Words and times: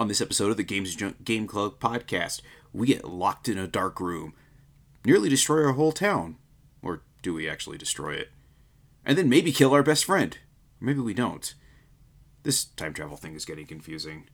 On 0.00 0.06
this 0.06 0.20
episode 0.20 0.52
of 0.52 0.56
the 0.56 0.62
Games 0.62 0.94
Junk 0.94 1.24
Game 1.24 1.48
Club 1.48 1.80
podcast, 1.80 2.40
we 2.72 2.86
get 2.86 3.04
locked 3.04 3.48
in 3.48 3.58
a 3.58 3.66
dark 3.66 3.98
room, 3.98 4.32
nearly 5.04 5.28
destroy 5.28 5.64
our 5.64 5.72
whole 5.72 5.90
town. 5.90 6.36
Or 6.82 7.02
do 7.20 7.34
we 7.34 7.48
actually 7.48 7.78
destroy 7.78 8.14
it? 8.14 8.28
And 9.04 9.18
then 9.18 9.28
maybe 9.28 9.50
kill 9.50 9.74
our 9.74 9.82
best 9.82 10.04
friend. 10.04 10.38
Maybe 10.80 11.00
we 11.00 11.14
don't. 11.14 11.52
This 12.44 12.64
time 12.64 12.94
travel 12.94 13.16
thing 13.16 13.34
is 13.34 13.44
getting 13.44 13.66
confusing. 13.66 14.28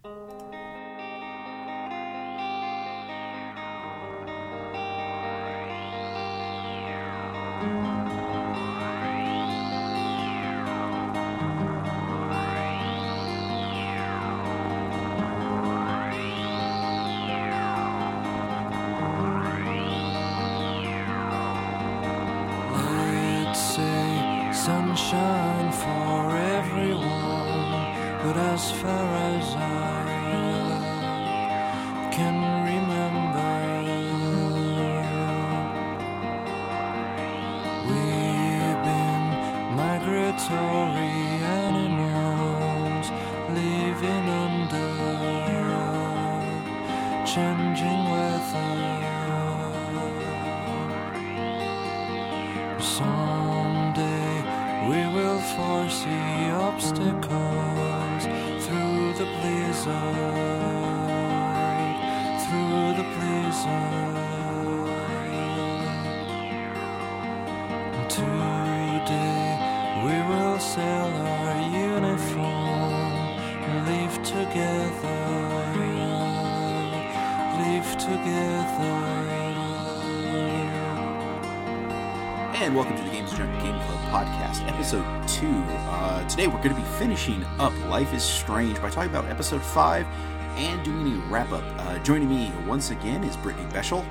Today 86.45 86.55
we're 86.55 86.63
going 86.63 86.77
to 86.77 86.83
be 86.83 86.99
finishing 86.99 87.43
up 87.59 87.73
Life 87.89 88.13
is 88.13 88.23
Strange 88.23 88.79
by 88.83 88.91
talking 88.91 89.09
about 89.09 89.25
episode 89.31 89.63
5 89.63 90.05
and 90.59 90.85
doing 90.85 91.15
a 91.17 91.27
wrap 91.33 91.51
up. 91.53 91.65
Uh, 91.79 91.99
joining 92.01 92.29
me 92.29 92.53
once 92.67 92.91
again 92.91 93.25
is 93.25 93.35
Brittany 93.39 93.67
Beshel. 93.73 94.05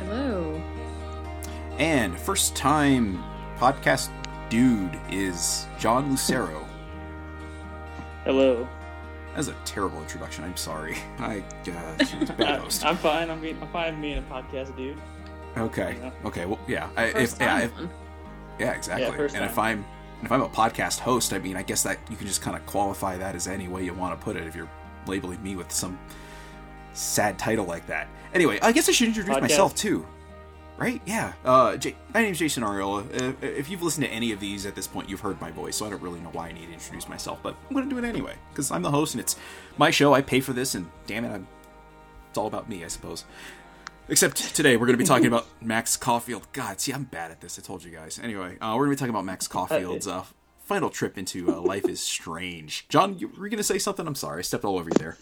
Hello. 0.00 0.60
And 1.78 2.18
first 2.18 2.56
time 2.56 3.22
podcast 3.58 4.10
dude 4.48 4.98
is 5.08 5.68
John 5.78 6.10
Lucero. 6.10 6.66
Hello. 8.24 8.66
That 9.28 9.36
was 9.36 9.46
a 9.46 9.56
terrible 9.64 10.00
introduction. 10.00 10.42
I'm 10.42 10.56
sorry. 10.56 10.96
I 11.20 11.44
uh, 11.68 11.96
geez, 12.04 12.30
bad 12.32 12.58
host. 12.58 12.84
I'm 12.84 12.96
fine. 12.96 13.30
I'm, 13.30 13.40
being, 13.40 13.56
I'm 13.62 13.68
fine 13.68 14.00
being 14.00 14.18
a 14.18 14.22
podcast 14.22 14.76
dude. 14.76 15.00
Okay. 15.56 15.96
Okay. 16.24 16.44
Well, 16.44 16.58
yeah. 16.66 16.90
I, 16.96 17.12
First 17.12 17.34
if, 17.34 17.40
yeah, 17.40 17.46
time 17.46 17.62
if, 17.62 17.74
one. 17.76 17.90
yeah, 18.58 18.72
exactly. 18.72 19.06
Yeah, 19.06 19.16
first 19.16 19.36
and 19.36 19.44
if. 19.44 19.56
I'm 19.56 19.78
and 19.78 19.84
if 20.24 20.32
I'm 20.32 20.42
a 20.42 20.48
podcast 20.48 21.00
host, 21.00 21.32
I 21.32 21.38
mean, 21.38 21.56
I 21.56 21.62
guess 21.62 21.82
that 21.82 21.98
you 22.10 22.16
can 22.16 22.26
just 22.26 22.42
kind 22.42 22.56
of 22.56 22.64
qualify 22.66 23.16
that 23.18 23.34
as 23.34 23.46
any 23.46 23.68
way 23.68 23.84
you 23.84 23.94
want 23.94 24.18
to 24.18 24.24
put 24.24 24.36
it. 24.36 24.46
If 24.46 24.54
you're 24.54 24.70
labeling 25.06 25.42
me 25.42 25.56
with 25.56 25.70
some 25.72 25.98
sad 26.92 27.38
title 27.38 27.64
like 27.66 27.86
that. 27.86 28.08
Anyway, 28.32 28.58
I 28.62 28.72
guess 28.72 28.88
I 28.88 28.92
should 28.92 29.08
introduce 29.08 29.34
Podcast. 29.34 29.40
myself 29.42 29.74
too. 29.74 30.06
Right? 30.76 31.00
Yeah. 31.06 31.32
Uh, 31.44 31.76
J- 31.76 31.94
my 32.12 32.22
name's 32.22 32.38
Jason 32.38 32.64
Arriola. 32.64 33.04
Uh, 33.22 33.32
if 33.40 33.70
you've 33.70 33.82
listened 33.82 34.06
to 34.06 34.12
any 34.12 34.32
of 34.32 34.40
these 34.40 34.66
at 34.66 34.74
this 34.74 34.88
point, 34.88 35.08
you've 35.08 35.20
heard 35.20 35.40
my 35.40 35.52
voice, 35.52 35.76
so 35.76 35.86
I 35.86 35.90
don't 35.90 36.02
really 36.02 36.18
know 36.18 36.30
why 36.30 36.48
I 36.48 36.52
need 36.52 36.66
to 36.66 36.72
introduce 36.72 37.08
myself, 37.08 37.38
but 37.44 37.54
I'm 37.68 37.74
going 37.74 37.88
to 37.88 37.94
do 37.94 38.04
it 38.04 38.08
anyway 38.08 38.34
because 38.50 38.72
I'm 38.72 38.82
the 38.82 38.90
host 38.90 39.14
and 39.14 39.20
it's 39.20 39.36
my 39.78 39.90
show. 39.92 40.14
I 40.14 40.20
pay 40.20 40.40
for 40.40 40.52
this, 40.52 40.74
and 40.74 40.90
damn 41.06 41.24
it, 41.24 41.28
I'm, 41.30 41.46
it's 42.28 42.38
all 42.38 42.48
about 42.48 42.68
me, 42.68 42.84
I 42.84 42.88
suppose. 42.88 43.24
Except 44.08 44.54
today, 44.54 44.76
we're 44.76 44.86
going 44.86 44.98
to 44.98 45.02
be 45.02 45.06
talking 45.06 45.26
about 45.26 45.46
Max 45.62 45.96
Caulfield. 45.96 46.46
God, 46.52 46.78
see, 46.78 46.92
I'm 46.92 47.04
bad 47.04 47.30
at 47.30 47.40
this. 47.40 47.58
I 47.58 47.62
told 47.62 47.82
you 47.82 47.90
guys. 47.90 48.20
Anyway, 48.22 48.58
uh, 48.60 48.74
we're 48.76 48.86
going 48.86 48.90
to 48.90 48.96
be 48.96 48.98
talking 48.98 49.14
about 49.14 49.24
Max 49.24 49.48
Caulfield's 49.48 50.06
uh, 50.06 50.24
final 50.64 50.90
trip 50.90 51.16
into 51.16 51.50
uh, 51.50 51.60
Life 51.60 51.88
is 51.88 52.00
Strange. 52.00 52.86
John, 52.88 53.18
you 53.18 53.28
were 53.28 53.48
going 53.48 53.56
to 53.56 53.64
say 53.64 53.78
something? 53.78 54.06
I'm 54.06 54.14
sorry. 54.14 54.40
I 54.40 54.42
stepped 54.42 54.64
all 54.64 54.78
over 54.78 54.90
you 54.90 54.98
there. 54.98 55.16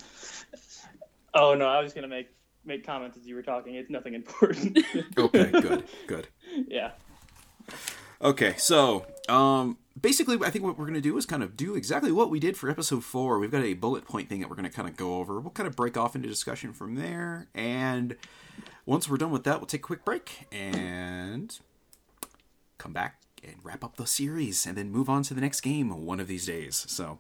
Oh 1.35 1.55
no, 1.55 1.67
I 1.67 1.81
was 1.81 1.95
gonna 1.95 2.09
make 2.09 2.29
make 2.65 2.85
comments 2.85 3.17
as 3.17 3.27
you 3.27 3.35
were 3.35 3.43
talking. 3.43 3.75
It's 3.75 3.89
nothing 3.89 4.15
important. 4.15 4.79
Okay, 5.17 5.51
good, 5.51 5.85
good. 6.07 6.29
yeah. 6.69 6.91
Okay, 8.21 8.55
so 8.59 9.07
um, 9.29 9.79
basically, 9.99 10.39
I 10.45 10.51
think 10.51 10.65
what 10.65 10.79
we're 10.79 10.85
going 10.85 10.95
to 10.95 11.01
do 11.01 11.17
is 11.17 11.27
kind 11.27 11.43
of 11.43 11.57
do 11.57 11.75
exactly 11.75 12.13
what 12.13 12.31
we 12.31 12.39
did 12.39 12.57
for 12.57 12.69
episode 12.69 13.03
four. 13.03 13.39
We've 13.39 13.51
got 13.51 13.65
a 13.65 13.75
bullet 13.75 14.05
point 14.05 14.29
thing 14.29 14.41
that 14.41 14.51
we're 14.51 14.57
going 14.57 14.69
to 14.69 14.75
kind 14.75 14.89
of 14.89 14.97
go 14.97 15.17
over. 15.17 15.41
We'll 15.41 15.51
kind 15.51 15.67
of 15.67 15.75
break 15.75 15.97
off 15.97 16.15
into 16.15 16.29
discussion 16.29 16.73
from 16.73 16.95
there, 16.97 17.49
and 17.55 18.17
once 18.87 19.09
we're 19.09 19.17
done 19.17 19.31
with 19.31 19.45
that, 19.45 19.61
we'll 19.61 19.67
take 19.67 19.81
a 19.81 19.85
quick 19.85 20.05
break 20.05 20.47
and 20.51 21.59
come 22.79 22.93
back 22.93 23.21
and 23.45 23.57
wrap 23.63 23.83
up 23.83 23.97
the 23.97 24.07
series, 24.07 24.67
and 24.67 24.77
then 24.77 24.91
move 24.91 25.09
on 25.09 25.23
to 25.25 25.35
the 25.35 25.41
next 25.41 25.61
game 25.61 26.05
one 26.05 26.21
of 26.21 26.29
these 26.29 26.47
days. 26.47 26.85
So, 26.89 27.19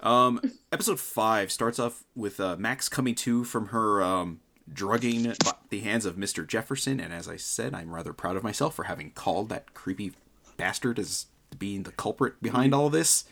um, 0.00 0.40
episode 0.72 1.00
five 1.00 1.50
starts 1.50 1.78
off 1.78 2.04
with 2.14 2.38
uh, 2.38 2.56
Max 2.56 2.88
coming 2.88 3.14
to 3.16 3.44
from 3.44 3.68
her 3.68 4.02
um, 4.02 4.40
drugging 4.70 5.34
by 5.44 5.54
the 5.70 5.80
hands 5.80 6.04
of 6.04 6.16
Mr. 6.16 6.46
Jefferson, 6.46 7.00
and 7.00 7.12
as 7.12 7.28
I 7.28 7.36
said, 7.36 7.74
I'm 7.74 7.94
rather 7.94 8.12
proud 8.12 8.36
of 8.36 8.42
myself 8.42 8.74
for 8.74 8.84
having 8.84 9.10
called 9.10 9.48
that 9.48 9.74
creepy 9.74 10.12
bastard 10.56 10.98
as 10.98 11.26
being 11.58 11.84
the 11.84 11.92
culprit 11.92 12.42
behind 12.42 12.74
all 12.74 12.90
this. 12.90 13.24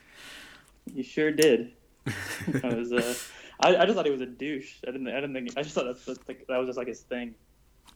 You 0.93 1.03
sure 1.03 1.31
did. 1.31 1.73
I 2.07 2.75
was. 2.75 2.93
Uh, 2.93 3.15
I, 3.61 3.77
I 3.77 3.85
just 3.85 3.95
thought 3.95 4.07
he 4.07 4.13
was 4.13 4.21
a 4.21 4.27
douche. 4.27 4.77
I 4.87 4.91
didn't. 4.91 5.09
I 5.09 5.21
didn't 5.21 5.35
think. 5.35 5.51
I 5.57 5.63
just 5.63 5.75
thought 5.75 5.85
that's, 5.85 6.05
that's 6.05 6.27
like, 6.27 6.47
that 6.49 6.57
was 6.57 6.67
just 6.67 6.79
like 6.79 6.89
his 6.89 7.01
thing. 7.01 7.35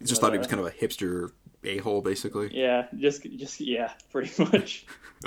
I 0.01 0.05
just 0.05 0.21
thought 0.21 0.33
he 0.33 0.39
was 0.39 0.47
kind 0.47 0.61
of 0.61 0.67
a 0.67 0.71
hipster 0.71 1.31
a 1.65 1.79
hole, 1.79 2.01
basically. 2.03 2.51
Yeah. 2.53 2.87
Just. 2.97 3.23
Just. 3.37 3.61
Yeah. 3.61 3.93
Pretty 4.13 4.43
much. 4.43 4.87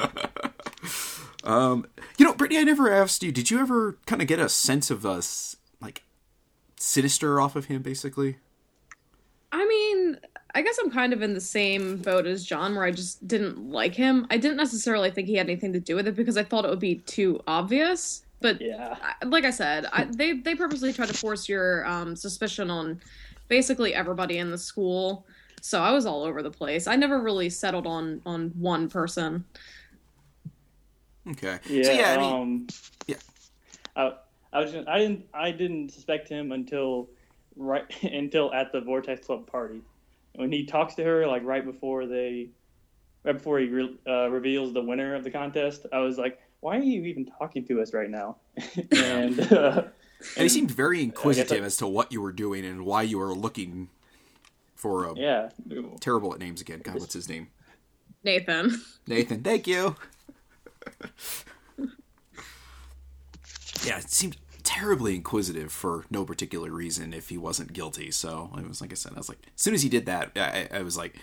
Um, 1.43 1.87
you 2.17 2.25
know, 2.25 2.33
Brittany, 2.33 2.59
I 2.59 2.63
never 2.63 2.91
asked 2.91 3.23
you. 3.23 3.31
Did 3.31 3.49
you 3.49 3.59
ever 3.59 3.97
kind 4.05 4.21
of 4.21 4.27
get 4.27 4.39
a 4.39 4.49
sense 4.49 4.91
of 4.91 5.05
us, 5.05 5.55
like, 5.81 6.03
sinister 6.77 7.39
off 7.39 7.55
of 7.55 7.65
him, 7.65 7.81
basically? 7.81 8.37
I 9.51 9.65
mean, 9.65 10.17
I 10.53 10.61
guess 10.61 10.77
I'm 10.83 10.91
kind 10.91 11.13
of 11.13 11.21
in 11.21 11.33
the 11.33 11.39
same 11.41 11.97
boat 11.97 12.25
as 12.27 12.43
John, 12.45 12.75
where 12.75 12.83
I 12.83 12.91
just 12.91 13.25
didn't 13.25 13.69
like 13.71 13.95
him. 13.95 14.27
I 14.29 14.37
didn't 14.37 14.57
necessarily 14.57 15.11
think 15.11 15.27
he 15.27 15.35
had 15.35 15.47
anything 15.47 15.71
to 15.73 15.79
do 15.79 15.95
with 15.95 16.07
it 16.09 16.15
because 16.15 16.35
I 16.35 16.43
thought 16.43 16.65
it 16.65 16.69
would 16.69 16.77
be 16.79 16.95
too 16.95 17.39
obvious. 17.47 18.23
But 18.41 18.59
Yeah. 18.61 18.97
I- 19.01 19.25
like 19.25 19.45
I 19.45 19.51
said, 19.51 19.85
I, 19.93 20.03
they 20.05 20.33
they 20.33 20.55
purposely 20.55 20.91
try 20.93 21.05
to 21.05 21.13
force 21.13 21.47
your 21.49 21.85
um, 21.87 22.15
suspicion 22.17 22.69
on 22.69 22.99
basically 23.49 23.93
everybody 23.93 24.37
in 24.37 24.49
the 24.49 24.57
school. 24.57 25.27
So 25.61 25.81
I 25.81 25.91
was 25.91 26.05
all 26.05 26.23
over 26.23 26.41
the 26.41 26.51
place. 26.51 26.87
I 26.87 26.95
never 26.95 27.21
really 27.21 27.49
settled 27.49 27.85
on 27.85 28.21
on 28.25 28.51
one 28.55 28.87
person. 28.87 29.43
Okay. 31.31 31.59
Yeah. 31.67 31.83
so, 31.83 31.91
yeah, 31.91 32.13
I 32.13 32.17
mean, 32.17 32.33
um, 32.33 32.67
yeah. 33.07 33.17
I, 33.95 34.13
I 34.53 34.59
was. 34.61 34.73
I 34.87 34.97
didn't. 34.99 35.25
I 35.33 35.51
didn't 35.51 35.89
suspect 35.89 36.29
him 36.29 36.53
until 36.53 37.09
right 37.57 37.85
until 38.03 38.53
at 38.53 38.71
the 38.71 38.79
Vortex 38.81 39.25
Club 39.25 39.45
party 39.45 39.81
when 40.35 40.51
he 40.51 40.65
talks 40.65 40.95
to 40.95 41.03
her 41.03 41.27
like 41.27 41.43
right 41.43 41.65
before 41.65 42.05
they 42.05 42.49
right 43.23 43.33
before 43.33 43.59
he 43.59 43.67
re, 43.67 43.97
uh, 44.07 44.29
reveals 44.29 44.73
the 44.73 44.81
winner 44.81 45.15
of 45.15 45.23
the 45.23 45.31
contest. 45.31 45.85
I 45.91 45.99
was 45.99 46.17
like, 46.17 46.39
why 46.61 46.77
are 46.77 46.81
you 46.81 47.03
even 47.03 47.25
talking 47.25 47.65
to 47.67 47.81
us 47.81 47.93
right 47.93 48.09
now? 48.09 48.37
and 48.91 49.39
uh, 49.51 49.83
and 50.35 50.43
he 50.43 50.49
seemed 50.49 50.71
very 50.71 51.01
inquisitive 51.01 51.59
guess 51.59 51.65
as 51.65 51.77
to 51.77 51.87
what 51.87 52.11
you 52.11 52.21
were 52.21 52.31
doing 52.31 52.65
and 52.65 52.85
why 52.85 53.01
you 53.01 53.17
were 53.17 53.33
looking 53.33 53.89
for 54.75 55.05
a 55.05 55.13
yeah, 55.15 55.49
terrible 55.99 56.33
at 56.33 56.39
names 56.39 56.61
again. 56.61 56.81
God, 56.83 56.95
what's 56.99 57.13
his 57.13 57.29
name? 57.29 57.49
Nathan. 58.23 58.81
Nathan, 59.07 59.43
thank 59.43 59.67
you. 59.67 59.95
yeah, 63.85 63.97
it 63.97 64.09
seemed 64.09 64.37
terribly 64.63 65.15
inquisitive 65.15 65.71
for 65.71 66.05
no 66.09 66.23
particular 66.25 66.69
reason 66.69 67.13
if 67.13 67.29
he 67.29 67.37
wasn't 67.37 67.73
guilty. 67.73 68.11
So 68.11 68.51
it 68.57 68.67
was 68.67 68.81
like 68.81 68.91
I 68.91 68.95
said, 68.95 69.13
I 69.15 69.17
was 69.17 69.29
like, 69.29 69.39
as 69.55 69.61
soon 69.61 69.73
as 69.73 69.81
he 69.81 69.89
did 69.89 70.05
that, 70.05 70.31
I, 70.35 70.67
I 70.71 70.81
was 70.81 70.97
like, 70.97 71.17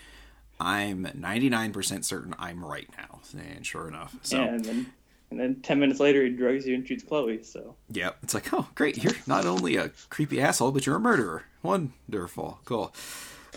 I'm 0.59 1.05
99% 1.05 2.03
certain 2.03 2.35
I'm 2.39 2.63
right 2.63 2.89
now. 2.97 3.21
And 3.37 3.65
sure 3.65 3.87
enough. 3.87 4.15
So 4.23 4.41
and 4.41 4.65
then 4.65 4.93
And 5.29 5.39
then 5.39 5.55
ten 5.61 5.79
minutes 5.79 5.99
later, 5.99 6.23
he 6.23 6.29
drugs 6.29 6.65
you 6.65 6.75
and 6.75 6.87
shoots 6.87 7.03
Chloe. 7.03 7.43
So 7.43 7.75
Yeah, 7.89 8.11
it's 8.23 8.33
like, 8.33 8.53
oh, 8.53 8.67
great! 8.75 9.03
You're 9.03 9.13
not 9.27 9.45
only 9.45 9.75
a 9.75 9.91
creepy 10.09 10.41
asshole, 10.41 10.71
but 10.71 10.85
you're 10.85 10.95
a 10.95 10.99
murderer. 10.99 11.43
Wonderful, 11.63 12.59
cool. 12.65 12.93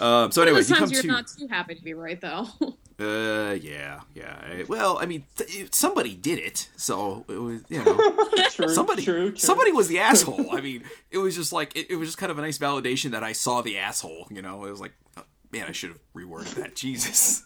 Um, 0.01 0.33
so 0.33 0.43
anyway, 0.43 0.63
you 0.63 0.75
come 0.75 0.91
you're 0.91 1.03
to 1.03 1.09
not 1.09 1.27
too 1.29 1.47
happy 1.47 1.75
to 1.75 1.83
be 1.83 1.93
right, 1.95 2.21
though. 2.21 2.47
uh, 3.01 3.53
yeah, 3.53 4.01
yeah. 4.15 4.63
Well, 4.67 4.99
I 4.99 5.05
mean, 5.07 5.25
th- 5.37 5.73
somebody 5.75 6.15
did 6.15 6.39
it, 6.39 6.71
so 6.77 7.25
it 7.29 7.37
was, 7.41 7.63
you 7.69 7.85
know, 7.85 8.17
true, 8.51 8.69
somebody, 8.69 9.05
true, 9.05 9.31
true. 9.31 9.39
somebody 9.39 9.73
was 9.73 9.89
the 9.89 9.99
asshole. 10.09 10.57
I 10.57 10.61
mean, 10.63 10.85
it 11.11 11.19
was 11.19 11.37
just 11.37 11.53
like 11.53 11.77
it, 11.77 11.91
it 11.91 11.97
was 11.97 12.09
just 12.09 12.19
kind 12.19 12.33
of 12.33 12.39
a 12.39 12.43
nice 12.43 12.59
validation 12.59 13.11
that 13.11 13.23
I 13.23 13.33
saw 13.33 13.61
the 13.61 13.79
asshole. 13.79 14.27
You 14.31 14.41
know, 14.43 14.65
it 14.65 14.71
was 14.71 14.81
like, 14.81 14.93
oh, 15.19 15.23
man, 15.53 15.67
I 15.69 15.73
should 15.73 15.91
have 15.91 16.01
reworded 16.17 16.55
that. 16.55 16.75
Jesus. 16.75 17.45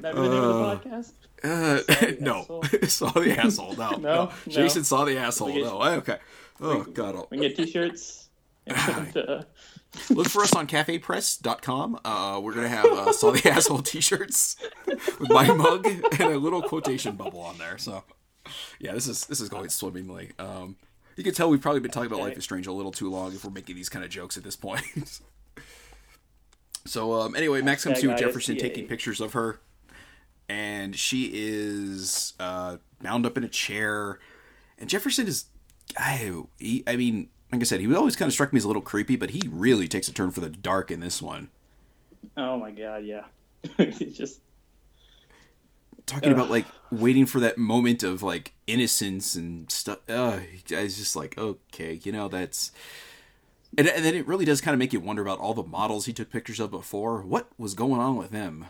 That 0.00 0.14
name 0.14 0.24
of 0.24 0.30
the 0.30 0.88
podcast? 0.90 1.12
Uh, 1.44 1.82
the 1.86 2.16
no, 2.20 2.62
saw 2.88 3.10
the 3.10 3.38
asshole. 3.38 3.74
No, 3.76 3.90
no, 3.96 3.98
No. 3.98 4.32
Jason 4.48 4.84
saw 4.84 5.04
the 5.04 5.18
asshole. 5.18 5.48
We 5.48 5.54
get- 5.54 5.64
No, 5.64 5.82
okay. 5.82 6.18
Oh 6.60 6.82
God, 6.84 7.14
I'll- 7.16 7.28
We 7.30 7.38
get 7.38 7.56
T-shirts. 7.56 8.28
And, 8.66 9.16
uh, 9.16 9.42
Look 10.08 10.28
for 10.28 10.42
us 10.42 10.54
on 10.54 10.66
cafepress.com. 10.68 12.00
Uh, 12.04 12.40
we're 12.42 12.54
going 12.54 12.62
to 12.64 12.74
have 12.74 12.86
uh, 12.86 13.12
Saw 13.12 13.30
the 13.32 13.46
Asshole 13.50 13.80
t 13.82 14.00
shirts 14.00 14.56
with 14.86 15.28
my 15.28 15.52
mug 15.52 15.84
and 15.86 16.20
a 16.32 16.38
little 16.38 16.62
quotation 16.62 17.14
bubble 17.16 17.40
on 17.40 17.58
there. 17.58 17.76
So, 17.76 18.02
yeah, 18.78 18.92
this 18.92 19.06
is 19.06 19.26
this 19.26 19.38
is 19.40 19.50
going 19.50 19.68
swimmingly. 19.68 20.30
Um, 20.38 20.76
you 21.16 21.24
can 21.24 21.34
tell 21.34 21.50
we've 21.50 21.60
probably 21.60 21.80
been 21.80 21.90
talking 21.90 22.06
about 22.06 22.20
Life 22.20 22.38
is 22.38 22.44
Strange 22.44 22.66
a 22.66 22.72
little 22.72 22.92
too 22.92 23.10
long 23.10 23.34
if 23.34 23.44
we're 23.44 23.50
making 23.50 23.76
these 23.76 23.90
kind 23.90 24.02
of 24.02 24.10
jokes 24.10 24.38
at 24.38 24.44
this 24.44 24.56
point. 24.56 24.82
so, 26.86 27.12
um, 27.12 27.36
anyway, 27.36 27.60
Max 27.62 27.84
comes 27.84 28.00
to 28.00 28.14
Jefferson 28.16 28.56
taking 28.56 28.86
pictures 28.86 29.20
of 29.20 29.34
her, 29.34 29.60
and 30.52 30.94
she 30.94 31.30
is 31.32 32.34
uh, 32.38 32.76
bound 33.02 33.24
up 33.24 33.38
in 33.38 33.44
a 33.44 33.48
chair. 33.48 34.18
And 34.78 34.88
Jefferson 34.88 35.26
is, 35.26 35.46
I, 35.96 36.30
he, 36.58 36.84
I 36.86 36.96
mean, 36.96 37.30
like 37.50 37.62
I 37.62 37.64
said, 37.64 37.80
he 37.80 37.94
always 37.94 38.16
kind 38.16 38.28
of 38.28 38.34
struck 38.34 38.52
me 38.52 38.58
as 38.58 38.64
a 38.64 38.66
little 38.66 38.82
creepy, 38.82 39.16
but 39.16 39.30
he 39.30 39.42
really 39.50 39.88
takes 39.88 40.08
a 40.08 40.12
turn 40.12 40.30
for 40.30 40.40
the 40.40 40.50
dark 40.50 40.90
in 40.90 41.00
this 41.00 41.22
one. 41.22 41.48
oh 42.36 42.58
my 42.58 42.70
god, 42.70 43.04
yeah. 43.04 43.24
it's 43.78 44.16
just 44.16 44.40
Talking 46.04 46.32
about 46.32 46.50
like 46.50 46.66
waiting 46.90 47.26
for 47.26 47.38
that 47.40 47.56
moment 47.56 48.02
of 48.02 48.22
like 48.22 48.52
innocence 48.66 49.36
and 49.36 49.70
stuff. 49.70 50.00
Uh, 50.08 50.40
I 50.76 50.82
was 50.82 50.98
just 50.98 51.14
like, 51.14 51.38
okay, 51.38 52.00
you 52.02 52.12
know, 52.12 52.28
that's. 52.28 52.72
And, 53.78 53.88
and 53.88 54.04
then 54.04 54.14
it 54.14 54.26
really 54.26 54.44
does 54.44 54.60
kind 54.60 54.74
of 54.74 54.78
make 54.78 54.92
you 54.92 55.00
wonder 55.00 55.22
about 55.22 55.38
all 55.38 55.54
the 55.54 55.62
models 55.62 56.04
he 56.04 56.12
took 56.12 56.28
pictures 56.28 56.60
of 56.60 56.70
before. 56.70 57.22
What 57.22 57.48
was 57.56 57.72
going 57.72 58.00
on 58.00 58.16
with 58.16 58.32
them? 58.32 58.66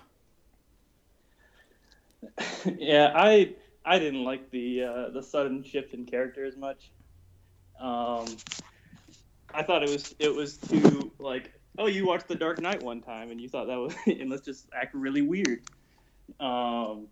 yeah. 2.78 3.12
I 3.14 3.54
I 3.84 3.98
didn't 3.98 4.24
like 4.24 4.50
the 4.50 4.82
uh, 4.84 5.10
the 5.10 5.22
sudden 5.22 5.62
shift 5.62 5.94
in 5.94 6.04
character 6.04 6.44
as 6.44 6.56
much. 6.56 6.90
Um, 7.80 8.26
I 9.52 9.62
thought 9.62 9.82
it 9.82 9.90
was 9.90 10.14
it 10.18 10.32
was 10.34 10.56
too 10.56 11.10
like 11.18 11.52
oh 11.78 11.86
you 11.86 12.06
watched 12.06 12.28
The 12.28 12.34
Dark 12.34 12.60
Knight 12.60 12.82
one 12.82 13.00
time 13.00 13.30
and 13.30 13.40
you 13.40 13.48
thought 13.48 13.66
that 13.66 13.78
was 13.78 13.94
and 14.06 14.30
let's 14.30 14.44
just 14.44 14.68
act 14.74 14.94
really 14.94 15.22
weird. 15.22 15.62
Um, 16.40 17.08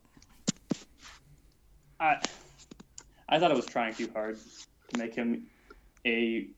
I 1.98 2.16
I 3.28 3.38
thought 3.38 3.50
it 3.50 3.56
was 3.56 3.66
trying 3.66 3.94
too 3.94 4.08
hard 4.12 4.38
to 4.92 4.98
make 4.98 5.14
him 5.14 5.46
a 6.06 6.48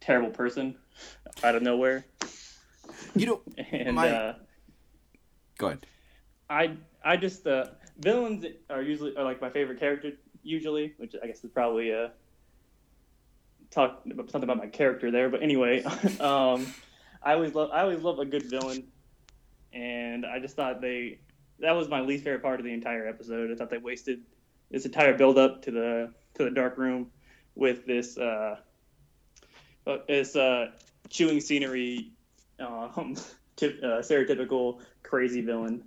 terrible 0.00 0.30
person 0.30 0.76
out 1.44 1.54
of 1.54 1.62
nowhere. 1.62 2.04
You 3.14 3.26
know, 3.26 3.40
And 3.70 3.94
My- 3.96 4.10
uh, 4.10 4.34
go 5.58 5.68
ahead. 5.68 5.86
I 6.50 6.76
I 7.04 7.16
just 7.16 7.46
uh, 7.46 7.66
villains 7.98 8.44
are 8.70 8.82
usually 8.82 9.16
are 9.16 9.24
like 9.24 9.40
my 9.40 9.50
favorite 9.50 9.80
character 9.80 10.12
usually, 10.42 10.94
which 10.98 11.14
I 11.22 11.26
guess 11.26 11.42
is 11.44 11.50
probably 11.50 11.92
uh 11.92 12.08
talk 13.70 14.02
something 14.04 14.44
about 14.44 14.58
my 14.58 14.66
character 14.66 15.10
there. 15.10 15.28
But 15.28 15.42
anyway, 15.42 15.82
um, 16.20 16.66
I 17.22 17.34
always 17.34 17.54
love 17.54 17.70
I 17.72 17.82
always 17.82 18.02
love 18.02 18.18
a 18.18 18.24
good 18.24 18.44
villain, 18.44 18.86
and 19.72 20.24
I 20.26 20.38
just 20.38 20.56
thought 20.56 20.80
they 20.80 21.18
that 21.60 21.72
was 21.72 21.88
my 21.88 22.00
least 22.00 22.24
favorite 22.24 22.42
part 22.42 22.60
of 22.60 22.64
the 22.64 22.72
entire 22.72 23.06
episode. 23.08 23.50
I 23.50 23.54
thought 23.54 23.70
they 23.70 23.78
wasted 23.78 24.20
this 24.70 24.84
entire 24.84 25.16
build 25.16 25.38
up 25.38 25.62
to 25.62 25.70
the 25.70 26.12
to 26.34 26.44
the 26.44 26.50
dark 26.50 26.78
room 26.78 27.10
with 27.54 27.86
this 27.86 28.16
uh, 28.18 28.56
uh 29.86 29.96
this 30.08 30.36
uh 30.36 30.70
chewing 31.08 31.40
scenery 31.40 32.12
um 32.60 33.16
tip, 33.56 33.78
uh, 33.82 34.00
stereotypical 34.00 34.80
crazy 35.02 35.40
villain. 35.40 35.84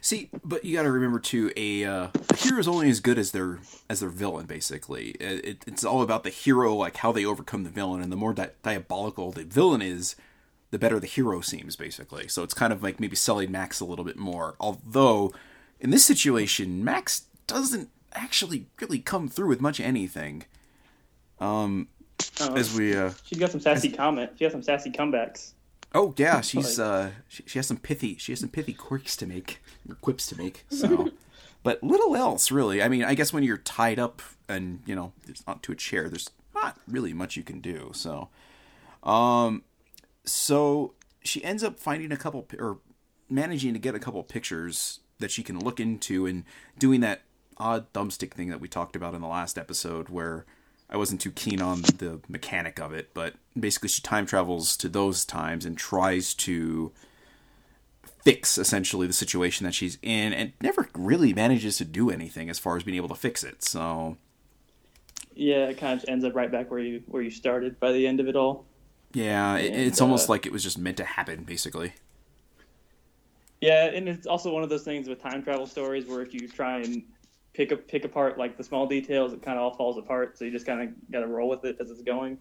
See, 0.00 0.30
but 0.44 0.64
you 0.64 0.76
got 0.76 0.82
to 0.84 0.90
remember 0.90 1.18
too, 1.18 1.52
a, 1.56 1.84
uh, 1.84 2.08
a 2.30 2.36
hero 2.36 2.58
is 2.58 2.68
only 2.68 2.88
as 2.90 3.00
good 3.00 3.18
as 3.18 3.32
their 3.32 3.58
as 3.90 4.00
their 4.00 4.08
villain. 4.08 4.46
Basically, 4.46 5.10
it, 5.20 5.44
it- 5.44 5.64
it's 5.66 5.84
all 5.84 6.02
about 6.02 6.22
the 6.24 6.30
hero, 6.30 6.74
like 6.74 6.96
how 6.98 7.12
they 7.12 7.24
overcome 7.24 7.64
the 7.64 7.70
villain, 7.70 8.02
and 8.02 8.10
the 8.12 8.16
more 8.16 8.32
di- 8.32 8.50
diabolical 8.62 9.32
the 9.32 9.44
villain 9.44 9.82
is, 9.82 10.16
the 10.70 10.78
better 10.78 10.98
the 11.00 11.06
hero 11.06 11.40
seems. 11.40 11.76
Basically, 11.76 12.28
so 12.28 12.42
it's 12.42 12.54
kind 12.54 12.72
of 12.72 12.82
like 12.82 12.98
maybe 13.00 13.16
selling 13.16 13.50
Max 13.52 13.80
a 13.80 13.84
little 13.84 14.04
bit 14.04 14.16
more. 14.16 14.54
Although, 14.60 15.32
in 15.80 15.90
this 15.90 16.04
situation, 16.04 16.82
Max 16.84 17.26
doesn't 17.46 17.88
actually 18.12 18.66
really 18.80 18.98
come 18.98 19.28
through 19.28 19.48
with 19.48 19.60
much 19.60 19.78
anything. 19.80 20.44
Um, 21.40 21.88
Uh, 22.40 22.54
as 22.54 22.74
we 22.74 22.96
uh, 22.96 23.12
She's 23.24 23.38
got 23.38 23.50
some 23.50 23.60
sassy 23.60 23.90
comment. 23.90 24.30
She 24.38 24.44
got 24.46 24.52
some 24.52 24.62
sassy 24.62 24.90
comebacks. 24.90 25.52
Oh 25.94 26.14
yeah, 26.16 26.40
she's 26.42 26.78
uh 26.78 27.10
she, 27.28 27.42
she 27.46 27.58
has 27.58 27.66
some 27.66 27.78
pithy 27.78 28.16
she 28.16 28.32
has 28.32 28.40
some 28.40 28.48
pithy 28.48 28.72
quirks 28.72 29.16
to 29.16 29.26
make 29.26 29.62
quips 30.00 30.26
to 30.28 30.38
make. 30.38 30.64
So, 30.68 31.10
but 31.62 31.82
little 31.82 32.16
else 32.16 32.50
really. 32.50 32.82
I 32.82 32.88
mean, 32.88 33.04
I 33.04 33.14
guess 33.14 33.32
when 33.32 33.42
you're 33.42 33.58
tied 33.58 33.98
up 33.98 34.22
and 34.48 34.80
you 34.86 34.94
know 34.94 35.12
there's 35.24 35.42
onto 35.46 35.72
a 35.72 35.76
chair, 35.76 36.08
there's 36.08 36.30
not 36.54 36.78
really 36.88 37.12
much 37.12 37.36
you 37.36 37.42
can 37.42 37.60
do. 37.60 37.90
So, 37.94 38.28
um, 39.02 39.62
so 40.24 40.94
she 41.22 41.42
ends 41.44 41.62
up 41.62 41.78
finding 41.78 42.12
a 42.12 42.16
couple 42.16 42.46
or 42.58 42.78
managing 43.28 43.72
to 43.72 43.78
get 43.78 43.94
a 43.94 43.98
couple 43.98 44.22
pictures 44.22 45.00
that 45.18 45.30
she 45.30 45.42
can 45.42 45.58
look 45.58 45.80
into 45.80 46.26
and 46.26 46.44
doing 46.78 47.00
that 47.00 47.22
odd 47.58 47.92
thumbstick 47.92 48.32
thing 48.32 48.48
that 48.50 48.60
we 48.60 48.68
talked 48.68 48.96
about 48.96 49.14
in 49.14 49.20
the 49.20 49.26
last 49.26 49.56
episode 49.56 50.08
where 50.08 50.44
I 50.88 50.96
wasn't 50.96 51.20
too 51.20 51.32
keen 51.32 51.60
on 51.60 51.82
the 51.82 52.20
mechanic 52.28 52.78
of 52.78 52.92
it, 52.92 53.10
but 53.14 53.34
basically 53.58 53.88
she 53.88 54.02
time 54.02 54.26
travels 54.26 54.76
to 54.78 54.88
those 54.88 55.24
times 55.24 55.64
and 55.66 55.76
tries 55.76 56.32
to 56.34 56.92
fix 58.22 58.58
essentially 58.58 59.06
the 59.06 59.12
situation 59.12 59.64
that 59.64 59.74
she's 59.74 59.98
in 60.02 60.32
and 60.32 60.52
never 60.60 60.88
really 60.94 61.32
manages 61.32 61.78
to 61.78 61.84
do 61.84 62.10
anything 62.10 62.50
as 62.50 62.58
far 62.58 62.76
as 62.76 62.82
being 62.82 62.96
able 62.96 63.08
to 63.08 63.14
fix 63.14 63.44
it. 63.44 63.62
So, 63.62 64.16
Yeah, 65.34 65.68
it 65.68 65.78
kind 65.78 65.98
of 66.00 66.04
ends 66.08 66.24
up 66.24 66.34
right 66.34 66.50
back 66.50 66.70
where 66.70 66.80
you 66.80 67.02
where 67.06 67.22
you 67.22 67.30
started 67.30 67.78
by 67.78 67.92
the 67.92 68.06
end 68.06 68.20
of 68.20 68.28
it 68.28 68.36
all. 68.36 68.66
yeah, 69.12 69.56
And, 69.56 69.74
it's 69.86 70.00
almost 70.00 70.28
uh, 70.28 70.32
like 70.32 70.46
it 70.46 70.52
was 70.52 70.62
just 70.62 70.78
meant 70.78 70.96
to 70.98 71.04
happen 71.04 71.44
basically. 71.44 71.94
Yeah, 73.60 73.86
and 73.86 74.08
it's 74.08 74.26
also 74.26 74.52
one 74.52 74.62
of 74.62 74.68
those 74.68 74.84
things 74.84 75.08
with 75.08 75.20
time 75.22 75.42
travel 75.42 75.66
stories 75.66 76.06
where 76.06 76.20
if 76.22 76.34
you 76.34 76.48
try 76.48 76.80
and 76.80 77.02
pick 77.56 77.72
up 77.72 77.88
pick 77.88 78.04
apart 78.04 78.38
like 78.38 78.56
the 78.58 78.64
small 78.64 78.86
details, 78.86 79.32
it 79.32 79.42
kind 79.42 79.58
of 79.58 79.64
all 79.64 79.74
falls 79.74 79.96
apart. 79.96 80.36
So 80.36 80.44
you 80.44 80.50
just 80.50 80.66
kind 80.66 80.82
of 80.82 81.10
got 81.10 81.20
to 81.20 81.26
roll 81.26 81.48
with 81.48 81.64
it 81.64 81.78
as 81.80 81.90
it's 81.90 82.02
going. 82.02 82.38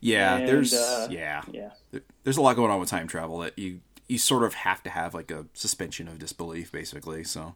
Yeah, 0.00 0.36
And, 0.36 0.48
there's 0.48 0.72
uh, 0.74 1.08
yeah. 1.10 1.42
Yeah, 1.50 1.70
There- 1.90 2.02
There's 2.22 2.36
a 2.36 2.42
lot 2.42 2.54
going 2.54 2.70
on 2.70 2.78
with 2.78 2.88
time 2.88 3.08
travel 3.08 3.38
that 3.38 3.58
you 3.58 3.80
you 4.08 4.18
sort 4.18 4.44
of 4.44 4.54
have 4.54 4.82
to 4.84 4.90
have 4.90 5.14
like 5.14 5.30
a 5.32 5.46
suspension 5.54 6.06
of 6.06 6.18
disbelief 6.18 6.70
basically. 6.70 7.24
So, 7.24 7.54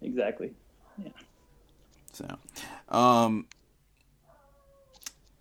exactly. 0.00 0.52
Yeah. 0.96 1.10
So, 2.12 2.38
um, 2.88 3.46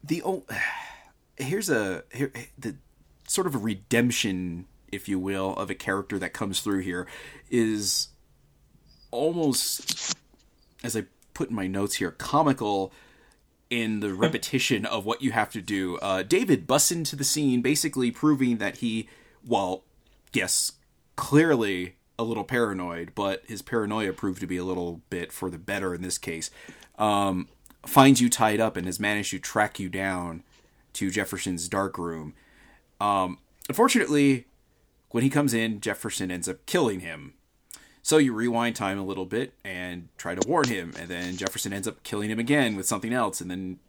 the 0.04 0.22
old 0.22 0.44
here's 1.38 1.70
a 1.70 2.04
here 2.14 2.34
the 2.58 2.76
sort 3.28 3.48
of 3.48 3.56
a 3.56 3.60
redemption, 3.60 4.66
if 4.92 5.08
you 5.08 5.20
will, 5.20 5.54
of 5.56 5.70
a 5.70 5.76
character 5.76 6.18
that 6.20 6.34
comes 6.34 6.60
through 6.62 6.80
here 6.80 7.08
is 7.50 8.10
almost, 9.12 10.16
as 10.84 10.96
I 10.96 11.06
put 11.34 11.50
in 11.50 11.56
my 11.56 11.68
notes 11.68 11.96
here, 11.96 12.12
comical 12.12 12.92
in 13.70 14.00
the 14.00 14.14
repetition 14.26 14.86
of 14.86 15.06
what 15.06 15.22
you 15.22 15.32
have 15.32 15.52
to 15.52 15.62
do. 15.62 15.98
Uh, 15.98 16.24
David 16.24 16.68
busts 16.68 16.92
into 16.92 17.16
the 17.16 17.24
scene, 17.24 17.62
basically 17.62 18.12
proving 18.12 18.58
that 18.58 18.78
he, 18.78 19.08
well, 19.46 19.84
yes, 20.34 20.74
clearly 21.16 21.96
a 22.18 22.24
little 22.24 22.44
paranoid, 22.44 23.14
but 23.16 23.44
his 23.48 23.62
paranoia 23.62 24.12
proved 24.12 24.42
to 24.42 24.48
be 24.48 24.58
a 24.58 24.64
little 24.64 25.02
bit 25.10 25.32
for 25.32 25.50
the 25.50 25.58
better 25.58 25.96
in 25.96 26.02
this 26.02 26.18
case. 26.18 26.52
Um, 26.98 27.48
finds 27.86 28.20
you 28.20 28.30
tied 28.30 28.60
up 28.60 28.76
and 28.76 28.86
has 28.86 29.00
managed 29.00 29.32
to 29.32 29.40
track 29.40 29.80
you 29.80 29.88
down 29.88 30.44
to 30.94 31.10
Jefferson's 31.10 31.70
dark 31.70 31.98
room. 31.98 32.34
Um, 33.00 33.38
unfortunately, 33.70 34.48
when 35.12 35.24
he 35.24 35.30
comes 35.30 35.54
in, 35.54 35.80
Jefferson 35.80 36.30
ends 36.30 36.50
up 36.50 36.66
killing 36.66 37.00
him. 37.00 37.34
So 38.02 38.18
you 38.18 38.34
rewind 38.34 38.76
time 38.76 38.98
a 38.98 39.06
little 39.06 39.26
bit 39.26 39.54
and 39.64 40.10
try 40.18 40.36
to 40.36 40.48
warn 40.48 40.68
him, 40.68 40.94
and 40.98 41.10
then 41.10 41.38
Jefferson 41.38 41.74
ends 41.74 41.88
up 41.88 42.02
killing 42.04 42.30
him 42.30 42.40
again 42.40 42.76
with 42.76 42.86
something 42.86 43.14
else, 43.14 43.42
and 43.42 43.52
then 43.52 43.80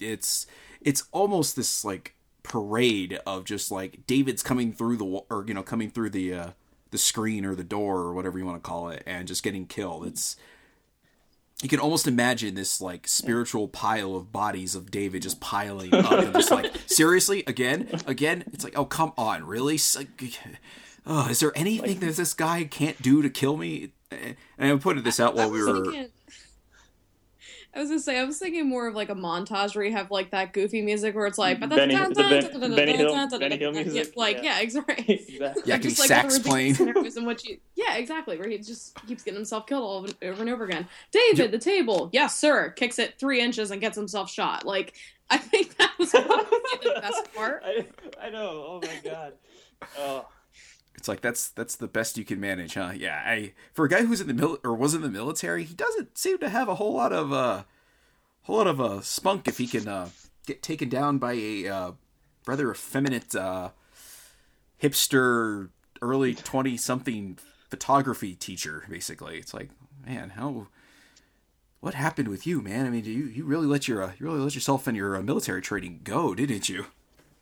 it's 0.00 0.46
it's 0.80 1.04
almost 1.12 1.56
this 1.56 1.84
like 1.84 2.14
parade 2.42 3.20
of 3.26 3.44
just 3.44 3.70
like 3.70 4.06
David's 4.06 4.42
coming 4.42 4.72
through 4.72 4.96
the 4.96 5.04
or 5.04 5.44
you 5.46 5.54
know 5.54 5.62
coming 5.62 5.90
through 5.90 6.10
the 6.10 6.32
uh, 6.32 6.50
the 6.90 6.98
screen 6.98 7.44
or 7.44 7.54
the 7.54 7.64
door 7.64 7.98
or 7.98 8.14
whatever 8.14 8.38
you 8.38 8.46
want 8.46 8.62
to 8.62 8.68
call 8.68 8.88
it, 8.88 9.02
and 9.06 9.28
just 9.28 9.42
getting 9.42 9.66
killed. 9.66 10.06
It's 10.06 10.36
you 11.62 11.68
can 11.68 11.80
almost 11.80 12.06
imagine 12.06 12.54
this 12.54 12.80
like 12.80 13.08
spiritual 13.08 13.68
pile 13.68 14.14
of 14.14 14.32
bodies 14.32 14.74
of 14.74 14.90
David 14.90 15.22
just 15.22 15.40
piling 15.40 15.92
up 15.92 16.12
and 16.12 16.32
just 16.32 16.50
like 16.50 16.72
seriously 16.86 17.42
again 17.46 18.00
again 18.06 18.44
it's 18.52 18.62
like 18.62 18.78
oh 18.78 18.84
come 18.84 19.12
on 19.18 19.44
really 19.44 19.76
oh, 21.08 21.28
is 21.28 21.40
there 21.40 21.52
anything 21.56 21.98
that 22.00 22.14
this 22.16 22.34
guy 22.34 22.64
can't 22.64 23.00
do 23.02 23.22
to 23.22 23.30
kill 23.30 23.56
me 23.56 23.90
and 24.10 24.36
I 24.58 24.76
put 24.76 25.02
this 25.04 25.18
out 25.20 25.34
while 25.34 25.50
we 25.50 25.58
was 25.62 25.66
were 25.68 25.84
thinking- 25.84 26.08
I 27.74 27.80
was 27.80 27.90
gonna 27.90 28.00
say 28.00 28.18
I 28.18 28.24
was 28.24 28.38
thinking 28.38 28.66
more 28.68 28.88
of 28.88 28.94
like 28.94 29.10
a 29.10 29.14
montage 29.14 29.76
where 29.76 29.84
you 29.84 29.92
have 29.92 30.10
like 30.10 30.30
that 30.30 30.52
goofy 30.52 30.80
music 30.80 31.14
where 31.14 31.26
it's 31.26 31.36
like 31.38 31.60
Benny- 31.60 31.70
the 31.70 31.76
Ben- 31.76 32.12
Benny 32.74 32.96
Hill- 32.96 33.28
Benny 33.38 33.58
Hill 33.58 33.72
music, 33.72 34.14
like 34.16 34.36
yeah. 34.38 34.42
yeah 34.56 34.60
exactly 34.60 35.04
exactly. 35.14 35.62
Yeah, 35.66 35.74
Like, 35.74 35.82
just 35.82 35.98
like 35.98 36.08
sax 36.08 36.38
the 36.38 36.38
ridiculous 36.38 36.48
playing. 36.48 36.74
scenarios 36.74 37.16
in 37.18 37.26
which 37.26 37.46
you, 37.46 37.58
yeah, 37.76 37.96
exactly, 37.96 38.38
where 38.38 38.48
he 38.48 38.58
just 38.58 38.94
keeps 39.06 39.22
getting 39.22 39.36
himself 39.38 39.66
killed 39.66 39.82
all 39.84 39.98
over, 39.98 40.08
over 40.22 40.40
and 40.40 40.50
over 40.50 40.64
again. 40.64 40.88
David, 41.12 41.52
the 41.52 41.58
table, 41.58 42.08
yes, 42.12 42.34
sir, 42.36 42.70
kicks 42.70 42.98
it 42.98 43.18
three 43.20 43.40
inches 43.40 43.70
and 43.70 43.80
gets 43.80 43.96
himself 43.96 44.30
shot. 44.30 44.64
Like, 44.64 44.94
I 45.30 45.36
think 45.36 45.76
that 45.76 45.92
was 45.98 46.10
probably 46.10 46.34
the 46.82 46.98
best 47.02 47.32
part. 47.34 47.62
I, 47.64 47.86
I 48.20 48.30
know. 48.30 48.64
Oh 48.66 48.80
my 48.82 49.10
god. 49.10 49.34
Oh, 49.98 50.26
It's 51.08 51.14
like 51.14 51.22
that's 51.22 51.48
that's 51.48 51.76
the 51.76 51.88
best 51.88 52.18
you 52.18 52.24
can 52.26 52.38
manage, 52.38 52.74
huh? 52.74 52.92
Yeah, 52.94 53.22
I 53.24 53.54
for 53.72 53.86
a 53.86 53.88
guy 53.88 54.02
who's 54.02 54.20
in 54.20 54.26
the 54.26 54.34
mil- 54.34 54.58
or 54.62 54.74
was 54.74 54.92
in 54.92 55.00
the 55.00 55.08
military, 55.08 55.64
he 55.64 55.72
doesn't 55.72 56.18
seem 56.18 56.36
to 56.40 56.50
have 56.50 56.68
a 56.68 56.74
whole 56.74 56.92
lot 56.92 57.14
of 57.14 57.32
uh 57.32 57.62
whole 58.42 58.58
lot 58.58 58.66
of 58.66 58.78
uh 58.78 59.00
spunk 59.00 59.48
if 59.48 59.56
he 59.56 59.66
can 59.66 59.88
uh 59.88 60.10
get 60.44 60.62
taken 60.62 60.90
down 60.90 61.16
by 61.16 61.32
a 61.32 61.66
uh 61.66 61.92
rather 62.46 62.70
effeminate 62.70 63.34
uh 63.34 63.70
hipster 64.82 65.70
early 66.02 66.34
20 66.34 66.76
something 66.76 67.38
photography 67.70 68.34
teacher 68.34 68.84
basically. 68.90 69.38
It's 69.38 69.54
like, 69.54 69.70
man, 70.04 70.32
how 70.36 70.66
what 71.80 71.94
happened 71.94 72.28
with 72.28 72.46
you, 72.46 72.60
man? 72.60 72.84
I 72.84 72.90
mean, 72.90 73.06
you 73.06 73.24
you 73.24 73.46
really 73.46 73.66
let 73.66 73.88
your 73.88 74.02
uh, 74.02 74.12
you 74.18 74.26
really 74.26 74.40
let 74.40 74.54
yourself 74.54 74.86
and 74.86 74.94
your 74.94 75.16
uh, 75.16 75.22
military 75.22 75.62
training 75.62 76.00
go, 76.04 76.34
didn't 76.34 76.68
you? 76.68 76.84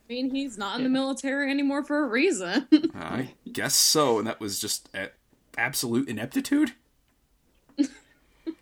I 0.09 0.13
mean, 0.13 0.31
he's 0.31 0.57
not 0.57 0.79
in 0.79 0.85
the 0.85 0.91
military 0.91 1.51
anymore 1.51 1.83
for 1.83 2.05
a 2.05 2.07
reason. 2.07 2.69
I 2.95 3.35
guess 3.53 3.75
so, 3.75 4.19
and 4.19 4.27
that 4.29 4.39
was 4.39 4.61
just 4.61 4.89
a- 4.95 5.11
absolute 5.59 6.09
ineptitude. 6.09 6.73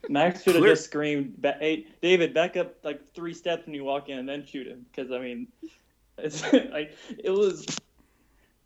Max 0.09 0.43
should 0.43 0.55
have 0.55 0.65
just 0.65 0.85
screamed, 0.85 1.39
"Hey, 1.43 1.87
David, 2.01 2.33
back 2.33 2.57
up 2.57 2.77
like 2.83 3.01
three 3.15 3.35
steps 3.35 3.67
when 3.67 3.75
you 3.75 3.85
walk 3.85 4.09
in, 4.09 4.19
and 4.19 4.29
then 4.29 4.47
shoot 4.47 4.67
him." 4.67 4.87
Because 4.91 5.13
I 5.13 5.19
mean, 5.19 5.49
it's 6.19 6.43
like 6.53 6.97
it 7.23 7.31
was. 7.31 7.67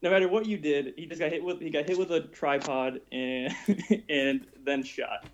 No 0.01 0.11
matter 0.11 0.29
what 0.29 0.47
you 0.47 0.59
did, 0.59 0.95
he 0.97 1.07
just 1.07 1.21
got 1.21 1.33
hit 1.33 1.43
with 1.43 1.61
he 1.61 1.71
got 1.71 1.89
hit 1.89 1.99
with 1.99 2.13
a 2.13 2.21
tripod 2.21 3.01
and 3.11 3.53
and 4.09 4.47
then 4.65 4.85
shot. 4.85 5.27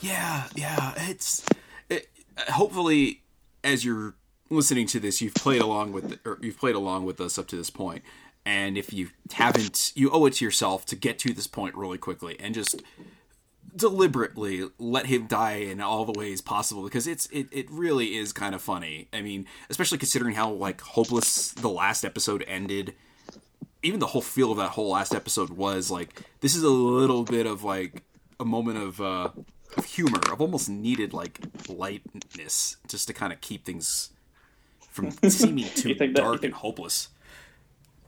Yeah, 0.00 0.44
yeah. 0.56 0.94
It's 0.96 1.46
it, 1.88 2.08
hopefully 2.48 3.22
as 3.62 3.84
you're 3.84 4.14
listening 4.54 4.86
to 4.88 5.00
this, 5.00 5.20
you've 5.20 5.34
played 5.34 5.60
along 5.60 5.92
with 5.92 6.18
or 6.24 6.38
you've 6.40 6.58
played 6.58 6.74
along 6.74 7.04
with 7.04 7.20
us 7.20 7.38
up 7.38 7.46
to 7.48 7.56
this 7.56 7.70
point. 7.70 8.02
And 8.46 8.76
if 8.76 8.92
you 8.92 9.08
haven't, 9.32 9.92
you 9.94 10.10
owe 10.10 10.26
it 10.26 10.34
to 10.34 10.44
yourself 10.44 10.84
to 10.86 10.96
get 10.96 11.18
to 11.20 11.32
this 11.32 11.46
point 11.46 11.74
really 11.74 11.98
quickly 11.98 12.36
and 12.38 12.54
just 12.54 12.82
deliberately 13.74 14.68
let 14.78 15.06
him 15.06 15.26
die 15.26 15.54
in 15.54 15.80
all 15.80 16.04
the 16.04 16.18
ways 16.18 16.40
possible 16.40 16.84
because 16.84 17.06
it's 17.06 17.26
it, 17.26 17.48
it 17.50 17.70
really 17.70 18.16
is 18.16 18.32
kind 18.32 18.54
of 18.54 18.62
funny. 18.62 19.08
I 19.12 19.22
mean, 19.22 19.46
especially 19.70 19.98
considering 19.98 20.34
how 20.34 20.50
like 20.50 20.80
hopeless 20.80 21.52
the 21.52 21.70
last 21.70 22.04
episode 22.04 22.44
ended. 22.46 22.94
Even 23.82 24.00
the 24.00 24.06
whole 24.06 24.22
feel 24.22 24.50
of 24.50 24.56
that 24.56 24.70
whole 24.70 24.90
last 24.90 25.14
episode 25.14 25.50
was 25.50 25.90
like 25.90 26.22
this 26.40 26.54
is 26.56 26.62
a 26.62 26.70
little 26.70 27.22
bit 27.24 27.46
of 27.46 27.64
like 27.64 28.02
a 28.40 28.44
moment 28.44 28.78
of 28.78 29.00
uh 29.00 29.28
of 29.76 29.84
humor, 29.84 30.20
of 30.30 30.40
almost 30.40 30.68
needed 30.68 31.12
like 31.12 31.40
lightness 31.68 32.76
just 32.88 33.08
to 33.08 33.12
kind 33.12 33.32
of 33.32 33.40
keep 33.40 33.64
things 33.64 34.10
from 34.94 35.10
seeming 35.28 35.66
too 35.74 35.90
You 35.90 35.94
think 35.96 36.14
that- 36.14 36.22
you 36.22 36.28
dark 36.28 36.40
think- 36.40 36.44
and 36.44 36.54
hopeless. 36.54 37.08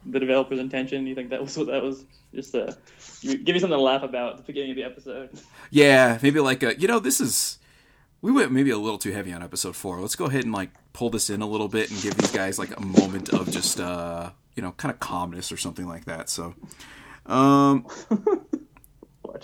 The 0.09 0.21
developer's 0.21 0.61
intention. 0.61 1.05
You 1.09 1.16
think 1.16 1.31
that 1.31 1.43
was 1.43 1.59
what 1.59 1.66
that 1.66 1.83
was? 1.83 2.05
Just 2.33 2.55
uh, 2.55 2.73
give 3.23 3.49
me 3.49 3.59
something 3.59 3.71
to 3.76 3.81
laugh 3.83 4.05
about 4.05 4.33
at 4.33 4.37
the 4.38 4.43
beginning 4.45 4.71
of 4.71 4.76
the 4.76 4.85
episode. 4.85 5.31
Yeah, 5.71 6.19
maybe 6.23 6.38
like 6.38 6.62
a, 6.62 6.78
you 6.78 6.87
know, 6.87 7.00
this 7.00 7.21
is 7.21 7.59
we 8.23 8.31
went 8.31 8.52
maybe 8.52 8.71
a 8.71 8.78
little 8.78 8.99
too 8.99 9.11
heavy 9.11 9.33
on 9.33 9.43
episode 9.43 9.75
four. 9.75 10.00
Let's 10.00 10.14
go 10.14 10.26
ahead 10.26 10.45
and 10.45 10.52
like 10.52 10.71
pull 10.93 11.11
this 11.11 11.28
in 11.28 11.43
a 11.43 11.47
little 11.47 11.66
bit 11.66 11.90
and 11.90 12.00
give 12.02 12.16
these 12.16 12.31
guys 12.31 12.57
like 12.57 12.76
a 12.76 12.81
moment 12.81 13.31
of 13.31 13.50
just 13.50 13.81
uh, 13.81 14.31
you 14.55 14.62
know, 14.62 14.71
kind 14.76 14.93
of 14.95 15.00
calmness 15.00 15.50
or 15.50 15.57
something 15.57 15.88
like 15.88 16.05
that. 16.05 16.28
So, 16.31 16.55
um, 17.26 17.85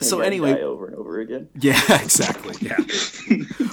So 0.00 0.20
anyway- 0.20 0.62
over 0.62 0.86
and 0.86 0.96
over 0.96 1.20
again. 1.20 1.48
yeah, 1.60 1.80
exactly. 2.02 2.54
Yeah. 2.60 2.76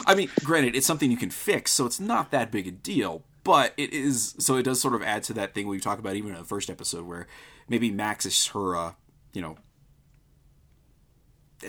I 0.07 0.15
mean, 0.15 0.29
granted, 0.43 0.75
it's 0.75 0.87
something 0.87 1.11
you 1.11 1.17
can 1.17 1.29
fix, 1.29 1.71
so 1.71 1.85
it's 1.85 1.99
not 1.99 2.31
that 2.31 2.51
big 2.51 2.67
a 2.67 2.71
deal. 2.71 3.23
But 3.49 3.73
it 3.77 3.91
is, 3.93 4.35
so 4.37 4.57
it 4.57 4.63
does 4.63 4.79
sort 4.79 4.93
of 4.93 5.01
add 5.01 5.23
to 5.23 5.33
that 5.33 5.55
thing 5.55 5.67
we 5.67 5.79
talked 5.79 5.99
about 5.99 6.15
even 6.15 6.31
in 6.33 6.37
the 6.37 6.43
first 6.43 6.69
episode, 6.69 7.05
where 7.07 7.25
maybe 7.67 7.89
Max 7.89 8.25
is 8.27 8.45
her, 8.47 8.75
uh, 8.75 8.91
you 9.33 9.41
know, 9.41 9.57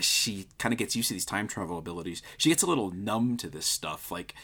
she 0.01 0.47
kind 0.59 0.73
of 0.73 0.79
gets 0.79 0.95
used 0.95 1.09
to 1.09 1.15
these 1.15 1.25
time 1.25 1.49
travel 1.49 1.79
abilities. 1.79 2.23
She 2.37 2.49
gets 2.49 2.63
a 2.63 2.67
little 2.67 2.91
numb 2.91 3.37
to 3.39 3.49
this 3.49 3.67
stuff, 3.67 4.11
like, 4.11 4.35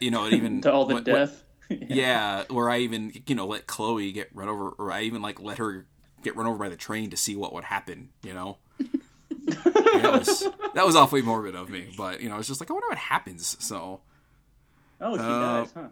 you 0.00 0.10
know, 0.10 0.26
even 0.28 0.60
To 0.62 0.72
all 0.72 0.86
the 0.86 0.94
what- 0.94 1.06
what- 1.06 1.14
death. 1.14 1.42
yeah, 1.68 2.44
or 2.48 2.70
I 2.70 2.78
even 2.78 3.12
you 3.26 3.34
know 3.34 3.44
let 3.46 3.66
Chloe 3.66 4.12
get 4.12 4.30
run 4.32 4.48
over, 4.48 4.68
or 4.70 4.92
I 4.92 5.02
even 5.02 5.20
like 5.20 5.40
let 5.40 5.58
her 5.58 5.84
get 6.22 6.36
run 6.36 6.46
over 6.46 6.56
by 6.58 6.68
the 6.68 6.76
train 6.76 7.10
to 7.10 7.16
see 7.16 7.34
what 7.34 7.52
would 7.52 7.64
happen. 7.64 8.10
You 8.22 8.34
know, 8.34 8.58
Yeah, 8.78 8.86
that 9.74 10.12
was 10.12 10.46
that 10.74 10.86
was 10.86 10.94
awfully 10.94 11.22
morbid 11.22 11.56
of 11.56 11.68
me, 11.68 11.88
but 11.98 12.20
you 12.20 12.28
know, 12.28 12.38
it's 12.38 12.46
just 12.46 12.60
like 12.60 12.70
I 12.70 12.72
wonder 12.72 12.86
what 12.88 12.98
happens. 12.98 13.56
So 13.58 14.00
Oh, 15.00 15.16
she 15.16 15.22
Uh, 15.24 15.40
dies, 15.40 15.72
huh? 15.74 15.88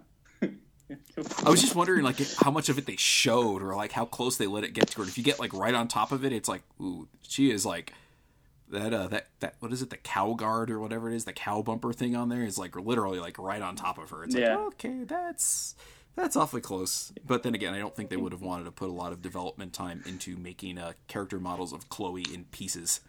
I 1.46 1.50
was 1.50 1.60
just 1.62 1.74
wondering 1.74 2.02
like 2.04 2.16
how 2.36 2.50
much 2.50 2.68
of 2.68 2.76
it 2.78 2.86
they 2.86 2.96
showed, 2.96 3.62
or 3.62 3.74
like 3.74 3.92
how 3.92 4.04
close 4.04 4.36
they 4.36 4.46
let 4.46 4.64
it 4.64 4.74
get 4.74 4.88
to 4.88 5.02
her. 5.02 5.08
If 5.08 5.16
you 5.16 5.24
get 5.24 5.38
like 5.40 5.52
right 5.54 5.74
on 5.74 5.88
top 5.88 6.12
of 6.12 6.24
it, 6.24 6.32
it's 6.32 6.48
like 6.48 6.62
ooh, 6.80 7.08
she 7.22 7.50
is 7.50 7.64
like 7.64 7.92
that 8.70 8.92
uh 8.94 9.06
that 9.08 9.28
that 9.40 9.54
what 9.60 9.72
is 9.72 9.82
it 9.82 9.90
the 9.90 9.96
cow 9.96 10.32
guard 10.34 10.70
or 10.70 10.80
whatever 10.80 11.10
it 11.10 11.14
is 11.14 11.24
the 11.26 11.32
cow 11.32 11.62
bumper 11.62 11.92
thing 11.92 12.16
on 12.16 12.28
there 12.30 12.42
is 12.42 12.56
like 12.58 12.74
literally 12.76 13.18
like 13.20 13.38
right 13.38 13.60
on 13.62 13.76
top 13.76 13.98
of 13.98 14.08
her 14.10 14.24
it's 14.24 14.34
Yeah. 14.34 14.56
like 14.56 14.66
okay 14.68 15.04
that's 15.04 15.74
that's 16.16 16.34
awfully 16.34 16.62
close 16.62 17.12
but 17.26 17.42
then 17.42 17.54
again 17.54 17.74
i 17.74 17.78
don't 17.78 17.94
think 17.94 18.08
they 18.08 18.16
would 18.16 18.32
have 18.32 18.40
wanted 18.40 18.64
to 18.64 18.70
put 18.72 18.88
a 18.88 18.92
lot 18.92 19.12
of 19.12 19.20
development 19.20 19.74
time 19.74 20.02
into 20.06 20.38
making 20.38 20.78
uh 20.78 20.94
character 21.08 21.38
models 21.38 21.74
of 21.74 21.90
chloe 21.90 22.24
in 22.32 22.44
pieces 22.44 23.00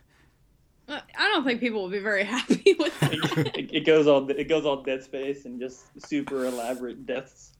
Uh, 0.90 1.00
I 1.18 1.30
don't 1.34 1.46
think 1.46 1.62
people 1.62 1.82
will 1.82 1.90
be 1.90 2.00
very 2.00 2.24
happy 2.36 2.76
with 2.78 3.00
that. 3.00 3.14
it, 3.58 3.74
it 3.74 3.86
goes 3.86 4.08
all 4.08 4.30
it 4.30 4.50
goes 4.50 4.66
all 4.66 4.84
Dead 4.84 5.04
Space 5.04 5.46
and 5.46 5.60
just 5.60 5.86
super 6.06 6.46
elaborate 6.46 7.06
deaths. 7.08 7.54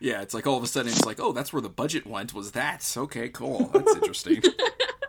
Yeah 0.00 0.22
it's 0.22 0.32
like 0.34 0.46
all 0.46 0.56
of 0.56 0.64
a 0.64 0.66
sudden 0.66 0.90
it's 0.90 1.04
like 1.04 1.20
oh 1.20 1.32
that's 1.32 1.52
where 1.52 1.60
the 1.62 1.68
budget 1.68 2.06
went 2.06 2.32
was 2.32 2.52
that 2.52 2.90
okay 2.96 3.28
cool 3.28 3.66
that's 3.72 3.94
interesting 3.96 4.42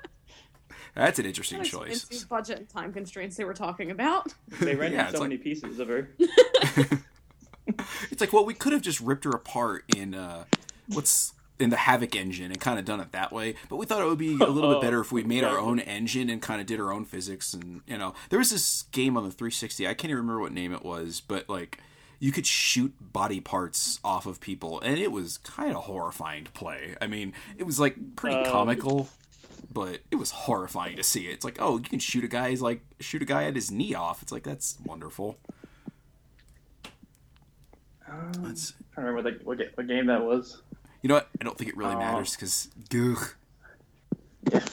that's 0.95 1.17
an 1.17 1.25
interesting 1.25 1.59
What 1.59 1.67
choice 1.67 2.23
budget 2.25 2.57
and 2.59 2.69
time 2.69 2.91
constraints 2.91 3.35
they 3.37 3.45
were 3.45 3.53
talking 3.53 3.89
about. 3.91 4.33
They 4.59 4.75
rented 4.75 4.99
Yeah, 4.99 5.11
so 5.11 5.19
like- 5.19 5.29
many 5.29 5.37
pieces 5.37 5.79
of 5.79 5.87
her. 5.87 6.09
It's 8.11 8.21
like, 8.21 8.31
well, 8.31 8.45
we 8.45 8.53
could 8.53 8.73
have 8.73 8.81
just 8.83 9.01
ripped 9.01 9.23
her 9.25 9.31
apart 9.31 9.83
in 9.95 10.13
uh, 10.13 10.45
what's 10.87 11.33
in 11.59 11.71
the 11.71 11.75
Havok 11.75 12.15
engine 12.15 12.51
and 12.51 12.61
kind 12.61 12.77
of 12.77 12.85
done 12.85 12.99
it 12.99 13.11
that 13.11 13.31
way. 13.33 13.55
But 13.69 13.77
we 13.77 13.85
thought 13.87 14.01
it 14.01 14.05
would 14.05 14.19
be 14.19 14.35
a 14.35 14.45
little 14.45 14.71
bit 14.73 14.81
better 14.81 15.01
if 15.01 15.11
we 15.11 15.23
made 15.23 15.43
our 15.43 15.57
own 15.57 15.79
engine 15.79 16.29
and 16.29 16.41
kind 16.41 16.61
of 16.61 16.67
did 16.67 16.79
our 16.79 16.93
own 16.93 17.05
physics. 17.05 17.53
And 17.55 17.81
you 17.87 17.97
know, 17.97 18.13
there 18.29 18.37
was 18.39 18.51
this 18.51 18.83
game 18.91 19.17
on 19.17 19.23
the 19.23 19.31
360. 19.31 19.87
I 19.87 19.93
can't 19.95 20.05
even 20.11 20.17
remember 20.17 20.41
what 20.41 20.53
name 20.53 20.73
it 20.73 20.85
was, 20.85 21.21
but 21.21 21.49
like 21.49 21.79
you 22.19 22.31
could 22.31 22.45
shoot 22.47 22.93
body 22.99 23.39
parts 23.39 23.99
off 24.03 24.25
of 24.25 24.39
people, 24.39 24.79
and 24.81 24.97
it 24.97 25.11
was 25.11 25.37
kind 25.39 25.75
of 25.75 25.83
horrifying 25.85 26.43
to 26.45 26.51
play. 26.51 26.95
I 27.01 27.07
mean, 27.07 27.33
it 27.57 27.63
was 27.63 27.79
like 27.79 28.15
pretty 28.15 28.37
Um, 28.37 28.45
comical. 28.45 29.09
But 29.73 30.01
it 30.09 30.15
was 30.15 30.31
horrifying 30.31 30.95
to 30.95 31.03
see 31.03 31.27
it. 31.27 31.33
It's 31.33 31.43
like, 31.43 31.57
oh, 31.59 31.77
you 31.77 31.83
can 31.83 31.99
shoot 31.99 32.23
a 32.23 32.27
guy's 32.29 32.61
like 32.61 32.81
shoot 33.01 33.21
a 33.21 33.25
guy 33.25 33.43
at 33.45 33.55
his 33.55 33.71
knee 33.71 33.93
off. 33.93 34.21
It's 34.21 34.31
like 34.31 34.43
that's 34.43 34.77
wonderful. 34.85 35.37
That's 38.41 38.73
I 38.95 39.01
don't 39.01 39.05
remember 39.05 39.29
what, 39.43 39.57
the, 39.57 39.69
what, 39.75 39.87
game 39.87 40.05
that 40.07 40.23
was. 40.23 40.61
You 41.01 41.09
know 41.09 41.15
what? 41.15 41.29
I 41.41 41.43
don't 41.43 41.57
think 41.57 41.69
it 41.71 41.77
really 41.77 41.95
Aw. 41.95 41.99
matters 41.99 42.35
because 42.35 42.69
Yeah. 42.91 43.15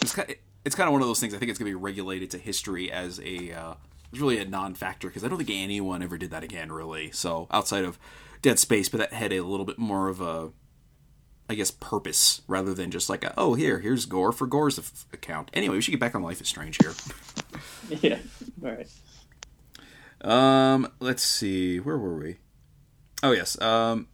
it's 0.00 0.14
kind, 0.14 0.36
it's 0.64 0.74
kind 0.76 0.86
of 0.88 0.92
one 0.92 1.02
of 1.02 1.08
those 1.08 1.18
things. 1.18 1.34
I 1.34 1.38
think 1.38 1.50
it's 1.50 1.58
going 1.58 1.70
to 1.70 1.76
be 1.76 1.82
regulated 1.82 2.30
to 2.32 2.38
history 2.38 2.92
as 2.92 3.18
a 3.20 3.52
uh, 3.52 3.74
it's 4.12 4.20
really 4.20 4.38
a 4.38 4.44
non-factor 4.44 5.08
because 5.08 5.24
I 5.24 5.28
don't 5.28 5.38
think 5.38 5.50
anyone 5.50 6.02
ever 6.02 6.18
did 6.18 6.30
that 6.30 6.44
again, 6.44 6.70
really. 6.70 7.10
So 7.10 7.48
outside 7.50 7.84
of 7.84 7.98
Dead 8.42 8.58
Space, 8.58 8.88
but 8.88 8.98
that 8.98 9.12
had 9.12 9.32
a 9.32 9.40
little 9.40 9.64
bit 9.66 9.78
more 9.78 10.08
of 10.08 10.20
a, 10.20 10.50
I 11.48 11.54
guess, 11.54 11.70
purpose 11.70 12.42
rather 12.46 12.74
than 12.74 12.90
just 12.90 13.08
like, 13.08 13.24
a, 13.24 13.32
oh, 13.38 13.54
here, 13.54 13.78
here's 13.80 14.04
Gore 14.04 14.32
for 14.32 14.46
Gore's 14.46 14.78
f- 14.78 15.06
account. 15.12 15.50
Anyway, 15.54 15.76
we 15.76 15.80
should 15.80 15.92
get 15.92 16.00
back 16.00 16.14
on 16.14 16.22
Life 16.22 16.40
is 16.40 16.48
Strange 16.48 16.78
here. 16.80 16.92
Yeah. 18.00 18.18
All 18.64 18.70
right. 18.70 18.88
Um, 20.22 20.88
let's 21.00 21.22
see, 21.22 21.78
where 21.78 21.98
were 21.98 22.16
we? 22.16 22.38
Oh 23.22 23.32
yes. 23.32 23.60
Um, 23.60 24.08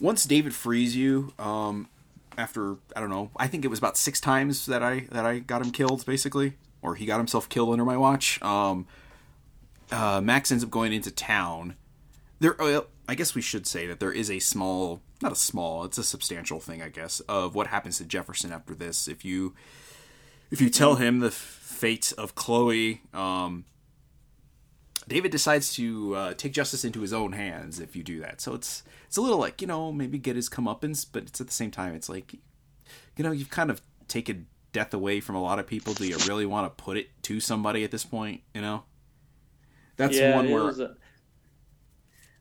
once 0.00 0.24
David 0.24 0.54
frees 0.54 0.96
you, 0.96 1.32
um, 1.38 1.88
after 2.36 2.76
I 2.96 3.00
don't 3.00 3.10
know, 3.10 3.30
I 3.36 3.46
think 3.46 3.64
it 3.64 3.68
was 3.68 3.78
about 3.78 3.96
six 3.96 4.20
times 4.20 4.66
that 4.66 4.82
I 4.82 5.06
that 5.10 5.24
I 5.24 5.38
got 5.38 5.62
him 5.62 5.70
killed, 5.70 6.04
basically, 6.06 6.54
or 6.80 6.94
he 6.94 7.06
got 7.06 7.18
himself 7.18 7.48
killed 7.48 7.70
under 7.70 7.84
my 7.84 7.96
watch. 7.96 8.42
Um, 8.42 8.86
uh, 9.92 10.20
Max 10.20 10.50
ends 10.50 10.64
up 10.64 10.70
going 10.70 10.92
into 10.92 11.10
town. 11.10 11.76
There, 12.40 12.60
uh, 12.60 12.82
I 13.08 13.14
guess 13.14 13.34
we 13.34 13.42
should 13.42 13.66
say 13.66 13.86
that 13.86 14.00
there 14.00 14.12
is 14.12 14.30
a 14.30 14.38
small, 14.38 15.02
not 15.20 15.32
a 15.32 15.36
small, 15.36 15.84
it's 15.84 15.98
a 15.98 16.04
substantial 16.04 16.58
thing, 16.58 16.82
I 16.82 16.88
guess, 16.88 17.20
of 17.20 17.54
what 17.54 17.68
happens 17.68 17.98
to 17.98 18.04
Jefferson 18.04 18.52
after 18.52 18.74
this. 18.74 19.06
If 19.06 19.24
you, 19.24 19.54
if 20.50 20.60
you 20.60 20.70
tell 20.70 20.96
him 20.96 21.20
the 21.20 21.30
fate 21.30 22.12
of 22.16 22.34
Chloe, 22.34 23.02
um, 23.12 23.64
David 25.08 25.30
decides 25.30 25.74
to 25.74 26.14
uh, 26.14 26.34
take 26.34 26.52
justice 26.52 26.84
into 26.84 27.00
his 27.00 27.12
own 27.12 27.32
hands 27.32 27.80
if 27.80 27.96
you 27.96 28.02
do 28.02 28.20
that. 28.20 28.40
So 28.40 28.54
it's 28.54 28.82
it's 29.06 29.16
a 29.16 29.20
little 29.20 29.38
like 29.38 29.60
you 29.60 29.66
know 29.66 29.92
maybe 29.92 30.18
get 30.18 30.36
his 30.36 30.48
comeuppance, 30.48 31.04
but 31.10 31.24
it's 31.24 31.40
at 31.40 31.48
the 31.48 31.52
same 31.52 31.70
time 31.70 31.94
it's 31.94 32.08
like 32.08 32.34
you 32.34 33.24
know 33.24 33.32
you've 33.32 33.50
kind 33.50 33.70
of 33.70 33.82
taken 34.08 34.46
death 34.72 34.94
away 34.94 35.20
from 35.20 35.36
a 35.36 35.42
lot 35.42 35.58
of 35.58 35.66
people. 35.66 35.92
Do 35.92 36.06
you 36.06 36.16
really 36.26 36.46
want 36.46 36.66
to 36.66 36.82
put 36.82 36.96
it 36.96 37.10
to 37.24 37.40
somebody 37.40 37.84
at 37.84 37.90
this 37.90 38.04
point? 38.04 38.42
You 38.54 38.60
know, 38.60 38.84
that's 40.02 40.18
yeah, 40.18 40.36
one 40.36 40.46
it 40.46 40.52
where 40.52 40.64
was, 40.64 40.80
uh, 40.80 40.94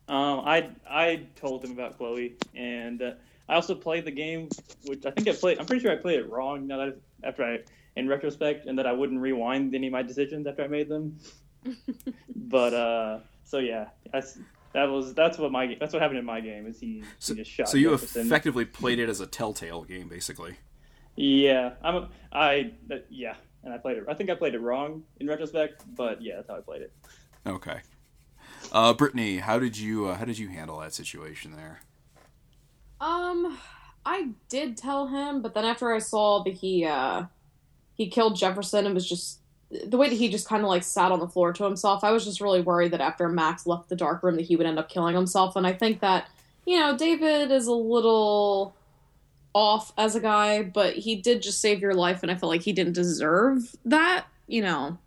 um, 0.08 0.42
I 0.46 0.70
I 0.90 1.28
told 1.36 1.64
him 1.64 1.72
about 1.72 1.98
Chloe, 1.98 2.36
and 2.54 3.02
uh, 3.02 3.12
I 3.48 3.56
also 3.56 3.76
played 3.76 4.06
the 4.06 4.12
game, 4.12 4.50
which 4.86 5.06
I 5.06 5.12
think 5.12 5.28
I 5.28 5.34
played. 5.34 5.60
I'm 5.60 5.66
pretty 5.66 5.82
sure 5.82 5.92
I 5.92 5.96
played 5.96 6.20
it 6.20 6.30
wrong. 6.30 6.68
Now 6.68 6.78
that 6.78 6.98
I, 7.24 7.28
after 7.28 7.44
I, 7.44 7.60
in 7.96 8.08
retrospect, 8.08 8.66
and 8.66 8.78
that 8.78 8.88
I 8.88 8.92
wouldn't 8.92 9.22
rewind 9.22 9.74
any 9.76 9.88
of 9.88 9.94
my 9.94 10.02
decisions 10.02 10.48
after 10.48 10.64
I 10.64 10.68
made 10.68 10.90
them. 10.90 11.18
but 12.36 12.74
uh, 12.74 13.20
so 13.44 13.60
yeah, 13.60 13.88
that's 14.12 14.38
that 14.74 14.86
was 14.86 15.14
that's 15.14 15.38
what 15.38 15.52
my 15.52 15.76
that's 15.80 15.94
what 15.94 16.02
happened 16.02 16.20
in 16.20 16.26
my 16.26 16.42
game. 16.42 16.68
Is 16.68 16.80
he, 16.80 17.04
so, 17.20 17.34
he 17.34 17.42
just 17.42 17.52
shot 17.52 17.70
so 17.70 17.78
you 17.78 17.92
Jefferson. 17.92 18.26
effectively 18.26 18.66
played 18.66 19.00
it 19.00 19.10
as 19.10 19.20
a 19.20 19.28
Telltale 19.28 19.84
game, 19.84 20.08
basically. 20.08 20.56
Yeah, 21.16 21.74
I'm 21.84 21.96
a, 21.96 22.10
I 22.32 22.72
that, 22.88 23.06
yeah, 23.10 23.36
and 23.64 23.74
I 23.74 23.78
played 23.78 23.98
it. 23.98 24.06
I 24.08 24.14
think 24.14 24.30
I 24.30 24.36
played 24.36 24.56
it 24.56 24.62
wrong 24.62 25.04
in 25.20 25.28
retrospect, 25.28 25.84
but 25.96 26.22
yeah, 26.22 26.38
that's 26.38 26.50
how 26.50 26.58
I 26.58 26.62
played 26.62 26.82
it. 26.82 26.94
Okay. 27.46 27.82
Uh, 28.72 28.94
Brittany, 28.94 29.38
how 29.38 29.60
did 29.60 29.78
you 29.78 30.08
uh, 30.08 30.16
how 30.16 30.26
did 30.26 30.38
you 30.38 30.48
handle 30.48 30.80
that 30.80 30.94
situation 30.94 31.56
there? 31.56 31.82
Um, 33.00 33.58
I 34.06 34.30
did 34.50 34.78
tell 34.78 35.08
him, 35.08 35.42
but 35.42 35.54
then 35.54 35.66
after 35.66 35.94
I 35.94 36.00
saw 36.00 36.44
that 36.44 36.54
he 36.54 36.86
uh 36.86 37.26
he 37.96 38.08
killed 38.08 38.36
Jefferson 38.36 38.86
and 38.86 38.96
was 38.96 39.08
just 39.08 39.40
the 39.86 39.98
way 39.98 40.10
that 40.10 40.16
he 40.16 40.30
just 40.30 40.48
kind 40.48 40.64
of 40.64 40.70
like 40.70 40.84
sat 40.84 41.12
on 41.12 41.20
the 41.20 41.28
floor 41.28 41.54
to 41.54 41.64
himself, 41.64 42.04
I 42.04 42.12
was 42.12 42.26
just 42.26 42.42
really 42.42 42.62
worried 42.62 42.92
that 42.92 43.02
after 43.02 43.28
Max 43.30 43.66
left 43.66 43.90
the 43.90 43.96
dark 43.96 44.22
room 44.24 44.36
that 44.36 44.46
he 44.46 44.56
would 44.56 44.66
end 44.66 44.80
up 44.80 44.90
killing 44.90 45.16
himself. 45.16 45.56
And 45.56 45.66
I 45.66 45.74
think 45.74 46.00
that 46.02 46.28
you 46.66 46.80
know 46.80 46.96
David 46.98 47.52
is 47.52 47.68
a 47.68 47.74
little 47.74 48.76
off 49.54 49.92
as 49.98 50.16
a 50.16 50.20
guy, 50.20 50.64
but 50.64 50.96
he 50.96 51.16
did 51.16 51.42
just 51.42 51.60
save 51.60 51.82
your 51.82 51.94
life, 51.94 52.22
and 52.22 52.32
I 52.32 52.36
felt 52.36 52.52
like 52.52 52.62
he 52.62 52.74
didn't 52.74 52.94
deserve 52.94 53.76
that. 53.86 54.26
You 54.48 54.62
know, 54.62 54.98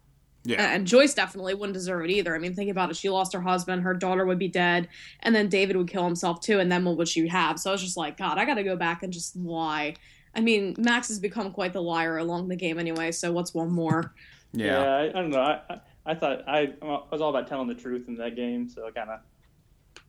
Yeah. 0.45 0.75
and 0.75 0.87
Joyce 0.87 1.15
definitely 1.15 1.55
wouldn't 1.55 1.75
deserve 1.75 2.05
it 2.05 2.11
either. 2.11 2.35
I 2.35 2.39
mean, 2.39 2.55
think 2.55 2.71
about 2.71 2.91
it. 2.91 2.97
She 2.97 3.09
lost 3.09 3.33
her 3.33 3.41
husband, 3.41 3.83
her 3.83 3.95
daughter 3.95 4.27
would 4.27 4.39
be 4.39 4.49
dead, 4.49 4.89
and 5.21 5.35
then 5.35 5.49
David 5.49 5.77
would 5.77 5.89
kill 5.89 6.05
himself 6.05 6.41
too, 6.41 6.61
and 6.61 6.71
then 6.71 6.85
what 6.85 6.97
would 6.99 7.09
she 7.09 7.27
have? 7.29 7.59
So 7.59 7.71
I 7.71 7.73
was 7.73 7.83
just 7.83 7.97
like, 7.97 8.17
God, 8.19 8.39
I 8.39 8.45
gotta 8.45 8.63
go 8.63 8.77
back 8.77 9.03
and 9.03 9.13
just 9.13 9.37
lie. 9.37 9.95
I 10.35 10.41
mean, 10.41 10.75
Max 10.79 11.09
has 11.09 11.19
become 11.19 11.53
quite 11.53 11.73
the 11.73 11.81
liar 11.83 12.19
along 12.19 12.49
the 12.49 12.57
game 12.57 12.79
anyway, 12.79 13.13
so 13.13 13.33
what's 13.33 13.55
one 13.55 13.71
more? 13.73 14.15
yeah. 14.53 14.83
I, 14.85 15.09
I 15.09 15.13
don't 15.13 15.31
know. 15.31 15.41
I, 15.41 15.61
I, 15.71 15.81
I 16.07 16.15
thought 16.15 16.47
I, 16.47 16.75
I 16.83 17.01
was 17.11 17.21
all 17.21 17.31
about 17.31 17.49
telling 17.49 17.69
the 17.69 17.75
truth 17.75 18.09
in 18.09 18.17
that 18.17 18.37
game, 18.37 18.69
so 18.69 18.87
I 18.87 18.91
kind 18.91 19.11
of. 19.11 19.21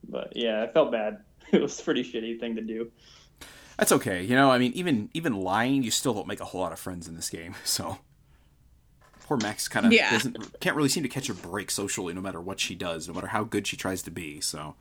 But 0.08 0.32
yeah, 0.36 0.62
I 0.62 0.72
felt 0.72 0.92
bad. 0.92 1.18
It 1.52 1.62
was 1.62 1.78
a 1.78 1.84
pretty 1.84 2.02
shitty 2.02 2.40
thing 2.40 2.56
to 2.56 2.60
do. 2.60 2.90
That's 3.78 3.92
okay. 3.92 4.24
You 4.24 4.34
know, 4.34 4.50
I 4.50 4.58
mean, 4.58 4.72
even 4.72 5.10
even 5.14 5.36
lying, 5.36 5.84
you 5.84 5.92
still 5.92 6.12
don't 6.12 6.26
make 6.26 6.40
a 6.40 6.44
whole 6.44 6.60
lot 6.60 6.72
of 6.72 6.80
friends 6.80 7.06
in 7.06 7.14
this 7.14 7.30
game. 7.30 7.54
So 7.64 7.98
poor 9.26 9.36
Max 9.36 9.68
kind 9.68 9.86
of 9.86 9.92
Yeah. 9.92 10.10
doesn't 10.10 10.60
can't 10.60 10.76
really 10.76 10.88
seem 10.88 11.02
to 11.02 11.08
catch 11.08 11.28
a 11.28 11.34
break 11.34 11.70
socially, 11.70 12.14
no 12.14 12.20
matter 12.20 12.40
what 12.40 12.60
she 12.60 12.74
does, 12.74 13.08
no 13.08 13.14
matter 13.14 13.28
how 13.28 13.44
good 13.44 13.66
she 13.66 13.76
tries 13.76 14.02
to 14.02 14.10
be. 14.10 14.40
So 14.40 14.74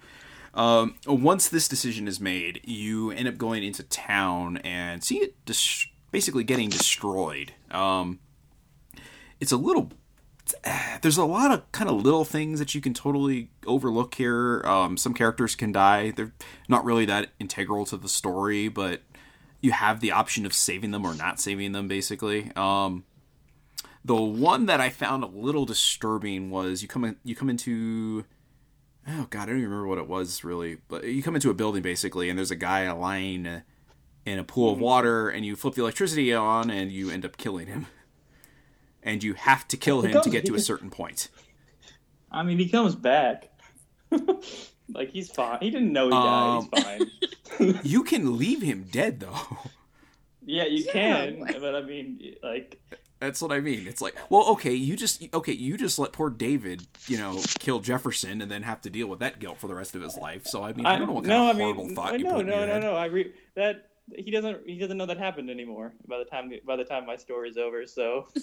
um, 0.53 0.95
once 1.05 1.49
this 1.49 1.67
decision 1.67 2.07
is 2.07 2.19
made, 2.19 2.61
you 2.63 3.11
end 3.11 3.27
up 3.27 3.37
going 3.37 3.63
into 3.63 3.83
town 3.83 4.57
and 4.57 5.03
see 5.03 5.17
it 5.17 5.35
dis- 5.45 5.87
basically 6.11 6.43
getting 6.43 6.69
destroyed. 6.69 7.53
Um, 7.71 8.19
it's 9.39 9.51
a 9.51 9.57
little 9.57 9.91
there's 11.01 11.17
a 11.17 11.25
lot 11.25 11.49
of 11.51 11.71
kind 11.71 11.89
of 11.89 11.95
little 12.03 12.23
things 12.23 12.59
that 12.59 12.75
you 12.75 12.79
can 12.81 12.93
totally 12.93 13.49
overlook 13.65 14.13
here. 14.13 14.61
Um, 14.63 14.95
some 14.95 15.13
characters 15.15 15.55
can 15.55 15.71
die; 15.71 16.11
they're 16.11 16.33
not 16.69 16.85
really 16.85 17.05
that 17.05 17.31
integral 17.39 17.83
to 17.87 17.97
the 17.97 18.07
story, 18.07 18.67
but 18.67 19.01
you 19.59 19.71
have 19.71 20.01
the 20.01 20.11
option 20.11 20.45
of 20.45 20.53
saving 20.53 20.91
them 20.91 21.03
or 21.03 21.15
not 21.15 21.39
saving 21.39 21.71
them. 21.71 21.87
Basically, 21.87 22.51
um, 22.55 23.05
the 24.05 24.15
one 24.15 24.67
that 24.67 24.79
I 24.79 24.89
found 24.89 25.23
a 25.23 25.27
little 25.27 25.65
disturbing 25.65 26.49
was 26.51 26.81
you 26.83 26.87
come 26.87 27.03
in, 27.03 27.15
you 27.23 27.35
come 27.35 27.49
into 27.49 28.23
oh 29.07 29.27
god, 29.29 29.43
I 29.43 29.45
don't 29.47 29.57
even 29.57 29.69
remember 29.69 29.87
what 29.87 29.97
it 29.97 30.07
was 30.07 30.43
really, 30.43 30.77
but 30.87 31.03
you 31.05 31.21
come 31.23 31.35
into 31.35 31.49
a 31.49 31.53
building 31.53 31.81
basically, 31.81 32.29
and 32.29 32.37
there's 32.37 32.51
a 32.51 32.55
guy 32.55 32.89
lying 32.91 33.63
in 34.25 34.39
a 34.39 34.43
pool 34.43 34.71
of 34.73 34.79
water, 34.79 35.29
and 35.29 35.45
you 35.45 35.55
flip 35.55 35.73
the 35.75 35.81
electricity 35.81 36.33
on, 36.33 36.69
and 36.71 36.91
you 36.91 37.09
end 37.11 37.25
up 37.25 37.37
killing 37.37 37.67
him. 37.67 37.87
And 39.03 39.23
you 39.23 39.35
have 39.35 39.67
to 39.67 39.77
kill 39.77 40.01
him 40.01 40.19
to 40.21 40.29
get 40.31 40.45
to 40.47 40.55
a 40.55 40.59
certain 40.71 40.89
point. 40.89 41.29
I 42.31 42.41
mean, 42.41 42.57
he 42.57 42.67
comes 42.67 42.95
back. 42.95 43.51
like 44.91 45.09
he's 45.11 45.29
fine. 45.29 45.59
He 45.61 45.69
didn't 45.69 45.93
know 45.93 46.05
he 46.05 46.11
died. 46.11 46.57
Um, 46.57 46.69
He's 46.73 46.83
fine. 46.83 47.79
You 47.83 48.03
can 48.03 48.37
leave 48.37 48.61
him 48.61 48.85
dead 48.91 49.19
though. 49.19 49.57
yeah, 50.43 50.65
you 50.65 50.83
Yeah, 50.85 50.91
can, 50.91 51.39
like- 51.39 51.59
but 51.61 51.75
I 51.75 51.81
mean, 51.81 52.35
like, 52.43 52.81
That's 53.25 53.41
what 53.41 53.51
I 53.51 53.59
mean. 53.59 53.87
It's 53.87 54.01
like, 54.01 54.15
well, 54.29 54.47
okay, 54.49 54.73
you 54.73 54.95
just 54.95 55.27
okay, 55.33 55.51
you 55.51 55.77
just 55.77 55.97
let 55.97 56.11
poor 56.11 56.29
David, 56.29 56.85
you 57.07 57.17
know, 57.17 57.41
kill 57.59 57.79
Jefferson 57.79 58.41
and 58.41 58.51
then 58.51 58.63
have 58.63 58.81
to 58.81 58.89
deal 58.89 59.07
with 59.07 59.19
that 59.19 59.39
guilt 59.39 59.57
for 59.57 59.67
the 59.67 59.75
rest 59.75 59.95
of 59.95 60.01
his 60.01 60.15
life. 60.17 60.45
So 60.45 60.63
I 60.63 60.73
mean, 60.73 60.85
I, 60.85 60.97
don't 60.97 61.07
know 61.07 61.13
what 61.13 61.25
kind 61.25 61.29
no, 61.29 61.49
of 61.49 61.55
I 61.55 61.59
mean, 61.59 61.95
thought 61.95 62.19
you 62.19 62.25
no, 62.25 62.31
put 62.33 62.41
in 62.41 62.47
no, 62.47 62.57
your 62.57 62.67
no, 62.67 62.73
head. 62.73 62.81
no. 62.83 62.95
I 62.95 63.05
re- 63.05 63.33
that 63.55 63.89
he 64.13 64.29
doesn't. 64.29 64.67
He 64.67 64.77
doesn't 64.77 64.97
know 64.97 65.05
that 65.07 65.17
happened 65.17 65.49
anymore. 65.49 65.93
By 66.07 66.19
the 66.19 66.25
time 66.25 66.51
by 66.65 66.75
the 66.75 66.83
time 66.83 67.05
my 67.05 67.15
story's 67.15 67.57
over, 67.57 67.85
so 67.87 68.27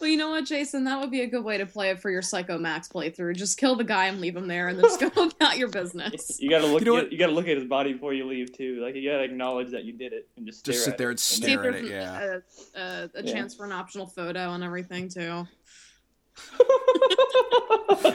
Well, 0.00 0.08
you 0.10 0.16
know 0.16 0.30
what, 0.30 0.44
Jason? 0.44 0.84
That 0.84 1.00
would 1.00 1.10
be 1.10 1.20
a 1.22 1.26
good 1.26 1.44
way 1.44 1.58
to 1.58 1.66
play 1.66 1.90
it 1.90 2.00
for 2.00 2.10
your 2.10 2.22
Psycho 2.22 2.58
Max 2.58 2.88
playthrough. 2.88 3.36
Just 3.36 3.58
kill 3.58 3.76
the 3.76 3.84
guy 3.84 4.06
and 4.06 4.20
leave 4.20 4.36
him 4.36 4.48
there, 4.48 4.68
and 4.68 4.78
then 4.78 4.84
just 4.84 5.00
go 5.00 5.24
about 5.40 5.56
your 5.58 5.68
business. 5.68 6.38
you 6.40 6.50
gotta 6.50 6.66
look. 6.66 6.80
You 6.80 6.86
know 6.86 6.96
You, 6.96 7.02
what? 7.04 7.12
you 7.12 7.18
gotta 7.18 7.32
look 7.32 7.46
at 7.48 7.56
his 7.56 7.66
body 7.66 7.92
before 7.92 8.12
you 8.14 8.26
leave 8.26 8.52
too. 8.56 8.80
Like 8.82 8.94
you 8.96 9.08
gotta 9.10 9.22
acknowledge 9.24 9.70
that 9.70 9.84
you 9.84 9.92
did 9.92 10.12
it 10.12 10.28
and 10.36 10.46
just 10.46 10.64
Just 10.64 10.80
stare 10.80 10.84
sit 10.84 10.92
at 10.94 10.98
there 10.98 11.10
and 11.10 11.20
See 11.20 11.42
if 11.44 11.50
stare 11.50 11.64
at 11.66 11.72
there's 11.74 11.84
it. 11.88 11.90
Yeah. 11.92 12.38
a, 12.76 12.80
a, 12.80 13.10
a 13.14 13.22
Yeah. 13.24 13.32
chance 13.32 13.54
for 13.54 13.64
an 13.66 13.72
optional 13.72 14.06
photo 14.06 14.52
and 14.52 14.64
everything 14.64 15.08
too. 15.08 15.46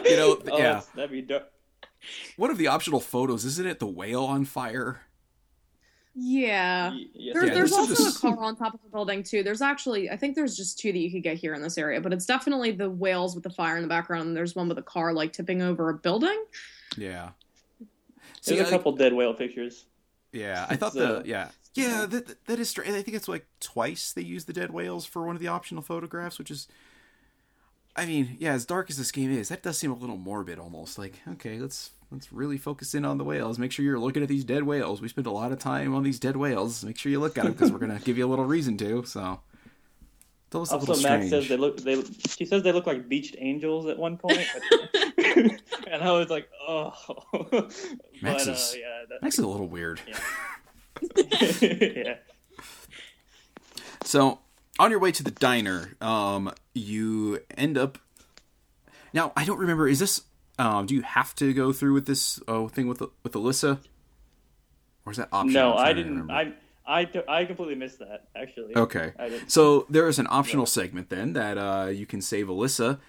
You 0.06 0.18
know, 0.18 0.42
Oh, 0.52 0.58
yeah. 0.58 0.82
that'd 0.96 1.12
be 1.12 1.22
dope. 1.22 1.50
One 2.38 2.50
of 2.52 2.58
the 2.58 2.68
optional 2.68 3.00
photos 3.00 3.46
isn't 3.46 3.66
it 3.66 3.80
the 3.80 3.88
whale 3.88 4.24
on 4.24 4.46
fire? 4.46 5.02
Yeah. 6.16 6.92
Y- 6.92 7.06
There, 7.34 7.46
Yeah, 7.46 7.54
there's 7.54 7.72
also 7.72 7.94
this- 7.96 8.18
a 8.18 8.20
car 8.20 8.38
on 8.44 8.56
top 8.56 8.74
of 8.74 8.82
the 8.84 8.90
building 8.90 9.24
too. 9.24 9.44
There's 9.44 9.62
actually, 9.62 10.10
I 10.10 10.18
think 10.18 10.36
there's 10.36 10.58
just 10.58 10.78
two 10.80 10.92
that 10.92 10.98
you 11.00 11.10
could 11.12 11.24
get 11.24 11.38
here 11.38 11.54
in 11.54 11.62
this 11.62 11.78
area, 11.78 12.02
but 12.02 12.12
it's 12.14 12.26
definitely 12.26 12.72
the 12.72 12.90
whales 12.90 13.34
with 13.36 13.44
the 13.44 13.50
fire 13.50 13.78
in 13.78 13.82
the 13.84 13.88
background. 13.90 14.28
And 14.28 14.36
there's 14.38 14.56
one 14.56 14.68
with 14.68 14.78
a 14.78 14.82
car 14.84 15.14
like 15.14 15.32
tipping 15.34 15.62
over 15.62 15.90
a 15.90 15.94
building. 15.94 16.44
Yeah. 16.98 17.30
There's 17.80 17.90
See, 18.42 18.58
a 18.60 18.68
I- 18.68 18.70
couple 18.70 18.92
dead 18.94 19.14
whale 19.14 19.34
pictures. 19.34 19.86
Yeah, 20.34 20.66
I 20.70 20.76
thought 20.76 20.94
So- 20.94 21.20
the 21.22 21.28
yeah 21.28 21.50
yeah 21.74 22.06
that 22.06 22.46
that 22.48 22.60
is 22.60 22.70
strange. 22.70 22.92
I 22.94 23.02
think 23.02 23.16
it's 23.16 23.28
like 23.28 23.46
twice 23.60 24.12
they 24.12 24.22
use 24.22 24.46
the 24.46 24.54
dead 24.54 24.72
whales 24.72 25.06
for 25.06 25.26
one 25.26 25.36
of 25.36 25.42
the 25.42 25.48
optional 25.48 25.82
photographs, 25.84 26.38
which 26.40 26.52
is. 26.52 26.68
I 27.96 28.06
mean, 28.06 28.38
yeah, 28.40 28.54
as 28.54 28.66
dark 28.66 28.90
as 28.90 28.98
this 28.98 29.12
game 29.12 29.32
is, 29.32 29.50
that 29.50 29.64
does 29.64 29.78
seem 29.78 29.92
a 29.92 29.96
little 29.96 30.16
morbid 30.16 30.58
almost. 30.60 30.98
Like, 30.98 31.16
okay, 31.34 31.60
let's 31.60 31.92
let's 32.12 32.32
really 32.34 32.58
focus 32.58 32.94
in 32.94 33.06
on 33.06 33.18
the 33.18 33.24
whales. 33.24 33.58
Make 33.58 33.72
sure 33.72 33.86
you're 33.86 34.00
looking 34.00 34.22
at 34.22 34.30
these 34.30 34.44
dead 34.44 34.64
whales. 34.64 35.02
We 35.02 35.08
spend 35.08 35.28
a 35.28 35.32
lot 35.32 35.52
of 35.52 35.60
time 35.60 35.96
on 35.96 36.04
these 36.04 36.20
dead 36.20 36.36
whales. 36.38 36.84
Make 36.84 36.98
sure 36.98 37.12
you 37.12 37.20
look 37.20 37.38
at 37.38 37.44
them 37.46 37.54
because 37.54 37.72
we're 37.72 37.80
gonna 37.80 38.00
give 38.04 38.18
you 38.18 38.26
a 38.26 38.30
little 38.30 38.46
reason 38.46 38.78
to. 38.78 39.04
So, 39.06 39.40
Also, 40.82 41.02
Max 41.02 41.30
says 41.30 41.48
they 41.48 41.58
look. 41.58 41.78
They 41.78 42.04
she 42.36 42.46
says 42.46 42.64
they 42.64 42.72
look 42.74 42.86
like 42.86 43.08
beached 43.08 43.36
angels 43.40 43.86
at 43.88 43.98
one 43.98 44.18
point, 44.18 44.46
and 45.88 46.04
I 46.04 46.12
was 46.12 46.30
like, 46.30 46.50
oh. 46.68 46.94
but 47.32 47.74
Max 48.22 48.48
uh, 48.48 48.52
is- 48.52 48.76
yeah, 48.78 49.04
that, 49.10 49.22
Max 49.22 49.40
is 49.40 49.46
a 49.46 49.48
little 49.48 49.68
weird. 49.68 50.02
yeah. 51.72 52.16
So 54.04 54.40
on 54.78 54.92
your 54.92 55.00
way 55.00 55.12
to 55.14 55.24
the 55.24 55.32
diner, 55.32 55.96
um, 56.02 56.52
you 56.74 57.40
end 57.58 57.78
up. 57.78 57.98
Now 59.14 59.32
I 59.38 59.46
don't 59.46 59.60
remember. 59.60 59.88
Is 59.88 60.00
this? 60.00 60.22
Um, 60.62 60.86
do 60.86 60.94
you 60.94 61.02
have 61.02 61.34
to 61.36 61.54
go 61.54 61.74
through 61.74 61.94
with 61.94 62.06
this 62.06 62.40
oh, 62.48 62.68
thing 62.68 62.88
with 62.88 63.02
with 63.24 63.34
Alyssa, 63.34 63.80
or 65.06 65.12
is 65.12 65.18
that 65.18 65.30
optional? 65.32 65.72
No, 65.72 65.76
I 65.76 65.92
didn't. 65.92 66.30
I 66.30 66.54
I, 66.86 67.10
I 67.28 67.46
completely 67.46 67.74
missed 67.74 67.98
that 67.98 68.28
actually. 68.36 68.76
Okay, 68.76 69.14
so 69.48 69.88
there 69.90 70.08
is 70.08 70.20
an 70.20 70.28
optional 70.30 70.68
segment 70.68 71.10
then 71.10 71.34
that 71.34 71.58
uh, 71.58 71.88
you 71.88 72.06
can 72.06 72.22
save 72.22 72.46
Alyssa, 72.46 73.00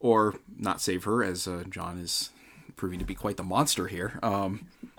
or 0.00 0.36
not 0.56 0.80
save 0.80 1.04
her, 1.04 1.22
as 1.22 1.46
uh, 1.46 1.64
John 1.68 1.98
is 1.98 2.30
proving 2.76 2.98
to 2.98 3.04
be 3.04 3.14
quite 3.14 3.36
the 3.36 3.42
monster 3.42 3.86
here. 3.86 4.18
Um, 4.22 4.66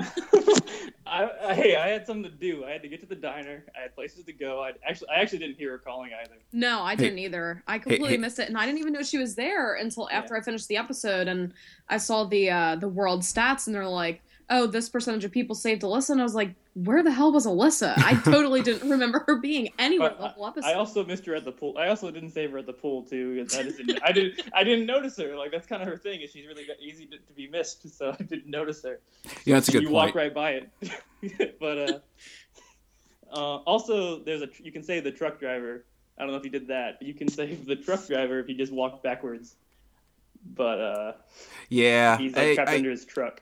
I, 1.05 1.29
I, 1.43 1.53
hey, 1.53 1.75
I 1.75 1.89
had 1.89 2.07
something 2.07 2.31
to 2.31 2.37
do. 2.37 2.65
I 2.65 2.71
had 2.71 2.81
to 2.81 2.87
get 2.87 2.99
to 3.01 3.05
the 3.05 3.15
diner. 3.15 3.63
I 3.77 3.81
had 3.81 3.95
places 3.95 4.25
to 4.25 4.33
go. 4.33 4.61
I 4.63 4.71
actually, 4.87 5.09
I 5.09 5.21
actually 5.21 5.39
didn't 5.39 5.57
hear 5.57 5.71
her 5.71 5.77
calling 5.77 6.11
either. 6.19 6.35
No, 6.51 6.81
I 6.81 6.95
didn't 6.95 7.19
either. 7.19 7.63
I 7.67 7.77
completely 7.77 8.09
hey. 8.09 8.17
missed 8.17 8.39
it, 8.39 8.47
and 8.47 8.57
I 8.57 8.65
didn't 8.65 8.79
even 8.79 8.93
know 8.93 9.03
she 9.03 9.19
was 9.19 9.35
there 9.35 9.75
until 9.75 10.09
after 10.09 10.33
Yeah. 10.33 10.41
I 10.41 10.43
finished 10.43 10.67
the 10.67 10.77
episode 10.77 11.27
and 11.27 11.53
I 11.89 11.97
saw 11.97 12.23
the 12.23 12.49
uh, 12.49 12.75
the 12.77 12.87
world 12.87 13.21
stats, 13.21 13.67
and 13.67 13.75
they're 13.75 13.87
like, 13.87 14.21
"Oh, 14.49 14.65
this 14.65 14.89
percentage 14.89 15.23
of 15.25 15.31
people 15.31 15.55
saved 15.55 15.83
Alyssa," 15.83 16.11
and 16.11 16.21
I 16.21 16.23
was 16.23 16.35
like, 16.35 16.55
"Where 16.75 17.03
the 17.03 17.11
hell 17.11 17.31
was 17.31 17.45
Alyssa?" 17.45 17.93
I 17.97 18.15
totally 18.25 18.61
didn't 18.61 18.89
remember 18.89 19.23
her 19.27 19.37
being 19.39 19.69
anywhere 19.79 20.09
But 20.09 20.19
the 20.19 20.27
whole 20.29 20.47
episode. 20.47 20.67
I 20.67 20.73
also 20.73 21.03
missed 21.05 21.25
her 21.25 21.35
at 21.35 21.45
the 21.45 21.51
pool. 21.51 21.75
I 21.77 21.87
also 21.87 22.09
didn't 22.11 22.31
save 22.31 22.51
her 22.51 22.57
at 22.59 22.65
the 22.65 22.73
pool 22.73 23.03
too 23.03 23.45
I 23.57 23.63
just 23.63 23.77
didn't. 23.77 23.99
I 24.03 24.11
didn't. 24.11 24.41
I 24.53 24.63
didn't 24.63 24.85
notice 24.85 25.17
her. 25.17 25.35
Like 25.35 25.51
that's 25.51 25.67
kind 25.67 25.81
of 25.81 25.87
her 25.87 25.97
thing. 25.97 26.21
Is 26.21 26.31
she's 26.31 26.45
really 26.47 26.65
easy 26.79 27.05
to, 27.07 27.17
to 27.17 27.33
be 27.33 27.47
missed. 27.47 27.87
So 27.93 28.15
I 28.19 28.23
didn't 28.23 28.47
notice 28.47 28.83
her. 28.83 28.99
Yeah, 29.45 29.55
that's 29.55 29.69
a 29.69 29.71
good 29.71 29.79
point. 29.79 29.83
you 29.83 29.89
point. 29.89 30.07
walk 30.07 30.15
right 30.15 30.33
by 30.33 30.51
it. 30.51 31.57
but 31.59 31.77
uh, 31.77 31.99
uh, 33.31 33.57
also, 33.65 34.19
there's 34.19 34.41
a 34.41 34.49
you 34.61 34.71
can 34.71 34.83
save 34.83 35.03
the 35.03 35.11
truck 35.11 35.39
driver. 35.39 35.85
I 36.17 36.21
don't 36.21 36.31
know 36.31 36.37
if 36.37 36.43
you 36.45 36.51
did 36.51 36.67
that. 36.67 36.99
But 36.99 37.07
you 37.07 37.13
can 37.13 37.27
save 37.27 37.65
the 37.65 37.75
truck 37.75 38.05
driver 38.07 38.39
if 38.39 38.47
you 38.49 38.55
just 38.55 38.71
walk 38.71 39.01
backwards. 39.03 39.55
But 40.55 40.79
uh, 40.79 41.11
Yeah, 41.69 42.17
he's 42.17 42.35
like 42.35 42.47
I, 42.49 42.55
trapped 42.55 42.69
I- 42.71 42.75
under 42.75 42.91
his 42.91 43.05
truck. 43.05 43.41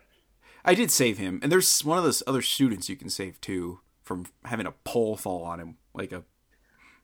I 0.64 0.74
did 0.76 0.92
save 0.92 1.18
him, 1.18 1.40
and 1.42 1.52
there's 1.52 1.84
one 1.84 1.98
of 1.98 2.04
those 2.04 2.22
other 2.28 2.42
students 2.42 2.88
you 2.90 2.96
can 2.96 3.10
save 3.10 3.40
too 3.42 3.80
from 4.04 4.26
having 4.46 4.66
a 4.66 4.72
pole 4.84 5.16
fall 5.18 5.44
on 5.44 5.60
him, 5.60 5.78
like 5.94 6.12
a 6.12 6.24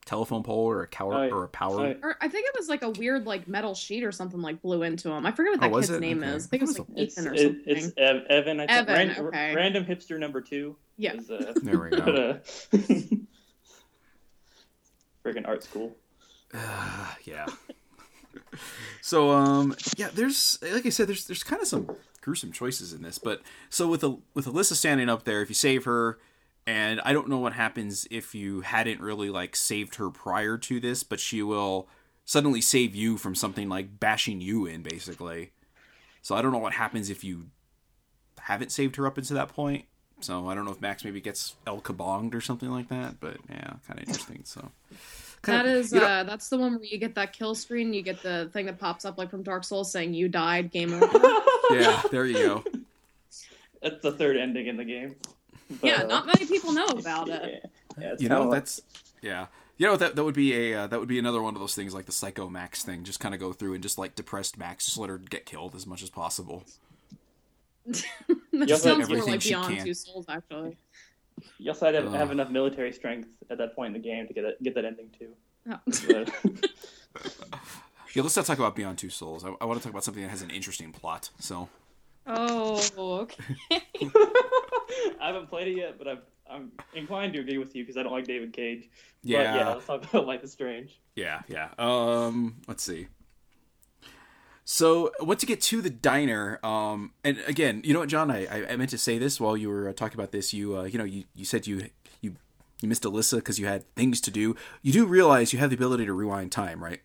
telephone 0.06 0.42
pole 0.44 0.70
or 0.70 0.84
a 0.84 0.88
cow 0.88 1.12
Oh, 1.12 1.24
yeah. 1.24 1.32
or 1.34 1.44
a 1.44 1.48
power. 1.50 1.80
Oh, 1.82 1.88
yeah. 1.88 1.94
or 2.02 2.16
I 2.22 2.28
think 2.30 2.46
it 2.48 2.54
was 2.58 2.70
like 2.70 2.82
a 2.82 2.90
weird 2.92 3.26
like 3.26 3.48
metal 3.48 3.76
sheet 3.76 4.04
or 4.06 4.12
something 4.12 4.42
like 4.42 4.62
blew 4.62 4.84
into 4.84 5.10
him. 5.12 5.26
I 5.26 5.32
forget 5.32 5.52
what 5.54 5.60
Oh, 5.60 5.62
that 5.68 5.72
was 5.72 5.88
kid's 5.88 5.98
it? 5.98 6.00
name 6.02 6.24
Okay. 6.24 6.32
is. 6.34 6.46
I 6.46 6.50
think 6.50 6.64
it 6.64 6.66
was 6.68 6.76
It 6.78 6.80
like 6.80 6.88
was 6.90 6.98
It's 7.04 7.18
Ethan 7.18 7.28
or 7.28 7.38
something. 7.38 7.64
it's 7.66 7.92
Ev- 7.98 8.24
Evan. 8.30 8.60
I 8.62 8.68
think. 8.68 8.90
Evan, 8.90 9.08
Ran- 9.10 9.20
okay. 9.28 9.56
Random 9.56 9.86
hipster 9.86 10.18
number 10.20 10.40
two. 10.42 10.76
yeah. 10.98 11.14
Is, 11.16 11.30
uh, 11.30 11.54
There 11.62 11.80
we 11.80 11.90
go. 11.90 11.98
uh, 12.74 12.78
Friggin' 15.26 15.48
art 15.48 15.64
school. 15.64 15.96
yeah. 17.26 17.46
so 19.02 19.32
um 19.32 19.76
yeah, 19.98 20.10
there's 20.14 20.58
like 20.62 20.86
I 20.86 20.90
said, 20.90 21.08
there's 21.08 21.26
there's 21.28 21.44
kind 21.44 21.62
of 21.62 21.68
some 21.68 21.90
gruesome 22.28 22.52
choices 22.52 22.92
in 22.92 23.04
this, 23.04 23.18
but 23.18 23.42
so 23.70 23.88
with 23.88 24.04
a 24.04 24.18
with 24.34 24.48
Alyssa 24.48 24.74
standing 24.74 25.08
up 25.08 25.24
there, 25.24 25.42
if 25.42 25.48
you 25.48 25.56
save 25.56 25.86
her, 25.86 26.20
and 26.66 27.00
I 27.06 27.14
don't 27.14 27.30
know 27.30 27.38
what 27.38 27.54
happens 27.54 28.06
if 28.12 28.36
you 28.36 28.60
hadn't 28.60 29.00
really 29.00 29.30
like 29.30 29.56
saved 29.56 29.96
her 29.96 30.10
prior 30.10 30.58
to 30.58 30.82
this, 30.82 31.04
but 31.04 31.22
she 31.22 31.42
will 31.42 31.88
suddenly 32.26 32.60
save 32.60 32.94
you 32.94 33.16
from 33.16 33.34
something 33.34 33.70
like 33.70 34.02
bashing 34.02 34.42
you 34.42 34.66
in, 34.66 34.82
basically. 34.82 35.54
So 36.22 36.36
I 36.36 36.42
don't 36.42 36.52
know 36.52 36.58
what 36.58 36.74
happens 36.74 37.10
if 37.10 37.24
you 37.24 37.46
haven't 38.40 38.74
saved 38.74 38.98
her 38.98 39.08
up 39.08 39.18
into 39.18 39.34
that 39.34 39.48
point. 39.48 39.86
So 40.20 40.50
I 40.50 40.54
don't 40.54 40.66
know 40.66 40.72
if 40.72 40.82
Max 40.82 41.06
maybe 41.06 41.22
gets 41.22 41.56
El 41.66 41.80
Kabonged 41.80 42.36
or 42.36 42.42
something 42.42 42.70
like 42.70 42.90
that, 42.90 43.22
but 43.22 43.38
yeah, 43.50 43.76
kind 43.88 44.02
of 44.02 44.10
interesting. 44.10 44.42
So 44.44 44.72
That 45.48 45.66
Kinda- 45.66 45.80
is 45.80 45.92
you 45.92 46.00
know- 46.00 46.06
uh 46.06 46.24
that's 46.24 46.48
the 46.50 46.58
one 46.58 46.76
where 46.76 46.84
you 46.86 46.98
get 47.00 47.16
that 47.16 47.34
kill 47.34 47.56
screen, 47.56 47.94
you 47.94 48.02
get 48.04 48.22
the 48.22 48.50
thing 48.54 48.68
that 48.68 48.78
pops 48.80 49.04
up 49.06 49.18
like 49.18 49.30
from 49.32 49.42
Dark 49.44 49.64
Souls 49.64 49.92
saying 49.92 50.14
you 50.14 50.30
died, 50.30 50.72
game 50.72 50.94
over. 50.94 51.20
yeah, 51.72 52.02
there 52.12 52.26
you 52.26 52.34
go. 52.36 52.64
That's 53.82 54.02
the 54.02 54.12
third 54.12 54.38
ending 54.38 54.68
in 54.68 54.76
the 54.78 54.84
game. 54.86 55.16
But, 55.70 55.84
yeah, 55.84 56.04
not 56.04 56.26
many 56.26 56.46
people 56.46 56.72
know 56.72 56.86
about 56.86 57.30
it. 57.30 57.70
Yeah, 58.00 58.04
yeah, 58.10 58.16
you 58.20 58.30
know 58.30 58.42
like- 58.44 58.52
that's 58.60 58.82
yeah 59.24 59.48
you 59.78 59.88
know 59.88 59.96
that 59.98 60.16
that 60.16 60.24
would 60.24 60.36
be 60.36 60.54
a 60.72 60.82
uh, 60.84 60.88
that 60.88 61.00
would 61.00 61.08
be 61.10 61.18
another 61.18 61.42
one 61.42 61.56
of 61.56 61.60
those 61.60 61.74
things 61.74 61.96
like 61.96 62.06
the 62.06 62.12
psycho 62.12 62.48
max 62.48 62.84
thing 62.84 63.04
just 63.04 63.20
kind 63.20 63.34
of 63.34 63.40
go 63.40 63.54
through 63.54 63.74
and 63.74 63.82
just 63.82 63.98
like 63.98 64.14
depressed 64.14 64.56
max 64.56 64.86
just 64.86 65.00
let 65.00 65.10
her 65.10 65.18
get 65.18 65.48
killed 65.48 65.74
as 65.74 65.88
much 65.88 66.04
as 66.04 66.10
possible 66.12 66.64
that 67.86 68.04
Yeah, 68.54 68.76
sounds 68.76 69.10
more 69.10 69.18
everything 69.18 69.32
like 69.32 69.44
Beyond 69.44 69.76
can. 69.78 69.86
Two 69.86 69.94
Souls 69.94 70.26
actually. 70.30 70.78
You 71.60 71.72
also 71.72 71.86
had 71.86 71.92
to 71.94 72.02
have, 72.02 72.14
have 72.14 72.32
enough 72.32 72.50
military 72.50 72.92
strength 72.92 73.30
at 73.50 73.58
that 73.58 73.76
point 73.76 73.96
in 73.96 74.02
the 74.02 74.08
game 74.08 74.28
to 74.28 74.34
get 74.34 74.44
that, 74.44 74.64
get 74.64 74.76
that 74.76 74.86
ending 74.86 75.10
too. 75.18 75.34
Oh. 75.70 76.26
Yeah 78.14 78.24
let's 78.24 78.36
not 78.36 78.46
talk 78.48 78.58
about 78.58 78.76
beyond 78.76 78.98
two 78.98 79.10
souls 79.10 79.46
i, 79.46 79.50
I 79.62 79.66
want 79.66 79.80
to 79.80 79.84
talk 79.84 79.92
about 79.92 80.04
something 80.04 80.24
that 80.24 80.30
has 80.30 80.42
an 80.42 80.50
interesting 80.50 80.92
plot 80.92 81.30
so 81.40 81.70
oh, 82.26 82.82
okay. 82.98 83.44
I 85.22 85.28
haven't 85.28 85.50
played 85.50 85.68
it 85.68 85.78
yet, 85.78 85.98
but 85.98 86.08
I'm 86.08 86.20
I'm 86.50 86.72
inclined 86.96 87.34
to 87.34 87.40
agree 87.42 87.58
with 87.58 87.76
you 87.76 87.84
because 87.84 87.98
I 87.98 88.04
don't 88.04 88.12
like 88.12 88.26
David 88.26 88.54
Cage. 88.54 88.90
yeah 89.22 89.38
But 89.38 89.56
yeah, 89.56 89.70
let's 89.74 89.86
talk 89.86 90.04
about 90.04 90.26
Life 90.26 90.44
is 90.44 90.52
Strange. 90.52 91.00
yeah 91.16 91.42
yeah 91.48 91.70
um 91.78 92.56
let's 92.68 92.84
see 92.84 93.08
so 94.70 95.12
once 95.22 95.42
you 95.42 95.48
get 95.48 95.62
to 95.62 95.82
the 95.82 95.90
diner 95.90 96.60
um 96.62 97.12
and 97.24 97.38
again 97.48 97.82
you 97.86 97.94
know 97.94 98.00
what 98.02 98.10
john 98.10 98.30
i 98.30 98.46
i, 98.48 98.72
I 98.72 98.76
meant 98.76 98.90
to 98.90 98.98
say 98.98 99.18
this 99.18 99.40
while 99.40 99.56
you 99.56 99.70
were 99.70 99.88
uh, 99.88 99.94
talking 99.94 100.20
about 100.20 100.34
this 100.34 100.54
you 100.54 100.78
uh 100.78 100.84
you 100.84 100.98
know 100.98 101.06
you 101.06 101.24
you 101.36 101.46
said 101.46 101.66
you 101.68 101.88
you 102.20 102.36
you 102.82 102.90
missed 102.90 103.04
alyssa 103.04 103.38
because 103.38 103.58
you 103.60 103.66
had 103.66 103.86
things 103.96 104.20
to 104.22 104.30
do 104.30 104.58
you 104.82 104.92
do 104.92 105.06
realize 105.06 105.54
you 105.54 105.60
have 105.60 105.70
the 105.70 105.76
ability 105.76 106.06
to 106.06 106.12
rewind 106.12 106.52
time 106.52 106.84
right 106.84 107.00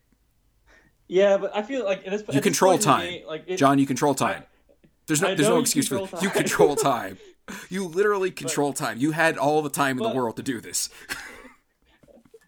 Yeah, 1.07 1.37
but 1.37 1.55
I 1.55 1.61
feel 1.63 1.85
like 1.85 2.03
this, 2.03 2.23
You 2.31 2.41
control 2.41 2.77
time. 2.77 3.07
game, 3.07 3.27
like 3.27 3.43
it, 3.47 3.57
John, 3.57 3.77
you 3.79 3.85
control 3.85 4.15
time. 4.15 4.43
There's 5.07 5.21
no, 5.21 5.27
there's 5.35 5.49
no 5.49 5.59
excuse 5.59 5.87
for 5.87 6.05
that. 6.07 6.21
You 6.23 6.29
control 6.29 6.75
time. 6.93 7.17
You 7.69 7.87
literally 7.87 8.31
control 8.31 8.71
time. 8.73 8.97
You 8.99 9.11
had 9.11 9.37
all 9.37 9.61
the 9.61 9.69
time 9.69 9.97
in 9.97 10.03
the 10.03 10.15
world 10.15 10.35
to 10.37 10.43
do 10.43 10.59
this. 10.61 10.89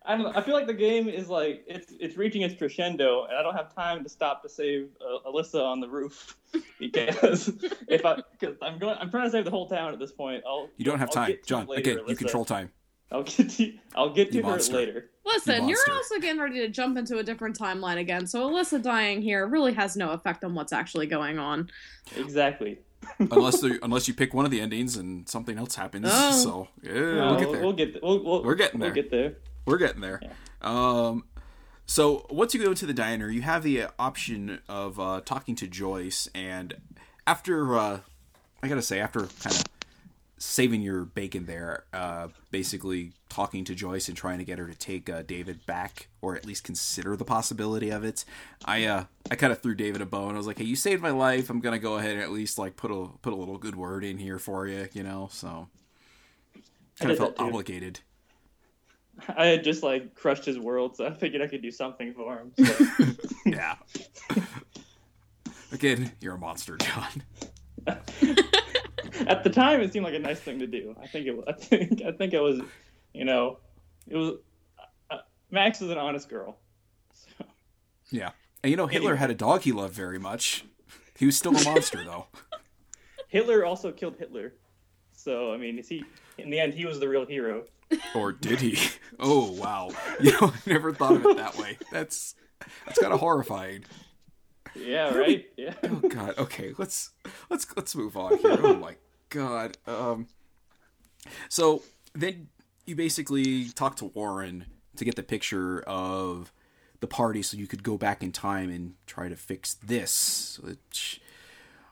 I 0.08 0.16
don't 0.16 0.24
know. 0.24 0.32
I 0.36 0.42
feel 0.42 0.54
like 0.56 0.68
the 0.68 0.74
game 0.74 1.08
is 1.10 1.30
like 1.30 1.64
it's 1.68 1.94
it's 2.00 2.16
reaching 2.18 2.42
its 2.44 2.56
crescendo, 2.56 3.26
and 3.26 3.38
I 3.38 3.42
don't 3.42 3.56
have 3.56 3.74
time 3.74 4.04
to 4.04 4.10
stop 4.10 4.42
to 4.44 4.50
save 4.50 4.90
uh, 5.02 5.30
Alyssa 5.30 5.64
on 5.64 5.80
the 5.80 5.88
roof 5.90 6.36
because 6.80 7.52
if 7.88 8.06
I 8.06 8.22
because 8.40 8.56
I'm 8.62 8.78
going 8.80 8.98
I'm 9.00 9.10
trying 9.10 9.26
to 9.26 9.32
save 9.32 9.46
the 9.46 9.52
whole 9.52 9.68
town 9.68 9.94
at 9.94 10.00
this 10.00 10.12
point. 10.12 10.44
I'll 10.48 10.70
You 10.78 10.86
don't 10.86 11.00
have 11.00 11.10
I'll 11.10 11.26
time, 11.26 11.38
John. 11.46 11.64
it 11.64 11.70
later, 11.70 11.92
Again, 11.92 12.04
you 12.08 12.16
control 12.16 12.46
time. 12.46 12.72
I'll 13.12 13.24
get 13.24 13.50
to 13.52 13.74
I'll 13.96 14.10
get 14.14 14.32
to 14.32 14.38
You 14.38 14.44
her 14.44 14.50
monster. 14.50 14.74
later. 14.76 15.10
Listen, 15.26 15.68
you're 15.68 15.78
also 15.92 16.20
getting 16.20 16.40
ready 16.42 16.60
to 16.60 16.68
jump 16.70 16.98
into 16.98 17.18
a 17.18 17.24
different 17.24 17.58
timeline 17.58 17.98
again, 17.98 18.28
so 18.28 18.50
Alyssa 18.50 18.82
dying 18.82 19.22
here 19.22 19.48
really 19.48 19.74
has 19.74 19.96
no 19.98 20.12
effect 20.12 20.44
on 20.44 20.54
what's 20.54 20.72
actually 20.74 21.08
going 21.08 21.40
on. 21.40 21.70
Exactly. 22.16 22.80
Unless 23.20 23.62
there, 23.62 23.78
unless 23.84 24.08
you 24.08 24.16
pick 24.16 24.34
one 24.34 24.46
of 24.46 24.52
the 24.52 24.60
endings 24.60 24.98
and 24.98 25.30
something 25.30 25.60
else 25.60 25.76
happens. 25.76 26.08
Oh. 26.10 26.32
So 26.32 26.68
yeah, 26.82 26.92
No, 26.94 27.28
we'll 27.28 27.40
get 27.40 27.52
there. 27.52 27.62
We'll 27.62 27.74
get 27.74 27.86
th- 27.92 28.00
we'll, 28.04 28.24
we'll, 28.24 28.44
We're 28.44 28.56
getting 28.56 28.80
there. 28.80 28.90
we'll 28.90 28.96
get 28.96 29.12
there. 29.12 29.36
We're 29.66 29.78
getting 29.78 30.02
there. 30.02 30.22
Um, 30.62 31.26
so 31.86 32.26
once 32.30 32.54
you 32.54 32.64
go 32.64 32.74
to 32.74 32.86
the 32.86 32.94
diner, 32.94 33.30
you 33.30 33.42
have 33.42 33.64
the 33.64 33.88
option 34.00 34.60
of 34.68 35.00
uh, 35.00 35.22
talking 35.24 35.56
to 35.56 35.68
Joyce, 35.68 36.28
and 36.34 36.76
after 37.28 37.78
uh, 37.78 38.00
I 38.64 38.68
gotta 38.68 38.82
say, 38.82 39.00
after 39.00 39.22
kind 39.22 39.56
of 39.56 39.64
saving 40.38 40.82
your 40.82 41.06
bacon 41.06 41.46
there, 41.46 41.86
uh, 41.94 42.28
basically 42.52 43.12
talking 43.30 43.64
to 43.66 43.76
Joyce 43.76 44.08
and 44.08 44.18
trying 44.18 44.40
to 44.40 44.44
get 44.44 44.58
her 44.60 44.68
to 44.68 44.76
take 44.76 45.10
uh, 45.10 45.22
David 45.22 45.66
back, 45.66 46.08
or 46.22 46.36
at 46.36 46.46
least 46.46 46.64
consider 46.64 47.16
the 47.16 47.26
possibility 47.26 47.90
of 47.90 48.04
it. 48.04 48.26
I 48.66 48.86
uh, 48.86 49.04
I 49.30 49.36
kind 49.36 49.54
of 49.54 49.62
threw 49.62 49.76
David 49.76 50.02
a 50.02 50.06
bone. 50.06 50.34
I 50.34 50.38
was 50.38 50.48
like, 50.48 50.58
"Hey, 50.58 50.66
you 50.66 50.76
saved 50.76 51.02
my 51.02 51.12
life. 51.12 51.50
I'm 51.50 51.60
gonna 51.60 51.80
go 51.80 51.96
ahead 51.96 52.14
and 52.14 52.22
at 52.22 52.32
least 52.32 52.58
like 52.58 52.76
put 52.76 52.92
a 52.92 53.10
put 53.22 53.34
a 53.34 53.36
little 53.36 53.58
good 53.58 53.76
word 53.76 54.04
in 54.04 54.18
here 54.18 54.40
for 54.40 54.68
you, 54.68 54.88
you 54.94 55.04
know." 55.04 55.30
So 55.32 55.68
kind 57.00 57.12
of 57.12 57.18
felt 57.18 57.38
that 57.38 57.44
obligated. 57.44 58.00
I 59.38 59.48
had 59.48 59.64
just 59.64 59.84
like 59.84 60.16
crushed 60.16 60.46
his 60.46 60.60
world, 60.60 60.98
so 60.98 61.06
I 61.06 61.14
figured 61.14 61.42
I 61.42 61.48
could 61.48 61.62
do 61.62 61.72
something 61.72 62.14
for 62.14 62.38
him. 62.38 62.52
So. 62.58 63.06
Yeah. 63.46 63.76
Again, 65.72 66.12
you're 66.20 66.34
a 66.34 66.38
monster, 66.38 66.78
John. 66.78 67.24
At 69.28 69.44
the 69.44 69.52
time, 69.52 69.82
it 69.82 69.94
seemed 69.94 70.04
like 70.04 70.16
a 70.16 70.20
nice 70.20 70.40
thing 70.40 70.58
to 70.60 70.68
do. 70.68 70.96
I 71.02 71.06
think 71.06 71.28
it. 71.28 71.36
I 71.48 71.52
think. 71.52 72.02
I 72.02 72.12
think 72.12 72.34
it 72.34 72.40
was. 72.42 72.62
You 73.14 73.26
know, 73.26 73.60
it 74.08 74.18
was. 74.18 74.34
Uh, 75.12 75.20
Max 75.52 75.82
is 75.82 75.92
an 75.92 75.98
honest 76.00 76.28
girl. 76.28 76.58
So, 77.14 77.46
Yeah. 78.10 78.32
And 78.64 78.72
you 78.72 78.78
know, 78.78 78.88
Hitler 78.88 79.16
had 79.16 79.30
a 79.30 79.36
dog 79.36 79.62
he 79.62 79.72
loved 79.72 79.94
very 79.94 80.18
much. 80.18 80.66
He 81.18 81.28
was 81.28 81.38
still 81.38 81.56
a 81.56 81.64
monster, 81.64 82.04
though. 82.04 82.26
Hitler 83.28 83.64
also 83.64 83.92
killed 83.92 84.16
Hitler. 84.18 84.54
So 85.14 85.54
I 85.54 85.58
mean, 85.58 85.78
is 85.78 85.88
he? 85.88 86.04
In 86.38 86.50
the 86.50 86.60
end, 86.60 86.74
he 86.74 86.86
was 86.86 87.00
the 87.00 87.08
real 87.08 87.26
hero. 87.26 87.64
Or 88.16 88.32
did 88.32 88.62
he? 88.62 88.78
Oh, 89.18 89.50
wow. 89.54 89.92
You 90.20 90.32
know, 90.34 90.52
I 90.54 90.70
never 90.70 90.92
thought 90.92 91.16
of 91.16 91.26
it 91.26 91.38
that 91.38 91.58
way. 91.58 91.78
That's 91.90 92.36
that's 92.86 93.00
kind 93.00 93.14
of 93.14 93.22
horrifying. 93.22 93.86
Yeah. 94.76 95.14
Right. 95.16 95.46
Yeah. 95.56 95.74
Oh 95.84 96.02
God. 96.10 96.38
Okay, 96.38 96.74
let's 96.78 97.12
let's 97.50 97.66
let's 97.78 97.96
move 97.96 98.18
on 98.18 98.38
here. 98.40 98.58
Oh 98.62 98.76
my 98.76 98.96
God. 99.30 99.78
Um. 99.88 100.28
So 101.48 101.84
then 102.14 102.50
you 102.86 102.96
basically 102.96 103.70
talk 103.70 103.96
to 103.98 104.06
Warren 104.06 104.66
to 104.98 105.06
get 105.06 105.16
the 105.16 105.24
picture 105.24 105.80
of 105.88 106.52
the 107.00 107.08
party, 107.08 107.42
so 107.42 107.56
you 107.56 107.68
could 107.68 107.84
go 107.84 107.98
back 107.98 108.22
in 108.22 108.34
time 108.34 108.70
and 108.70 108.96
try 109.06 109.30
to 109.30 109.38
fix 109.38 109.76
this. 109.76 110.60
Which 110.62 111.22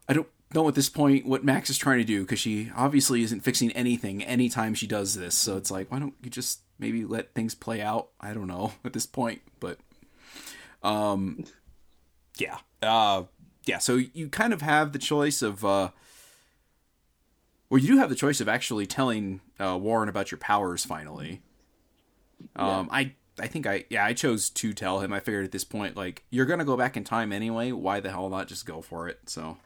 I 0.09 0.13
don't 0.13 0.27
know 0.53 0.67
at 0.67 0.75
this 0.75 0.89
point 0.89 1.25
what 1.25 1.43
Max 1.43 1.69
is 1.69 1.77
trying 1.77 1.99
to 1.99 2.03
do 2.03 2.21
because 2.21 2.39
she 2.39 2.71
obviously 2.75 3.23
isn't 3.23 3.41
fixing 3.41 3.71
anything 3.71 4.23
anytime 4.23 4.73
she 4.73 4.87
does 4.87 5.15
this. 5.15 5.35
So 5.35 5.57
it's 5.57 5.71
like, 5.71 5.91
why 5.91 5.99
don't 5.99 6.15
you 6.23 6.29
just 6.29 6.59
maybe 6.79 7.05
let 7.05 7.33
things 7.33 7.55
play 7.55 7.81
out? 7.81 8.09
I 8.19 8.33
don't 8.33 8.47
know 8.47 8.73
at 8.85 8.93
this 8.93 9.05
point, 9.05 9.41
but 9.59 9.79
um, 10.81 11.45
yeah, 12.37 12.57
uh, 12.81 13.23
yeah. 13.65 13.77
So 13.77 13.95
you 13.95 14.29
kind 14.29 14.53
of 14.53 14.61
have 14.61 14.91
the 14.91 14.99
choice 14.99 15.41
of 15.41 15.63
uh, 15.63 15.89
Well, 17.69 17.79
you 17.79 17.87
do 17.87 17.97
have 17.97 18.09
the 18.09 18.15
choice 18.15 18.41
of 18.41 18.49
actually 18.49 18.85
telling 18.85 19.41
uh, 19.59 19.77
Warren 19.77 20.09
about 20.09 20.31
your 20.31 20.39
powers. 20.39 20.85
Finally, 20.85 21.41
um, 22.55 22.89
I 22.91 23.13
I 23.39 23.47
think 23.47 23.65
I 23.65 23.85
yeah 23.89 24.05
I 24.05 24.13
chose 24.13 24.49
to 24.49 24.73
tell 24.73 24.99
him. 24.99 25.13
I 25.13 25.19
figured 25.19 25.45
at 25.45 25.51
this 25.51 25.63
point, 25.63 25.95
like 25.95 26.23
you're 26.29 26.45
gonna 26.45 26.65
go 26.65 26.77
back 26.77 26.97
in 26.97 27.03
time 27.03 27.31
anyway. 27.31 27.71
Why 27.71 27.99
the 27.99 28.11
hell 28.11 28.29
not 28.29 28.47
just 28.47 28.65
go 28.65 28.81
for 28.81 29.07
it? 29.07 29.19
So 29.27 29.57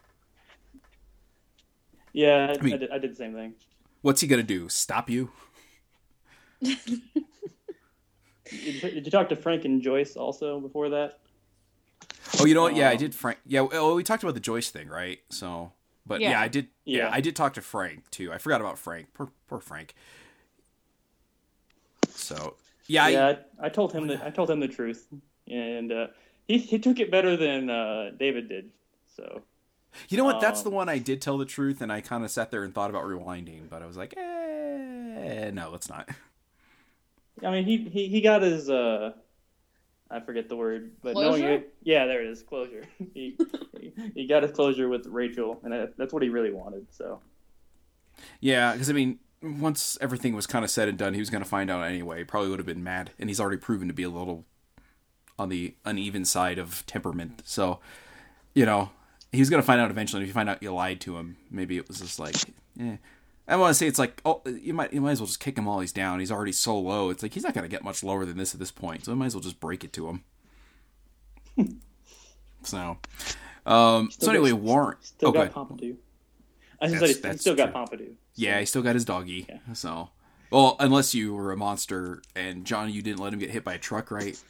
Yeah, 2.12 2.54
I, 2.58 2.62
mean- 2.62 2.74
I, 2.74 2.76
did, 2.78 2.90
I 2.90 2.98
did 2.98 3.10
the 3.12 3.16
same 3.16 3.34
thing. 3.34 3.54
what's 4.02 4.20
he 4.20 4.26
gonna 4.26 4.42
do? 4.42 4.68
Stop 4.68 5.08
you? 5.10 5.30
Did, 8.50 8.80
did 8.80 9.04
you 9.04 9.10
talk 9.10 9.28
to 9.28 9.36
Frank 9.36 9.64
and 9.66 9.82
Joyce 9.82 10.16
also 10.16 10.58
before 10.60 10.88
that? 10.90 11.18
Oh, 12.40 12.46
you 12.46 12.54
know 12.54 12.62
what? 12.62 12.74
Yeah, 12.76 12.88
I 12.88 12.92
Um, 12.92 12.98
did. 12.98 13.14
Frank. 13.14 13.38
Yeah, 13.46 13.60
well, 13.62 13.94
we 13.94 14.02
talked 14.02 14.22
about 14.22 14.34
the 14.34 14.40
Joyce 14.40 14.70
thing, 14.70 14.88
right? 14.88 15.18
So, 15.28 15.72
but 16.06 16.20
yeah, 16.20 16.30
Yeah. 16.30 16.40
I 16.40 16.48
did. 16.48 16.68
Yeah. 16.84 16.98
Yeah. 17.04 17.10
I 17.12 17.20
did 17.20 17.36
talk 17.36 17.54
to 17.54 17.60
Frank 17.60 18.10
too. 18.10 18.32
I 18.32 18.38
forgot 18.38 18.60
about 18.60 18.78
Frank. 18.78 19.12
Poor, 19.14 19.30
poor 19.48 19.60
Frank. 19.60 19.94
So, 22.10 22.56
yeah, 22.86 23.04
I, 23.04 23.08
yeah, 23.10 23.34
I, 23.60 23.66
I 23.66 23.68
told 23.68 23.92
him 23.92 24.06
the 24.06 24.24
I 24.24 24.30
told 24.30 24.50
him 24.50 24.60
the 24.60 24.68
truth, 24.68 25.06
and 25.46 25.92
uh, 25.92 26.06
he 26.46 26.58
he 26.58 26.78
took 26.78 26.98
it 27.00 27.10
better 27.10 27.36
than 27.36 27.68
uh, 27.70 28.10
David 28.18 28.48
did. 28.48 28.70
So 29.14 29.42
you 30.08 30.16
know 30.18 30.24
what? 30.24 30.40
That's 30.40 30.60
um, 30.60 30.64
the 30.64 30.70
one 30.70 30.88
I 30.88 30.98
did 30.98 31.20
tell 31.22 31.38
the 31.38 31.44
truth, 31.44 31.80
and 31.80 31.92
I 31.92 32.00
kind 32.00 32.24
of 32.24 32.30
sat 32.30 32.50
there 32.50 32.64
and 32.64 32.74
thought 32.74 32.90
about 32.90 33.04
rewinding, 33.04 33.68
but 33.68 33.82
I 33.82 33.86
was 33.86 33.96
like, 33.96 34.14
eh, 34.16 35.50
no, 35.52 35.70
let's 35.70 35.88
not. 35.88 36.08
I 37.44 37.50
mean, 37.50 37.64
he 37.64 37.76
he, 37.88 38.08
he 38.08 38.20
got 38.20 38.42
his 38.42 38.68
uh, 38.68 39.12
I 40.10 40.20
forget 40.20 40.48
the 40.48 40.56
word, 40.56 40.92
but 41.02 41.14
knowing 41.14 41.44
it, 41.44 41.74
yeah, 41.82 42.06
there 42.06 42.22
it 42.22 42.28
is, 42.30 42.42
closure. 42.42 42.84
he 43.14 43.36
he- 43.80 43.92
he 44.14 44.26
got 44.26 44.42
his 44.42 44.52
closure 44.52 44.88
with 44.88 45.06
Rachel, 45.06 45.60
and 45.62 45.92
that's 45.96 46.12
what 46.12 46.22
he 46.22 46.28
really 46.28 46.52
wanted. 46.52 46.86
So 46.92 47.20
Yeah, 48.40 48.72
because 48.72 48.90
I 48.90 48.92
mean, 48.92 49.18
once 49.42 49.98
everything 50.00 50.34
was 50.34 50.46
kind 50.46 50.64
of 50.64 50.70
said 50.70 50.88
and 50.88 50.98
done, 50.98 51.14
he 51.14 51.20
was 51.20 51.30
going 51.30 51.42
to 51.42 51.48
find 51.48 51.70
out 51.70 51.82
anyway. 51.84 52.18
He 52.18 52.24
probably 52.24 52.50
would 52.50 52.58
have 52.58 52.66
been 52.66 52.82
mad, 52.84 53.10
and 53.18 53.28
he's 53.30 53.40
already 53.40 53.58
proven 53.58 53.88
to 53.88 53.94
be 53.94 54.02
a 54.02 54.10
little 54.10 54.44
on 55.38 55.48
the 55.48 55.74
uneven 55.84 56.24
side 56.24 56.58
of 56.58 56.84
temperament. 56.86 57.42
So, 57.44 57.78
you 58.54 58.66
know, 58.66 58.90
he 59.32 59.40
was 59.40 59.50
going 59.50 59.62
to 59.62 59.66
find 59.66 59.80
out 59.80 59.90
eventually. 59.90 60.22
If 60.22 60.28
you 60.28 60.34
find 60.34 60.48
out 60.48 60.62
you 60.62 60.72
lied 60.72 61.00
to 61.02 61.16
him, 61.16 61.36
maybe 61.50 61.76
it 61.76 61.88
was 61.88 62.00
just 62.00 62.18
like, 62.18 62.36
eh. 62.80 62.96
I 63.46 63.56
want 63.56 63.70
to 63.70 63.74
say 63.74 63.86
it's 63.86 63.98
like, 63.98 64.20
oh, 64.26 64.42
you 64.46 64.74
might 64.74 64.92
you 64.92 65.00
might 65.00 65.12
as 65.12 65.20
well 65.20 65.26
just 65.26 65.40
kick 65.40 65.56
him 65.56 65.64
while 65.64 65.80
he's 65.80 65.92
down. 65.92 66.20
He's 66.20 66.30
already 66.30 66.52
so 66.52 66.78
low. 66.78 67.08
It's 67.08 67.22
like 67.22 67.32
he's 67.32 67.44
not 67.44 67.54
going 67.54 67.64
to 67.64 67.68
get 67.68 67.82
much 67.82 68.04
lower 68.04 68.26
than 68.26 68.36
this 68.36 68.52
at 68.52 68.60
this 68.60 68.70
point. 68.70 69.06
So, 69.06 69.12
I 69.12 69.14
might 69.14 69.26
as 69.26 69.34
well 69.34 69.42
just 69.42 69.58
break 69.58 69.84
it 69.84 69.92
to 69.94 70.20
him. 71.56 71.80
so, 72.62 72.98
um, 73.64 74.10
so 74.10 74.30
anyway, 74.30 74.50
got- 74.50 74.60
Warren. 74.60 74.96
still 75.00 75.30
oh, 75.30 75.32
got. 75.32 75.52
Pompadour. 75.52 75.94
I 76.80 76.88
said 76.88 77.32
he 77.32 77.38
still 77.38 77.54
got 77.54 77.66
true. 77.66 77.72
Pompadour. 77.72 78.06
Yeah, 78.34 78.60
he 78.60 78.66
still 78.66 78.82
got 78.82 78.94
his 78.94 79.04
doggy. 79.04 79.46
Yeah. 79.48 79.58
So, 79.72 80.10
well, 80.50 80.76
unless 80.78 81.14
you 81.14 81.34
were 81.34 81.50
a 81.50 81.56
monster 81.56 82.22
and 82.36 82.64
John, 82.64 82.90
you 82.90 83.02
didn't 83.02 83.18
let 83.18 83.32
him 83.32 83.38
get 83.38 83.50
hit 83.50 83.64
by 83.64 83.74
a 83.74 83.78
truck, 83.78 84.10
right? 84.10 84.40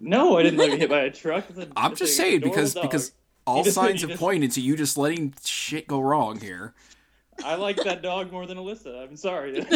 No, 0.00 0.36
I 0.36 0.42
didn't 0.42 0.58
let 0.58 0.70
him 0.70 0.78
hit 0.78 0.90
by 0.90 1.00
a 1.00 1.10
truck. 1.10 1.44
I'm 1.76 1.94
just 1.94 2.16
saying 2.16 2.40
because 2.40 2.74
dog. 2.74 2.82
because 2.82 3.12
all 3.48 3.64
just- 3.64 3.74
signs 3.76 3.94
he 3.94 4.00
have 4.02 4.10
just- 4.10 4.20
pointed 4.20 4.52
to 4.52 4.60
you 4.60 4.76
just 4.76 4.96
letting 4.98 5.34
shit 5.44 5.86
go 5.86 6.00
wrong 6.00 6.38
here. 6.40 6.74
I 7.44 7.54
like 7.54 7.76
that 7.84 8.02
dog 8.02 8.32
more 8.32 8.46
than 8.46 8.58
Alyssa. 8.58 9.02
I'm 9.02 9.16
sorry. 9.16 9.60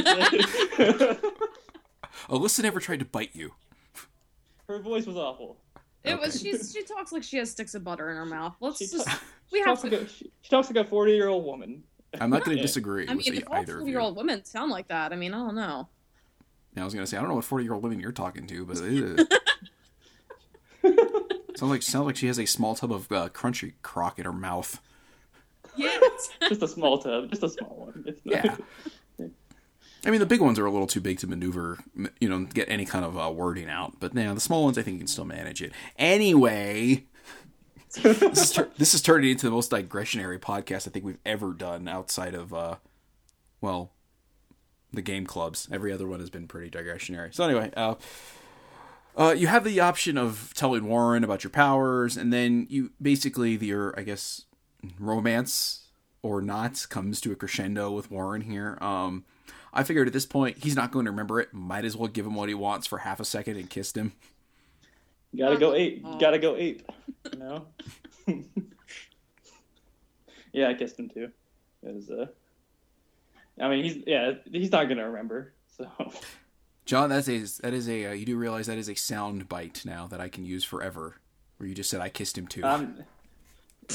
Alyssa 2.29 2.63
never 2.63 2.81
tried 2.81 2.99
to 2.99 3.05
bite 3.05 3.31
you. 3.35 3.53
Her 4.69 4.79
voice 4.81 5.07
was 5.07 5.17
awful. 5.17 5.57
It 6.05 6.19
was. 6.19 6.37
Okay. 6.41 6.51
She's. 6.53 6.73
She 6.73 6.83
talks 6.83 7.13
like 7.13 7.23
she 7.23 7.37
has 7.37 7.51
sticks 7.51 7.75
of 7.75 7.85
butter 7.85 8.11
in 8.11 8.17
her 8.17 8.27
mouth. 8.27 8.57
Let's 8.61 8.79
She, 8.79 8.87
just. 8.89 9.07
ta- 9.07 9.21
we 9.53 9.61
have 9.61 9.81
to. 9.83 9.87
like 9.91 10.01
a, 10.01 10.09
she, 10.09 10.31
she 10.41 10.51
talks 10.51 10.69
like 10.73 10.85
a 10.85 10.89
40 10.89 11.13
year 11.13 11.29
old 11.29 11.45
woman. 11.45 11.85
I'm 12.21 12.31
not 12.31 12.45
going 12.45 12.57
to 12.57 12.63
disagree 12.63 13.07
I 13.09 13.15
with 13.15 13.27
mean, 13.27 13.37
if 13.39 13.45
all 13.49 13.55
either 13.57 13.79
forty-year-old 13.79 14.17
women 14.17 14.45
sound 14.45 14.71
like 14.71 14.89
that, 14.89 15.13
I 15.13 15.17
mean, 15.17 15.33
I 15.33 15.39
don't 15.39 15.55
know. 15.55 15.89
I 16.77 16.85
was 16.85 16.93
going 16.93 17.05
to 17.07 17.11
say 17.11 17.17
I 17.17 17.21
don't 17.21 17.29
know 17.31 17.37
what 17.37 17.45
40 17.45 17.65
year 17.65 17.73
old 17.73 17.83
women 17.83 18.01
you're 18.01 18.13
talking 18.13 18.47
to, 18.49 18.67
but 18.67 18.83
ew. 18.83 19.17
Sounds 21.57 21.71
like 21.71 21.83
sounds 21.83 22.07
like 22.07 22.17
she 22.17 22.27
has 22.27 22.39
a 22.39 22.47
small 22.47 22.75
tub 22.75 22.93
of 22.93 23.11
uh, 23.13 23.29
crunchy 23.31 23.73
crock 23.83 24.19
in 24.19 24.25
her 24.25 24.33
mouth. 24.33 24.81
Yes. 25.77 26.29
Just 26.49 26.63
a 26.63 26.69
small 26.69 26.99
tub, 26.99 27.31
just 27.31 27.43
a 27.43 27.49
small 27.49 27.87
one. 27.87 28.05
It's 28.07 28.21
not, 28.25 28.45
Yeah. 28.45 28.57
I 30.05 30.11
mean, 30.11 30.19
the 30.21 30.27
big 30.27 30.41
ones 30.41 30.59
are 30.59 30.67
a 30.67 30.71
little 30.71 30.89
too 30.89 31.01
big 31.01 31.21
to 31.21 31.29
maneuver, 31.29 31.79
you 32.21 32.29
know, 32.29 32.41
get 32.45 32.69
any 32.69 32.85
kind 32.85 33.05
of 33.05 33.17
uh, 33.17 33.31
wording 33.31 33.69
out. 33.71 33.95
But 34.01 34.15
yeah, 34.15 34.35
the 34.35 34.41
small 34.41 34.65
ones, 34.65 34.77
I 34.77 34.83
think 34.83 34.95
you 34.95 34.99
can 34.99 35.07
still 35.07 35.25
manage 35.25 35.63
it. 35.63 35.73
Anyway, 35.97 37.05
this 38.03 38.43
is 38.43 38.51
tur- 38.51 38.71
this 38.79 38.95
is 38.95 39.01
turning 39.01 39.31
into 39.31 39.47
the 39.47 39.53
most 39.53 39.71
digressionary 39.71 40.41
podcast 40.41 40.89
I 40.89 40.91
think 40.91 41.05
we've 41.05 41.21
ever 41.25 41.53
done 41.53 41.87
outside 41.87 42.35
of, 42.35 42.53
uh, 42.53 42.77
well, 43.61 43.93
the 44.93 45.03
game 45.03 45.25
clubs. 45.25 45.69
Every 45.71 45.93
other 45.93 46.09
one 46.09 46.19
has 46.19 46.31
been 46.31 46.49
pretty 46.49 46.69
digressionary. 46.69 47.33
So 47.33 47.45
anyway, 47.45 47.71
uh, 47.77 47.95
uh, 49.17 49.35
you 49.37 49.47
have 49.47 49.65
the 49.65 49.81
option 49.81 50.17
of 50.17 50.53
telling 50.55 50.87
Warren 50.87 51.25
about 51.25 51.45
your 51.45 51.51
powers, 51.51 52.17
and 52.17 52.33
then 52.33 52.67
you 52.71 52.93
basically 53.01 53.57
your, 53.57 53.99
I 53.99 54.03
guess, 54.03 54.47
romance 54.99 55.89
or 56.23 56.41
not 56.41 56.87
comes 56.89 57.21
to 57.21 57.33
a 57.33 57.37
crescendo 57.37 57.91
with 57.91 58.11
Warren 58.11 58.43
here. 58.43 58.79
Um, 58.81 59.25
I 59.73 59.83
figured 59.83 60.07
at 60.07 60.13
this 60.13 60.27
point 60.27 60.59
he's 60.59 60.77
not 60.77 60.93
going 60.93 61.05
to 61.05 61.11
remember 61.11 61.41
it. 61.41 61.53
Might 61.53 61.85
as 61.85 61.97
well 61.97 62.09
give 62.09 62.27
him 62.27 62.35
what 62.35 62.49
he 62.49 62.55
wants 62.55 62.87
for 62.87 62.99
half 62.99 63.21
a 63.21 63.25
second 63.25 63.57
and 63.57 63.69
kissed 63.69 63.97
him. 63.97 64.13
gotta 65.37 65.59
go 65.59 65.75
ape. 65.75 66.03
Oh. 66.05 66.19
Gotta 66.19 66.39
go 66.39 66.57
ape. 66.57 66.89
You 67.33 67.39
know? 67.39 67.67
yeah, 70.53 70.69
I 70.69 70.75
kissed 70.75 70.99
him 70.99 71.09
too. 71.09 71.31
It 71.83 71.95
was, 71.95 72.11
uh, 72.11 72.27
I 73.61 73.69
mean, 73.69 73.85
he's 73.85 74.05
yeah, 74.07 74.33
he's 74.51 74.71
not 74.71 74.89
gonna 74.89 75.09
remember. 75.09 75.53
So 75.77 75.89
John, 76.85 77.11
that's 77.11 77.29
a 77.29 77.39
that 77.63 77.73
is 77.73 77.89
a 77.89 78.07
uh, 78.07 78.13
you 78.13 78.27
do 78.27 78.37
realize 78.37 78.67
that 78.67 78.79
is 78.79 78.89
a 78.89 78.95
sound 78.95 79.49
bite 79.49 79.83
now 79.85 80.07
that 80.09 80.21
I 80.21 80.29
can 80.29 80.45
use 80.45 80.65
forever. 80.65 81.17
Where 81.59 81.69
you 81.69 81.75
just 81.75 81.91
said 81.91 82.01
I 82.01 82.09
kissed 82.09 82.37
him 82.37 82.47
too. 82.49 82.65
um, 82.65 82.97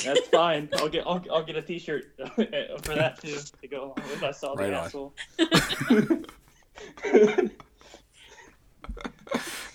that's 0.03 0.27
fine. 0.31 0.69
I'll 0.77 0.87
get 0.89 1.05
I'll, 1.05 1.23
I'll 1.31 1.43
get 1.43 1.57
a 1.57 1.61
T-shirt 1.61 2.05
for 2.35 2.95
that 2.95 3.19
too 3.21 3.37
to 3.61 3.67
go 3.67 3.83
along 3.85 3.95
with. 4.09 4.23
I 4.23 4.31
saw 4.31 4.55
the 4.55 4.67
on. 4.67 4.73
asshole. 4.73 5.13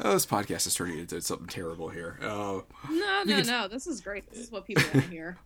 oh, 0.01 0.13
this 0.13 0.27
podcast 0.27 0.67
is 0.67 0.75
turning 0.75 0.99
into 0.99 1.21
something 1.21 1.47
terrible 1.49 1.89
here. 1.89 2.19
Uh, 2.23 2.61
No, 2.91 3.23
no, 3.25 3.41
no. 3.43 3.69
This 3.69 3.87
is 3.87 4.01
great. 4.01 4.29
This 4.31 4.39
is 4.41 4.51
what 4.51 4.67
people 4.67 4.85
want 4.95 5.05
to 5.07 5.11
hear. 5.11 5.37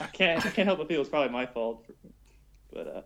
I 0.00 0.06
can't 0.06 0.44
I 0.44 0.50
can't 0.50 0.66
help 0.66 0.78
but 0.78 0.88
feel 0.88 1.00
it's 1.00 1.10
probably 1.10 1.30
my 1.32 1.46
fault. 1.46 1.84
But 2.72 2.86
uh, 2.88 3.02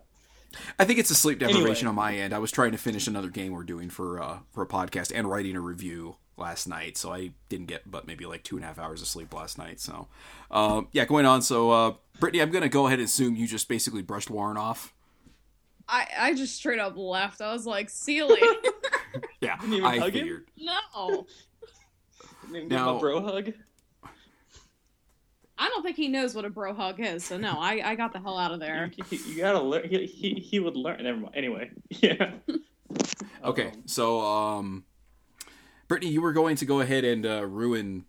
I 0.79 0.85
think 0.85 0.97
it's 0.99 1.11
a 1.11 1.15
sleep 1.15 1.39
deprivation 1.39 1.87
Anyway. 1.87 1.89
on 1.89 1.95
my 1.95 2.15
end. 2.15 2.33
I 2.33 2.39
was 2.39 2.51
trying 2.51 2.71
to 2.71 2.77
finish 2.77 3.07
another 3.07 3.29
game 3.29 3.51
we're 3.53 3.63
doing 3.63 3.89
for 3.89 4.21
uh, 4.21 4.39
for 4.51 4.63
a 4.63 4.67
podcast 4.67 5.11
and 5.13 5.29
writing 5.29 5.55
a 5.55 5.61
review 5.61 6.15
last 6.37 6.67
night, 6.67 6.97
so 6.97 7.13
I 7.13 7.31
didn't 7.49 7.67
get 7.67 7.89
but 7.89 8.07
maybe 8.07 8.25
like 8.25 8.43
two 8.43 8.55
and 8.55 8.63
a 8.63 8.67
half 8.67 8.79
hours 8.79 9.01
of 9.01 9.07
sleep 9.07 9.33
last 9.33 9.57
night. 9.57 9.79
So, 9.79 10.07
um, 10.51 10.87
yeah, 10.91 11.05
going 11.05 11.25
on. 11.25 11.41
So, 11.41 11.69
uh, 11.71 11.93
Brittany, 12.19 12.41
I'm 12.41 12.49
gonna 12.51 12.69
go 12.69 12.87
ahead 12.87 12.99
and 12.99 13.05
assume 13.07 13.35
you 13.35 13.45
just 13.47 13.67
basically 13.67 14.01
brushed 14.01 14.29
Warren 14.29 14.57
off. 14.57 14.93
I, 15.87 16.07
I 16.19 16.33
just 16.35 16.55
straight 16.55 16.79
up 16.79 16.95
left. 16.97 17.41
I 17.41 17.51
was 17.51 17.65
like, 17.65 17.89
see 17.89 18.15
you 18.17 18.27
later. 18.27 18.45
Yeah, 19.41 19.57
Didn't 19.57 19.73
even 19.73 19.85
I 19.85 19.97
hug 19.97 20.13
him? 20.13 20.21
figured. 20.21 20.45
no. 20.57 21.25
maybe 22.49 22.61
give 22.67 22.71
Now- 22.77 22.91
him 22.91 22.95
a 22.97 22.99
bro 22.99 23.21
hug. 23.21 23.53
I 25.59 25.67
don't 25.67 25.83
think 25.83 25.97
he 25.97 26.07
knows 26.07 26.33
what 26.33 26.45
a 26.45 26.49
bro 26.49 26.73
hug 26.73 27.01
is, 27.01 27.25
so 27.25 27.37
no, 27.37 27.57
I, 27.59 27.81
I 27.83 27.95
got 27.95 28.13
the 28.13 28.19
hell 28.19 28.37
out 28.37 28.51
of 28.51 28.61
there. 28.61 28.91
You, 28.95 29.19
you 29.27 29.37
gotta 29.37 29.61
learn. 29.61 29.89
He, 29.89 30.05
he 30.05 30.33
he 30.35 30.59
would 30.59 30.77
learn. 30.77 31.03
Never 31.03 31.19
mind. 31.19 31.35
Anyway, 31.35 31.69
yeah. 31.89 32.31
Okay, 33.43 33.67
Um, 33.67 33.83
so 33.85 34.21
um, 34.21 34.85
Brittany, 35.89 36.11
you 36.11 36.21
were 36.21 36.33
going 36.33 36.55
to 36.55 36.65
go 36.65 36.79
ahead 36.79 37.03
and 37.03 37.25
uh, 37.25 37.45
ruin 37.45 38.05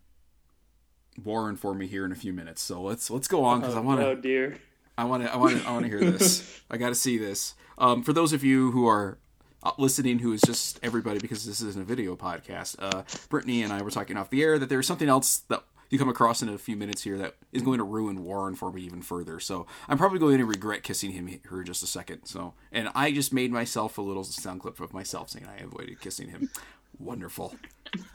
Warren 1.24 1.56
for 1.56 1.74
me 1.74 1.86
here 1.86 2.04
in 2.04 2.12
a 2.12 2.16
few 2.16 2.32
minutes. 2.32 2.62
So 2.62 2.80
let's 2.82 3.10
let's 3.10 3.26
go 3.26 3.44
on 3.44 3.60
because 3.60 3.74
I 3.74 3.80
oh, 3.80 3.82
want 3.82 4.00
to 4.00 4.06
Oh 4.06 4.14
dear. 4.14 4.56
I 4.96 5.04
want 5.04 5.24
to 5.24 5.32
I 5.32 5.36
want 5.36 5.60
to 5.60 5.68
I 5.68 5.72
want 5.72 5.84
to 5.84 5.88
hear 5.88 6.00
this. 6.00 6.60
I 6.70 6.76
got 6.76 6.90
to 6.90 6.94
see 6.94 7.18
this. 7.18 7.54
Um, 7.78 8.02
for 8.02 8.12
those 8.12 8.32
of 8.32 8.44
you 8.44 8.70
who 8.70 8.86
are 8.86 9.18
uh, 9.62 9.72
listening, 9.78 10.18
who 10.20 10.32
is 10.32 10.40
just 10.42 10.78
everybody 10.82 11.18
because 11.18 11.44
this 11.46 11.60
isn't 11.60 11.80
a 11.80 11.84
video 11.84 12.16
podcast, 12.16 12.76
uh, 12.78 13.02
Brittany 13.28 13.62
and 13.62 13.72
I 13.72 13.82
were 13.82 13.90
talking 13.90 14.16
off 14.16 14.30
the 14.30 14.42
air 14.42 14.58
that 14.58 14.68
there's 14.68 14.86
something 14.86 15.08
else 15.08 15.38
that 15.48 15.64
you 15.90 15.98
come 15.98 16.09
across 16.09 16.40
in 16.40 16.48
a 16.48 16.57
few 16.57 16.76
minutes 16.76 17.03
here 17.03 17.18
that 17.18 17.37
is 17.53 17.62
going 17.62 17.79
to 17.79 17.85
ruin 17.85 18.24
Warren 18.24 18.55
for 18.55 18.72
me 18.72 18.83
even 18.83 19.03
further. 19.03 19.38
So 19.40 19.66
I'm 19.88 19.98
probably 19.98 20.18
going 20.18 20.38
to 20.38 20.46
regret 20.46 20.83
kissing 20.83 21.12
him 21.12 21.26
here 21.26 21.61
in 21.61 21.66
just 21.66 21.83
a 21.83 21.87
second. 21.87 22.24
So 22.24 22.55
and 22.72 22.88
I 22.94 23.12
just 23.12 23.33
made 23.33 23.53
myself 23.53 23.98
a 23.98 24.03
little 24.03 24.24
sound 24.24 24.61
clip 24.61 24.81
of 24.81 24.94
myself 24.94 25.31
saying 25.31 25.46
I 25.46 25.62
avoided 25.62 26.00
kissing 26.00 26.31
him. 26.31 26.50
Wonderful. 26.98 27.55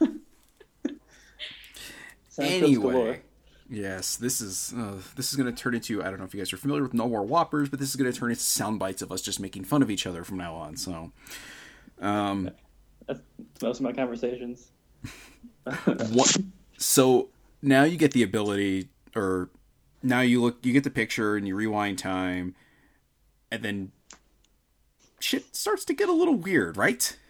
Anyway, 2.38 3.22
yes, 3.70 4.16
this 4.16 4.40
is 4.40 4.74
uh, 4.76 5.00
this 5.16 5.30
is 5.30 5.36
going 5.36 5.52
to 5.52 5.62
turn 5.62 5.74
into 5.74 6.02
I 6.02 6.10
don't 6.10 6.18
know 6.18 6.24
if 6.24 6.34
you 6.34 6.40
guys 6.40 6.52
are 6.52 6.56
familiar 6.58 6.82
with 6.82 6.94
No 6.94 7.08
More 7.08 7.22
Whoppers, 7.22 7.68
but 7.68 7.80
this 7.80 7.88
is 7.88 7.96
going 7.96 8.12
to 8.12 8.18
turn 8.18 8.30
into 8.30 8.42
sound 8.42 8.78
bites 8.78 9.02
of 9.02 9.10
us 9.10 9.22
just 9.22 9.40
making 9.40 9.64
fun 9.64 9.82
of 9.82 9.90
each 9.90 10.06
other 10.06 10.22
from 10.22 10.36
now 10.36 10.54
on. 10.54 10.76
So, 10.76 11.12
um, 12.00 12.50
That's 13.06 13.20
most 13.62 13.78
of 13.78 13.82
my 13.82 13.92
conversations. 13.92 14.70
what? 15.64 16.36
So 16.76 17.30
now 17.66 17.84
you 17.84 17.96
get 17.98 18.12
the 18.12 18.22
ability, 18.22 18.88
or 19.14 19.50
now 20.02 20.20
you 20.20 20.40
look, 20.40 20.64
you 20.64 20.72
get 20.72 20.84
the 20.84 20.90
picture, 20.90 21.36
and 21.36 21.46
you 21.46 21.54
rewind 21.56 21.98
time. 21.98 22.54
and 23.50 23.62
then 23.62 23.92
shit 25.20 25.54
starts 25.56 25.84
to 25.86 25.94
get 25.94 26.08
a 26.08 26.12
little 26.12 26.36
weird, 26.36 26.76
right? 26.76 27.16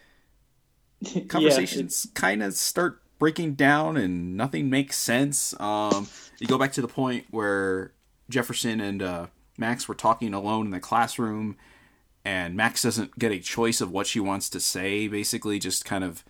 Yeah, 0.99 1.25
Conversations 1.25 2.07
kind 2.15 2.41
of 2.41 2.53
start 2.55 3.01
breaking 3.19 3.53
down, 3.53 3.97
and 3.97 4.35
nothing 4.35 4.67
makes 4.67 4.97
sense. 4.97 5.53
Um, 5.59 6.07
you 6.39 6.47
go 6.47 6.57
back 6.57 6.71
to 6.73 6.81
the 6.81 6.87
point 6.87 7.25
where 7.29 7.91
Jefferson 8.31 8.81
and 8.81 9.03
uh, 9.03 9.27
Max 9.59 9.87
were 9.87 9.93
talking 9.93 10.33
alone 10.33 10.65
in 10.65 10.71
the 10.71 10.79
classroom, 10.79 11.55
and 12.25 12.55
Max 12.55 12.81
doesn't 12.81 13.19
get 13.19 13.31
a 13.31 13.37
choice 13.37 13.79
of 13.79 13.91
what 13.91 14.07
she 14.07 14.19
wants 14.19 14.49
to 14.49 14.59
say. 14.59 15.07
Basically, 15.07 15.59
just 15.59 15.85
kind 15.85 16.03
of 16.03 16.23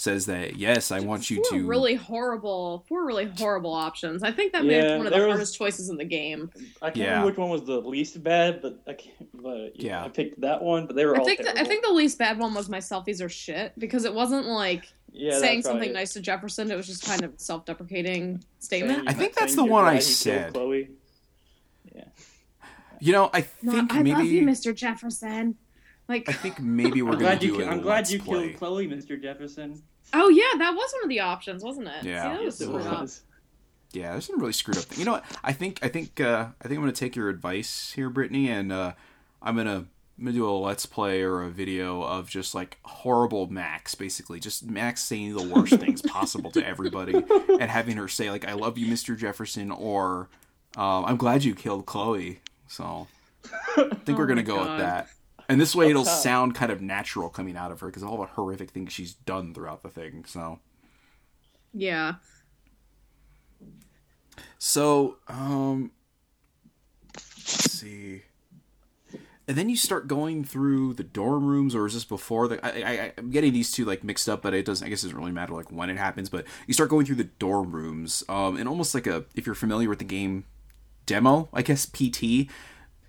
says 0.00 0.26
that 0.26 0.56
yes, 0.56 0.92
I 0.92 1.00
want 1.00 1.28
you 1.28 1.42
four 1.50 1.58
to. 1.58 1.66
really 1.66 1.94
horrible, 1.96 2.84
four 2.88 3.04
really 3.04 3.26
horrible 3.26 3.72
options. 3.74 4.22
I 4.22 4.30
think 4.30 4.52
that 4.52 4.64
may 4.64 4.74
have 4.74 4.84
Yeah, 4.84 4.88
been 4.90 4.98
one 4.98 5.06
of 5.08 5.12
the 5.12 5.18
was- 5.18 5.26
hardest 5.28 5.58
choices 5.58 5.88
in 5.90 5.96
the 5.96 6.04
game. 6.04 6.50
I 6.80 6.86
can't 6.86 6.96
Yeah. 6.96 7.04
remember 7.08 7.26
which 7.26 7.36
one 7.38 7.50
was 7.50 7.64
the 7.64 7.80
least 7.80 8.22
bad, 8.22 8.62
but 8.62 8.80
I 8.86 8.92
can't, 8.94 9.28
but 9.42 9.74
Yeah. 9.74 10.00
yeah, 10.00 10.04
I 10.04 10.08
picked 10.08 10.40
that 10.40 10.62
one. 10.62 10.86
But 10.86 10.94
they 10.96 11.04
were 11.04 11.16
I 11.16 11.18
all 11.18 11.24
think 11.24 11.42
the, 11.42 11.58
I 11.58 11.64
think 11.64 11.84
the 11.84 11.92
least 11.92 12.16
bad 12.16 12.38
one 12.38 12.54
was 12.54 12.68
my 12.68 12.78
selfies 12.78 13.20
are 13.22 13.28
shit 13.28 13.72
because 13.78 14.04
it 14.04 14.14
wasn't 14.14 14.46
like 14.46 14.84
yeah, 15.12 15.38
saying 15.40 15.62
something 15.62 15.90
it. 15.90 15.94
nice 15.94 16.12
to 16.12 16.20
Jefferson. 16.20 16.70
It 16.70 16.76
was 16.76 16.86
just 16.86 17.04
kind 17.04 17.22
of 17.24 17.34
a 17.34 17.38
self-deprecating 17.38 18.44
statement. 18.60 19.08
I 19.08 19.12
think 19.12 19.34
that's 19.34 19.56
the 19.56 19.64
one 19.64 19.84
I 19.84 19.94
glad 19.94 19.94
you 19.94 20.06
killed 20.06 20.14
said. 20.16 20.52
Chloe. 20.52 20.90
Yeah. 21.94 22.04
You 23.00 23.12
know, 23.12 23.30
I 23.32 23.40
think 23.40 23.92
maybe 23.94 24.42
Mr. 24.42 24.74
Jefferson. 24.74 25.56
Like, 26.08 26.28
I 26.28 26.32
think 26.32 26.58
maybe 26.60 27.02
we're 27.02 27.12
gonna 27.12 27.24
glad 27.24 27.42
you. 27.42 27.52
do 27.52 27.56
ki- 27.58 27.64
a 27.64 27.70
I'm 27.70 27.80
glad 27.82 28.08
you 28.08 28.18
play. 28.22 28.48
killed 28.48 28.56
Chloe, 28.58 28.88
Mr. 28.88 29.20
Jefferson. 29.20 29.82
oh 30.14 30.28
yeah, 30.30 30.58
that 30.58 30.74
was 30.74 30.90
one 30.94 31.02
of 31.04 31.08
the 31.10 31.20
options, 31.20 31.62
wasn't 31.62 31.88
it? 31.88 32.04
Yeah. 32.04 32.22
See, 32.22 32.28
that 32.28 32.44
was 32.44 32.60
Yes, 32.60 32.68
it 32.68 32.72
was. 32.72 33.22
Yeah, 33.92 34.12
there's 34.12 34.26
some 34.26 34.38
really 34.40 34.52
screwed 34.52 34.76
up 34.78 34.84
things. 34.84 34.98
You 34.98 35.04
know 35.06 35.12
what? 35.12 35.24
I 35.44 35.52
think 35.52 35.78
I 35.82 35.88
think 35.88 36.20
uh, 36.20 36.48
I 36.62 36.68
think 36.68 36.76
I'm 36.78 36.82
gonna 36.82 36.92
take 36.92 37.14
your 37.16 37.28
advice 37.28 37.92
here, 37.94 38.08
Brittany, 38.10 38.48
and 38.50 38.72
uh, 38.72 38.92
I'm 39.42 39.56
gonna 39.56 39.86
I'm 40.18 40.24
gonna 40.24 40.32
do 40.32 40.48
a 40.48 40.50
let's 40.52 40.84
play 40.86 41.22
or 41.22 41.42
a 41.42 41.50
video 41.50 42.02
of 42.02 42.28
just 42.28 42.54
like 42.54 42.78
horrible 42.84 43.46
Max, 43.48 43.94
basically, 43.94 44.40
just 44.40 44.64
Max 44.66 45.02
saying 45.02 45.34
the 45.34 45.42
worst 45.46 45.74
things 45.80 46.02
possible 46.02 46.50
to 46.52 46.66
everybody, 46.66 47.14
and 47.48 47.62
having 47.70 47.96
her 47.98 48.08
say 48.08 48.30
like 48.30 48.46
"I 48.48 48.54
love 48.54 48.76
you, 48.78 48.86
Mr. 48.92 49.16
Jefferson," 49.16 49.70
or 49.70 50.28
um, 50.76 51.04
"I'm 51.06 51.16
glad 51.16 51.44
you 51.44 51.54
killed 51.54 51.84
Chloe." 51.86 52.40
So 52.66 53.06
I 53.76 53.88
think 54.04 54.10
Oh 54.10 54.14
we're 54.18 54.26
gonna 54.26 54.36
my 54.36 54.42
go 54.42 54.58
with 54.58 54.78
that. 54.78 55.08
And 55.48 55.60
this 55.60 55.74
way, 55.74 55.88
it'll 55.88 56.04
sound 56.04 56.54
kind 56.54 56.70
of 56.70 56.82
natural 56.82 57.30
coming 57.30 57.56
out 57.56 57.70
of 57.72 57.80
her 57.80 57.86
because 57.86 58.02
of 58.02 58.10
all 58.10 58.18
the 58.18 58.26
horrific 58.26 58.70
things 58.70 58.92
she's 58.92 59.14
done 59.14 59.54
throughout 59.54 59.82
the 59.82 59.88
thing. 59.88 60.24
So. 60.26 60.60
Yeah. 61.72 62.14
So, 64.58 65.16
um, 65.28 65.92
let's 67.14 67.72
see. 67.72 68.22
And 69.46 69.56
then 69.56 69.70
you 69.70 69.76
start 69.76 70.06
going 70.08 70.44
through 70.44 70.92
the 70.94 71.02
dorm 71.02 71.46
rooms, 71.46 71.74
or 71.74 71.86
is 71.86 71.94
this 71.94 72.04
before 72.04 72.48
the? 72.48 72.64
I, 72.64 72.90
I, 72.90 73.12
I'm 73.16 73.30
getting 73.30 73.54
these 73.54 73.72
two 73.72 73.86
like 73.86 74.04
mixed 74.04 74.28
up, 74.28 74.42
but 74.42 74.52
it 74.52 74.66
doesn't. 74.66 74.86
I 74.86 74.90
guess 74.90 75.02
it 75.02 75.06
doesn't 75.06 75.18
really 75.18 75.32
matter 75.32 75.54
like 75.54 75.72
when 75.72 75.88
it 75.88 75.96
happens. 75.96 76.28
But 76.28 76.44
you 76.66 76.74
start 76.74 76.90
going 76.90 77.06
through 77.06 77.16
the 77.16 77.24
dorm 77.24 77.72
rooms, 77.72 78.22
um, 78.28 78.58
and 78.58 78.68
almost 78.68 78.94
like 78.94 79.06
a 79.06 79.24
if 79.34 79.46
you're 79.46 79.54
familiar 79.54 79.88
with 79.88 80.00
the 80.00 80.04
game 80.04 80.44
demo, 81.06 81.48
I 81.54 81.62
guess 81.62 81.86
PT. 81.86 82.50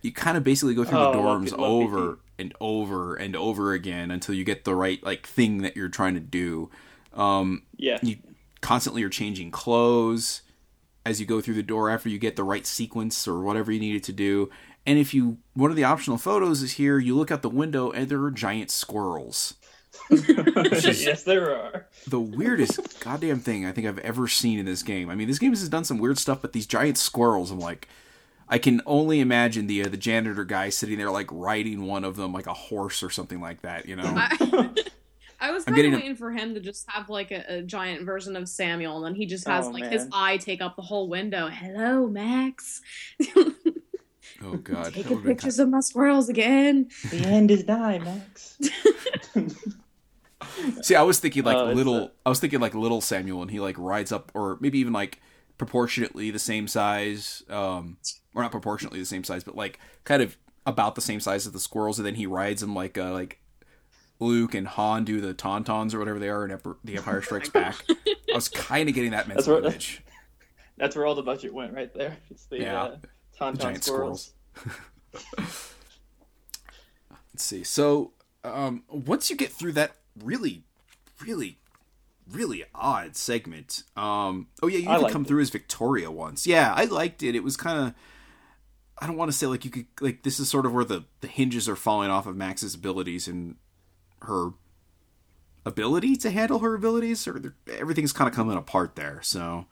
You 0.01 0.13
kind 0.13 0.37
of 0.37 0.45
basically 0.45 0.75
go 0.75 0.85
through 0.85 0.97
Oh, 0.97 1.11
the 1.11 1.17
dorms 1.17 1.59
over 1.59 2.13
PT. 2.13 2.19
And 2.39 2.53
over 2.59 3.15
and 3.15 3.35
over 3.35 3.73
again 3.73 4.09
until 4.11 4.33
you 4.33 4.43
get 4.43 4.63
the 4.63 4.73
right 4.75 5.03
like 5.03 5.27
thing 5.27 5.59
that 5.63 5.75
you're 5.75 5.89
trying 5.89 6.13
to 6.15 6.19
do. 6.19 6.69
Um, 7.13 7.63
Yeah. 7.77 7.99
you 8.01 8.17
constantly 8.61 9.03
are 9.03 9.09
changing 9.09 9.51
clothes 9.51 10.41
as 11.05 11.19
you 11.19 11.25
go 11.25 11.41
through 11.41 11.53
the 11.55 11.63
door 11.63 11.89
after 11.89 12.09
you 12.09 12.17
get 12.19 12.35
the 12.35 12.43
right 12.43 12.65
sequence 12.67 13.27
or 13.27 13.41
whatever 13.41 13.71
you 13.71 13.79
needed 13.79 14.03
to 14.05 14.13
do. 14.13 14.49
And 14.85 14.97
if 14.97 15.13
you 15.13 15.37
one 15.53 15.69
of 15.69 15.75
the 15.77 15.83
optional 15.83 16.17
photos 16.17 16.61
is 16.61 16.73
here, 16.73 16.97
you 16.99 17.15
look 17.15 17.31
out 17.31 17.41
the 17.41 17.49
window 17.49 17.91
and 17.91 18.09
there 18.09 18.21
are 18.23 18.31
giant 18.31 18.71
squirrels. 18.71 19.55
yes, 20.09 21.23
there 21.23 21.55
are. 21.55 21.87
The 22.07 22.19
weirdest 22.19 22.99
goddamn 22.99 23.39
thing 23.39 23.65
I 23.65 23.71
think 23.71 23.87
I've 23.87 23.99
ever 23.99 24.27
seen 24.27 24.59
in 24.59 24.65
this 24.65 24.83
game. 24.83 25.09
I 25.09 25.15
mean, 25.15 25.27
this 25.27 25.39
game 25.39 25.51
has 25.51 25.67
done 25.69 25.83
some 25.83 25.97
weird 25.97 26.17
stuff, 26.17 26.41
but 26.41 26.53
these 26.53 26.65
giant 26.67 26.97
squirrels, 26.97 27.51
I'm 27.51 27.59
like, 27.59 27.87
I 28.49 28.57
can 28.57 28.81
only 28.85 29.19
imagine 29.19 29.67
the 29.67 29.83
uh, 29.83 29.89
the 29.89 29.97
janitor 29.97 30.43
guy 30.45 30.69
sitting 30.69 30.97
there 30.97 31.11
like 31.11 31.27
riding 31.31 31.85
one 31.85 32.03
of 32.03 32.15
them 32.15 32.33
like 32.33 32.47
a 32.47 32.53
horse 32.53 33.03
or 33.03 33.09
something 33.09 33.39
like 33.39 33.61
that. 33.61 33.87
You 33.87 33.95
know? 33.95 34.03
I, 34.15 34.69
I 35.41 35.51
was 35.51 35.63
I'm 35.67 35.73
kind 35.73 35.75
getting 35.77 35.93
of 35.93 35.99
a- 35.99 36.01
waiting 36.01 36.15
for 36.17 36.31
him 36.31 36.53
to 36.55 36.59
just 36.59 36.89
have 36.89 37.09
like 37.09 37.31
a, 37.31 37.45
a 37.59 37.61
giant 37.61 38.05
version 38.05 38.35
of 38.35 38.49
Samuel, 38.49 38.97
and 38.97 39.05
then 39.05 39.15
he 39.15 39.25
just 39.25 39.47
has 39.47 39.67
Oh, 39.67 39.71
like 39.71 39.83
man. 39.83 39.91
his 39.91 40.07
eye 40.11 40.37
take 40.37 40.61
up 40.61 40.75
the 40.75 40.81
whole 40.81 41.07
window. 41.07 41.47
Hello, 41.47 42.07
Max. 42.07 42.81
oh 43.37 44.55
god. 44.63 44.85
that 44.87 44.93
Taking 44.95 45.09
would've 45.11 45.23
been 45.23 45.35
pictures 45.35 45.59
of 45.59 45.69
my 45.69 45.79
squirrels 45.81 46.27
again. 46.27 46.89
The 47.11 47.17
end 47.19 47.51
is 47.51 47.65
nigh, 47.67 47.99
Max. 47.99 48.57
See, 50.81 50.95
I 50.95 51.03
was 51.03 51.19
thinking 51.19 51.43
like 51.43 51.57
Oh, 51.57 51.71
little. 51.71 51.95
a- 51.97 52.11
I 52.25 52.29
was 52.29 52.39
thinking 52.39 52.59
like 52.59 52.73
little 52.73 53.01
Samuel, 53.01 53.41
and 53.41 53.51
he 53.51 53.59
like 53.59 53.77
rides 53.77 54.11
up, 54.11 54.31
or 54.33 54.57
maybe 54.59 54.79
even 54.79 54.93
like 54.93 55.21
proportionately 55.59 56.31
the 56.31 56.39
same 56.39 56.67
size, 56.67 57.43
um, 57.49 57.97
or 58.33 58.41
not 58.41 58.51
proportionately 58.51 58.99
the 58.99 59.05
same 59.05 59.23
size, 59.23 59.43
but 59.43 59.55
like 59.55 59.77
kind 60.05 60.23
of 60.23 60.37
about 60.65 60.95
the 60.95 61.01
same 61.01 61.19
size 61.19 61.45
as 61.45 61.53
the 61.53 61.59
squirrels, 61.59 61.99
and 61.99 62.05
then 62.07 62.15
he 62.15 62.25
rides 62.25 62.61
them 62.61 62.73
like 62.73 62.97
uh, 62.97 63.11
like 63.11 63.39
Luke 64.19 64.55
and 64.55 64.67
Han 64.67 65.05
do 65.05 65.21
the 65.21 65.35
tauntauns 65.35 65.93
or 65.93 65.99
whatever 65.99 66.17
they 66.17 66.29
are 66.29 66.43
in 66.45 66.51
Emperor, 66.51 66.77
The 66.83 66.97
Empire 66.97 67.21
Strikes 67.29 67.49
Back. 67.49 67.75
I 67.89 68.33
was 68.35 68.49
kind 68.49 68.89
of 68.89 68.95
getting 68.95 69.11
that 69.11 69.27
That's 69.27 69.47
mental 69.47 69.61
where- 69.61 69.71
image. 69.71 70.01
That's 70.77 70.95
where 70.95 71.05
all 71.05 71.15
the 71.15 71.23
budget 71.23 71.53
went, 71.53 71.73
right 71.73 71.93
there. 71.93 72.15
It's 72.31 72.45
the 72.45 72.59
Yeah. 72.61 72.83
uh, 72.83 72.97
tauntaun 73.37 73.59
giant 73.59 73.83
squirrels. 73.83 74.31
Let's 75.37 75.73
see. 77.35 77.63
So, 77.63 78.13
um, 78.43 78.83
once 78.89 79.29
you 79.29 79.35
get 79.35 79.51
through 79.51 79.73
that 79.73 79.95
really, 80.23 80.63
really, 81.25 81.57
really 82.31 82.63
odd 82.73 83.15
segment, 83.15 83.83
um, 83.95 84.47
oh 84.61 84.67
yeah, 84.67 84.79
you 84.79 84.89
I 84.89 84.99
even 84.99 85.11
come 85.11 85.21
it. 85.23 85.27
through 85.27 85.41
as 85.41 85.49
Victoria 85.49 86.11
once. 86.11 86.45
Yeah, 86.47 86.73
I 86.75 86.85
liked 86.85 87.23
it. 87.23 87.35
It 87.35 87.43
was 87.43 87.57
kind 87.57 87.87
of. 87.87 87.93
I 89.01 89.07
don't 89.07 89.15
want 89.15 89.31
to 89.31 89.37
say 89.37 89.47
like 89.47 89.63
you 89.63 89.71
could 89.71 89.85
like 90.01 90.23
this 90.23 90.39
is 90.39 90.49
sort 90.49 90.65
of 90.65 90.73
where 90.73 90.83
the 90.83 91.05
the 91.21 91.27
hinges 91.27 91.69
are 91.69 91.75
falling 91.75 92.09
off 92.09 92.27
of 92.27 92.35
Max's 92.35 92.75
abilities 92.75 93.27
and 93.27 93.55
her 94.23 94.51
ability 95.65 96.15
to 96.17 96.29
handle 96.31 96.59
her 96.59 96.75
abilities, 96.75 97.27
or 97.27 97.55
everything's 97.71 98.13
kind 98.13 98.27
of 98.27 98.35
coming 98.35 98.57
apart 98.57 98.95
there. 98.95 99.19
So, 99.23 99.67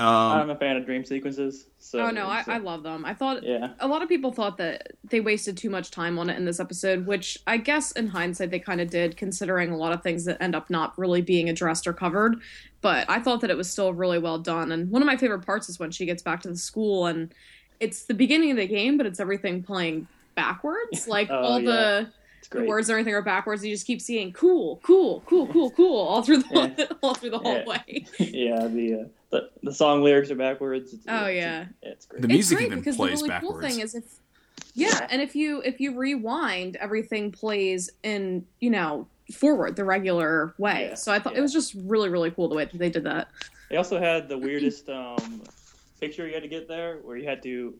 um, 0.00 0.06
I'm 0.08 0.50
a 0.50 0.56
fan 0.56 0.76
of 0.76 0.84
dream 0.84 1.04
sequences. 1.04 1.66
So 1.78 2.00
oh 2.00 2.10
no, 2.10 2.26
I, 2.26 2.42
so- 2.42 2.52
I 2.52 2.58
love 2.58 2.82
them. 2.82 3.04
I 3.04 3.14
thought 3.14 3.42
Yeah. 3.44 3.74
a 3.80 3.86
lot 3.86 4.02
of 4.02 4.08
people 4.08 4.32
thought 4.32 4.56
that 4.58 4.92
they 5.04 5.20
wasted 5.20 5.56
too 5.56 5.70
much 5.70 5.90
time 5.90 6.18
on 6.18 6.28
it 6.30 6.36
in 6.36 6.44
this 6.44 6.58
episode, 6.60 7.06
which 7.06 7.38
I 7.46 7.56
guess 7.56 7.92
in 7.92 8.08
hindsight 8.08 8.50
they 8.50 8.58
kind 8.58 8.80
of 8.80 8.90
did, 8.90 9.16
considering 9.16 9.70
a 9.70 9.76
lot 9.76 9.92
of 9.92 10.02
things 10.02 10.24
that 10.24 10.38
end 10.42 10.54
up 10.56 10.70
not 10.70 10.96
really 10.98 11.22
being 11.22 11.48
addressed 11.48 11.86
or 11.86 11.92
covered. 11.92 12.36
But 12.80 13.08
I 13.08 13.20
thought 13.20 13.40
that 13.42 13.50
it 13.50 13.56
was 13.56 13.70
still 13.70 13.92
really 13.94 14.18
well 14.18 14.38
done. 14.38 14.72
And 14.72 14.90
one 14.90 15.02
of 15.02 15.06
my 15.06 15.16
favorite 15.16 15.46
parts 15.46 15.68
is 15.68 15.78
when 15.78 15.90
she 15.92 16.04
gets 16.06 16.22
back 16.22 16.40
to 16.42 16.48
the 16.48 16.56
school 16.56 17.06
and 17.06 17.32
it's 17.78 18.04
the 18.04 18.14
beginning 18.14 18.50
of 18.52 18.56
the 18.56 18.66
game, 18.66 18.96
but 18.96 19.06
it's 19.06 19.20
everything 19.20 19.62
playing 19.62 20.08
backwards. 20.34 21.06
Like 21.08 21.30
Oh, 21.30 21.36
all 21.38 21.60
yeah. 21.60 21.70
the, 22.50 22.58
the 22.58 22.64
words 22.64 22.90
or 22.90 22.94
anything 22.96 23.14
are 23.14 23.22
backwards. 23.22 23.64
You 23.64 23.72
just 23.72 23.86
keep 23.86 24.00
seeing 24.00 24.32
cool, 24.32 24.80
cool, 24.82 25.22
cool, 25.26 25.46
cool, 25.48 25.70
cool 25.70 25.96
all 26.00 26.22
through 26.22 26.38
the 26.38 26.96
all 27.02 27.14
through 27.14 27.30
the 27.30 27.40
Yeah. 27.40 27.62
hallway. 27.64 28.06
yeah, 28.18 28.66
the, 28.66 28.94
uh, 28.94 29.04
the 29.32 29.50
the 29.62 29.72
song 29.72 30.02
lyrics 30.02 30.30
are 30.30 30.36
backwards. 30.36 30.92
It's, 30.92 31.04
Oh, 31.08 31.26
it's- 31.26 31.34
yeah. 31.34 31.64
it's 31.82 32.06
great. 32.06 32.22
The 32.22 32.28
music 32.28 32.52
it's 32.52 32.60
great 32.60 32.66
even 32.66 32.78
because 32.78 32.96
plays 32.96 33.18
the 33.20 33.24
really 33.24 33.28
backwards. 33.30 33.52
cool 33.52 33.60
thing 33.68 33.80
is 33.80 33.94
if 33.96 34.04
yeah, 34.74 35.06
and 35.10 35.20
if 35.20 35.34
you 35.34 35.60
if 35.62 35.80
you 35.80 35.96
rewind, 35.98 36.76
everything 36.76 37.32
plays 37.32 37.90
in 38.04 38.46
you 38.60 38.70
know 38.70 39.08
forward 39.32 39.74
the 39.74 39.84
regular 39.84 40.54
way. 40.58 40.88
Yeah, 40.90 40.94
so 40.94 41.12
I 41.12 41.18
thought 41.18 41.32
yeah. 41.32 41.40
it 41.40 41.42
was 41.42 41.52
just 41.52 41.74
really 41.74 42.08
really 42.10 42.30
cool 42.30 42.48
the 42.48 42.54
way 42.54 42.66
that 42.66 42.78
they 42.78 42.90
did 42.90 43.04
that. 43.04 43.28
They 43.70 43.76
also 43.78 43.98
had 43.98 44.28
the 44.28 44.36
weirdest 44.36 44.88
um, 44.90 45.42
picture 45.98 46.26
you 46.26 46.34
had 46.34 46.42
to 46.42 46.48
get 46.48 46.68
there, 46.68 46.98
where 47.02 47.16
you 47.16 47.26
had 47.26 47.42
to. 47.42 47.74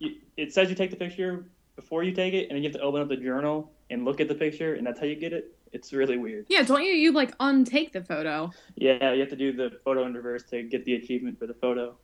You, 0.00 0.16
it 0.36 0.52
says 0.52 0.68
you 0.68 0.74
take 0.74 0.90
the 0.90 0.96
picture 0.96 1.44
before 1.76 2.02
you 2.02 2.10
take 2.12 2.34
it, 2.34 2.48
and 2.48 2.56
then 2.56 2.62
you 2.64 2.68
have 2.68 2.76
to 2.76 2.82
open 2.82 3.00
up 3.00 3.08
the 3.08 3.16
journal 3.16 3.70
and 3.88 4.04
look 4.04 4.20
at 4.20 4.26
the 4.26 4.34
picture, 4.34 4.74
and 4.74 4.84
that's 4.84 4.98
how 4.98 5.06
you 5.06 5.14
get 5.14 5.32
it. 5.32 5.54
It's 5.72 5.92
really 5.92 6.18
weird. 6.18 6.46
Yeah, 6.48 6.62
don't 6.62 6.82
you 6.82 6.92
you 6.92 7.12
like 7.12 7.36
untake 7.38 7.92
the 7.92 8.02
photo? 8.02 8.50
Yeah, 8.76 9.12
you 9.12 9.20
have 9.20 9.30
to 9.30 9.36
do 9.36 9.52
the 9.52 9.70
photo 9.84 10.04
in 10.06 10.14
reverse 10.14 10.42
to 10.50 10.62
get 10.62 10.84
the 10.84 10.94
achievement 10.94 11.38
for 11.38 11.46
the 11.46 11.54
photo. 11.54 11.96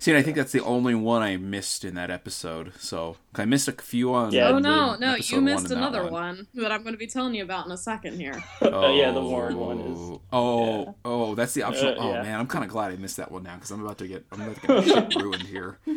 see, 0.00 0.10
and 0.10 0.18
I 0.18 0.22
think 0.22 0.36
that's 0.36 0.50
the 0.50 0.62
only 0.64 0.96
one 0.96 1.22
I 1.22 1.36
missed 1.36 1.84
in 1.84 1.94
that 1.94 2.10
episode. 2.10 2.72
So 2.78 3.16
I 3.36 3.44
missed 3.44 3.68
a 3.68 3.72
few 3.72 4.12
on. 4.14 4.32
Yeah, 4.32 4.48
oh 4.48 4.58
no, 4.58 4.96
no, 4.96 5.12
episode 5.12 5.30
you 5.30 5.36
one 5.36 5.44
missed 5.44 5.68
that 5.68 5.78
another 5.78 6.02
one. 6.02 6.12
one. 6.12 6.46
that 6.54 6.72
I'm 6.72 6.82
going 6.82 6.94
to 6.94 6.98
be 6.98 7.06
telling 7.06 7.34
you 7.34 7.44
about 7.44 7.66
in 7.66 7.72
a 7.72 7.78
second 7.78 8.18
here. 8.18 8.42
Oh, 8.62 8.96
yeah, 9.00 9.12
the 9.12 9.22
Warren 9.22 9.56
one 9.56 9.80
is. 9.80 10.18
Oh, 10.32 10.84
yeah. 10.84 10.92
oh, 11.04 11.34
that's 11.36 11.54
the 11.54 11.62
optional. 11.62 12.00
Uh, 12.00 12.04
oh 12.04 12.12
yeah. 12.14 12.22
man, 12.22 12.40
I'm 12.40 12.48
kind 12.48 12.64
of 12.64 12.70
glad 12.70 12.90
I 12.90 12.96
missed 12.96 13.18
that 13.18 13.30
one 13.30 13.44
now 13.44 13.54
because 13.54 13.70
I'm 13.70 13.84
about 13.84 13.98
to 13.98 14.08
get 14.08 14.26
I'm 14.32 14.40
about 14.40 14.60
to 14.60 14.66
get 14.66 14.84
shit 15.12 15.22
ruined 15.22 15.42
here. 15.42 15.78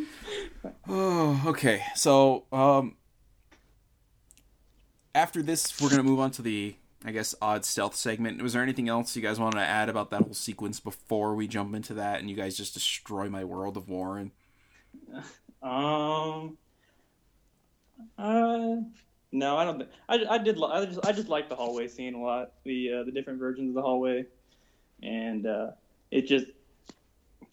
Oh, 0.88 1.41
okay. 1.47 1.84
So, 1.95 2.45
um, 2.53 2.95
after 5.16 5.41
this, 5.41 5.80
we're 5.82 5.89
gonna 5.89 6.03
move 6.03 6.20
on 6.20 6.32
to 6.32 6.41
the 6.41 6.76
I 7.05 7.11
guess 7.11 7.36
odd 7.41 7.66
stealth 7.66 7.95
segment. 7.95 8.41
Was 8.41 8.53
there 8.53 8.64
anything 8.64 8.88
else 8.88 9.16
you 9.16 9.22
guys 9.22 9.39
wanted 9.39 9.57
to 9.57 9.66
add 9.66 9.89
about 9.89 10.09
that 10.11 10.22
whole 10.22 10.34
sequence 10.34 10.80
before 10.80 11.36
we 11.36 11.47
jump 11.47 11.76
into 11.76 11.93
that 11.95 12.20
and 12.22 12.30
you 12.30 12.36
guys 12.36 12.55
just 12.55 12.74
destroy 12.74 13.28
my 13.30 13.43
world 13.43 13.78
of 13.78 13.89
Warren? 13.89 14.32
Um, 15.61 16.57
Uh, 18.18 18.76
no, 19.32 19.57
I 19.57 19.64
don't 19.64 19.78
think 19.80 19.89
I, 20.09 20.26
I 20.32 20.38
did. 20.38 20.61
I 20.61 20.86
just 20.86 21.05
I 21.05 21.11
just 21.14 21.30
like 21.30 21.47
the 21.47 21.55
hallway 21.55 21.88
scene 21.88 22.16
a 22.16 22.22
lot. 22.22 22.51
The 22.66 22.93
uh, 22.93 23.03
the 23.03 23.11
different 23.11 23.39
versions 23.39 23.70
of 23.70 23.76
the 23.76 23.82
hallway, 23.82 24.26
and 25.01 25.45
uh, 25.45 25.72
it 26.11 26.28
just 26.28 26.47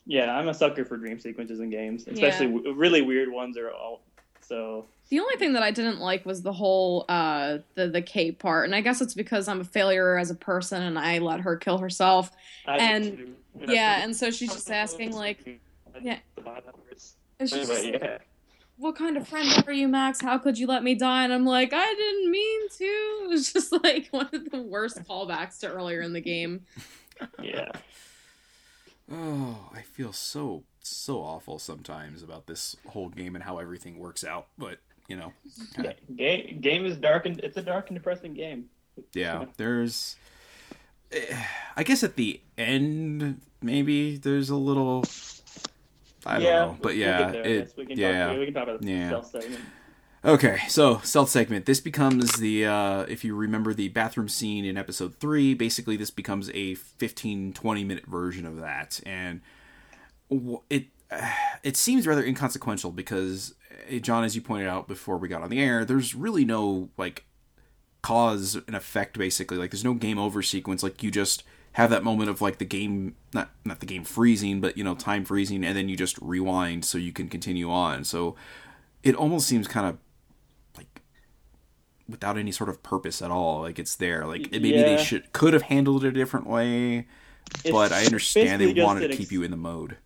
yeah, 0.07 0.37
I'm 0.37 0.49
a 0.49 0.55
sucker 0.55 0.85
for 0.85 0.97
dream 0.97 1.21
sequences 1.21 1.61
in 1.61 1.71
games, 1.71 2.09
especially 2.09 2.49
w- 2.49 2.75
really 2.75 3.01
weird 3.03 3.31
ones 3.31 3.57
are 3.57 3.71
all 3.71 4.03
so. 4.51 4.85
The 5.09 5.19
only 5.19 5.35
thing 5.37 5.55
that 5.55 5.63
I 5.63 5.71
didn't 5.73 5.99
like 5.99 6.25
was 6.27 6.43
the 6.43 6.53
whole 6.53 7.05
uh 7.09 7.59
the 7.75 7.89
the 7.89 8.03
Kate 8.03 8.39
part, 8.39 8.67
and 8.67 8.75
I 8.75 8.81
guess 8.81 9.01
it's 9.01 9.15
because 9.15 9.49
I'm 9.49 9.61
a 9.61 9.65
failure 9.65 10.17
as 10.19 10.31
a 10.31 10.35
person 10.35 10.83
and 10.83 10.99
I 10.99 11.19
let 11.19 11.41
her 11.41 11.57
kill 11.57 11.79
herself. 11.79 12.31
I 12.67 12.77
And- 12.79 13.35
Yeah, 13.67 14.03
and 14.05 14.15
so 14.15 14.31
she's 14.31 14.53
just 14.53 14.71
asking 14.83 15.13
like, 15.13 15.61
yeah. 16.01 16.19
and 17.41 17.49
she's 17.49 17.67
just 17.67 17.71
Anyway, 17.73 17.93
like, 17.93 18.03
yeah. 18.03 18.19
what 18.77 18.95
kind 18.95 19.17
of 19.17 19.27
friend 19.27 19.65
are 19.67 19.73
you, 19.73 19.89
Max? 19.89 20.21
How 20.21 20.39
could 20.39 20.57
you 20.59 20.69
let 20.69 20.85
me 20.85 20.95
die? 20.95 21.25
And 21.25 21.33
I'm 21.33 21.45
like, 21.45 21.73
I 21.73 21.95
didn't 21.95 22.31
mean 22.31 22.69
to. 22.79 22.85
It 23.25 23.29
was 23.31 23.53
just 23.53 23.73
like 23.83 24.07
one 24.13 24.29
of 24.33 24.51
the 24.51 24.63
worst 24.63 25.03
callbacks 25.09 25.59
to 25.61 25.67
earlier 25.73 26.03
in 26.03 26.13
the 26.13 26.21
game. 26.21 26.67
yeah. 27.43 27.73
Oh, 29.13 29.71
I 29.75 29.83
feel 29.83 30.13
so 30.13 30.63
so 30.83 31.19
awful 31.21 31.59
sometimes 31.59 32.23
about 32.23 32.47
this 32.47 32.77
whole 32.89 33.09
game 33.09 33.35
and 33.35 33.45
how 33.45 33.59
everything 33.59 33.99
works 33.99 34.25
out. 34.25 34.47
But 34.59 34.79
you 35.09 35.17
know, 35.17 35.33
kinda- 35.75 35.95
Game 36.17 36.61
game 36.61 36.87
is 36.87 36.97
dark 36.97 37.27
and 37.27 37.39
it's 37.41 37.57
a 37.57 37.63
dark 37.63 37.89
and 37.91 37.99
depressing 37.99 38.35
game. 38.35 38.67
yeah, 39.13 39.47
there's. 39.57 40.17
eh, 41.13 41.45
I 41.77 41.83
guess 41.83 42.03
at 42.03 42.17
the 42.17 42.41
end, 42.59 43.41
maybe 43.63 44.17
there's 44.17 44.51
a 44.51 44.57
little. 44.57 45.05
I 46.27 46.35
don't 46.39 46.43
know, 46.45 46.79
but 46.83 46.97
yeah, 46.97 47.31
there, 47.31 47.43
it, 47.47 47.73
we 47.77 47.87
yeah. 47.95 48.27
talk, 48.29 48.39
we 48.39 48.45
can 48.45 48.55
talk 48.55 48.63
about 48.65 48.83
the 48.83 48.91
Yeah. 48.91 49.07
stealth 49.09 49.31
segment. 49.31 49.61
Okay, 50.23 50.59
so 50.69 50.99
stealth 50.99 51.31
segment. 51.31 51.65
This 51.65 51.81
becomes 51.81 52.33
the 52.35 52.67
uh, 52.67 53.01
if 53.09 53.25
you 53.25 53.35
remember 53.35 53.73
the 53.73 53.89
bathroom 53.89 54.29
scene 54.29 54.67
in 54.67 54.77
episode 54.77 55.15
three. 55.15 55.55
Basically, 55.55 55.97
this 55.97 56.11
becomes 56.11 56.51
a 56.53 56.75
15, 56.75 57.55
20 57.55 57.85
minute 57.85 58.05
version 58.07 58.45
of 58.45 58.57
that, 58.61 59.01
and 59.07 59.41
it 60.71 60.87
it 61.63 61.77
seems 61.77 62.07
rather 62.07 62.25
inconsequential 62.25 62.93
because 62.93 63.55
eh, 63.89 63.99
John, 63.99 64.25
as 64.25 64.35
you 64.37 64.43
pointed 64.43 64.69
out 64.69 64.89
before 64.89 65.19
we 65.19 65.29
got 65.29 65.43
on 65.43 65.51
the 65.51 65.61
air, 65.61 65.85
there's 65.85 66.15
really 66.15 66.45
no 66.45 66.89
like 66.97 67.25
cause 68.03 68.55
and 68.67 68.75
effect. 68.77 69.19
Basically, 69.19 69.57
like 69.59 69.71
there's 69.71 69.85
no 69.85 69.95
game 69.95 70.19
over 70.19 70.43
sequence. 70.43 70.83
Like 70.83 71.03
you 71.03 71.11
just 71.11 71.43
have 71.75 71.91
that 71.91 72.03
moment 72.03 72.29
of 72.29 72.41
like 72.41 72.59
the 72.59 72.65
game 72.65 73.15
not 73.33 73.51
not 73.65 73.81
the 73.81 73.87
game 73.87 74.05
freezing, 74.05 74.61
but 74.61 74.77
you 74.77 74.85
know 74.85 74.95
time 74.95 75.25
freezing, 75.25 75.65
and 75.65 75.77
then 75.77 75.89
you 75.89 75.97
just 75.97 76.19
rewind 76.21 76.85
so 76.85 76.99
you 76.99 77.13
can 77.13 77.29
continue 77.29 77.71
on. 77.71 78.05
So 78.05 78.35
it 79.03 79.15
almost 79.15 79.47
seems 79.47 79.67
kind 79.69 79.87
of 79.87 79.99
like 80.77 81.01
without 82.09 82.37
any 82.37 82.53
sort 82.53 82.69
of 82.69 82.83
purpose 82.83 83.23
at 83.23 83.31
all. 83.31 83.61
Like 83.63 83.79
it's 83.79 83.95
there. 83.97 84.27
Like 84.27 84.51
maybe 84.51 84.71
Yeah. 84.71 84.97
they 84.97 85.05
should 85.05 85.33
could 85.33 85.53
have 85.53 85.63
handled 85.63 86.05
it 86.05 86.09
a 86.09 86.13
different 86.13 86.47
way, 86.47 87.07
It's 87.65 87.71
but 87.71 87.93
I 87.93 88.05
understand 88.05 88.61
they 88.61 88.83
wanted 88.83 89.01
to 89.01 89.07
an 89.07 89.13
ex- 89.13 89.19
keep 89.19 89.33
you 89.33 89.43
in 89.43 89.51
the 89.51 89.57
mode. 89.57 89.97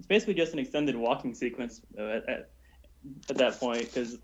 It's 0.00 0.06
basically 0.06 0.32
just 0.32 0.54
an 0.54 0.58
extended 0.58 0.96
walking 0.96 1.34
sequence 1.34 1.82
uh, 1.98 2.02
at, 2.02 2.28
at, 2.28 2.50
at 3.28 3.36
that 3.36 3.60
point 3.60 3.82
because 3.82 4.16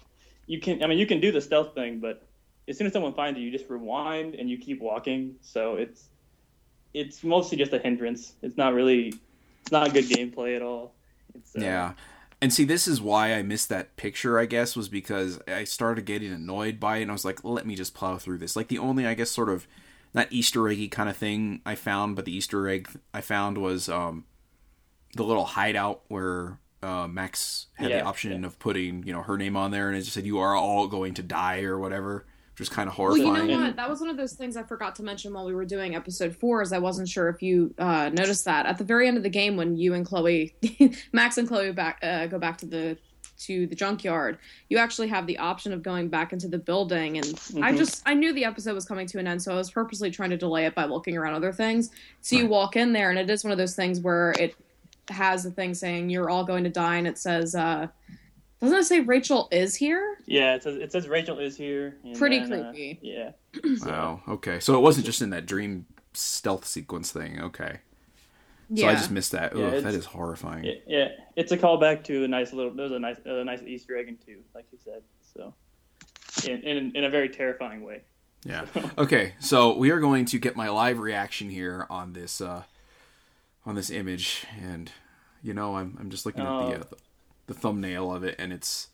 you 0.47 0.59
can. 0.59 0.83
I 0.83 0.87
mean, 0.87 0.97
you 0.97 1.07
can 1.07 1.21
do 1.21 1.31
the 1.31 1.41
stealth 1.41 1.75
thing, 1.75 2.01
but 2.01 2.27
as 2.67 2.79
soon 2.79 2.87
as 2.87 2.95
someone 2.95 3.13
finds 3.13 3.39
you, 3.39 3.45
you 3.45 3.53
just 3.53 3.69
rewind 3.69 4.35
and 4.37 4.49
you 4.49 4.57
keep 4.57 4.81
walking. 4.81 5.35
So 5.43 5.77
it's 5.77 6.09
it's 6.95 7.23
mostly 7.23 7.59
just 7.59 7.75
a 7.75 7.79
hindrance. 7.79 8.33
It's 8.41 8.57
not 8.57 8.73
really. 8.73 9.13
It's 9.61 9.71
not 9.71 9.93
good 9.93 10.07
gameplay 10.07 10.57
at 10.57 10.63
all. 10.63 10.95
Uh, 11.35 11.61
Yeah. 11.61 11.93
And 12.41 12.53
see, 12.53 12.65
this 12.65 12.89
is 12.89 13.01
why 13.01 13.35
I 13.35 13.43
missed 13.43 13.69
that 13.69 13.97
picture, 13.97 14.39
I 14.39 14.47
guess, 14.47 14.77
was 14.77 14.89
because 14.89 15.41
I 15.47 15.65
started 15.65 16.07
getting 16.07 16.33
annoyed 16.33 16.81
by 16.81 16.99
it, 16.99 17.03
and 17.03 17.11
I 17.11 17.13
was 17.13 17.25
like, 17.25 17.45
let 17.45 17.67
me 17.67 17.75
just 17.75 17.95
plow 17.95 18.17
through 18.17 18.39
this. 18.39 18.57
Like, 18.57 18.69
the 18.69 18.79
only, 18.79 19.07
I 19.07 19.15
guess, 19.15 19.31
sort 19.31 19.49
of, 19.49 19.67
not 20.15 20.29
Easter 20.31 20.69
eggy 20.69 20.89
kind 20.89 21.09
of 21.09 21.17
thing 21.17 21.61
I 21.67 21.75
found, 21.75 22.15
but 22.15 22.25
the 22.27 22.37
Easter 22.37 22.69
egg 22.69 22.89
I 23.15 23.23
found 23.23 23.59
was 23.59 23.89
um, 23.89 24.25
the 25.17 25.25
little 25.25 25.45
hideout 25.45 26.03
where 26.09 26.59
uh, 26.83 27.09
Max 27.09 27.67
had 27.75 27.91
Yeah, 27.91 27.99
the 28.01 28.05
option 28.05 28.41
yeah. 28.43 28.47
of 28.47 28.59
putting, 28.59 29.03
you 29.05 29.13
know, 29.13 29.23
her 29.23 29.37
name 29.37 29.57
on 29.57 29.71
there, 29.71 29.89
and 29.89 29.97
it 29.97 30.03
just 30.03 30.13
said, 30.13 30.27
you 30.27 30.39
are 30.39 30.55
all 30.55 30.87
going 30.87 31.15
to 31.15 31.23
die, 31.23 31.63
or 31.63 31.79
whatever, 31.79 32.27
which 32.53 32.61
was 32.61 32.69
kind 32.69 32.89
of 32.89 32.97
Well, 32.99 33.17
you 33.17 33.25
know 33.25 33.59
what? 33.65 33.77
That 33.77 33.89
was 33.89 34.01
one 34.01 34.11
of 34.11 34.17
those 34.17 34.35
things 34.35 34.57
I 34.57 34.63
forgot 34.63 34.95
to 34.97 35.03
mention 35.03 35.33
while 35.33 35.47
we 35.47 35.55
were 35.55 35.65
doing 35.65 35.95
episode 35.97 36.37
four. 36.37 36.63
Is 36.63 36.73
I 36.73 36.79
wasn't 36.79 37.09
sure 37.09 37.29
if 37.29 37.43
you 37.43 37.75
uh, 37.79 38.11
noticed 38.13 38.45
that 38.45 38.67
at 38.67 38.79
the 38.79 38.85
very 38.85 39.09
end 39.09 39.17
of 39.17 39.23
the 39.23 39.31
game 39.31 39.57
when 39.57 39.77
you 39.77 39.95
and 39.95 40.05
Chloe, 40.07 40.55
Max 41.13 41.39
and 41.39 41.49
Chloe 41.49 41.73
back 41.73 41.99
uh, 42.03 42.27
go 42.27 42.39
back 42.39 42.59
to 42.59 42.67
the 42.67 42.99
to 43.39 43.67
the 43.67 43.75
junkyard, 43.75 44.39
you 44.71 44.79
actually 44.79 45.09
have 45.09 45.27
the 45.27 45.37
option 45.37 45.71
of 45.75 45.83
going 45.83 46.09
back 46.09 46.33
into 46.33 46.49
the 46.49 46.57
building. 46.59 47.19
And 47.19 47.27
I 47.63 47.73
Mhm. 47.73 47.77
just 47.77 48.03
I 48.07 48.15
knew 48.15 48.33
the 48.33 48.45
episode 48.47 48.75
was 48.75 48.87
coming 48.87 49.07
to 49.09 49.19
an 49.19 49.27
end, 49.27 49.43
so 49.43 49.53
I 49.53 49.57
was 49.57 49.71
purposely 49.71 50.11
trying 50.11 50.31
to 50.31 50.39
delay 50.39 50.65
it 50.65 50.75
by 50.75 50.85
looking 50.87 51.17
around 51.19 51.35
other 51.35 51.53
things. 51.53 51.91
So 52.23 52.37
you 52.37 52.47
walk 52.47 52.77
in 52.77 52.93
there, 52.95 53.11
and 53.11 53.19
it 53.19 53.29
is 53.29 53.45
one 53.45 53.53
of 53.53 53.59
those 53.59 53.75
things 53.77 54.01
where 54.01 54.33
it 54.39 54.55
has 55.11 55.47
a 55.47 55.51
thing 55.51 55.75
saying 55.75 56.11
you're 56.11 56.31
all 56.31 56.45
going 56.45 56.65
to 56.65 56.71
die, 56.71 56.97
and 56.97 57.07
it 57.07 57.19
says. 57.19 57.55
Uh, 57.55 57.89
doesn't 58.61 58.79
it 58.79 58.85
say 58.85 59.01
Rachel 59.01 59.49
is 59.53 59.75
here? 59.77 60.17
Yeah. 60.25 60.55
It 60.55 60.63
says 60.63 60.77
it 60.77 60.91
says 60.91 61.09
Rachel 61.09 61.39
is 61.39 61.57
here. 61.59 61.99
Pretty 62.17 62.39
then, 62.39 62.53
uh, 62.53 62.73
creepy. 62.73 62.99
yeah. 63.03 63.31
Wow, 63.85 64.23
okay. 64.29 64.61
So 64.61 64.75
it 64.77 64.81
wasn't 64.81 65.05
just 65.05 65.21
in 65.21 65.29
that 65.31 65.45
dream 65.45 65.85
stealth 66.15 66.67
sequence 66.67 67.13
thing, 67.13 67.41
okay. 67.43 67.81
So 68.75 68.83
Yeah. 68.83 68.89
I 68.89 68.95
just 68.95 69.11
missed 69.11 69.33
that. 69.33 69.55
Yeah, 69.55 69.67
Ugh, 69.67 69.83
that 69.85 70.05
horrifying. 70.07 70.65
Yeah, 70.65 70.73
yeah, 70.87 71.09
it's 71.37 71.53
a 71.53 71.59
callback 71.59 72.03
to 72.05 72.25
a 72.25 72.29
nice 72.29 72.55
little. 72.55 72.73
There's 72.73 72.93
a 72.93 72.99
nice, 72.99 73.19
a 73.27 73.45
nice 73.45 73.63
Easter 73.63 73.97
egg 73.97 74.09
in 74.09 74.17
two, 74.17 74.39
like 74.55 74.65
you 74.73 74.79
said. 74.83 75.03
So, 75.35 75.53
in 76.49 76.63
in, 76.63 76.97
in 76.97 77.05
a 77.05 77.11
very 77.11 77.29
terrifying 77.29 77.83
way. 77.85 78.03
Yeah. 78.45 78.65
Okay, 78.99 79.35
so 79.39 79.77
we 79.77 79.91
are 79.91 80.01
going 80.01 80.25
to 80.27 80.39
get 80.39 80.57
my 80.57 80.71
live 80.71 80.99
reaction 80.99 81.51
here 81.51 81.87
on 81.91 82.15
this 82.15 82.41
uh 82.41 82.63
on 83.67 83.75
this 83.75 83.91
image 83.91 84.47
and 84.63 84.91
you 85.43 85.53
know, 85.53 85.77
I'm 85.77 85.97
I'm 86.01 86.09
just 86.11 86.25
looking 86.25 86.43
at 86.43 86.47
the 86.47 86.77
Oh. 86.77 86.81
uh, 86.81 86.85
the 87.47 87.55
thumbnail 87.55 88.13
of 88.13 88.25
it 88.25 88.37
and 88.39 88.53
it's 88.53 88.89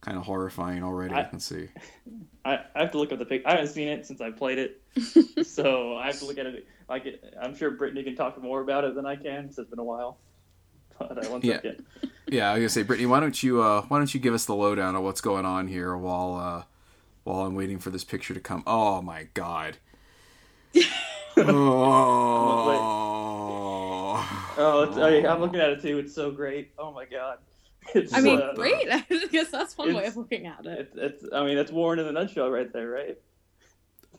kind 0.00 0.16
of 0.16 0.22
horrifying 0.24 0.84
already. 0.84 1.14
I- 1.14 1.28
Let's 1.32 1.44
see. 1.46 1.68
I, 2.44 2.60
I 2.74 2.80
have 2.82 2.92
to 2.92 2.98
look 2.98 3.12
up 3.12 3.18
the 3.18 3.24
pic. 3.26 3.42
I 3.44 3.50
haven't 3.52 3.68
seen 3.68 3.88
it 3.88 4.06
since 4.06 4.20
I 4.20 4.30
played 4.30 4.58
it, 4.58 4.80
so 5.46 5.96
I 5.96 6.06
have 6.06 6.18
to 6.20 6.24
look 6.24 6.38
at 6.38 6.46
it. 6.46 6.66
Like 6.88 7.04
it, 7.06 7.34
I'm 7.42 7.54
sure 7.56 7.70
Brittany 7.72 8.02
can 8.04 8.14
talk 8.16 8.40
more 8.40 8.60
about 8.62 8.84
it 8.84 8.94
than 8.94 9.04
I 9.06 9.16
can. 9.16 9.48
'cause 9.48 9.58
It's 9.58 9.68
been 9.70 9.78
a 9.80 9.84
while. 9.84 10.18
But 10.98 11.28
one 11.30 11.40
Yeah. 11.42 11.56
second. 11.56 11.84
Yeah, 12.28 12.50
I 12.50 12.54
was 12.54 12.60
gonna 12.60 12.68
say, 12.70 12.82
Brittany, 12.82 13.06
why 13.06 13.20
don't 13.20 13.42
you 13.42 13.60
uh 13.62 13.82
why 13.82 13.98
don't 13.98 14.12
you 14.14 14.20
give 14.20 14.34
us 14.34 14.44
the 14.46 14.54
lowdown 14.54 14.94
of 14.96 15.02
what's 15.02 15.20
going 15.20 15.44
on 15.44 15.66
here 15.68 15.96
while 15.96 16.36
uh 16.36 16.62
while 17.24 17.40
I'm 17.46 17.54
waiting 17.54 17.78
for 17.78 17.90
this 17.90 18.04
picture 18.04 18.32
to 18.34 18.40
come. 18.40 18.62
Oh 18.66 19.02
my 19.02 19.28
god. 19.34 19.76
oh. 21.36 23.07
Oh, 24.58 24.82
it's, 24.82 24.96
I, 24.96 25.26
I'm 25.30 25.40
looking 25.40 25.60
at 25.60 25.70
it 25.70 25.80
too. 25.80 25.98
It's 25.98 26.14
so 26.14 26.30
great. 26.30 26.72
Oh 26.78 26.92
my 26.92 27.04
god. 27.04 27.38
It's, 27.94 28.12
I 28.12 28.20
mean, 28.20 28.38
uh, 28.38 28.52
great. 28.54 28.86
I 28.92 29.00
guess 29.30 29.50
that's 29.50 29.78
one 29.78 29.94
way 29.94 30.04
of 30.04 30.16
looking 30.16 30.44
at 30.46 30.66
it. 30.66 30.90
It's, 30.94 31.22
it's. 31.22 31.32
I 31.32 31.42
mean, 31.42 31.56
that's 31.56 31.72
Warren 31.72 31.98
in 31.98 32.06
a 32.06 32.12
nutshell, 32.12 32.50
right 32.50 32.70
there, 32.70 32.90
right? 32.90 33.18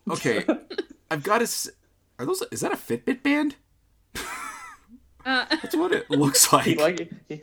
Okay, 0.09 0.43
I've 1.11 1.21
got 1.21 1.45
to. 1.45 1.71
Are 2.17 2.25
those? 2.25 2.41
Is 2.51 2.61
that 2.61 2.71
a 2.71 2.75
Fitbit 2.75 3.21
band? 3.21 3.57
Uh, 5.25 5.45
That's 5.49 5.75
what 5.75 5.91
it 5.91 6.09
looks 6.09 6.45
he 6.63 6.75
like. 6.75 6.99
like 6.99 7.11
he, 7.27 7.41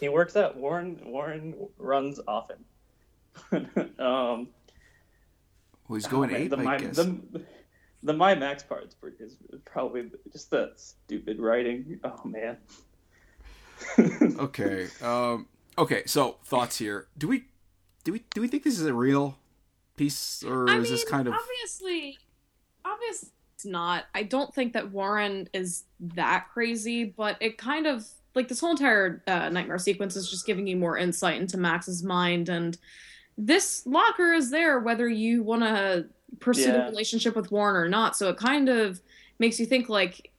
he 0.00 0.08
works 0.10 0.36
out. 0.36 0.56
Warren 0.56 1.00
Warren 1.06 1.54
runs 1.78 2.20
often. 2.28 2.56
um, 3.52 4.48
Well, 5.88 5.94
he's 5.94 6.06
going 6.06 6.28
oh, 6.30 6.32
man, 6.32 6.42
ape, 6.42 6.50
the 6.50 6.56
I 6.58 6.62
my, 6.62 6.78
guess. 6.78 6.96
The, 6.96 7.18
the 8.04 8.12
my 8.12 8.34
max 8.34 8.62
part 8.62 8.84
is, 8.84 8.94
pretty- 8.94 9.24
is 9.24 9.36
probably 9.64 10.10
just 10.32 10.50
that 10.50 10.74
stupid 10.76 11.40
writing. 11.40 11.98
Oh 12.04 12.20
man. 12.24 12.58
Okay. 14.38 14.86
Um. 15.02 15.46
Okay. 15.76 16.04
So 16.06 16.36
thoughts 16.44 16.78
here. 16.78 17.08
Do 17.18 17.26
we, 17.28 17.44
do 18.04 18.12
we, 18.12 18.22
do 18.34 18.40
we 18.40 18.48
think 18.48 18.62
this 18.62 18.78
is 18.78 18.86
a 18.86 18.94
real 18.94 19.36
piece, 19.96 20.44
or 20.44 20.68
I 20.70 20.76
is 20.76 20.84
mean, 20.84 20.92
this 20.92 21.04
kind 21.04 21.26
of? 21.26 21.34
obviously, 21.34 22.18
obviously 22.84 23.30
it's 23.56 23.66
not. 23.66 24.04
I 24.14 24.22
don't 24.22 24.54
think 24.54 24.72
that 24.74 24.92
Warren 24.92 25.48
is 25.52 25.84
that 26.00 26.46
crazy, 26.52 27.04
but 27.04 27.36
it 27.40 27.58
kind 27.58 27.86
of 27.86 28.06
like 28.34 28.48
this 28.48 28.60
whole 28.60 28.70
entire 28.70 29.22
uh, 29.26 29.48
nightmare 29.48 29.78
sequence 29.78 30.16
is 30.16 30.30
just 30.30 30.46
giving 30.46 30.66
you 30.66 30.76
more 30.76 30.96
insight 30.96 31.40
into 31.40 31.58
Max's 31.58 32.02
mind, 32.02 32.48
and 32.48 32.78
this 33.36 33.84
locker 33.86 34.32
is 34.32 34.50
there 34.50 34.78
whether 34.78 35.08
you 35.08 35.42
want 35.42 35.62
to 35.62 36.06
pursue 36.40 36.62
Yeah. 36.62 36.86
a 36.86 36.90
relationship 36.90 37.34
with 37.36 37.50
Warren 37.50 37.76
or 37.76 37.88
not. 37.88 38.16
So 38.16 38.28
it 38.28 38.36
kind 38.36 38.68
of 38.68 39.00
makes 39.38 39.58
you 39.60 39.66
think 39.66 39.88
like. 39.88 40.30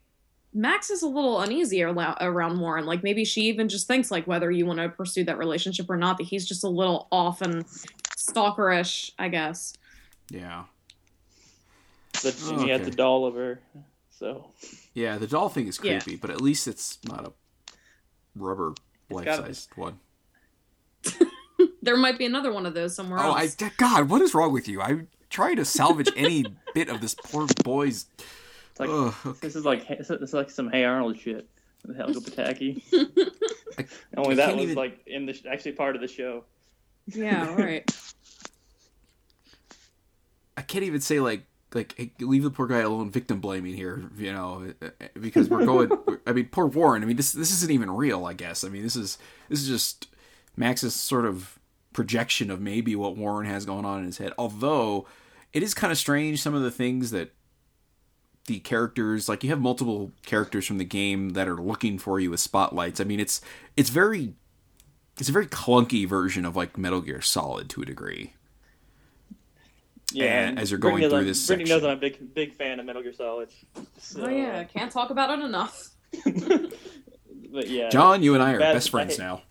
Max 0.58 0.90
is 0.90 1.02
a 1.04 1.08
little 1.10 1.42
uneasy 1.42 1.84
around 1.84 2.58
Warren. 2.62 2.86
Like 2.86 3.04
maybe 3.04 3.26
she 3.26 3.42
even 3.42 3.68
just 3.68 3.88
thinks 3.88 4.10
like 4.10 4.26
whether 4.26 4.50
you 4.50 4.66
want 4.66 4.80
to 4.80 4.88
pursue 4.88 5.26
that 5.26 5.38
relationship 5.38 5.90
or 5.90 5.98
not. 5.98 6.18
That 6.18 6.24
he's 6.28 6.46
just 6.48 6.64
a 6.64 6.70
little 6.70 7.10
off 7.12 7.42
and 7.42 7.66
stalkerish, 8.18 9.12
I 9.20 9.28
guess. 9.28 9.74
Yeah. 10.30 10.64
But 12.24 12.36
he 12.36 12.70
had 12.70 12.80
Okay. 12.80 12.90
the 12.90 12.92
doll 12.96 13.26
of 13.26 13.36
her, 13.36 13.60
so 14.10 14.50
Yeah. 14.94 15.18
The 15.18 15.28
doll 15.28 15.50
thing 15.50 15.68
is 15.68 15.78
Yeah. 15.84 16.00
creepy, 16.00 16.16
but 16.16 16.30
at 16.30 16.40
least 16.40 16.70
it's 16.70 17.00
not 17.04 17.26
a 17.26 17.34
rubber 18.34 18.76
got- 19.10 19.26
life-sized 19.26 19.72
one. 19.76 20.00
there 21.82 21.98
might 21.98 22.18
be 22.18 22.26
another 22.26 22.54
one 22.54 22.66
of 22.66 22.74
those 22.74 22.96
somewhere 22.96 23.20
Oh, 23.20 23.32
I 23.32 23.42
else. 23.44 23.58
God, 23.78 24.10
what 24.10 24.22
is 24.22 24.34
wrong 24.34 24.54
with 24.54 24.70
you? 24.70 24.82
I'm 24.82 25.10
trying 25.36 25.58
to 25.58 25.66
salvage 25.66 26.10
any 26.16 26.46
bit 26.74 26.88
of 26.88 27.02
this 27.02 27.14
poor 27.14 27.46
boy's. 27.64 28.06
It's 28.72 28.80
like 28.80 28.90
Ugh. 28.90 29.38
this 29.42 29.58
is 29.58 29.66
like 29.66 29.86
this 29.88 30.10
is 30.10 30.34
like 30.34 30.50
some 30.50 30.70
Hey 30.72 30.86
Arnold 30.86 31.20
shit. 31.20 31.48
The 31.84 31.94
Helga 31.94 32.20
Pataki. 32.22 32.82
I- 33.78 33.86
Only 34.18 34.36
that 34.36 34.56
was 34.56 34.64
even- 34.64 34.76
like 34.76 35.06
in 35.06 35.26
the 35.26 35.38
actually 35.52 35.74
part 35.74 35.96
of 35.96 36.02
the 36.02 36.08
show. 36.08 36.46
Yeah, 37.08 37.54
right. 37.56 37.84
I 40.58 40.62
can't 40.62 40.86
even 40.86 41.02
say 41.02 41.20
like 41.20 41.44
like 41.74 41.94
hey, 41.98 42.12
leave 42.22 42.44
the 42.44 42.50
poor 42.50 42.68
guy 42.68 42.80
alone. 42.80 43.12
Victim 43.12 43.42
blaming 43.42 43.74
here, 43.74 44.10
you 44.18 44.32
know, 44.32 44.74
eh, 44.82 45.08
because 45.20 45.50
we're 45.50 45.66
going. 45.66 45.92
I 46.26 46.32
mean, 46.32 46.48
poor 46.48 46.66
Warren. 46.68 47.04
I 47.04 47.06
mean, 47.06 47.18
this 47.18 47.34
this 47.34 47.52
isn't 47.52 47.72
even 47.72 47.92
real. 47.92 48.26
I 48.26 48.34
guess. 48.34 48.64
I 48.64 48.70
mean, 48.70 48.84
this 48.84 48.96
is 48.96 49.18
this 49.50 49.62
is 49.62 49.68
just 49.68 50.08
Max's 50.56 50.96
sort 50.96 51.26
of 51.26 51.60
projection 51.94 52.50
of 52.50 52.62
maybe 52.62 52.96
what 52.96 53.16
Warren 53.18 53.46
has 53.48 53.66
going 53.66 53.86
on 53.86 54.00
in 54.00 54.06
his 54.06 54.18
head. 54.18 54.32
Although 54.38 55.06
it 55.56 55.64
is 55.64 55.74
kind 55.74 55.90
of 55.92 55.98
strange 55.98 56.40
some 56.42 56.54
of 56.54 56.62
the 56.62 56.70
things 56.70 57.10
that 57.12 57.34
the 58.48 58.60
characters 58.60 59.28
like 59.28 59.44
you 59.44 59.50
have 59.50 59.60
multiple 59.60 60.12
characters 60.24 60.68
from 60.68 60.78
the 60.78 60.86
game 60.86 61.30
that 61.32 61.48
are 61.48 61.56
looking 61.56 61.98
for 61.98 62.20
you 62.20 62.30
with 62.30 62.40
spotlights. 62.40 63.00
I 63.02 63.06
mean, 63.06 63.20
it's 63.20 63.42
it's 63.76 63.90
very 63.90 64.34
it's 65.20 65.30
a 65.30 65.32
very 65.32 65.48
clunky 65.48 66.08
version 66.08 66.46
of 66.46 66.56
like 66.56 66.78
Metal 66.78 67.02
Gear 67.02 67.22
Solid 67.22 67.70
to 67.72 67.82
a 67.82 67.86
degree. 67.86 68.34
Yeah, 70.12 70.48
And 70.50 70.60
as 70.60 70.70
you're 70.72 70.78
going 70.80 71.02
knows 71.02 71.10
through 71.10 71.18
I'm- 71.20 71.28
this 71.28 71.48
Brittany 71.48 71.66
section. 71.70 71.84
knows 71.84 71.92
I'm 71.92 71.98
a 71.98 72.00
big 72.00 72.34
big 72.36 72.54
fan 72.54 72.80
of 72.80 72.86
Metal 72.86 73.02
Gear 73.02 73.14
Solid. 73.14 73.50
So, 73.98 74.26
oh 74.26 74.30
yeah, 74.30 74.64
can't 74.66 74.92
talk 74.92 75.10
about 75.10 75.40
it 75.40 75.44
enough. 75.44 75.90
but 77.52 77.68
yeah, 77.68 77.90
John, 77.90 78.22
you 78.22 78.34
and 78.36 78.44
I 78.44 78.54
are 78.54 78.60
Bad- 78.60 78.74
best 78.74 78.90
friends 78.92 79.20
I- 79.20 79.24
now. 79.24 79.42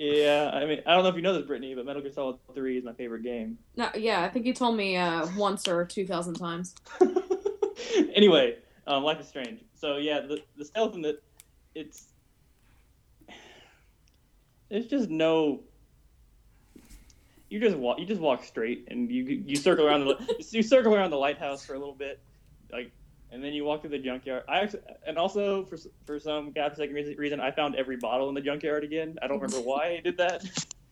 Yeah, 0.00 0.52
I 0.54 0.64
mean, 0.64 0.80
I 0.86 0.94
don't 0.94 1.02
know 1.02 1.08
if 1.08 1.16
you 1.16 1.22
know 1.22 1.32
this, 1.32 1.44
Brittany, 1.44 1.74
but 1.74 1.84
Metal 1.84 2.00
Gear 2.00 2.12
Solid 2.12 2.36
Three 2.54 2.78
is 2.78 2.84
my 2.84 2.92
favorite 2.92 3.24
game. 3.24 3.58
No, 3.76 3.88
yeah, 3.96 4.22
I 4.22 4.28
think 4.28 4.46
you 4.46 4.54
told 4.54 4.76
me 4.76 4.96
uh, 4.96 5.26
once 5.36 5.66
or 5.66 5.84
two 5.84 6.06
thousand 6.06 6.34
times. 6.34 6.76
anyway, 8.14 8.58
um, 8.86 9.02
Life 9.02 9.18
is 9.18 9.26
Strange. 9.26 9.64
So 9.74 9.96
yeah, 9.96 10.20
the 10.20 10.40
the 10.56 10.64
stealth 10.64 10.94
in 10.94 11.04
it, 11.04 11.20
it's 11.74 12.04
there's 14.70 14.86
just 14.86 15.10
no. 15.10 15.62
You 17.50 17.58
just 17.58 17.76
walk. 17.76 17.98
You 17.98 18.06
just 18.06 18.20
walk 18.20 18.44
straight, 18.44 18.86
and 18.92 19.10
you 19.10 19.24
you 19.24 19.56
circle 19.56 19.84
around 19.84 20.04
the 20.04 20.44
you 20.52 20.62
circle 20.62 20.94
around 20.94 21.10
the 21.10 21.16
lighthouse 21.16 21.66
for 21.66 21.74
a 21.74 21.78
little 21.78 21.94
bit, 21.94 22.20
like, 22.70 22.92
and 23.30 23.42
then 23.42 23.52
you 23.52 23.64
walk 23.64 23.82
through 23.82 23.90
the 23.90 23.98
junkyard. 23.98 24.44
I 24.48 24.60
actually, 24.60 24.82
and 25.06 25.18
also 25.18 25.64
for 25.64 25.78
for 26.06 26.18
some 26.18 26.52
godforsaken 26.52 26.94
reason, 26.94 27.16
reason, 27.16 27.40
I 27.40 27.50
found 27.50 27.76
every 27.76 27.96
bottle 27.96 28.28
in 28.28 28.34
the 28.34 28.40
junkyard 28.40 28.84
again. 28.84 29.16
I 29.22 29.26
don't 29.26 29.40
remember 29.40 29.66
why 29.66 29.98
I 29.98 30.00
did 30.00 30.16
that. 30.18 30.44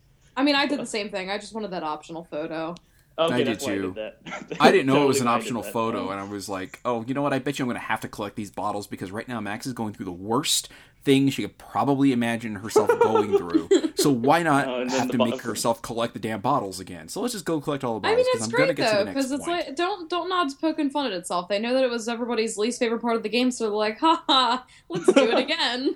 I 0.36 0.42
mean, 0.42 0.54
I 0.54 0.66
did 0.66 0.78
the 0.78 0.86
same 0.86 1.10
thing. 1.10 1.30
I 1.30 1.38
just 1.38 1.54
wanted 1.54 1.70
that 1.70 1.82
optional 1.82 2.24
photo. 2.24 2.74
Okay, 3.18 3.34
I 3.34 3.38
did 3.38 3.46
that's 3.46 3.64
too. 3.64 3.72
I 3.72 3.76
did 3.78 3.94
that. 3.94 4.56
I 4.60 4.70
didn't 4.70 4.86
know 4.86 5.02
it 5.02 5.06
was 5.06 5.20
an 5.20 5.26
why 5.26 5.32
I 5.32 5.36
did 5.36 5.42
optional 5.42 5.62
photo, 5.62 6.10
and 6.10 6.20
I 6.20 6.24
was 6.24 6.48
like, 6.48 6.80
"Oh, 6.84 7.02
you 7.06 7.14
know 7.14 7.22
what? 7.22 7.32
I 7.32 7.38
bet 7.38 7.58
you 7.58 7.64
I'm 7.64 7.68
going 7.68 7.80
to 7.80 7.86
have 7.86 8.00
to 8.00 8.08
collect 8.08 8.36
these 8.36 8.50
bottles 8.50 8.86
because 8.86 9.10
right 9.10 9.26
now 9.26 9.40
Max 9.40 9.66
is 9.66 9.72
going 9.72 9.94
through 9.94 10.04
the 10.06 10.12
worst 10.12 10.68
thing 11.02 11.30
she 11.30 11.40
could 11.42 11.56
probably 11.56 12.10
imagine 12.12 12.56
herself 12.56 12.88
going 13.00 13.38
through. 13.38 13.68
So 13.94 14.10
why 14.10 14.42
not 14.42 14.66
oh, 14.68 14.80
and 14.80 14.90
then 14.90 14.98
have 14.98 15.10
to 15.12 15.18
bo- 15.18 15.26
make 15.26 15.40
herself 15.40 15.80
collect 15.80 16.12
the 16.14 16.18
damn 16.18 16.40
bottles 16.40 16.78
again? 16.80 17.08
So 17.08 17.20
let's 17.22 17.32
just 17.32 17.44
go 17.46 17.60
collect 17.60 17.84
all 17.84 17.94
the 17.94 18.00
bottles. 18.00 18.12
I 18.12 18.16
bottles 18.16 18.26
mean, 18.26 18.32
because 18.34 18.46
it's 18.48 18.54
I'm 18.54 18.58
going 18.58 18.68
to 18.68 18.74
great 18.74 18.84
get 18.84 18.90
to 18.90 18.96
though 18.98 19.04
the 19.04 19.10
because 19.12 19.32
it's 19.32 19.44
point. 19.46 19.66
like 19.68 19.76
don't 19.76 20.10
Dontnod's 20.10 20.54
poking 20.54 20.90
fun 20.90 21.06
at 21.06 21.12
itself. 21.12 21.48
They 21.48 21.58
know 21.58 21.72
that 21.74 21.84
it 21.84 21.90
was 21.90 22.08
everybody's 22.08 22.58
least 22.58 22.78
favorite 22.80 23.00
part 23.00 23.16
of 23.16 23.22
the 23.22 23.28
game, 23.30 23.50
so 23.50 23.64
they're 23.64 23.72
like, 23.72 23.98
"Ha 24.00 24.22
ha, 24.26 24.66
let's 24.90 25.06
do 25.12 25.30
it 25.30 25.38
again." 25.44 25.94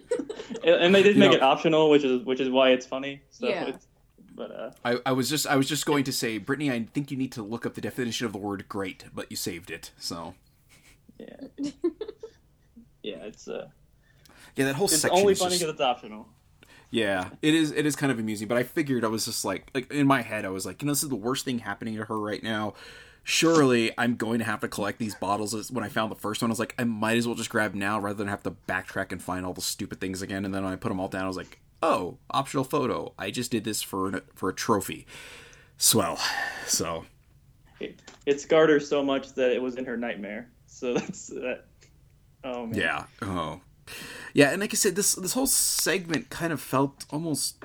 And- 0.65 0.75
and 0.77 0.95
they 0.95 1.03
did 1.03 1.17
You 1.17 1.21
make 1.21 1.33
know- 1.33 1.37
it 1.37 1.43
optional, 1.43 1.91
which 1.91 2.05
is 2.05 2.25
which 2.25 2.41
is 2.41 2.49
why 2.49 2.71
it's 2.71 2.87
funny. 2.87 3.21
So 3.31 3.49
Yeah. 3.49 3.65
it's, 3.67 3.87
but 4.35 4.51
uh, 4.51 4.71
I, 4.85 4.99
I 5.07 5.13
was 5.13 5.29
just 5.29 5.47
I 5.47 5.57
was 5.57 5.69
just 5.69 5.87
going 5.87 6.05
to 6.05 6.13
say, 6.13 6.39
Brittany, 6.39 6.71
I 6.71 6.85
think 6.93 7.11
you 7.11 7.17
need 7.17 7.33
to 7.33 7.43
look 7.43 7.67
up 7.67 7.75
the 7.75 7.81
definition 7.81 8.27
of 8.27 8.33
the 8.33 8.39
word 8.39 8.69
"great," 8.69 9.05
but 9.15 9.31
you 9.31 9.37
saved 9.37 9.71
it. 9.71 9.91
So 9.99 10.35
yeah, 11.19 11.37
yeah, 13.03 13.17
it's 13.25 13.49
uh, 13.49 13.69
yeah, 14.57 14.67
that 14.67 14.75
whole 14.77 14.87
it's 14.87 15.01
section 15.01 15.19
only 15.19 15.35
funny 15.35 15.51
just- 15.51 15.61
because 15.61 15.73
it's 15.75 15.81
optional. 15.81 16.29
Yeah, 16.93 17.29
it 17.41 17.55
is. 17.55 17.71
It 17.71 17.87
is 17.87 17.95
kind 17.95 18.11
of 18.11 18.19
amusing, 18.19 18.49
but 18.49 18.57
I 18.59 18.65
figured 18.65 19.05
I 19.05 19.09
was 19.09 19.25
just 19.25 19.45
like, 19.45 19.71
like 19.75 19.93
in 19.93 20.09
my 20.09 20.23
head, 20.23 20.45
I 20.45 20.49
was 20.49 20.67
like, 20.67 20.83
you 20.83 20.87
know, 20.87 20.93
this 20.93 21.05
is 21.05 21.09
the 21.09 21.15
worst 21.15 21.45
thing 21.45 21.61
happening 21.61 21.95
to 21.97 22.05
her 22.07 22.19
right 22.19 22.43
now. 22.43 22.75
Surely, 23.23 23.93
I'm 23.97 24.17
going 24.17 24.41
to 24.41 24.45
have 24.45 24.59
to 24.61 24.69
collect 24.69 24.99
these 24.99 25.15
bottles. 25.15 25.71
When 25.71 25.85
I 25.85 25.89
found 25.89 26.11
the 26.11 26.17
first 26.17 26.43
one, 26.43 26.51
I 26.51 26.53
was 26.53 26.59
like, 26.59 26.75
I 26.81 26.85
might 26.85 27.17
as 27.17 27.29
well 27.29 27.37
just 27.37 27.51
grab 27.51 27.75
now 27.77 28.01
rather 28.01 28.17
than 28.17 28.27
have 28.27 28.43
to 28.43 28.51
backtrack 28.67 29.13
and 29.13 29.23
find 29.23 29.47
all 29.47 29.53
the 29.53 29.61
stupid 29.61 30.01
things 30.01 30.21
again. 30.21 30.45
And 30.45 30.53
then 30.53 30.65
when 30.65 30.73
I 30.73 30.77
put 30.77 30.89
them 30.89 30.99
all 30.99 31.07
down, 31.07 31.25
I 31.25 31.29
was 31.29 31.37
like, 31.37 31.61
oh, 31.83 32.19
optional 32.31 32.65
photo. 32.65 33.13
I 33.19 33.31
just 33.31 33.51
did 33.51 33.65
this 33.65 33.83
for 33.83 34.23
for 34.35 34.49
a 34.51 34.55
trophy. 34.55 35.07
Swell. 35.77 36.19
So 36.67 37.07
It, 37.81 38.01
it 38.27 38.41
scarred 38.41 38.69
her 38.71 38.81
so 38.81 39.03
much 39.03 39.33
that 39.35 39.51
it 39.51 39.63
was 39.63 39.77
in 39.77 39.85
her 39.87 39.97
nightmare. 39.97 40.51
So 40.67 40.95
that's 40.99 41.29
that. 41.29 41.65
Oh 42.45 42.67
man. 42.67 42.75
yeah. 42.79 43.05
Oh, 43.23 43.61
yeah. 44.35 44.51
And 44.51 44.61
like 44.61 44.73
I 44.73 44.77
said, 44.77 44.97
this 44.97 45.15
this 45.15 45.33
whole 45.33 45.47
segment 45.47 46.31
kind 46.31 46.53
of 46.53 46.61
felt 46.61 47.07
almost 47.11 47.63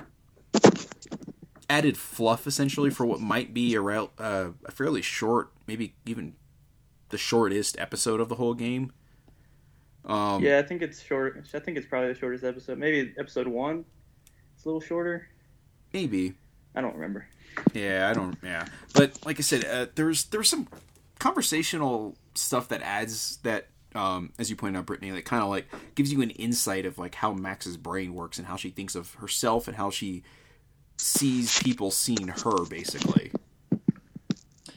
added 1.68 1.96
fluff 1.96 2.46
essentially 2.46 2.90
for 2.90 3.04
what 3.04 3.20
might 3.20 3.52
be 3.52 3.74
a, 3.74 3.80
rel- 3.80 4.12
uh, 4.18 4.50
a 4.64 4.70
fairly 4.70 5.02
short, 5.02 5.50
maybe 5.66 5.94
even 6.06 6.34
the 7.08 7.18
shortest 7.18 7.78
episode 7.78 8.20
of 8.20 8.28
the 8.28 8.36
whole 8.36 8.54
game. 8.54 8.92
Um, 10.04 10.42
Yeah, 10.42 10.58
I 10.58 10.62
think 10.62 10.82
it's 10.82 11.02
short. 11.02 11.44
I 11.52 11.58
think 11.58 11.76
it's 11.76 11.86
probably 11.86 12.12
the 12.12 12.18
shortest 12.18 12.44
episode. 12.44 12.78
Maybe 12.78 13.12
episode 13.18 13.48
one. 13.48 13.84
It's 14.66 14.68
a 14.68 14.74
little 14.74 14.80
shorter. 14.88 15.28
maybe. 15.92 16.34
I 16.74 16.80
don't 16.80 16.94
remember. 16.96 17.28
Yeah, 17.72 18.10
I 18.10 18.14
don't. 18.14 18.36
Yeah, 18.42 18.66
but 18.94 19.24
like 19.24 19.38
I 19.38 19.42
said, 19.42 19.64
uh, 19.64 19.86
there's 19.94 20.24
there's 20.24 20.48
some 20.48 20.66
conversational 21.20 22.16
stuff 22.34 22.66
that 22.70 22.82
adds 22.82 23.36
that, 23.44 23.68
um, 23.94 24.32
as 24.40 24.50
you 24.50 24.56
pointed 24.56 24.76
out, 24.76 24.86
Brittany, 24.86 25.12
that 25.12 25.24
kind 25.24 25.44
of 25.44 25.50
like 25.50 25.66
gives 25.94 26.12
you 26.12 26.20
an 26.20 26.30
insight 26.30 26.84
of 26.84 26.98
like 26.98 27.14
how 27.14 27.32
Max's 27.32 27.76
brain 27.76 28.12
works 28.12 28.38
and 28.38 28.48
how 28.48 28.56
she 28.56 28.70
thinks 28.70 28.96
of 28.96 29.14
herself 29.14 29.68
and 29.68 29.76
how 29.76 29.88
she 29.88 30.24
sees 30.96 31.62
people 31.62 31.92
seeing 31.92 32.26
her, 32.26 32.64
basically, 32.68 33.30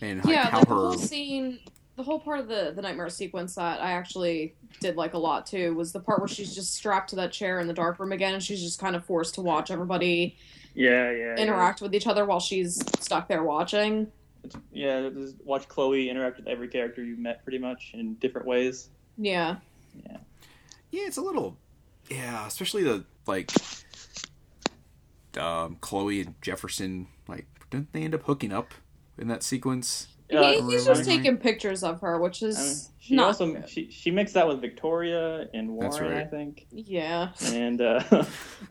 and 0.02 0.24
like 0.24 0.36
yeah, 0.36 0.50
how 0.52 0.60
like 0.60 0.68
the 0.68 0.76
her. 0.76 0.82
whole 0.82 0.94
scene, 1.00 1.58
the 2.00 2.04
whole 2.04 2.20
part 2.22 2.40
of 2.40 2.48
the 2.48 2.72
the 2.74 2.82
nightmare 2.82 3.10
sequence 3.10 3.56
that 3.56 3.82
I 3.82 3.92
actually 3.92 4.56
did 4.80 4.96
like 4.96 5.16
a 5.16 5.18
lot 5.18 5.46
too 5.46 5.76
was 5.76 5.92
the 5.92 6.00
part 6.00 6.20
where 6.20 6.30
she's 6.30 6.56
just 6.56 6.74
strapped 6.74 7.10
to 7.10 7.18
that 7.18 7.34
chair 7.34 7.60
in 7.60 7.68
the 7.68 7.74
dark 7.74 8.00
room 8.00 8.14
again, 8.14 8.34
and 8.34 8.42
she's 8.42 8.62
just 8.62 8.80
kind 8.80 8.96
of 8.96 9.04
forced 9.04 9.36
to 9.36 9.42
watch 9.42 9.70
everybody 9.70 10.38
Yeah, 10.74 11.12
yeah. 11.12 11.36
interact 11.36 11.82
with 11.82 11.94
each 11.94 12.08
other 12.08 12.24
while 12.24 12.40
she's 12.40 12.82
stuck 13.02 13.28
there 13.28 13.44
watching. 13.44 14.10
Yeah, 14.72 15.02
yeah 15.02 15.10
just 15.10 15.36
watch 15.44 15.68
Chloe 15.68 16.10
interact 16.10 16.38
with 16.38 16.48
every 16.48 16.70
character 16.70 17.04
you've 17.04 17.20
met 17.20 17.44
pretty 17.44 17.58
much 17.60 17.92
in 17.94 18.14
different 18.16 18.48
ways. 18.48 18.88
Yeah, 19.18 19.58
Yeah, 20.06 20.16
it's 20.92 21.18
a 21.18 21.22
little. 21.22 21.58
Yeah, 22.10 22.48
especially 22.48 22.84
the 22.84 23.04
like. 23.28 23.52
Um, 25.38 25.78
Chloe 25.82 26.22
and 26.22 26.42
Jefferson, 26.42 27.08
like, 27.28 27.46
didn't 27.70 27.92
they 27.92 28.04
end 28.04 28.16
up 28.16 28.24
hooking 28.24 28.54
up 28.54 28.74
in 29.18 29.28
that 29.28 29.44
sequence? 29.44 30.08
Yeah, 30.30 30.52
he, 30.54 30.62
he's 30.72 30.86
just 30.86 31.06
taking 31.06 31.38
pictures 31.38 31.84
of 31.84 32.02
her, 32.02 32.20
which 32.20 32.44
I 32.44 32.48
mean, 32.48 32.56
is 32.56 32.90
she 33.00 33.16
not 33.16 33.28
also 33.28 33.52
good. 33.54 33.68
she 33.70 33.90
she 33.90 34.12
mixed 34.12 34.36
that 34.36 34.48
with 34.48 34.62
Victoria 34.62 35.48
and 35.54 35.70
Warren, 35.72 35.90
That's 35.90 36.02
right. 36.02 36.18
I 36.18 36.26
think. 36.26 36.68
yeah. 36.72 37.30
and 37.48 37.82
uh, 37.82 38.04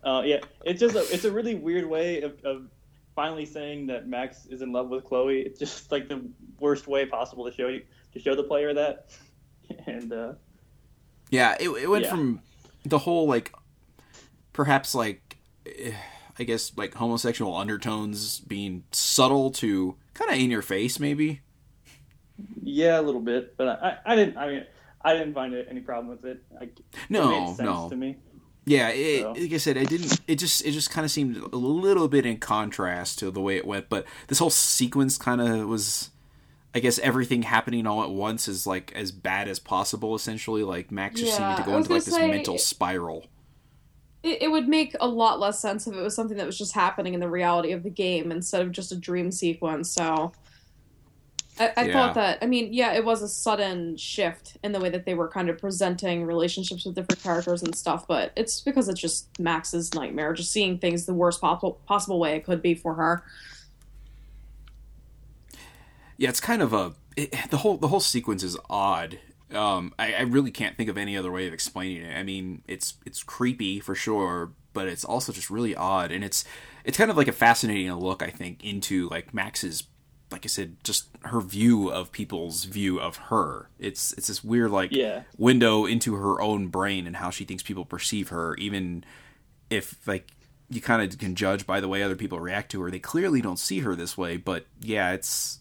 uh, 0.05 0.23
yeah, 0.25 0.39
it's 0.65 0.79
just 0.81 0.95
a, 0.95 1.01
it's 1.13 1.25
a 1.25 1.33
really 1.33 1.55
weird 1.57 1.87
way 1.87 2.23
of, 2.23 2.39
of 2.45 2.69
finally 3.17 3.45
saying 3.45 3.89
that 3.89 4.07
Max 4.07 4.47
is 4.47 4.63
in 4.63 4.71
love 4.71 4.89
with 4.91 5.05
Chloe. 5.05 5.41
It's 5.41 5.59
just 5.59 5.91
like 5.91 6.09
the 6.09 6.23
worst 6.61 6.87
way 6.87 7.05
possible 7.07 7.45
to 7.51 7.57
show 7.57 7.67
you 7.69 7.83
to 8.13 8.21
show 8.21 8.35
the 8.37 8.45
player 8.45 8.73
that. 8.75 9.07
And 9.87 10.13
uh, 10.13 10.33
Yeah, 11.31 11.55
it, 11.61 11.69
it 11.69 11.91
went 11.91 12.05
Yeah. 12.05 12.11
from 12.11 12.41
the 12.87 12.99
whole 12.99 13.27
like, 13.29 13.53
perhaps 14.55 14.95
like, 14.95 15.37
eh, 15.67 15.93
I 16.39 16.45
guess 16.45 16.73
like 16.77 16.95
homosexual 16.95 17.55
undertones 17.55 18.41
being 18.41 18.85
subtle 18.93 19.51
to 19.53 19.97
kind 20.15 20.31
of 20.31 20.39
in 20.39 20.51
your 20.51 20.63
face, 20.63 20.99
maybe. 20.99 21.41
Yeah, 22.63 23.01
a 23.01 23.03
little 23.03 23.21
bit, 23.21 23.57
but 23.57 23.69
I, 23.69 23.99
I 24.05 24.17
didn't. 24.17 24.37
I 24.37 24.47
mean, 24.49 24.65
I 25.03 25.13
didn't 25.15 25.35
find 25.35 25.55
it, 25.55 25.67
any 25.71 25.81
problem 25.81 26.09
with 26.09 26.25
it. 26.25 26.43
I, 26.61 26.65
it 26.65 26.81
No, 27.09 27.29
made 27.31 27.47
sense 27.57 27.61
no. 27.61 27.89
to 27.89 27.97
me. 27.97 28.17
Yeah, 28.67 28.89
it, 28.91 29.23
So. 29.23 29.33
like 29.33 29.53
I 29.53 29.57
said, 29.57 29.77
it 29.79 29.89
didn't. 29.89 30.21
It 30.27 30.37
just 30.39 30.65
it 30.65 30.73
just 30.73 30.91
kind 30.91 31.05
of 31.05 31.11
seemed 31.11 31.37
a 31.37 31.57
little 31.57 32.07
bit 32.09 32.27
in 32.27 32.37
contrast 32.39 33.19
to 33.21 33.31
the 33.31 33.41
way 33.41 33.57
it 33.57 33.67
went. 33.67 33.89
But 33.89 34.05
this 34.27 34.39
whole 34.39 34.51
sequence 34.51 35.17
kind 35.17 35.41
of 35.41 35.67
was, 35.69 36.11
I 36.75 36.81
guess, 36.81 36.99
everything 36.99 37.43
happening 37.43 37.87
all 37.87 38.03
at 38.03 38.11
once 38.11 38.47
is 38.47 38.67
like 38.67 38.93
as 38.95 39.11
bad 39.11 39.49
as 39.49 39.59
possible. 39.59 40.15
Essentially, 40.15 40.63
like 40.65 40.91
Max 40.91 41.19
just 41.21 41.39
Yeah, 41.39 41.55
seemed 41.55 41.65
to 41.65 41.71
go 41.71 41.77
into 41.79 41.91
like 41.91 42.05
gonna 42.05 42.05
this 42.05 42.15
say- 42.15 42.31
mental 42.31 42.59
spiral. 42.59 43.27
It, 44.23 44.43
it 44.43 44.51
would 44.51 44.69
make 44.69 44.97
a 45.01 45.07
lot 45.07 45.39
less 45.39 45.61
sense 45.61 45.87
if 45.87 45.95
it 45.95 46.01
was 46.03 46.15
something 46.15 46.37
that 46.39 46.45
was 46.47 46.59
just 46.59 46.73
happening 46.75 47.15
in 47.15 47.21
the 47.21 47.29
reality 47.31 47.71
of 47.71 47.85
the 47.85 47.91
game 47.91 48.33
instead 48.33 48.63
of 48.63 48.73
just 48.73 48.91
a 48.91 48.97
dream 48.97 49.31
sequence. 49.31 49.91
So 49.93 50.33
I, 51.59 51.73
I 51.77 51.85
Yeah. 51.85 51.89
thought 51.89 52.15
that. 52.15 52.39
I 52.43 52.47
mean, 52.47 52.73
yeah, 52.73 52.93
it 52.93 53.05
was 53.05 53.23
a 53.23 53.29
sudden 53.29 53.97
shift 53.97 54.57
in 54.63 54.73
the 54.73 54.81
way 54.81 54.91
that 54.91 55.05
they 55.07 55.15
were 55.15 55.29
kind 55.29 55.49
of 55.49 55.59
presenting 55.59 56.25
relationships 56.25 56.85
with 56.87 56.95
different 56.95 57.23
characters 57.23 57.63
and 57.63 57.77
stuff. 57.77 58.07
But 58.07 58.33
it's 58.37 58.61
because 58.61 58.89
it's 58.89 59.01
just 59.01 59.29
Max's 59.39 59.93
nightmare, 59.95 60.33
just 60.35 60.53
seeing 60.53 60.79
things 60.79 61.07
the 61.07 61.15
worst 61.15 61.41
possible 61.41 61.81
possible 61.87 62.21
way 62.21 62.37
it 62.37 62.45
could 62.45 62.63
be 62.63 62.75
for 62.75 62.95
her. 62.95 63.25
Yeah, 66.17 66.29
it's 66.29 66.41
kind 66.41 66.63
of 66.63 66.73
a 66.73 66.95
it, 67.17 67.35
the 67.51 67.59
whole 67.59 67.77
the 67.77 67.89
whole 67.89 68.01
sequence 68.01 68.43
is 68.43 68.57
odd. 68.69 69.19
Um, 69.53 69.95
I, 69.99 70.13
I 70.15 70.21
really 70.23 70.51
can't 70.51 70.77
think 70.77 70.91
of 70.91 70.99
any 70.99 71.17
other 71.17 71.33
way 71.33 71.47
of 71.47 71.55
explaining 71.55 72.03
it. 72.03 72.17
I 72.17 72.23
mean, 72.23 72.63
it's 72.69 72.95
it's 73.07 73.23
creepy 73.23 73.81
for 73.81 73.95
sure, 73.95 74.53
but 74.73 74.89
it's 74.89 75.05
also 75.05 75.33
just 75.33 75.51
really 75.51 75.75
odd, 75.75 76.11
and 76.13 76.25
it's 76.25 76.45
it's 76.85 76.99
kind 76.99 77.11
of 77.11 77.17
like 77.17 77.29
a 77.29 77.33
fascinating 77.33 77.93
look, 77.95 78.23
I 78.23 78.31
think, 78.31 78.65
into 78.65 79.09
like 79.09 79.33
Max's, 79.33 79.85
like 80.31 80.45
I 80.45 80.49
said, 80.49 80.77
just 80.85 81.09
her 81.23 81.41
view 81.41 81.89
of 81.91 82.13
people's 82.13 82.65
view 82.65 83.01
of 83.01 83.17
her. 83.17 83.69
It's 83.79 84.13
it's 84.15 84.27
this 84.29 84.45
weird 84.45 84.71
like 84.71 84.93
Yeah. 84.93 85.23
window 85.37 85.87
into 85.87 86.15
her 86.17 86.41
own 86.41 86.69
brain 86.69 87.07
and 87.07 87.17
how 87.17 87.31
she 87.31 87.45
thinks 87.45 87.63
people 87.63 87.85
perceive 87.85 88.29
her, 88.29 88.55
even 88.57 89.05
if 89.71 90.07
like 90.07 90.33
you 90.71 90.81
kind 90.83 91.01
of 91.03 91.19
can 91.19 91.35
judge 91.35 91.67
by 91.67 91.81
the 91.81 91.89
way 91.89 92.03
other 92.03 92.17
people 92.17 92.39
react 92.41 92.71
to 92.73 92.81
her. 92.83 92.91
They 92.91 92.99
clearly 92.99 93.41
don't 93.41 93.59
see 93.59 93.79
her 93.81 93.97
this 93.97 94.19
way, 94.19 94.37
but 94.37 94.67
yeah, 94.81 95.13
it's 95.13 95.61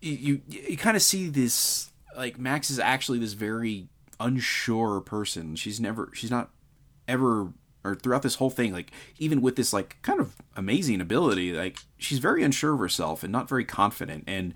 you 0.00 0.12
you, 0.12 0.40
you 0.48 0.76
kind 0.76 0.96
of 0.96 1.02
see 1.02 1.28
this 1.28 1.90
like 2.16 2.38
Max 2.38 2.70
is 2.70 2.78
actually 2.78 3.18
this 3.18 3.32
very 3.32 3.88
unsure 4.20 5.00
person. 5.00 5.56
She's 5.56 5.80
never 5.80 6.10
she's 6.14 6.30
not 6.30 6.50
ever 7.08 7.52
or 7.84 7.94
throughout 7.94 8.22
this 8.22 8.36
whole 8.36 8.50
thing 8.50 8.72
like 8.72 8.90
even 9.18 9.40
with 9.40 9.56
this 9.56 9.72
like 9.72 9.96
kind 10.02 10.20
of 10.20 10.36
amazing 10.56 11.00
ability 11.00 11.52
like 11.52 11.78
she's 11.96 12.18
very 12.18 12.42
unsure 12.42 12.74
of 12.74 12.80
herself 12.80 13.22
and 13.22 13.32
not 13.32 13.48
very 13.48 13.64
confident 13.64 14.24
and 14.26 14.54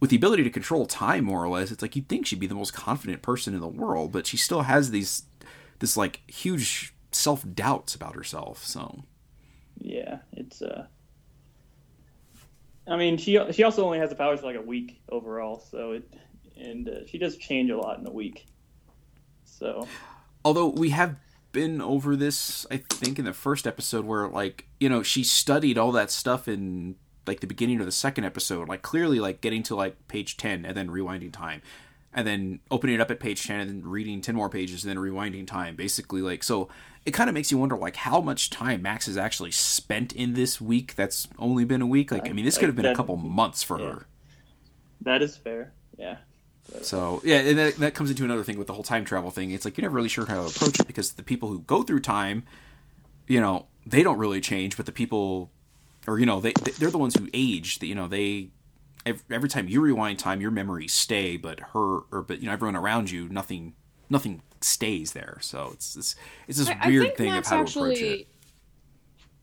with 0.00 0.10
the 0.10 0.16
ability 0.16 0.44
to 0.44 0.50
control 0.50 0.86
time 0.86 1.24
more 1.24 1.42
or 1.42 1.48
less 1.48 1.70
it's 1.70 1.82
like 1.82 1.96
you'd 1.96 2.08
think 2.08 2.26
she'd 2.26 2.40
be 2.40 2.46
the 2.46 2.54
most 2.54 2.72
confident 2.72 3.22
person 3.22 3.54
in 3.54 3.60
the 3.60 3.68
world 3.68 4.12
but 4.12 4.26
she 4.26 4.36
still 4.36 4.62
has 4.62 4.90
these 4.90 5.24
this 5.80 5.96
like 5.96 6.20
huge 6.28 6.94
self-doubts 7.10 7.94
about 7.94 8.14
herself 8.14 8.64
so 8.64 9.04
Yeah, 9.80 10.18
it's 10.32 10.62
uh. 10.62 10.86
I 12.86 12.96
mean, 12.96 13.18
she 13.18 13.38
she 13.52 13.62
also 13.62 13.84
only 13.84 13.98
has 13.98 14.10
the 14.10 14.16
powers 14.16 14.40
for 14.40 14.46
like 14.46 14.56
a 14.56 14.62
week 14.62 15.00
overall, 15.10 15.60
so 15.70 15.92
it 15.92 16.14
and 16.56 16.88
uh, 16.88 17.06
she 17.06 17.18
does 17.18 17.36
change 17.36 17.70
a 17.70 17.76
lot 17.76 17.98
in 17.98 18.06
a 18.06 18.12
week. 18.12 18.46
So 19.44 19.86
although 20.44 20.68
we 20.68 20.90
have 20.90 21.16
been 21.52 21.80
over 21.80 22.16
this 22.16 22.66
i 22.70 22.76
think 22.76 23.18
in 23.18 23.24
the 23.24 23.32
first 23.32 23.66
episode 23.66 24.04
where 24.04 24.28
like 24.28 24.66
you 24.80 24.88
know 24.88 25.02
she 25.02 25.24
studied 25.24 25.78
all 25.78 25.92
that 25.92 26.10
stuff 26.10 26.46
in 26.48 26.94
like 27.26 27.40
the 27.40 27.46
beginning 27.46 27.80
of 27.80 27.86
the 27.86 27.92
second 27.92 28.24
episode 28.24 28.68
like 28.68 28.82
clearly 28.82 29.20
like 29.20 29.40
getting 29.40 29.62
to 29.62 29.74
like 29.74 30.08
page 30.08 30.36
10 30.36 30.64
and 30.64 30.76
then 30.76 30.88
rewinding 30.88 31.32
time 31.32 31.60
and 32.12 32.26
then 32.26 32.58
opening 32.70 32.94
it 32.94 33.00
up 33.00 33.10
at 33.10 33.20
page 33.20 33.46
10 33.46 33.60
and 33.60 33.70
then 33.70 33.82
reading 33.88 34.20
10 34.20 34.34
more 34.34 34.48
pages 34.48 34.84
and 34.84 34.90
then 34.90 34.96
rewinding 35.02 35.46
time 35.46 35.76
basically 35.76 36.22
like 36.22 36.42
so 36.42 36.68
it 37.04 37.12
kind 37.12 37.28
of 37.28 37.34
makes 37.34 37.50
you 37.50 37.58
wonder 37.58 37.76
like 37.76 37.96
how 37.96 38.20
much 38.20 38.50
time 38.50 38.82
max 38.82 39.06
has 39.06 39.16
actually 39.16 39.50
spent 39.50 40.12
in 40.12 40.34
this 40.34 40.60
week 40.60 40.94
that's 40.94 41.28
only 41.38 41.64
been 41.64 41.82
a 41.82 41.86
week 41.86 42.10
like 42.10 42.28
i 42.28 42.32
mean 42.32 42.44
this 42.44 42.56
could 42.56 42.68
have 42.68 42.76
been 42.76 42.86
a 42.86 42.94
couple 42.94 43.16
months 43.16 43.62
for 43.62 43.78
yeah. 43.78 43.86
her 43.86 44.06
that 45.02 45.22
is 45.22 45.36
fair. 45.36 45.72
Yeah. 45.96 46.16
So 46.82 47.20
yeah, 47.24 47.38
and 47.38 47.58
that, 47.58 47.76
that 47.76 47.94
comes 47.94 48.10
into 48.10 48.24
another 48.24 48.44
thing 48.44 48.58
with 48.58 48.66
the 48.66 48.72
whole 48.74 48.82
time 48.82 49.04
travel 49.04 49.30
thing. 49.30 49.50
It's 49.50 49.64
like 49.64 49.76
you're 49.76 49.82
never 49.82 49.96
really 49.96 50.08
sure 50.08 50.26
how 50.26 50.42
to 50.42 50.48
approach 50.48 50.78
it 50.80 50.86
because 50.86 51.12
the 51.12 51.22
people 51.22 51.48
who 51.48 51.60
go 51.60 51.82
through 51.82 52.00
time, 52.00 52.44
you 53.26 53.40
know, 53.40 53.66
they 53.86 54.02
don't 54.02 54.18
really 54.18 54.40
change, 54.40 54.76
but 54.76 54.86
the 54.86 54.92
people, 54.92 55.50
or 56.06 56.18
you 56.18 56.26
know, 56.26 56.40
they 56.40 56.52
they're 56.78 56.90
the 56.90 56.98
ones 56.98 57.16
who 57.16 57.28
age. 57.32 57.78
That 57.78 57.86
you 57.86 57.94
know, 57.94 58.06
they 58.08 58.50
every 59.30 59.48
time 59.48 59.68
you 59.68 59.80
rewind 59.80 60.18
time, 60.18 60.40
your 60.40 60.50
memories 60.50 60.92
stay, 60.92 61.36
but 61.36 61.60
her 61.72 62.00
or 62.12 62.22
but 62.26 62.40
you 62.40 62.46
know 62.46 62.52
everyone 62.52 62.76
around 62.76 63.10
you, 63.10 63.28
nothing 63.28 63.74
nothing 64.10 64.42
stays 64.60 65.12
there. 65.12 65.38
So 65.40 65.70
it's 65.74 65.94
this 65.94 66.16
it's 66.46 66.58
this 66.58 66.68
I- 66.68 66.78
I 66.82 66.88
weird 66.88 67.04
think 67.04 67.16
thing 67.16 67.32
Max 67.32 67.48
of 67.48 67.52
how 67.56 67.62
actually, 67.62 67.94
to 67.96 68.04
approach 68.04 68.20
it. 68.20 68.28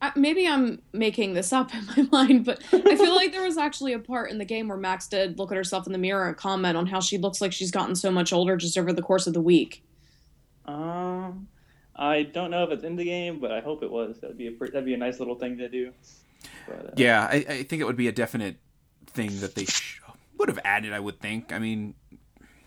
I, 0.02 0.12
maybe 0.16 0.48
I'm 0.48 0.82
making 0.94 1.34
this 1.34 1.54
up 1.54 1.72
in 1.98 2.10
my 2.12 2.26
mind, 2.28 2.46
but 2.46 2.62
I 2.74 2.96
feel 2.96 3.16
like 3.16 3.32
there 3.32 3.44
was 3.44 3.58
actually 3.58 3.94
a 3.94 4.00
part 4.00 4.30
in 4.32 4.38
the 4.38 4.46
game 4.46 4.68
where 4.68 4.78
Max 4.78 5.08
did 5.08 5.40
look 5.40 5.52
at 5.52 5.58
herself 5.58 5.88
in 5.88 5.94
the 5.94 6.00
mirror 6.00 6.28
and 6.28 6.36
comment 6.36 6.78
on 6.78 6.86
how 6.88 7.00
she 7.00 7.18
looks 7.18 7.42
like 7.42 7.54
she's 7.54 7.72
gotten 7.72 7.96
so 7.96 8.12
much 8.12 8.34
older 8.34 8.58
just 8.58 8.78
over 8.78 8.92
the 8.92 9.02
course 9.02 9.28
of 9.28 9.34
the 9.34 9.42
week. 9.42 9.84
Um, 10.66 11.48
I 11.96 12.24
don't 12.24 12.52
know 12.52 12.64
if 12.64 12.72
it's 12.72 12.84
in 12.84 12.96
the 12.96 13.06
game, 13.06 13.40
but 13.40 13.52
I 13.52 13.62
hope 13.62 13.84
it 13.84 13.92
was. 13.92 14.20
That'd 14.20 14.38
be 14.38 14.48
a 14.48 14.52
pre- 14.52 14.70
that'd 14.70 14.86
be 14.86 14.94
a 14.94 14.98
nice 14.98 15.20
little 15.20 15.36
thing 15.36 15.58
to 15.60 15.70
do. 15.70 15.94
But, 16.68 16.86
uh, 16.88 16.92
Yeah, 16.98 17.24
I, 17.24 17.46
I 17.48 17.64
think 17.64 17.82
it 17.82 17.86
would 17.86 17.96
be 17.96 18.08
a 18.08 18.12
definite 18.12 18.58
thing 19.08 19.40
that 19.40 19.56
they 19.56 19.66
sh- 19.66 20.02
would 20.38 20.50
have 20.50 20.60
added. 20.66 20.92
I 20.92 21.00
would 21.00 21.20
think. 21.20 21.54
I 21.54 21.60
mean, 21.60 21.94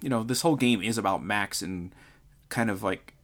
you 0.00 0.08
know, 0.08 0.22
this 0.22 0.42
whole 0.42 0.56
game 0.56 0.80
is 0.80 0.96
about 0.96 1.22
Max 1.22 1.60
and 1.60 1.92
kind 2.48 2.70
of 2.70 2.82
like 2.82 3.14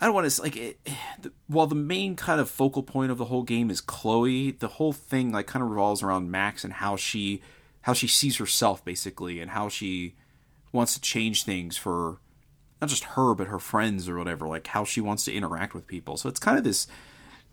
I 0.00 0.06
don't 0.06 0.14
want 0.14 0.30
to 0.30 0.42
like 0.42 0.56
it, 0.56 0.78
the, 1.20 1.30
while 1.46 1.66
the 1.66 1.74
main 1.74 2.16
kind 2.16 2.40
of 2.40 2.48
focal 2.48 2.82
point 2.82 3.10
of 3.12 3.18
the 3.18 3.26
whole 3.26 3.42
game 3.42 3.70
is 3.70 3.80
Chloe. 3.80 4.52
The 4.52 4.68
whole 4.68 4.92
thing 4.92 5.30
like 5.30 5.46
kind 5.46 5.62
of 5.62 5.70
revolves 5.70 6.02
around 6.02 6.30
Max 6.30 6.64
and 6.64 6.72
how 6.72 6.96
she 6.96 7.42
how 7.82 7.92
she 7.92 8.06
sees 8.06 8.38
herself 8.38 8.84
basically 8.84 9.40
and 9.40 9.50
how 9.50 9.68
she 9.68 10.14
wants 10.72 10.94
to 10.94 11.00
change 11.00 11.44
things 11.44 11.76
for 11.76 12.18
not 12.80 12.88
just 12.88 13.04
her 13.04 13.34
but 13.34 13.48
her 13.48 13.58
friends 13.58 14.08
or 14.08 14.16
whatever. 14.16 14.48
Like 14.48 14.68
how 14.68 14.84
she 14.84 15.02
wants 15.02 15.24
to 15.26 15.34
interact 15.34 15.74
with 15.74 15.86
people. 15.86 16.16
So 16.16 16.28
it's 16.30 16.40
kind 16.40 16.56
of 16.56 16.64
this 16.64 16.86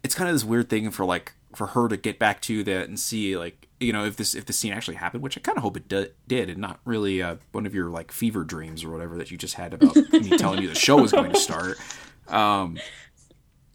it's 0.03 0.15
kind 0.15 0.29
of 0.29 0.35
this 0.35 0.45
weird 0.45 0.69
thing 0.69 0.89
for 0.89 1.03
like 1.03 1.33
for 1.55 1.67
her 1.67 1.87
to 1.87 1.97
get 1.97 2.19
back 2.19 2.41
to 2.41 2.63
that 2.63 2.87
and 2.87 2.99
see 2.99 3.37
like 3.37 3.67
you 3.79 3.91
know 3.91 4.05
if 4.05 4.15
this 4.15 4.35
if 4.35 4.45
the 4.45 4.53
scene 4.53 4.71
actually 4.71 4.95
happened 4.95 5.23
which 5.23 5.37
i 5.37 5.41
kind 5.41 5.57
of 5.57 5.63
hope 5.63 5.77
it 5.77 5.87
did 5.87 6.49
and 6.49 6.57
not 6.57 6.79
really 6.85 7.21
uh, 7.21 7.35
one 7.51 7.65
of 7.65 7.73
your 7.73 7.89
like 7.89 8.11
fever 8.11 8.43
dreams 8.43 8.83
or 8.83 8.91
whatever 8.91 9.17
that 9.17 9.31
you 9.31 9.37
just 9.37 9.55
had 9.55 9.73
about 9.73 9.95
me 9.95 10.37
telling 10.37 10.61
you 10.61 10.67
the 10.67 10.75
show 10.75 10.97
was 10.97 11.11
going 11.11 11.31
to 11.31 11.39
start 11.39 11.77
um 12.29 12.77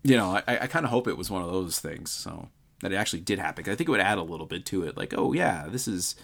you 0.02 0.16
know 0.16 0.30
i, 0.46 0.58
I 0.62 0.66
kind 0.66 0.84
of 0.84 0.90
hope 0.90 1.08
it 1.08 1.16
was 1.16 1.30
one 1.30 1.42
of 1.42 1.50
those 1.50 1.78
things 1.80 2.10
so 2.10 2.48
that 2.82 2.92
it 2.92 2.96
actually 2.96 3.20
did 3.20 3.38
happen. 3.38 3.64
i 3.68 3.74
think 3.74 3.88
it 3.88 3.92
would 3.92 4.00
add 4.00 4.18
a 4.18 4.22
little 4.22 4.46
bit 4.46 4.66
to 4.66 4.84
it 4.84 4.96
like 4.96 5.14
oh 5.16 5.32
yeah 5.32 5.66
this 5.68 5.86
is 5.86 6.14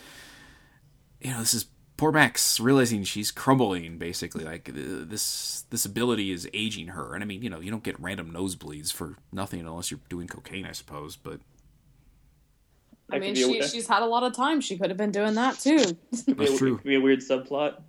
you 1.21 1.31
know 1.31 1.39
this 1.41 1.55
is 1.55 1.67
poor 1.97 2.13
max 2.13 2.61
realizing 2.61 3.03
she's 3.03 3.31
crumbling 3.33 3.99
basically 3.99 4.45
like 4.45 4.71
this 4.73 5.65
this 5.71 5.85
ability 5.85 6.31
is 6.31 6.49
aging 6.55 6.89
her 6.89 7.15
and 7.15 7.25
i 7.25 7.27
mean 7.27 7.43
you 7.43 7.51
know 7.51 7.61
you 7.61 7.71
don't 7.71 7.83
get 7.83 7.99
random 8.01 8.31
nosebleeds 8.33 8.93
for 8.93 9.17
nothing 9.33 9.61
unless 9.61 9.91
you're 9.91 10.01
doing 10.09 10.29
cocaine 10.29 10.65
i 10.65 10.73
suppose 10.73 11.17
but 11.17 11.41
I 13.11 13.19
mean, 13.19 13.35
could 13.35 13.49
be 13.53 13.59
a- 13.59 13.63
she, 13.63 13.69
she's 13.69 13.87
had 13.89 14.03
a 14.03 14.07
lot 14.07 14.23
of 14.23 14.35
time. 14.35 14.61
She 14.61 14.77
could 14.77 14.91
have 14.91 14.99
been 14.99 15.13
doing 15.13 15.35
that 15.35 15.59
too. 15.59 15.79
could 15.79 16.37
That's 16.37 16.59
true. 16.59 16.77
Could 16.77 16.85
be 16.85 16.97
a 16.97 17.01
weird 17.01 17.21
subplot. 17.21 17.81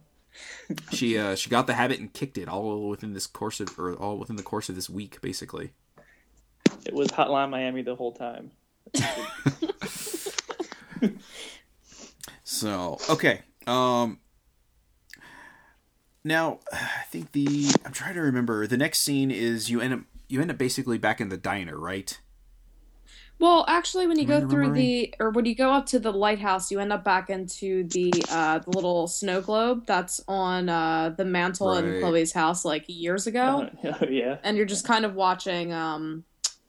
She 0.91 1.17
uh 1.17 1.35
she 1.35 1.49
got 1.49 1.67
the 1.67 1.73
habit 1.73 1.99
and 1.99 2.13
kicked 2.13 2.37
it 2.37 2.47
all 2.47 2.87
within 2.89 3.13
this 3.13 3.27
course 3.27 3.59
of 3.59 3.77
or 3.79 3.93
all 3.95 4.17
within 4.17 4.35
the 4.35 4.43
course 4.43 4.69
of 4.69 4.75
this 4.75 4.89
week 4.89 5.19
basically 5.21 5.71
It 6.85 6.93
was 6.93 7.07
Hotline 7.09 7.49
Miami 7.49 7.81
the 7.81 7.95
whole 7.95 8.11
time. 8.13 8.51
so 12.43 12.97
okay 13.09 13.41
um 13.67 14.19
now 16.23 16.59
i 16.71 17.03
think 17.09 17.31
the 17.33 17.69
i'm 17.85 17.91
trying 17.93 18.15
to 18.15 18.21
remember 18.21 18.65
the 18.67 18.77
next 18.77 18.99
scene 18.99 19.31
is 19.31 19.69
you 19.69 19.79
end 19.79 19.93
up 19.93 19.99
you 20.27 20.41
end 20.41 20.51
up 20.51 20.57
basically 20.57 20.97
back 20.97 21.21
in 21.21 21.29
the 21.29 21.37
diner 21.37 21.77
right 21.77 22.19
Well, 23.39 23.63
actually, 23.69 24.05
when 24.05 24.19
you 24.19 24.25
Am 24.25 24.31
I 24.31 24.39
go 24.41 24.49
through 24.49 24.73
the, 24.73 25.13
or 25.19 25.29
when 25.31 25.45
you 25.45 25.55
go 25.55 25.71
up 25.71 25.85
to 25.87 25.99
the 25.99 26.11
lighthouse, 26.11 26.69
you 26.71 26.79
end 26.79 26.91
up 26.91 27.05
back 27.05 27.29
into 27.29 27.85
the 27.85 28.11
uh, 28.29 28.59
the 28.59 28.69
little 28.71 29.07
snow 29.07 29.39
globe 29.39 29.85
that's 29.85 30.21
on 30.27 30.67
uh, 30.67 31.13
the 31.15 31.23
mantle 31.23 31.73
in 31.73 32.01
Chloe's 32.01 32.33
house 32.33 32.65
like 32.65 32.83
years 32.87 33.27
ago, 33.27 33.69
Oh, 33.83 34.05
yeah. 34.09 34.37
and 34.43 34.57
you're 34.57 34.65
just 34.65 34.85
kind 34.85 35.05
of 35.05 35.15
watching 35.15 35.71
um, 35.71 36.25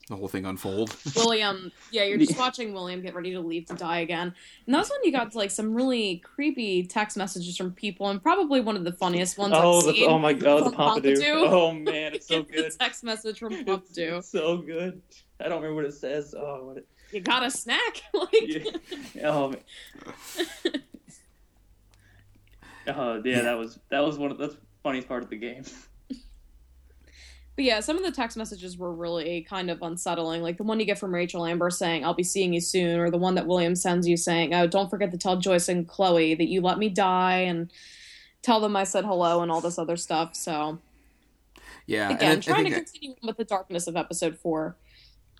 the 0.09 0.15
whole 0.15 0.29
thing 0.29 0.45
unfold 0.47 0.95
William. 1.17 1.73
Yeah, 1.91 2.05
you're 2.05 2.19
just 2.19 2.39
watching 2.39 2.73
William 2.73 3.03
get 3.03 3.15
ready 3.17 3.33
to 3.33 3.41
leave 3.41 3.67
to 3.67 3.75
die 3.75 3.99
again, 4.01 4.33
and 4.67 4.75
that's 4.75 4.91
when 4.91 5.01
you 5.03 5.11
got 5.11 5.35
like 5.35 5.51
some 5.51 5.75
really 5.75 6.19
creepy 6.19 6.85
text 6.85 7.17
messages 7.17 7.57
from 7.57 7.73
people, 7.73 8.09
and 8.11 8.23
probably 8.23 8.61
one 8.61 8.77
of 8.77 8.85
the 8.85 8.93
funniest 8.93 9.39
ones 9.39 9.55
Oh, 9.57 9.79
I've 9.79 9.87
the, 9.87 9.93
seen. 9.95 10.09
oh 10.09 10.21
my 10.21 10.33
god, 10.35 10.61
the 10.67 10.71
from 10.71 10.75
Pompidou. 10.75 11.17
Pompidou. 11.17 11.49
Oh 11.51 11.73
man, 11.73 12.15
it's 12.15 12.29
so 12.29 12.43
Get 12.45 12.49
the 12.57 12.63
good. 12.63 12.73
text 12.79 13.03
message 13.03 13.41
from 13.41 13.55
Pompidou. 13.65 14.19
It's 14.19 14.29
so 14.31 14.59
good. 14.59 15.03
I 15.41 15.49
don't 15.49 15.63
remember 15.63 15.77
what 15.77 15.85
it 15.85 15.95
says. 15.95 16.35
Oh, 16.37 16.65
what 16.67 16.77
it, 16.79 16.87
You 17.13 17.21
got 17.21 17.45
a 17.45 17.51
snack? 17.51 18.03
like, 18.15 18.31
yeah. 19.15 19.29
oh 19.31 19.49
man. 19.51 19.61
Oh 22.89 23.21
yeah, 23.25 23.43
that 23.43 23.59
was 23.59 23.79
that 23.91 24.01
was 24.01 24.19
one 24.19 24.31
of 24.31 24.39
that's 24.39 24.55
the 24.55 24.61
funniest 24.83 25.07
part 25.09 25.23
of 25.23 25.31
the 25.31 25.37
game. 25.37 25.63
But 27.57 27.65
yeah, 27.65 27.81
some 27.81 27.99
of 27.99 28.05
the 28.05 28.11
text 28.13 28.37
messages 28.37 28.79
were 28.79 28.93
really 28.93 29.43
kind 29.43 29.71
of 29.71 29.83
unsettling. 29.83 30.43
Like 30.43 30.57
the 30.57 30.63
one 30.63 30.81
you 30.81 30.87
get 30.87 30.99
from 30.99 31.13
Rachel 31.15 31.45
Amber 31.45 31.69
saying, 31.69 32.05
I'll 32.05 32.15
be 32.15 32.23
seeing 32.23 32.55
you 32.55 32.61
soon, 32.61 32.99
or 32.99 33.11
the 33.11 33.19
one 33.19 33.35
that 33.35 33.47
William 33.47 33.77
sends 33.77 34.09
you 34.09 34.17
saying, 34.17 34.55
Oh, 34.55 34.67
don't 34.67 34.89
forget 34.89 35.11
to 35.11 35.19
tell 35.19 35.37
Joyce 35.37 35.69
and 35.69 35.87
Chloe 35.87 36.35
that 36.35 36.49
you 36.49 36.63
let 36.63 36.79
me 36.79 36.89
die 36.89 37.41
and 37.41 37.71
tell 38.43 38.61
them 38.61 38.77
I 38.77 38.85
said 38.85 39.05
hello 39.05 39.43
and 39.43 39.53
all 39.53 39.61
this 39.61 39.79
other 39.79 39.97
stuff. 39.99 40.35
So 40.35 40.79
yeah 41.87 42.11
again, 42.11 42.19
and 42.21 42.33
I- 42.33 42.37
I 42.37 42.41
trying 42.55 42.65
to 42.67 42.71
think- 42.73 42.87
continue 42.93 43.17
with 43.23 43.37
the 43.37 43.45
darkness 43.45 43.87
of 43.87 43.97
episode 43.97 44.39
four. 44.39 44.77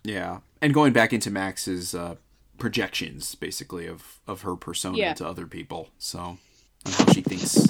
Yeah, 0.03 0.39
and 0.61 0.73
going 0.73 0.93
back 0.93 1.13
into 1.13 1.29
Max's 1.29 1.93
uh, 1.95 2.15
projections 2.57 3.35
basically 3.35 3.87
of 3.87 4.19
of 4.27 4.41
her 4.41 4.55
persona 4.55 4.97
Yeah. 4.97 5.13
to 5.15 5.27
other 5.27 5.45
people. 5.47 5.89
So 5.99 6.19
on 6.19 6.91
how 6.91 7.11
she 7.13 7.21
thinks 7.21 7.67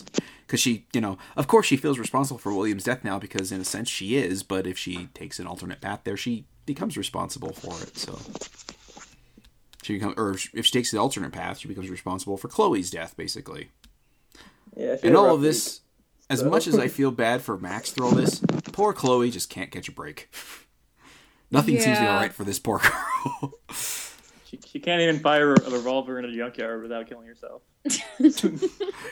because 0.48 0.60
she, 0.60 0.86
you 0.94 1.00
know, 1.02 1.18
of 1.38 1.48
course 1.48 1.66
she 1.66 1.78
feels 1.78 1.98
responsible 2.00 2.38
for 2.38 2.54
William's 2.54 2.84
death 2.84 3.04
now 3.04 3.18
because 3.20 3.52
in 3.52 3.62
a 3.62 3.66
sense 3.66 3.90
she 3.90 4.16
is, 4.18 4.44
but 4.44 4.68
if 4.68 4.78
she 4.78 5.08
takes 5.14 5.40
an 5.40 5.48
alternate 5.48 5.80
path 5.82 6.02
there, 6.04 6.18
she 6.18 6.46
becomes 6.66 6.98
responsible 6.98 7.54
for 7.54 7.74
it. 7.82 7.98
So 7.98 8.18
she 9.84 9.94
becomes, 9.94 10.16
or 10.18 10.32
if 10.54 10.66
she 10.66 10.72
takes 10.72 10.92
the 10.92 10.98
alternate 11.00 11.32
path, 11.32 11.60
she 11.60 11.68
becomes 11.68 11.90
responsible 11.90 12.38
for 12.38 12.48
Chloe's 12.50 12.92
death 12.92 13.16
basically. 13.18 13.70
Yeah, 14.76 14.98
And 15.04 15.16
all 15.18 15.34
of 15.36 15.42
this, 15.42 15.82
as 16.30 16.40
so- 16.40 16.50
much 16.50 16.68
as 16.68 16.78
I 16.78 16.88
feel 16.88 17.12
bad 17.12 17.42
for 17.42 17.58
Max 17.58 17.92
through 17.92 18.06
all 18.08 18.12
this, 18.16 18.42
poor 18.72 18.94
Chloe 18.94 19.32
just 19.32 19.50
can't 19.50 19.72
catch 19.72 19.88
a 19.90 19.92
break. 19.92 20.30
Nothing 21.52 21.76
seems 21.80 21.98
to 21.98 22.02
be 22.02 22.06
Yeah. 22.06 22.14
alright 22.16 22.34
for 22.34 22.44
this 22.44 22.60
poor 22.60 22.80
girl. 22.80 23.54
She, 24.46 24.60
she 24.68 24.80
can't 24.82 25.02
even 25.02 25.20
fire 25.20 25.54
a 25.54 25.70
revolver 25.70 26.20
in 26.20 26.26
a 26.26 26.36
junkyard 26.36 26.82
without 26.84 27.08
killing 27.08 27.26
herself. 27.26 27.62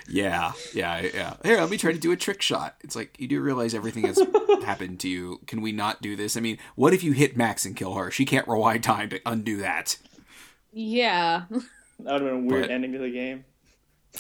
yeah, 0.09 0.51
yeah, 0.73 1.01
yeah. 1.13 1.35
Here, 1.45 1.57
let 1.61 1.69
me 1.69 1.77
try 1.77 1.93
to 1.93 1.97
do 1.97 2.11
a 2.11 2.17
trick 2.17 2.41
shot. 2.41 2.75
It's 2.81 2.93
like 2.95 3.15
you 3.19 3.27
do 3.27 3.39
realize 3.41 3.73
everything 3.73 4.03
that's 4.03 4.21
happened 4.65 4.99
to 5.01 5.07
you. 5.07 5.39
Can 5.47 5.61
we 5.61 5.71
not 5.71 6.01
do 6.01 6.17
this? 6.17 6.35
I 6.35 6.41
mean, 6.41 6.57
what 6.75 6.93
if 6.93 7.03
you 7.05 7.13
hit 7.13 7.37
Max 7.37 7.65
and 7.65 7.75
kill 7.75 7.93
her? 7.95 8.11
She 8.11 8.25
can't 8.25 8.47
rewind 8.49 8.83
time 8.83 9.09
to 9.11 9.21
undo 9.25 9.57
that. 9.57 9.97
Yeah. 10.73 11.43
That 11.49 11.59
would 11.99 12.11
have 12.11 12.21
been 12.21 12.33
a 12.33 12.39
weird 12.39 12.63
But- 12.63 12.71
ending 12.71 12.91
to 12.93 12.99
the 12.99 13.09
game. 13.11 13.45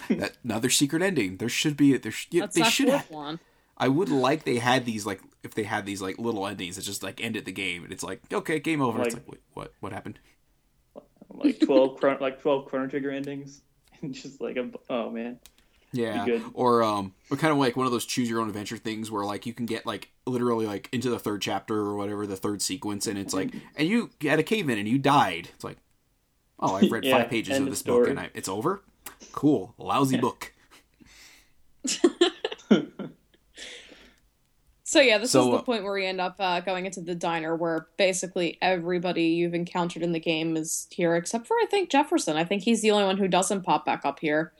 That 0.09 0.37
another 0.43 0.69
secret 0.69 1.01
ending. 1.01 1.37
There 1.37 1.49
should 1.49 1.75
be. 1.75 1.97
There. 1.97 2.11
sh- 2.11 2.27
Yeah, 2.31 2.41
That's 2.43 2.55
they 2.55 2.63
should. 2.63 2.87
fourth 2.89 3.09
Ha- 3.09 3.13
one. 3.15 3.39
I 3.77 3.87
would 3.87 4.09
like 4.09 4.43
they 4.45 4.57
had 4.59 4.85
these 4.85 5.05
like 5.05 5.19
if 5.43 5.53
they 5.55 5.63
had 5.63 5.85
these 5.85 6.01
like 6.01 6.17
little 6.19 6.45
endings 6.47 6.75
that 6.75 6.81
just 6.83 7.01
like 7.03 7.23
ended 7.23 7.45
the 7.45 7.51
game 7.51 7.83
and 7.83 7.93
it's 7.93 8.03
like 8.03 8.21
okay 8.33 8.59
game 8.59 8.81
over. 8.81 9.01
it's 9.01 9.13
Like- 9.13 9.23
like 9.23 9.31
wait, 9.31 9.41
what 9.53 9.73
what 9.79 9.91
happened? 9.93 10.19
Like 11.31 11.59
twelve, 11.59 11.99
chron- 11.99 12.17
like 12.19 12.41
twelve 12.41 12.65
Chrono 12.65 12.87
Trigger 12.87 13.11
endings, 13.11 13.61
and 14.01 14.13
just 14.13 14.41
like 14.41 14.57
a 14.57 14.69
oh 14.89 15.09
man, 15.11 15.39
Yeah, 15.93 16.25
good. 16.25 16.43
or 16.53 16.83
um, 16.83 17.13
or 17.29 17.37
kind 17.37 17.51
of 17.53 17.59
like 17.59 17.77
one 17.77 17.85
of 17.85 17.91
those 17.91 18.05
choose 18.05 18.29
your 18.29 18.41
own 18.41 18.47
adventure 18.49 18.77
things 18.77 19.09
where 19.11 19.23
like 19.23 19.45
you 19.45 19.53
can 19.53 19.65
get 19.65 19.85
like 19.85 20.09
literally 20.25 20.65
like 20.65 20.89
into 20.91 21.09
the 21.09 21.19
third 21.19 21.41
chapter 21.41 21.75
or 21.75 21.95
whatever 21.95 22.25
the 22.27 22.35
third 22.35 22.61
sequence, 22.61 23.05
and 23.07 23.17
it's 23.17 23.33
like, 23.33 23.53
and 23.75 23.87
you 23.87 24.09
had 24.21 24.39
a 24.39 24.43
cave 24.43 24.69
in 24.69 24.77
and 24.79 24.87
you 24.87 24.97
died. 24.97 25.49
It's 25.53 25.63
like, 25.63 25.77
oh, 26.59 26.75
I've 26.75 26.91
read 26.91 27.03
Yeah, 27.05 27.19
five 27.21 27.29
pages 27.29 27.57
of 27.57 27.63
of 27.63 27.69
this 27.69 27.83
book 27.83 28.07
and 28.09 28.19
I, 28.19 28.29
it's 28.33 28.49
over. 28.49 28.81
Cool, 29.31 29.75
lousy 29.77 30.17
book. 30.17 30.51
So 34.89 35.01
yeah, 35.01 35.19
this 35.19 35.29
So, 35.33 35.41
is 35.41 35.51
the 35.51 35.57
uh, 35.57 35.61
point 35.61 35.83
where 35.83 35.93
we 35.93 36.03
end 36.03 36.19
up 36.19 36.37
uh, 36.39 36.61
going 36.61 36.87
into 36.87 36.99
the 36.99 37.13
diner, 37.13 37.55
where 37.55 37.89
basically 37.97 38.57
everybody 38.59 39.25
you've 39.25 39.53
encountered 39.53 40.01
in 40.01 40.13
the 40.13 40.19
game 40.19 40.57
is 40.57 40.87
here, 40.89 41.15
except 41.15 41.45
for 41.45 41.53
I 41.61 41.67
think 41.69 41.91
Jefferson. 41.91 42.37
I 42.37 42.43
think 42.43 42.63
he's 42.63 42.81
the 42.81 42.89
only 42.89 43.05
one 43.05 43.17
who 43.17 43.27
doesn't 43.27 43.61
pop 43.61 43.85
back 43.85 44.03
up 44.03 44.19
here. 44.19 44.51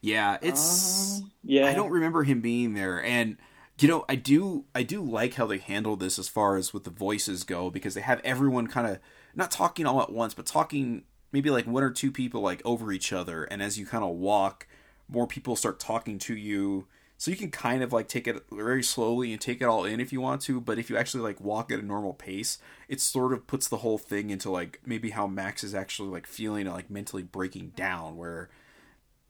Yeah, 0.00 0.38
it's. 0.40 1.20
Uh, 1.20 1.26
yeah. 1.42 1.66
I 1.66 1.74
don't 1.74 1.90
remember 1.90 2.22
him 2.22 2.40
being 2.40 2.74
there, 2.74 3.02
and 3.02 3.38
you 3.80 3.88
know, 3.88 4.04
I 4.08 4.14
do, 4.14 4.66
I 4.72 4.84
do 4.84 5.02
like 5.02 5.34
how 5.34 5.46
they 5.46 5.58
handle 5.58 5.96
this 5.96 6.16
as 6.16 6.28
far 6.28 6.56
as 6.56 6.72
with 6.72 6.84
the 6.84 6.90
voices 6.90 7.42
go 7.42 7.70
because 7.70 7.94
they 7.94 8.02
have 8.02 8.20
everyone 8.22 8.68
kind 8.68 8.86
of 8.86 9.00
not 9.34 9.50
talking 9.50 9.84
all 9.84 10.00
at 10.00 10.12
once, 10.12 10.34
but 10.34 10.46
talking 10.46 11.02
maybe 11.32 11.50
like 11.50 11.66
one 11.66 11.82
or 11.82 11.90
two 11.90 12.12
people 12.12 12.40
like 12.40 12.62
over 12.64 12.92
each 12.92 13.12
other, 13.12 13.42
and 13.42 13.60
as 13.60 13.80
you 13.80 13.84
kind 13.84 14.04
of 14.04 14.10
walk, 14.10 14.68
more 15.08 15.26
people 15.26 15.56
start 15.56 15.80
talking 15.80 16.20
to 16.20 16.36
you. 16.36 16.86
So 17.18 17.30
you 17.30 17.36
can 17.36 17.50
kind 17.50 17.82
of 17.82 17.92
like 17.92 18.08
take 18.08 18.26
it 18.26 18.44
very 18.50 18.82
slowly 18.82 19.32
and 19.32 19.40
take 19.40 19.60
it 19.60 19.64
all 19.64 19.84
in 19.84 20.00
if 20.00 20.12
you 20.12 20.20
want 20.20 20.40
to, 20.42 20.60
but 20.60 20.78
if 20.78 20.88
you 20.88 20.96
actually 20.96 21.24
like 21.24 21.40
walk 21.40 21.70
at 21.70 21.80
a 21.80 21.84
normal 21.84 22.14
pace, 22.14 22.58
it 22.88 23.00
sort 23.00 23.32
of 23.32 23.46
puts 23.46 23.68
the 23.68 23.78
whole 23.78 23.98
thing 23.98 24.30
into 24.30 24.50
like 24.50 24.80
maybe 24.86 25.10
how 25.10 25.26
Max 25.26 25.64
is 25.64 25.74
actually 25.74 26.08
like 26.08 26.26
feeling 26.26 26.66
like 26.66 26.88
mentally 26.88 27.24
breaking 27.24 27.72
down 27.74 28.16
where 28.16 28.48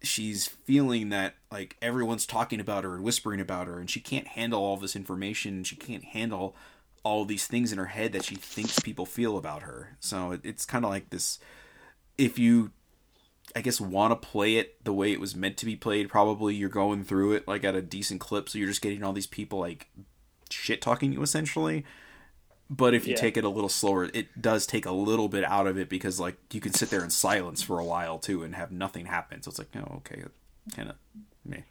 she's 0.03 0.47
feeling 0.47 1.09
that 1.09 1.35
like 1.51 1.77
everyone's 1.83 2.27
talking 2.27 2.61
about 2.61 2.85
her 2.85 2.95
and 2.95 3.03
whispering 3.03 3.41
about 3.41 3.67
her 3.67 3.81
and 3.81 3.91
she 3.91 3.99
can't 3.99 4.29
handle 4.29 4.63
all 4.63 4.77
this 4.77 4.95
information 4.95 5.65
she 5.65 5.75
can't 5.75 6.05
handle 6.05 6.55
all 7.09 7.25
these 7.25 7.47
things 7.47 7.73
in 7.73 7.79
her 7.79 7.87
head 7.87 8.13
that 8.13 8.25
she 8.25 8.35
thinks 8.35 8.81
people 8.81 9.07
feel 9.07 9.39
about 9.39 9.63
her. 9.63 9.97
So 10.01 10.39
it's 10.43 10.65
kind 10.65 10.85
of 10.85 10.91
like 10.91 11.11
this 11.11 11.39
if 12.17 12.39
you 12.39 12.73
i 13.57 13.61
guess 13.61 13.81
want 13.81 14.11
to 14.11 14.29
play 14.29 14.57
it 14.57 14.83
the 14.85 14.93
way 14.93 15.13
it 15.13 15.21
was 15.21 15.35
meant 15.35 15.57
to 15.57 15.67
be 15.67 15.77
played 15.77 16.09
probably 16.09 16.55
you're 16.55 16.69
going 16.69 17.05
through 17.05 17.33
it 17.33 17.47
like 17.49 17.65
at 17.65 17.75
a 17.75 17.83
decent 17.83 18.21
clip 18.21 18.49
so 18.49 18.59
you're 18.59 18.69
just 18.69 18.83
getting 18.83 19.03
all 19.03 19.13
these 19.13 19.27
people 19.27 19.59
like 19.59 19.89
shit 20.51 20.81
talking 20.81 21.13
you 21.13 21.23
essentially 21.23 21.85
but 22.71 22.93
if 22.95 23.07
you 23.07 23.13
Yeah. 23.15 23.21
take 23.21 23.37
it 23.37 23.45
a 23.45 23.49
little 23.49 23.69
slower 23.71 24.05
it 24.13 24.41
does 24.41 24.67
take 24.67 24.85
a 24.87 24.93
little 24.93 25.29
bit 25.29 25.45
out 25.45 25.67
of 25.67 25.79
it 25.79 25.89
because 25.89 26.21
like 26.21 26.37
you 26.53 26.61
can 26.61 26.73
sit 26.73 26.91
there 26.91 27.03
in 27.03 27.11
silence 27.11 27.63
for 27.63 27.79
a 27.79 27.85
while 27.85 28.19
too 28.19 28.43
and 28.43 28.55
have 28.55 28.71
nothing 28.71 29.07
happen 29.07 29.43
so 29.43 29.49
it's 29.51 29.59
like 29.59 29.69
oh 29.77 29.97
okay 29.99 30.23
kind 30.77 30.91
of 30.91 30.97
meh. 31.45 31.63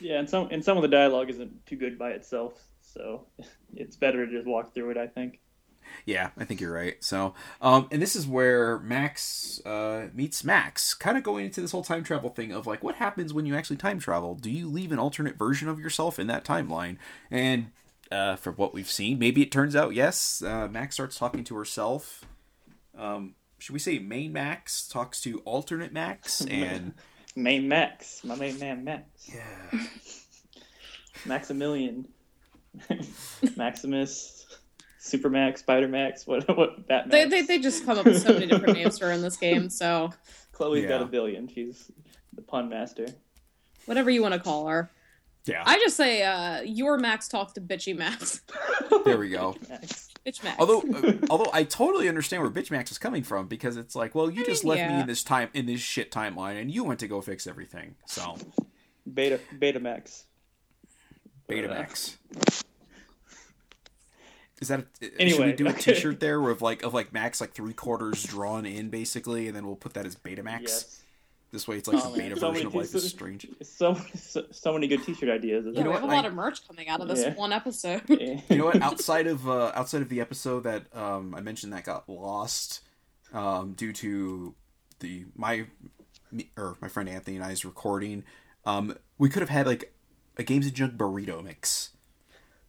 Yeah, 0.00 0.18
and 0.20 0.28
some 0.30 0.48
and 0.50 0.64
some 0.64 0.76
of 0.78 0.82
the 0.82 0.88
dialogue 0.88 1.28
isn't 1.30 1.66
too 1.66 1.76
good 1.76 1.98
by 1.98 2.10
itself, 2.10 2.54
so 2.80 3.26
it's 3.76 3.96
better 3.96 4.24
to 4.26 4.32
just 4.32 4.46
walk 4.46 4.72
through 4.74 4.90
it. 4.90 4.96
I 4.96 5.06
think. 5.06 5.40
Yeah 6.04 6.30
i 6.38 6.44
think 6.44 6.60
you're 6.60 6.72
right. 6.72 6.96
So 7.00 7.34
um 7.60 7.88
and 7.90 8.00
this 8.00 8.16
is 8.16 8.26
where 8.26 8.78
max 8.80 9.60
uh 9.66 10.08
meets 10.14 10.44
max 10.44 10.94
kind 10.94 11.16
of 11.16 11.22
going 11.24 11.44
into 11.46 11.60
this 11.60 11.72
whole 11.72 11.84
time 11.84 12.04
travel 12.04 12.30
thing 12.30 12.52
of 12.52 12.66
like 12.66 12.82
what 12.82 12.96
happens 12.96 13.32
when 13.32 13.46
you 13.46 13.56
actually 13.56 13.76
time 13.76 13.98
travel? 13.98 14.34
Do 14.34 14.50
you 14.50 14.68
leave 14.68 14.92
an 14.92 14.98
alternate 14.98 15.36
version 15.36 15.68
of 15.68 15.78
yourself 15.78 16.18
in 16.18 16.26
that 16.28 16.44
timeline? 16.44 16.96
And 17.30 17.70
uh 18.10 18.36
from 18.36 18.54
what 18.54 18.74
we've 18.74 18.90
seen 18.90 19.18
maybe 19.18 19.42
it 19.42 19.52
turns 19.52 19.76
out 19.76 19.94
yes 19.94 20.42
uh 20.42 20.68
max 20.68 20.94
starts 20.94 21.18
talking 21.18 21.44
to 21.44 21.56
herself. 21.56 22.24
Um 22.96 23.34
should 23.58 23.72
we 23.72 23.78
say 23.80 23.98
main 23.98 24.32
max 24.32 24.86
talks 24.88 25.20
to 25.22 25.40
alternate 25.40 25.92
max 25.92 26.40
and 26.50 26.94
Main 27.38 27.68
Max, 27.68 28.24
my 28.24 28.34
main 28.34 28.58
man 28.58 28.82
Max, 28.82 29.04
yeah. 29.32 29.80
Maximilian, 31.24 32.08
Maximus, 33.56 34.37
Supermax, 35.00 35.58
Spider 35.58 35.88
Max, 35.88 36.26
what 36.26 36.46
what 36.56 36.86
Batman? 36.88 37.10
They, 37.30 37.40
they 37.40 37.46
they 37.46 37.58
just 37.58 37.84
come 37.84 37.98
up 37.98 38.04
with 38.04 38.22
so 38.22 38.32
many 38.32 38.46
different 38.46 38.74
names 38.76 38.98
for 38.98 39.06
her 39.06 39.12
in 39.12 39.22
this 39.22 39.36
game. 39.36 39.68
So 39.70 40.10
Chloe's 40.52 40.86
got 40.86 41.02
a 41.02 41.06
billion. 41.06 41.48
She's 41.48 41.90
the 42.34 42.42
pun 42.42 42.68
master. 42.68 43.06
whatever 43.86 44.10
you 44.10 44.22
want 44.22 44.34
to 44.34 44.40
call 44.40 44.66
her, 44.68 44.90
yeah 45.46 45.62
I 45.66 45.78
just 45.78 45.96
say 45.96 46.22
uh, 46.22 46.62
your 46.62 46.98
Max 46.98 47.28
talks 47.28 47.52
to 47.54 47.60
bitchy 47.60 47.96
Max, 47.96 48.42
there 49.04 49.18
we 49.18 49.28
go 49.30 49.56
Max. 49.68 50.08
bitch 50.26 50.42
Max. 50.44 50.56
Although, 50.58 50.80
uh, 50.82 51.12
although 51.30 51.50
I 51.52 51.62
totally 51.64 52.08
understand 52.08 52.42
where 52.42 52.50
Bitch 52.50 52.70
Max 52.70 52.90
is 52.90 52.98
coming 52.98 53.22
from 53.22 53.46
because 53.48 53.76
it's 53.76 53.94
like, 53.94 54.14
well, 54.14 54.30
you 54.30 54.42
I 54.42 54.46
just 54.46 54.64
mean, 54.64 54.70
left 54.76 54.90
me 54.92 55.00
in 55.00 55.06
this 55.06 55.22
time 55.24 55.48
in 55.54 55.66
this 55.66 55.80
shit 55.80 56.10
timeline, 56.10 56.60
and 56.60 56.70
you 56.70 56.84
went 56.84 57.00
to 57.00 57.08
go 57.08 57.20
fix 57.20 57.46
everything. 57.46 57.94
So, 58.06 58.36
Beta 59.12 59.40
Beta 59.58 59.80
Max. 59.80 60.24
Beta 61.48 61.70
Uh, 61.70 61.74
Max. 61.74 62.18
Is 64.60 64.68
that 64.68 64.80
a, 64.80 64.84
should 65.04 65.12
we 65.12 65.20
Anyway, 65.20 65.52
do 65.52 65.66
a 65.66 65.70
okay. 65.70 65.94
T-shirt 65.94 66.20
there 66.20 66.40
with 66.40 66.60
like 66.62 66.82
of 66.82 66.92
like 66.94 67.12
Max 67.12 67.40
like 67.40 67.52
three 67.52 67.72
quarters 67.74 68.22
drawn 68.24 68.66
in 68.66 68.88
basically, 68.90 69.46
and 69.46 69.56
then 69.56 69.66
we'll 69.66 69.76
put 69.76 69.94
that 69.94 70.06
as 70.06 70.14
Beta 70.16 70.42
Max. 70.42 70.62
Yes. 70.62 71.02
This 71.50 71.66
way, 71.66 71.78
it's 71.78 71.88
like 71.92 72.04
Oh, 72.04 72.12
the 72.12 72.18
beta 72.18 72.36
So 72.36 72.48
version 72.50 72.54
many 72.54 72.66
of 72.66 72.74
Life 72.74 72.94
is. 72.94 73.08
Strange. 73.08 73.46
So, 73.62 73.94
so 74.16 74.44
so 74.50 74.72
many 74.74 74.86
good 74.88 75.02
T-shirt 75.04 75.30
ideas. 75.30 75.64
yeah, 75.66 75.78
you 75.78 75.84
know 75.84 75.90
we 75.90 75.94
have 75.94 76.02
what? 76.02 76.12
a 76.12 76.14
lot 76.16 76.24
I- 76.24 76.28
of 76.28 76.34
merch 76.34 76.66
coming 76.66 76.88
out 76.88 77.00
of 77.00 77.08
this 77.08 77.20
Yeah. 77.20 77.34
one 77.34 77.52
episode. 77.52 78.02
You 78.08 78.42
know 78.50 78.66
what? 78.66 78.82
Outside 78.82 79.26
of 79.26 79.48
uh, 79.48 79.72
outside 79.74 80.02
of 80.02 80.08
the 80.08 80.20
episode 80.20 80.64
that 80.64 80.94
um, 80.94 81.34
I 81.34 81.40
mentioned 81.40 81.72
that 81.72 81.84
got 81.84 82.08
lost 82.08 82.82
um, 83.32 83.72
due 83.74 83.92
to 83.94 84.54
the 85.00 85.24
my 85.36 85.66
me, 86.32 86.50
or 86.58 86.76
my 86.82 86.88
friend 86.88 87.08
Anthony 87.08 87.36
and 87.36 87.44
I's 87.44 87.64
recording, 87.64 88.24
um, 88.66 88.94
we 89.16 89.28
could 89.30 89.40
have 89.40 89.48
had 89.48 89.66
like 89.66 89.94
a 90.36 90.42
Games 90.42 90.66
and 90.66 90.74
Junk 90.74 90.96
burrito 90.96 91.42
mix 91.42 91.90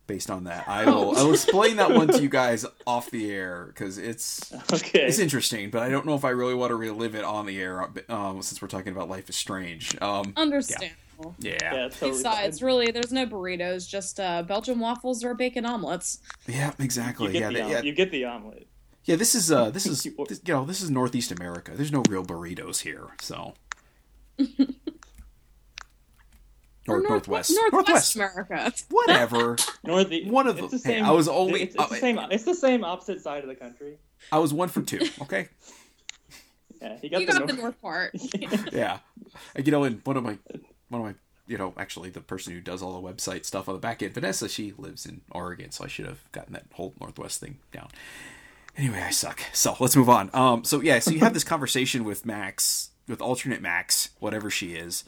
based 0.10 0.30
on 0.30 0.44
that. 0.44 0.68
I 0.68 0.84
will 0.86 1.16
I 1.18 1.24
will 1.24 1.32
explain 1.34 1.78
that 1.78 1.92
one 1.92 2.10
to 2.10 2.22
you 2.22 2.28
guys 2.42 2.66
off 2.86 3.10
the 3.10 3.32
air 3.32 3.66
because 3.68 3.98
it's 3.98 4.52
okay. 4.74 5.04
it's 5.08 5.20
interesting, 5.20 5.70
but 5.70 5.82
I 5.84 5.90
don't 5.90 6.06
know 6.06 6.16
if 6.16 6.26
I 6.26 6.32
really 6.32 6.56
want 6.56 6.72
to 6.72 6.76
relive 6.76 7.16
it 7.16 7.24
on 7.24 7.46
the 7.46 7.58
air 7.62 7.88
um, 8.10 8.42
since 8.42 8.62
we're 8.62 8.68
talking 8.68 8.92
about 8.92 9.08
Life 9.08 9.30
is 9.30 9.38
Strange. 9.38 9.96
Um, 10.02 10.34
Understandable. 10.36 11.36
yeah, 11.40 11.58
yeah, 11.62 11.86
it's 11.86 12.00
totally 12.00 12.18
Besides, 12.20 12.60
fine. 12.60 12.66
really, 12.68 12.92
there's 12.92 13.14
no 13.14 13.26
burritos, 13.26 13.88
just 13.88 14.20
uh, 14.20 14.44
Belgian 14.44 14.80
waffles 14.80 15.24
or 15.24 15.34
bacon 15.36 15.66
omelets. 15.66 16.20
yeah, 16.48 16.74
exactly. 16.80 17.28
you 17.28 17.34
get, 17.34 17.42
Yeah, 17.42 17.48
the, 17.48 17.54
they- 17.54 17.72
yeah, 17.72 17.82
you 17.82 17.94
get 17.94 18.12
the 18.12 18.26
omelet. 18.26 18.68
Yeah, 19.06 19.16
this 19.16 19.34
is 19.34 19.52
uh 19.52 19.70
this 19.70 19.86
is 19.94 20.04
this, 20.04 20.42
you 20.46 20.54
know 20.54 20.66
this 20.66 20.82
is 20.82 20.90
Northeast 20.92 21.32
America. 21.32 21.72
There's 21.76 21.92
no 21.92 22.04
real 22.10 22.24
burritos 22.26 22.82
here, 22.82 23.08
so 23.22 23.54
or 26.90 26.98
North- 26.98 27.10
Northwest 27.28 27.54
Northwest 27.72 28.16
America. 28.16 28.74
whatever. 28.90 29.58
North, 29.84 30.12
One 30.26 30.48
of 30.48 30.56
them- 30.58 30.68
the 30.70 30.78
hey, 30.78 30.84
same. 30.84 31.06
I 31.06 31.12
was 31.12 31.28
only- 31.28 31.62
It's, 31.64 31.76
it's 31.76 31.84
uh, 31.84 31.88
the 31.88 31.96
same. 31.96 32.18
It's 32.32 32.44
the 32.44 32.56
same 32.56 32.84
opposite 32.84 33.22
side 33.22 33.44
of 33.44 33.50
the 33.50 33.56
country. 33.56 33.98
I 34.32 34.40
was 34.40 34.54
one 34.54 34.70
for 34.70 34.82
two. 34.82 35.00
Okay, 35.22 35.48
Yeah, 36.82 36.98
he 37.02 37.10
got 37.10 37.22
You 37.22 37.28
the 37.28 37.32
got 37.34 37.40
north. 37.40 37.52
the 37.52 37.58
north 37.58 37.82
part. 37.82 38.16
yeah, 38.74 39.00
and, 39.56 39.66
you 39.66 39.72
know, 39.72 39.84
and 39.84 40.02
one 40.06 40.18
of 40.18 40.24
my 40.24 40.38
one 40.90 41.02
of 41.02 41.08
my 41.08 41.16
you 41.48 41.58
know 41.58 41.74
actually 41.78 42.10
the 42.10 42.22
person 42.22 42.54
who 42.54 42.62
does 42.62 42.82
all 42.82 43.02
the 43.02 43.08
website 43.14 43.46
stuff 43.46 43.68
on 43.68 43.76
the 43.76 43.80
back 43.82 44.02
end, 44.02 44.14
Vanessa, 44.14 44.48
she 44.48 44.74
lives 44.78 45.06
in 45.06 45.22
Oregon, 45.32 45.72
so 45.72 45.84
I 45.84 45.88
should 45.88 46.06
have 46.06 46.20
gotten 46.32 46.54
that 46.54 46.66
whole 46.74 46.94
Northwest 47.00 47.40
thing 47.42 47.58
down. 47.74 47.90
Anyway, 48.78 49.02
I 49.02 49.10
suck. 49.10 49.42
So 49.52 49.76
let's 49.82 49.96
move 49.96 50.08
on. 50.10 50.30
Um, 50.34 50.64
so 50.64 50.80
yeah, 50.82 51.00
so 51.00 51.12
you 51.12 51.20
have 51.20 51.34
this 51.34 51.44
conversation 51.44 52.06
with 52.06 52.26
Max, 52.26 52.92
with 53.10 53.20
alternate 53.22 53.62
Max, 53.62 54.10
whatever 54.20 54.50
she 54.50 54.74
is, 54.74 55.04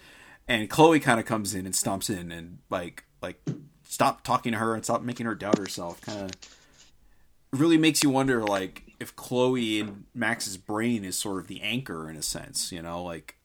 and 0.51 0.69
Chloe 0.69 0.99
kind 0.99 1.17
of 1.17 1.25
comes 1.25 1.55
in 1.55 1.65
and 1.65 1.73
stomps 1.73 2.09
in 2.09 2.29
and 2.31 2.57
like 2.69 3.05
like 3.21 3.39
stop 3.83 4.23
talking 4.23 4.51
to 4.51 4.57
her 4.57 4.75
and 4.75 4.83
stop 4.83 5.01
making 5.01 5.25
her 5.25 5.35
doubt 5.35 5.57
herself. 5.57 6.01
Kind 6.01 6.23
of 6.23 6.31
really 7.53 7.77
makes 7.77 8.03
you 8.03 8.09
wonder 8.09 8.43
like 8.43 8.83
if 8.99 9.15
Chloe 9.15 9.79
in 9.79 10.05
Max's 10.13 10.57
brain 10.57 11.05
is 11.05 11.17
sort 11.17 11.39
of 11.39 11.47
the 11.47 11.61
anchor 11.61 12.09
in 12.09 12.17
a 12.17 12.21
sense, 12.21 12.71
you 12.71 12.81
know, 12.81 13.01
like 13.01 13.37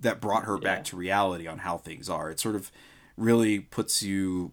that 0.00 0.22
brought 0.22 0.44
her 0.44 0.56
back 0.56 0.84
to 0.84 0.96
reality 0.96 1.46
on 1.46 1.58
how 1.58 1.76
things 1.76 2.08
are. 2.08 2.30
It 2.30 2.40
sort 2.40 2.56
of 2.56 2.72
really 3.16 3.60
puts 3.60 4.02
you 4.02 4.52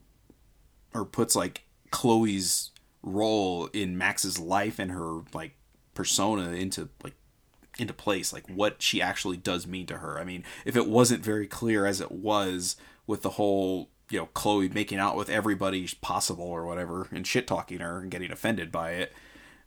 or 0.94 1.06
puts 1.06 1.34
like 1.34 1.64
Chloe's 1.92 2.72
role 3.02 3.68
in 3.68 3.98
Max's 3.98 4.38
life 4.38 4.80
and 4.80 4.92
her 4.92 5.22
like 5.34 5.56
persona 5.94 6.52
into 6.52 6.90
like 7.04 7.16
into 7.80 7.94
place 7.94 8.34
like 8.34 8.48
what 8.50 8.82
she 8.82 9.02
actually 9.02 9.38
does 9.38 9.66
mean 9.66 9.86
to 9.88 9.98
her. 9.98 10.20
I 10.20 10.24
mean, 10.24 10.44
if 10.66 10.76
it 10.76 10.88
wasn't 10.88 11.24
very 11.24 11.48
clear 11.48 11.86
as 11.86 12.02
it 12.02 12.12
was 12.12 12.76
with 13.08 13.22
the 13.22 13.32
whole, 13.32 13.90
you 14.10 14.20
know, 14.20 14.28
Chloe 14.28 14.70
making 14.70 15.00
out 15.00 15.16
with 15.16 15.30
everybody 15.30 15.88
possible 16.02 16.46
or 16.46 16.66
whatever 16.66 17.08
and 17.12 17.26
shit 17.26 17.48
talking 17.48 17.80
her 17.80 18.00
and 18.00 18.12
getting 18.12 18.32
offended 18.32 18.72
by 18.72 18.92
it, 18.92 19.14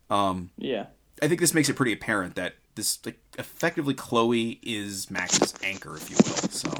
Um 0.09 0.51
Yeah. 0.57 0.87
I 1.21 1.27
think 1.27 1.39
this 1.39 1.53
makes 1.53 1.69
it 1.69 1.75
pretty 1.75 1.93
apparent 1.93 2.35
that 2.35 2.55
this 2.75 2.99
like 3.05 3.19
effectively 3.39 3.93
Chloe 3.93 4.59
is 4.61 5.09
Max's 5.09 5.53
anchor, 5.63 5.95
if 5.95 6.09
you 6.09 6.17
will. 6.17 6.49
So 6.49 6.71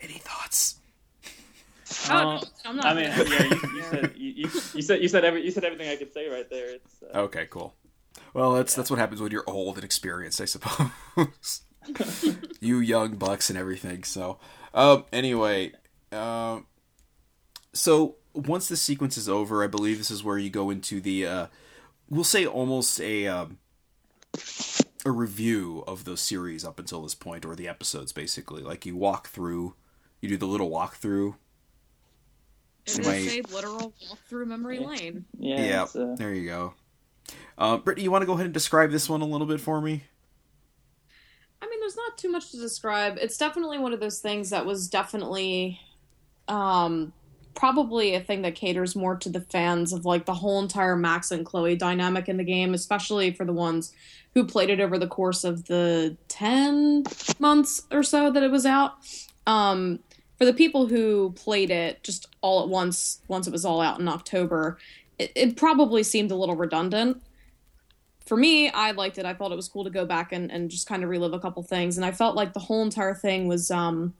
any 0.00 0.14
thoughts? 0.14 0.76
Oh, 2.08 2.12
Uh, 2.12 2.40
I'm 2.64 2.76
not. 2.76 2.84
I 2.86 2.94
mean, 2.94 3.04
yeah, 3.04 3.42
you, 3.44 3.60
you 3.76 3.82
said 3.82 4.12
you, 4.16 4.30
you, 4.30 4.50
you 4.74 4.82
said 4.82 5.02
you 5.02 5.08
said 5.08 5.24
every 5.24 5.44
you 5.44 5.50
said 5.50 5.64
everything 5.64 5.88
I 5.88 5.96
could 5.96 6.12
say 6.12 6.28
right 6.28 6.48
there. 6.48 6.70
It's 6.74 7.02
uh, 7.02 7.18
Okay, 7.20 7.46
cool. 7.50 7.74
Well, 8.32 8.52
that's 8.52 8.74
that's 8.74 8.90
what 8.90 8.98
happens 8.98 9.20
when 9.20 9.32
you're 9.32 9.48
old 9.48 9.76
and 9.76 9.84
experienced, 9.84 10.40
I 10.40 10.44
suppose. 10.44 11.62
you 12.60 12.78
young 12.78 13.16
bucks 13.16 13.50
and 13.50 13.58
everything. 13.58 14.04
So, 14.04 14.38
um, 14.74 15.04
anyway, 15.12 15.72
um, 16.12 16.66
so 17.72 18.16
once 18.34 18.68
the 18.68 18.76
sequence 18.76 19.16
is 19.16 19.28
over, 19.28 19.64
I 19.64 19.66
believe 19.66 19.98
this 19.98 20.10
is 20.10 20.22
where 20.22 20.38
you 20.38 20.50
go 20.50 20.70
into 20.70 21.00
the, 21.00 21.26
uh, 21.26 21.46
we'll 22.08 22.22
say 22.24 22.46
almost 22.46 23.00
a 23.00 23.26
um, 23.26 23.58
a 25.04 25.10
review 25.10 25.82
of 25.86 26.04
the 26.04 26.16
series 26.16 26.64
up 26.64 26.78
until 26.78 27.02
this 27.02 27.14
point, 27.14 27.44
or 27.44 27.56
the 27.56 27.68
episodes, 27.68 28.12
basically. 28.12 28.62
Like 28.62 28.86
you 28.86 28.96
walk 28.96 29.28
through, 29.28 29.74
you 30.20 30.28
do 30.28 30.36
the 30.36 30.46
little 30.46 30.70
walkthrough. 30.70 31.34
It 32.86 32.98
Am 33.06 33.12
I- 33.12 33.16
is 33.16 33.34
a 33.36 33.42
literal 33.54 33.92
walk 34.08 34.18
through 34.28 34.46
memory 34.46 34.78
lane. 34.78 35.24
yeah. 35.38 35.86
Yeah, 35.94 36.00
uh, 36.02 36.14
there 36.16 36.32
you 36.34 36.46
go. 36.48 36.74
Uh, 37.58 37.76
Brittany, 37.76 38.04
you 38.04 38.10
want 38.10 38.22
to 38.22 38.26
go 38.26 38.32
ahead 38.32 38.46
and 38.46 38.54
describe 38.54 38.90
this 38.90 39.08
one 39.08 39.20
a 39.20 39.26
little 39.26 39.46
bit 39.46 39.60
for 39.60 39.80
me? 39.80 40.02
I 41.62 41.68
mean, 41.68 41.78
there's 41.80 41.96
not 41.96 42.16
too 42.16 42.30
much 42.30 42.50
to 42.52 42.56
describe. 42.56 43.18
It's 43.20 43.36
definitely 43.36 43.78
one 43.78 43.92
of 43.92 44.00
those 44.00 44.18
things 44.20 44.50
that 44.50 44.64
was 44.64 44.88
definitely, 44.88 45.78
um, 46.48 47.12
probably 47.54 48.14
a 48.14 48.20
thing 48.20 48.42
that 48.42 48.54
caters 48.54 48.96
more 48.96 49.16
to 49.16 49.28
the 49.28 49.40
fans 49.42 49.92
of 49.92 50.06
like 50.06 50.24
the 50.24 50.32
whole 50.34 50.60
entire 50.62 50.96
Max 50.96 51.30
and 51.30 51.44
Chloe 51.44 51.76
dynamic 51.76 52.28
in 52.28 52.38
the 52.38 52.44
game, 52.44 52.72
especially 52.72 53.32
for 53.32 53.44
the 53.44 53.52
ones 53.52 53.92
who 54.34 54.44
played 54.46 54.70
it 54.70 54.80
over 54.80 54.98
the 54.98 55.06
course 55.08 55.44
of 55.44 55.66
the 55.66 56.16
10 56.28 57.04
months 57.38 57.82
or 57.90 58.02
so 58.02 58.30
that 58.30 58.42
it 58.42 58.50
was 58.50 58.64
out. 58.64 58.94
Um, 59.46 59.98
for 60.40 60.46
the 60.46 60.54
people 60.54 60.86
who 60.86 61.32
played 61.36 61.70
it 61.70 62.02
just 62.02 62.26
all 62.40 62.62
at 62.62 62.68
once, 62.70 63.20
once 63.28 63.46
it 63.46 63.52
was 63.52 63.66
all 63.66 63.82
out 63.82 64.00
in 64.00 64.08
October, 64.08 64.78
it, 65.18 65.30
it 65.34 65.56
probably 65.56 66.02
seemed 66.02 66.30
a 66.30 66.34
little 66.34 66.56
redundant 66.56 67.22
for 68.30 68.36
me, 68.36 68.70
I 68.70 68.92
liked 68.92 69.18
it. 69.18 69.26
I 69.26 69.34
thought 69.34 69.50
it 69.50 69.56
was 69.56 69.68
cool 69.68 69.82
to 69.82 69.90
go 69.90 70.06
back 70.06 70.30
and, 70.30 70.52
and 70.52 70.70
just 70.70 70.86
kind 70.86 71.02
of 71.02 71.10
relive 71.10 71.32
a 71.32 71.40
couple 71.40 71.64
things. 71.64 71.96
And 71.96 72.04
I 72.04 72.12
felt 72.12 72.36
like 72.36 72.52
the 72.52 72.60
whole 72.60 72.84
entire 72.84 73.12
thing 73.12 73.48
was 73.48 73.72
um, 73.72 74.14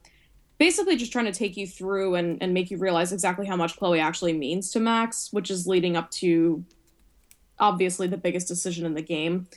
basically 0.57 0.97
just 0.97 1.13
trying 1.13 1.27
to 1.27 1.31
take 1.31 1.55
you 1.55 1.65
through 1.65 2.15
and, 2.15 2.37
and 2.43 2.53
make 2.53 2.69
you 2.71 2.77
realize 2.77 3.13
exactly 3.13 3.45
how 3.45 3.55
much 3.55 3.77
Chloe 3.77 4.01
actually 4.01 4.33
means 4.33 4.69
to 4.71 4.81
Max, 4.81 5.31
which 5.31 5.49
is 5.49 5.65
leading 5.65 5.95
up 5.95 6.11
to 6.11 6.61
obviously 7.57 8.05
the 8.05 8.17
biggest 8.17 8.49
decision 8.49 8.85
in 8.85 8.95
the 8.95 9.01
game. 9.01 9.47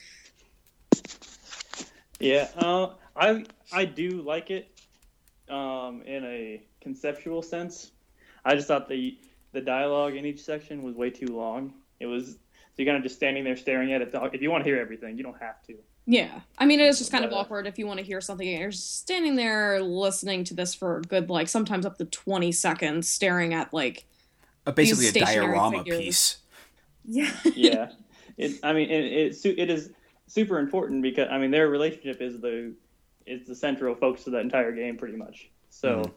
Yeah, 2.21 2.47
uh, 2.55 2.91
I 3.13 3.43
I 3.73 3.83
do 3.83 4.21
like 4.21 4.51
it 4.51 4.69
um, 5.49 6.01
in 6.03 6.23
a 6.25 6.61
conceptual 6.81 7.41
sense. 7.41 7.91
I 8.43 8.55
just 8.55 8.67
thought 8.67 8.87
the 8.89 9.17
the 9.53 9.61
dialogue 9.61 10.15
in 10.15 10.25
each 10.25 10.41
section 10.43 10.83
was 10.83 10.95
way 10.95 11.09
too 11.09 11.27
long. 11.35 11.73
It 11.99 12.07
was 12.07 12.31
so 12.31 12.37
you're 12.81 12.87
kind 12.87 12.97
of 12.97 13.03
just 13.03 13.15
standing 13.15 13.43
there 13.45 13.55
staring 13.55 13.93
at 13.93 14.01
it. 14.01 14.09
If 14.13 14.41
you 14.41 14.51
want 14.51 14.63
to 14.65 14.69
hear 14.69 14.79
everything, 14.79 15.17
you 15.17 15.23
don't 15.23 15.39
have 15.39 15.63
to. 15.67 15.75
Yeah. 16.05 16.41
I 16.57 16.65
mean, 16.65 16.79
it 16.81 16.87
is 16.87 16.97
just 16.99 17.09
kind 17.11 17.23
of 17.23 17.31
But, 17.31 17.37
uh, 17.37 17.39
awkward 17.39 17.67
if 17.67 17.79
you 17.79 17.87
want 17.87 17.99
to 17.99 18.05
hear 18.05 18.19
something 18.21 18.47
and 18.47 18.59
you're 18.59 18.71
standing 18.71 19.35
there 19.37 19.81
listening 19.81 20.43
to 20.45 20.53
this 20.53 20.75
for 20.75 20.97
a 20.97 21.01
good, 21.01 21.29
like, 21.29 21.47
sometimes 21.47 21.85
up 21.85 21.97
to 21.97 22.05
20 22.05 22.51
seconds, 22.51 23.07
staring 23.09 23.53
at, 23.53 23.73
like, 23.73 24.05
Uh, 24.67 24.71
basically, 24.71 25.05
a 25.05 25.09
stationary 25.09 25.47
diorama 25.47 25.77
figures. 25.79 25.97
piece. 25.99 26.37
yeah. 27.05 27.31
Yeah, 27.55 27.91
it. 28.37 28.59
I 28.61 28.73
mean, 28.73 28.89
it, 28.89 29.35
it 29.45 29.45
it 29.57 29.69
is 29.69 29.91
super 30.27 30.59
important 30.59 31.01
because 31.01 31.27
I 31.31 31.37
mean 31.37 31.51
their 31.51 31.69
relationship 31.69 32.21
is 32.21 32.39
the 32.41 32.73
is 33.25 33.47
the 33.47 33.55
central 33.55 33.95
focus 33.95 34.27
of 34.27 34.33
that 34.33 34.41
entire 34.41 34.71
game, 34.71 34.97
pretty 34.97 35.17
much. 35.17 35.49
So, 35.69 36.11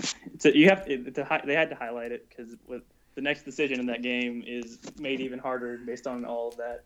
mm-hmm. 0.00 0.38
so 0.38 0.48
you 0.48 0.68
have 0.68 0.86
to, 0.86 1.10
to, 1.10 1.42
they 1.44 1.54
had 1.54 1.70
to 1.70 1.76
highlight 1.76 2.12
it 2.12 2.28
because 2.28 2.54
with 2.66 2.82
the 3.14 3.20
next 3.20 3.42
decision 3.42 3.80
in 3.80 3.86
that 3.86 4.02
game 4.02 4.44
is 4.46 4.78
made 4.98 5.20
even 5.20 5.38
harder 5.38 5.78
based 5.78 6.06
on 6.06 6.24
all 6.24 6.48
of 6.48 6.56
that. 6.56 6.84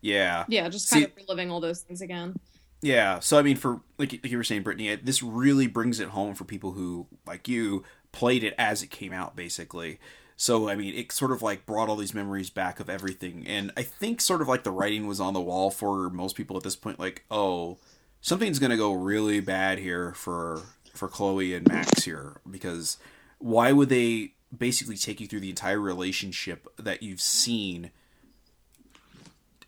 Yeah. 0.00 0.44
Yeah, 0.48 0.68
just 0.68 0.88
See- 0.88 1.00
kind 1.00 1.12
of 1.12 1.16
reliving 1.16 1.50
all 1.50 1.60
those 1.60 1.80
things 1.80 2.02
again. 2.02 2.34
Yeah. 2.82 3.20
So, 3.20 3.38
I 3.38 3.42
mean, 3.42 3.56
for, 3.56 3.80
like, 3.98 4.12
like 4.12 4.30
you 4.30 4.36
were 4.36 4.44
saying, 4.44 4.62
Brittany, 4.62 4.94
this 4.96 5.22
really 5.22 5.66
brings 5.66 6.00
it 6.00 6.08
home 6.08 6.34
for 6.34 6.44
people 6.44 6.72
who, 6.72 7.06
like 7.26 7.46
you, 7.46 7.84
played 8.12 8.42
it 8.42 8.54
as 8.58 8.82
it 8.82 8.90
came 8.90 9.12
out, 9.12 9.36
basically. 9.36 9.98
So, 10.36 10.68
I 10.70 10.74
mean, 10.76 10.94
it 10.94 11.12
sort 11.12 11.32
of 11.32 11.42
like 11.42 11.66
brought 11.66 11.90
all 11.90 11.96
these 11.96 12.14
memories 12.14 12.48
back 12.48 12.80
of 12.80 12.88
everything. 12.88 13.46
And 13.46 13.70
I 13.76 13.82
think 13.82 14.22
sort 14.22 14.40
of 14.40 14.48
like 14.48 14.64
the 14.64 14.70
writing 14.70 15.06
was 15.06 15.20
on 15.20 15.34
the 15.34 15.40
wall 15.40 15.70
for 15.70 16.08
most 16.08 16.34
people 16.36 16.56
at 16.56 16.62
this 16.62 16.76
point, 16.76 16.98
like, 16.98 17.24
oh, 17.30 17.76
something's 18.20 18.58
going 18.58 18.70
to 18.70 18.76
go 18.76 18.92
really 18.92 19.40
bad 19.40 19.78
here 19.78 20.12
for 20.14 20.62
for 20.94 21.08
Chloe 21.08 21.54
and 21.54 21.66
Max 21.68 22.04
here 22.04 22.40
because 22.50 22.98
why 23.38 23.72
would 23.72 23.88
they 23.88 24.34
basically 24.56 24.96
take 24.96 25.20
you 25.20 25.26
through 25.26 25.40
the 25.40 25.50
entire 25.50 25.80
relationship 25.80 26.66
that 26.76 27.02
you've 27.02 27.20
seen 27.20 27.90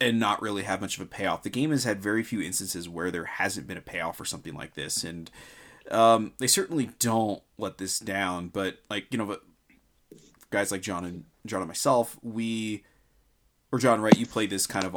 and 0.02 0.18
not 0.18 0.42
really 0.42 0.64
have 0.64 0.80
much 0.80 0.96
of 0.96 1.02
a 1.02 1.06
payoff. 1.06 1.44
The 1.44 1.50
game 1.50 1.70
has 1.70 1.84
had 1.84 2.02
very 2.02 2.24
few 2.24 2.42
instances 2.42 2.88
where 2.88 3.12
there 3.12 3.24
hasn't 3.24 3.68
been 3.68 3.78
a 3.78 3.82
payoff 3.82 4.16
for 4.16 4.24
something 4.24 4.54
like 4.54 4.74
this, 4.74 5.04
and 5.04 5.30
um, 5.92 6.32
they 6.38 6.48
certainly 6.48 6.90
don't 6.98 7.40
let 7.56 7.78
this 7.78 8.00
down. 8.00 8.48
But 8.48 8.78
like 8.90 9.06
you 9.10 9.18
know, 9.18 9.38
guys 10.50 10.72
like 10.72 10.82
John 10.82 11.04
and 11.04 11.24
John 11.46 11.62
and 11.62 11.68
myself, 11.68 12.18
we 12.20 12.84
or 13.70 13.78
John, 13.78 14.00
right? 14.00 14.18
You 14.18 14.26
played 14.26 14.50
this 14.50 14.66
kind 14.66 14.84
of 14.84 14.96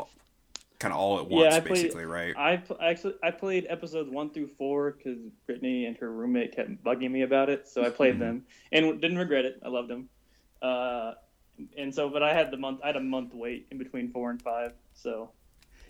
kind 0.80 0.94
of 0.94 1.00
all 1.00 1.20
at 1.20 1.28
once, 1.30 1.44
Yeah, 1.52 1.58
I 1.58 1.60
played- 1.62 1.84
basically, 1.84 2.06
right? 2.06 2.36
I 2.38 2.58
pl- 2.58 2.78
actually 2.82 3.16
I 3.24 3.32
played 3.32 3.66
episodes 3.70 4.10
one 4.10 4.30
through 4.30 4.48
four 4.58 4.92
because 4.92 5.18
Brittany 5.46 5.86
and 5.86 5.98
her 5.98 6.12
roommate 6.12 6.56
kept 6.56 6.84
bugging 6.84 7.12
me 7.12 7.22
about 7.22 7.50
it, 7.50 7.68
so 7.68 7.84
I 7.86 7.90
played 7.90 8.20
them 8.20 8.46
and 8.72 9.00
didn't 9.02 9.18
regret 9.18 9.46
it. 9.46 9.60
I 9.64 9.70
loved 9.70 9.90
them. 9.90 10.10
Uh, 10.62 11.14
and 11.78 11.94
so, 11.94 12.10
but 12.10 12.22
I 12.24 12.34
had 12.34 12.52
the 12.52 12.58
month 12.58 12.82
I 12.84 12.88
had 12.88 12.96
a 12.98 13.02
month 13.02 13.34
wait 13.34 13.68
in 13.72 13.78
between 13.78 14.12
four 14.12 14.30
and 14.32 14.42
five, 14.42 14.74
so 14.94 15.32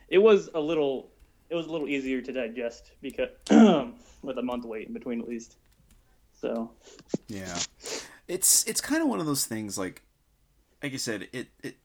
it 0.10 0.20
was 0.20 0.50
a 0.54 0.60
little 0.60 1.10
it 1.50 1.56
was 1.56 1.68
a 1.68 1.72
little 1.72 1.88
easier 1.88 2.22
to 2.22 2.32
digest 2.32 2.92
because 3.02 3.30
with 4.22 4.38
a 4.38 4.42
month 4.44 4.66
wait 4.66 4.88
in 4.88 4.94
between 4.94 5.20
at 5.22 5.28
least. 5.28 5.58
So 6.40 6.70
Yeah, 7.28 7.58
it's 8.28 8.64
it's 8.66 8.82
kind 8.82 9.02
of 9.02 9.08
one 9.08 9.20
of 9.20 9.26
those 9.26 9.46
things. 9.46 9.78
Like, 9.78 10.02
like 10.84 10.94
I 10.94 10.98
said, 10.98 11.28
it 11.34 11.48
it. 11.64 11.78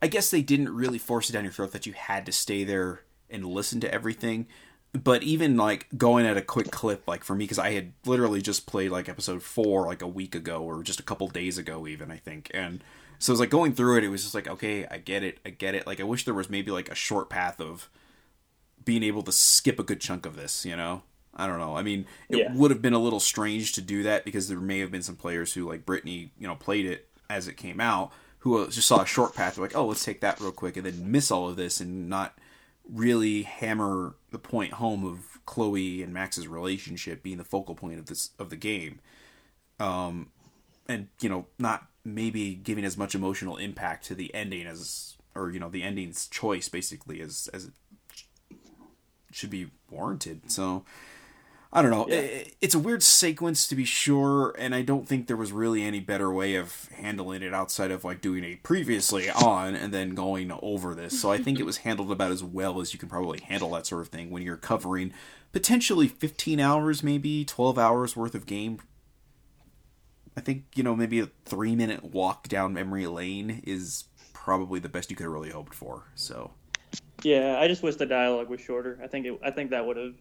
I 0.00 0.06
guess 0.06 0.30
they 0.30 0.42
didn't 0.42 0.74
really 0.74 0.98
force 0.98 1.28
it 1.28 1.32
down 1.32 1.44
your 1.44 1.52
throat 1.52 1.72
that 1.72 1.86
you 1.86 1.92
had 1.92 2.24
to 2.26 2.32
stay 2.32 2.64
there 2.64 3.02
and 3.30 3.44
listen 3.44 3.80
to 3.80 3.92
everything. 3.92 4.46
But 4.92 5.22
even 5.22 5.56
like 5.56 5.86
going 5.96 6.24
at 6.24 6.36
a 6.36 6.42
quick 6.42 6.70
clip, 6.70 7.06
like 7.06 7.22
for 7.24 7.34
me, 7.34 7.44
because 7.44 7.58
I 7.58 7.72
had 7.72 7.92
literally 8.06 8.40
just 8.40 8.66
played 8.66 8.90
like 8.90 9.08
episode 9.08 9.42
four 9.42 9.86
like 9.86 10.00
a 10.00 10.06
week 10.06 10.34
ago 10.34 10.62
or 10.62 10.82
just 10.82 11.00
a 11.00 11.02
couple 11.02 11.28
days 11.28 11.58
ago, 11.58 11.86
even 11.86 12.10
I 12.10 12.16
think, 12.16 12.50
and 12.54 12.82
so 13.18 13.30
it 13.30 13.34
was 13.34 13.40
like 13.40 13.50
going 13.50 13.74
through 13.74 13.98
it. 13.98 14.04
It 14.04 14.08
was 14.08 14.22
just 14.22 14.34
like, 14.34 14.48
okay, 14.48 14.86
I 14.86 14.98
get 14.98 15.22
it, 15.22 15.40
I 15.44 15.50
get 15.50 15.74
it. 15.74 15.86
Like 15.86 16.00
I 16.00 16.04
wish 16.04 16.24
there 16.24 16.32
was 16.32 16.48
maybe 16.48 16.70
like 16.70 16.88
a 16.90 16.94
short 16.94 17.28
path 17.28 17.60
of 17.60 17.90
being 18.84 19.02
able 19.02 19.22
to 19.24 19.32
skip 19.32 19.78
a 19.78 19.82
good 19.82 20.00
chunk 20.00 20.24
of 20.24 20.36
this, 20.36 20.64
you 20.64 20.76
know? 20.76 21.02
I 21.34 21.46
don't 21.46 21.58
know. 21.58 21.76
I 21.76 21.82
mean, 21.82 22.06
it 22.30 22.38
Yeah. 22.38 22.52
would 22.54 22.70
have 22.70 22.80
been 22.80 22.94
a 22.94 22.98
little 22.98 23.20
strange 23.20 23.72
to 23.74 23.82
do 23.82 24.02
that 24.04 24.24
because 24.24 24.48
there 24.48 24.58
may 24.58 24.78
have 24.78 24.90
been 24.90 25.02
some 25.02 25.16
players 25.16 25.52
who, 25.52 25.68
like 25.68 25.84
Brittany, 25.84 26.32
you 26.38 26.46
know, 26.48 26.54
played 26.54 26.86
it 26.86 27.08
as 27.28 27.46
it 27.46 27.56
came 27.58 27.80
out, 27.80 28.10
who 28.40 28.58
uh, 28.58 28.68
just 28.68 28.88
saw 28.88 29.02
a 29.02 29.06
short 29.06 29.34
path, 29.34 29.58
like, 29.58 29.76
oh, 29.76 29.86
let's 29.86 30.04
take 30.04 30.20
that 30.20 30.40
real 30.40 30.52
quick, 30.52 30.76
and 30.76 30.86
then 30.86 31.10
miss 31.10 31.30
all 31.30 31.48
of 31.48 31.56
this 31.56 31.80
and 31.80 32.08
not 32.08 32.38
really 32.88 33.42
hammer 33.42 34.14
the 34.30 34.38
point 34.38 34.74
home 34.74 35.04
of 35.04 35.44
Chloe 35.44 36.02
and 36.02 36.12
Max's 36.12 36.48
relationship 36.48 37.22
being 37.22 37.38
the 37.38 37.44
focal 37.44 37.74
point 37.74 37.98
of 37.98 38.06
this 38.06 38.30
of 38.38 38.50
the 38.50 38.56
game. 38.56 39.00
Um, 39.80 40.30
and 40.88 41.08
you 41.20 41.28
know 41.28 41.46
not 41.58 41.86
maybe 42.04 42.54
giving 42.54 42.84
as 42.84 42.96
much 42.96 43.14
emotional 43.14 43.56
impact 43.56 44.06
to 44.06 44.14
the 44.14 44.34
ending 44.34 44.66
as 44.66 45.16
or 45.34 45.50
you 45.50 45.60
know 45.60 45.68
the 45.68 45.82
ending's 45.82 46.26
choice 46.28 46.68
basically 46.68 47.20
as 47.20 47.48
as 47.52 47.66
it 47.66 47.72
should 49.30 49.50
be 49.50 49.70
warranted. 49.90 50.50
So 50.50 50.84
I 51.72 51.82
don't 51.82 51.90
know. 51.90 52.06
Yeah. 52.08 52.16
I- 52.20 52.52
It's 52.60 52.74
a 52.74 52.78
weird 52.78 53.02
sequence 53.02 53.68
to 53.68 53.74
be 53.76 53.84
sure, 53.84 54.54
and 54.58 54.74
I 54.74 54.82
don't 54.82 55.06
think 55.06 55.26
there 55.26 55.36
was 55.36 55.52
really 55.52 55.82
any 55.82 56.00
better 56.00 56.32
way 56.32 56.54
of 56.54 56.86
handling 56.96 57.42
it 57.42 57.52
outside 57.54 57.90
of 57.90 58.04
like 58.04 58.20
doing 58.20 58.42
a 58.42 58.56
previously 58.56 59.28
on 59.30 59.74
and 59.74 59.92
then 59.92 60.14
going 60.14 60.50
over 60.62 60.94
this. 60.94 61.20
So 61.20 61.30
I 61.30 61.36
think 61.38 61.60
it 61.60 61.66
was 61.66 61.78
handled 61.78 62.10
about 62.10 62.32
as 62.32 62.42
well 62.42 62.80
as 62.80 62.92
you 62.94 62.98
can 62.98 63.08
probably 63.08 63.40
handle 63.40 63.70
that 63.72 63.86
sort 63.86 64.00
of 64.02 64.08
thing 64.08 64.30
when 64.30 64.42
you're 64.42 64.56
covering 64.56 65.12
potentially 65.52 66.08
15 66.08 66.58
hours, 66.58 67.02
maybe 67.02 67.44
12 67.44 67.78
hours 67.78 68.16
worth 68.16 68.34
of 68.34 68.46
game. 68.46 68.78
I 70.36 70.40
think, 70.40 70.64
you 70.74 70.82
know, 70.82 70.94
maybe 70.96 71.20
a 71.20 71.28
three 71.44 71.74
minute 71.76 72.02
walk 72.04 72.48
down 72.48 72.72
memory 72.72 73.06
lane 73.06 73.62
is 73.66 74.04
probably 74.32 74.80
the 74.80 74.88
best 74.88 75.10
you 75.10 75.16
could 75.16 75.24
have 75.24 75.32
really 75.32 75.50
hoped 75.50 75.74
for. 75.74 76.04
So, 76.14 76.52
Yeah, 77.22 77.58
I 77.60 77.66
just 77.68 77.82
wish 77.82 77.96
the 77.96 78.06
dialogue 78.06 78.48
was 78.48 78.60
shorter. 78.60 78.98
I 79.02 79.06
think 79.08 79.26
it, 79.26 79.38
I 79.44 79.50
think 79.50 79.70
that 79.70 79.84
would 79.86 79.96
have 79.96 80.14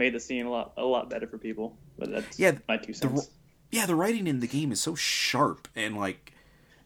made 0.00 0.12
the 0.14 0.18
scene 0.20 0.46
a 0.46 0.50
lot 0.50 0.72
a 0.76 0.82
lot 0.84 1.08
better 1.08 1.28
for 1.28 1.38
people. 1.38 1.76
But 1.98 2.10
that's 2.10 2.38
Yeah, 2.40 2.58
my 2.66 2.76
two 2.78 2.92
the 2.92 2.98
cents. 2.98 3.30
yeah, 3.70 3.86
the 3.86 3.94
writing 3.94 4.26
in 4.26 4.40
the 4.40 4.48
game 4.48 4.72
is 4.72 4.80
so 4.80 4.96
sharp 4.96 5.68
and 5.76 5.96
like 5.96 6.32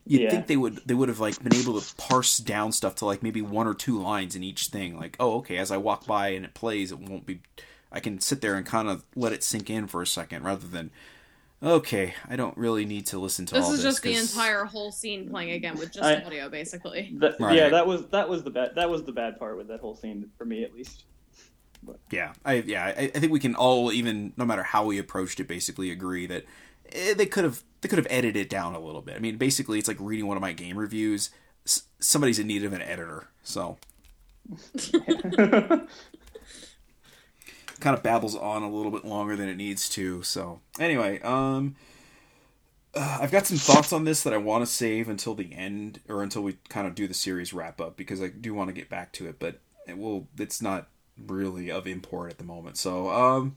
you'd 0.06 0.20
Yeah. 0.22 0.30
think 0.30 0.46
they 0.48 0.56
would 0.58 0.82
they 0.84 0.92
would 0.92 1.08
have 1.08 1.20
like 1.20 1.42
been 1.42 1.54
able 1.54 1.80
to 1.80 1.94
parse 1.96 2.36
down 2.36 2.72
stuff 2.72 2.96
to 2.96 3.06
like 3.06 3.22
maybe 3.22 3.40
one 3.40 3.66
or 3.66 3.72
two 3.74 3.98
lines 3.98 4.36
in 4.36 4.42
each 4.44 4.66
thing. 4.66 4.98
Like, 4.98 5.16
oh, 5.18 5.36
okay, 5.38 5.56
as 5.56 5.70
I 5.70 5.78
walk 5.78 6.04
by 6.06 6.28
and 6.28 6.44
it 6.44 6.52
plays, 6.52 6.92
it 6.92 6.98
won't 6.98 7.24
be. 7.24 7.40
I 7.90 8.00
can 8.00 8.20
sit 8.20 8.40
there 8.42 8.56
and 8.56 8.66
kind 8.66 8.88
of 8.88 9.04
let 9.16 9.32
it 9.32 9.42
sink 9.44 9.70
in 9.70 9.86
for 9.86 10.02
a 10.02 10.06
second, 10.06 10.42
rather 10.42 10.66
than, 10.66 10.90
okay, 11.62 12.14
I 12.28 12.34
don't 12.34 12.56
really 12.58 12.84
need 12.84 13.06
to 13.06 13.20
listen 13.20 13.46
to 13.46 13.54
This 13.54 13.64
all 13.66 13.72
is 13.72 13.82
this. 13.84 13.86
Is 13.86 14.00
just 14.00 14.02
the 14.02 14.14
entire 14.40 14.64
whole 14.64 14.90
scene 14.90 15.30
playing 15.30 15.52
again 15.52 15.76
with 15.78 15.92
just 15.92 16.04
I- 16.04 16.22
audio, 16.24 16.48
basically. 16.48 17.12
That- 17.18 17.38
Right. 17.40 17.56
Yeah, 17.56 17.68
that 17.68 17.86
was 17.86 18.06
that 18.08 18.28
was 18.28 18.42
the 18.42 18.50
bad 18.50 18.74
that 18.74 18.90
was 18.90 19.04
the 19.04 19.12
bad 19.12 19.38
part 19.38 19.56
with 19.56 19.68
that 19.68 19.78
whole 19.80 19.94
scene 19.94 20.28
for 20.36 20.44
me 20.44 20.64
at 20.64 20.74
least. 20.74 21.04
Yeah, 22.10 22.32
I 22.44 22.54
yeah, 22.54 22.84
I, 22.96 23.10
I 23.14 23.18
think 23.18 23.32
we 23.32 23.40
can 23.40 23.54
all 23.54 23.92
even 23.92 24.32
no 24.36 24.44
matter 24.44 24.62
how 24.62 24.84
we 24.84 24.98
approached 24.98 25.40
it, 25.40 25.48
basically 25.48 25.90
agree 25.90 26.26
that 26.26 26.44
eh, 26.92 27.14
they 27.14 27.26
could 27.26 27.44
have 27.44 27.62
they 27.80 27.88
could 27.88 27.98
have 27.98 28.06
edited 28.10 28.36
it 28.36 28.50
down 28.50 28.74
a 28.74 28.80
little 28.80 29.02
bit. 29.02 29.16
I 29.16 29.18
mean, 29.18 29.36
basically, 29.36 29.78
it's 29.78 29.88
like 29.88 29.98
reading 30.00 30.26
one 30.26 30.36
of 30.36 30.40
my 30.40 30.52
game 30.52 30.78
reviews. 30.78 31.30
S- 31.66 31.84
somebody's 31.98 32.38
in 32.38 32.46
need 32.46 32.64
of 32.64 32.72
an 32.72 32.82
editor, 32.82 33.28
so 33.42 33.78
kind 37.80 37.96
of 37.96 38.02
babbles 38.02 38.36
on 38.36 38.62
a 38.62 38.70
little 38.70 38.92
bit 38.92 39.04
longer 39.04 39.36
than 39.36 39.48
it 39.48 39.56
needs 39.56 39.88
to. 39.90 40.22
So 40.22 40.60
anyway, 40.78 41.20
um, 41.20 41.76
uh, 42.94 43.18
I've 43.20 43.32
got 43.32 43.46
some 43.46 43.58
thoughts 43.58 43.92
on 43.92 44.04
this 44.04 44.22
that 44.22 44.32
I 44.32 44.38
want 44.38 44.64
to 44.64 44.70
save 44.70 45.08
until 45.08 45.34
the 45.34 45.52
end 45.54 46.00
or 46.08 46.22
until 46.22 46.42
we 46.42 46.58
kind 46.68 46.86
of 46.86 46.94
do 46.94 47.06
the 47.08 47.14
series 47.14 47.52
wrap 47.52 47.80
up 47.80 47.96
because 47.96 48.22
I 48.22 48.28
do 48.28 48.54
want 48.54 48.68
to 48.68 48.74
get 48.74 48.88
back 48.88 49.12
to 49.14 49.26
it, 49.26 49.38
but 49.38 49.60
it 49.86 49.98
will. 49.98 50.28
It's 50.38 50.62
not 50.62 50.88
really 51.16 51.70
of 51.70 51.86
import 51.86 52.30
at 52.30 52.38
the 52.38 52.44
moment. 52.44 52.76
So 52.76 53.10
um, 53.10 53.56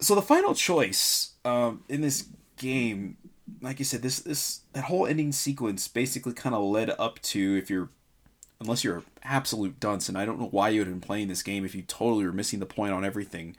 so 0.00 0.14
the 0.14 0.22
final 0.22 0.54
choice 0.54 1.32
um 1.44 1.84
in 1.88 2.00
this 2.00 2.26
game. 2.56 3.16
Like 3.60 3.80
you 3.80 3.84
said, 3.84 4.02
this 4.02 4.20
this 4.20 4.60
that 4.74 4.84
whole 4.84 5.06
ending 5.06 5.32
sequence 5.32 5.88
basically 5.88 6.32
kind 6.32 6.54
of 6.54 6.62
led 6.62 6.90
up 6.98 7.20
to 7.22 7.56
if 7.56 7.68
you're 7.68 7.90
unless 8.60 8.84
you're 8.84 9.02
absolute 9.24 9.80
dunce, 9.80 10.08
and 10.08 10.16
I 10.16 10.24
don't 10.24 10.38
know 10.38 10.48
why 10.48 10.68
you 10.68 10.80
would 10.80 10.86
have 10.86 10.94
been 10.94 11.06
playing 11.06 11.28
this 11.28 11.42
game 11.42 11.64
if 11.64 11.74
you 11.74 11.82
totally 11.82 12.24
were 12.24 12.32
missing 12.32 12.60
the 12.60 12.66
point 12.66 12.92
on 12.92 13.04
everything. 13.04 13.56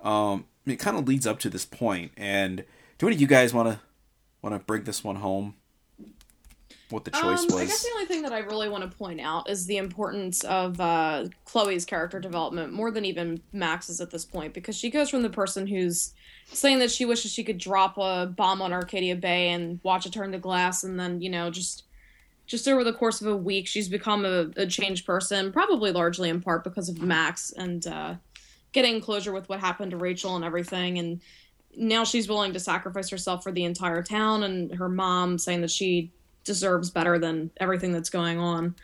Um, 0.00 0.44
it 0.66 0.76
kind 0.76 0.96
of 0.96 1.06
leads 1.08 1.26
up 1.26 1.38
to 1.40 1.50
this 1.50 1.64
point, 1.64 2.12
and 2.16 2.64
do 2.98 3.06
any 3.06 3.16
of 3.16 3.20
you 3.20 3.26
guys 3.26 3.54
want 3.54 3.68
to 3.68 3.80
want 4.42 4.54
to 4.54 4.58
bring 4.58 4.84
this 4.84 5.02
one 5.02 5.16
home? 5.16 5.54
What 6.90 7.04
the 7.04 7.12
choice 7.12 7.40
Um, 7.40 7.46
was? 7.46 7.54
I 7.54 7.64
guess 7.66 7.82
the 7.84 7.90
only 7.94 8.06
thing 8.06 8.22
that 8.22 8.32
I 8.32 8.40
really 8.40 8.68
want 8.68 8.88
to 8.90 8.96
point 8.96 9.20
out 9.20 9.48
is 9.48 9.66
the 9.66 9.76
importance 9.76 10.42
of 10.44 10.80
uh, 10.80 11.26
Chloe's 11.44 11.84
character 11.84 12.18
development 12.18 12.72
more 12.72 12.90
than 12.90 13.04
even 13.04 13.40
Max's 13.52 14.00
at 14.00 14.10
this 14.10 14.24
point, 14.24 14.54
because 14.54 14.76
she 14.76 14.90
goes 14.90 15.08
from 15.08 15.22
the 15.22 15.30
person 15.30 15.66
who's 15.66 16.12
saying 16.52 16.80
that 16.80 16.90
she 16.90 17.04
wishes 17.04 17.32
she 17.32 17.44
could 17.44 17.58
drop 17.58 17.96
a 17.96 18.26
bomb 18.26 18.60
on 18.60 18.72
Arcadia 18.72 19.14
Bay 19.14 19.50
and 19.50 19.78
watch 19.84 20.04
it 20.04 20.12
turn 20.12 20.32
to 20.32 20.38
glass, 20.38 20.82
and 20.82 20.98
then 20.98 21.20
you 21.20 21.30
know 21.30 21.50
just 21.50 21.84
just 22.46 22.66
over 22.66 22.82
the 22.82 22.92
course 22.92 23.20
of 23.20 23.28
a 23.28 23.36
week, 23.36 23.68
she's 23.68 23.88
become 23.88 24.24
a, 24.24 24.50
a 24.56 24.66
changed 24.66 25.06
person, 25.06 25.52
probably 25.52 25.92
largely 25.92 26.28
in 26.28 26.40
part 26.40 26.64
because 26.64 26.88
of 26.88 27.00
Max 27.00 27.52
and 27.52 27.86
uh, 27.86 28.14
getting 28.72 29.00
closure 29.00 29.32
with 29.32 29.48
what 29.48 29.60
happened 29.60 29.92
to 29.92 29.96
Rachel 29.96 30.34
and 30.34 30.44
everything, 30.44 30.98
and 30.98 31.20
now 31.76 32.02
she's 32.02 32.28
willing 32.28 32.52
to 32.54 32.58
sacrifice 32.58 33.08
herself 33.10 33.44
for 33.44 33.52
the 33.52 33.62
entire 33.62 34.02
town, 34.02 34.42
and 34.42 34.74
her 34.74 34.88
mom 34.88 35.38
saying 35.38 35.60
that 35.60 35.70
she 35.70 36.10
deserves 36.44 36.90
better 36.90 37.18
than 37.18 37.50
everything 37.58 37.92
that's 37.92 38.10
going 38.10 38.38
on. 38.38 38.74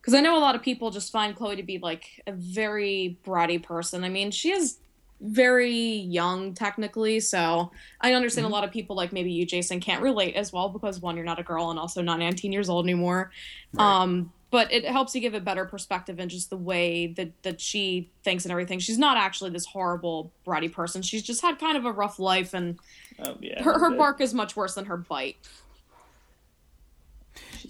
Because 0.00 0.14
I 0.14 0.20
know 0.20 0.36
a 0.36 0.40
lot 0.40 0.54
of 0.54 0.62
people 0.62 0.90
just 0.90 1.12
find 1.12 1.36
Chloe 1.36 1.56
to 1.56 1.62
be 1.62 1.78
like 1.78 2.22
a 2.26 2.32
very 2.32 3.18
bratty 3.24 3.62
person. 3.62 4.02
I 4.02 4.08
mean, 4.08 4.30
she 4.30 4.50
is 4.50 4.78
very 5.20 5.70
young 5.70 6.54
technically, 6.54 7.20
so 7.20 7.70
I 8.00 8.14
understand 8.14 8.46
a 8.46 8.50
lot 8.50 8.64
of 8.64 8.72
people, 8.72 8.96
like 8.96 9.12
maybe 9.12 9.30
you, 9.30 9.46
Jason, 9.46 9.78
can't 9.78 10.02
relate 10.02 10.34
as 10.34 10.52
well 10.52 10.68
because 10.68 11.00
one, 11.00 11.14
you're 11.14 11.24
not 11.24 11.38
a 11.38 11.44
girl, 11.44 11.70
and 11.70 11.78
also 11.78 12.02
not 12.02 12.18
19 12.18 12.50
years 12.50 12.68
old 12.68 12.84
anymore. 12.84 13.30
Right. 13.72 14.02
Um, 14.02 14.32
but 14.50 14.70
it 14.70 14.84
helps 14.84 15.14
you 15.14 15.20
give 15.22 15.32
a 15.32 15.40
better 15.40 15.64
perspective 15.64 16.20
in 16.20 16.28
just 16.28 16.50
the 16.50 16.58
way 16.58 17.06
that 17.16 17.30
that 17.42 17.60
she 17.60 18.10
thinks 18.22 18.44
and 18.44 18.52
everything. 18.52 18.80
She's 18.80 18.98
not 18.98 19.16
actually 19.16 19.50
this 19.50 19.64
horrible 19.64 20.30
bratty 20.46 20.70
person. 20.70 21.00
She's 21.00 21.22
just 21.22 21.40
had 21.40 21.58
kind 21.58 21.76
of 21.76 21.86
a 21.86 21.92
rough 21.92 22.18
life, 22.18 22.52
and 22.52 22.78
Oh, 23.18 23.36
yeah, 23.40 23.62
her 23.62 23.78
her 23.78 23.90
bark 23.96 24.20
is 24.20 24.34
much 24.34 24.56
worse 24.56 24.74
than 24.74 24.86
her 24.86 24.96
bite. 24.96 25.36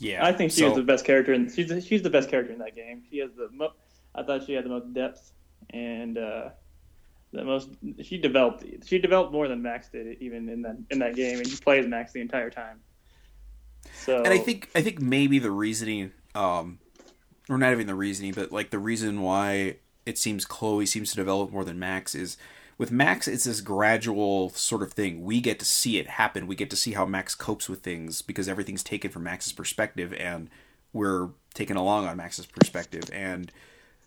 Yeah, 0.03 0.24
I 0.24 0.32
think 0.32 0.50
she 0.50 0.61
so, 0.61 0.70
is 0.70 0.74
the 0.74 0.82
best 0.82 1.05
character, 1.05 1.32
and 1.32 1.50
she's 1.50 1.68
the, 1.68 1.80
she's 1.80 2.03
the 2.03 2.11
best 2.11 2.28
character 2.28 2.53
in 2.53 2.59
that 2.59 2.74
game. 2.74 3.03
She 3.09 3.18
has 3.18 3.30
the 3.36 3.48
mo- 3.53 3.72
I 4.14 4.24
thought 4.24 4.44
she 4.44 4.53
had 4.53 4.64
the 4.64 4.68
most 4.68 4.92
depth 4.92 5.32
and 5.70 6.18
uh, 6.18 6.50
the 7.32 7.44
most. 7.44 7.68
She 8.03 8.18
developed 8.18 8.64
she 8.84 8.98
developed 8.98 9.32
more 9.32 9.46
than 9.46 9.62
Max 9.62 9.88
did 9.88 10.18
even 10.20 10.48
in 10.48 10.62
that 10.62 10.76
in 10.90 10.98
that 10.98 11.14
game, 11.14 11.38
and 11.38 11.46
you 11.46 11.57
play 11.57 11.78
as 11.78 11.86
Max 11.86 12.12
the 12.12 12.20
entire 12.20 12.50
time. 12.50 12.80
So 13.94 14.18
and 14.18 14.28
I 14.28 14.38
think 14.38 14.70
I 14.74 14.82
think 14.82 15.00
maybe 15.00 15.38
the 15.38 15.53
reasoning, 15.53 16.11
um, 16.34 16.80
or 17.48 17.57
not 17.57 17.72
even 17.72 17.86
the 17.86 17.94
reasoning, 17.94 18.32
but 18.32 18.50
like 18.50 18.70
the 18.70 18.80
reason 18.80 19.22
why 19.22 19.76
it 20.05 20.18
seems 20.18 20.44
Chloe 20.44 20.84
seems 20.84 21.11
to 21.11 21.16
develop 21.16 21.53
more 21.53 21.64
than 21.64 21.78
Max 21.78 22.16
is 22.16 22.36
with 22.78 22.90
Max 22.90 23.28
it's 23.28 23.44
this 23.44 23.60
gradual 23.60 24.50
sort 24.50 24.82
of 24.82 24.92
thing. 24.92 25.22
We 25.22 25.40
get 25.40 25.58
to 25.60 25.64
see 25.64 25.98
it 25.98 26.08
happen. 26.08 26.46
We 26.46 26.56
get 26.56 26.70
to 26.70 26.76
see 26.76 26.92
how 26.92 27.06
Max 27.06 27.34
copes 27.34 27.68
with 27.68 27.80
things 27.80 28.22
because 28.22 28.48
everything's 28.48 28.82
taken 28.82 29.10
from 29.10 29.24
Max's 29.24 29.52
perspective, 29.52 30.12
and 30.14 30.48
we're 30.92 31.28
taken 31.54 31.76
along 31.76 32.06
on 32.06 32.16
Max's 32.16 32.46
perspective. 32.46 33.04
And 33.12 33.52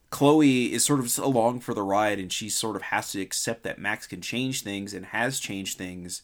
Chloe 0.10 0.74
is 0.74 0.86
sort 0.86 1.00
of 1.00 1.18
along 1.18 1.62
for 1.62 1.74
the 1.74 1.84
ride, 1.84 2.20
and 2.20 2.32
she 2.32 2.50
sort 2.50 2.76
of 2.76 2.84
has 2.84 3.12
to 3.12 3.22
accept 3.22 3.64
that 3.64 3.80
Max 3.80 4.08
can 4.08 4.22
change 4.22 4.64
things 4.64 4.94
and 4.94 5.08
has 5.08 5.40
changed 5.40 5.78
things, 5.78 6.22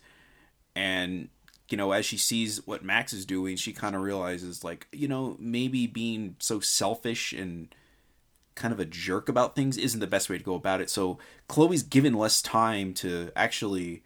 and 0.76 1.30
you 1.72 1.78
know, 1.78 1.94
as 1.94 2.06
she 2.06 2.18
sees 2.18 2.66
what 2.68 2.84
Max 2.84 3.14
is 3.14 3.26
doing, 3.26 3.56
she 3.56 3.72
kind 3.72 3.96
of 3.96 4.02
realizes, 4.02 4.64
like, 4.64 4.88
you 4.92 5.08
know, 5.08 5.38
maybe 5.40 5.88
being 5.88 6.36
so 6.40 6.60
selfish 6.60 7.32
and 7.32 7.74
kind 8.62 8.74
of 8.74 8.80
a 8.80 8.86
jerk 8.86 9.28
about 9.28 9.56
things 9.56 9.78
isn't 9.78 10.00
the 10.00 10.08
best 10.08 10.30
way 10.30 10.38
to 10.38 10.44
go 10.44 10.56
about 10.56 10.82
it. 10.82 10.90
So 10.90 11.18
Chloe's 11.48 11.84
given 11.84 12.14
less 12.14 12.42
time 12.42 12.94
to 12.96 13.32
actually, 13.36 14.04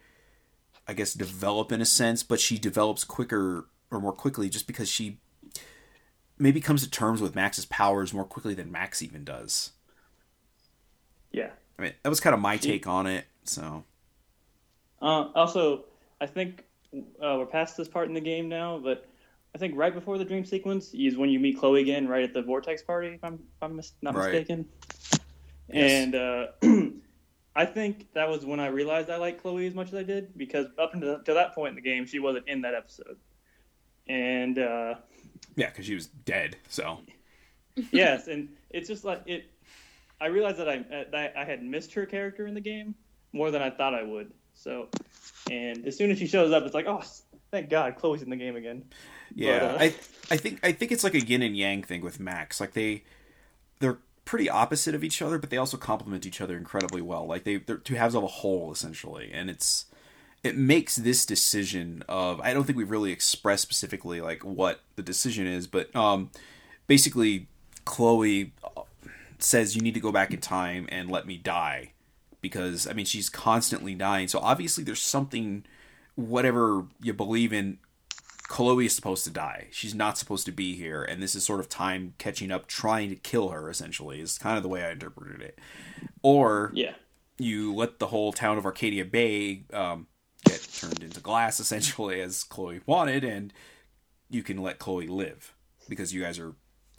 I 0.88 0.94
guess, 0.94 1.14
develop 1.14 1.72
in 1.72 1.82
a 1.82 1.86
sense, 1.86 2.24
but 2.24 2.40
she 2.40 2.58
develops 2.58 3.04
quicker 3.04 3.68
or 3.92 4.00
more 4.00 4.14
quickly 4.14 4.50
just 4.50 4.66
because 4.66 4.90
she 4.90 5.20
maybe 6.38 6.62
comes 6.62 6.84
to 6.84 6.90
terms 6.90 7.22
with 7.22 7.36
Max's 7.36 7.66
powers 7.66 8.14
more 8.14 8.26
quickly 8.26 8.54
than 8.54 8.72
Max 8.72 9.02
even 9.02 9.24
does. 9.24 9.72
yeah. 11.32 11.50
I 11.78 11.82
mean, 11.82 11.94
that 12.04 12.10
was 12.10 12.22
kind 12.22 12.34
of 12.34 12.40
my 12.40 12.56
take 12.56 12.88
on 12.88 13.06
it. 13.06 13.26
So 13.44 13.84
Uh, 15.02 15.28
also, 15.36 15.84
I 16.22 16.26
think 16.26 16.64
uh, 16.94 17.36
we're 17.38 17.46
past 17.46 17.76
this 17.76 17.90
part 17.90 18.08
in 18.08 18.14
the 18.14 18.22
game 18.22 18.48
now, 18.48 18.78
but 18.78 19.06
I 19.56 19.58
think 19.58 19.74
right 19.78 19.94
before 19.94 20.18
the 20.18 20.26
dream 20.26 20.44
sequence 20.44 20.94
is 20.94 21.16
when 21.16 21.30
you 21.30 21.40
meet 21.40 21.58
Chloe 21.58 21.80
again, 21.80 22.10
right 22.10 22.24
at 22.26 22.34
the 22.34 22.42
Vortex 22.42 22.84
party, 22.84 23.08
if 23.08 23.24
I'm, 23.24 23.36
if 23.36 23.64
I'm 23.64 23.78
mis- 23.78 23.94
not 24.02 24.14
Right. 24.14 24.34
mistaken. 24.34 24.66
Yes. 25.72 25.92
And 25.92 26.16
uh, 26.16 26.48
I 27.56 27.66
think 27.66 28.12
that 28.14 28.28
was 28.28 28.46
when 28.46 28.60
I 28.60 28.68
realized 28.68 29.10
I 29.10 29.16
liked 29.16 29.42
Chloe 29.42 29.66
as 29.66 29.74
much 29.74 29.88
as 29.88 29.94
I 29.96 30.04
did, 30.04 30.38
because 30.38 30.68
up 30.78 30.94
until 30.94 31.24
to 31.24 31.34
that 31.34 31.56
point 31.56 31.70
in 31.70 31.76
the 31.76 31.82
game, 31.82 32.06
she 32.06 32.20
wasn't 32.20 32.50
in 32.50 32.62
that 32.64 32.76
episode. 32.76 33.16
And 34.08 34.60
uh, 34.60 34.96
yeah, 35.56 35.70
because 35.70 35.86
she 35.86 35.96
was 35.96 36.08
dead. 36.08 36.58
So 36.68 37.00
yes, 37.92 38.28
and 38.28 38.50
it's 38.70 38.90
just 38.90 39.06
like 39.06 39.22
it. 39.26 39.46
I 40.20 40.28
realized 40.28 40.58
that 40.58 40.68
I 40.68 40.80
that 41.12 41.34
I 41.38 41.46
had 41.46 41.64
missed 41.64 41.94
her 41.94 42.06
character 42.06 42.46
in 42.46 42.54
the 42.56 42.62
game 42.62 42.94
more 43.32 43.52
than 43.52 43.62
I 43.62 43.70
thought 43.70 43.94
I 43.96 44.04
would. 44.04 44.32
So, 44.54 44.90
and 45.50 45.88
as 45.88 45.98
soon 45.98 46.12
as 46.12 46.20
she 46.20 46.28
shows 46.28 46.52
up, 46.52 46.64
it's 46.64 46.74
like, 46.76 46.88
oh, 46.88 47.02
thank 47.52 47.70
God, 47.70 47.96
Chloe's 47.96 48.22
in 48.22 48.30
the 48.30 48.36
game 48.36 48.56
again. 48.56 48.86
Yeah, 49.34 49.60
But, 49.60 49.76
uh, 49.76 49.78
I 49.80 49.86
I 50.32 50.38
think 50.38 50.60
I 50.64 50.72
think 50.72 50.92
it's 50.92 51.04
like 51.04 51.14
a 51.14 51.22
yin 51.22 51.42
and 51.42 51.56
yang 51.56 51.84
thing 51.84 52.02
with 52.02 52.20
Max. 52.20 52.60
Like 52.60 52.74
they 52.74 53.04
they're 53.80 54.00
pretty 54.24 54.50
opposite 54.50 54.96
of 54.96 55.04
each 55.04 55.22
other, 55.22 55.38
but 55.38 55.50
they 55.50 55.58
also 55.58 55.78
complement 55.78 56.26
each 56.26 56.42
other 56.42 56.58
incredibly 56.58 57.02
well. 57.02 57.26
Like 57.26 57.44
they 57.44 57.58
they're 57.58 57.78
two 57.78 57.96
halves 57.96 58.16
of 58.16 58.24
a 58.24 58.28
whole 58.28 58.72
essentially, 58.72 59.32
and 59.34 59.50
it's 59.50 59.86
it 60.44 60.56
makes 60.56 60.96
this 60.96 61.26
decision 61.26 62.04
of 62.08 62.40
I 62.42 62.54
don't 62.54 62.66
think 62.66 62.78
we've 62.78 62.92
really 62.92 63.12
expressed 63.12 63.64
specifically 63.64 64.22
like 64.22 64.44
what 64.44 64.82
the 64.96 65.02
decision 65.02 65.48
is, 65.48 65.68
but 65.68 65.96
um, 65.96 66.30
basically 66.88 67.48
Chloe 67.86 68.54
says 69.40 69.76
you 69.76 69.82
need 69.82 69.94
to 69.96 70.00
go 70.00 70.12
back 70.12 70.34
in 70.34 70.40
time 70.40 70.88
and 70.90 71.10
let 71.10 71.26
me 71.26 71.38
die 71.38 71.92
because 72.42 72.88
I 72.88 72.94
mean 72.94 73.06
she's 73.06 73.30
constantly 73.30 73.96
dying. 73.96 74.28
So 74.28 74.40
obviously 74.40 74.84
there's 74.84 75.02
something 75.02 75.66
whatever 76.16 76.86
you 77.02 77.14
believe 77.14 77.52
in 77.54 77.78
Chloe 78.48 78.86
is 78.86 78.96
supposed 78.96 79.24
to 79.26 79.30
die. 79.32 79.68
She's 79.72 79.96
not 79.96 80.18
supposed 80.18 80.46
to 80.46 80.52
be 80.52 80.76
here 80.76 81.04
and 81.04 81.22
this 81.22 81.36
is 81.36 81.44
sort 81.44 81.60
of 81.60 81.68
time 81.70 82.14
catching 82.18 82.52
up 82.52 82.68
trying 82.68 83.10
to 83.10 83.16
kill 83.16 83.50
her 83.50 83.70
essentially 83.70 84.22
is 84.22 84.38
kind 84.38 84.56
of 84.58 84.64
the 84.64 84.70
way 84.70 84.84
I 84.84 84.92
interpreted 84.92 85.42
it. 85.42 85.60
Or 86.22 86.72
Yeah. 86.74 86.94
you 87.38 87.74
let 87.74 88.00
the 88.00 88.08
whole 88.08 88.32
town 88.32 88.58
of 88.58 88.66
Arcadia 88.66 89.04
Bay 89.04 89.64
um, 89.74 90.08
get 90.46 90.62
turned 90.80 91.02
into 91.02 91.20
glass 91.22 91.60
essentially 91.60 92.22
as 92.22 92.44
Chloe 92.44 92.82
wanted 92.86 93.24
and 93.24 93.52
you 94.30 94.44
can 94.44 94.58
let 94.62 94.80
Chloe 94.80 95.08
live 95.08 95.54
because 95.90 96.14
you 96.14 96.22
guys 96.22 96.38
are 96.40 96.54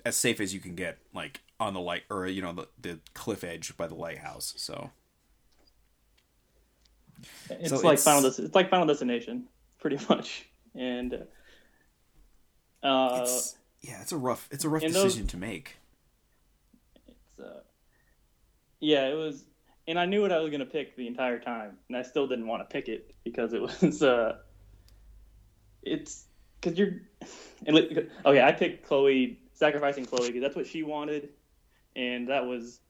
as 0.05 0.17
safe 0.17 0.41
as 0.41 0.53
you 0.53 0.61
can 0.61 0.75
get 0.75 0.99
like 1.14 1.41
on 1.59 1.75
the 1.75 1.81
light 1.81 2.03
or 2.11 2.27
you 2.27 2.43
know 2.43 2.53
the, 2.53 2.69
the 2.81 2.99
cliff 3.14 3.43
edge 3.43 3.77
by 3.77 3.87
the 3.87 3.95
lighthouse 3.95 4.53
so 4.57 4.91
It's 7.51 7.70
So 7.70 7.77
like 7.77 7.95
it's- 7.95 8.05
Final 8.05 8.22
Des- 8.22 8.43
it's 8.43 8.55
like 8.55 8.70
Final 8.70 8.87
Destination, 8.87 9.45
pretty 9.81 9.99
much. 10.09 10.47
And 10.74 11.27
uh, 12.83 13.20
it's 13.22 13.57
yeah 13.83 14.01
it's 14.03 14.12
a 14.12 14.16
rough 14.16 14.49
it's 14.51 14.64
a 14.64 14.68
rough 14.68 14.83
and 14.83 14.93
those- 14.95 15.05
decision 15.05 15.27
to 15.29 15.37
make 15.37 15.77
it's, 17.09 17.41
uh, 17.41 17.61
yeah, 18.81 19.07
it 19.09 19.14
was, 19.14 19.45
and 19.89 19.99
I 19.99 20.07
knew 20.07 20.20
what 20.22 20.33
I 20.33 20.39
was 20.41 20.51
gonna 20.51 20.66
pick 20.66 20.97
the 20.97 21.07
entire 21.07 21.39
time, 21.39 21.79
and 21.89 21.97
I 21.97 22.03
still 22.03 22.27
didn't 22.27 22.47
want 22.47 22.68
to 22.68 22.72
pick 22.72 22.89
it 22.89 23.14
because 23.24 23.53
it 23.53 23.61
was 23.83 24.03
uh, 24.03 24.37
it's 25.83 26.24
because 26.61 26.79
you're, 26.79 27.01
and 27.66 27.77
like, 27.77 28.09
okay, 28.24 28.43
I 28.43 28.53
picked 28.53 28.87
Chloe 28.87 29.41
sacrificing 29.55 30.05
Chloe 30.05 30.27
because 30.27 30.43
that's 30.43 30.57
what 30.57 30.66
she 30.66 30.83
wanted, 30.83 31.31
and 31.95 32.29
that 32.29 32.45
was 32.47 32.81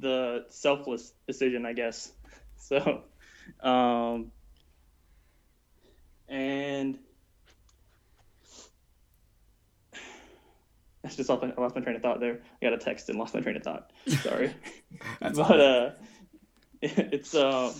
the 0.00 0.44
selfless 0.48 1.12
decision, 1.26 1.64
I 1.66 1.72
guess. 1.72 2.12
So, 2.64 3.02
um, 3.60 4.30
and 6.28 6.98
that's 11.02 11.16
just 11.16 11.30
off. 11.30 11.42
I 11.42 11.52
lost 11.60 11.74
my 11.74 11.80
train 11.82 11.96
of 11.96 12.02
thought 12.02 12.20
there. 12.20 12.40
I 12.60 12.64
got 12.64 12.72
a 12.72 12.78
text 12.78 13.08
and 13.08 13.18
lost 13.18 13.34
my 13.34 13.40
train 13.40 13.56
of 13.56 13.62
thought. 13.62 13.90
Sorry, 14.06 14.54
but 15.20 15.60
uh, 15.60 15.90
it's 16.82 17.34
um, 17.34 17.72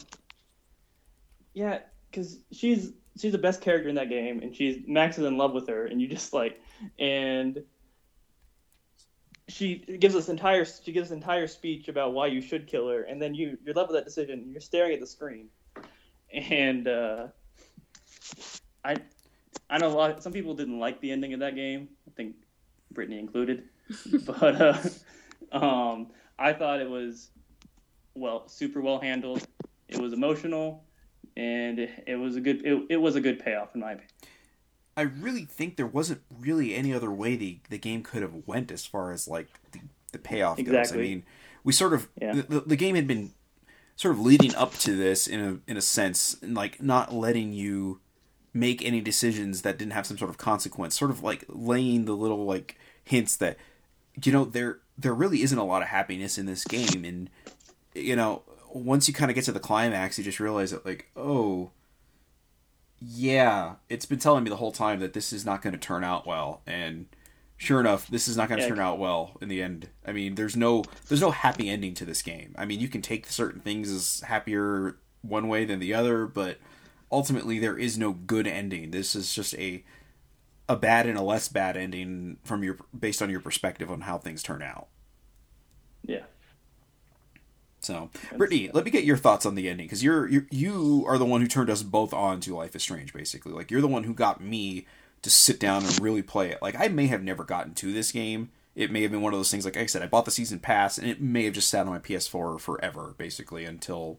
yeah, 1.55 1.79
because 2.11 2.39
she's 2.53 2.93
she's 3.19 3.33
the 3.33 3.39
best 3.39 3.61
character 3.61 3.89
in 3.89 3.97
that 3.97 4.09
game, 4.09 4.41
and 4.41 4.55
she's 4.55 4.79
Max 4.87 5.19
is 5.19 5.25
in 5.25 5.37
love 5.37 5.53
with 5.53 5.69
her, 5.69 5.87
and 5.87 6.01
you 6.01 6.09
just 6.09 6.33
like, 6.33 6.61
and 6.99 7.63
she 9.53 9.77
gives 9.77 10.17
us 10.17 10.29
entire 10.29 10.65
she 10.65 10.93
gives 10.93 11.11
entire 11.11 11.47
speech 11.47 11.89
about 11.89 12.15
why 12.15 12.27
you 12.27 12.41
should 12.41 12.67
kill 12.67 12.89
her, 12.89 13.03
and 13.03 13.21
then 13.21 13.35
you 13.35 13.59
you're 13.65 13.75
left 13.75 13.91
with 13.91 13.99
that 13.99 14.05
decision. 14.05 14.41
And 14.41 14.51
you're 14.51 14.61
staring 14.61 14.95
at 14.95 15.01
the 15.01 15.07
screen, 15.07 15.49
and 16.33 16.89
uh, 16.89 17.27
I 18.85 18.97
I 19.69 19.79
know 19.79 19.89
a 19.89 19.97
lot. 19.97 20.23
Some 20.23 20.33
people 20.33 20.55
didn't 20.55 20.79
like 20.79 21.01
the 21.01 21.13
ending 21.13 21.35
of 21.35 21.41
that 21.41 21.55
game. 21.55 21.89
I 22.09 22.11
think 22.17 22.37
Brittany 22.91 23.19
included, 23.19 23.65
but 24.27 24.61
uh, 24.61 24.79
um, 25.53 26.09
I 26.39 26.53
thought 26.55 26.81
it 26.81 26.89
was 26.89 27.31
well 28.15 28.49
super 28.49 28.81
well 28.81 29.01
handled. 29.01 29.47
It 29.89 29.99
was 29.99 30.15
emotional, 30.15 30.85
and 31.37 31.79
it, 31.79 32.05
it 32.07 32.17
was 32.17 32.37
a 32.37 32.41
good 32.41 32.65
it, 32.65 32.87
it 32.89 32.97
was 32.97 33.17
a 33.17 33.21
good 33.21 33.39
payoff 33.39 33.75
in 33.75 33.81
my 33.83 33.93
opinion. 33.93 34.09
I 34.97 35.03
really 35.03 35.45
think 35.45 35.77
there 35.77 35.87
wasn't 35.87 36.23
really 36.39 36.75
any 36.75 36.93
other 36.93 37.11
way 37.11 37.37
the, 37.37 37.59
the 37.71 37.79
game 37.79 38.03
could 38.03 38.23
have 38.23 38.35
went 38.47 38.71
as 38.71 38.85
far 38.85 39.11
as 39.13 39.27
like 39.27 39.49
the, 39.73 39.81
the 40.13 40.19
payoff 40.19 40.59
goes. 40.67 40.93
I 40.93 40.97
mean, 41.03 41.25
we 41.65 41.73
sort 41.73 41.95
of 41.95 42.09
Yeah. 42.21 42.35
the, 42.35 42.43
the, 42.43 42.61
the 42.61 42.77
game 42.77 42.95
had 42.95 43.07
been 43.07 43.33
sort 43.97 44.15
of 44.15 44.21
leading 44.21 44.55
up 44.55 44.75
to 44.75 44.95
this 44.97 45.27
in 45.27 45.41
a 45.41 45.71
in 45.71 45.77
a 45.77 45.81
sense, 45.81 46.37
and 46.43 46.55
like 46.55 46.83
not 46.83 47.13
letting 47.13 47.53
you 47.53 48.01
make 48.55 48.85
any 48.85 49.01
decisions 49.01 49.63
that 49.63 49.79
didn't 49.79 49.93
have 49.93 50.07
some 50.07 50.19
sort 50.19 50.29
of 50.31 50.37
consequence. 50.39 50.99
Sort 50.99 51.11
of 51.11 51.23
like 51.23 51.45
laying 51.49 52.05
the 52.05 52.13
little 52.15 52.45
like 52.45 52.79
hints 53.05 53.37
that 53.37 53.57
you 54.23 54.31
know 54.33 54.45
there 54.45 54.81
there 54.99 55.15
really 55.15 55.43
isn't 55.43 55.57
a 55.59 55.65
lot 55.65 55.81
of 55.83 55.89
happiness 55.89 56.37
in 56.37 56.45
this 56.47 56.65
game, 56.65 57.05
and 57.05 57.31
you 57.95 58.15
know 58.17 58.43
once 58.75 59.09
you 59.09 59.15
kind 59.15 59.31
of 59.31 59.35
get 59.35 59.45
to 59.45 59.53
the 59.53 59.61
climax, 59.61 60.19
you 60.19 60.25
just 60.25 60.41
realize 60.41 60.71
that 60.71 60.85
like 60.85 61.09
oh 61.17 61.71
yeah, 63.05 63.75
it's 63.89 64.07
been 64.07 64.19
telling 64.19 64.45
me 64.45 64.51
the 64.51 64.57
whole 64.57 64.73
time 64.73 65.01
that 65.01 65.13
this 65.13 65.33
is 65.33 65.45
not 65.45 65.63
going 65.63 65.73
to 65.73 65.79
turn 65.79 66.05
out 66.05 66.27
well, 66.27 66.63
and 66.67 67.07
sure 67.57 67.81
enough, 67.81 68.07
this 68.09 68.29
is 68.29 68.37
not 68.37 68.49
going 68.49 68.59
to 68.59 68.63
Yeah. 68.65 68.69
turn 68.71 68.79
out 68.81 68.99
well 68.99 69.37
in 69.41 69.49
the 69.49 69.63
end. 69.63 69.89
I 70.07 70.13
mean, 70.13 70.35
there's 70.37 70.57
no 70.57 70.85
there's 71.09 71.21
no 71.21 71.31
happy 71.31 71.69
ending 71.69 71.95
to 71.95 72.05
this 72.05 72.23
game. 72.23 72.55
I 72.59 72.65
mean, 72.65 72.81
you 72.81 72.89
can 72.89 73.03
take 73.03 73.27
certain 73.27 73.61
things 73.61 73.91
as 73.91 74.21
happier 74.27 74.97
one 75.23 75.49
way 75.49 75.65
than 75.65 75.79
the 75.81 75.95
other, 75.95 76.27
but 76.27 76.59
ultimately 77.11 77.59
there 77.59 77.79
is 77.79 77.99
no 77.99 78.13
good 78.13 78.47
ending. 78.47 78.91
This 78.91 79.15
is 79.17 79.35
just 79.35 79.55
a 79.55 79.85
a 80.69 80.77
bad 80.77 81.07
and 81.07 81.19
a 81.19 81.23
less 81.23 81.49
bad 81.49 81.77
ending 81.77 82.39
from 82.45 82.63
your 82.63 82.79
based 82.99 83.23
on 83.23 83.31
your 83.31 83.41
perspective 83.41 83.91
on 83.91 84.03
how 84.03 84.19
things 84.19 84.43
turn 84.43 84.63
out. 84.63 84.89
Yeah. 86.05 86.25
So, 87.83 88.11
Brittany, 88.37 88.71
let 88.73 88.85
me 88.85 88.91
get 88.91 89.05
your 89.05 89.17
thoughts 89.17 89.45
on 89.45 89.57
the 89.57 89.69
ending 89.69 89.87
because 89.87 90.05
you're, 90.05 90.29
you're 90.29 90.47
you 90.51 91.05
are 91.09 91.19
the 91.19 91.27
one 91.27 91.41
who 91.41 91.49
turned 91.49 91.69
us 91.69 91.83
both 91.83 92.15
on 92.15 92.41
to 92.41 92.55
Life 92.55 92.77
is 92.77 92.83
Strange. 92.83 93.13
Basically, 93.13 93.53
like 93.53 93.71
you're 93.71 93.81
the 93.81 93.89
one 93.89 94.05
who 94.05 94.15
got 94.15 94.41
me 94.41 94.87
to 95.23 95.31
sit 95.31 95.59
down 95.59 95.85
and 95.85 96.01
really 96.01 96.23
play 96.23 96.51
it. 96.51 96.63
Like 96.63 96.77
I 96.79 96.89
may 96.89 97.09
have 97.09 97.23
never 97.23 97.45
gotten 97.45 97.75
to 97.75 97.93
this 97.93 98.13
game. 98.13 98.51
It 98.75 98.91
may 98.91 99.03
have 99.03 99.11
been 99.11 99.21
one 99.21 99.35
of 99.35 99.39
those 99.39 99.51
things. 99.51 99.65
Like 99.65 99.77
I 99.77 99.87
said, 99.87 100.03
I 100.03 100.07
bought 100.07 100.25
the 100.25 100.31
season 100.31 100.59
pass, 100.59 100.97
and 100.97 101.07
it 101.07 101.21
may 101.21 101.45
have 101.45 101.55
just 101.55 101.69
sat 101.69 101.87
on 101.87 101.93
my 101.93 101.99
PS4 101.99 102.59
forever, 102.59 103.15
basically, 103.19 103.65
until 103.65 104.19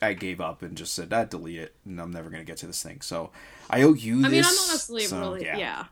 I 0.00 0.14
gave 0.14 0.40
up 0.40 0.62
and 0.62 0.76
just 0.76 0.94
said, 0.94 1.12
"I 1.12 1.24
delete 1.26 1.60
it, 1.60 1.76
and 1.84 2.00
I'm 2.00 2.10
never 2.10 2.28
going 2.30 2.42
to 2.42 2.46
get 2.46 2.56
to 2.58 2.66
this 2.66 2.82
thing." 2.82 3.02
So, 3.02 3.30
I 3.70 3.82
owe 3.82 3.92
you. 3.92 4.14
I 4.14 4.16
mean, 4.16 4.24
I'm 4.24 4.32
this, 4.32 4.68
honestly 4.70 5.02
so, 5.02 5.20
really 5.20 5.44
yeah. 5.44 5.84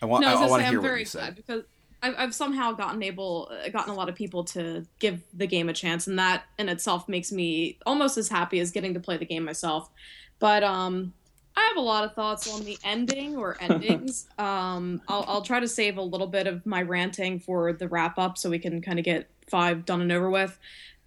I 0.00 0.06
want. 0.06 0.22
no, 0.24 0.28
I, 0.28 0.32
I 0.34 0.44
I 0.44 0.48
want 0.48 0.62
to 0.62 0.68
hear 0.68 0.78
I'm 0.78 0.82
what 0.82 0.88
very 0.88 1.00
you 1.00 1.06
said. 1.06 1.34
because 1.34 1.64
I've, 2.02 2.14
I've 2.18 2.34
somehow 2.34 2.72
gotten 2.72 3.02
able, 3.02 3.50
uh, 3.50 3.68
gotten 3.68 3.92
a 3.92 3.96
lot 3.96 4.08
of 4.08 4.14
people 4.14 4.44
to 4.44 4.86
give 4.98 5.22
the 5.32 5.46
game 5.46 5.68
a 5.68 5.72
chance, 5.72 6.06
and 6.06 6.18
that 6.18 6.44
in 6.58 6.68
itself 6.68 7.08
makes 7.08 7.32
me 7.32 7.78
almost 7.86 8.18
as 8.18 8.28
happy 8.28 8.60
as 8.60 8.70
getting 8.70 8.94
to 8.94 9.00
play 9.00 9.16
the 9.16 9.24
game 9.24 9.44
myself. 9.44 9.90
But 10.38 10.62
um, 10.62 11.12
I 11.56 11.60
have 11.68 11.76
a 11.76 11.86
lot 11.86 12.04
of 12.04 12.14
thoughts 12.14 12.52
on 12.52 12.64
the 12.64 12.78
ending 12.84 13.36
or 13.36 13.56
endings. 13.60 14.28
um, 14.38 15.00
I'll, 15.08 15.24
I'll 15.26 15.42
try 15.42 15.60
to 15.60 15.68
save 15.68 15.96
a 15.96 16.02
little 16.02 16.26
bit 16.26 16.46
of 16.46 16.64
my 16.66 16.82
ranting 16.82 17.40
for 17.40 17.72
the 17.72 17.88
wrap 17.88 18.18
up, 18.18 18.38
so 18.38 18.50
we 18.50 18.58
can 18.58 18.80
kind 18.82 18.98
of 18.98 19.04
get 19.04 19.28
five 19.48 19.84
done 19.84 20.00
and 20.00 20.12
over 20.12 20.30
with. 20.30 20.58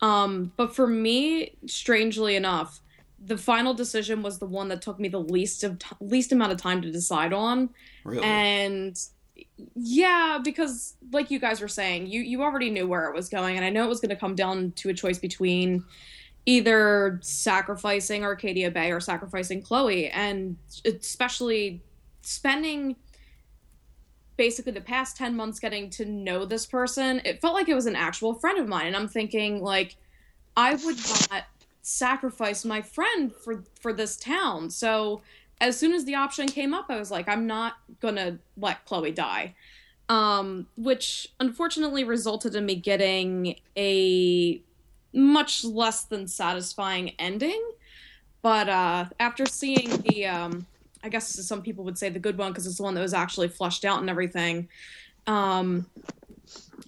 Um, 0.01 0.53
but 0.55 0.75
for 0.75 0.87
me, 0.87 1.55
strangely 1.65 2.35
enough, 2.35 2.81
the 3.23 3.37
final 3.37 3.73
decision 3.73 4.21
was 4.21 4.39
the 4.39 4.45
one 4.45 4.69
that 4.69 4.81
took 4.81 4.99
me 4.99 5.09
the 5.09 5.19
least 5.19 5.63
of 5.63 5.77
t- 5.79 5.95
least 5.99 6.31
amount 6.31 6.53
of 6.53 6.57
time 6.57 6.81
to 6.81 6.91
decide 6.91 7.33
on 7.33 7.69
Really, 8.05 8.23
and 8.23 8.97
yeah 9.75 10.39
because 10.43 10.95
like 11.11 11.31
you 11.31 11.39
guys 11.39 11.61
were 11.61 11.67
saying 11.67 12.07
you 12.07 12.21
you 12.21 12.41
already 12.41 12.69
knew 12.69 12.87
where 12.87 13.05
it 13.05 13.15
was 13.15 13.29
going 13.29 13.55
and 13.55 13.65
i 13.65 13.69
know 13.69 13.83
it 13.83 13.89
was 13.89 13.99
going 13.99 14.09
to 14.09 14.15
come 14.15 14.35
down 14.35 14.71
to 14.73 14.89
a 14.89 14.93
choice 14.93 15.17
between 15.17 15.83
either 16.45 17.19
sacrificing 17.21 18.23
arcadia 18.23 18.71
bay 18.71 18.91
or 18.91 18.99
sacrificing 18.99 19.61
chloe 19.61 20.09
and 20.09 20.57
especially 20.85 21.81
spending 22.21 22.95
basically 24.37 24.71
the 24.71 24.81
past 24.81 25.17
10 25.17 25.35
months 25.35 25.59
getting 25.59 25.89
to 25.89 26.05
know 26.05 26.45
this 26.45 26.65
person 26.65 27.21
it 27.25 27.41
felt 27.41 27.53
like 27.53 27.67
it 27.67 27.75
was 27.75 27.85
an 27.85 27.95
actual 27.95 28.33
friend 28.33 28.57
of 28.57 28.67
mine 28.67 28.87
and 28.87 28.95
i'm 28.95 29.07
thinking 29.07 29.61
like 29.61 29.97
i 30.55 30.75
would 30.75 30.97
not 31.29 31.43
sacrifice 31.89 32.65
my 32.65 32.81
friend 32.81 33.33
for 33.33 33.63
for 33.79 33.93
this 33.93 34.15
town. 34.17 34.69
So 34.69 35.21
as 35.61 35.77
soon 35.77 35.93
as 35.93 36.05
the 36.05 36.15
option 36.15 36.47
came 36.47 36.73
up, 36.73 36.85
I 36.89 36.97
was 36.97 37.11
like, 37.11 37.27
I'm 37.27 37.47
not 37.47 37.77
gonna 37.99 38.39
let 38.57 38.85
Chloe 38.85 39.11
die. 39.11 39.55
Um, 40.07 40.65
which 40.75 41.27
unfortunately 41.39 42.03
resulted 42.03 42.55
in 42.55 42.65
me 42.65 42.75
getting 42.75 43.55
a 43.77 44.59
much 45.13 45.63
less 45.63 46.03
than 46.03 46.27
satisfying 46.27 47.11
ending. 47.19 47.61
But 48.41 48.69
uh, 48.69 49.05
after 49.19 49.45
seeing 49.45 49.89
the, 50.01 50.25
um, 50.25 50.65
I 51.03 51.09
guess 51.09 51.27
some 51.45 51.61
people 51.61 51.83
would 51.83 51.97
say 51.97 52.09
the 52.09 52.19
good 52.19 52.37
one 52.37 52.51
because 52.51 52.65
it's 52.65 52.77
the 52.77 52.83
one 52.83 52.95
that 52.95 53.01
was 53.01 53.13
actually 53.13 53.49
flushed 53.49 53.85
out 53.85 53.99
and 53.99 54.09
everything. 54.09 54.67
Um, 55.27 55.85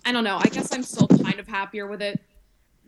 I 0.03 0.11
don't 0.11 0.23
know. 0.23 0.38
I 0.38 0.48
guess 0.48 0.73
I'm 0.73 0.81
still 0.81 1.07
kind 1.07 1.39
of 1.39 1.48
happier 1.48 1.85
with 1.85 2.02
it 2.02 2.19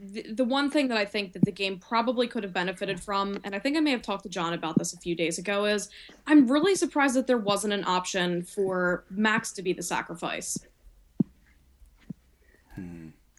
the, 0.04 0.34
the 0.34 0.44
one 0.44 0.70
thing 0.70 0.90
that 0.90 0.98
I 0.98 1.06
think 1.06 1.34
that 1.34 1.46
the 1.46 1.52
game 1.52 1.80
probably 1.80 2.28
could 2.28 2.44
have 2.44 2.54
benefited 2.54 3.00
from, 3.00 3.40
and 3.44 3.56
I 3.56 3.60
think 3.60 3.78
I 3.78 3.80
may 3.80 3.92
have 3.92 4.02
talked 4.02 4.24
to 4.24 4.30
John 4.30 4.54
about 4.54 4.78
this 4.78 4.94
a 4.94 4.98
few 4.98 5.16
days 5.16 5.38
ago, 5.38 5.66
is 5.66 5.90
I'm 6.28 6.48
really 6.48 6.76
surprised 6.76 7.16
that 7.16 7.28
there 7.28 7.38
wasn't 7.38 7.74
an 7.74 7.84
option 7.86 8.44
for 8.44 9.06
Max 9.10 9.52
to 9.54 9.62
be 9.62 9.74
the 9.74 9.84
sacrifice. 9.84 10.58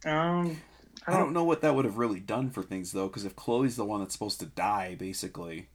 Um, 0.07 0.61
I 1.07 1.13
don't 1.19 1.33
know 1.33 1.45
what 1.45 1.61
that 1.63 1.75
would 1.75 1.85
have 1.85 1.99
really 1.99 2.21
done 2.21 2.51
for 2.51 2.63
things 2.63 2.93
though, 2.93 3.09
because 3.09 3.25
if 3.25 3.37
Chloe's 3.37 3.77
the 3.77 3.85
one 3.85 4.01
that's 4.01 4.13
supposed 4.13 4.41
to 4.41 4.47
die, 4.47 4.97
basically, 4.99 5.69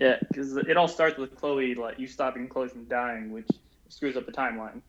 Yeah, 0.00 0.16
because 0.28 0.56
it 0.56 0.76
all 0.76 0.88
starts 0.88 1.16
with 1.16 1.36
Chloe 1.36 1.74
like 1.74 1.98
you 1.98 2.06
stopping 2.06 2.48
Chloe 2.48 2.68
from 2.68 2.84
dying, 2.84 3.32
which 3.32 3.48
screws 3.88 4.16
up 4.16 4.26
the 4.26 4.32
timeline. 4.32 4.82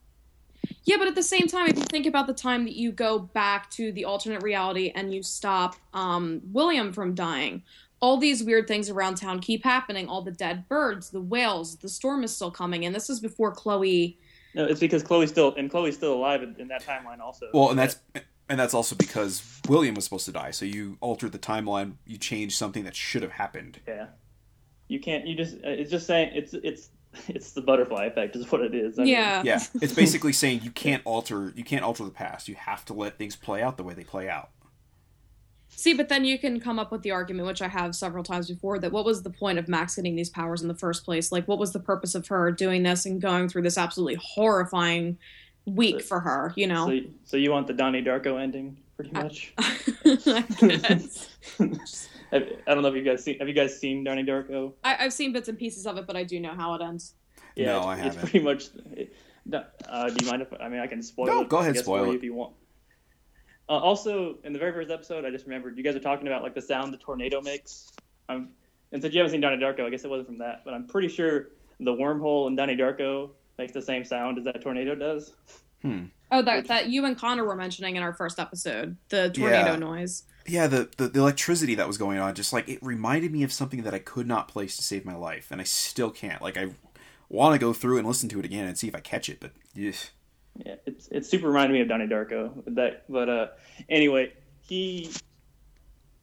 Yeah, 0.83 0.97
but 0.97 1.07
at 1.07 1.15
the 1.15 1.23
same 1.23 1.47
time, 1.47 1.67
if 1.67 1.77
you 1.77 1.83
think 1.83 2.05
about 2.05 2.27
the 2.27 2.33
time 2.33 2.63
that 2.65 2.75
you 2.75 2.91
go 2.91 3.19
back 3.19 3.69
to 3.71 3.91
the 3.91 4.05
alternate 4.05 4.41
reality 4.43 4.91
and 4.95 5.13
you 5.13 5.21
stop 5.23 5.75
um, 5.93 6.41
William 6.51 6.93
from 6.93 7.13
dying, 7.15 7.63
all 7.99 8.17
these 8.17 8.43
weird 8.43 8.67
things 8.67 8.89
around 8.89 9.15
town 9.15 9.39
keep 9.39 9.63
happening. 9.63 10.07
All 10.07 10.21
the 10.21 10.31
dead 10.31 10.67
birds, 10.69 11.09
the 11.09 11.21
whales, 11.21 11.77
the 11.77 11.89
storm 11.89 12.23
is 12.23 12.33
still 12.35 12.51
coming, 12.51 12.85
and 12.85 12.93
this 12.95 13.09
is 13.09 13.19
before 13.19 13.51
Chloe. 13.51 14.17
No, 14.53 14.65
it's 14.65 14.79
because 14.79 15.03
Chloe's 15.03 15.29
still 15.29 15.53
and 15.55 15.69
Chloe's 15.69 15.95
still 15.95 16.13
alive 16.13 16.41
in, 16.43 16.55
in 16.59 16.67
that 16.69 16.83
timeline 16.83 17.19
also. 17.19 17.47
Well, 17.53 17.69
and 17.69 17.77
that's 17.79 17.99
and 18.49 18.59
that's 18.59 18.73
also 18.73 18.95
because 18.95 19.43
William 19.67 19.95
was 19.95 20.03
supposed 20.05 20.25
to 20.25 20.31
die. 20.31 20.51
So 20.51 20.65
you 20.65 20.97
altered 21.01 21.31
the 21.31 21.39
timeline. 21.39 21.93
You 22.05 22.17
changed 22.17 22.55
something 22.55 22.83
that 22.85 22.95
should 22.95 23.23
have 23.23 23.31
happened. 23.33 23.79
yeah. 23.87 24.07
You 24.89 25.01
can't. 25.01 25.27
You 25.27 25.35
just. 25.35 25.55
uh, 25.55 25.69
It's 25.69 25.91
just 25.91 26.07
saying. 26.07 26.31
It's 26.33 26.53
it's 26.53 26.89
it's 27.27 27.51
the 27.51 27.61
butterfly 27.61 28.05
effect 28.05 28.35
is 28.35 28.51
what 28.51 28.61
it 28.61 28.73
is. 28.75 28.97
I 28.99 29.03
mean, 29.03 29.13
Yeah. 29.13 29.41
Yeah, 29.43 29.59
it's 29.81 29.93
basically 29.93 30.33
saying 30.33 30.61
you 30.63 30.71
can't 30.71 31.01
alter 31.05 31.53
you 31.55 31.63
can't 31.63 31.83
alter 31.83 32.03
the 32.03 32.11
past. 32.11 32.47
You 32.47 32.55
have 32.55 32.85
to 32.85 32.93
let 32.93 33.17
things 33.17 33.35
play 33.35 33.61
out 33.61 33.77
the 33.77 33.83
way 33.83 33.93
they 33.93 34.03
play 34.03 34.29
out. 34.29 34.49
See, 35.69 35.93
but 35.93 36.09
then 36.09 36.25
you 36.25 36.39
can 36.39 36.59
come 36.59 36.79
up 36.79 36.91
with 36.91 37.03
the 37.03 37.11
argument, 37.11 37.45
which 37.47 37.61
I 37.61 37.67
have 37.67 37.93
several 37.93 38.23
times 38.23 38.47
before, 38.47 38.79
that 38.79 38.91
what 38.91 39.05
was 39.05 39.21
the 39.21 39.29
point 39.29 39.59
of 39.59 39.67
Max 39.67 39.95
getting 39.95 40.15
these 40.15 40.29
powers 40.29 40.61
in 40.63 40.67
the 40.67 40.73
first 40.73 41.03
place? 41.05 41.31
Like, 41.31 41.47
what 41.47 41.59
was 41.59 41.71
the 41.71 41.79
purpose 41.79 42.15
of 42.15 42.27
her 42.29 42.51
doing 42.51 42.81
this 42.83 43.05
and 43.05 43.21
going 43.21 43.47
through 43.47 43.61
this 43.63 43.77
absolutely 43.77 44.15
horrifying 44.15 45.17
week 45.65 46.01
for 46.01 46.19
her? 46.21 46.53
You 46.55 46.67
know. 46.67 46.87
So, 46.87 46.99
so 47.25 47.37
you 47.37 47.51
want 47.51 47.67
the 47.67 47.73
Donnie 47.73 48.01
Darko 48.01 48.41
ending, 48.41 48.77
pretty 48.95 49.11
I- 49.15 49.23
much. 49.23 49.53
I 49.59 50.41
guess. 50.67 51.29
I 52.31 52.37
I 52.67 52.73
don't 52.73 52.81
know 52.83 52.89
if 52.89 52.95
you 52.95 53.03
guys 53.03 53.23
seen. 53.23 53.39
Have 53.39 53.47
you 53.47 53.53
guys 53.53 53.79
seen 53.79 54.03
Donnie 54.03 54.23
Darko? 54.23 54.73
I, 54.83 54.97
I've 55.05 55.13
seen 55.13 55.33
bits 55.33 55.47
and 55.49 55.57
pieces 55.57 55.85
of 55.87 55.97
it, 55.97 56.05
but 56.07 56.15
I 56.15 56.23
do 56.23 56.39
know 56.39 56.53
how 56.53 56.73
it 56.75 56.81
ends. 56.81 57.13
No, 57.55 57.77
it's, 57.77 57.85
I 57.87 57.95
haven't. 57.95 58.21
It's 58.21 58.29
pretty 58.31 58.45
much. 58.45 58.65
It, 58.93 59.15
uh, 59.53 60.09
do 60.09 60.15
you 60.25 60.29
mind 60.29 60.41
if 60.41 60.49
I 60.59 60.67
mean 60.67 60.79
I 60.81 60.87
can 60.87 61.01
spoil 61.01 61.27
No, 61.27 61.41
it? 61.41 61.49
go 61.49 61.57
ahead, 61.57 61.73
guess, 61.73 61.83
spoil 61.83 62.11
it. 62.11 62.15
if 62.15 62.23
you 62.23 62.33
want. 62.33 62.53
Uh, 63.69 63.73
also, 63.73 64.37
in 64.43 64.53
the 64.53 64.59
very 64.59 64.71
first 64.71 64.89
episode, 64.91 65.25
I 65.25 65.29
just 65.29 65.45
remembered 65.45 65.77
you 65.77 65.83
guys 65.83 65.95
are 65.95 65.99
talking 65.99 66.27
about 66.27 66.43
like 66.43 66.53
the 66.55 66.61
sound 66.61 66.93
the 66.93 66.97
tornado 66.97 67.41
makes. 67.41 67.91
Um, 68.29 68.49
and 68.91 69.01
since 69.01 69.13
you 69.13 69.19
haven't 69.19 69.31
seen 69.31 69.41
Donnie 69.41 69.61
Darko, 69.61 69.81
I 69.85 69.89
guess 69.89 70.03
it 70.03 70.09
wasn't 70.09 70.27
from 70.27 70.37
that, 70.39 70.61
but 70.63 70.73
I'm 70.73 70.87
pretty 70.87 71.09
sure 71.09 71.49
the 71.79 71.91
wormhole 71.91 72.47
in 72.47 72.55
Donnie 72.55 72.77
Darko 72.77 73.29
makes 73.57 73.73
the 73.73 73.81
same 73.81 74.03
sound 74.05 74.37
as 74.37 74.45
that 74.45 74.61
tornado 74.61 74.95
does. 74.95 75.33
Oh, 75.83 76.41
that 76.41 76.67
that 76.67 76.89
you 76.89 77.05
and 77.05 77.17
Connor 77.17 77.45
were 77.45 77.55
mentioning 77.55 77.95
in 77.95 78.03
our 78.03 78.13
first 78.13 78.39
episode, 78.39 78.97
the 79.09 79.29
tornado 79.29 79.71
Yeah. 79.71 79.75
noise. 79.77 80.23
Yeah, 80.45 80.67
the, 80.67 80.89
the 80.97 81.07
the 81.09 81.19
electricity 81.19 81.75
that 81.75 81.87
was 81.87 81.97
going 81.97 82.19
on, 82.19 82.33
just 82.35 82.53
like 82.53 82.67
it 82.69 82.79
reminded 82.81 83.31
me 83.31 83.43
of 83.43 83.51
something 83.53 83.83
that 83.83 83.93
I 83.93 83.99
could 83.99 84.27
not 84.27 84.47
place 84.47 84.75
to 84.77 84.83
save 84.83 85.05
my 85.05 85.15
life, 85.15 85.47
and 85.51 85.59
I 85.61 85.65
still 85.65 86.09
can't. 86.09 86.41
Like 86.41 86.57
I 86.57 86.69
want 87.29 87.53
to 87.53 87.59
go 87.59 87.73
through 87.73 87.97
and 87.97 88.07
listen 88.07 88.29
to 88.29 88.39
it 88.39 88.45
again 88.45 88.65
and 88.67 88.77
see 88.77 88.87
if 88.87 88.95
I 88.95 88.99
catch 89.01 89.29
it, 89.29 89.39
but 89.39 89.51
ugh. 89.77 89.93
Yeah, 90.65 90.75
it's 90.85 91.07
it's 91.09 91.29
super 91.29 91.47
reminded 91.47 91.73
me 91.73 91.81
of 91.81 91.87
Donnie 91.87 92.07
Darko. 92.07 92.63
That, 92.75 93.03
but 93.09 93.29
uh, 93.29 93.47
anyway, 93.89 94.33
he 94.61 95.11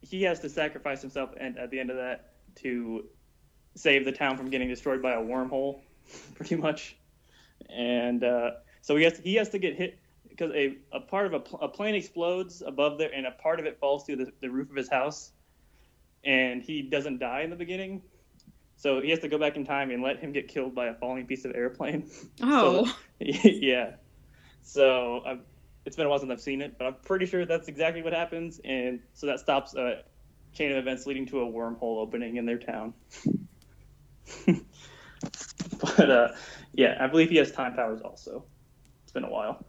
he 0.01 0.23
has 0.23 0.39
to 0.41 0.49
sacrifice 0.49 1.01
himself 1.01 1.31
and 1.39 1.57
at 1.57 1.71
the 1.71 1.79
end 1.79 1.89
of 1.89 1.97
that 1.97 2.33
to 2.57 3.05
save 3.75 4.05
the 4.05 4.11
town 4.11 4.37
from 4.37 4.49
getting 4.49 4.67
destroyed 4.69 5.01
by 5.01 5.13
a 5.13 5.21
wormhole, 5.21 5.81
pretty 6.35 6.55
much. 6.55 6.95
And 7.69 8.23
uh, 8.23 8.51
so 8.85 8.95
he 8.95 9.03
has 9.03 9.17
he 9.17 9.33
has 9.33 9.49
to 9.49 9.57
get 9.57 9.75
hit 9.75 9.97
because 10.29 10.51
a, 10.53 10.77
a 10.91 10.99
part 10.99 11.25
of 11.25 11.33
a, 11.33 11.39
pl- 11.39 11.59
a 11.59 11.67
plane 11.67 11.95
explodes 11.95 12.61
above 12.61 12.99
there 12.99 13.09
and 13.11 13.25
a 13.25 13.31
part 13.31 13.59
of 13.59 13.65
it 13.65 13.79
falls 13.79 14.05
through 14.05 14.17
the, 14.17 14.31
the 14.41 14.47
roof 14.47 14.69
of 14.69 14.75
his 14.75 14.87
house, 14.87 15.31
and 16.23 16.61
he 16.61 16.83
doesn't 16.83 17.17
die 17.17 17.41
in 17.41 17.49
the 17.49 17.55
beginning. 17.55 18.03
So 18.75 19.01
he 19.01 19.09
has 19.09 19.17
to 19.21 19.27
go 19.27 19.39
back 19.39 19.55
in 19.55 19.65
time 19.65 19.89
and 19.89 20.03
let 20.03 20.19
him 20.19 20.31
get 20.33 20.47
killed 20.47 20.75
by 20.75 20.85
a 20.85 20.93
falling 20.93 21.25
piece 21.25 21.45
of 21.45 21.55
airplane. 21.55 22.07
Oh, 22.43 22.95
yeah. 23.19 23.95
So 24.61 25.23
I've, 25.25 25.39
it's 25.85 25.95
been 25.95 26.05
a 26.05 26.09
while 26.09 26.19
since 26.19 26.31
I've 26.31 26.41
seen 26.41 26.61
it, 26.61 26.77
but 26.77 26.85
I'm 26.85 26.95
pretty 27.05 27.25
sure 27.25 27.43
that's 27.43 27.67
exactly 27.67 28.03
what 28.03 28.13
happens, 28.13 28.61
and 28.63 28.99
so 29.15 29.25
that 29.25 29.39
stops 29.39 29.73
a 29.73 30.03
chain 30.53 30.71
of 30.71 30.77
events 30.77 31.07
leading 31.07 31.25
to 31.27 31.41
a 31.41 31.45
wormhole 31.51 32.03
opening 32.03 32.35
in 32.35 32.45
their 32.45 32.59
town. 32.59 32.93
but 34.45 36.11
uh, 36.11 36.27
yeah, 36.73 36.97
I 36.99 37.07
believe 37.07 37.31
he 37.31 37.37
has 37.37 37.51
time 37.51 37.73
powers 37.73 38.01
also. 38.01 38.45
It's 39.15 39.21
been 39.21 39.23
a 39.23 39.29
while. 39.33 39.65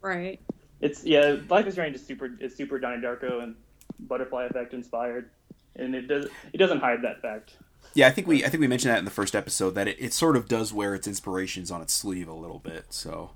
right. 0.00 0.40
It's 0.80 1.04
yeah, 1.04 1.36
Life 1.48 1.66
is 1.66 1.74
Strange 1.74 1.96
is 1.96 2.06
super. 2.06 2.30
is 2.40 2.54
super 2.54 2.78
Donnie 2.78 3.02
Darko 3.02 3.42
and 3.42 3.56
Butterfly 3.98 4.44
Effect 4.44 4.74
inspired, 4.74 5.30
and 5.76 5.94
it 5.94 6.06
does 6.06 6.26
it 6.52 6.58
doesn't 6.58 6.80
hide 6.80 7.02
that 7.02 7.20
fact. 7.20 7.56
yeah, 7.94 8.06
I 8.06 8.10
think 8.10 8.26
we 8.28 8.44
I 8.44 8.48
think 8.48 8.60
we 8.60 8.68
mentioned 8.68 8.92
that 8.92 8.98
in 8.98 9.04
the 9.04 9.10
first 9.10 9.34
episode 9.34 9.70
that 9.74 9.88
it, 9.88 9.96
it 9.98 10.12
sort 10.12 10.36
of 10.36 10.48
does 10.48 10.72
wear 10.72 10.94
its 10.94 11.08
inspirations 11.08 11.70
on 11.70 11.82
its 11.82 11.92
sleeve 11.92 12.28
a 12.28 12.34
little 12.34 12.60
bit. 12.60 12.86
So 12.90 13.32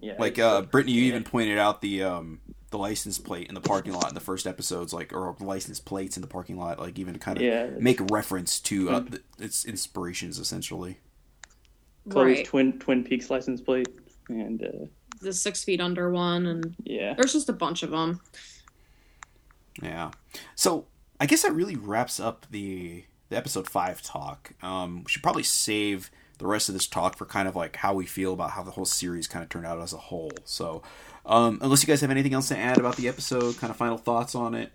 Yeah, 0.00 0.14
like 0.18 0.38
uh, 0.38 0.62
Brittany, 0.62 0.92
you 0.94 1.02
yeah. 1.02 1.08
even 1.08 1.24
pointed 1.24 1.58
out 1.58 1.80
the 1.80 2.02
um 2.02 2.40
the 2.70 2.78
license 2.78 3.18
plate 3.18 3.48
in 3.48 3.54
the 3.54 3.62
parking 3.62 3.94
lot 3.94 4.08
in 4.08 4.14
the 4.14 4.20
first 4.20 4.46
episodes, 4.46 4.92
like 4.92 5.12
or 5.12 5.34
license 5.40 5.80
plates 5.80 6.16
in 6.16 6.20
the 6.20 6.28
parking 6.28 6.58
lot, 6.58 6.78
like 6.78 6.98
even 6.98 7.18
kind 7.18 7.38
of 7.38 7.44
Yeah, 7.44 7.68
make 7.78 8.00
a 8.00 8.04
reference 8.04 8.60
to 8.60 8.90
uh, 8.90 9.00
th- 9.00 9.22
its 9.38 9.64
inspirations 9.64 10.38
essentially. 10.38 10.98
Chloe's 12.10 12.38
right. 12.38 12.46
twin 12.46 12.78
Twin 12.78 13.04
Peaks 13.04 13.30
license 13.30 13.60
plate, 13.60 13.88
and 14.28 14.62
uh, 14.62 14.86
The 15.20 15.32
six 15.32 15.64
feet 15.64 15.80
under 15.80 16.10
one, 16.10 16.46
and 16.46 16.74
yeah. 16.84 17.14
there's 17.14 17.32
just 17.32 17.48
a 17.48 17.52
bunch 17.52 17.82
of 17.82 17.90
them. 17.90 18.20
Yeah. 19.82 20.10
So 20.54 20.86
I 21.20 21.26
guess 21.26 21.42
that 21.42 21.52
really 21.52 21.76
wraps 21.76 22.20
up 22.20 22.46
the 22.50 23.04
the 23.28 23.36
episode 23.36 23.68
five 23.68 24.00
talk. 24.02 24.52
Um, 24.62 25.04
we 25.04 25.10
should 25.10 25.22
probably 25.22 25.42
save 25.42 26.10
the 26.38 26.46
rest 26.46 26.68
of 26.68 26.72
this 26.74 26.86
talk 26.86 27.16
for 27.16 27.26
kind 27.26 27.48
of 27.48 27.56
like 27.56 27.76
how 27.76 27.92
we 27.94 28.06
feel 28.06 28.32
about 28.32 28.50
how 28.50 28.62
the 28.62 28.70
whole 28.70 28.84
series 28.84 29.26
kind 29.26 29.42
of 29.42 29.48
turned 29.48 29.66
out 29.66 29.80
as 29.80 29.92
a 29.92 29.98
whole. 29.98 30.30
So, 30.44 30.82
um, 31.26 31.58
unless 31.60 31.82
you 31.82 31.86
guys 31.86 32.00
have 32.00 32.10
anything 32.10 32.32
else 32.32 32.48
to 32.48 32.56
add 32.56 32.78
about 32.78 32.96
the 32.96 33.08
episode, 33.08 33.58
kind 33.58 33.70
of 33.70 33.76
final 33.76 33.98
thoughts 33.98 34.34
on 34.34 34.54
it. 34.54 34.72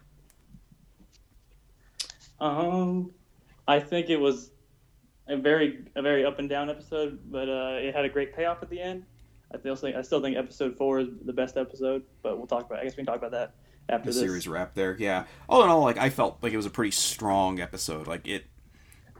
Um, 2.40 3.12
I 3.68 3.80
think 3.80 4.10
it 4.10 4.18
was 4.18 4.52
a 5.28 5.38
very 5.38 5.86
a 5.96 6.02
very 6.02 6.26
up 6.26 6.40
and 6.40 6.50
down 6.50 6.70
episode, 6.70 7.20
but 7.32 7.48
uh, 7.50 7.78
it 7.80 7.96
had 7.96 8.06
a 8.06 8.10
great 8.10 8.36
payoff 8.36 8.62
at 8.62 8.70
the 8.70 8.82
end. 8.82 9.06
I 9.54 9.58
still 9.60 9.76
think 9.76 9.96
I 9.96 10.02
still 10.02 10.22
think 10.22 10.38
episode 10.38 10.78
four 10.78 11.00
is 11.00 11.08
the 11.26 11.34
best 11.34 11.58
episode, 11.58 12.04
but 12.22 12.38
we'll 12.38 12.48
talk 12.48 12.66
about. 12.66 12.80
I 12.80 12.84
guess 12.84 12.94
we 12.94 12.98
can 12.98 13.06
talk 13.06 13.18
about 13.18 13.32
that 13.32 13.54
after 13.90 14.06
The 14.06 14.12
this. 14.12 14.20
series 14.20 14.48
wrap 14.48 14.74
there, 14.76 14.96
yeah. 15.00 15.26
All 15.48 15.64
in 15.64 15.70
all, 15.70 15.82
like 15.82 15.98
I 15.98 16.10
felt 16.10 16.38
like 16.42 16.54
it 16.54 16.58
was 16.58 16.66
a 16.66 16.70
pretty 16.72 16.92
strong 16.92 17.60
episode. 17.60 18.08
Like 18.08 18.28
it, 18.28 18.46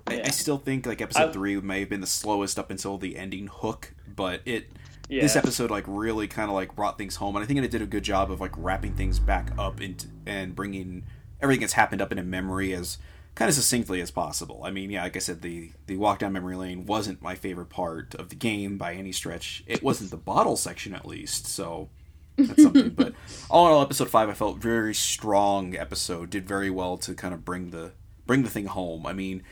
I, 0.08 0.22
I 0.22 0.30
still 0.30 0.58
think 0.58 0.86
like 0.86 1.02
episode 1.02 1.30
I- 1.30 1.32
three 1.34 1.60
may 1.62 1.82
have 1.82 1.90
been 1.90 2.02
the 2.02 2.08
slowest 2.08 2.58
up 2.58 2.70
until 2.72 2.98
the 2.98 3.18
ending 3.18 3.48
hook, 3.48 3.94
but 4.16 4.42
it 4.46 4.70
Yeah. 5.10 5.22
this 5.22 5.36
episode 5.36 5.70
like 5.70 5.84
really 5.88 6.28
kind 6.28 6.50
of 6.50 6.56
like 6.56 6.76
brought 6.76 6.98
things 6.98 7.18
home 7.18 7.36
and 7.36 7.44
i 7.44 7.46
think 7.46 7.60
it 7.60 7.70
did 7.70 7.82
a 7.82 7.86
good 7.86 8.04
job 8.04 8.32
of 8.32 8.40
like 8.40 8.52
wrapping 8.58 8.94
things 8.96 9.20
back 9.20 9.52
up 9.58 9.82
into 9.82 10.08
and 10.26 10.56
bringing 10.56 11.04
everything 11.42 11.60
that's 11.62 11.74
happened 11.74 12.02
up 12.02 12.12
into 12.12 12.24
memory 12.24 12.74
as 12.74 12.98
kind 13.36 13.50
of 13.50 13.56
succinctly 13.56 14.02
as 14.02 14.12
possible. 14.12 14.62
I 14.64 14.72
mean 14.72 14.90
yeah 14.90 15.04
like 15.04 15.16
i 15.16 15.20
said 15.20 15.42
the 15.42 15.72
the 15.88 15.98
walk 15.98 16.20
down 16.20 16.34
memory 16.34 16.56
lane 16.56 16.86
wasn't 16.86 17.22
my 17.22 17.36
favorite 17.36 17.70
part 17.70 18.16
of 18.16 18.30
the 18.30 18.36
game 18.36 18.78
by 18.78 18.94
any 18.94 19.12
stretch. 19.12 19.64
It 19.68 19.84
wasn't 19.84 20.12
the 20.12 20.18
bottle 20.18 20.58
section 20.58 20.94
at 20.94 21.06
least 21.06 21.48
so 21.48 21.90
that's 22.38 22.64
something. 22.64 22.90
But 22.96 23.14
all 23.50 23.68
in 23.68 23.74
all 23.74 23.82
episode 23.82 24.10
5 24.10 24.30
i 24.30 24.34
felt 24.34 24.58
very 24.58 24.94
strong 24.94 25.76
episode. 25.76 26.30
Did 26.30 26.48
very 26.48 26.70
well 26.70 26.98
to 26.98 27.14
kind 27.14 27.34
of 27.34 27.46
bring 27.46 27.72
the 27.72 27.92
bring 28.26 28.44
the 28.44 28.50
thing 28.50 28.68
home. 28.68 29.06
I 29.06 29.14
mean 29.14 29.44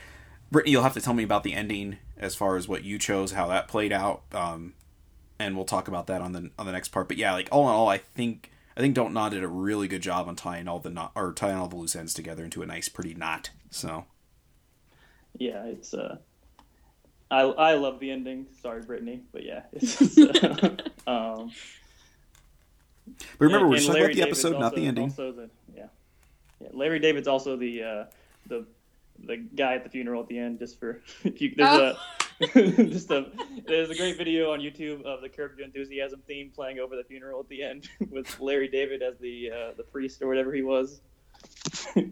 brittany 0.52 0.72
you'll 0.72 0.84
have 0.84 0.94
to 0.94 1.02
tell 1.02 1.14
me 1.14 1.24
about 1.24 1.44
the 1.44 1.54
ending 1.54 1.98
as 2.18 2.36
far 2.36 2.58
as 2.58 2.68
what 2.68 2.84
you 2.84 3.00
chose 3.00 3.32
how 3.32 3.48
that 3.48 3.68
played 3.68 3.94
out 3.94 4.24
um 4.34 4.74
and 5.42 5.56
we'll 5.56 5.66
talk 5.66 5.88
about 5.88 6.08
that 6.08 6.22
on 6.22 6.32
the 6.32 6.52
on 6.58 6.66
the 6.66 6.72
next 6.72 6.90
part. 6.90 7.08
But 7.08 7.18
yeah, 7.18 7.34
like 7.34 7.50
all 7.52 7.68
in 7.68 7.74
all, 7.74 7.90
I 7.90 7.98
think 7.98 8.52
I 8.78 8.80
think 8.80 8.96
Dontnod 8.96 9.32
did 9.32 9.44
a 9.44 9.48
really 9.48 9.88
good 9.88 10.02
job 10.02 10.28
on 10.28 10.36
tying 10.36 10.68
all 10.68 10.80
the 10.80 10.90
knot 10.90 11.12
or 11.16 11.34
tying 11.34 11.58
all 11.58 11.68
the 11.68 11.76
loose 11.76 11.96
ends 11.96 12.14
together 12.14 12.44
into 12.44 12.62
a 12.62 12.66
nice, 12.66 12.90
pretty 12.90 13.14
knot. 13.14 13.50
So 13.72 14.06
Yeah, 15.40 15.66
it's 15.66 15.94
uh, 15.94 16.18
I 17.32 17.42
I 17.42 17.74
love 17.76 18.00
the 18.00 18.12
ending. 18.12 18.46
Sorry, 18.62 18.82
Brittany, 18.82 19.22
but 19.32 19.44
yeah, 19.44 19.64
it's, 19.72 20.18
uh, 20.18 20.76
um. 21.08 21.52
but 23.08 23.40
remember, 23.40 23.66
and- 23.66 23.70
we're 23.70 23.76
just 23.78 23.88
talking 23.88 24.02
about 24.04 24.08
the 24.10 24.14
David's 24.14 24.22
episode, 24.22 24.60
not 24.60 24.76
the 24.76 24.86
ending. 24.86 25.04
Also 25.06 25.32
the, 25.32 25.50
yeah, 25.76 25.86
yeah. 26.60 26.68
Larry 26.74 27.00
David's 27.00 27.28
also 27.28 27.56
the 27.56 27.84
uh, 27.84 28.06
the 28.48 28.66
the 29.24 29.38
guy 29.38 29.76
at 29.76 29.84
the 29.84 29.90
funeral 29.90 30.22
at 30.22 30.28
the 30.28 30.38
end. 30.38 30.60
Just 30.60 30.80
for 30.80 31.02
if 31.24 31.40
you, 31.42 31.54
there's 31.56 31.80
a 31.80 31.98
just 32.90 33.10
a 33.12 33.32
there's 33.68 33.90
a 33.90 33.96
great 33.96 34.18
video 34.18 34.52
on 34.52 34.60
YouTube 34.60 35.04
of 35.04 35.22
the 35.22 35.30
Curb 35.30 35.58
Your 35.58 35.66
Enthusiasm 35.66 36.22
theme 36.28 36.52
playing 36.54 36.80
over 36.80 36.96
the 36.98 37.04
funeral 37.04 37.40
at 37.40 37.48
the 37.48 37.64
end 37.64 37.88
with 38.10 38.40
Larry 38.40 38.68
David 38.68 39.02
as 39.02 39.18
the 39.20 39.52
uh, 39.52 39.74
the 39.78 39.84
priest 39.84 40.22
or 40.22 40.28
whatever 40.28 40.54
he 40.54 40.62
was. 40.62 41.02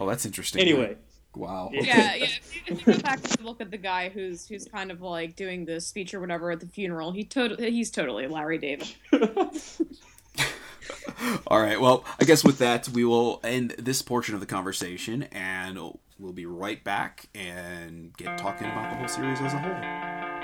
Oh, 0.00 0.08
that's 0.08 0.24
interesting. 0.24 0.62
anyway, 0.62 0.96
wow. 1.34 1.68
Yeah. 1.72 1.82
Yeah, 1.82 2.14
yeah. 2.14 2.24
If 2.24 2.54
you, 2.56 2.62
if 2.66 2.86
you 2.86 2.94
go 2.94 2.98
back 3.00 3.20
and 3.22 3.44
look 3.44 3.60
at 3.60 3.70
the 3.70 3.76
guy 3.76 4.08
who's 4.08 4.48
who's 4.48 4.64
kind 4.64 4.90
of 4.90 5.02
like 5.02 5.36
doing 5.36 5.66
the 5.66 5.80
speech 5.80 6.14
or 6.14 6.20
whatever 6.20 6.50
at 6.50 6.60
the 6.60 6.66
funeral, 6.66 7.12
he 7.12 7.22
totally 7.24 7.70
he's 7.70 7.90
totally 7.90 8.26
Larry 8.26 8.58
David. 8.58 8.88
All 11.46 11.60
right. 11.60 11.80
Well, 11.80 12.04
I 12.18 12.24
guess 12.24 12.42
with 12.42 12.58
that, 12.58 12.88
we 12.88 13.04
will 13.04 13.40
end 13.44 13.74
this 13.78 14.00
portion 14.02 14.34
of 14.34 14.40
the 14.40 14.46
conversation, 14.46 15.24
and 15.24 15.78
we'll 16.18 16.32
be 16.32 16.46
right 16.46 16.82
back 16.82 17.28
and 17.34 18.16
get 18.16 18.38
talking 18.38 18.66
about 18.66 18.90
the 18.90 18.96
whole 18.96 19.08
series 19.08 19.40
as 19.40 19.52
a 19.52 19.58
whole. 19.58 20.39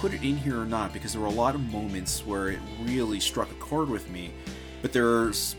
Put 0.00 0.14
it 0.14 0.22
in 0.22 0.38
here 0.38 0.58
or 0.58 0.64
not? 0.64 0.94
Because 0.94 1.12
there 1.12 1.20
were 1.20 1.28
a 1.28 1.30
lot 1.30 1.54
of 1.54 1.60
moments 1.70 2.24
where 2.24 2.48
it 2.48 2.58
really 2.84 3.20
struck 3.20 3.50
a 3.50 3.54
chord 3.56 3.90
with 3.90 4.08
me, 4.10 4.32
but 4.80 4.94
there's 4.94 5.56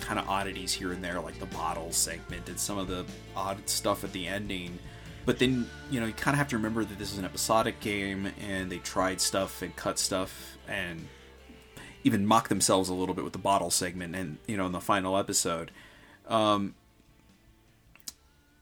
kind 0.00 0.20
of 0.20 0.28
oddities 0.28 0.72
here 0.72 0.92
and 0.92 1.02
there, 1.02 1.20
like 1.20 1.38
the 1.40 1.46
bottle 1.46 1.90
segment 1.90 2.48
and 2.48 2.58
some 2.58 2.78
of 2.78 2.86
the 2.86 3.04
odd 3.34 3.68
stuff 3.68 4.04
at 4.04 4.12
the 4.12 4.28
ending. 4.28 4.78
But 5.26 5.40
then, 5.40 5.68
you 5.90 5.98
know, 5.98 6.06
you 6.06 6.12
kind 6.12 6.36
of 6.36 6.38
have 6.38 6.48
to 6.48 6.56
remember 6.56 6.84
that 6.84 6.98
this 6.98 7.12
is 7.12 7.18
an 7.18 7.24
episodic 7.24 7.80
game 7.80 8.32
and 8.40 8.70
they 8.70 8.78
tried 8.78 9.20
stuff 9.20 9.60
and 9.60 9.74
cut 9.74 9.98
stuff 9.98 10.56
and 10.68 11.08
even 12.04 12.24
mock 12.24 12.48
themselves 12.48 12.88
a 12.88 12.94
little 12.94 13.14
bit 13.14 13.24
with 13.24 13.32
the 13.32 13.40
bottle 13.40 13.70
segment 13.70 14.14
and, 14.14 14.38
you 14.46 14.56
know, 14.56 14.66
in 14.66 14.72
the 14.72 14.80
final 14.80 15.18
episode. 15.18 15.72
Um, 16.28 16.74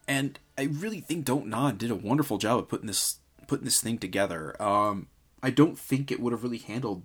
and 0.08 0.38
I 0.56 0.62
really 0.62 1.00
think 1.00 1.26
Dontnod 1.26 1.76
did 1.76 1.90
a 1.90 1.94
wonderful 1.94 2.38
job 2.38 2.60
of 2.60 2.68
putting 2.68 2.86
this 2.86 3.18
putting 3.46 3.64
this 3.64 3.80
thing 3.80 3.98
together. 3.98 4.60
Um, 4.60 5.06
I 5.42 5.50
don't 5.50 5.78
think 5.78 6.10
it 6.10 6.20
would 6.20 6.32
have 6.32 6.42
really 6.42 6.58
handled 6.58 7.04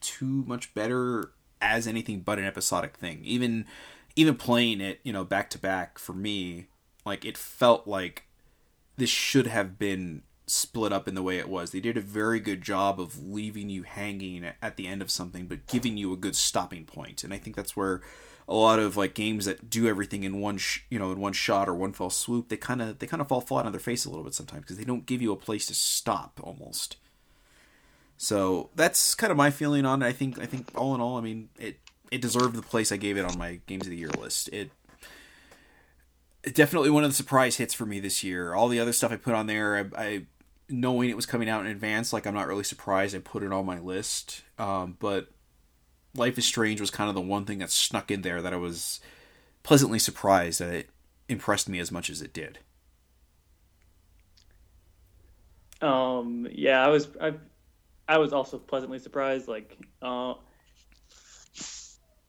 too 0.00 0.44
much 0.46 0.74
better 0.74 1.32
as 1.60 1.86
anything 1.86 2.20
but 2.20 2.38
an 2.38 2.44
episodic 2.44 2.96
thing. 2.96 3.20
Even 3.24 3.66
even 4.14 4.34
playing 4.34 4.80
it, 4.80 5.00
you 5.02 5.12
know, 5.12 5.24
back 5.24 5.48
to 5.50 5.58
back 5.58 5.98
for 5.98 6.12
me, 6.12 6.66
like 7.04 7.24
it 7.24 7.38
felt 7.38 7.86
like 7.86 8.24
this 8.96 9.10
should 9.10 9.46
have 9.46 9.78
been 9.78 10.22
split 10.46 10.92
up 10.92 11.08
in 11.08 11.14
the 11.14 11.22
way 11.22 11.38
it 11.38 11.48
was. 11.48 11.70
They 11.70 11.80
did 11.80 11.96
a 11.96 12.02
very 12.02 12.40
good 12.40 12.60
job 12.60 13.00
of 13.00 13.24
leaving 13.24 13.70
you 13.70 13.84
hanging 13.84 14.44
at 14.60 14.76
the 14.76 14.86
end 14.86 15.00
of 15.00 15.10
something, 15.10 15.46
but 15.46 15.66
giving 15.66 15.96
you 15.96 16.12
a 16.12 16.16
good 16.16 16.36
stopping 16.36 16.84
point. 16.84 17.24
And 17.24 17.32
I 17.32 17.38
think 17.38 17.56
that's 17.56 17.76
where 17.76 18.02
a 18.46 18.54
lot 18.54 18.78
of 18.78 18.96
like 18.96 19.14
games 19.14 19.46
that 19.46 19.70
do 19.70 19.86
everything 19.86 20.24
in 20.24 20.40
one, 20.40 20.58
sh- 20.58 20.80
you 20.90 20.98
know, 20.98 21.12
in 21.12 21.20
one 21.20 21.32
shot 21.32 21.68
or 21.68 21.74
one 21.74 21.92
fell 21.92 22.10
swoop, 22.10 22.48
they 22.48 22.56
kind 22.56 22.82
of 22.82 22.98
they 22.98 23.06
kind 23.06 23.20
of 23.20 23.28
fall 23.28 23.40
flat 23.40 23.64
on 23.64 23.72
their 23.72 23.80
face 23.80 24.04
a 24.04 24.10
little 24.10 24.24
bit 24.24 24.34
sometimes 24.34 24.62
because 24.62 24.76
they 24.76 24.84
don't 24.84 25.06
give 25.06 25.22
you 25.22 25.32
a 25.32 25.36
place 25.36 25.66
to 25.66 25.74
stop 25.74 26.40
almost. 26.42 26.96
So 28.22 28.70
that's 28.76 29.16
kind 29.16 29.32
of 29.32 29.36
my 29.36 29.50
feeling 29.50 29.84
on 29.84 30.00
it. 30.00 30.06
I 30.06 30.12
think 30.12 30.38
I 30.38 30.46
think 30.46 30.70
all 30.76 30.94
in 30.94 31.00
all, 31.00 31.18
I 31.18 31.20
mean 31.20 31.48
it 31.58 31.80
it 32.12 32.22
deserved 32.22 32.54
the 32.54 32.62
place 32.62 32.92
I 32.92 32.96
gave 32.96 33.16
it 33.16 33.24
on 33.24 33.36
my 33.36 33.58
games 33.66 33.84
of 33.84 33.90
the 33.90 33.96
year 33.96 34.10
list. 34.16 34.48
It 34.52 34.70
definitely 36.54 36.90
one 36.90 37.02
of 37.02 37.10
the 37.10 37.16
surprise 37.16 37.56
hits 37.56 37.74
for 37.74 37.84
me 37.84 37.98
this 37.98 38.22
year. 38.22 38.54
All 38.54 38.68
the 38.68 38.78
other 38.78 38.92
stuff 38.92 39.10
I 39.10 39.16
put 39.16 39.34
on 39.34 39.48
there, 39.48 39.76
I, 39.76 40.00
I 40.00 40.26
knowing 40.68 41.10
it 41.10 41.16
was 41.16 41.26
coming 41.26 41.48
out 41.48 41.62
in 41.62 41.66
advance, 41.66 42.12
like 42.12 42.24
I'm 42.24 42.32
not 42.32 42.46
really 42.46 42.62
surprised 42.62 43.16
I 43.16 43.18
put 43.18 43.42
it 43.42 43.52
on 43.52 43.66
my 43.66 43.80
list. 43.80 44.42
Um, 44.56 44.96
but 45.00 45.26
Life 46.14 46.38
is 46.38 46.46
Strange 46.46 46.80
was 46.80 46.92
kind 46.92 47.08
of 47.08 47.16
the 47.16 47.20
one 47.20 47.44
thing 47.44 47.58
that 47.58 47.72
snuck 47.72 48.12
in 48.12 48.22
there 48.22 48.40
that 48.40 48.54
I 48.54 48.56
was 48.56 49.00
pleasantly 49.64 49.98
surprised 49.98 50.60
that 50.60 50.72
it 50.72 50.90
impressed 51.28 51.68
me 51.68 51.80
as 51.80 51.90
much 51.90 52.08
as 52.08 52.22
it 52.22 52.32
did. 52.32 52.60
Um, 55.80 56.46
yeah, 56.52 56.86
I 56.86 56.88
was 56.88 57.08
I, 57.20 57.32
I 58.08 58.18
was 58.18 58.32
also 58.32 58.58
pleasantly 58.58 58.98
surprised. 58.98 59.48
Like, 59.48 59.78
uh, 60.00 60.34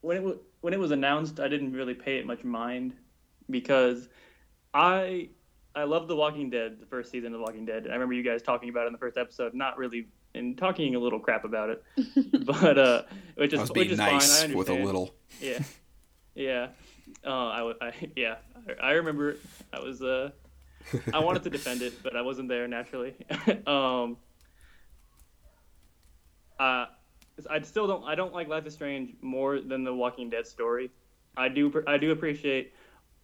when 0.01 0.17
it 0.17 0.23
was 0.23 0.37
when 0.61 0.73
it 0.73 0.79
was 0.79 0.91
announced, 0.91 1.39
I 1.39 1.47
didn't 1.47 1.73
really 1.73 1.93
pay 1.93 2.17
it 2.17 2.25
much 2.25 2.43
mind 2.43 2.93
because 3.49 4.09
I 4.73 5.29
I 5.75 5.83
love 5.83 6.07
The 6.07 6.15
Walking 6.15 6.49
Dead, 6.49 6.77
the 6.79 6.85
first 6.85 7.11
season 7.11 7.33
of 7.33 7.39
The 7.39 7.43
Walking 7.43 7.65
Dead. 7.65 7.87
I 7.87 7.93
remember 7.93 8.13
you 8.13 8.23
guys 8.23 8.41
talking 8.41 8.69
about 8.69 8.83
it 8.83 8.87
in 8.87 8.93
the 8.93 8.99
first 8.99 9.17
episode, 9.17 9.53
not 9.53 9.77
really 9.77 10.07
and 10.35 10.57
talking 10.57 10.95
a 10.95 10.99
little 10.99 11.19
crap 11.19 11.45
about 11.45 11.69
it, 11.69 11.83
but 12.45 12.77
uh, 12.77 13.03
which 13.35 13.53
is 13.53 13.59
I 13.59 13.61
was 13.63 13.69
which 13.71 13.75
being 13.75 13.91
is 13.91 13.97
nice 13.97 14.41
fine. 14.41 14.51
I 14.51 14.55
with 14.55 14.69
a 14.69 14.73
little. 14.73 15.15
Yeah, 15.41 15.59
yeah. 16.35 16.67
Uh, 17.25 17.47
I, 17.47 17.57
w- 17.57 17.77
I 17.81 17.91
yeah. 18.15 18.35
I, 18.67 18.87
I 18.87 18.91
remember. 18.93 19.37
I 19.71 19.79
was 19.79 20.01
uh, 20.01 20.31
I 21.13 21.19
wanted 21.19 21.43
to 21.43 21.49
defend 21.49 21.81
it, 21.81 22.01
but 22.03 22.15
I 22.15 22.21
wasn't 22.21 22.49
there 22.49 22.67
naturally. 22.67 23.15
um, 23.67 24.17
uh, 26.63 26.85
I 27.49 27.61
still 27.61 27.87
don't. 27.87 28.03
I 28.05 28.15
don't 28.15 28.33
like 28.33 28.47
Life 28.47 28.65
is 28.67 28.73
Strange 28.73 29.15
more 29.21 29.59
than 29.59 29.83
the 29.83 29.93
Walking 29.93 30.29
Dead 30.29 30.45
story. 30.47 30.91
I 31.35 31.47
do. 31.49 31.83
I 31.87 31.97
do 31.97 32.11
appreciate 32.11 32.73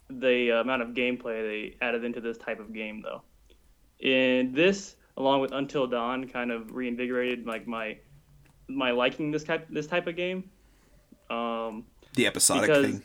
the 0.10 0.60
amount 0.62 0.82
of 0.82 0.90
gameplay 0.90 1.38
they 1.50 1.86
added 1.86 2.04
into 2.04 2.20
this 2.22 2.38
type 2.38 2.60
of 2.60 2.74
game, 2.74 3.04
though. 3.04 3.22
And 4.08 4.56
this, 4.56 4.96
along 5.18 5.42
with 5.42 5.52
Until 5.52 5.86
Dawn, 5.88 6.28
kind 6.28 6.52
of 6.52 6.74
reinvigorated 6.74 7.46
like 7.46 7.68
my 7.68 7.98
my 8.68 8.92
liking 8.92 9.32
this 9.32 9.44
type 9.44 9.68
this 9.70 9.88
type 9.88 10.08
of 10.08 10.16
game. 10.16 10.50
Um, 11.30 11.86
The 12.16 12.26
episodic 12.28 12.64
Because- 12.70 12.86
thing. 12.86 13.04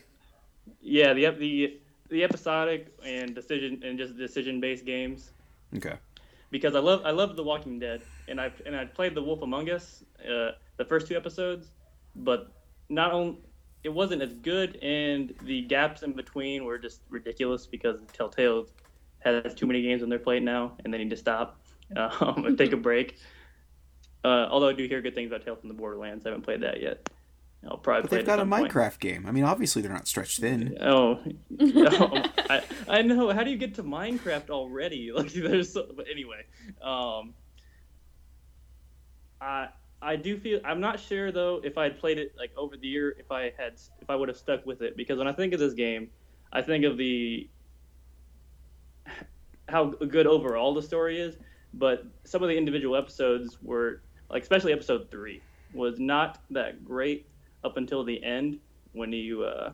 yeah, 0.80 1.12
the 1.12 1.30
the 1.30 1.80
the 2.08 2.24
episodic 2.24 2.94
and 3.04 3.34
decision 3.34 3.82
and 3.84 3.98
just 3.98 4.16
decision 4.16 4.60
based 4.60 4.84
games 4.86 5.32
Okay. 5.76 5.96
because 6.50 6.74
I 6.74 6.80
love 6.80 7.02
I 7.04 7.10
love 7.10 7.36
The 7.36 7.42
Walking 7.42 7.78
Dead 7.78 8.00
and 8.28 8.40
I 8.40 8.52
and 8.66 8.76
I 8.76 8.84
played 8.84 9.14
The 9.14 9.22
Wolf 9.22 9.42
Among 9.42 9.70
Us 9.70 10.04
uh, 10.22 10.52
the 10.76 10.84
first 10.84 11.06
two 11.06 11.16
episodes, 11.16 11.68
but 12.16 12.52
not 12.88 13.12
only 13.12 13.38
it 13.82 13.90
wasn't 13.92 14.22
as 14.22 14.32
good 14.34 14.76
and 14.82 15.34
the 15.42 15.62
gaps 15.62 16.02
in 16.02 16.12
between 16.12 16.64
were 16.64 16.78
just 16.78 17.02
ridiculous 17.10 17.66
because 17.66 18.00
Telltale 18.12 18.66
has 19.20 19.54
too 19.54 19.66
many 19.66 19.82
games 19.82 20.02
on 20.02 20.08
their 20.08 20.18
plate 20.18 20.42
now 20.42 20.72
and 20.84 20.92
they 20.92 20.98
need 20.98 21.10
to 21.10 21.16
stop 21.16 21.60
um, 21.96 22.44
and 22.46 22.56
take 22.56 22.72
a 22.72 22.76
break. 22.76 23.18
Uh, 24.24 24.48
although 24.50 24.70
I 24.70 24.72
do 24.72 24.86
hear 24.86 25.02
good 25.02 25.14
things 25.14 25.30
about 25.30 25.44
Tales 25.44 25.60
from 25.60 25.68
the 25.68 25.74
Borderlands, 25.74 26.24
I 26.24 26.30
haven't 26.30 26.44
played 26.44 26.62
that 26.62 26.80
yet. 26.80 27.06
I'll 27.68 27.76
probably 27.78 28.02
But 28.02 28.08
play 28.08 28.18
they've 28.18 28.26
got 28.26 28.38
a 28.38 28.42
some 28.42 28.50
point. 28.50 28.72
Minecraft 28.72 28.98
game. 29.00 29.26
I 29.26 29.32
mean, 29.32 29.44
obviously 29.44 29.82
they're 29.82 29.92
not 29.92 30.08
stretched 30.08 30.40
thin. 30.40 30.76
Oh, 30.80 31.20
oh, 31.60 32.24
I, 32.50 32.62
I 32.88 33.02
know. 33.02 33.30
How 33.32 33.42
do 33.42 33.50
you 33.50 33.56
get 33.56 33.74
to 33.76 33.82
Minecraft 33.82 34.50
already? 34.50 35.12
Like, 35.14 35.32
there's. 35.32 35.72
So, 35.72 35.86
but 35.94 36.06
anyway, 36.10 36.44
um, 36.82 37.34
I 39.44 39.68
I 40.02 40.16
do 40.16 40.38
feel 40.38 40.60
I'm 40.64 40.80
not 40.80 41.00
sure 41.00 41.32
though 41.32 41.60
if 41.64 41.78
I 41.78 41.84
had 41.84 41.98
played 41.98 42.18
it 42.18 42.34
like 42.38 42.52
over 42.56 42.76
the 42.76 42.88
year 42.88 43.14
if 43.18 43.30
I 43.30 43.52
had 43.56 43.74
if 44.00 44.10
I 44.10 44.16
would 44.16 44.28
have 44.28 44.38
stuck 44.38 44.66
with 44.66 44.82
it. 44.82 44.96
Because 44.96 45.18
when 45.18 45.28
I 45.28 45.32
think 45.32 45.52
of 45.54 45.60
this 45.60 45.74
game, 45.74 46.10
I 46.52 46.62
think 46.62 46.84
of 46.84 46.98
the 46.98 47.50
how 49.68 49.86
good 49.86 50.26
overall 50.26 50.74
the 50.74 50.82
story 50.82 51.20
is, 51.20 51.38
but 51.74 52.04
some 52.24 52.42
of 52.42 52.48
the 52.48 52.56
individual 52.56 52.96
episodes 52.96 53.58
were 53.62 54.02
like 54.30 54.42
especially 54.42 54.72
episode 54.72 55.10
three 55.10 55.44
was 55.72 55.98
not 55.98 56.38
that 56.50 56.84
great 56.84 57.28
up 57.64 57.76
until 57.76 58.04
the 58.04 58.22
end 58.22 58.58
when 58.92 59.12
you 59.12 59.44
uh, 59.44 59.72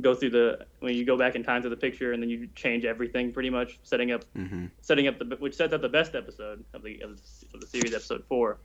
go 0.00 0.14
through 0.14 0.30
the 0.30 0.66
when 0.80 0.94
you 0.94 1.04
go 1.04 1.16
back 1.16 1.34
in 1.34 1.42
time 1.42 1.62
to 1.62 1.68
the 1.68 1.76
picture 1.76 2.12
and 2.12 2.22
then 2.22 2.28
you 2.30 2.48
change 2.54 2.84
everything 2.84 3.32
pretty 3.32 3.50
much 3.50 3.78
setting 3.82 4.12
up 4.12 4.24
hmm 4.34 4.66
setting 4.80 5.08
up 5.08 5.18
the 5.18 5.36
which 5.38 5.54
sets 5.54 5.72
up 5.72 5.82
the 5.82 5.88
best 5.88 6.14
episode 6.14 6.64
of 6.74 6.82
the 6.82 7.00
of 7.00 7.16
the, 7.16 7.46
of 7.54 7.60
the 7.60 7.66
series 7.66 7.94
episode 7.94 8.24
four 8.28 8.60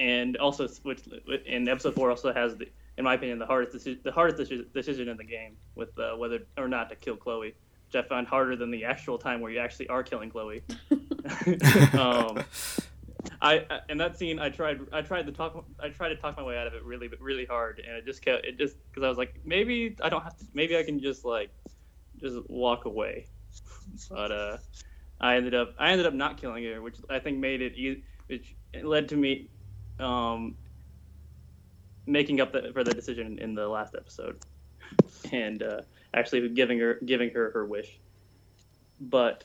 and 0.00 0.36
also 0.38 0.66
which 0.82 1.02
in 1.46 1.68
episode 1.68 1.94
four 1.94 2.10
also 2.10 2.32
has 2.32 2.56
the 2.56 2.66
in 2.96 3.04
my 3.04 3.14
opinion, 3.14 3.38
the 3.38 3.46
hardest 3.46 3.76
deci- 3.76 4.02
the 4.02 4.12
hardest 4.12 4.50
deci- 4.50 4.72
decision 4.72 5.08
in 5.08 5.16
the 5.16 5.24
game 5.24 5.56
with 5.74 5.96
uh, 5.98 6.16
whether 6.16 6.40
or 6.58 6.68
not 6.68 6.88
to 6.90 6.96
kill 6.96 7.16
Chloe, 7.16 7.54
which 7.86 8.04
I 8.04 8.06
find 8.06 8.26
harder 8.26 8.56
than 8.56 8.70
the 8.70 8.84
actual 8.84 9.16
time 9.18 9.40
where 9.40 9.50
you 9.50 9.58
actually 9.58 9.88
are 9.88 10.02
killing 10.02 10.30
Chloe. 10.30 10.62
um, 11.94 12.42
I 13.42 13.64
I- 13.70 13.80
in 13.88 13.98
that 13.98 14.18
scene, 14.18 14.38
I 14.38 14.48
tried 14.48 14.80
I 14.92 15.02
tried 15.02 15.26
to 15.26 15.32
talk 15.32 15.64
I 15.78 15.88
tried 15.90 16.10
to 16.10 16.16
talk 16.16 16.36
my 16.36 16.42
way 16.42 16.56
out 16.58 16.66
of 16.66 16.74
it 16.74 16.82
really 16.84 17.10
really 17.20 17.44
hard, 17.44 17.82
and 17.86 17.96
it 17.96 18.04
just 18.06 18.22
kept 18.22 18.44
it 18.46 18.58
just 18.58 18.76
because 18.88 19.02
I 19.02 19.08
was 19.08 19.18
like 19.18 19.38
maybe 19.44 19.96
I 20.02 20.08
don't 20.08 20.22
have 20.22 20.36
to 20.38 20.44
maybe 20.54 20.76
I 20.76 20.82
can 20.82 21.00
just 21.00 21.24
like 21.24 21.50
just 22.20 22.38
walk 22.48 22.84
away, 22.86 23.26
but 24.10 24.32
uh, 24.32 24.56
I 25.20 25.36
ended 25.36 25.54
up 25.54 25.74
I 25.78 25.90
ended 25.92 26.06
up 26.06 26.14
not 26.14 26.38
killing 26.38 26.64
her, 26.64 26.80
which 26.82 26.96
I 27.08 27.18
think 27.18 27.38
made 27.38 27.60
it 27.62 27.76
e- 27.76 28.02
which 28.26 28.54
led 28.82 29.08
to 29.10 29.16
me 29.16 29.48
um, 30.00 30.56
making 32.06 32.40
up 32.40 32.52
the, 32.52 32.70
for 32.72 32.84
the 32.84 32.94
decision 32.94 33.38
in 33.38 33.54
the 33.54 33.68
last 33.68 33.94
episode, 33.94 34.38
and 35.32 35.62
uh, 35.62 35.82
actually 36.14 36.48
giving 36.50 36.78
her 36.78 36.94
giving 37.04 37.30
her 37.30 37.50
her 37.52 37.66
wish. 37.66 37.98
But 39.00 39.44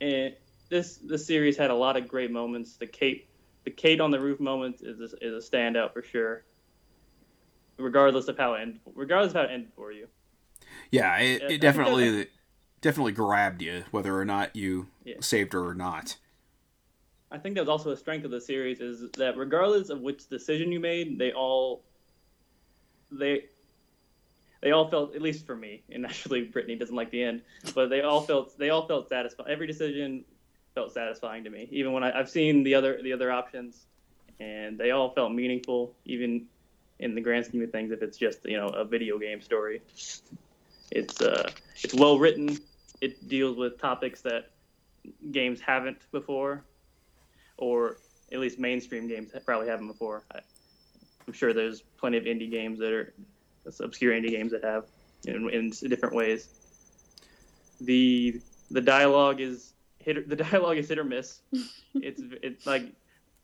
it, 0.00 0.40
this 0.68 0.96
this 0.98 1.26
series 1.26 1.56
had 1.56 1.70
a 1.70 1.74
lot 1.74 1.96
of 1.96 2.08
great 2.08 2.30
moments. 2.30 2.76
The 2.76 2.86
Kate 2.86 3.28
the 3.64 3.70
Kate 3.70 4.00
on 4.00 4.10
the 4.10 4.20
roof 4.20 4.40
moment 4.40 4.80
is 4.82 5.00
a, 5.00 5.26
is 5.26 5.44
a 5.44 5.50
standout 5.50 5.92
for 5.92 6.02
sure. 6.02 6.44
Regardless 7.78 8.28
of 8.28 8.36
how 8.36 8.54
it 8.54 8.62
end, 8.62 8.80
regardless 8.94 9.32
of 9.32 9.36
how 9.36 9.42
it 9.42 9.50
ended 9.50 9.72
for 9.74 9.92
you. 9.92 10.06
Yeah, 10.90 11.16
it, 11.18 11.42
it 11.50 11.60
definitely 11.60 12.26
definitely 12.80 13.12
grabbed 13.12 13.62
you, 13.62 13.84
whether 13.90 14.16
or 14.18 14.24
not 14.24 14.54
you 14.54 14.88
Yeah. 15.04 15.16
saved 15.20 15.52
her 15.54 15.66
or 15.66 15.74
not. 15.74 16.16
I 17.32 17.38
think 17.38 17.54
that 17.54 17.62
was 17.62 17.68
also 17.68 17.90
a 17.90 17.96
strength 17.96 18.24
of 18.26 18.30
the 18.30 18.40
series 18.40 18.80
is 18.80 19.10
that 19.12 19.38
regardless 19.38 19.88
of 19.88 20.00
which 20.00 20.28
decision 20.28 20.70
you 20.70 20.78
made, 20.78 21.18
they 21.18 21.32
all 21.32 21.82
they 23.10 23.44
they 24.60 24.70
all 24.70 24.88
felt 24.88 25.16
at 25.16 25.22
least 25.22 25.46
for 25.46 25.56
me, 25.56 25.82
and 25.90 26.04
actually 26.06 26.42
Brittany 26.42 26.76
doesn't 26.76 26.94
like 26.94 27.10
the 27.10 27.22
end, 27.22 27.42
but 27.74 27.88
they 27.88 28.02
all 28.02 28.20
felt 28.20 28.56
they 28.58 28.68
all 28.68 28.86
felt 28.86 29.08
satisfied. 29.08 29.46
Every 29.48 29.66
decision 29.66 30.24
felt 30.74 30.92
satisfying 30.92 31.44
to 31.44 31.50
me, 31.50 31.68
even 31.70 31.92
when 31.92 32.04
I, 32.04 32.18
I've 32.18 32.28
seen 32.28 32.64
the 32.64 32.74
other 32.74 33.00
the 33.02 33.14
other 33.14 33.32
options, 33.32 33.86
and 34.38 34.78
they 34.78 34.90
all 34.90 35.10
felt 35.14 35.32
meaningful, 35.32 35.94
even 36.04 36.46
in 36.98 37.14
the 37.14 37.20
grand 37.22 37.46
scheme 37.46 37.62
of 37.62 37.72
things. 37.72 37.92
If 37.92 38.02
it's 38.02 38.18
just 38.18 38.44
you 38.44 38.58
know 38.58 38.68
a 38.68 38.84
video 38.84 39.18
game 39.18 39.40
story, 39.40 39.80
it's 40.90 41.22
uh 41.22 41.50
it's 41.82 41.94
well 41.94 42.18
written. 42.18 42.58
It 43.00 43.26
deals 43.26 43.56
with 43.56 43.80
topics 43.80 44.20
that 44.20 44.50
games 45.32 45.60
haven't 45.60 46.06
before 46.12 46.64
or 47.62 47.98
at 48.32 48.40
least 48.40 48.58
mainstream 48.58 49.06
games 49.06 49.30
probably 49.46 49.68
haven't 49.68 49.86
before. 49.86 50.24
I, 50.34 50.40
I'm 51.26 51.32
sure 51.32 51.54
there's 51.54 51.82
plenty 51.96 52.18
of 52.18 52.24
indie 52.24 52.50
games 52.50 52.80
that 52.80 52.92
are 52.92 53.14
obscure 53.80 54.12
indie 54.12 54.30
games 54.30 54.50
that 54.50 54.64
have 54.64 54.86
in, 55.26 55.48
in 55.50 55.70
different 55.70 56.14
ways. 56.14 56.48
The 57.80 58.40
the 58.72 58.80
dialogue 58.80 59.40
is 59.40 59.74
hit 59.98 60.18
or- 60.18 60.24
the 60.24 60.34
dialogue 60.34 60.76
is 60.76 60.88
hit 60.88 60.98
or 60.98 61.04
miss. 61.04 61.40
it's 61.94 62.20
it's 62.42 62.66
like 62.66 62.92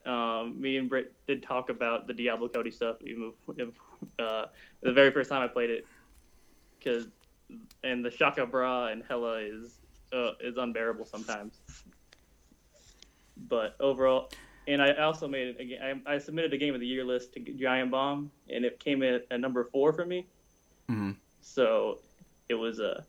um, 0.04 0.60
me 0.60 0.78
and 0.78 0.88
Britt 0.88 1.12
did 1.28 1.40
talk 1.44 1.70
about 1.70 2.08
the 2.08 2.14
Diablo 2.14 2.48
Cody 2.48 2.72
stuff 2.72 2.96
even 3.02 3.32
if, 3.56 3.68
uh, 4.18 4.46
the 4.82 4.92
very 4.92 5.12
first 5.12 5.30
time 5.30 5.42
I 5.42 5.48
played 5.48 5.70
it 5.70 5.86
because 6.78 7.06
and 7.84 8.04
the 8.04 8.10
Shaka 8.10 8.46
Brah 8.46 8.90
and 8.90 9.04
Hella 9.08 9.38
is 9.38 9.78
uh, 10.12 10.32
is 10.40 10.56
unbearable 10.56 11.04
sometimes 11.04 11.60
but 13.48 13.76
overall, 13.80 14.30
and 14.66 14.82
I 14.82 14.92
also 14.94 15.28
made 15.28 15.48
it 15.48 15.60
again. 15.60 16.02
I, 16.06 16.14
I 16.14 16.18
submitted 16.18 16.52
a 16.52 16.58
game 16.58 16.74
of 16.74 16.80
the 16.80 16.86
year 16.86 17.04
list 17.04 17.32
to 17.34 17.40
Giant 17.40 17.90
Bomb, 17.90 18.30
and 18.50 18.64
it 18.64 18.78
came 18.80 19.02
in 19.02 19.20
at 19.30 19.40
number 19.40 19.64
four 19.64 19.92
for 19.92 20.04
me. 20.04 20.26
Mhm. 20.90 21.16
So 21.40 21.98
it 22.48 22.54
was 22.54 22.80
uh, 22.80 23.02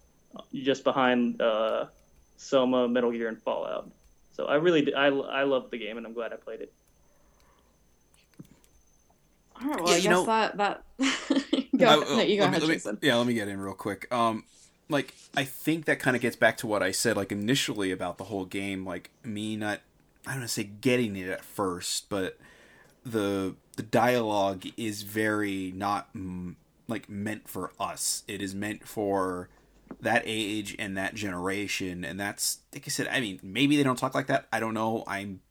just 0.53 0.83
behind 0.83 1.41
uh, 1.41 1.85
Soma, 2.37 2.87
Metal 2.87 3.11
Gear, 3.11 3.27
and 3.29 3.41
Fallout. 3.41 3.89
So 4.31 4.45
I 4.45 4.55
really 4.55 4.83
did, 4.83 4.93
I 4.93 5.07
I 5.07 5.43
loved 5.43 5.71
the 5.71 5.77
game, 5.77 5.97
and 5.97 6.05
I'm 6.05 6.13
glad 6.13 6.31
I 6.33 6.37
played 6.37 6.61
it. 6.61 6.73
All 9.61 9.67
right, 9.69 9.81
well, 9.81 9.89
Yeah, 9.89 9.93
I 9.93 9.97
you 9.97 10.03
guess 10.03 10.11
know- 10.11 10.25
that 10.25 10.57
that. 10.57 10.83
go, 11.77 11.85
I- 11.87 11.95
no, 12.15 12.21
you 12.21 12.37
go 12.37 12.43
let 12.43 12.51
me- 12.51 12.57
ahead, 12.57 12.83
let 12.85 12.85
me- 12.85 13.07
yeah, 13.07 13.15
let 13.15 13.27
me 13.27 13.33
get 13.33 13.47
in 13.47 13.59
real 13.59 13.73
quick. 13.73 14.11
Um, 14.13 14.45
like 14.87 15.13
I 15.35 15.43
think 15.43 15.85
that 15.85 15.99
kind 15.99 16.15
of 16.15 16.21
gets 16.21 16.35
back 16.37 16.57
to 16.57 16.67
what 16.67 16.81
I 16.81 16.91
said, 16.91 17.17
like 17.17 17.31
initially 17.31 17.91
about 17.91 18.17
the 18.17 18.25
whole 18.25 18.45
game, 18.45 18.85
like 18.85 19.09
me 19.23 19.55
not, 19.57 19.81
I 20.29 20.33
don't 20.33 20.41
want 20.41 20.49
to 20.49 20.53
say 20.53 20.63
getting 20.63 21.15
it 21.15 21.27
at 21.27 21.43
first, 21.43 22.07
but 22.07 22.37
the 23.03 23.55
the 23.77 23.81
dialogue 23.81 24.63
is 24.77 25.01
very 25.01 25.73
not 25.75 26.09
like 26.87 27.09
meant 27.09 27.49
for 27.49 27.71
us. 27.79 28.21
It 28.27 28.39
is 28.39 28.53
meant 28.53 28.87
for 28.87 29.49
that 30.01 30.21
age 30.27 30.75
and 30.77 30.95
that 30.97 31.15
generation, 31.15 32.05
and 32.05 32.19
that's 32.19 32.59
like 32.71 32.83
I 32.85 32.89
said. 32.89 33.07
I 33.07 33.21
mean, 33.21 33.39
maybe 33.41 33.75
they 33.75 33.81
don't 33.81 33.97
talk 33.97 34.13
like 34.13 34.27
that. 34.27 34.47
I 34.53 34.59
don't 34.59 34.75
know. 34.75 35.03
I'm 35.07 35.41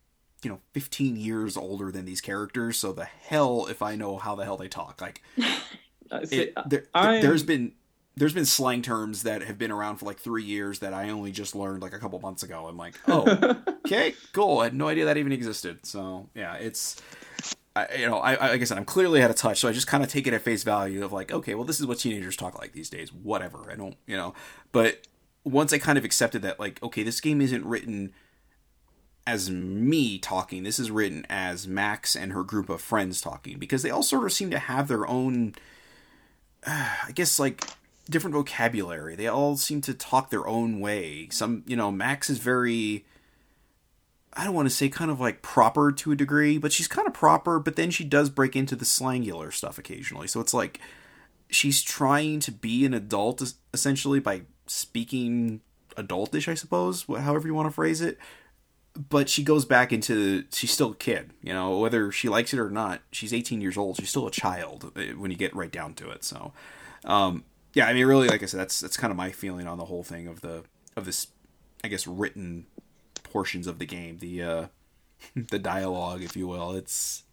you 0.44 0.50
know 0.50 0.60
15 0.74 1.16
years 1.16 1.56
older 1.56 1.90
than 1.90 2.04
these 2.04 2.20
characters 2.20 2.76
so 2.76 2.92
the 2.92 3.04
hell 3.04 3.66
if 3.68 3.82
i 3.82 3.96
know 3.96 4.18
how 4.18 4.36
the 4.36 4.44
hell 4.44 4.56
they 4.56 4.68
talk 4.68 5.00
like 5.00 5.20
it, 6.12 6.54
there, 6.64 6.84
there's 6.94 7.42
been 7.42 7.72
there's 8.18 8.32
been 8.32 8.46
slang 8.46 8.82
terms 8.82 9.22
that 9.22 9.42
have 9.42 9.58
been 9.58 9.70
around 9.70 9.96
for 9.96 10.06
like 10.06 10.18
three 10.18 10.42
years 10.42 10.80
that 10.80 10.92
I 10.92 11.10
only 11.10 11.32
just 11.32 11.54
learned 11.54 11.82
like 11.82 11.92
a 11.92 11.98
couple 11.98 12.18
months 12.20 12.42
ago. 12.42 12.66
I'm 12.66 12.76
like, 12.76 12.94
oh, 13.06 13.56
okay, 13.86 14.14
cool. 14.32 14.58
I 14.58 14.64
had 14.64 14.74
no 14.74 14.88
idea 14.88 15.04
that 15.04 15.16
even 15.16 15.32
existed. 15.32 15.86
So 15.86 16.28
yeah, 16.34 16.54
it's 16.54 17.00
I, 17.76 17.86
you 17.96 18.06
know, 18.06 18.18
I, 18.18 18.34
I 18.34 18.48
like 18.50 18.60
I 18.60 18.64
said, 18.64 18.76
I'm 18.76 18.84
clearly 18.84 19.22
out 19.22 19.30
of 19.30 19.36
touch, 19.36 19.60
so 19.60 19.68
I 19.68 19.72
just 19.72 19.86
kind 19.86 20.02
of 20.02 20.10
take 20.10 20.26
it 20.26 20.34
at 20.34 20.42
face 20.42 20.64
value 20.64 21.04
of 21.04 21.12
like, 21.12 21.30
okay, 21.30 21.54
well, 21.54 21.64
this 21.64 21.78
is 21.78 21.86
what 21.86 21.98
teenagers 21.98 22.36
talk 22.36 22.58
like 22.58 22.72
these 22.72 22.90
days. 22.90 23.12
Whatever, 23.12 23.70
I 23.70 23.76
don't, 23.76 23.96
you 24.06 24.16
know. 24.16 24.34
But 24.72 25.06
once 25.44 25.72
I 25.72 25.78
kind 25.78 25.96
of 25.96 26.04
accepted 26.04 26.42
that, 26.42 26.58
like, 26.58 26.82
okay, 26.82 27.02
this 27.02 27.20
game 27.20 27.40
isn't 27.40 27.64
written 27.64 28.12
as 29.26 29.50
me 29.50 30.18
talking. 30.18 30.62
This 30.62 30.78
is 30.78 30.90
written 30.90 31.26
as 31.28 31.68
Max 31.68 32.16
and 32.16 32.32
her 32.32 32.42
group 32.42 32.68
of 32.68 32.80
friends 32.80 33.20
talking 33.20 33.58
because 33.58 33.82
they 33.82 33.90
all 33.90 34.02
sort 34.02 34.24
of 34.24 34.32
seem 34.32 34.50
to 34.50 34.58
have 34.58 34.88
their 34.88 35.06
own, 35.06 35.54
I 36.66 37.12
guess, 37.14 37.38
like 37.38 37.62
different 38.10 38.34
vocabulary. 38.34 39.16
They 39.16 39.26
all 39.26 39.56
seem 39.56 39.80
to 39.82 39.94
talk 39.94 40.30
their 40.30 40.46
own 40.46 40.80
way. 40.80 41.28
Some, 41.30 41.62
you 41.66 41.76
know, 41.76 41.90
Max 41.90 42.30
is 42.30 42.38
very. 42.38 43.04
I 44.34 44.44
don't 44.44 44.54
want 44.54 44.68
to 44.68 44.74
say 44.74 44.88
kind 44.88 45.10
of 45.10 45.20
like 45.20 45.42
proper 45.42 45.90
to 45.90 46.12
a 46.12 46.16
degree, 46.16 46.58
but 46.58 46.72
she's 46.72 46.86
kind 46.86 47.08
of 47.08 47.14
proper, 47.14 47.58
but 47.58 47.76
then 47.76 47.90
she 47.90 48.04
does 48.04 48.30
break 48.30 48.54
into 48.54 48.76
the 48.76 48.84
slangular 48.84 49.52
stuff 49.52 49.78
occasionally. 49.78 50.28
So 50.28 50.38
it's 50.40 50.54
like 50.54 50.78
she's 51.50 51.82
trying 51.82 52.40
to 52.40 52.52
be 52.52 52.84
an 52.84 52.94
adult 52.94 53.54
essentially 53.72 54.20
by 54.20 54.42
speaking 54.66 55.60
adultish, 55.96 56.48
I 56.48 56.54
suppose, 56.54 57.04
however 57.04 57.48
you 57.48 57.54
want 57.54 57.68
to 57.68 57.74
phrase 57.74 58.00
it. 58.00 58.18
But 58.94 59.28
she 59.28 59.42
goes 59.42 59.64
back 59.64 59.92
into 59.92 60.44
she's 60.52 60.72
still 60.72 60.92
a 60.92 60.96
kid, 60.96 61.32
you 61.42 61.52
know, 61.52 61.78
whether 61.78 62.10
she 62.10 62.28
likes 62.28 62.52
it 62.52 62.58
or 62.58 62.70
not. 62.70 63.00
She's 63.12 63.32
18 63.32 63.60
years 63.60 63.76
old. 63.76 63.96
She's 63.96 64.10
still 64.10 64.26
a 64.26 64.30
child 64.30 64.92
eh, 64.96 65.12
when 65.12 65.30
you 65.30 65.36
get 65.36 65.54
right 65.54 65.70
down 65.70 65.94
to 65.94 66.10
it. 66.10 66.24
So, 66.24 66.52
um, 67.04 67.44
yeah, 67.74 67.86
I 67.86 67.92
mean, 67.92 68.06
really, 68.06 68.28
like 68.28 68.42
I 68.42 68.46
said, 68.46 68.60
that's 68.60 68.80
that's 68.80 68.96
kind 68.96 69.10
of 69.10 69.16
my 69.16 69.30
feeling 69.30 69.66
on 69.66 69.78
the 69.78 69.84
whole 69.86 70.02
thing 70.02 70.26
of 70.26 70.40
the 70.40 70.64
of 70.96 71.04
this, 71.04 71.28
I 71.84 71.88
guess, 71.88 72.06
written 72.06 72.66
portions 73.22 73.66
of 73.66 73.78
the 73.78 73.86
game, 73.86 74.18
the 74.18 74.42
uh, 74.42 74.66
the 75.36 75.58
dialogue, 75.58 76.22
if 76.22 76.36
you 76.36 76.46
will. 76.46 76.72
It's 76.72 77.24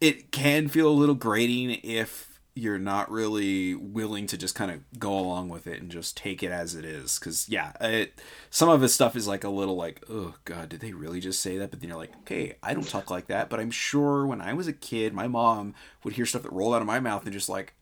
it 0.00 0.32
can 0.32 0.68
feel 0.68 0.88
a 0.88 0.90
little 0.90 1.14
grating 1.14 1.70
if 1.82 2.30
you're 2.54 2.78
not 2.78 3.10
really 3.10 3.74
willing 3.74 4.26
to 4.26 4.36
just 4.36 4.54
kind 4.54 4.70
of 4.70 4.80
go 4.98 5.16
along 5.16 5.48
with 5.48 5.66
it 5.66 5.80
and 5.80 5.90
just 5.90 6.16
take 6.16 6.42
it 6.42 6.50
as 6.50 6.74
it 6.74 6.84
is. 6.84 7.18
Because 7.18 7.48
yeah, 7.48 7.72
it 7.80 8.20
some 8.50 8.68
of 8.68 8.80
his 8.80 8.94
stuff 8.94 9.14
is 9.16 9.28
like 9.28 9.44
a 9.44 9.48
little 9.48 9.76
like, 9.76 10.02
oh 10.10 10.34
god, 10.44 10.68
did 10.68 10.80
they 10.80 10.92
really 10.92 11.20
just 11.20 11.40
say 11.40 11.58
that? 11.58 11.70
But 11.70 11.80
then 11.80 11.88
you're 11.88 11.98
like, 11.98 12.14
okay, 12.20 12.56
I 12.62 12.74
don't 12.74 12.88
talk 12.88 13.10
like 13.10 13.28
that, 13.28 13.50
but 13.50 13.60
I'm 13.60 13.70
sure 13.70 14.26
when 14.26 14.40
I 14.40 14.54
was 14.54 14.68
a 14.68 14.72
kid, 14.72 15.14
my 15.14 15.28
mom 15.28 15.74
would 16.02 16.14
hear 16.14 16.26
stuff 16.26 16.42
that 16.42 16.52
rolled 16.52 16.74
out 16.74 16.82
of 16.82 16.86
my 16.86 17.00
mouth 17.00 17.24
and 17.24 17.32
just 17.32 17.48
like. 17.48 17.74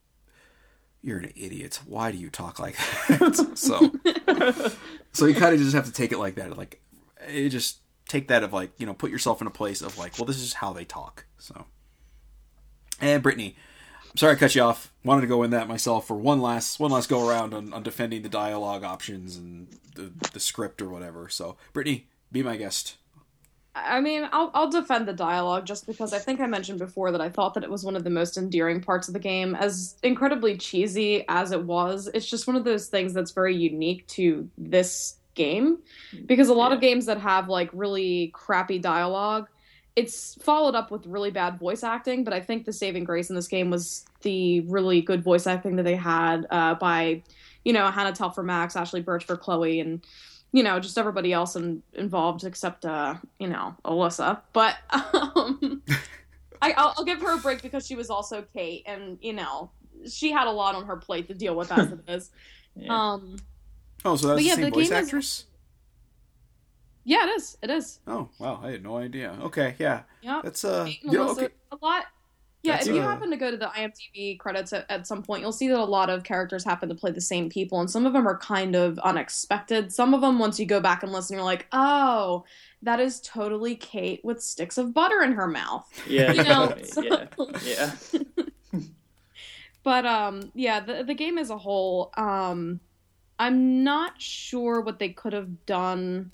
You're 1.03 1.19
an 1.19 1.33
idiot. 1.37 1.81
Why 1.87 2.11
do 2.11 2.19
you 2.19 2.29
talk 2.29 2.59
like 2.59 2.77
that? 3.09 3.53
so, 3.55 3.93
so 5.13 5.27
you 5.27 5.35
kind 5.35 5.55
of 5.55 5.61
just 5.61 5.75
have 5.75 5.87
to 5.87 5.93
take 5.93 6.13
it 6.13 6.19
like 6.19 6.35
that. 6.35 6.57
Like, 6.57 6.81
it 7.29 7.51
just 7.51 7.79
take 8.09 8.29
that 8.29 8.43
of 8.43 8.53
like 8.53 8.73
you 8.79 8.87
know 8.87 8.95
put 8.95 9.11
yourself 9.11 9.41
in 9.41 9.47
a 9.47 9.51
place 9.51 9.83
of 9.83 9.97
like 9.99 10.19
well 10.19 10.25
this 10.25 10.41
is 10.41 10.55
how 10.55 10.73
they 10.73 10.85
talk 10.85 11.27
so 11.37 11.67
and 13.01 13.23
brittany 13.23 13.55
i'm 14.11 14.17
sorry 14.17 14.33
i 14.33 14.37
cut 14.39 14.55
you 14.55 14.63
off 14.63 14.93
wanted 15.05 15.21
to 15.21 15.27
go 15.27 15.43
in 15.43 15.51
that 15.51 15.69
myself 15.69 16.07
for 16.07 16.17
one 16.17 16.41
last 16.41 16.81
one 16.81 16.91
last 16.91 17.09
go 17.09 17.29
around 17.29 17.55
on, 17.55 17.73
on 17.73 17.83
defending 17.83 18.23
the 18.23 18.29
dialogue 18.29 18.83
options 18.83 19.37
and 19.37 19.69
the, 19.95 20.11
the 20.33 20.41
script 20.41 20.81
or 20.81 20.89
whatever 20.89 21.29
so 21.29 21.57
brittany 21.73 22.09
be 22.33 22.43
my 22.43 22.57
guest 22.57 22.97
I 23.87 24.01
mean, 24.01 24.29
I'll 24.33 24.51
I'll 24.55 24.71
defend 24.71 25.07
the 25.07 25.13
dialogue 25.13 25.67
just 25.67 25.87
because 25.87 26.13
I 26.13 26.19
think 26.19 26.41
I 26.41 26.47
mentioned 26.47 26.79
before 26.79 27.13
that 27.13 27.21
I 27.21 27.29
thought 27.29 27.55
that 27.55 27.65
it 27.65 27.71
was 27.71 27.85
one 27.85 27.97
of 27.97 28.05
the 28.05 28.11
most 28.11 28.37
endearing 28.37 28.81
parts 28.81 29.09
of 29.09 29.15
the 29.15 29.21
game. 29.21 29.55
As 29.55 29.97
incredibly 30.03 30.57
cheesy 30.57 31.25
as 31.29 31.53
it 31.53 31.63
was, 31.65 32.09
it's 32.15 32.29
just 32.29 32.47
one 32.47 32.57
of 32.57 32.65
those 32.65 32.87
things 32.87 33.13
that's 33.13 33.31
very 33.33 33.57
unique 33.57 34.07
to 34.09 34.49
this 34.59 35.17
game. 35.35 35.79
Because 36.27 36.49
a 36.49 36.55
lot 36.55 36.73
of 36.73 36.81
games 36.81 37.07
that 37.07 37.19
have 37.21 37.49
like 37.49 37.71
really 37.73 38.31
crappy 38.35 38.79
dialogue, 38.79 39.49
it's 39.97 40.35
followed 40.43 40.75
up 40.75 40.91
with 40.91 41.07
really 41.07 41.31
bad 41.31 41.59
voice 41.59 41.83
acting, 41.83 42.25
but 42.25 42.33
I 42.33 42.41
think 42.41 42.67
the 42.67 42.73
saving 42.73 43.05
grace 43.05 43.31
in 43.31 43.37
this 43.37 43.49
game 43.49 43.71
was 43.71 44.05
the 44.23 44.61
really 44.61 45.01
good 45.01 45.23
voice 45.23 45.47
acting 45.47 45.77
that 45.77 45.85
they 45.85 45.97
had 45.97 46.47
uh, 46.51 46.75
by, 46.75 47.23
you 47.65 47.73
know, 47.73 47.91
Hannah 47.91 48.13
Telle 48.13 48.31
for 48.31 48.43
Max, 48.43 48.75
Ashly 48.75 49.05
Burch 49.05 49.25
for 49.25 49.37
Chloe, 49.37 49.81
and 49.81 50.05
you 50.53 50.63
know, 50.63 50.81
just 50.81 50.97
everybody 50.99 51.33
else 51.33 51.57
in, 51.57 51.83
involved 51.95 52.45
except, 52.45 52.85
uh, 52.85 53.15
you 53.39 53.49
know, 53.49 53.75
Alyssa. 53.85 54.41
But 54.53 54.77
um, 54.91 55.83
I, 56.63 56.73
I'll, 56.73 56.95
I'll 56.99 57.05
give 57.05 57.21
her 57.21 57.35
a 57.35 57.39
break 57.39 57.63
because 57.63 57.87
she 57.87 57.95
was 57.97 58.11
also 58.11 58.43
Kate, 58.55 58.83
and 58.87 59.19
you 59.21 59.33
know, 59.33 59.71
she 60.11 60.31
had 60.33 60.47
a 60.47 60.51
lot 60.51 60.75
on 60.75 60.87
her 60.87 60.97
plate 60.97 61.29
to 61.29 61.35
deal 61.35 61.55
with 61.55 61.71
as 61.73 61.93
it 61.93 62.01
is. 62.09 62.31
Yeah. 62.81 63.13
Um, 63.13 63.37
Oh, 64.05 64.15
so 64.15 64.29
that's 64.29 64.37
But 64.39 64.45
yeah, 64.45 64.55
the 64.55 64.63
same 64.63 64.65
the 64.67 64.71
voice 64.77 64.89
game 64.89 64.99
is- 64.99 65.05
actress? 65.07 65.45
yeah, 67.05 67.25
it 67.25 67.31
is. 67.31 67.59
It 67.63 67.71
is. 67.71 67.99
Oh, 68.07 68.29
wow. 68.39 68.61
I 68.63 68.71
had 68.71 68.85
no 68.85 68.99
idea. 68.99 69.37
Okay, 69.43 69.75
yeah. 69.81 70.03
Yeah. 70.23 70.41
That's, 70.45 70.63
uh, 70.65 70.87
you 70.89 70.97
and 71.11 71.13
know, 71.13 71.31
okay. 71.31 71.49
a 71.73 71.77
lot. 71.83 72.05
Yeah, 72.63 72.73
That's, 72.73 72.89
if 72.89 72.95
you 72.95 73.03
uh, 73.03 73.07
happen 73.07 73.31
to 73.31 73.37
go 73.37 73.53
to 73.53 73.57
the 73.57 73.67
IMDb 73.67 74.39
credits 74.39 74.73
at, 74.73 74.85
at 74.91 75.07
some 75.07 75.23
point, 75.23 75.43
you'll 75.43 75.53
see 75.53 75.69
that 75.69 75.79
a 75.79 75.85
lot 75.85 76.11
of 76.11 76.25
characters 76.25 76.65
happen 76.65 76.89
to 76.89 76.95
play 76.95 77.13
the 77.13 77.21
same 77.21 77.49
people, 77.49 77.81
and 77.81 77.89
some 77.89 78.05
of 78.05 78.13
them 78.13 78.27
are 78.27 78.37
kind 78.37 78.75
of 78.75 78.99
unexpected. 78.99 79.93
Some 79.93 80.13
of 80.13 80.21
them, 80.21 80.41
once 80.41 80.59
you 80.59 80.67
go 80.67 80.81
back 80.81 81.05
and 81.05 81.13
listen, 81.13 81.37
you're 81.37 81.45
like, 81.45 81.67
oh, 81.73 82.45
that 82.83 82.99
is 82.99 83.21
totally 83.21 83.77
Kate 83.77 84.25
with 84.25 84.43
sticks 84.43 84.77
of 84.77 84.93
butter 84.93 85.23
in 85.23 85.33
her 85.33 85.47
mouth. 85.47 85.89
yeah, 86.09 86.33
you 86.33 86.43
know, 86.43 86.75
yeah, 87.03 87.27
yeah. 87.65 87.93
But 89.85 90.05
um, 90.05 90.51
yeah, 90.55 90.81
the 90.81 91.03
the 91.03 91.15
game 91.15 91.39
as 91.39 91.49
a 91.49 91.57
whole, 91.57 92.13
um, 92.17 92.81
I'm 93.39 93.85
not 93.85 94.21
sure 94.21 94.81
what 94.83 94.99
they 94.99 95.09
could 95.11 95.33
have 95.33 95.65
done 95.65 96.33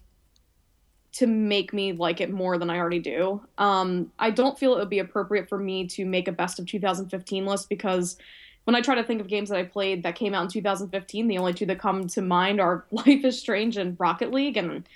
to 1.15 1.29
make 1.29 1.73
me 1.73 1.93
like 1.93 2.21
it 2.21 2.31
more 2.31 2.59
than 2.59 2.71
I 2.71 2.79
already 2.79 2.99
do. 2.99 3.41
Um, 3.57 4.11
I 4.19 4.31
don't 4.31 4.59
feel 4.59 4.75
it 4.75 4.79
would 4.79 4.91
be 4.91 4.99
appropriate 4.99 5.49
for 5.49 5.59
me 5.59 5.87
to 5.89 6.05
make 6.05 6.27
a 6.27 6.33
best 6.33 6.59
of 6.59 6.67
2015 6.67 7.47
list 7.47 7.69
because 7.69 8.17
when 8.65 8.75
I 8.75 8.81
try 8.81 8.97
to 8.97 9.05
think 9.05 9.21
of 9.21 9.29
games 9.29 9.51
that 9.51 9.59
I 9.59 9.63
played 9.63 10.03
that 10.03 10.17
came 10.17 10.35
out 10.35 10.43
in 10.43 10.49
2015, 10.49 11.29
the 11.29 11.39
only 11.39 11.55
two 11.55 11.67
that 11.67 11.79
come 11.79 12.09
to 12.09 12.23
mind 12.23 12.61
are 12.61 12.85
Life 12.91 13.25
is 13.25 13.39
Strange 13.39 13.77
and 13.77 13.99
Rocket 13.99 14.33
League, 14.33 14.57
and 14.57 14.89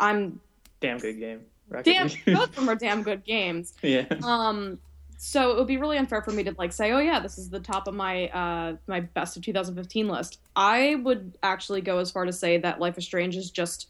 I'm 0.00 0.40
Damn 0.80 0.98
good 0.98 1.18
game. 1.20 1.42
Rocket 1.68 1.84
damn 1.84 2.08
League. 2.08 2.24
both 2.26 2.48
of 2.48 2.54
them 2.56 2.68
are 2.68 2.74
damn 2.74 3.02
good 3.02 3.24
games. 3.24 3.74
yeah. 3.82 4.06
Um, 4.24 4.78
so 5.18 5.52
it 5.52 5.58
would 5.58 5.66
be 5.66 5.76
really 5.76 5.98
unfair 5.98 6.22
for 6.22 6.30
me 6.32 6.42
to 6.44 6.54
like 6.58 6.72
say, 6.72 6.92
oh 6.92 6.98
yeah, 6.98 7.20
this 7.20 7.36
is 7.36 7.50
the 7.50 7.60
top 7.60 7.86
of 7.86 7.94
my 7.94 8.28
uh 8.28 8.76
my 8.88 9.00
best 9.00 9.36
of 9.36 9.44
2015 9.44 10.08
list. 10.08 10.40
I 10.56 10.96
would 11.04 11.38
actually 11.42 11.82
go 11.82 11.98
as 11.98 12.10
far 12.10 12.24
to 12.24 12.32
say 12.32 12.56
that 12.58 12.80
Life 12.80 12.96
is 12.96 13.04
Strange 13.04 13.36
is 13.36 13.50
just 13.50 13.89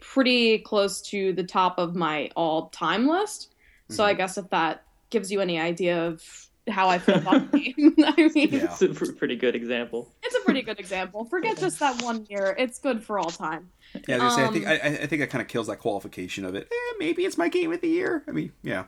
pretty 0.00 0.58
close 0.58 1.00
to 1.02 1.32
the 1.32 1.44
top 1.44 1.78
of 1.78 1.94
my 1.94 2.30
all 2.36 2.68
time 2.68 3.06
list. 3.06 3.48
So 3.90 4.04
I 4.04 4.14
guess 4.14 4.38
if 4.38 4.48
that 4.50 4.84
gives 5.10 5.30
you 5.30 5.40
any 5.40 5.60
idea 5.60 6.06
of 6.06 6.22
how 6.70 6.88
I 6.88 6.98
feel 6.98 7.16
about 7.16 7.52
the 7.52 7.58
game, 7.58 7.94
I 8.04 8.30
mean, 8.34 8.48
Yeah. 8.52 8.64
It's 8.64 8.80
a 8.80 8.88
pr- 8.88 9.12
pretty 9.12 9.36
good 9.36 9.54
example. 9.54 10.08
it's 10.22 10.34
a 10.34 10.40
pretty 10.40 10.62
good 10.62 10.78
example. 10.80 11.24
Forget 11.26 11.58
just 11.58 11.78
that 11.80 12.00
one 12.02 12.24
year; 12.30 12.54
it's 12.58 12.78
good 12.78 13.02
for 13.04 13.18
all 13.18 13.28
time. 13.30 13.68
Yeah, 14.08 14.16
I, 14.18 14.24
was 14.24 14.36
gonna 14.36 14.36
say, 14.36 14.42
I 14.42 14.46
Um, 14.46 14.52
think 14.54 14.66
I, 14.66 14.72
I 14.72 15.02
I 15.02 15.06
think 15.06 15.20
that 15.20 15.28
kind 15.30 15.42
of 15.42 15.48
kills 15.48 15.66
that 15.66 15.78
qualification 15.80 16.44
of 16.46 16.54
it. 16.54 16.68
Eh, 16.72 16.94
maybe 16.98 17.24
it's 17.24 17.36
my 17.36 17.48
game 17.48 17.70
of 17.72 17.80
the 17.82 17.88
year. 17.88 18.22
I 18.26 18.30
mean, 18.30 18.52
yeah, 18.62 18.84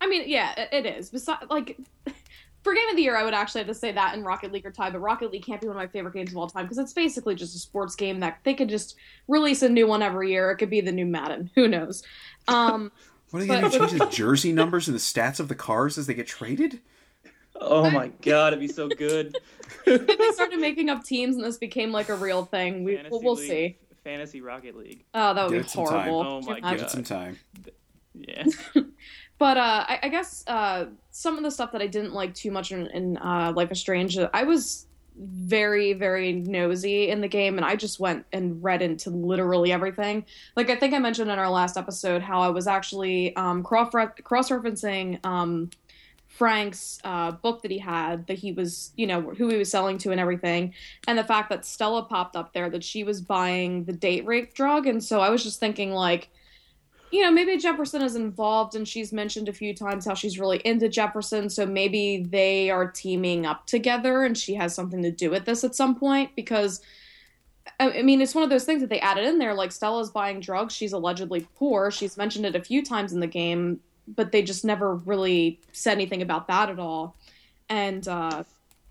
I 0.00 0.08
mean, 0.08 0.24
yeah, 0.26 0.58
it, 0.60 0.84
it 0.84 0.86
is. 0.98 1.10
Besides, 1.10 1.44
like, 1.50 1.78
for 2.66 2.74
game 2.74 2.88
of 2.90 2.96
the 2.96 3.02
year, 3.02 3.16
I 3.16 3.22
would 3.24 3.32
actually 3.34 3.60
have 3.60 3.68
to 3.68 3.74
say 3.74 3.92
that 3.92 4.14
in 4.16 4.24
Rocket 4.24 4.52
League 4.52 4.66
or 4.66 4.70
tie, 4.72 4.90
but 4.90 4.98
Rocket 4.98 5.30
League 5.30 5.44
can't 5.44 5.60
be 5.60 5.68
one 5.68 5.76
of 5.76 5.80
my 5.80 5.86
favorite 5.86 6.14
games 6.14 6.32
of 6.32 6.36
all 6.36 6.48
time 6.48 6.64
because 6.64 6.78
it's 6.78 6.92
basically 6.92 7.34
just 7.36 7.54
a 7.54 7.58
sports 7.58 7.94
game 7.94 8.20
that 8.20 8.38
they 8.44 8.54
could 8.54 8.68
just 8.68 8.96
release 9.28 9.62
a 9.62 9.68
new 9.68 9.86
one 9.86 10.02
every 10.02 10.32
year. 10.32 10.50
It 10.50 10.56
could 10.56 10.68
be 10.70 10.80
the 10.80 10.90
new 10.92 11.06
Madden. 11.06 11.50
Who 11.54 11.68
knows? 11.68 12.02
Um, 12.48 12.90
what 13.30 13.42
are 13.42 13.46
they 13.46 13.60
going 13.60 13.70
to 13.70 13.78
But- 13.78 13.88
change 13.88 14.00
the 14.00 14.06
jersey 14.10 14.52
numbers 14.52 14.88
and 14.88 14.94
the 14.94 15.00
stats 15.00 15.38
of 15.40 15.48
the 15.48 15.54
cars 15.54 15.96
as 15.96 16.06
they 16.06 16.14
get 16.14 16.26
traded? 16.26 16.80
Oh 17.58 17.88
my 17.88 18.08
god, 18.20 18.48
it'd 18.48 18.60
be 18.60 18.68
so 18.68 18.88
good. 18.88 19.34
if 19.86 20.06
they 20.18 20.32
started 20.32 20.58
making 20.60 20.90
up 20.90 21.04
teams 21.04 21.36
and 21.36 21.44
this 21.44 21.56
became 21.56 21.90
like 21.92 22.10
a 22.10 22.14
real 22.14 22.44
thing, 22.44 22.84
we 22.84 22.96
Fantasy 22.96 23.10
we'll, 23.12 23.22
we'll 23.22 23.34
League- 23.36 23.48
see. 23.48 23.78
Fantasy 24.04 24.40
Rocket 24.40 24.76
League. 24.76 25.04
Oh, 25.14 25.32
that 25.34 25.44
would 25.44 25.52
Give 25.52 25.62
be 25.62 25.66
it 25.66 25.70
some 25.70 25.86
time. 25.86 26.08
horrible. 26.08 26.32
Oh 26.32 26.40
Can 26.40 26.50
my 26.50 26.56
you 26.56 26.62
God. 26.62 26.70
Give 26.76 26.82
it 26.82 26.90
some 26.90 27.04
time. 27.04 27.38
Yeah. 28.14 28.44
But 29.38 29.56
uh, 29.56 29.84
I, 29.88 29.98
I 30.04 30.08
guess 30.08 30.44
uh, 30.46 30.86
some 31.10 31.36
of 31.36 31.42
the 31.42 31.50
stuff 31.50 31.72
that 31.72 31.82
I 31.82 31.86
didn't 31.86 32.14
like 32.14 32.34
too 32.34 32.50
much 32.50 32.72
in, 32.72 32.86
in 32.88 33.16
uh, 33.18 33.52
Life 33.54 33.70
is 33.70 33.80
Strange, 33.80 34.18
I 34.18 34.44
was 34.44 34.86
very, 35.18 35.92
very 35.92 36.32
nosy 36.32 37.08
in 37.08 37.20
the 37.20 37.28
game, 37.28 37.56
and 37.56 37.64
I 37.64 37.76
just 37.76 37.98
went 37.98 38.26
and 38.32 38.62
read 38.62 38.82
into 38.82 39.10
literally 39.10 39.72
everything. 39.72 40.24
Like 40.56 40.70
I 40.70 40.76
think 40.76 40.94
I 40.94 40.98
mentioned 40.98 41.30
in 41.30 41.38
our 41.38 41.50
last 41.50 41.76
episode 41.76 42.22
how 42.22 42.40
I 42.40 42.48
was 42.48 42.66
actually 42.66 43.34
um, 43.36 43.62
cross 43.62 43.90
referencing 43.92 45.24
um, 45.24 45.70
Frank's 46.28 47.00
uh, 47.02 47.32
book 47.32 47.62
that 47.62 47.70
he 47.70 47.78
had 47.78 48.26
that 48.26 48.38
he 48.38 48.52
was, 48.52 48.92
you 48.96 49.06
know, 49.06 49.22
who 49.22 49.48
he 49.48 49.56
was 49.56 49.70
selling 49.70 49.96
to 49.98 50.10
and 50.10 50.20
everything, 50.20 50.74
and 51.08 51.18
the 51.18 51.24
fact 51.24 51.48
that 51.48 51.64
Stella 51.64 52.02
popped 52.02 52.36
up 52.36 52.52
there 52.52 52.68
that 52.68 52.84
she 52.84 53.04
was 53.04 53.20
buying 53.20 53.84
the 53.84 53.92
date 53.92 54.26
rape 54.26 54.54
drug, 54.54 54.86
and 54.86 55.02
so 55.02 55.20
I 55.20 55.30
was 55.30 55.42
just 55.42 55.60
thinking 55.60 55.92
like 55.92 56.28
you 57.10 57.22
know, 57.22 57.30
maybe 57.30 57.56
Jefferson 57.56 58.02
is 58.02 58.16
involved 58.16 58.74
and 58.74 58.86
she's 58.86 59.12
mentioned 59.12 59.48
a 59.48 59.52
few 59.52 59.74
times 59.74 60.04
how 60.04 60.14
she's 60.14 60.38
really 60.38 60.58
into 60.64 60.88
Jefferson, 60.88 61.48
so 61.48 61.64
maybe 61.64 62.26
they 62.28 62.70
are 62.70 62.90
teaming 62.90 63.46
up 63.46 63.66
together 63.66 64.24
and 64.24 64.36
she 64.36 64.54
has 64.54 64.74
something 64.74 65.02
to 65.02 65.10
do 65.10 65.30
with 65.30 65.44
this 65.44 65.62
at 65.64 65.74
some 65.74 65.94
point 65.94 66.34
because 66.34 66.80
I 67.80 68.02
mean, 68.02 68.20
it's 68.20 68.34
one 68.34 68.44
of 68.44 68.50
those 68.50 68.64
things 68.64 68.80
that 68.80 68.90
they 68.90 69.00
added 69.00 69.24
in 69.24 69.38
there 69.38 69.52
like 69.54 69.72
Stella's 69.72 70.10
buying 70.10 70.40
drugs, 70.40 70.74
she's 70.74 70.92
allegedly 70.92 71.46
poor. 71.56 71.90
She's 71.90 72.16
mentioned 72.16 72.46
it 72.46 72.56
a 72.56 72.62
few 72.62 72.84
times 72.84 73.12
in 73.12 73.20
the 73.20 73.26
game, 73.26 73.80
but 74.08 74.32
they 74.32 74.42
just 74.42 74.64
never 74.64 74.94
really 74.94 75.60
said 75.72 75.92
anything 75.92 76.22
about 76.22 76.48
that 76.48 76.70
at 76.70 76.78
all. 76.78 77.16
And 77.68 78.06
uh 78.06 78.44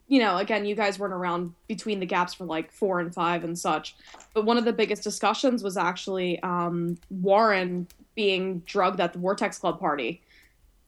you 0.07 0.19
know, 0.19 0.37
again, 0.37 0.65
you 0.65 0.75
guys 0.75 0.99
weren't 0.99 1.13
around 1.13 1.53
between 1.67 1.99
the 1.99 2.05
gaps 2.05 2.35
for 2.35 2.45
like 2.45 2.71
four 2.71 2.99
and 2.99 3.13
five 3.13 3.43
and 3.43 3.57
such. 3.57 3.95
But 4.33 4.45
one 4.45 4.57
of 4.57 4.65
the 4.65 4.73
biggest 4.73 5.03
discussions 5.03 5.63
was 5.63 5.77
actually 5.77 6.39
um, 6.43 6.97
Warren 7.09 7.87
being 8.15 8.59
drugged 8.59 8.99
at 8.99 9.13
the 9.13 9.19
Vortex 9.19 9.57
Club 9.57 9.79
party 9.79 10.21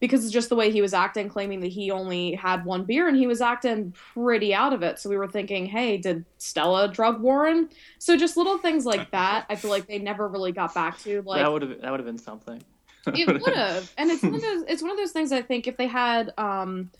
because 0.00 0.24
it's 0.24 0.32
just 0.32 0.48
the 0.48 0.54
way 0.54 0.70
he 0.70 0.80
was 0.80 0.94
acting, 0.94 1.28
claiming 1.28 1.60
that 1.60 1.68
he 1.68 1.90
only 1.90 2.34
had 2.34 2.64
one 2.64 2.84
beer 2.84 3.08
and 3.08 3.16
he 3.16 3.26
was 3.26 3.40
acting 3.40 3.92
pretty 3.92 4.54
out 4.54 4.72
of 4.72 4.82
it. 4.82 4.98
So 4.98 5.10
we 5.10 5.16
were 5.16 5.26
thinking, 5.26 5.66
hey, 5.66 5.96
did 5.96 6.24
Stella 6.38 6.88
drug 6.88 7.20
Warren? 7.20 7.68
So 7.98 8.16
just 8.16 8.36
little 8.36 8.58
things 8.58 8.86
like 8.86 9.10
that, 9.12 9.46
I 9.48 9.56
feel 9.56 9.70
like 9.70 9.86
they 9.86 9.98
never 9.98 10.28
really 10.28 10.52
got 10.52 10.74
back 10.74 10.98
to. 11.00 11.22
Like 11.22 11.42
that 11.42 11.52
would 11.52 11.62
have 11.62 11.80
that 11.80 11.90
would 11.90 12.00
have 12.00 12.06
been 12.06 12.18
something. 12.18 12.62
it 13.06 13.26
would 13.42 13.56
have, 13.56 13.92
and 13.96 14.10
it's 14.10 14.22
one 14.22 14.34
of 14.34 14.42
those. 14.42 14.64
It's 14.68 14.82
one 14.82 14.90
of 14.92 14.96
those 14.96 15.12
things. 15.12 15.32
I 15.32 15.42
think 15.42 15.66
if 15.66 15.76
they 15.76 15.86
had 15.86 16.32
um, 16.38 16.90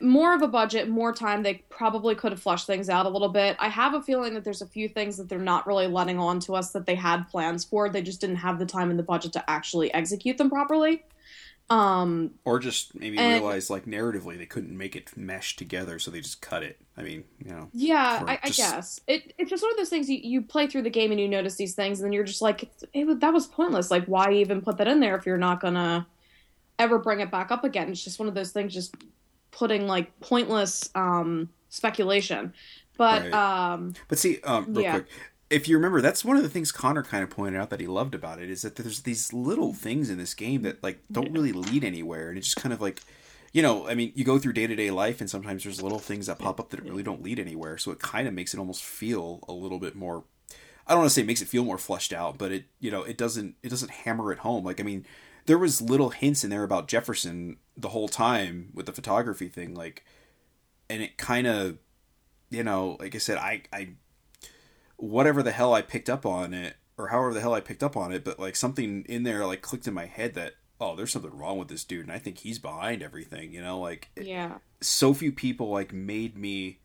more 0.00 0.34
of 0.34 0.42
a 0.42 0.48
budget, 0.48 0.88
more 0.88 1.12
time, 1.12 1.42
they 1.42 1.54
probably 1.68 2.14
could 2.14 2.32
have 2.32 2.40
flushed 2.42 2.66
things 2.66 2.88
out 2.88 3.06
a 3.06 3.08
little 3.08 3.28
bit. 3.28 3.56
I 3.58 3.68
have 3.68 3.94
a 3.94 4.02
feeling 4.02 4.34
that 4.34 4.44
there's 4.44 4.62
a 4.62 4.66
few 4.66 4.88
things 4.88 5.16
that 5.16 5.28
they're 5.28 5.38
not 5.38 5.66
really 5.66 5.86
letting 5.86 6.18
on 6.18 6.40
to 6.40 6.54
us 6.54 6.72
that 6.72 6.86
they 6.86 6.94
had 6.94 7.28
plans 7.28 7.64
for. 7.64 7.88
They 7.88 8.02
just 8.02 8.20
didn't 8.20 8.36
have 8.36 8.58
the 8.58 8.66
time 8.66 8.90
and 8.90 8.98
the 8.98 9.02
budget 9.04 9.32
to 9.34 9.50
actually 9.50 9.92
execute 9.94 10.38
them 10.38 10.50
properly. 10.50 11.04
Um, 11.68 12.30
Or 12.44 12.60
just 12.60 12.94
maybe 12.94 13.18
And- 13.18 13.42
realize, 13.42 13.70
like, 13.70 13.86
narratively, 13.86 14.38
they 14.38 14.46
couldn't 14.46 14.76
make 14.76 14.94
it 14.94 15.16
mesh 15.16 15.56
together, 15.56 15.98
so 15.98 16.10
they 16.12 16.20
just 16.20 16.40
cut 16.40 16.62
it. 16.62 16.78
I 16.96 17.02
mean, 17.02 17.24
you 17.44 17.50
know. 17.50 17.68
yeah, 17.72 18.22
I, 18.26 18.38
I 18.42 18.46
just- 18.46 18.58
guess 18.58 19.00
it, 19.08 19.34
it's 19.36 19.50
just 19.50 19.62
one 19.64 19.72
of 19.72 19.76
those 19.76 19.88
things 19.88 20.08
you, 20.08 20.18
you 20.22 20.42
play 20.42 20.68
through 20.68 20.82
the 20.82 20.90
game 20.90 21.10
and 21.10 21.20
you 21.20 21.26
notice 21.28 21.56
these 21.56 21.74
things, 21.74 21.98
and 22.00 22.06
then 22.06 22.12
you're 22.12 22.22
just 22.24 22.40
like, 22.40 22.70
it, 22.92 23.20
that 23.20 23.32
was 23.32 23.46
pointless. 23.48 23.90
Like, 23.90 24.04
why 24.06 24.32
even 24.32 24.60
put 24.60 24.76
that 24.78 24.86
in 24.88 25.00
there 25.00 25.16
if 25.16 25.26
you're 25.26 25.36
not 25.38 25.60
gonna 25.60 26.06
ever 26.78 26.98
bring 26.98 27.18
it 27.20 27.32
back 27.32 27.50
up 27.50 27.64
again? 27.64 27.90
It's 27.90 28.04
just 28.04 28.20
one 28.20 28.28
of 28.28 28.34
those 28.34 28.52
things, 28.52 28.72
just 28.72 28.94
putting 29.56 29.86
like 29.86 30.18
pointless 30.20 30.90
um, 30.94 31.48
speculation. 31.70 32.52
But 32.98 33.32
Right. 33.32 33.34
um, 33.34 33.94
But 34.08 34.18
see, 34.18 34.40
um, 34.42 34.66
real 34.68 34.82
Yeah. 34.82 34.90
quick, 34.92 35.06
if 35.48 35.68
you 35.68 35.76
remember, 35.76 36.00
that's 36.00 36.24
one 36.24 36.36
of 36.36 36.42
the 36.42 36.48
things 36.48 36.72
Connor 36.72 37.02
kind 37.02 37.22
of 37.22 37.30
pointed 37.30 37.60
out 37.60 37.70
that 37.70 37.80
he 37.80 37.86
loved 37.86 38.14
about 38.14 38.40
it 38.40 38.50
is 38.50 38.62
that 38.62 38.76
there's 38.76 39.02
these 39.02 39.32
little 39.32 39.72
things 39.72 40.10
in 40.10 40.18
this 40.18 40.34
game 40.34 40.62
that 40.62 40.82
like 40.82 41.00
don't 41.10 41.32
really 41.32 41.52
lead 41.52 41.84
anywhere, 41.84 42.28
and 42.28 42.38
it 42.38 42.42
just 42.42 42.56
kind 42.56 42.72
of 42.72 42.80
like, 42.80 43.02
you 43.52 43.62
know, 43.62 43.88
I 43.88 43.94
mean, 43.94 44.12
you 44.14 44.24
go 44.24 44.38
through 44.38 44.54
day 44.54 44.66
to 44.66 44.74
day 44.76 44.90
life, 44.90 45.20
and 45.20 45.30
sometimes 45.30 45.62
there's 45.62 45.80
little 45.82 46.00
things 46.00 46.26
that 46.26 46.38
pop 46.38 46.58
up 46.60 46.70
that 46.70 46.82
really 46.82 47.02
don't 47.02 47.22
lead 47.22 47.38
anywhere, 47.38 47.78
so 47.78 47.90
it 47.92 48.00
kind 48.00 48.26
of 48.28 48.34
makes 48.34 48.52
it 48.54 48.58
almost 48.58 48.82
feel 48.82 49.40
a 49.48 49.52
little 49.52 49.78
bit 49.78 49.94
more. 49.94 50.24
I 50.86 50.92
don't 50.92 51.00
want 51.00 51.10
to 51.10 51.14
say 51.14 51.22
it 51.22 51.26
makes 51.26 51.42
it 51.42 51.48
feel 51.48 51.64
more 51.64 51.78
fleshed 51.78 52.12
out, 52.12 52.38
but 52.38 52.52
it 52.52 52.64
you 52.80 52.90
know 52.90 53.02
it 53.04 53.16
doesn't 53.16 53.54
it 53.62 53.68
doesn't 53.70 53.90
hammer 53.90 54.32
it 54.32 54.40
home. 54.40 54.64
Like 54.64 54.80
I 54.80 54.82
mean, 54.84 55.06
there 55.46 55.58
was 55.58 55.80
little 55.80 56.10
hints 56.10 56.44
in 56.44 56.50
there 56.50 56.64
about 56.64 56.88
Jefferson 56.88 57.56
the 57.76 57.88
whole 57.88 58.08
time 58.08 58.70
with 58.74 58.86
the 58.86 58.92
photography 58.92 59.48
thing, 59.48 59.74
like, 59.74 60.04
and 60.88 61.02
it 61.02 61.16
kind 61.16 61.46
of, 61.46 61.78
you 62.50 62.64
know, 62.64 62.96
like 63.00 63.14
I 63.14 63.18
said, 63.18 63.38
I 63.38 63.62
I 63.72 63.90
whatever 64.96 65.42
the 65.42 65.52
hell 65.52 65.74
I 65.74 65.82
picked 65.82 66.08
up 66.08 66.24
on 66.24 66.54
it, 66.54 66.76
or 66.96 67.08
however 67.08 67.34
the 67.34 67.40
hell 67.40 67.54
I 67.54 67.60
picked 67.60 67.82
up 67.82 67.96
on 67.96 68.12
it, 68.12 68.24
but 68.24 68.38
like 68.38 68.56
something 68.56 69.04
in 69.08 69.24
there 69.24 69.46
like 69.46 69.62
clicked 69.62 69.86
in 69.86 69.94
my 69.94 70.06
head 70.06 70.34
that 70.34 70.54
oh, 70.80 70.94
there's 70.94 71.12
something 71.12 71.36
wrong 71.36 71.58
with 71.58 71.68
this 71.68 71.84
dude, 71.84 72.02
and 72.02 72.12
I 72.12 72.18
think 72.18 72.38
he's 72.38 72.58
behind 72.58 73.02
everything. 73.02 73.52
You 73.52 73.62
know, 73.62 73.80
like 73.80 74.10
yeah, 74.20 74.58
so 74.80 75.14
few 75.14 75.32
people 75.32 75.70
like 75.70 75.92
made 75.92 76.36
me 76.36 76.80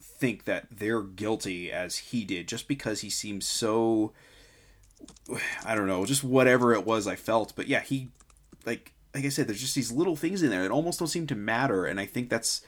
think 0.00 0.44
that 0.44 0.66
they're 0.70 1.02
guilty 1.02 1.70
as 1.72 1.96
he 1.98 2.24
did, 2.24 2.48
just 2.48 2.68
because 2.68 3.00
he 3.00 3.10
seems 3.10 3.46
so 3.46 4.12
I 5.64 5.74
don't 5.74 5.86
know, 5.86 6.04
just 6.04 6.24
whatever 6.24 6.74
it 6.74 6.84
was 6.84 7.06
I 7.06 7.16
felt. 7.16 7.54
But 7.56 7.68
yeah, 7.68 7.80
he 7.80 8.08
like 8.66 8.92
like 9.14 9.24
I 9.24 9.28
said, 9.28 9.48
there's 9.48 9.60
just 9.60 9.74
these 9.74 9.92
little 9.92 10.16
things 10.16 10.42
in 10.42 10.50
there 10.50 10.62
that 10.62 10.70
almost 10.70 10.98
don't 10.98 11.08
seem 11.08 11.26
to 11.28 11.34
matter, 11.34 11.86
and 11.86 11.98
I 11.98 12.06
think 12.06 12.28
that's 12.30 12.62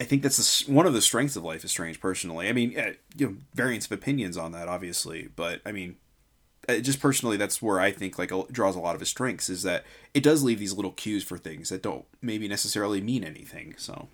I 0.00 0.04
think 0.04 0.22
that's 0.22 0.64
the, 0.64 0.72
one 0.72 0.86
of 0.86 0.92
the 0.92 1.02
strengths 1.02 1.36
of 1.36 1.44
Life 1.44 1.64
is 1.64 1.70
Strange. 1.70 2.00
Personally, 2.00 2.48
I 2.48 2.52
mean, 2.52 2.78
uh, 2.78 2.92
you 3.16 3.26
know, 3.26 3.36
variance 3.54 3.86
of 3.86 3.92
opinions 3.92 4.36
on 4.36 4.52
that, 4.52 4.68
obviously, 4.68 5.28
but 5.34 5.60
I 5.66 5.72
mean, 5.72 5.96
uh, 6.68 6.78
just 6.78 7.00
personally, 7.00 7.36
that's 7.36 7.60
where 7.60 7.80
I 7.80 7.90
think 7.90 8.18
like 8.18 8.32
draws 8.52 8.76
a 8.76 8.80
lot 8.80 8.94
of 8.94 9.00
his 9.00 9.08
strengths 9.08 9.48
is 9.48 9.62
that 9.64 9.84
it 10.14 10.22
does 10.22 10.42
leave 10.42 10.58
these 10.58 10.72
little 10.72 10.92
cues 10.92 11.24
for 11.24 11.36
things 11.36 11.68
that 11.70 11.82
don't 11.82 12.04
maybe 12.22 12.48
necessarily 12.48 13.00
mean 13.00 13.24
anything. 13.24 13.74
So. 13.76 14.08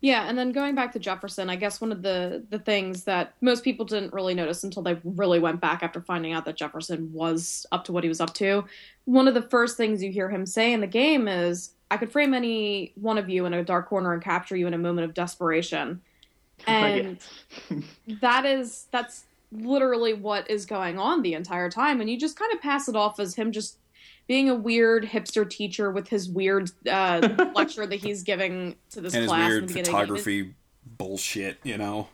Yeah, 0.00 0.28
and 0.28 0.36
then 0.36 0.52
going 0.52 0.74
back 0.74 0.92
to 0.92 0.98
Jefferson, 0.98 1.48
I 1.48 1.56
guess 1.56 1.80
one 1.80 1.92
of 1.92 2.02
the 2.02 2.44
the 2.50 2.58
things 2.58 3.04
that 3.04 3.34
most 3.40 3.64
people 3.64 3.84
didn't 3.84 4.12
really 4.12 4.34
notice 4.34 4.64
until 4.64 4.82
they 4.82 4.98
really 5.04 5.38
went 5.38 5.60
back 5.60 5.82
after 5.82 6.00
finding 6.00 6.32
out 6.32 6.44
that 6.44 6.56
Jefferson 6.56 7.12
was 7.12 7.66
up 7.72 7.84
to 7.84 7.92
what 7.92 8.04
he 8.04 8.08
was 8.08 8.20
up 8.20 8.34
to. 8.34 8.64
One 9.04 9.28
of 9.28 9.34
the 9.34 9.42
first 9.42 9.76
things 9.76 10.02
you 10.02 10.10
hear 10.10 10.28
him 10.28 10.46
say 10.46 10.72
in 10.72 10.80
the 10.80 10.86
game 10.86 11.28
is, 11.28 11.74
"I 11.90 11.96
could 11.96 12.10
frame 12.12 12.34
any 12.34 12.92
one 12.96 13.18
of 13.18 13.28
you 13.28 13.46
in 13.46 13.54
a 13.54 13.64
dark 13.64 13.88
corner 13.88 14.12
and 14.12 14.22
capture 14.22 14.56
you 14.56 14.66
in 14.66 14.74
a 14.74 14.78
moment 14.78 15.06
of 15.06 15.14
desperation." 15.14 16.00
And 16.68 17.18
that 18.20 18.44
is 18.44 18.86
that's 18.92 19.24
literally 19.50 20.14
what 20.14 20.48
is 20.48 20.64
going 20.64 20.98
on 20.98 21.22
the 21.22 21.34
entire 21.34 21.70
time 21.70 22.00
and 22.00 22.08
you 22.08 22.18
just 22.18 22.38
kind 22.38 22.52
of 22.52 22.60
pass 22.60 22.88
it 22.88 22.96
off 22.96 23.20
as 23.20 23.34
him 23.34 23.52
just 23.52 23.76
being 24.26 24.48
a 24.48 24.54
weird 24.54 25.04
hipster 25.04 25.48
teacher 25.48 25.90
with 25.90 26.08
his 26.08 26.28
weird 26.28 26.70
uh, 26.88 27.50
lecture 27.54 27.86
that 27.86 27.96
he's 27.96 28.22
giving 28.22 28.76
to 28.90 29.00
this 29.00 29.14
and 29.14 29.26
class. 29.26 29.50
his 29.50 29.62
weird 29.62 29.70
photography 29.70 30.54
bullshit, 30.86 31.58
you 31.62 31.76
know. 31.76 32.08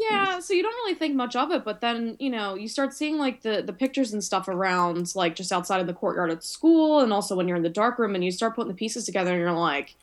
Yeah, 0.00 0.40
so 0.40 0.54
you 0.54 0.62
don't 0.62 0.74
really 0.74 0.94
think 0.94 1.14
much 1.14 1.36
of 1.36 1.50
it, 1.50 1.62
but 1.62 1.82
then 1.82 2.16
you 2.18 2.30
know 2.30 2.54
you 2.54 2.68
start 2.68 2.94
seeing 2.94 3.18
like 3.18 3.42
the 3.42 3.62
the 3.62 3.72
pictures 3.72 4.14
and 4.14 4.24
stuff 4.24 4.48
around, 4.48 5.14
like 5.14 5.34
just 5.34 5.52
outside 5.52 5.80
of 5.80 5.86
the 5.86 5.92
courtyard 5.92 6.30
at 6.30 6.42
school, 6.42 7.00
and 7.00 7.12
also 7.12 7.36
when 7.36 7.46
you're 7.46 7.56
in 7.58 7.62
the 7.62 7.68
dark 7.68 7.98
room, 7.98 8.14
and 8.14 8.24
you 8.24 8.30
start 8.30 8.54
putting 8.54 8.68
the 8.68 8.76
pieces 8.76 9.04
together, 9.04 9.32
and 9.32 9.40
you're 9.40 9.52
like, 9.52 9.94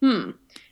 hmm. 0.00 0.30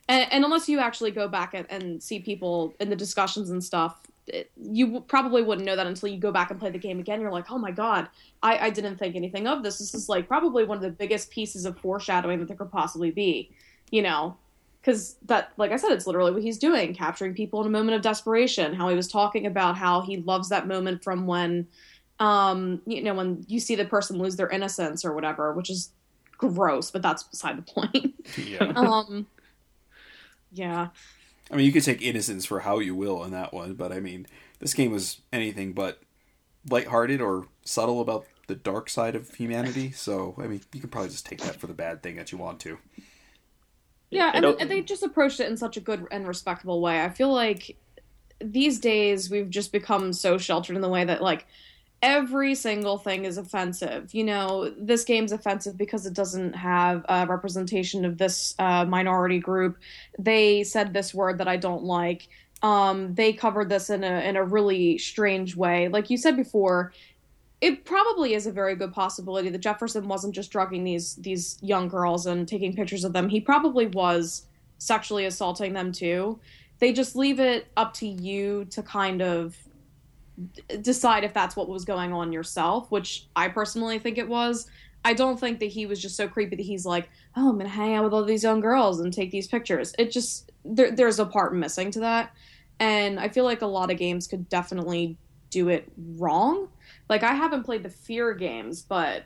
And, 0.09 0.33
and 0.33 0.45
unless 0.45 0.71
you 0.71 0.79
actually 0.79 1.11
go 1.11 1.29
back 1.29 1.53
and, 1.53 1.67
and 1.69 2.03
see 2.03 2.21
people 2.21 2.75
in 2.81 2.89
the 2.89 2.97
discussions 2.97 3.51
and 3.51 3.63
stuff 3.63 4.01
it, 4.29 4.51
you 4.57 5.01
probably 5.09 5.43
wouldn't 5.43 5.67
know 5.67 5.77
that 5.77 5.87
until 5.87 6.09
you 6.09 6.19
go 6.19 6.33
back 6.33 6.51
and 6.51 6.61
play 6.61 6.71
the 6.71 6.79
game 6.79 6.99
again. 6.99 7.21
You're 7.21 7.33
like, 7.33 7.51
oh 7.51 7.59
my 7.59 7.71
god, 7.71 8.09
I, 8.43 8.59
I 8.59 8.71
didn't 8.71 8.97
think 8.97 9.17
anything 9.17 9.47
of 9.47 9.63
this. 9.63 9.79
This 9.79 9.95
is 9.95 10.09
like 10.09 10.29
probably 10.29 10.65
one 10.65 10.79
of 10.79 10.83
the 10.83 10.91
biggest 10.91 11.31
pieces 11.31 11.65
of 11.65 11.79
foreshadowing 11.79 12.39
that 12.39 12.49
there 12.49 12.57
could 12.57 12.71
possibly 12.71 13.11
be, 13.11 13.51
you 13.91 14.03
know, 14.03 14.37
because 14.81 15.17
that, 15.27 15.53
like 15.57 15.73
I 15.73 15.77
said, 15.77 15.93
it's 15.93 16.07
literally 16.07 16.33
what 16.33 16.43
he's 16.43 16.59
doing, 16.59 16.95
capturing 16.95 17.35
people 17.35 17.61
in 17.61 17.67
a 17.67 17.71
moment 17.71 17.97
of 17.97 18.03
desperation. 18.03 18.75
How 18.75 18.89
he 18.89 18.97
was 18.97 19.09
talking 19.09 19.47
about 19.47 19.77
how 19.77 20.01
he 20.01 20.19
loves 20.19 20.49
that 20.49 20.67
moment 20.67 21.03
from 21.03 21.27
when, 21.27 21.67
um, 22.21 22.81
you 22.87 23.03
know, 23.03 23.15
when 23.15 23.45
you 23.49 23.61
see 23.61 23.75
the 23.75 23.85
person 23.85 24.19
lose 24.19 24.37
their 24.37 24.49
innocence 24.49 25.05
or 25.05 25.13
whatever, 25.13 25.53
which 25.53 25.71
is 25.71 25.91
gross, 26.39 26.91
but 26.91 27.03
that's 27.03 27.25
beside 27.25 27.59
the 27.59 27.63
point. 27.63 28.15
Yeah. 28.37 28.59
um, 28.77 29.27
yeah. 30.53 30.89
I 31.51 31.57
mean, 31.57 31.67
you 31.67 31.73
could 31.73 31.85
take 31.85 32.03
innocence 32.03 32.45
for 32.45 32.61
how 32.61 32.79
you 32.79 32.95
will 32.95 33.25
in 33.25 33.31
that 33.31 33.53
one, 33.53 33.75
but 33.75 33.93
I 33.93 34.01
mean, 34.01 34.27
this 34.59 34.75
game 34.75 34.93
was 34.93 35.21
anything 35.33 35.73
but 35.73 36.01
lighthearted 36.69 37.21
or 37.21 37.47
subtle 37.65 38.01
about 38.01 38.27
the 38.49 38.55
dark 38.55 38.91
side 38.91 39.15
of 39.15 39.35
humanity. 39.35 39.93
So, 39.97 40.35
I 40.39 40.47
mean, 40.47 40.61
you 40.73 40.81
can 40.81 40.91
probably 40.91 41.11
just 41.11 41.27
take 41.27 41.41
that 41.41 41.57
for 41.57 41.67
the 41.67 41.75
bad 41.75 42.03
thing 42.03 42.17
that 42.17 42.33
you 42.33 42.39
want 42.39 42.61
to. 42.61 42.79
Yeah, 44.11 44.31
and, 44.33 44.45
and 44.45 44.71
they 44.71 44.81
just 44.81 45.03
approached 45.03 45.41
it 45.41 45.51
in 45.51 45.57
such 45.57 45.77
a 45.77 45.81
good 45.81 46.07
and 46.11 46.27
respectable 46.27 46.81
way. 46.81 47.03
I 47.03 47.11
feel 47.11 47.33
like 47.33 47.77
these 48.41 48.79
days 48.79 49.29
we've 49.29 49.51
just 49.51 49.73
become 49.73 50.13
so 50.13 50.39
sheltered 50.39 50.77
in 50.77 50.83
the 50.83 50.89
way 50.89 51.05
that 51.05 51.23
like 51.23 51.47
every 52.03 52.55
single 52.55 52.99
thing 52.99 53.25
is 53.25 53.39
offensive. 53.39 54.15
You 54.15 54.25
know, 54.25 54.73
this 54.79 55.05
game's 55.05 55.33
offensive 55.33 55.77
because 55.77 56.07
it 56.07 56.15
doesn't 56.15 56.55
have 56.55 57.05
a 57.09 57.27
representation 57.27 58.05
of 58.05 58.19
this 58.19 58.55
uh, 58.59 58.85
minority 58.85 59.41
group. 59.41 59.79
They 60.19 60.65
said 60.65 60.93
this 60.93 61.13
word 61.13 61.39
that 61.39 61.49
I 61.49 61.57
don't 61.57 61.85
like. 61.85 62.29
Um, 62.63 63.15
they 63.15 63.33
covered 63.33 63.69
this 63.69 63.91
in 63.91 64.03
a 64.03 64.21
in 64.29 64.37
a 64.37 64.45
really 64.45 64.99
strange 64.99 65.57
way. 65.57 65.89
Like 65.89 66.11
you 66.11 66.17
said 66.17 66.37
before, 66.37 66.93
it 67.61 67.85
probably 67.85 68.35
is 68.35 68.47
a 68.47 68.53
very 68.53 68.75
good 68.77 68.93
possibility 68.93 69.49
that 69.49 69.59
Jefferson 69.59 70.09
wasn't 70.09 70.35
just 70.35 70.51
drugging 70.51 70.85
these 70.85 71.17
these 71.17 71.59
young 71.63 71.89
girls 71.89 72.27
and 72.27 72.47
taking 72.47 72.75
pictures 72.75 73.05
of 73.05 73.13
them. 73.13 73.29
He 73.29 73.41
probably 73.41 73.87
was 73.87 74.47
sexually 74.79 75.25
assaulting 75.25 75.73
them 75.73 75.93
too. 75.93 76.39
They 76.81 76.93
just 76.93 77.17
leave 77.17 77.41
it 77.41 77.67
up 77.77 77.95
to 77.95 78.07
you 78.07 78.65
to 78.67 78.83
kind 78.83 79.21
of 79.21 79.57
decide 80.83 81.25
if 81.25 81.35
that's 81.35 81.57
what 81.57 81.69
was 81.69 81.85
going 81.85 82.13
on 82.13 82.33
yourself, 82.33 82.91
which 82.91 83.27
I 83.35 83.49
personally 83.49 83.99
think 83.99 84.19
it 84.19 84.29
was. 84.29 84.69
I 85.05 85.15
don't 85.15 85.39
think 85.39 85.61
that 85.61 85.67
he 85.67 85.87
was 85.87 86.01
just 86.01 86.17
so 86.17 86.29
creepy 86.29 86.57
that 86.57 86.63
he's 86.63 86.85
like, 86.85 87.09
"Oh, 87.37 87.51
I'm 87.51 87.59
gonna 87.59 87.69
hang 87.69 87.95
out 87.95 88.05
with 88.05 88.13
all 88.13 88.25
these 88.25 88.43
young 88.43 88.61
girls 88.61 89.01
and 89.01 89.13
take 89.13 89.31
these 89.31 89.47
pictures." 89.47 89.95
It 89.99 90.11
just 90.11 90.51
there, 90.65 90.91
there's 90.91 91.19
a 91.19 91.27
part 91.27 91.55
missing 91.55 91.91
to 91.93 92.01
that, 92.01 92.33
and 92.81 93.19
I 93.19 93.29
feel 93.29 93.45
like 93.45 93.63
a 93.63 93.67
lot 93.67 93.91
of 93.91 93.99
games 93.99 94.27
could 94.27 94.49
definitely 94.49 95.17
do 95.51 95.69
it 95.69 95.91
wrong. 96.17 96.69
Like 97.09 97.23
I 97.23 97.35
haven't 97.35 97.65
played 97.65 97.83
the 97.83 97.91
Fear 97.91 98.35
games, 98.35 98.83
but 98.83 99.25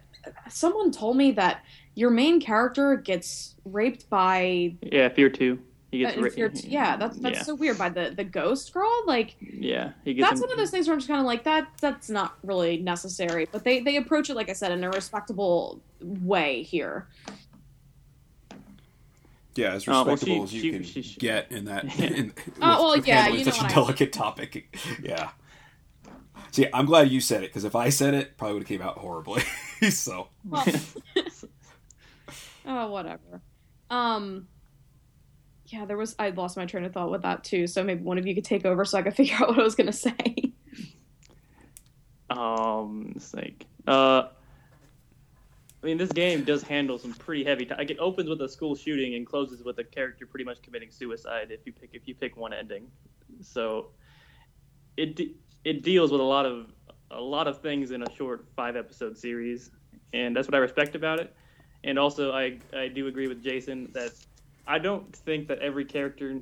someone 0.48 0.92
told 0.92 1.16
me 1.16 1.32
that 1.32 1.64
your 1.94 2.10
main 2.10 2.40
character 2.40 2.96
gets 2.96 3.56
raped 3.64 4.08
by 4.08 4.74
yeah 4.82 5.08
Fear 5.08 5.30
Two. 5.30 5.58
He 5.92 5.98
gets 5.98 6.16
uh, 6.16 6.28
Fear 6.30 6.50
Yeah, 6.64 6.96
that's 6.96 7.18
that's 7.18 7.36
yeah. 7.38 7.42
so 7.44 7.54
weird 7.54 7.76
by 7.78 7.90
the 7.90 8.12
the 8.16 8.24
ghost 8.24 8.72
girl. 8.72 8.90
Like 9.06 9.36
yeah, 9.40 9.92
he 10.04 10.14
gets 10.14 10.26
that's 10.28 10.40
him- 10.40 10.46
one 10.48 10.52
of 10.52 10.58
those 10.58 10.70
things 10.70 10.88
where 10.88 10.94
I'm 10.94 10.98
just 11.00 11.06
kind 11.08 11.20
of 11.20 11.26
like 11.26 11.44
that. 11.44 11.68
That's 11.80 12.08
not 12.10 12.34
really 12.42 12.78
necessary, 12.78 13.46
but 13.52 13.62
they 13.62 13.80
they 13.80 13.96
approach 13.96 14.30
it 14.30 14.34
like 14.34 14.48
I 14.48 14.54
said 14.54 14.72
in 14.72 14.82
a 14.82 14.90
respectable 14.90 15.80
way 16.00 16.62
here. 16.62 17.06
Yeah, 19.54 19.74
as 19.74 19.86
Uh, 19.86 19.90
well, 19.92 20.04
respectable 20.06 20.36
she- 20.36 20.42
as 20.44 20.54
you 20.54 20.60
she- 20.62 20.70
can 20.72 20.82
she- 20.82 21.02
she- 21.02 21.20
get 21.20 21.52
in 21.52 21.66
that. 21.66 21.84
Yeah. 21.98 22.06
In, 22.06 22.32
Oh, 22.62 22.84
well, 22.84 22.90
with 22.96 23.06
yeah, 23.06 23.20
handling 23.22 23.40
you 23.40 23.44
know 23.46 23.50
such 23.52 23.60
a 23.60 23.64
what 23.64 23.72
I- 23.72 23.74
delicate 23.74 24.12
topic. 24.12 24.76
Yeah. 25.02 25.30
See, 26.52 26.66
I'm 26.72 26.84
glad 26.86 27.10
you 27.10 27.20
said 27.20 27.42
it 27.44 27.48
because 27.50 27.64
if 27.64 27.74
I 27.76 27.88
said 27.90 28.12
it, 28.14 28.36
probably 28.36 28.54
would 28.54 28.62
have 28.62 28.68
came 28.68 28.82
out 28.82 28.98
horribly. 28.98 29.42
so 29.90 30.28
Well, 30.48 30.64
oh 32.66 32.90
whatever. 32.90 33.40
Um, 33.90 34.48
yeah, 35.72 35.86
there 35.86 35.96
was 35.96 36.14
I 36.18 36.30
lost 36.30 36.56
my 36.56 36.66
train 36.66 36.84
of 36.84 36.92
thought 36.92 37.10
with 37.10 37.22
that 37.22 37.44
too. 37.44 37.66
So 37.66 37.82
maybe 37.82 38.02
one 38.02 38.18
of 38.18 38.26
you 38.26 38.34
could 38.34 38.44
take 38.44 38.66
over 38.66 38.84
so 38.84 38.98
I 38.98 39.02
could 39.02 39.14
figure 39.16 39.36
out 39.40 39.48
what 39.48 39.58
I 39.58 39.62
was 39.62 39.74
gonna 39.74 39.92
say. 39.92 40.52
Um, 42.30 43.12
it's 43.14 43.34
like, 43.34 43.66
uh, 43.86 44.28
I 45.82 45.86
mean, 45.86 45.98
this 45.98 46.12
game 46.12 46.44
does 46.44 46.62
handle 46.62 46.98
some 46.98 47.12
pretty 47.12 47.44
heavy. 47.44 47.66
T- 47.66 47.74
like 47.74 47.90
it 47.90 47.98
opens 47.98 48.28
with 48.28 48.40
a 48.40 48.48
school 48.48 48.74
shooting 48.74 49.14
and 49.14 49.26
closes 49.26 49.62
with 49.62 49.78
a 49.78 49.84
character 49.84 50.26
pretty 50.26 50.44
much 50.44 50.62
committing 50.62 50.90
suicide 50.90 51.48
if 51.50 51.60
you 51.66 51.72
pick 51.72 51.90
if 51.92 52.06
you 52.06 52.14
pick 52.14 52.36
one 52.36 52.52
ending. 52.52 52.86
So, 53.40 53.88
it 54.96 55.16
de- 55.16 55.34
it 55.64 55.82
deals 55.82 56.12
with 56.12 56.20
a 56.20 56.24
lot 56.24 56.46
of 56.46 56.72
a 57.10 57.20
lot 57.20 57.48
of 57.48 57.60
things 57.60 57.90
in 57.90 58.02
a 58.02 58.14
short 58.14 58.46
five 58.56 58.76
episode 58.76 59.18
series, 59.18 59.70
and 60.12 60.34
that's 60.34 60.48
what 60.48 60.54
I 60.54 60.58
respect 60.58 60.94
about 60.94 61.20
it. 61.20 61.34
And 61.84 61.98
also, 61.98 62.32
I 62.32 62.58
I 62.74 62.88
do 62.88 63.08
agree 63.08 63.28
with 63.28 63.42
Jason 63.42 63.90
that 63.92 64.12
I 64.66 64.78
don't 64.78 65.14
think 65.14 65.48
that 65.48 65.58
every 65.58 65.84
character 65.84 66.40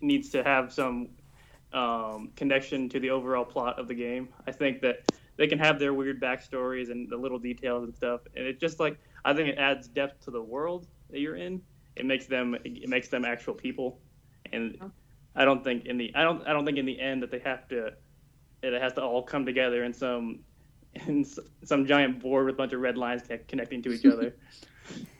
needs 0.00 0.30
to 0.30 0.42
have 0.42 0.72
some 0.72 1.08
um, 1.72 2.30
connection 2.36 2.88
to 2.90 3.00
the 3.00 3.10
overall 3.10 3.44
plot 3.44 3.78
of 3.78 3.88
the 3.88 3.94
game. 3.94 4.28
I 4.46 4.52
think 4.52 4.80
that 4.82 5.04
they 5.36 5.46
can 5.46 5.58
have 5.58 5.78
their 5.78 5.94
weird 5.94 6.20
backstories 6.20 6.90
and 6.90 7.08
the 7.08 7.16
little 7.16 7.38
details 7.38 7.84
and 7.84 7.94
stuff, 7.94 8.20
and 8.36 8.46
it 8.46 8.60
just 8.60 8.80
like 8.80 8.98
I 9.24 9.34
think 9.34 9.48
it 9.48 9.58
adds 9.58 9.88
depth 9.88 10.24
to 10.24 10.30
the 10.30 10.42
world 10.42 10.86
that 11.10 11.20
you're 11.20 11.36
in. 11.36 11.62
It 11.96 12.06
makes 12.06 12.26
them 12.26 12.56
it 12.64 12.88
makes 12.88 13.08
them 13.08 13.24
actual 13.24 13.54
people, 13.54 14.00
and 14.52 14.78
I 15.34 15.44
don't 15.44 15.64
think 15.64 15.86
in 15.86 15.96
the 15.98 16.12
I 16.14 16.22
don't 16.22 16.46
I 16.46 16.52
don't 16.52 16.64
think 16.64 16.78
in 16.78 16.86
the 16.86 17.00
end 17.00 17.22
that 17.22 17.30
they 17.30 17.40
have 17.40 17.68
to 17.68 17.92
it 18.62 18.80
has 18.80 18.92
to 18.94 19.02
all 19.02 19.22
come 19.22 19.46
together 19.46 19.84
in 19.84 19.92
some 19.92 20.40
in 21.06 21.24
some 21.64 21.86
giant 21.86 22.20
board 22.20 22.46
with 22.46 22.54
a 22.54 22.58
bunch 22.58 22.72
of 22.72 22.80
red 22.80 22.96
lines 22.96 23.22
connecting 23.48 23.82
to 23.82 23.92
each 23.92 24.06
other. 24.06 24.34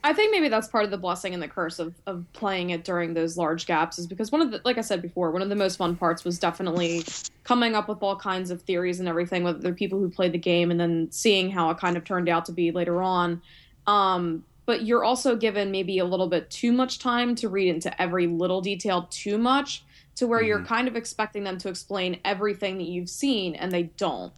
I 0.02 0.12
think 0.14 0.32
maybe 0.32 0.48
that's 0.48 0.68
part 0.68 0.84
of 0.84 0.90
the 0.90 0.98
blessing 0.98 1.34
and 1.34 1.42
the 1.42 1.48
curse 1.48 1.78
of, 1.78 1.94
of 2.06 2.24
playing 2.32 2.70
it 2.70 2.84
during 2.84 3.12
those 3.12 3.36
large 3.36 3.66
gaps 3.66 3.98
is 3.98 4.06
because 4.06 4.32
one 4.32 4.40
of 4.40 4.51
the 4.51 4.60
like 4.64 4.78
I 4.78 4.80
said 4.80 5.02
before, 5.02 5.30
one 5.30 5.42
of 5.42 5.51
the 5.51 5.56
most 5.56 5.76
fun 5.76 5.97
parts 5.97 6.24
was 6.24 6.38
definitely 6.38 7.05
coming 7.44 7.74
up 7.74 7.88
with 7.88 8.02
all 8.02 8.16
kinds 8.16 8.51
of 8.51 8.62
theories 8.62 8.98
and 9.01 9.09
everything 9.09 9.44
with 9.44 9.62
the 9.62 9.72
people 9.72 9.98
who 9.98 10.09
played 10.09 10.32
the 10.32 10.38
game 10.38 10.70
and 10.70 10.80
then 10.80 11.09
seeing 11.10 11.51
how 11.51 11.70
it 11.70 11.78
kind 11.78 11.97
of 11.97 12.05
turned 12.05 12.28
out 12.28 12.47
to 12.47 12.52
be 12.52 12.70
later 12.70 13.02
on. 13.02 13.42
Um, 13.86 14.44
but 14.66 14.84
you're 14.84 15.05
also 15.05 15.36
given 15.36 15.70
maybe 15.70 15.98
a 15.98 16.05
little 16.05 16.28
bit 16.28 16.48
too 16.48 16.72
much 16.72 16.98
time 16.98 17.34
to 17.34 17.48
read 17.48 17.68
into 17.68 18.01
every 18.01 18.26
little 18.26 18.60
detail 18.60 19.09
too 19.10 19.36
much 19.36 19.84
to 20.16 20.26
where 20.26 20.42
you're 20.42 20.64
kind 20.64 20.86
of 20.86 20.97
expecting 20.97 21.44
them 21.44 21.59
to 21.59 21.68
explain 21.68 22.20
everything 22.24 22.78
that 22.78 22.86
you've 22.86 23.09
seen 23.09 23.55
and 23.55 23.72
they 23.72 23.84
don't. 23.84 24.32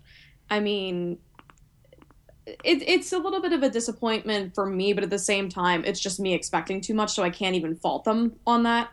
I 0.49 0.61
mean, 0.61 1.19
it, 2.47 2.83
it's 2.87 3.13
a 3.13 3.19
little 3.19 3.41
bit 3.41 3.53
of 3.53 3.63
a 3.63 3.69
disappointment 3.71 4.55
for 4.55 4.67
me, 4.67 4.93
but 4.93 5.05
at 5.05 5.11
the 5.11 5.19
same 5.19 5.49
time, 5.49 5.85
it's 5.85 6.01
just 6.01 6.19
me 6.21 6.35
expecting 6.35 6.81
too 6.81 6.95
much, 6.95 7.13
so 7.13 7.23
I 7.23 7.31
can't 7.31 7.55
even 7.55 7.77
fault 7.77 8.05
them 8.05 8.35
on 8.47 8.65
that. 8.65 8.91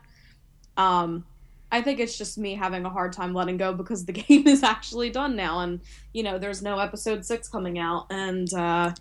Um, 0.78 1.26
I 1.72 1.82
think 1.82 2.00
it's 2.00 2.18
just 2.18 2.38
me 2.38 2.56
having 2.56 2.86
a 2.86 2.90
hard 2.90 3.14
time 3.14 3.34
letting 3.34 3.58
go 3.58 3.74
because 3.74 4.06
the 4.06 4.12
game 4.28 4.48
is 4.48 4.64
actually 4.64 5.10
done 5.10 5.36
now, 5.36 5.60
and 5.60 5.82
you 6.14 6.24
know, 6.24 6.38
there's 6.38 6.62
no 6.62 6.80
episode 6.80 7.26
six 7.26 7.48
coming 7.50 7.80
out, 7.80 8.06
and 8.10 8.52
uh, 8.54 8.94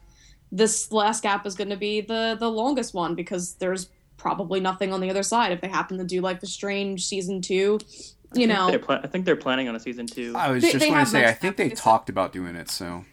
this 0.50 0.90
last 0.92 1.22
gap 1.22 1.46
is 1.46 1.54
going 1.54 1.70
to 1.70 1.76
be 1.76 2.00
the 2.00 2.36
the 2.38 2.50
longest 2.50 2.94
one 2.94 3.14
because 3.14 3.54
there's 3.54 3.88
probably 4.16 4.60
nothing 4.60 4.92
on 4.92 5.00
the 5.00 5.08
other 5.10 5.22
side 5.22 5.52
if 5.52 5.60
they 5.60 5.68
happen 5.68 5.96
to 5.98 6.04
do 6.04 6.20
like 6.20 6.40
the 6.40 6.46
Strange 6.46 7.06
season 7.06 7.40
two. 7.40 7.78
You 8.34 8.46
know, 8.46 8.68
They're 8.68 8.78
pla- 8.78 9.00
I 9.02 9.06
think 9.06 9.24
they're 9.24 9.36
planning 9.36 9.68
on 9.68 9.76
a 9.76 9.80
season 9.80 10.06
two. 10.06 10.34
I 10.36 10.50
was 10.50 10.62
They- 10.62 10.72
just 10.72 10.84
going 10.84 11.02
to 11.02 11.10
say, 11.10 11.24
I 11.26 11.32
think 11.32 11.56
they 11.56 11.68
They 11.68 11.74
talked 11.74 12.10
about 12.10 12.32
doing 12.32 12.56
it, 12.56 12.68
so. 12.70 13.04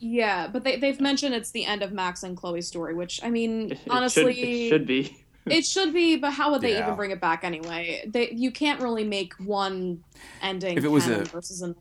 Yeah, 0.00 0.48
but 0.48 0.64
they 0.64 0.76
they've 0.76 1.00
mentioned 1.00 1.34
it's 1.34 1.50
the 1.52 1.64
end 1.64 1.82
of 1.82 1.92
Max 1.92 2.22
and 2.24 2.36
Chloe's 2.36 2.66
story, 2.66 2.94
which 2.94 3.20
I 3.22 3.30
mean, 3.30 3.70
It 3.72 3.78
should- 3.78 3.88
honestly, 3.92 4.40
it 4.66 4.68
should 4.70 4.86
be. 4.86 5.16
It 5.46 5.64
should 5.64 5.94
be, 5.94 6.16
but 6.16 6.32
how 6.34 6.50
would 6.52 6.60
they 6.60 6.72
Yeah. 6.74 6.82
even 6.84 6.96
bring 6.96 7.10
it 7.12 7.20
back 7.20 7.44
anyway? 7.44 8.04
They 8.06 8.30
you 8.30 8.50
can't 8.50 8.80
really 8.80 9.04
make 9.04 9.32
one 9.34 10.04
ending 10.42 10.76
If 10.76 10.84
it 10.84 10.88
was 10.90 11.08
a- 11.08 11.24
versus 11.24 11.62
another. 11.62 11.80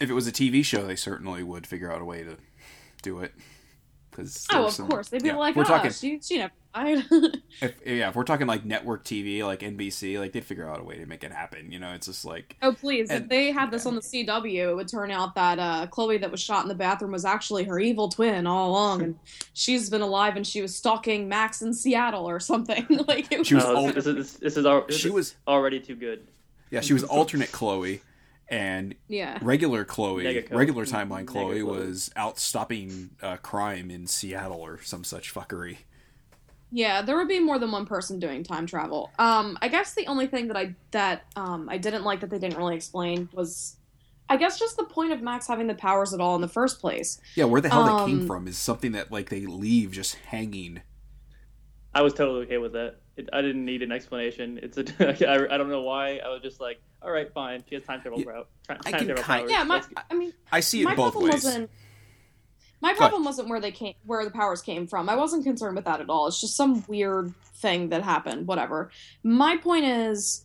If 0.00 0.10
it 0.10 0.12
was 0.12 0.26
a 0.26 0.32
TV 0.32 0.64
show, 0.64 0.84
they 0.86 0.96
certainly 0.96 1.42
would 1.44 1.66
figure 1.68 1.90
out 1.90 2.02
a 2.02 2.04
way 2.04 2.24
to 2.24 2.36
do 3.02 3.20
it. 3.20 3.32
Because 4.10 4.44
Oh, 4.52 4.66
of 4.66 4.76
course, 4.88 5.08
they'd 5.08 5.22
be 5.22 5.28
yeah, 5.28 5.36
like, 5.36 5.54
we're 5.54 5.62
"Oh, 5.62 5.66
talking, 5.66 5.92
she 5.92 6.18
she 6.20 6.38
never 6.38 6.52
died." 6.74 7.04
if, 7.60 7.74
yeah, 7.86 8.08
if 8.08 8.14
we're 8.14 8.24
talking 8.24 8.46
like 8.46 8.64
network 8.64 9.04
TV, 9.04 9.44
like 9.44 9.60
NBC, 9.60 10.18
like 10.18 10.32
they'd 10.32 10.44
figure 10.44 10.68
out 10.68 10.80
a 10.80 10.84
way 10.84 10.98
to 10.98 11.06
make 11.06 11.24
it 11.24 11.32
happen. 11.32 11.72
You 11.72 11.78
know, 11.78 11.92
it's 11.92 12.06
just 12.06 12.24
like 12.24 12.56
oh 12.62 12.72
please, 12.72 13.10
if 13.10 13.28
they 13.28 13.52
had 13.52 13.70
this 13.70 13.86
on 13.86 13.94
the 13.94 14.00
CW, 14.00 14.70
it 14.70 14.74
would 14.74 14.88
turn 14.88 15.10
out 15.10 15.34
that 15.34 15.58
uh, 15.58 15.86
Chloe 15.86 16.18
that 16.18 16.30
was 16.30 16.40
shot 16.40 16.62
in 16.62 16.68
the 16.68 16.74
bathroom 16.74 17.12
was 17.12 17.24
actually 17.24 17.64
her 17.64 17.78
evil 17.78 18.08
twin 18.08 18.46
all 18.46 18.70
along, 18.70 19.02
and 19.02 19.18
she's 19.52 19.88
been 19.90 20.02
alive 20.02 20.36
and 20.36 20.46
she 20.46 20.62
was 20.62 20.76
stalking 20.76 21.28
Max 21.28 21.62
in 21.62 21.72
Seattle 21.72 22.28
or 22.28 22.40
something. 22.40 22.86
like 23.08 23.30
it 23.32 23.46
She 23.46 23.54
was 23.54 23.64
Oh, 23.66 23.90
this, 23.90 24.06
is 24.06 24.36
this 24.36 24.56
is 24.56 24.66
al- 24.66 24.86
this 24.86 24.96
she 24.96 25.08
is 25.08 25.14
was, 25.14 25.34
already 25.46 25.80
too 25.80 25.96
good. 25.96 26.26
yeah, 26.70 26.80
she 26.80 26.92
was 26.92 27.04
alternate 27.04 27.52
Chloe, 27.52 28.02
and 28.48 28.94
yeah. 29.08 29.38
regular 29.42 29.84
Chloe, 29.84 30.24
Mega 30.24 30.54
regular 30.54 30.84
timeline 30.84 31.26
Chloe 31.26 31.60
Chloe. 31.60 31.62
was 31.62 32.10
out 32.16 32.38
stopping 32.38 33.10
uh, 33.22 33.36
crime 33.38 33.90
in 33.90 34.06
Seattle 34.06 34.60
or 34.60 34.80
some 34.82 35.04
such 35.04 35.32
fuckery. 35.32 35.78
Yeah, 36.72 37.02
there 37.02 37.16
would 37.16 37.28
be 37.28 37.40
more 37.40 37.58
than 37.58 37.72
one 37.72 37.84
person 37.86 38.18
doing 38.20 38.44
time 38.44 38.66
travel. 38.66 39.10
Um, 39.18 39.58
I 39.60 39.68
guess 39.68 39.94
the 39.94 40.06
only 40.06 40.26
thing 40.26 40.48
that 40.48 40.56
I 40.56 40.74
that 40.92 41.24
um 41.36 41.68
I 41.68 41.78
didn't 41.78 42.04
like 42.04 42.20
that 42.20 42.30
they 42.30 42.38
didn't 42.38 42.56
really 42.58 42.76
explain 42.76 43.28
was, 43.32 43.76
I 44.28 44.36
guess 44.36 44.58
just 44.58 44.76
the 44.76 44.84
point 44.84 45.12
of 45.12 45.20
Max 45.22 45.46
having 45.48 45.66
the 45.66 45.74
powers 45.74 46.14
at 46.14 46.20
all 46.20 46.34
in 46.36 46.40
the 46.40 46.48
first 46.48 46.80
place. 46.80 47.20
Yeah, 47.34 47.44
where 47.46 47.60
the 47.60 47.68
hell 47.70 47.84
they 47.84 48.10
came 48.10 48.20
Um, 48.20 48.26
from 48.26 48.46
is 48.46 48.56
something 48.56 48.92
that 48.92 49.10
like 49.10 49.28
they 49.30 49.46
leave 49.46 49.90
just 49.92 50.14
hanging. 50.14 50.82
I 51.92 52.02
was 52.02 52.14
totally 52.14 52.44
okay 52.44 52.58
with 52.58 52.72
that. 52.74 52.96
It, 53.16 53.28
I 53.32 53.42
didn't 53.42 53.64
need 53.64 53.82
an 53.82 53.90
explanation. 53.90 54.60
It's 54.62 54.78
a 54.78 54.84
I, 55.28 55.54
I 55.54 55.58
don't 55.58 55.70
know 55.70 55.82
why. 55.82 56.18
I 56.18 56.28
was 56.28 56.40
just 56.40 56.60
like, 56.60 56.80
all 57.02 57.10
right, 57.10 57.32
fine. 57.34 57.64
She 57.68 57.74
has 57.74 57.82
time 57.82 58.00
travel 58.00 58.20
Yeah, 58.20 58.26
route. 58.28 58.48
Time 58.68 58.78
I 58.86 58.90
time 58.92 58.98
can 58.98 59.06
travel 59.08 59.24
kind- 59.24 59.40
powers. 59.40 59.50
Yeah, 59.50 59.64
my 59.64 59.82
I 60.08 60.14
mean 60.14 60.32
I 60.52 60.60
see 60.60 60.82
it 60.82 60.84
my 60.84 60.94
both 60.94 61.14
problem 61.14 61.32
ways. 61.32 61.44
My 62.80 62.94
problem 62.94 63.24
wasn't 63.24 63.48
where 63.48 63.60
they 63.60 63.72
came 63.72 63.94
where 64.04 64.24
the 64.24 64.30
powers 64.30 64.62
came 64.62 64.86
from. 64.86 65.08
I 65.08 65.16
wasn't 65.16 65.44
concerned 65.44 65.76
with 65.76 65.84
that 65.84 66.00
at 66.00 66.08
all. 66.08 66.26
It's 66.26 66.40
just 66.40 66.56
some 66.56 66.84
weird 66.88 67.34
thing 67.56 67.90
that 67.90 68.02
happened. 68.02 68.46
Whatever. 68.46 68.90
My 69.22 69.56
point 69.56 69.84
is, 69.84 70.44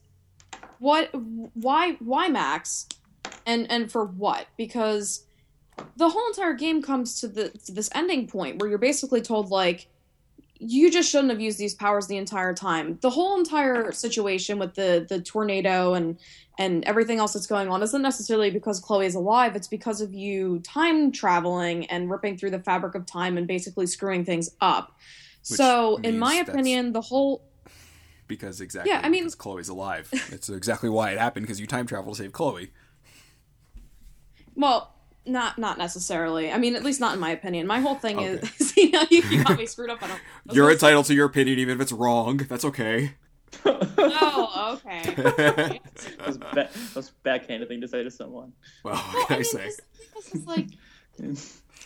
what? 0.79 1.09
Why? 1.53 1.93
Why 1.99 2.27
Max? 2.27 2.87
And 3.45 3.69
and 3.71 3.91
for 3.91 4.05
what? 4.05 4.47
Because 4.57 5.25
the 5.97 6.09
whole 6.09 6.27
entire 6.27 6.53
game 6.53 6.81
comes 6.81 7.19
to 7.21 7.27
the 7.27 7.49
to 7.65 7.71
this 7.71 7.89
ending 7.93 8.27
point 8.27 8.59
where 8.59 8.69
you're 8.69 8.77
basically 8.77 9.21
told 9.21 9.49
like 9.49 9.87
you 10.59 10.89
just 10.89 11.09
shouldn't 11.09 11.31
have 11.31 11.41
used 11.41 11.57
these 11.57 11.73
powers 11.73 12.07
the 12.07 12.17
entire 12.17 12.53
time. 12.53 12.97
The 13.01 13.09
whole 13.09 13.37
entire 13.37 13.91
situation 13.91 14.57
with 14.57 14.75
the 14.75 15.05
the 15.07 15.21
tornado 15.21 15.93
and 15.93 16.17
and 16.57 16.83
everything 16.85 17.19
else 17.19 17.33
that's 17.33 17.47
going 17.47 17.67
on 17.69 17.83
isn't 17.83 18.01
necessarily 18.01 18.49
because 18.49 18.79
Chloe 18.79 19.05
is 19.05 19.15
alive. 19.15 19.55
It's 19.55 19.67
because 19.67 20.01
of 20.01 20.13
you 20.13 20.59
time 20.59 21.11
traveling 21.11 21.85
and 21.87 22.09
ripping 22.09 22.37
through 22.37 22.51
the 22.51 22.59
fabric 22.59 22.95
of 22.95 23.05
time 23.05 23.37
and 23.37 23.45
basically 23.47 23.85
screwing 23.87 24.23
things 24.25 24.49
up. 24.61 24.97
Which 25.49 25.57
so, 25.57 25.97
in 25.97 26.17
my 26.17 26.35
opinion, 26.35 26.93
the 26.93 27.01
whole 27.01 27.43
because 28.27 28.61
exactly. 28.61 28.91
Yeah, 28.91 29.01
I 29.03 29.09
mean- 29.09 29.23
because 29.23 29.35
Chloe's 29.35 29.69
alive. 29.69 30.09
That's 30.29 30.49
exactly 30.49 30.89
why 30.89 31.11
it 31.11 31.19
happened 31.19 31.45
because 31.45 31.59
you 31.59 31.67
time 31.67 31.85
travel 31.87 32.13
to 32.13 32.17
save 32.17 32.31
Chloe. 32.31 32.71
well, 34.55 34.93
not 35.27 35.57
not 35.57 35.77
necessarily. 35.77 36.51
I 36.51 36.57
mean, 36.57 36.75
at 36.75 36.83
least 36.83 36.99
not 36.99 37.13
in 37.13 37.19
my 37.19 37.31
opinion. 37.31 37.67
My 37.67 37.79
whole 37.79 37.95
thing 37.95 38.17
Okay. 38.17 38.47
is, 38.47 38.49
see, 38.69 38.93
you, 39.09 39.21
you 39.23 39.43
got 39.43 39.57
me 39.57 39.65
screwed 39.65 39.89
up. 39.89 40.01
I 40.01 40.07
don't. 40.07 40.21
You're 40.51 40.71
entitled 40.71 41.05
to 41.05 41.13
your 41.13 41.25
opinion 41.25 41.59
even 41.59 41.75
if 41.75 41.81
it's 41.81 41.91
wrong. 41.91 42.37
That's 42.37 42.65
okay. 42.65 43.13
Say- 43.63 43.77
Oh, 43.97 44.79
okay. 44.85 45.79
That's 46.25 46.37
ba- 46.37 46.69
that's 46.93 47.09
backhanded 47.23 47.67
thing 47.69 47.81
to 47.81 47.87
say 47.87 48.03
to 48.03 48.11
someone. 48.11 48.51
well, 48.83 48.93
Well, 48.95 49.03
what 49.03 49.27
can 49.27 49.33
I, 49.33 49.35
I 49.35 49.39
mean, 49.39 49.45
say? 49.45 49.63
this, 49.65 49.81
this 50.15 50.35
is 50.35 50.47
like 50.47 50.67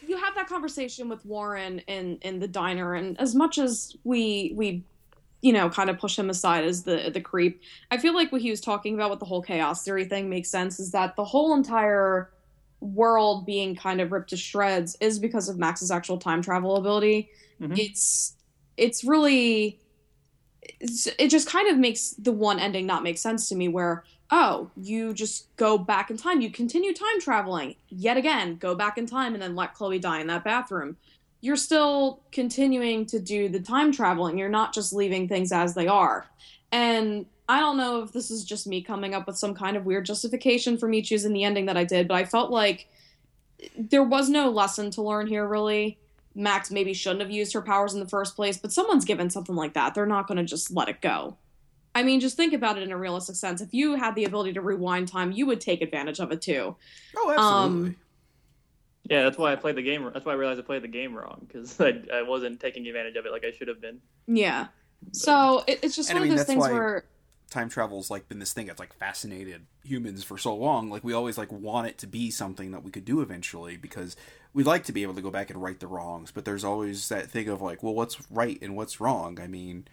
you 0.08 0.18
have 0.18 0.36
that 0.36 0.48
conversation 0.48 1.10
with 1.10 1.26
Warren 1.26 1.80
in 1.88 2.18
in 2.22 2.40
the 2.40 2.48
diner, 2.48 2.94
and 2.96 3.20
as 3.20 3.36
much 3.36 3.58
as 3.58 3.96
we 4.04 4.54
we 4.56 4.84
you 5.42 5.54
know 5.54 5.70
kind 5.70 5.90
of 5.90 5.98
push 6.00 6.18
him 6.18 6.30
aside 6.30 6.64
as 6.64 6.84
the 6.84 7.10
the 7.14 7.22
creep, 7.22 7.62
I 7.92 7.98
feel 7.98 8.14
like 8.14 8.32
what 8.32 8.42
he 8.42 8.50
was 8.50 8.62
talking 8.62 8.96
about 8.96 9.10
with 9.10 9.20
the 9.20 9.26
whole 9.26 9.42
chaos 9.42 9.84
theory 9.84 10.06
thing 10.06 10.30
makes 10.30 10.50
sense. 10.50 10.80
Is 10.80 10.92
that 10.92 11.16
the 11.16 11.24
whole 11.26 11.54
entire 11.56 12.32
world 12.82 13.46
being 13.46 13.76
kind 13.76 14.00
of 14.00 14.12
ripped 14.12 14.30
to 14.30 14.38
shreds 14.38 14.96
is 15.02 15.20
because 15.20 15.50
of 15.50 15.58
Max's 15.58 15.92
actual 15.92 16.18
time 16.18 16.42
travel 16.42 16.78
ability. 16.78 17.30
Mhm. 17.62 17.78
It's 17.78 18.36
it's 18.78 19.04
really 19.04 19.66
it's, 19.68 19.84
it 20.62 21.30
just 21.30 21.48
kind 21.48 21.70
of 21.70 21.78
makes 21.78 22.12
the 22.12 22.32
one 22.32 22.60
ending 22.60 22.86
not 22.86 23.04
make 23.04 23.18
sense 23.18 23.50
to 23.50 23.56
me 23.56 23.68
where 23.68 24.04
oh 24.32 24.70
you 24.76 25.14
just 25.14 25.56
go 25.56 25.78
back 25.78 26.10
in 26.10 26.18
time. 26.18 26.42
You 26.42 26.52
continue 26.52 26.94
time 26.94 27.20
traveling 27.20 27.76
yet 27.90 28.18
again. 28.18 28.56
Go 28.58 28.76
back 28.76 28.98
in 28.98 29.06
time 29.06 29.34
and 29.34 29.42
then 29.42 29.56
let 29.56 29.74
chloe 29.74 30.00
die 30.00 30.20
in 30.20 30.28
that 30.28 30.44
bathroom. 30.44 30.98
You're 31.42 31.56
still 31.56 32.22
continuing 32.32 33.06
to 33.08 33.20
do 33.20 33.48
the 33.50 33.60
time 33.60 33.92
traveling. 33.92 34.38
You're 34.38 34.50
not 34.50 34.74
just 34.74 34.94
leaving 34.94 35.28
things 35.28 35.52
as 35.52 35.74
they 35.74 35.88
are. 35.88 36.28
And 36.72 37.26
i 37.50 37.60
don't 37.60 37.78
know 37.78 38.04
if 38.04 38.14
this 38.14 38.30
is 38.30 38.46
just 38.46 38.68
me 38.68 38.82
coming 38.82 39.16
up 39.16 39.26
with 39.26 39.36
some 39.36 39.56
kind 39.56 39.76
of 39.76 39.84
weird 39.84 40.06
justification 40.06 40.78
for 40.78 40.88
me 40.88 41.02
choosing 41.02 41.34
the 41.34 41.44
ending 41.44 41.66
that 41.66 41.76
i 41.76 41.84
did 41.84 42.08
but 42.08 42.14
i 42.14 42.24
felt 42.24 42.52
like 42.52 42.88
there 43.76 44.04
was 44.04 44.30
no 44.30 44.50
lesson 44.50 44.92
to 44.92 45.02
learn 45.02 45.28
here 45.28 45.48
really 45.48 45.98
Max 46.36 46.72
maybe 46.72 46.94
shouldn't 46.94 47.22
have 47.22 47.32
used 47.32 47.54
her 47.54 47.62
powers 47.62 47.94
in 47.94 48.00
the 48.00 48.08
first 48.08 48.36
place, 48.36 48.58
but 48.58 48.72
someone's 48.72 49.06
given 49.06 49.30
something 49.30 49.56
like 49.56 49.74
that. 49.74 49.94
They're 49.96 50.06
not 50.06 50.28
going 50.28 50.38
to 50.38 50.44
just 50.44 50.72
let 50.72 50.88
it 50.90 51.02
go. 51.02 51.38
I 51.96 52.04
mean, 52.04 52.20
just 52.20 52.38
think 52.38 52.54
about 52.54 52.78
it 52.78 52.84
in 52.84 52.92
a 52.92 52.98
realistic 52.98 53.36
sense. 53.36 53.62
If 53.62 53.74
you 53.74 53.96
had 53.96 54.16
the 54.16 54.26
ability 54.26 54.54
to 54.54 54.62
rewind 54.62 55.08
time, 55.08 55.32
you 55.32 55.46
would 55.48 55.60
take 55.60 55.82
advantage 55.82 56.20
of 56.20 56.32
it 56.32 56.42
too. 56.42 56.76
Oh, 57.18 57.32
absolutely. 57.32 57.90
Um, 57.90 57.96
Yeah, 59.10 59.24
that's 59.24 59.38
why 59.40 59.52
I 59.52 59.56
played 59.56 59.76
the 59.76 59.82
game. 59.82 60.08
That's 60.14 60.24
why 60.26 60.34
I 60.34 60.36
realized 60.36 60.60
I 60.60 60.64
played 60.64 60.84
the 60.84 60.88
game 60.88 61.16
wrong 61.16 61.46
because 61.48 61.80
I, 61.82 62.00
I 62.14 62.22
wasn't 62.22 62.60
taking 62.60 62.86
advantage 62.88 63.16
of 63.16 63.26
it 63.26 63.32
like 63.32 63.44
I 63.44 63.52
should 63.52 63.68
have 63.68 63.82
been. 63.82 64.00
Yeah. 64.28 64.68
So 65.14 65.64
it, 65.68 65.80
it's 65.82 65.96
just 65.96 66.10
And 66.10 66.18
I 66.18 66.22
one 66.22 66.30
mean, 66.30 66.34
of 66.34 66.38
those 66.38 66.48
that's 66.48 66.54
things 66.62 66.72
why- 66.72 66.74
where, 66.74 67.06
time 67.50 67.68
travel's 67.70 68.12
like 68.12 68.30
been 68.30 68.38
this 68.38 68.54
thing 68.54 68.68
that's 68.68 68.80
like 68.80 68.94
fascinated 68.94 69.66
humans 69.84 70.24
for 70.24 70.38
so 70.38 70.56
long. 70.56 70.92
Like 70.92 71.04
we 71.04 71.14
always 71.14 71.36
like 71.40 71.52
want 71.52 71.88
it 71.88 71.98
to 71.98 72.08
be 72.08 72.30
something 72.30 72.70
that 72.72 72.84
we 72.84 72.92
could 72.92 73.06
do 73.06 73.22
eventually 73.22 73.76
because 73.76 74.16
we'd 74.54 74.66
like 74.66 74.84
to 74.86 74.92
be 74.92 75.04
able 75.04 75.14
to 75.16 75.22
go 75.22 75.32
back 75.32 75.50
and 75.50 75.62
right 75.62 75.80
the 75.80 75.88
wrongs. 75.88 76.32
But 76.32 76.46
there's 76.46 76.64
always 76.64 77.10
that 77.10 77.30
thing 77.30 77.50
of 77.50 77.62
like, 77.62 77.84
well, 77.84 77.94
what's 77.94 78.18
right 78.32 78.58
and 78.62 78.76
what's 78.76 79.00
wrong? 79.00 79.40
I 79.40 79.48
mean, 79.48 79.88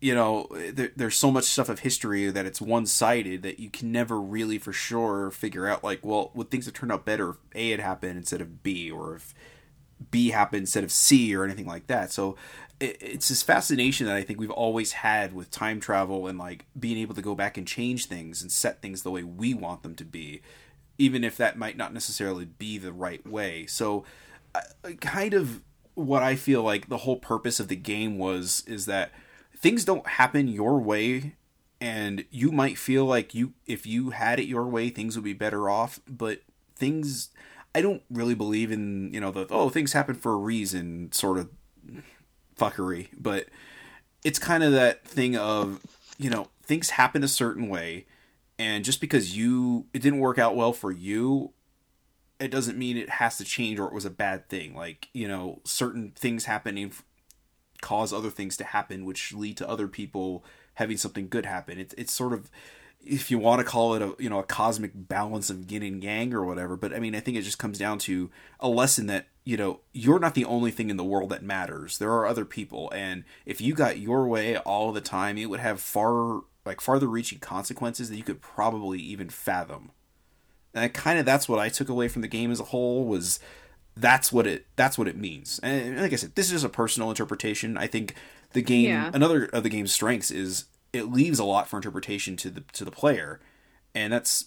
you 0.00 0.14
know, 0.14 0.46
there, 0.50 0.92
there's 0.94 1.16
so 1.16 1.30
much 1.30 1.44
stuff 1.44 1.68
of 1.68 1.80
history 1.80 2.30
that 2.30 2.46
it's 2.46 2.60
one 2.60 2.86
sided 2.86 3.42
that 3.42 3.58
you 3.58 3.70
can 3.70 3.92
never 3.92 4.20
really 4.20 4.58
for 4.58 4.72
sure 4.72 5.30
figure 5.30 5.66
out. 5.66 5.82
Like, 5.82 6.04
well, 6.04 6.30
would 6.34 6.50
things 6.50 6.66
have 6.66 6.74
turned 6.74 6.92
out 6.92 7.04
better 7.04 7.30
if 7.30 7.36
A 7.54 7.70
had 7.70 7.80
happened 7.80 8.18
instead 8.18 8.40
of 8.40 8.62
B, 8.62 8.90
or 8.90 9.16
if 9.16 9.34
B 10.10 10.30
happened 10.30 10.60
instead 10.60 10.84
of 10.84 10.92
C, 10.92 11.34
or 11.34 11.44
anything 11.44 11.66
like 11.66 11.86
that? 11.86 12.12
So 12.12 12.36
it, 12.78 12.98
it's 13.00 13.28
this 13.28 13.42
fascination 13.42 14.06
that 14.06 14.16
I 14.16 14.22
think 14.22 14.38
we've 14.38 14.50
always 14.50 14.92
had 14.92 15.32
with 15.32 15.50
time 15.50 15.80
travel 15.80 16.26
and 16.26 16.38
like 16.38 16.66
being 16.78 16.98
able 16.98 17.14
to 17.14 17.22
go 17.22 17.34
back 17.34 17.56
and 17.56 17.66
change 17.66 18.06
things 18.06 18.42
and 18.42 18.52
set 18.52 18.82
things 18.82 19.02
the 19.02 19.10
way 19.10 19.22
we 19.22 19.54
want 19.54 19.82
them 19.82 19.94
to 19.94 20.04
be, 20.04 20.42
even 20.98 21.24
if 21.24 21.36
that 21.36 21.58
might 21.58 21.76
not 21.76 21.92
necessarily 21.92 22.44
be 22.44 22.78
the 22.78 22.92
right 22.92 23.26
way. 23.26 23.66
So, 23.66 24.04
I 24.54 24.92
kind 25.00 25.34
of 25.34 25.62
what 25.94 26.22
I 26.22 26.36
feel 26.36 26.62
like 26.62 26.88
the 26.88 26.98
whole 26.98 27.16
purpose 27.16 27.58
of 27.58 27.68
the 27.68 27.76
game 27.76 28.18
was 28.18 28.62
is 28.66 28.86
that 28.86 29.12
things 29.56 29.84
don't 29.84 30.06
happen 30.06 30.46
your 30.46 30.78
way 30.78 31.34
and 31.80 32.24
you 32.30 32.52
might 32.52 32.78
feel 32.78 33.04
like 33.04 33.34
you 33.34 33.54
if 33.66 33.86
you 33.86 34.10
had 34.10 34.38
it 34.38 34.46
your 34.46 34.66
way 34.66 34.90
things 34.90 35.16
would 35.16 35.24
be 35.24 35.32
better 35.32 35.68
off 35.68 36.00
but 36.06 36.42
things 36.74 37.30
i 37.74 37.80
don't 37.80 38.02
really 38.10 38.34
believe 38.34 38.70
in 38.70 39.12
you 39.12 39.20
know 39.20 39.30
the 39.30 39.46
oh 39.50 39.68
things 39.68 39.92
happen 39.92 40.14
for 40.14 40.32
a 40.32 40.36
reason 40.36 41.10
sort 41.12 41.38
of 41.38 41.48
fuckery 42.58 43.08
but 43.18 43.46
it's 44.24 44.38
kind 44.38 44.62
of 44.62 44.72
that 44.72 45.04
thing 45.06 45.36
of 45.36 45.80
you 46.18 46.30
know 46.30 46.48
things 46.62 46.90
happen 46.90 47.22
a 47.22 47.28
certain 47.28 47.68
way 47.68 48.06
and 48.58 48.84
just 48.84 49.00
because 49.00 49.36
you 49.36 49.86
it 49.92 50.00
didn't 50.00 50.20
work 50.20 50.38
out 50.38 50.56
well 50.56 50.72
for 50.72 50.90
you 50.90 51.52
it 52.38 52.50
doesn't 52.50 52.76
mean 52.76 52.96
it 52.96 53.08
has 53.08 53.38
to 53.38 53.44
change 53.44 53.78
or 53.78 53.86
it 53.86 53.94
was 53.94 54.04
a 54.04 54.10
bad 54.10 54.48
thing. 54.48 54.74
Like 54.74 55.08
you 55.12 55.28
know 55.28 55.60
certain 55.64 56.12
things 56.14 56.44
happening 56.44 56.92
cause 57.82 58.12
other 58.12 58.30
things 58.30 58.56
to 58.56 58.64
happen 58.64 59.04
which 59.04 59.34
lead 59.34 59.56
to 59.58 59.68
other 59.68 59.86
people 59.86 60.44
having 60.74 60.96
something 60.96 61.28
good 61.28 61.46
happen. 61.46 61.78
It's 61.78 61.94
it's 61.96 62.12
sort 62.12 62.32
of 62.32 62.50
if 63.04 63.30
you 63.30 63.38
want 63.38 63.60
to 63.60 63.64
call 63.64 63.94
it 63.94 64.02
a 64.02 64.14
you 64.18 64.28
know 64.28 64.38
a 64.38 64.44
cosmic 64.44 64.92
balance 64.94 65.50
of 65.50 65.70
yin 65.70 65.82
and 65.82 66.02
yang 66.02 66.34
or 66.34 66.44
whatever 66.44 66.76
but 66.76 66.92
i 66.92 66.98
mean 66.98 67.14
i 67.14 67.20
think 67.20 67.36
it 67.36 67.42
just 67.42 67.58
comes 67.58 67.78
down 67.78 67.98
to 67.98 68.30
a 68.58 68.68
lesson 68.68 69.06
that 69.06 69.26
you 69.44 69.56
know 69.56 69.78
you're 69.92 70.18
not 70.18 70.34
the 70.34 70.44
only 70.44 70.72
thing 70.72 70.90
in 70.90 70.96
the 70.96 71.04
world 71.04 71.30
that 71.30 71.42
matters. 71.42 71.96
There 71.96 72.12
are 72.12 72.26
other 72.26 72.44
people. 72.44 72.90
And 72.92 73.24
if 73.46 73.60
you 73.60 73.74
got 73.74 73.98
your 73.98 74.26
way 74.26 74.58
all 74.58 74.92
the 74.92 75.00
time 75.00 75.38
it 75.38 75.46
would 75.46 75.60
have 75.60 75.80
far 75.80 76.42
like 76.66 76.80
farther 76.80 77.06
reaching 77.06 77.38
consequences 77.38 78.10
that 78.10 78.16
you 78.16 78.22
could 78.22 78.42
probably 78.42 78.98
even 78.98 79.28
fathom. 79.30 79.90
And 80.74 80.92
kind 80.92 81.18
of 81.18 81.24
that's 81.24 81.48
what 81.48 81.58
i 81.58 81.68
took 81.68 81.88
away 81.88 82.08
from 82.08 82.22
the 82.22 82.28
game 82.28 82.50
as 82.50 82.60
a 82.60 82.64
whole 82.64 83.06
was 83.06 83.40
that's 83.96 84.30
what 84.30 84.46
it 84.46 84.66
that's 84.76 84.98
what 84.98 85.08
it 85.08 85.16
means. 85.16 85.58
And 85.62 86.00
like 86.00 86.12
i 86.12 86.16
said 86.16 86.34
this 86.34 86.52
is 86.52 86.64
a 86.64 86.68
personal 86.68 87.08
interpretation. 87.10 87.78
I 87.78 87.86
think 87.86 88.14
the 88.52 88.62
game 88.62 88.86
Yeah. 88.86 89.10
another 89.14 89.44
of 89.46 89.62
the 89.62 89.68
game's 89.70 89.92
strengths 89.92 90.30
is 90.30 90.66
it 90.92 91.04
leaves 91.10 91.38
a 91.38 91.44
lot 91.44 91.68
for 91.68 91.76
interpretation 91.76 92.36
to 92.38 92.50
the 92.50 92.60
to 92.72 92.84
the 92.84 92.90
player. 92.90 93.40
And 93.94 94.12
that's 94.12 94.46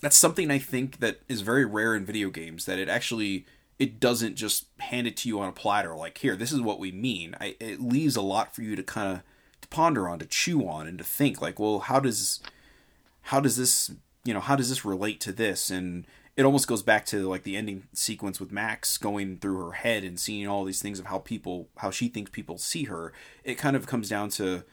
that's 0.00 0.16
something 0.16 0.50
i 0.50 0.58
think 0.58 0.98
that 1.00 1.20
is 1.28 1.40
very 1.40 1.64
rare 1.64 1.94
in 1.94 2.04
video 2.04 2.28
games 2.30 2.66
that 2.66 2.78
it 2.78 2.88
actually 2.90 3.46
it 3.78 3.98
doesn't 4.00 4.34
just 4.34 4.66
hand 4.78 5.06
it 5.06 5.16
to 5.16 5.28
you 5.28 5.40
on 5.40 5.48
a 5.48 5.52
platter 5.52 5.94
like 5.94 6.18
here 6.18 6.36
this 6.36 6.52
is 6.52 6.60
what 6.60 6.78
we 6.78 6.92
mean. 6.92 7.34
I, 7.40 7.56
it 7.60 7.80
leaves 7.80 8.14
a 8.16 8.20
lot 8.22 8.54
for 8.54 8.62
you 8.62 8.76
to 8.76 8.82
kind 8.82 9.16
of 9.16 9.22
ponder 9.70 10.08
on 10.08 10.18
to 10.18 10.26
chew 10.26 10.66
on 10.68 10.86
and 10.86 10.98
to 10.98 11.04
think 11.04 11.40
like 11.40 11.58
well 11.58 11.80
how 11.80 12.00
does 12.00 12.40
how 13.22 13.40
does 13.40 13.56
this 13.56 13.90
you 14.24 14.32
know 14.32 14.40
how 14.40 14.56
does 14.56 14.68
this 14.68 14.84
relate 14.84 15.20
to 15.20 15.32
this? 15.32 15.70
And 15.70 16.06
it 16.36 16.44
almost 16.44 16.66
goes 16.66 16.82
back 16.82 17.06
to 17.06 17.28
like 17.28 17.44
the 17.44 17.56
ending 17.56 17.84
sequence 17.92 18.40
with 18.40 18.50
max 18.50 18.98
going 18.98 19.36
through 19.36 19.64
her 19.64 19.72
head 19.72 20.02
and 20.02 20.18
seeing 20.18 20.48
all 20.48 20.64
these 20.64 20.82
things 20.82 20.98
of 20.98 21.06
how 21.06 21.18
people 21.18 21.68
how 21.76 21.90
she 21.90 22.08
thinks 22.08 22.30
people 22.30 22.58
see 22.58 22.84
her. 22.84 23.12
It 23.44 23.56
kind 23.56 23.76
of 23.76 23.86
comes 23.86 24.08
down 24.08 24.30
to 24.30 24.64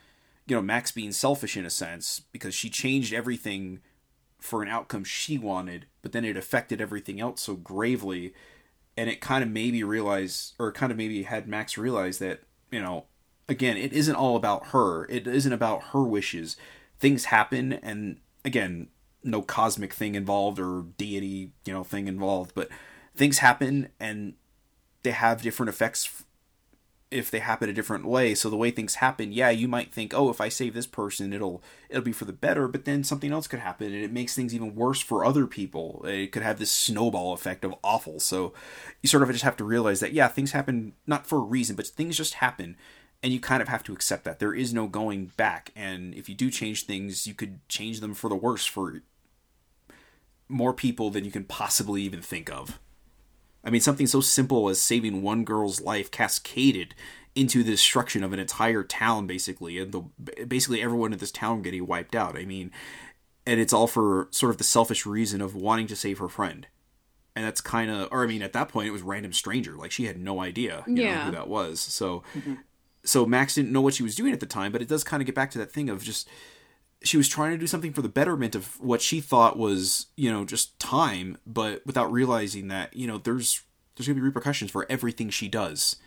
you 0.48 0.56
know 0.56 0.62
max 0.62 0.92
being 0.92 1.12
selfish 1.12 1.58
in 1.58 1.66
a 1.66 1.70
sense 1.70 2.22
because 2.32 2.56
she 2.56 2.70
changed 2.70 3.14
everything 3.14 3.80
for 4.40 4.64
an 4.64 4.70
outcome 4.70 5.04
she 5.04 5.38
wanted 5.38 5.86
but 6.02 6.14
then 6.14 6.26
it 6.26 6.36
affected 6.36 6.82
everything 6.82 7.22
else 7.22 7.42
so 7.42 7.56
gravely. 7.56 8.34
And 8.98 9.10
it 9.10 9.22
kind 9.22 9.44
of 9.44 9.50
made 9.50 9.74
me 9.74 9.84
realize 9.84 10.54
or 10.60 10.72
kind 10.72 10.92
of 10.92 10.98
maybe 10.98 11.24
had 11.24 11.48
max 11.48 11.78
realize 11.78 12.20
that 12.20 12.42
you 12.72 12.82
know 12.82 13.06
again 13.52 13.78
it 13.78 13.94
isn't 13.94 14.16
all 14.16 14.36
about 14.36 14.68
her. 14.68 15.06
It 15.06 15.28
isn't 15.28 15.54
about 15.54 15.84
her 15.92 16.04
wishes. 16.04 16.56
Things 17.00 17.26
happen 17.26 17.74
and 17.74 18.18
again 18.44 18.88
no 19.24 19.44
cosmic 19.44 19.94
thing 19.94 20.16
involved 20.16 20.60
or 20.60 20.86
deity 20.98 21.52
you 21.66 21.74
know 21.74 21.84
thing 21.84 22.08
involved 22.08 22.54
but 22.56 22.70
things 23.16 23.38
happen 23.38 23.90
and 24.00 24.34
they 25.04 25.12
have 25.12 25.44
different 25.44 25.70
effects 25.70 26.24
if 27.12 27.30
they 27.30 27.40
happen 27.40 27.70
a 27.70 27.74
different 27.74 28.06
way. 28.06 28.34
So 28.34 28.50
the 28.50 28.56
way 28.56 28.72
things 28.72 28.96
happen 28.96 29.34
yeah 29.34 29.50
you 29.50 29.68
might 29.68 29.92
think 29.94 30.14
oh 30.14 30.30
if 30.30 30.40
i 30.40 30.48
save 30.48 30.74
this 30.74 30.88
person 30.88 31.34
it'll 31.34 31.62
it'll 31.90 32.02
be 32.04 32.14
for 32.14 32.26
the 32.26 32.34
better 32.34 32.70
but 32.70 32.86
then 32.86 33.04
something 33.04 33.34
else 33.34 33.48
could 33.48 33.60
happen 33.60 33.88
and 33.88 34.04
it 34.04 34.14
makes 34.14 34.34
things 34.34 34.56
even 34.56 34.76
worse 34.76 35.02
for 35.02 35.26
other 35.26 35.46
people. 35.46 36.06
It 36.08 36.32
could 36.32 36.44
have 36.44 36.58
this 36.58 36.72
snowball 36.72 37.34
effect 37.34 37.66
of 37.66 37.76
awful. 37.84 38.22
So 38.22 38.54
you 39.02 39.10
sort 39.10 39.24
of 39.24 39.32
just 39.32 39.44
have 39.44 39.58
to 39.58 39.66
realize 39.66 40.00
that 40.00 40.14
yeah 40.14 40.30
things 40.30 40.54
happen 40.54 40.94
not 41.06 41.28
for 41.28 41.40
a 41.40 41.44
reason 41.44 41.76
but 41.76 41.86
things 41.86 42.16
just 42.16 42.36
happen 42.36 42.78
and 43.24 43.32
you 43.32 43.40
kind 43.40 43.62
of 43.62 43.68
have 43.68 43.84
to 43.84 43.94
accept 43.94 44.24
that. 44.24 44.40
There 44.40 44.54
is 44.54 44.74
no 44.74 44.88
going 44.88 45.32
back 45.38 45.72
and 45.76 46.14
if 46.16 46.28
you 46.28 46.36
do 46.36 46.50
change 46.50 46.86
things 46.86 47.28
you 47.28 47.34
could 47.34 47.68
change 47.70 48.00
them 48.00 48.14
for 48.14 48.30
the 48.30 48.36
worse 48.36 48.66
for 48.66 49.02
more 50.48 50.74
people 50.74 51.10
than 51.10 51.26
you 51.26 51.32
can 51.32 51.46
possibly 51.46 52.02
even 52.04 52.22
think 52.22 52.52
of. 52.52 52.80
I 53.64 53.70
mean, 53.70 53.82
something 53.82 54.08
so 54.08 54.22
simple 54.22 54.70
as 54.70 54.82
saving 54.82 55.22
one 55.22 55.44
girl's 55.44 55.82
life 55.82 56.10
cascaded 56.12 56.96
into 57.36 57.64
the 57.64 57.72
destruction 57.72 58.24
of 58.24 58.34
an 58.34 58.40
entire 58.40 58.84
town, 58.84 59.28
basically, 59.28 59.80
and 59.80 59.92
the 59.92 60.02
basically 60.46 60.82
everyone 60.82 61.14
in 61.14 61.20
this 61.20 61.32
town 61.32 61.62
getting 61.62 61.88
wiped 61.88 62.16
out. 62.16 62.38
I 62.38 62.46
mean, 62.46 62.72
and 63.46 63.60
it's 63.60 63.74
all 63.74 63.88
for 63.88 64.28
sort 64.32 64.50
of 64.50 64.58
the 64.58 64.64
selfish 64.64 65.06
reason 65.06 65.42
of 65.42 65.56
wanting 65.56 65.88
to 65.88 65.96
save 65.96 66.18
her 66.18 66.28
friend, 66.28 66.68
and 67.36 67.46
that's 67.46 67.62
kind 67.62 67.90
of, 67.90 68.10
or 68.12 68.24
I 68.24 68.28
mean, 68.28 68.42
at 68.42 68.54
that 68.54 68.70
point 68.70 68.88
it 68.88 68.92
was 68.92 69.02
random 69.02 69.32
stranger, 69.32 69.76
like 69.78 69.92
she 69.92 70.06
had 70.06 70.20
no 70.20 70.42
idea, 70.42 70.84
you 70.88 71.06
know, 71.06 71.14
who 71.22 71.32
that 71.32 71.48
was. 71.48 71.80
So, 71.80 72.24
mm-hmm. 72.36 72.56
So 73.04 73.26
Max 73.26 73.56
didn't 73.56 73.72
know 73.72 73.82
what 73.82 73.94
she 73.94 74.04
was 74.04 74.16
doing 74.16 74.34
at 74.34 74.40
the 74.40 74.46
time, 74.46 74.72
but 74.72 74.82
it 74.82 74.88
does 74.88 75.04
kind 75.04 75.22
of 75.22 75.26
get 75.26 75.36
back 75.36 75.52
to 75.52 75.58
that 75.58 75.72
thing 75.72 75.90
of 75.90 76.04
just 76.04 76.30
she 77.04 77.18
was 77.18 77.28
trying 77.28 77.52
to 77.52 77.58
do 77.58 77.68
something 77.68 77.94
for 77.94 78.02
the 78.02 78.10
betterment 78.10 78.54
of 78.54 78.80
what 78.80 79.02
she 79.02 79.20
thought 79.20 79.58
was 79.58 80.08
you 80.16 80.32
know 80.32 80.46
just 80.46 80.78
time 80.80 81.38
but 81.48 81.84
without 81.86 82.12
realizing 82.12 82.68
that 82.68 82.96
you 82.96 83.08
know 83.08 83.18
there's 83.18 83.64
there's 83.96 84.08
going 84.08 84.16
to 84.16 84.22
be 84.22 84.26
repercussions 84.26 84.72
for 84.72 84.86
everything 84.90 85.30
she 85.30 85.48
does. 85.48 85.98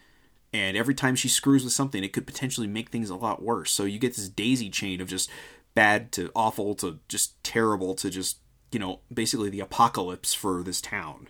And 0.53 0.77
every 0.77 0.95
time 0.95 1.16
she 1.16 1.29
screws 1.29 1.65
with 1.65 1.73
something 1.73 2.05
it 2.05 2.12
could 2.12 2.27
potentially 2.27 2.66
make 2.66 2.91
things 2.91 3.11
a 3.11 3.16
lot 3.16 3.43
worse. 3.43 3.73
So 3.73 3.85
you 3.85 3.99
get 3.99 4.15
this 4.15 4.29
daisy 4.29 4.71
chain 4.71 5.01
of 5.01 5.09
just 5.09 5.29
bad 5.75 6.12
to 6.12 6.31
awful 6.37 6.77
to 6.77 7.01
just 7.09 7.43
terrible 7.43 7.95
to 7.97 8.09
just 8.09 8.39
you 8.71 8.79
know 8.79 9.01
basically 9.12 9.51
the 9.51 9.61
apocalypse 9.61 10.33
for 10.35 10.62
this 10.62 10.81
town. 10.81 11.29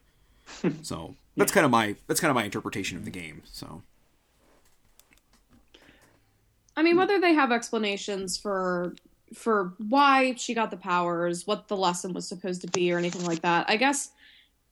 So 0.83 1.17
that's 1.37 1.53
kind 1.53 1.65
of 1.65 1.73
my 1.73 1.97
that's 2.07 2.21
kind 2.21 2.31
of 2.31 2.35
my 2.35 2.45
interpretation 2.45 2.97
of 2.97 3.05
the 3.05 3.11
game 3.11 3.43
so 3.45 3.83
I 6.77 6.83
mean, 6.83 6.97
whether 6.97 7.21
they 7.21 7.35
have 7.35 7.53
explanations 7.53 8.37
for 8.37 8.95
for 9.35 9.75
why 9.89 10.35
she 10.37 10.55
got 10.55 10.71
the 10.71 10.77
powers, 10.77 11.47
what 11.47 11.67
the 11.69 11.77
lesson 11.77 12.13
was 12.13 12.27
supposed 12.27 12.61
to 12.63 12.69
be, 12.69 12.93
or 12.93 12.99
anything 12.99 13.25
like 13.25 13.43
that, 13.43 13.67
I 13.69 13.77
guess 13.77 14.11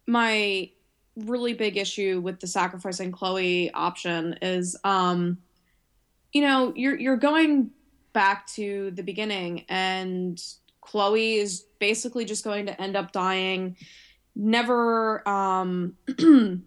my 0.06 0.70
really 1.16 1.52
big 1.52 1.76
issue 1.76 2.20
with 2.20 2.40
the 2.40 2.46
sacrificing 2.46 3.12
Chloe 3.12 3.70
option 3.72 4.38
is, 4.40 4.76
um, 4.84 5.38
you 6.32 6.42
know, 6.42 6.72
you're 6.74 6.98
you're 6.98 7.16
going 7.16 7.70
back 8.12 8.46
to 8.48 8.90
the 8.92 9.02
beginning, 9.02 9.64
and 9.68 10.42
Chloe 10.80 11.36
is 11.36 11.64
basically 11.78 12.24
just 12.24 12.44
going 12.44 12.66
to 12.66 12.80
end 12.80 12.96
up 12.96 13.12
dying, 13.12 13.76
never 14.34 15.26
um 15.28 15.96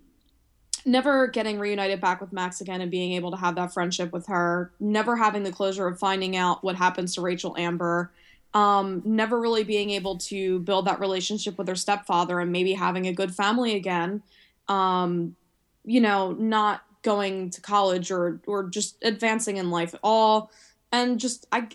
never 0.86 1.28
getting 1.28 1.60
reunited 1.60 2.00
back 2.00 2.22
with 2.22 2.32
Max 2.32 2.62
again 2.62 2.80
and 2.80 2.92
being 2.92 3.14
able 3.14 3.32
to 3.32 3.38
have 3.38 3.56
that 3.56 3.74
friendship 3.74 4.14
with 4.14 4.28
her, 4.28 4.72
never 4.80 5.16
having 5.16 5.44
the 5.44 5.52
closure 5.52 5.88
of 5.88 5.98
finding 5.98 6.38
out 6.38 6.64
what 6.64 6.76
happens 6.76 7.16
to 7.16 7.22
Rachel 7.22 7.56
Amber, 7.58 8.12
um, 8.54 9.02
never 9.04 9.40
really 9.42 9.64
being 9.64 9.90
able 9.90 10.18
to 10.18 10.60
build 10.60 10.86
that 10.86 11.00
relationship 11.00 11.58
with 11.58 11.68
her 11.68 11.76
stepfather 11.76 12.40
and 12.40 12.52
maybe 12.52 12.74
having 12.74 13.08
a 13.08 13.14
good 13.14 13.36
family 13.36 13.76
again, 13.76 14.22
um, 14.68 15.36
you 15.84 16.00
know, 16.00 16.32
not 16.34 16.84
going 17.02 17.50
to 17.52 17.62
college 17.62 18.12
or 18.12 18.40
or 18.48 18.64
just 18.64 18.98
advancing 19.04 19.58
in 19.58 19.70
life 19.70 19.94
at 19.94 20.00
all, 20.04 20.52
and 20.92 21.20
just 21.20 21.48
I. 21.52 21.68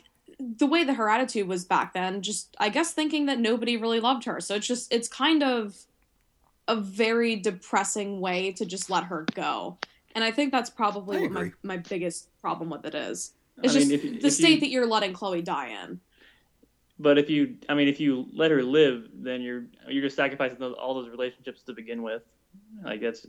The 0.59 0.65
way 0.65 0.85
that 0.85 0.95
her 0.95 1.11
attitude 1.11 1.47
was 1.49 1.66
back 1.66 1.93
then, 1.93 2.23
just 2.23 2.57
I 2.59 2.70
guess 2.70 2.93
thinking 2.93 3.27
that 3.27 3.39
nobody 3.39 3.77
really 3.77 4.01
loved 4.01 4.24
her. 4.24 4.41
So 4.41 4.55
it's 4.55 4.66
just 4.66 4.91
it's 4.91 5.07
kind 5.07 5.43
of 5.43 5.77
a 6.71 6.77
very 6.77 7.37
depressing 7.37 8.21
way 8.21 8.53
to 8.53 8.65
just 8.65 8.89
let 8.91 9.05
her 9.05 9.27
go. 9.35 9.77
And 10.15 10.23
I 10.23 10.31
think 10.31 10.53
that's 10.53 10.71
probably 10.71 11.21
what 11.21 11.31
my, 11.33 11.53
my 11.63 11.77
biggest 11.79 12.29
problem 12.41 12.71
with 12.71 12.85
it 12.87 12.95
is. 12.95 13.33
I 13.59 13.63
It's 13.67 13.75
mean, 13.75 13.91
just 13.91 13.93
if 14.05 14.23
the 14.23 14.29
if 14.29 14.33
state 14.35 14.55
you- 14.55 14.61
that 14.61 14.71
you're 14.71 14.87
letting 14.87 15.13
Chloe 15.13 15.43
die 15.43 15.83
in. 15.85 16.01
But 16.99 17.17
if 17.19 17.31
you, 17.31 17.57
I 17.69 17.75
mean, 17.75 17.89
if 17.89 17.99
you 17.99 18.27
let 18.35 18.51
her 18.51 18.63
live, 18.63 19.09
then 19.15 19.41
you're 19.41 19.65
you're 19.89 20.03
just 20.03 20.17
sacrificing 20.17 20.59
those, 20.59 20.75
all 20.75 20.95
those 20.95 21.09
relationships 21.09 21.63
to 21.63 21.73
begin 21.73 22.03
with. 22.03 22.23
Like 22.85 23.01
that's 23.01 23.27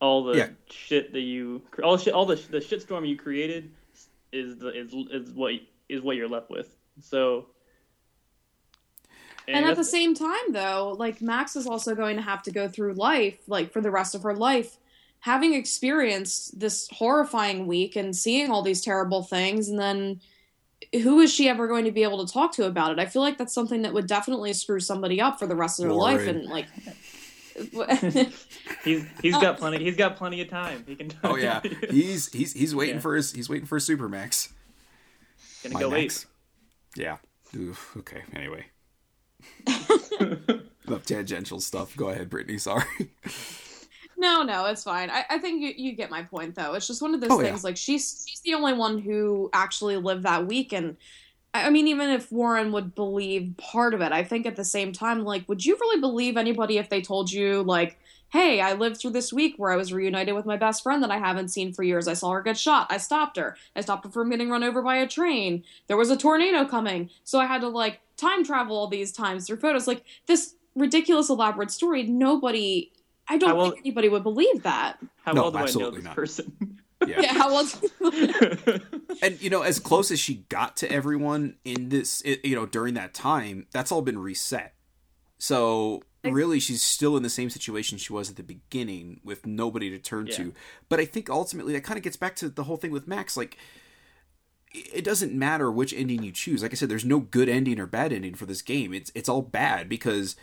all 0.00 0.22
the 0.24 0.36
Yeah. 0.36 0.48
shit 0.70 1.12
that 1.14 1.20
you, 1.20 1.62
all 1.82 1.96
the 1.96 2.02
shit, 2.04 2.12
all 2.14 2.26
the 2.26 2.36
the 2.50 2.58
shitstorm 2.58 3.08
you 3.08 3.16
created 3.16 3.70
is 4.32 4.58
the 4.58 4.68
is 4.68 4.92
is 5.10 5.32
what 5.32 5.54
is 5.88 6.02
what 6.02 6.16
you're 6.16 6.28
left 6.28 6.50
with. 6.50 6.76
So. 7.00 7.46
And, 9.48 9.66
at 9.66 9.76
the 9.76 9.84
same 9.84 10.14
time, 10.14 10.52
though, 10.52 10.94
like 10.98 11.20
Max 11.20 11.56
is 11.56 11.66
also 11.66 11.94
going 11.94 12.16
to 12.16 12.22
have 12.22 12.42
to 12.44 12.50
go 12.50 12.68
through 12.68 12.94
life, 12.94 13.38
like 13.46 13.72
for 13.72 13.80
the 13.80 13.90
rest 13.90 14.14
of 14.14 14.22
her 14.22 14.34
life, 14.34 14.78
having 15.20 15.54
experienced 15.54 16.58
this 16.58 16.88
horrifying 16.92 17.66
week 17.66 17.96
and 17.96 18.14
seeing 18.16 18.50
all 18.50 18.62
these 18.62 18.80
terrible 18.80 19.22
things, 19.22 19.68
and 19.68 19.78
then 19.78 20.20
who 21.02 21.20
is 21.20 21.32
she 21.32 21.48
ever 21.48 21.66
going 21.66 21.84
to 21.84 21.92
be 21.92 22.02
able 22.02 22.24
to 22.26 22.32
talk 22.32 22.52
to 22.52 22.66
about 22.66 22.92
it? 22.92 22.98
I 22.98 23.06
feel 23.06 23.22
like 23.22 23.38
that's 23.38 23.54
something 23.54 23.82
that 23.82 23.92
would 23.94 24.06
definitely 24.06 24.52
screw 24.52 24.80
somebody 24.80 25.20
up 25.20 25.38
for 25.38 25.46
the 25.46 25.56
rest 25.56 25.78
of 25.80 25.84
their 25.84 25.94
life, 25.94 26.26
and 26.26 26.44
like. 26.46 26.66
he's 28.84 29.04
he's 29.22 29.36
got 29.38 29.58
plenty 29.58 29.78
he's 29.84 29.94
got 29.94 30.16
plenty 30.16 30.40
of 30.40 30.48
time. 30.48 30.82
He 30.88 30.96
can. 30.96 31.12
oh 31.22 31.36
yeah 31.36 31.60
he's 31.90 32.32
he's 32.32 32.52
he's 32.52 32.74
waiting 32.74 32.96
Yeah. 32.96 33.00
for 33.00 33.14
his 33.14 33.30
he's 33.32 33.48
waiting 33.48 33.64
for 33.66 33.76
his 33.76 33.88
supermax 33.88 34.50
gonna 35.62 35.74
My 35.74 35.80
go 35.80 35.90
Max. 35.90 36.26
wait. 36.96 37.04
Yeah. 37.04 37.16
Oof, 37.56 37.94
okay. 37.98 38.22
Anyway. 38.34 38.66
Enough 40.86 41.04
tangential 41.06 41.60
stuff. 41.60 41.96
Go 41.96 42.08
ahead, 42.10 42.28
Brittany. 42.30 42.58
Sorry. 42.58 42.84
No, 44.16 44.42
no, 44.42 44.66
it's 44.66 44.84
fine. 44.84 45.10
I, 45.10 45.24
I 45.28 45.38
think 45.38 45.60
you, 45.60 45.72
you 45.76 45.92
get 45.92 46.08
my 46.10 46.22
point, 46.22 46.54
though. 46.54 46.74
It's 46.74 46.86
just 46.86 47.02
one 47.02 47.14
of 47.14 47.20
those 47.20 47.30
Oh, 47.32 47.40
yeah. 47.40 47.48
things. 47.48 47.64
Like 47.64 47.76
she's 47.76 48.24
she's 48.28 48.40
the 48.40 48.54
only 48.54 48.72
one 48.72 48.98
who 48.98 49.50
actually 49.52 49.96
lived 49.96 50.22
that 50.22 50.46
week, 50.46 50.72
and 50.72 50.96
I 51.52 51.68
mean, 51.70 51.88
even 51.88 52.10
if 52.10 52.30
Warren 52.30 52.70
would 52.72 52.94
believe 52.94 53.54
part 53.56 53.92
of 53.92 54.00
it, 54.00 54.12
I 54.12 54.22
think 54.24 54.46
at 54.46 54.56
the 54.56 54.64
same 54.64 54.92
time, 54.92 55.24
like, 55.24 55.48
would 55.48 55.64
you 55.64 55.76
really 55.80 56.00
believe 56.00 56.36
anybody 56.36 56.78
if 56.78 56.88
they 56.90 57.00
told 57.00 57.30
you, 57.30 57.62
like, 57.62 57.98
hey, 58.30 58.60
I 58.60 58.72
lived 58.72 58.98
through 58.98 59.12
this 59.12 59.32
week 59.32 59.54
where 59.58 59.70
I 59.70 59.76
was 59.76 59.92
reunited 59.92 60.34
with 60.34 60.46
my 60.46 60.56
best 60.56 60.82
friend 60.82 61.02
that 61.04 61.10
I 61.12 61.18
haven't 61.18 61.48
seen 61.48 61.72
for 61.72 61.84
years. 61.84 62.08
I 62.08 62.14
saw 62.14 62.30
her 62.32 62.42
get 62.42 62.58
shot. 62.58 62.88
I 62.90 62.96
stopped 62.98 63.36
her. 63.36 63.56
I 63.76 63.80
stopped 63.80 64.04
her 64.04 64.10
from 64.10 64.30
getting 64.30 64.50
run 64.50 64.64
over 64.64 64.82
by 64.82 64.96
a 64.96 65.06
train. 65.06 65.62
There 65.86 65.96
was 65.96 66.10
a 66.10 66.16
tornado 66.16 66.64
coming, 66.64 67.10
so 67.24 67.38
I 67.38 67.46
had 67.46 67.60
to 67.60 67.68
like 67.68 68.00
time 68.16 68.44
travel 68.44 68.76
all 68.76 68.86
these 68.88 69.12
times 69.12 69.46
through 69.46 69.58
photos. 69.58 69.86
Like 69.86 70.04
this 70.26 70.54
ridiculous 70.74 71.28
elaborate 71.30 71.70
story, 71.70 72.02
nobody. 72.04 72.90
I 73.28 73.38
don't 73.38 73.50
I 73.50 73.52
will- 73.54 73.70
think 73.70 73.80
anybody 73.86 74.08
would 74.08 74.22
believe 74.22 74.62
that. 74.64 74.98
How 75.24 75.32
No, 75.32 75.42
well 75.42 75.50
do 75.50 75.56
I 75.58 75.60
know 75.60 75.64
absolutely 75.64 75.96
this 75.98 76.04
not. 76.04 76.14
person? 76.16 76.78
Yeah. 77.06 77.20
Yeah, 77.20 77.34
how 77.34 77.50
else? 77.54 77.78
and 79.22 79.40
you 79.42 79.50
know 79.50 79.60
as 79.62 79.78
close 79.78 80.10
as 80.10 80.18
she 80.18 80.46
got 80.48 80.76
to 80.78 80.90
everyone 80.90 81.56
in 81.64 81.88
this 81.90 82.22
it, 82.22 82.42
you 82.44 82.54
know 82.54 82.64
during 82.66 82.94
that 82.94 83.12
time 83.12 83.66
that's 83.72 83.92
all 83.92 84.00
been 84.00 84.18
reset 84.18 84.74
so 85.38 86.02
really 86.24 86.58
she's 86.60 86.80
still 86.82 87.16
in 87.16 87.22
the 87.22 87.28
same 87.28 87.50
situation 87.50 87.98
she 87.98 88.12
was 88.12 88.30
at 88.30 88.36
the 88.36 88.42
beginning 88.42 89.20
with 89.22 89.44
nobody 89.46 89.90
to 89.90 89.98
turn 89.98 90.26
Yeah. 90.28 90.36
to 90.36 90.54
but 90.88 90.98
i 90.98 91.04
think 91.04 91.28
ultimately 91.28 91.74
that 91.74 91.82
kind 91.84 91.98
of 91.98 92.02
gets 92.04 92.16
back 92.16 92.36
to 92.36 92.48
the 92.48 92.64
whole 92.64 92.76
thing 92.78 92.90
with 92.90 93.06
max 93.06 93.36
like 93.36 93.58
it 94.74 95.04
doesn't 95.04 95.32
matter 95.32 95.70
which 95.70 95.94
ending 95.94 96.22
you 96.22 96.32
choose 96.32 96.62
like 96.62 96.72
i 96.72 96.74
said 96.74 96.88
there's 96.88 97.04
no 97.04 97.20
good 97.20 97.48
ending 97.48 97.78
or 97.78 97.86
bad 97.86 98.12
ending 98.12 98.34
for 98.34 98.46
this 98.46 98.62
game 98.62 98.92
it's 98.92 99.12
it's 99.14 99.28
all 99.28 99.42
bad 99.42 99.88
because 99.88 100.36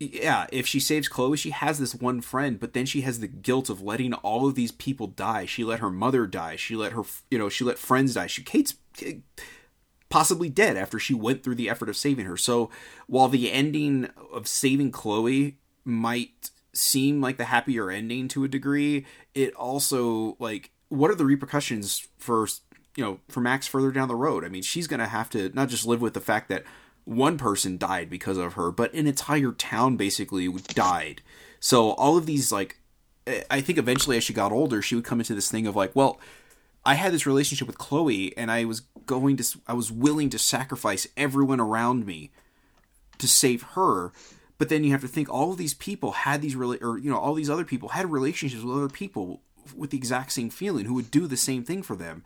yeah, 0.00 0.46
if 0.50 0.66
she 0.66 0.80
saves 0.80 1.08
Chloe, 1.08 1.36
she 1.36 1.50
has 1.50 1.78
this 1.78 1.94
one 1.94 2.20
friend, 2.20 2.58
but 2.58 2.72
then 2.72 2.86
she 2.86 3.02
has 3.02 3.20
the 3.20 3.28
guilt 3.28 3.70
of 3.70 3.80
letting 3.80 4.12
all 4.12 4.46
of 4.46 4.54
these 4.54 4.72
people 4.72 5.06
die. 5.06 5.46
She 5.46 5.64
let 5.64 5.80
her 5.80 5.90
mother 5.90 6.26
die. 6.26 6.56
She 6.56 6.74
let 6.74 6.92
her, 6.92 7.02
you 7.30 7.38
know, 7.38 7.48
she 7.48 7.64
let 7.64 7.78
friends 7.78 8.14
die. 8.14 8.26
She 8.26 8.42
Kate's 8.42 8.74
eh, 9.02 9.14
possibly 10.08 10.48
dead 10.48 10.76
after 10.76 10.98
she 10.98 11.14
went 11.14 11.42
through 11.42 11.54
the 11.54 11.70
effort 11.70 11.88
of 11.88 11.96
saving 11.96 12.26
her. 12.26 12.36
So 12.36 12.70
while 13.06 13.28
the 13.28 13.50
ending 13.50 14.08
of 14.32 14.48
saving 14.48 14.90
Chloe 14.90 15.58
might 15.84 16.50
seem 16.72 17.20
like 17.20 17.36
the 17.36 17.44
happier 17.44 17.90
ending 17.90 18.28
to 18.28 18.44
a 18.44 18.48
degree, 18.48 19.06
it 19.34 19.54
also 19.54 20.36
like 20.38 20.70
what 20.88 21.10
are 21.10 21.16
the 21.16 21.24
repercussions 21.24 22.06
for 22.18 22.46
you 22.96 23.04
know 23.04 23.20
for 23.28 23.40
Max 23.40 23.66
further 23.66 23.90
down 23.90 24.08
the 24.08 24.16
road? 24.16 24.44
I 24.44 24.48
mean, 24.48 24.62
she's 24.62 24.86
gonna 24.86 25.08
have 25.08 25.30
to 25.30 25.50
not 25.50 25.68
just 25.68 25.86
live 25.86 26.00
with 26.00 26.14
the 26.14 26.20
fact 26.20 26.48
that 26.48 26.64
one 27.04 27.36
person 27.36 27.76
died 27.76 28.08
because 28.08 28.38
of 28.38 28.54
her, 28.54 28.70
but 28.70 28.92
an 28.94 29.06
entire 29.06 29.52
town 29.52 29.96
basically 29.96 30.48
died. 30.48 31.22
So 31.60 31.90
all 31.92 32.16
of 32.16 32.26
these 32.26 32.50
like 32.50 32.78
I 33.50 33.60
think 33.60 33.78
eventually 33.78 34.16
as 34.16 34.24
she 34.24 34.32
got 34.32 34.52
older, 34.52 34.82
she 34.82 34.94
would 34.94 35.04
come 35.04 35.20
into 35.20 35.34
this 35.34 35.50
thing 35.50 35.66
of 35.66 35.76
like, 35.76 35.94
well, 35.94 36.20
I 36.84 36.94
had 36.94 37.12
this 37.12 37.26
relationship 37.26 37.66
with 37.66 37.78
Chloe 37.78 38.36
and 38.36 38.50
I 38.50 38.64
was 38.64 38.80
going 39.06 39.36
to 39.38 39.58
I 39.66 39.72
was 39.72 39.90
willing 39.90 40.30
to 40.30 40.38
sacrifice 40.38 41.06
everyone 41.16 41.60
around 41.60 42.06
me 42.06 42.30
to 43.18 43.28
save 43.28 43.62
her. 43.74 44.12
But 44.58 44.68
then 44.68 44.84
you 44.84 44.92
have 44.92 45.00
to 45.00 45.08
think 45.08 45.28
all 45.28 45.52
of 45.52 45.58
these 45.58 45.74
people 45.74 46.12
had 46.12 46.42
these 46.42 46.54
really 46.54 46.78
or 46.78 46.98
you 46.98 47.10
know 47.10 47.18
all 47.18 47.34
these 47.34 47.50
other 47.50 47.64
people 47.64 47.90
had 47.90 48.10
relationships 48.10 48.62
with 48.62 48.76
other 48.76 48.88
people 48.88 49.40
with 49.74 49.90
the 49.90 49.96
exact 49.96 50.32
same 50.32 50.50
feeling 50.50 50.84
who 50.84 50.94
would 50.94 51.10
do 51.10 51.26
the 51.26 51.36
same 51.36 51.64
thing 51.64 51.82
for 51.82 51.96
them. 51.96 52.22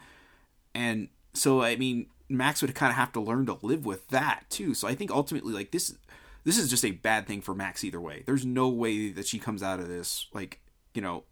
And 0.79 1.09
so 1.35 1.61
I 1.61 1.75
mean 1.75 2.07
Max 2.29 2.63
would 2.63 2.75
kind 2.75 2.91
of 2.91 2.97
have 2.97 3.13
to 3.13 3.21
learn 3.21 3.47
to 3.47 3.59
live 3.63 3.85
with 3.85 4.09
that 4.09 4.45
too. 4.49 4.75
So 4.75 4.87
I 4.87 4.95
think 4.95 5.11
ultimately 5.11 5.53
like 5.53 5.73
this 5.73 5.97
this 6.45 6.57
is 6.57 6.71
just 6.71 6.85
a 6.85 6.93
bad 6.93 7.27
thing 7.27 7.43
for 7.43 7.55
Max 7.55 7.83
either 7.83 8.01
way. 8.01 8.23
There's 8.25 8.47
no 8.47 8.69
way 8.69 9.11
that 9.11 9.27
she 9.27 9.39
comes 9.39 9.63
out 9.63 9.81
of 9.81 9.89
this 9.89 10.29
like, 10.33 10.61
you 10.95 11.03
know, 11.03 11.25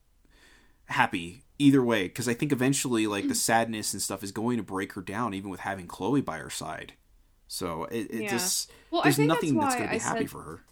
happy 0.87 1.45
either 1.59 1.83
way 1.83 2.05
because 2.05 2.29
I 2.29 2.35
think 2.35 2.51
eventually 2.51 3.07
like 3.07 3.29
the 3.29 3.35
mm. 3.35 3.37
sadness 3.37 3.93
and 3.93 4.03
stuff 4.03 4.25
is 4.25 4.33
going 4.33 4.57
to 4.57 4.63
break 4.65 4.93
her 4.95 5.01
down 5.01 5.33
even 5.33 5.51
with 5.51 5.61
having 5.61 5.87
Chloe 5.87 6.21
by 6.21 6.39
her 6.39 6.51
side. 6.51 6.95
So 7.47 7.85
it, 7.85 8.11
it 8.11 8.23
Yeah. 8.25 8.31
just 8.31 8.73
Well, 8.91 9.03
I 9.03 9.05
there's 9.05 9.19
nothing 9.21 9.55
that's 9.55 9.75
that's, 9.75 9.77
going 9.77 9.89
to 9.89 9.95
be 9.95 10.01
I 10.01 10.03
happy 10.03 10.21
said- 10.21 10.31
for 10.31 10.43
her. 10.43 10.63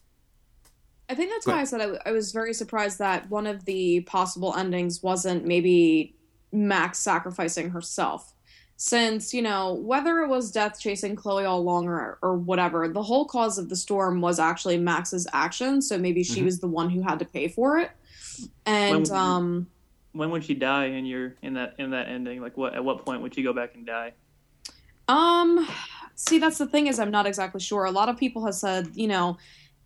I 1.07 1.15
think 1.15 1.31
that's 1.31 1.45
Go 1.45 1.53
why 1.53 1.61
I 1.61 1.65
said 1.65 1.99
I 2.07 2.13
was 2.13 2.33
very 2.33 2.55
surprised 2.55 2.99
that 2.99 3.29
one 3.29 3.47
of 3.47 3.67
the 3.67 4.01
possible 4.01 4.55
endings 4.57 5.03
wasn't 5.03 5.45
maybe 5.45 6.17
Max 6.51 6.99
sacrificing 6.99 7.71
herself. 7.71 8.34
Since, 8.77 9.33
you 9.33 9.41
know, 9.43 9.75
whether 9.75 10.19
it 10.21 10.29
was 10.29 10.51
death 10.51 10.81
chasing 10.81 11.15
Chloe 11.15 11.45
all 11.45 11.61
along 11.61 11.87
or, 11.87 12.19
or 12.23 12.37
whatever, 12.37 12.89
the 12.89 13.03
whole 13.03 13.25
cause 13.25 13.57
of 13.57 13.69
the 13.69 13.77
storm 13.77 14.21
was 14.21 14.39
actually 14.41 14.79
Max's 14.79 15.27
action. 15.33 15.81
So 15.81 15.97
maybe 15.97 16.25
she 16.25 16.41
Mhm. 16.41 16.45
was 16.47 16.59
the 16.59 16.67
one 16.67 16.91
who 16.91 17.01
had 17.01 17.21
to 17.21 17.25
pay 17.25 17.49
for 17.49 17.79
it. 17.79 17.91
And, 18.67 19.07
When- 19.09 19.13
um, 19.17 19.67
when 20.13 20.31
would 20.31 20.45
she 20.45 20.55
die 20.55 20.87
in 20.87 21.07
your 21.07 21.35
in 21.43 21.55
that 21.55 21.75
in 21.79 21.91
that 21.91 22.09
ending? 22.09 22.41
Like 22.41 22.57
what 22.57 22.75
at 22.75 22.85
what 22.85 23.05
point 23.05 23.23
would 23.23 23.35
she 23.35 23.43
go 23.43 23.53
back 23.53 23.75
and 23.75 23.85
die? 23.87 24.13
Um, 25.09 25.67
see, 26.15 26.39
that's 26.39 26.59
the 26.59 26.67
thing 26.67 26.87
is 26.87 26.99
I'm 26.99 27.11
not 27.11 27.27
exactly 27.27 27.61
sure. 27.61 27.85
A 27.85 27.91
lot 27.91 28.09
of 28.09 28.17
people 28.17 28.45
have 28.47 28.55
said, 28.55 28.91
you 28.95 29.07
know, 29.09 29.37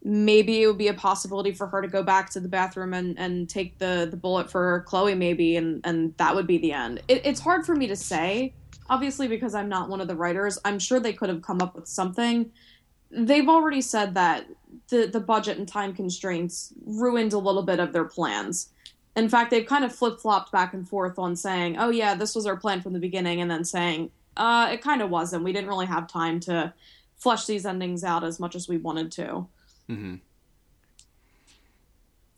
maybe 0.02 0.62
it 0.62 0.66
would 0.66 0.78
be 0.78 0.89
a 0.89 0.94
possibility 0.94 1.52
for 1.52 1.66
her 1.66 1.82
to 1.82 1.89
go 1.89 2.02
back 2.02 2.31
to 2.31 2.40
the 2.40 2.48
bathroom 2.48 2.94
and, 2.94 3.19
and 3.19 3.48
take 3.48 3.78
the, 3.78 4.06
the 4.10 4.16
bullet 4.16 4.51
for 4.51 4.85
Chloe, 4.86 5.15
maybe, 5.15 5.56
and, 5.56 5.81
and 5.85 6.15
that 6.19 6.35
would 6.35 6.47
be 6.47 6.59
the 6.59 6.73
end. 6.73 7.02
It, 7.09 7.23
it's 7.24 7.40
hard 7.40 7.66
for 7.66 7.74
me 7.74 7.89
to 7.89 7.97
say, 7.97 8.55
obviously, 8.89 9.28
because 9.28 9.55
I'm 9.55 9.69
not 9.69 9.89
one 9.89 10.01
of 10.01 10.09
the 10.09 10.16
writers. 10.16 10.59
I'm 10.65 10.78
sure 10.78 11.01
they 11.01 11.12
could 11.12 11.28
have 11.28 11.43
come 11.43 11.60
up 11.60 11.74
with 11.74 11.86
something. 11.89 12.51
They've 13.10 13.48
already 13.48 13.81
said 13.81 14.15
that 14.15 14.47
the, 14.89 15.06
the 15.06 15.20
budget 15.20 15.59
and 15.59 15.66
time 15.66 15.94
constraints 15.94 16.73
ruined 16.85 17.32
a 17.32 17.39
little 17.39 17.62
bit 17.62 17.81
of 17.81 17.93
their 17.93 18.05
plans. 18.05 18.70
In 19.16 19.28
fact, 19.28 19.51
they've 19.51 19.66
kind 19.66 19.85
of 19.85 19.94
flip 19.94 20.20
flopped 20.20 20.52
back 20.52 20.74
and 20.74 20.89
forth 20.89 21.19
on 21.19 21.35
saying, 21.35 21.77
oh, 21.78 21.90
yeah, 21.90 22.15
this 22.15 22.35
was 22.35 22.47
our 22.47 22.56
plan 22.56 22.81
from 22.81 22.93
the 22.93 22.98
beginning, 23.01 23.40
and 23.40 23.51
then 23.51 23.65
saying, 23.65 24.10
uh, 24.36 24.69
it 24.73 24.82
kind 24.82 25.02
of 25.02 25.10
wasn't. 25.10 25.43
We 25.43 25.52
didn't 25.52 25.69
really 25.69 25.86
have 25.86 26.06
time 26.06 26.39
to 26.40 26.73
flesh 27.16 27.47
these 27.47 27.66
endings 27.66 28.05
out 28.05 28.23
as 28.23 28.39
much 28.39 28.55
as 28.55 28.69
we 28.69 28.77
wanted 28.77 29.10
to. 29.12 29.47
hmm 29.89 30.16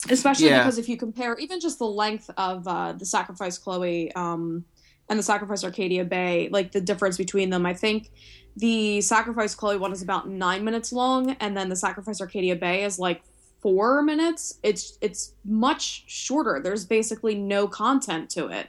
Especially 0.09 0.47
Yeah. 0.49 0.59
because 0.61 0.79
if 0.79 0.89
you 0.89 0.97
compare 0.97 1.37
even 1.37 1.61
just 1.61 1.79
the 1.79 1.87
length 1.87 2.31
of 2.39 2.67
uh, 2.67 2.93
the 2.93 3.05
Sacrifice 3.05 3.59
Chloe 3.59 4.11
um, 4.15 4.65
and 5.11 5.19
the 5.19 5.23
Sacrifice 5.23 5.65
Arcadia 5.65 6.05
Bay, 6.05 6.49
like 6.51 6.73
the 6.73 6.81
difference 6.81 7.19
between 7.19 7.51
them, 7.51 7.67
I 7.67 7.75
think 7.75 8.11
the 8.57 9.03
Sacrifice 9.03 9.55
Chloe 9.55 9.77
one 9.77 9.93
is 9.93 10.01
about 10.01 10.29
nine 10.29 10.65
minutes 10.65 10.93
long, 10.93 11.33
and 11.41 11.57
then 11.57 11.69
the 11.69 11.77
Sacrifice 11.77 12.21
Arcadia 12.21 12.57
Bay 12.57 12.85
is 12.85 12.99
like 12.99 13.23
four 13.61 14.03
minutes. 14.03 14.59
It's 14.63 14.97
it's 15.01 15.35
much 15.45 16.05
shorter. 16.07 16.61
There's 16.63 16.87
basically 16.87 17.35
no 17.35 17.69
content 17.69 18.31
to 18.31 18.47
it. 18.49 18.69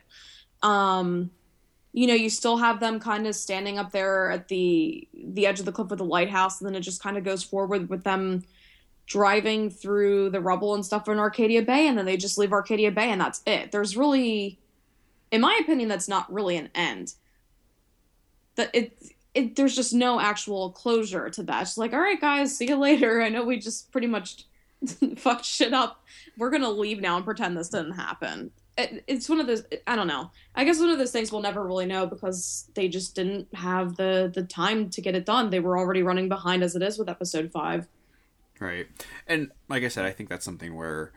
Um, 0.64 1.32
you 1.94 2.08
know, 2.08 2.14
you 2.14 2.30
still 2.30 2.58
have 2.58 2.80
them 2.80 3.00
kind 3.00 3.28
of 3.28 3.36
standing 3.36 3.78
up 3.78 3.92
there 3.92 4.32
at 4.32 4.48
the 4.48 5.08
the 5.14 5.46
edge 5.46 5.60
of 5.60 5.66
the 5.66 5.72
cliff 5.72 5.90
with 5.90 6.00
the 6.00 6.06
lighthouse, 6.06 6.60
and 6.60 6.68
then 6.68 6.76
it 6.76 6.82
just 6.82 7.04
kind 7.04 7.18
of 7.18 7.24
goes 7.24 7.44
forward 7.44 7.90
with 7.90 8.04
them 8.04 8.44
driving 9.06 9.70
through 9.70 10.30
the 10.30 10.40
rubble 10.40 10.74
and 10.74 10.86
stuff 10.86 11.08
in 11.10 11.20
Arcadia 11.20 11.62
Bay, 11.62 11.88
and 11.88 11.98
then 11.98 12.06
they 12.06 12.18
just 12.18 12.38
leave 12.38 12.54
Arcadia 12.54 12.92
Bay, 12.92 13.12
and 13.12 13.20
that's 13.20 13.42
it. 13.46 13.72
There's 13.72 13.98
really, 13.98 14.61
in 15.32 15.42
my 15.42 15.58
opinion, 15.62 15.90
that's 15.90 16.08
not 16.08 16.32
really 16.32 16.58
an 16.58 16.70
end. 16.76 17.14
That 18.56 18.70
it, 18.74 19.02
it 19.34 19.56
there's 19.56 19.76
just 19.76 19.94
no 19.94 20.20
actual 20.20 20.72
closure 20.72 21.30
to 21.30 21.44
that. 21.44 21.62
It's 21.64 21.78
like, 21.78 21.94
all 21.94 22.00
right, 22.00 22.20
guys, 22.20 22.56
see 22.56 22.68
you 22.68 22.76
later. 22.76 23.22
I 23.22 23.30
know 23.30 23.44
we 23.44 23.58
just 23.58 23.92
pretty 23.92 24.08
much 24.08 24.46
fucked 25.18 25.46
shit 25.46 25.74
up. 25.74 26.04
We're 26.38 26.50
gonna 26.50 26.70
leave 26.70 27.02
now 27.02 27.16
and 27.16 27.26
pretend 27.26 27.58
this 27.58 27.70
didn't 27.70 27.94
happen. 27.94 28.52
It, 28.78 29.04
it's 29.08 29.30
one 29.30 29.40
of 29.40 29.48
those. 29.48 29.64
I 29.88 29.96
don't 29.96 30.08
know. 30.08 30.32
I 30.56 30.66
guess 30.66 30.80
one 30.80 30.90
of 30.90 30.98
those 30.98 31.12
things 31.12 31.32
we'll 31.32 31.42
never 31.42 31.66
really 31.66 31.86
know 31.86 32.06
because 32.06 32.70
they 32.74 32.88
just 32.88 33.16
didn't 33.16 33.48
have 33.54 33.96
the 33.96 34.32
the 34.34 34.44
time 34.44 34.90
to 34.92 35.02
get 35.02 35.16
it 35.16 35.26
done. 35.26 35.50
They 35.50 35.60
were 35.60 35.78
already 35.78 36.04
running 36.04 36.30
behind 36.30 36.64
as 36.64 36.76
it 36.76 36.82
is 36.82 36.98
with 36.98 37.10
episode 37.10 37.52
five. 37.52 37.88
Right. 38.60 38.88
And 39.28 39.52
like 39.70 39.84
I 39.84 39.88
said, 39.88 40.06
I 40.06 40.12
think 40.12 40.30
that's 40.30 40.46
something 40.46 40.76
where 40.76 41.12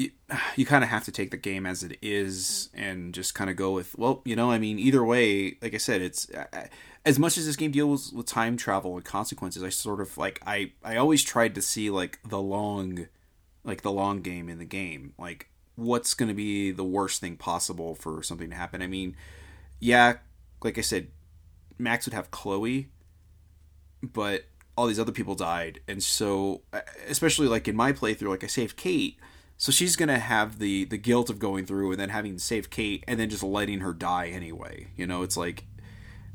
you, 0.00 0.10
you 0.56 0.66
kind 0.66 0.82
of 0.82 0.90
have 0.90 1.04
to 1.04 1.12
take 1.12 1.30
the 1.30 1.36
game 1.36 1.66
as 1.66 1.82
it 1.82 1.98
is 2.02 2.70
and 2.74 3.14
just 3.14 3.34
kind 3.34 3.50
of 3.50 3.56
go 3.56 3.72
with, 3.72 3.96
well, 3.98 4.22
you 4.24 4.34
know, 4.34 4.50
I 4.50 4.58
mean, 4.58 4.78
either 4.78 5.04
way, 5.04 5.56
like 5.62 5.74
I 5.74 5.78
said, 5.78 6.02
it's 6.02 6.30
as 7.04 7.18
much 7.18 7.38
as 7.38 7.46
this 7.46 7.56
game 7.56 7.70
deals 7.70 8.12
with 8.12 8.26
time 8.26 8.56
travel 8.56 8.96
and 8.96 9.04
consequences, 9.04 9.62
I 9.62 9.68
sort 9.68 10.00
of 10.00 10.16
like, 10.18 10.40
I, 10.46 10.72
I 10.82 10.96
always 10.96 11.22
tried 11.22 11.54
to 11.54 11.62
see 11.62 11.90
like 11.90 12.18
the 12.26 12.40
long, 12.40 13.08
like 13.64 13.82
the 13.82 13.92
long 13.92 14.22
game 14.22 14.48
in 14.48 14.58
the 14.58 14.64
game. 14.64 15.12
Like, 15.18 15.48
what's 15.76 16.14
going 16.14 16.28
to 16.28 16.34
be 16.34 16.70
the 16.72 16.84
worst 16.84 17.20
thing 17.20 17.36
possible 17.36 17.94
for 17.94 18.22
something 18.22 18.50
to 18.50 18.56
happen? 18.56 18.82
I 18.82 18.86
mean, 18.86 19.16
yeah, 19.78 20.18
like 20.62 20.78
I 20.78 20.82
said, 20.82 21.08
Max 21.78 22.06
would 22.06 22.14
have 22.14 22.30
Chloe, 22.30 22.88
but 24.02 24.44
all 24.76 24.86
these 24.86 25.00
other 25.00 25.12
people 25.12 25.34
died 25.34 25.80
and 25.88 26.02
so 26.02 26.62
especially 27.06 27.46
like 27.46 27.68
in 27.68 27.76
my 27.76 27.92
playthrough 27.92 28.30
like 28.30 28.44
i 28.44 28.46
saved 28.46 28.78
kate 28.78 29.18
so 29.60 29.70
she's 29.70 29.94
gonna 29.94 30.18
have 30.18 30.58
the 30.58 30.86
the 30.86 30.96
guilt 30.96 31.28
of 31.28 31.38
going 31.38 31.66
through 31.66 31.90
and 31.90 32.00
then 32.00 32.08
having 32.08 32.32
to 32.32 32.40
save 32.40 32.70
kate 32.70 33.04
and 33.06 33.20
then 33.20 33.28
just 33.28 33.42
letting 33.42 33.80
her 33.80 33.92
die 33.92 34.28
anyway. 34.28 34.86
You 34.96 35.06
know 35.06 35.22
it's 35.22 35.36
like 35.36 35.66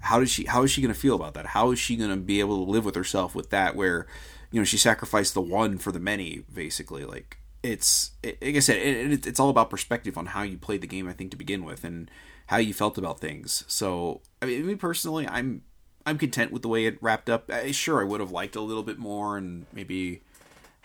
how 0.01 0.19
does 0.19 0.29
she 0.29 0.45
how 0.45 0.61
is 0.61 0.69
she 0.69 0.79
gonna 0.79 0.93
feel 0.93 1.15
about 1.15 1.33
that? 1.33 1.47
How 1.47 1.71
is 1.71 1.79
she 1.79 1.95
gonna 1.95 2.17
be 2.17 2.39
able 2.39 2.63
to 2.63 2.71
live 2.71 2.85
with 2.85 2.93
herself 2.93 3.33
with 3.33 3.49
that 3.49 3.75
where 3.75 4.05
you 4.51 4.61
know 4.61 4.63
she 4.63 4.77
sacrificed 4.77 5.33
the 5.33 5.41
one 5.41 5.79
for 5.79 5.91
the 5.91 5.99
many 5.99 6.43
basically? 6.53 7.03
Like 7.03 7.39
it's 7.63 8.11
it, 8.21 8.39
like 8.43 8.55
i 8.57 8.59
said 8.59 8.77
it, 8.77 9.11
it, 9.11 9.25
it's 9.25 9.39
all 9.39 9.49
about 9.49 9.71
perspective 9.71 10.19
on 10.19 10.27
how 10.27 10.43
you 10.43 10.55
played 10.55 10.81
the 10.81 10.87
game 10.87 11.07
i 11.07 11.13
think 11.13 11.31
to 11.31 11.37
begin 11.37 11.65
with 11.65 11.83
and 11.83 12.11
how 12.45 12.57
you 12.57 12.75
felt 12.75 12.95
about 12.95 13.19
things. 13.19 13.63
So 13.67 14.21
i 14.39 14.45
mean 14.45 14.67
me 14.67 14.75
personally 14.75 15.27
i'm 15.27 15.63
I'm 16.05 16.19
content 16.19 16.51
with 16.51 16.61
the 16.61 16.67
way 16.67 16.85
it 16.85 17.01
wrapped 17.01 17.31
up. 17.31 17.49
Sure, 17.71 17.99
I 17.99 18.03
would 18.03 18.19
have 18.19 18.29
liked 18.29 18.55
a 18.55 18.61
little 18.61 18.83
bit 18.83 18.99
more 18.99 19.35
and 19.35 19.65
maybe 19.73 20.21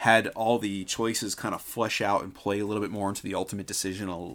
had 0.00 0.28
all 0.28 0.58
the 0.58 0.82
choices 0.84 1.34
kind 1.34 1.54
of 1.54 1.60
flesh 1.60 2.00
out 2.00 2.22
and 2.22 2.34
play 2.34 2.58
a 2.58 2.64
little 2.64 2.82
bit 2.82 2.90
more 2.90 3.10
into 3.10 3.22
the 3.22 3.34
ultimate 3.34 3.66
decision, 3.66 4.08
a, 4.08 4.34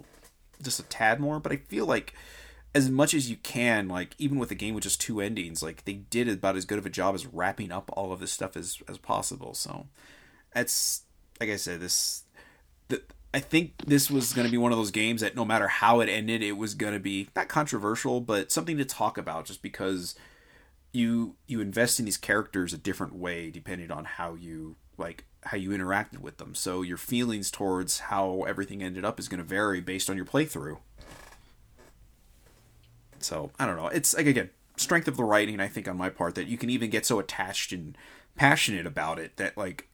just 0.62 0.78
a 0.78 0.84
tad 0.84 1.18
more. 1.18 1.40
But 1.40 1.50
I 1.50 1.56
feel 1.56 1.86
like 1.86 2.14
as 2.72 2.88
much 2.88 3.12
as 3.12 3.28
you 3.28 3.36
can, 3.38 3.88
like 3.88 4.14
even 4.16 4.38
with 4.38 4.52
a 4.52 4.54
game 4.54 4.76
with 4.76 4.84
just 4.84 5.00
two 5.00 5.20
endings, 5.20 5.64
like 5.64 5.84
they 5.84 5.94
did 5.94 6.28
about 6.28 6.54
as 6.54 6.66
good 6.66 6.78
of 6.78 6.86
a 6.86 6.90
job 6.90 7.16
as 7.16 7.26
wrapping 7.26 7.72
up 7.72 7.90
all 7.96 8.12
of 8.12 8.20
this 8.20 8.30
stuff 8.30 8.56
as 8.56 8.80
as 8.86 8.96
possible. 8.98 9.54
So 9.54 9.88
that's 10.54 11.02
like 11.40 11.50
I 11.50 11.56
said, 11.56 11.80
this 11.80 12.22
the, 12.86 13.02
I 13.34 13.40
think 13.40 13.72
this 13.88 14.08
was 14.08 14.32
going 14.32 14.46
to 14.46 14.52
be 14.52 14.58
one 14.58 14.70
of 14.70 14.78
those 14.78 14.92
games 14.92 15.20
that 15.20 15.34
no 15.34 15.44
matter 15.44 15.66
how 15.66 15.98
it 15.98 16.08
ended, 16.08 16.44
it 16.44 16.56
was 16.56 16.74
going 16.74 16.94
to 16.94 17.00
be 17.00 17.28
not 17.34 17.48
controversial, 17.48 18.20
but 18.20 18.52
something 18.52 18.78
to 18.78 18.84
talk 18.84 19.18
about, 19.18 19.46
just 19.46 19.62
because 19.62 20.14
you 20.92 21.34
you 21.48 21.60
invest 21.60 21.98
in 21.98 22.04
these 22.04 22.16
characters 22.16 22.72
a 22.72 22.78
different 22.78 23.16
way 23.16 23.50
depending 23.50 23.90
on 23.90 24.04
how 24.04 24.34
you 24.34 24.76
like 24.98 25.24
how 25.44 25.56
you 25.56 25.70
interacted 25.70 26.18
with 26.18 26.38
them. 26.38 26.54
So 26.54 26.82
your 26.82 26.96
feelings 26.96 27.50
towards 27.50 28.00
how 28.00 28.42
everything 28.42 28.82
ended 28.82 29.04
up 29.04 29.18
is 29.18 29.28
going 29.28 29.38
to 29.38 29.44
vary 29.44 29.80
based 29.80 30.10
on 30.10 30.16
your 30.16 30.26
playthrough. 30.26 30.78
So 33.18 33.50
I 33.58 33.66
don't 33.66 33.76
know. 33.76 33.88
It's 33.88 34.14
like 34.14 34.26
again, 34.26 34.50
strength 34.76 35.08
of 35.08 35.16
the 35.16 35.24
writing. 35.24 35.60
I 35.60 35.68
think 35.68 35.88
on 35.88 35.96
my 35.96 36.10
part 36.10 36.34
that 36.34 36.48
you 36.48 36.58
can 36.58 36.70
even 36.70 36.90
get 36.90 37.06
so 37.06 37.18
attached 37.18 37.72
and 37.72 37.96
passionate 38.36 38.86
about 38.86 39.18
it 39.18 39.36
that 39.36 39.56
like 39.56 39.88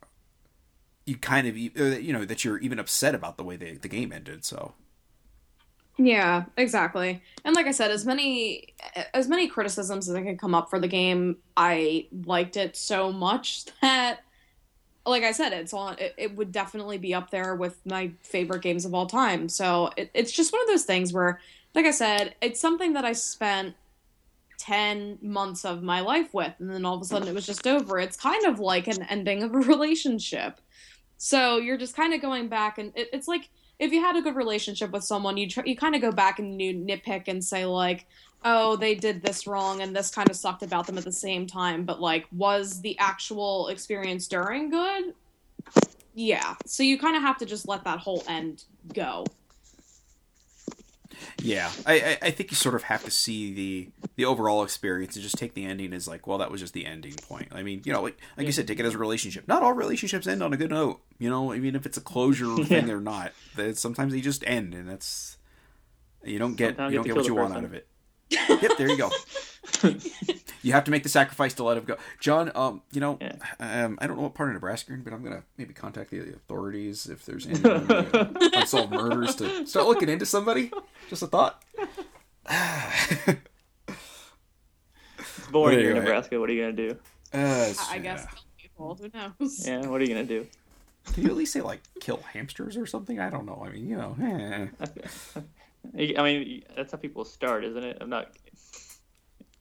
you 1.07 1.17
kind 1.17 1.47
of 1.47 1.57
you 1.57 2.13
know 2.13 2.25
that 2.25 2.45
you're 2.45 2.59
even 2.59 2.79
upset 2.79 3.15
about 3.15 3.37
the 3.37 3.45
way 3.45 3.57
the 3.57 3.77
the 3.77 3.89
game 3.89 4.13
ended. 4.13 4.45
So 4.45 4.75
Yeah, 5.99 6.45
exactly. 6.57 7.23
And 7.45 7.55
like 7.55 7.67
I 7.67 7.73
said, 7.73 7.91
as 7.91 8.07
many 8.07 8.75
as 9.15 9.29
many 9.29 9.49
criticisms 9.49 10.09
as 10.09 10.17
I 10.17 10.23
could 10.23 10.39
come 10.39 10.55
up 10.55 10.71
for 10.71 10.79
the 10.79 10.89
game, 10.89 11.37
I 11.57 12.09
liked 12.25 12.57
it 12.57 12.77
so 12.77 13.13
much 13.13 13.67
that 13.83 14.21
like 15.05 15.25
I 15.25 15.33
said, 15.33 15.53
it's 15.53 15.73
on 15.73 15.97
it, 15.99 16.15
it 16.17 16.37
would 16.37 16.53
definitely 16.53 16.99
be 16.99 17.15
up 17.15 17.31
there 17.31 17.55
with 17.55 17.79
my 17.85 18.13
favorite 18.23 18.63
games 18.63 18.85
of 18.85 18.95
all 18.95 19.07
time. 19.07 19.49
So 19.49 19.91
it, 19.97 20.11
it's 20.15 20.33
just 20.33 20.53
one 20.53 20.63
of 20.63 20.69
those 20.69 20.85
things 20.85 21.13
where 21.13 21.41
like 21.75 21.87
I 21.87 21.91
said, 21.91 22.35
it's 22.41 22.61
something 22.61 22.93
that 22.93 23.05
I 23.05 23.13
spent 23.13 23.75
10 24.59 25.19
months 25.23 25.65
of 25.65 25.83
my 25.83 26.01
life 26.01 26.33
with 26.33 26.53
and 26.59 26.71
then 26.71 26.85
all 26.85 26.95
of 26.95 27.03
a 27.03 27.05
sudden 27.05 27.29
it 27.29 27.35
was 27.35 27.47
just 27.47 27.67
over. 27.67 27.99
It's 27.99 28.17
kind 28.17 28.47
of 28.47 28.61
like 28.61 28.87
an 28.87 29.03
ending 29.05 29.43
of 29.43 29.55
a 29.55 29.59
relationship. 29.75 30.61
So 31.19 31.59
you're 31.59 31.79
just 31.79 31.97
kind 31.97 32.15
of 32.15 32.21
going 32.21 32.49
back 32.49 32.79
and 32.79 32.93
it, 32.97 33.09
it's 33.13 33.29
like 33.29 33.49
if 33.79 33.93
you 33.93 34.01
had 34.01 34.17
a 34.17 34.23
good 34.23 34.37
relationship 34.37 34.93
with 34.93 35.03
someone, 35.03 35.37
you 35.37 35.49
tr- 35.49 35.67
you 35.67 35.77
kind 35.77 35.97
of 35.97 36.01
go 36.01 36.13
back 36.13 36.39
and 36.39 36.63
you 36.63 36.73
nitpick 36.73 37.27
and 37.27 37.45
say 37.45 37.65
like, 37.65 38.07
"Oh, 38.45 38.77
they 38.77 38.95
did 38.95 39.23
this 39.23 39.47
wrong 39.47 39.81
and 39.81 39.95
this 39.95 40.11
kind 40.11 40.29
of 40.31 40.37
sucked 40.37 40.63
about 40.63 40.87
them 40.87 40.99
at 40.99 41.05
the 41.05 41.13
same 41.13 41.47
time." 41.47 41.85
But 41.85 42.01
like, 42.01 42.27
was 42.33 42.81
the 42.81 42.99
actual 42.99 43.69
experience 43.69 44.29
during 44.29 44.71
good? 44.71 45.15
Yeah. 46.15 46.55
So 46.67 46.83
you 46.83 46.99
kind 46.99 47.17
of 47.17 47.23
have 47.23 47.39
to 47.39 47.47
just 47.47 47.67
let 47.69 47.85
that 47.85 47.99
whole 48.01 48.23
end 48.29 48.65
go. 48.93 49.25
yeah, 51.43 51.71
I, 51.87 51.95
I 51.95 52.19
I 52.23 52.31
think 52.31 52.51
you 52.51 52.57
sort 52.57 52.75
of 52.75 52.85
have 52.85 53.05
to 53.05 53.11
see 53.11 53.53
the 53.55 53.89
the 54.17 54.25
overall 54.25 54.63
experience 54.63 55.15
and 55.17 55.23
just 55.23 55.37
take 55.39 55.55
the 55.55 55.65
ending 55.65 55.93
as 55.93 56.07
like, 56.09 56.27
well, 56.27 56.39
that 56.39 56.51
was 56.51 56.61
just 56.61 56.75
the 56.75 56.85
ending 56.87 57.15
point. 57.15 57.49
I 57.53 57.63
mean, 57.63 57.83
you 57.85 57.93
know, 57.93 58.03
like 58.03 58.19
like 58.37 58.47
you 58.47 58.53
said, 58.53 58.67
take 58.67 58.81
it 58.81 58.87
as 58.87 58.95
a 58.95 58.99
relationship. 58.99 59.47
Not 59.49 59.63
all 59.63 59.73
relationships 59.73 60.27
end 60.27 60.43
on 60.43 60.53
a 60.53 60.57
good 60.57 60.71
note. 60.71 61.01
You 61.19 61.31
know, 61.31 61.53
I 61.53 61.59
mean, 61.59 61.75
if 61.77 61.87
it's 61.87 61.97
a 61.97 62.01
closure 62.01 62.57
thing 62.65 62.91
or 62.91 63.01
not, 63.01 63.33
that 63.57 63.79
sometimes 63.79 64.13
they 64.13 64.21
just 64.21 64.43
end, 64.47 64.75
and 64.75 64.89
that's 64.89 65.37
you 66.25 66.39
don't 66.39 66.57
get 66.57 66.71
Sometimes 66.77 66.93
you 66.93 66.99
don't 66.99 67.07
get 67.07 67.17
what 67.17 67.27
you 67.27 67.35
kill 67.35 67.43
want 67.43 67.57
out 67.57 67.65
of 67.65 67.75
it. 67.75 67.87
Yep, 68.33 68.73
there 68.79 68.89
you 68.89 68.97
go. 68.99 69.11
you 70.63 70.73
have 70.73 70.85
to 70.85 70.91
make 70.91 71.03
the 71.03 71.09
sacrifice 71.09 71.55
to 71.55 71.65
let 71.65 71.77
him 71.77 71.85
go. 71.85 71.97
John, 72.21 72.51
um, 72.55 72.83
you 72.93 73.01
know, 73.01 73.19
Yeah. 73.21 73.37
um, 73.61 73.99
I 74.01 74.07
don't 74.07 74.17
know 74.17 74.23
what 74.25 74.35
part 74.35 74.49
of 74.49 74.55
Nebraska 74.55 74.91
you're 74.91 74.99
in, 74.99 75.05
but 75.05 75.13
I'm 75.13 75.23
gonna 75.23 75.45
maybe 75.59 75.73
contact 75.75 76.11
the 76.11 76.21
authorities 76.35 77.07
if 77.07 77.25
there's 77.27 77.47
any 77.47 77.63
uh, 77.65 78.29
unsolved 78.55 78.93
murders 78.93 79.35
to 79.37 79.67
start 79.67 79.87
looking 79.87 80.09
into 80.09 80.27
somebody. 80.27 80.73
Just 81.09 81.23
a 81.23 81.27
thought. 81.27 81.63
It's 85.19 85.47
boring 85.51 85.79
here 85.79 85.91
in 85.91 85.97
Anyway. 85.97 86.05
Nebraska. 86.07 86.41
What 86.41 86.51
are 86.51 86.53
you 86.53 86.63
gonna 86.63 86.73
do? 86.73 86.97
Uh, 87.33 87.39
I, 87.39 87.75
I 87.91 87.95
yeah. 87.97 88.03
guess 88.03 88.27
people, 88.59 88.95
who 89.01 89.09
knows? 89.15 89.67
Yeah, 89.67 89.87
what 89.87 90.01
are 90.01 90.05
you 90.05 90.09
gonna 90.15 90.25
do? 90.25 90.47
Can 91.15 91.25
you 91.25 91.31
at 91.31 91.37
least 91.37 91.53
say 91.53 91.61
like 91.61 91.81
kill 92.01 92.23
hamsters 92.33 92.77
or 92.77 92.87
something? 92.87 93.19
I 93.21 93.29
don't 93.31 93.47
know. 93.47 93.63
I 93.67 93.71
mean, 93.71 93.89
you 93.89 93.97
know, 93.97 94.17
eh. 94.23 94.67
I 95.97 96.23
mean, 96.23 96.63
that's 96.77 96.93
how 96.93 96.99
people 96.99 97.25
start, 97.25 97.65
isn't 97.65 97.83
it? 97.85 97.99
I'm 98.01 98.09
not 98.09 98.33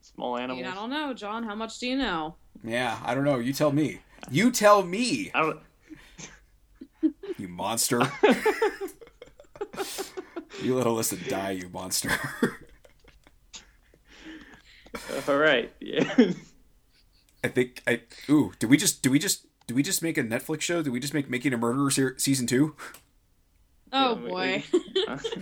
small 0.01 0.35
I, 0.35 0.41
animals. 0.41 0.63
mean, 0.63 0.71
I 0.71 0.75
don't 0.75 0.89
know, 0.89 1.13
John. 1.13 1.43
How 1.43 1.55
much 1.55 1.79
do 1.79 1.87
you 1.87 1.97
know? 1.97 2.35
yeah. 2.63 2.99
I 3.03 3.15
don't 3.15 3.23
know. 3.23 3.39
You 3.39 3.53
tell 3.53 3.71
me. 3.71 3.99
You 4.29 4.51
tell 4.51 4.83
me, 4.83 5.31
I 5.33 5.41
don't. 5.41 5.59
you 7.37 7.47
monster. 7.47 7.99
you 10.61 10.75
let 10.75 10.85
Alyssa 10.85 11.27
die, 11.27 11.51
you 11.51 11.69
monster. 11.69 12.11
All 15.27 15.37
right. 15.37 15.71
Yeah. 15.79 16.13
I 17.43 17.47
think 17.47 17.81
I. 17.87 18.01
Ooh, 18.29 18.51
did 18.59 18.69
we 18.69 18.77
just? 18.77 19.01
Do 19.01 19.09
we 19.09 19.17
just? 19.17 19.47
Do 19.65 19.73
we 19.73 19.81
just 19.83 20.03
make 20.03 20.17
a 20.17 20.23
Netflix 20.23 20.61
show? 20.61 20.83
Did 20.83 20.91
we 20.93 20.99
just 20.99 21.13
make 21.13 21.29
Making 21.29 21.53
a 21.53 21.57
Murderer 21.57 21.89
se- 21.89 22.17
season 22.17 22.45
two? 22.45 22.75
Oh 23.93 24.15
we- 24.15 24.29
boy. 24.29 24.63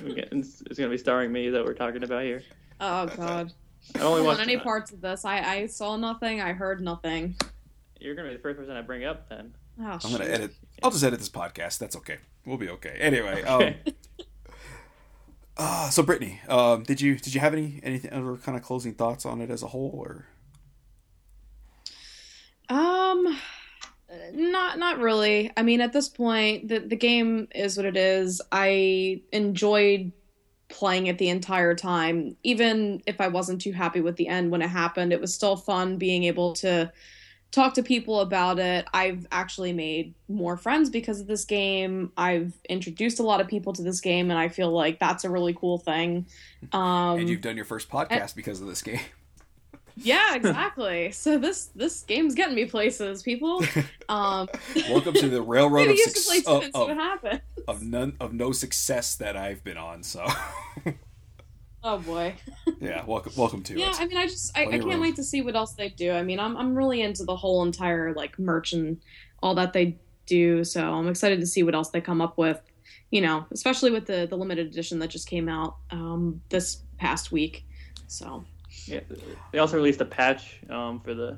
We 0.03 0.13
get- 0.15 0.29
it's 0.31 0.61
it's 0.61 0.77
gonna 0.77 0.89
be 0.89 0.97
starring 0.97 1.31
me 1.31 1.49
that 1.49 1.63
we're 1.63 1.73
talking 1.73 2.03
about 2.03 2.23
here. 2.23 2.43
oh 2.79 3.07
god. 3.07 3.51
I 3.95 3.99
only 4.01 4.19
On 4.21 4.25
watched 4.27 4.41
any 4.41 4.57
parts 4.57 4.91
of 4.91 5.01
this, 5.01 5.23
I 5.25 5.39
I 5.39 5.65
saw 5.67 5.95
nothing. 5.95 6.41
I 6.41 6.53
heard 6.53 6.81
nothing. 6.81 7.35
You're 7.99 8.15
gonna 8.15 8.29
be 8.29 8.35
the 8.35 8.41
first 8.41 8.57
person 8.59 8.75
I 8.75 8.81
bring 8.81 9.05
up 9.05 9.29
then. 9.29 9.53
Oh, 9.81 9.97
I'm 10.03 10.11
gonna 10.11 10.25
edit. 10.25 10.53
I'll 10.83 10.91
just 10.91 11.03
edit 11.03 11.19
this 11.19 11.29
podcast. 11.29 11.77
That's 11.79 11.95
okay. 11.97 12.17
We'll 12.45 12.57
be 12.57 12.69
okay. 12.69 12.97
Anyway, 12.99 13.43
um, 13.43 13.61
Okay. 13.61 13.77
uh, 15.57 15.89
so 15.89 16.03
Brittany, 16.03 16.41
um, 16.49 16.83
did 16.83 16.99
you 17.01 17.15
did 17.17 17.33
you 17.33 17.39
have 17.41 17.53
any 17.53 17.79
anything 17.83 18.11
other 18.11 18.35
kind 18.37 18.57
of 18.57 18.63
closing 18.63 18.93
thoughts 18.93 19.25
on 19.25 19.39
it 19.41 19.49
as 19.49 19.63
a 19.63 19.67
whole, 19.67 19.91
or 19.93 20.25
Um, 22.69 23.37
not 24.33 24.79
not 24.79 24.99
really. 24.99 25.51
I 25.55 25.63
mean, 25.63 25.81
at 25.81 25.93
this 25.93 26.09
point, 26.09 26.67
the 26.67 26.79
the 26.79 26.95
game 26.95 27.47
is 27.53 27.77
what 27.77 27.85
it 27.85 27.97
is. 27.97 28.41
I 28.51 29.21
enjoyed 29.31 30.11
playing 30.69 31.07
it 31.07 31.17
the 31.17 31.29
entire 31.29 31.75
time, 31.75 32.35
even 32.43 33.01
if 33.07 33.19
I 33.19 33.27
wasn't 33.27 33.61
too 33.61 33.71
happy 33.71 34.01
with 34.01 34.15
the 34.15 34.27
end 34.27 34.51
when 34.51 34.61
it 34.61 34.69
happened. 34.69 35.11
It 35.11 35.21
was 35.21 35.33
still 35.33 35.55
fun 35.55 35.97
being 35.97 36.23
able 36.23 36.53
to 36.55 36.91
talk 37.51 37.73
to 37.73 37.83
people 37.83 38.19
about 38.21 38.59
it. 38.59 38.85
I've 38.93 39.25
actually 39.31 39.73
made 39.73 40.13
more 40.27 40.57
friends 40.57 40.89
because 40.89 41.19
of 41.19 41.27
this 41.27 41.45
game. 41.45 42.11
I've 42.15 42.53
introduced 42.69 43.19
a 43.19 43.23
lot 43.23 43.41
of 43.41 43.47
people 43.47 43.73
to 43.73 43.81
this 43.81 44.01
game, 44.01 44.29
and 44.29 44.39
I 44.39 44.47
feel 44.47 44.71
like 44.71 44.99
that's 44.99 45.23
a 45.23 45.29
really 45.29 45.53
cool 45.53 45.77
thing. 45.77 46.27
Um, 46.73 47.19
and 47.19 47.29
you've 47.29 47.41
done 47.41 47.55
your 47.55 47.65
first 47.65 47.89
podcast 47.89 48.35
because 48.35 48.59
of 48.61 48.67
this 48.67 48.81
game? 48.81 48.99
Yeah, 49.95 50.35
exactly. 50.35 51.11
so 51.11 51.37
this 51.37 51.67
this 51.75 52.03
game's 52.03 52.35
getting 52.35 52.55
me 52.55 52.65
places, 52.65 53.23
people. 53.23 53.63
Um, 54.09 54.49
Welcome 54.89 55.13
to 55.13 55.29
the 55.29 55.39
railroad 55.39 55.87
of, 55.87 55.99
suc- 55.99 56.47
of, 56.47 56.63
and 56.63 56.73
see 56.73 56.79
what 56.79 57.23
of, 57.33 57.41
of 57.67 57.83
none 57.83 58.15
of 58.19 58.33
no 58.33 58.51
success 58.51 59.13
that 59.17 59.37
I've 59.37 59.63
been 59.63 59.77
on. 59.77 60.01
So 60.01 60.25
Oh 61.83 61.99
boy. 61.99 62.35
yeah, 62.81 63.05
welcome 63.05 63.31
welcome 63.37 63.61
to 63.63 63.77
Yeah, 63.79 63.91
it. 63.91 64.01
I 64.01 64.05
mean, 64.07 64.17
I 64.17 64.25
just 64.25 64.57
I, 64.57 64.63
I 64.63 64.65
can't 64.71 64.85
room. 64.85 64.99
wait 64.99 65.15
to 65.17 65.23
see 65.23 65.41
what 65.41 65.55
else 65.55 65.73
they 65.73 65.89
do. 65.89 66.11
I 66.11 66.23
mean, 66.23 66.39
I'm 66.39 66.57
I'm 66.57 66.75
really 66.75 67.01
into 67.01 67.23
the 67.23 67.35
whole 67.35 67.63
entire 67.63 68.13
like 68.13 68.37
merch 68.39 68.73
and 68.73 68.97
all 69.43 69.55
that 69.55 69.71
they 69.73 69.97
do. 70.25 70.63
So 70.63 70.83
I'm 70.93 71.07
excited 71.07 71.39
to 71.39 71.45
see 71.47 71.63
what 71.63 71.75
else 71.75 71.89
they 71.89 72.01
come 72.01 72.19
up 72.19 72.37
with. 72.37 72.59
You 73.11 73.21
know, 73.21 73.45
especially 73.51 73.91
with 73.91 74.07
the 74.07 74.25
the 74.29 74.35
limited 74.35 74.67
edition 74.67 74.99
that 74.99 75.09
just 75.09 75.29
came 75.29 75.47
out 75.47 75.77
um, 75.91 76.41
this 76.49 76.81
past 76.97 77.31
week. 77.31 77.65
So 78.07 78.43
Yeah. 78.87 79.01
They 79.51 79.59
also 79.59 79.77
released 79.77 80.01
a 80.01 80.05
patch 80.05 80.59
um, 80.69 80.99
for 81.01 81.13
the 81.13 81.37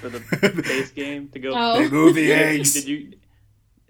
for 0.00 0.08
the 0.08 0.20
base 0.66 0.90
game 0.90 1.28
to 1.28 1.38
go. 1.38 1.52
Oh. 1.54 1.78
They 1.82 1.88
move 1.88 2.14
the 2.14 2.26
Did 2.26 2.28
you- 2.28 2.44
eggs. 2.60 2.72
Did 2.74 2.84
you 2.88 3.12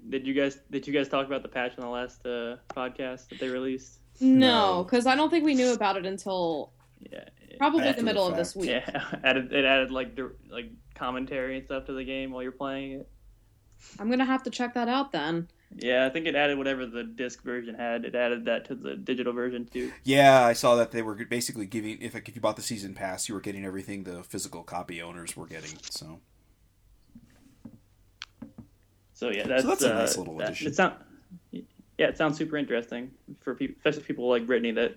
did 0.09 0.27
you 0.27 0.35
guys 0.35 0.59
did 0.71 0.87
you 0.87 0.93
guys 0.93 1.09
talk 1.09 1.27
about 1.27 1.43
the 1.43 1.49
patch 1.49 1.73
on 1.79 1.85
the 1.85 1.91
last 1.91 2.25
uh, 2.27 2.57
podcast 2.69 3.29
that 3.29 3.39
they 3.39 3.49
released? 3.49 3.99
no, 4.21 4.37
No. 4.79 4.85
because 4.85 5.07
I 5.07 5.15
don't 5.15 5.31
think 5.31 5.45
we 5.45 5.55
knew 5.55 5.73
about 5.73 5.97
it 5.97 6.05
until 6.07 6.73
Yeah. 7.11 7.25
probably 7.59 7.91
the 7.93 8.03
middle 8.03 8.25
the 8.27 8.33
of 8.33 8.37
this 8.37 8.55
week. 8.57 8.71
Yeah, 8.71 9.05
added 9.25 9.53
it 9.53 9.65
added 9.65 9.91
like 9.91 10.15
dir- 10.17 10.37
like 10.51 10.71
commentary 10.95 11.57
and 11.57 11.65
stuff 11.65 11.87
to 11.87 11.93
the 11.93 12.05
game 12.05 12.31
while 12.33 12.43
you're 12.43 12.53
playing 12.53 12.93
it. 13.01 13.09
I'm 13.99 14.11
gonna 14.11 14.25
have 14.25 14.43
to 14.45 14.51
check 14.51 14.75
that 14.75 14.89
out 14.89 15.13
then. 15.13 15.49
Yeah, 15.77 16.05
I 16.05 16.11
think 16.11 16.27
it 16.27 16.35
added 16.35 16.59
whatever 16.59 16.85
the 16.85 17.05
disc 17.05 17.43
version 17.43 17.75
had. 17.75 18.05
It 18.05 18.15
added 18.15 18.45
that 18.47 18.65
to 18.67 18.75
the 18.75 18.97
digital 18.97 19.33
version 19.33 19.67
too. 19.67 19.93
Yeah, 20.05 20.45
I 20.45 20.53
saw 20.53 20.75
that 20.77 20.91
they 20.91 21.03
were 21.03 21.15
basically 21.15 21.67
giving 21.67 22.01
if 22.03 22.15
if 22.17 22.35
you 22.35 22.41
bought 22.41 22.57
the 22.57 22.63
season 22.63 22.95
pass, 22.95 23.29
you 23.29 23.35
were 23.35 23.41
getting 23.41 23.65
everything 23.65 24.03
the 24.03 24.23
physical 24.25 24.63
copy 24.63 25.01
owners 25.01 25.37
were 25.37 25.47
getting. 25.47 25.79
So 25.91 26.21
So 29.21 29.31
yeah, 29.31 29.47
that's, 29.47 29.65
that's 29.65 29.83
a 29.83 29.95
uh, 29.95 29.99
nice 29.99 30.17
little 30.17 30.41
addition. 30.41 30.69
It 30.69 30.75
sound, 30.75 30.95
yeah, 31.53 32.07
it 32.07 32.17
sounds 32.17 32.39
super 32.39 32.57
interesting 32.57 33.11
for 33.43 33.55
people, 33.55 33.77
especially 33.77 34.03
people 34.03 34.31
like 34.31 34.47
Brittany 34.47 34.71
that 34.71 34.95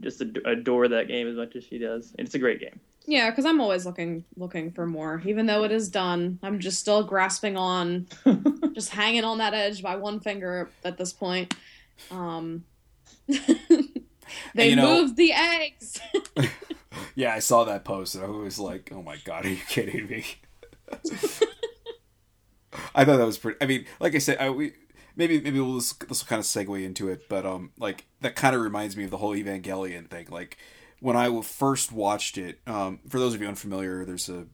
just 0.00 0.20
adore 0.20 0.86
that 0.86 1.08
game 1.08 1.26
as 1.26 1.34
much 1.34 1.56
as 1.56 1.64
she 1.64 1.78
does. 1.78 2.14
It's 2.16 2.36
a 2.36 2.38
great 2.38 2.60
game. 2.60 2.78
Yeah, 3.06 3.28
because 3.30 3.44
I'm 3.44 3.60
always 3.60 3.84
looking 3.84 4.24
looking 4.36 4.72
for 4.72 4.86
more. 4.86 5.20
Even 5.26 5.46
though 5.46 5.64
it 5.64 5.72
is 5.72 5.88
done, 5.88 6.38
I'm 6.42 6.58
just 6.58 6.78
still 6.80 7.02
grasping 7.02 7.56
on, 7.56 8.06
just 8.74 8.90
hanging 8.90 9.24
on 9.24 9.38
that 9.38 9.52
edge 9.54 9.82
by 9.82 9.96
one 9.96 10.20
finger 10.20 10.70
at 10.84 10.96
this 10.96 11.12
point. 11.12 11.54
Um, 12.10 12.64
They 14.54 14.74
know- 14.74 15.02
moved 15.02 15.16
the 15.16 15.32
eggs. 15.32 16.00
Yeah, 17.16 17.32
I 17.34 17.38
saw 17.40 17.64
that 17.64 17.84
post 17.84 18.14
and 18.16 18.24
I 18.24 18.28
was 18.28 18.58
like, 18.58 18.90
"Oh 18.92 19.02
my 19.02 19.16
god, 19.24 19.44
are 19.46 19.48
you 19.48 19.60
kidding 19.68 20.06
me?" 20.08 20.24
I 22.94 23.04
thought 23.04 23.16
that 23.18 23.26
was 23.26 23.38
pretty. 23.38 23.58
I 23.60 23.66
mean, 23.66 23.84
like 24.00 24.14
I 24.14 24.18
said, 24.18 24.38
I, 24.38 24.50
we 24.50 24.72
maybe 25.16 25.40
maybe 25.40 25.60
we'll 25.60 25.74
this 25.74 25.92
this 25.92 26.22
will 26.22 26.28
kind 26.28 26.40
of 26.40 26.46
segue 26.46 26.84
into 26.84 27.08
it, 27.08 27.28
but 27.28 27.46
um, 27.46 27.70
like 27.78 28.06
that 28.20 28.34
kind 28.36 28.54
of 28.56 28.62
reminds 28.62 28.96
me 28.96 29.04
of 29.04 29.10
the 29.10 29.18
whole 29.18 29.34
Evangelion 29.34 30.08
thing. 30.08 30.26
Like 30.30 30.56
when 31.04 31.16
I 31.18 31.42
first 31.42 31.92
watched 31.92 32.38
it, 32.38 32.60
um, 32.66 32.98
for 33.10 33.18
those 33.18 33.34
of 33.34 33.42
you 33.42 33.46
unfamiliar, 33.46 34.06
there's 34.06 34.30
a 34.30 34.46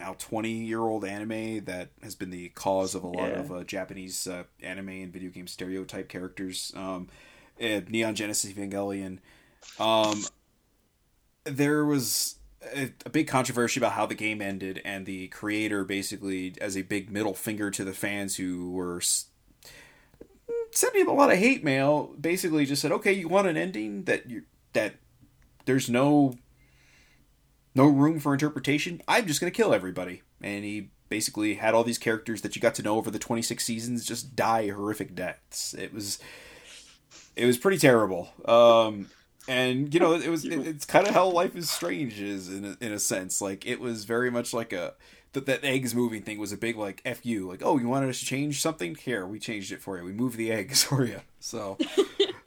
now 0.00 0.14
20 0.18 0.50
year 0.50 0.80
old 0.80 1.04
anime 1.04 1.66
that 1.66 1.90
has 2.02 2.14
been 2.14 2.30
the 2.30 2.48
cause 2.48 2.94
of 2.94 3.04
a 3.04 3.08
lot 3.08 3.28
Yeah. 3.30 3.40
of 3.40 3.52
uh, 3.52 3.62
Japanese 3.62 4.26
uh, 4.26 4.44
anime 4.62 4.88
and 4.88 5.12
video 5.12 5.28
game 5.30 5.46
stereotype 5.46 6.08
characters. 6.08 6.72
Um, 6.74 7.08
uh, 7.62 7.82
Neon 7.90 8.14
Genesis 8.14 8.50
Evangelion. 8.54 9.18
Um, 9.78 10.24
there 11.44 11.84
was 11.84 12.36
a, 12.74 12.90
a 13.04 13.10
big 13.10 13.28
controversy 13.28 13.78
about 13.78 13.92
how 13.92 14.06
the 14.06 14.14
game 14.14 14.40
ended, 14.40 14.80
and 14.86 15.04
the 15.04 15.28
creator 15.28 15.84
basically, 15.84 16.54
as 16.58 16.74
a 16.74 16.82
big 16.82 17.10
middle 17.10 17.34
finger 17.34 17.70
to 17.70 17.84
the 17.84 17.92
fans 17.92 18.36
who 18.36 18.70
were 18.70 18.96
s- 18.96 19.26
sending 20.70 21.02
him 21.02 21.08
a 21.08 21.12
lot 21.12 21.30
of 21.30 21.38
hate 21.38 21.62
mail, 21.62 22.14
basically 22.18 22.64
just 22.64 22.80
said, 22.80 22.92
"Okay, 22.92 23.12
you 23.12 23.28
want 23.28 23.46
an 23.46 23.58
ending 23.58 24.04
that 24.04 24.30
you 24.30 24.44
that 24.72 24.94
there's 25.64 25.88
no 25.88 26.34
no 27.74 27.86
room 27.86 28.20
for 28.20 28.32
interpretation. 28.32 29.02
I'm 29.08 29.26
just 29.26 29.40
gonna 29.40 29.50
kill 29.50 29.74
everybody." 29.74 30.22
And 30.42 30.64
he 30.64 30.90
basically 31.08 31.54
had 31.54 31.74
all 31.74 31.84
these 31.84 31.98
characters 31.98 32.40
that 32.40 32.56
you 32.56 32.62
got 32.62 32.74
to 32.74 32.82
know 32.82 32.96
over 32.96 33.10
the 33.10 33.18
26 33.18 33.62
seasons 33.62 34.06
just 34.06 34.34
die 34.34 34.70
horrific 34.70 35.14
deaths. 35.14 35.74
It 35.74 35.92
was 35.92 36.18
it 37.36 37.46
was 37.46 37.58
pretty 37.58 37.78
terrible. 37.78 38.30
Um, 38.46 39.10
and 39.48 39.92
you 39.92 40.00
know, 40.00 40.14
it 40.14 40.28
was 40.28 40.44
it, 40.44 40.52
it's 40.66 40.84
kind 40.84 41.06
of 41.06 41.14
how 41.14 41.28
Life 41.28 41.56
is 41.56 41.70
Strange 41.70 42.20
is 42.20 42.48
in 42.48 42.64
a, 42.64 42.76
in 42.80 42.92
a 42.92 42.98
sense. 42.98 43.40
Like 43.40 43.66
it 43.66 43.80
was 43.80 44.04
very 44.04 44.30
much 44.30 44.54
like 44.54 44.72
a 44.72 44.94
that 45.32 45.46
that 45.46 45.64
eggs 45.64 45.94
moving 45.94 46.22
thing 46.22 46.38
was 46.38 46.52
a 46.52 46.56
big 46.56 46.76
like 46.76 47.02
f 47.04 47.24
you. 47.24 47.48
Like 47.48 47.62
oh, 47.64 47.78
you 47.78 47.88
wanted 47.88 48.10
us 48.10 48.20
to 48.20 48.26
change 48.26 48.60
something? 48.60 48.94
Here, 48.94 49.26
we 49.26 49.38
changed 49.38 49.72
it 49.72 49.82
for 49.82 49.98
you. 49.98 50.04
We 50.04 50.12
moved 50.12 50.36
the 50.36 50.52
eggs 50.52 50.82
for 50.84 51.04
you. 51.04 51.20
So 51.40 51.78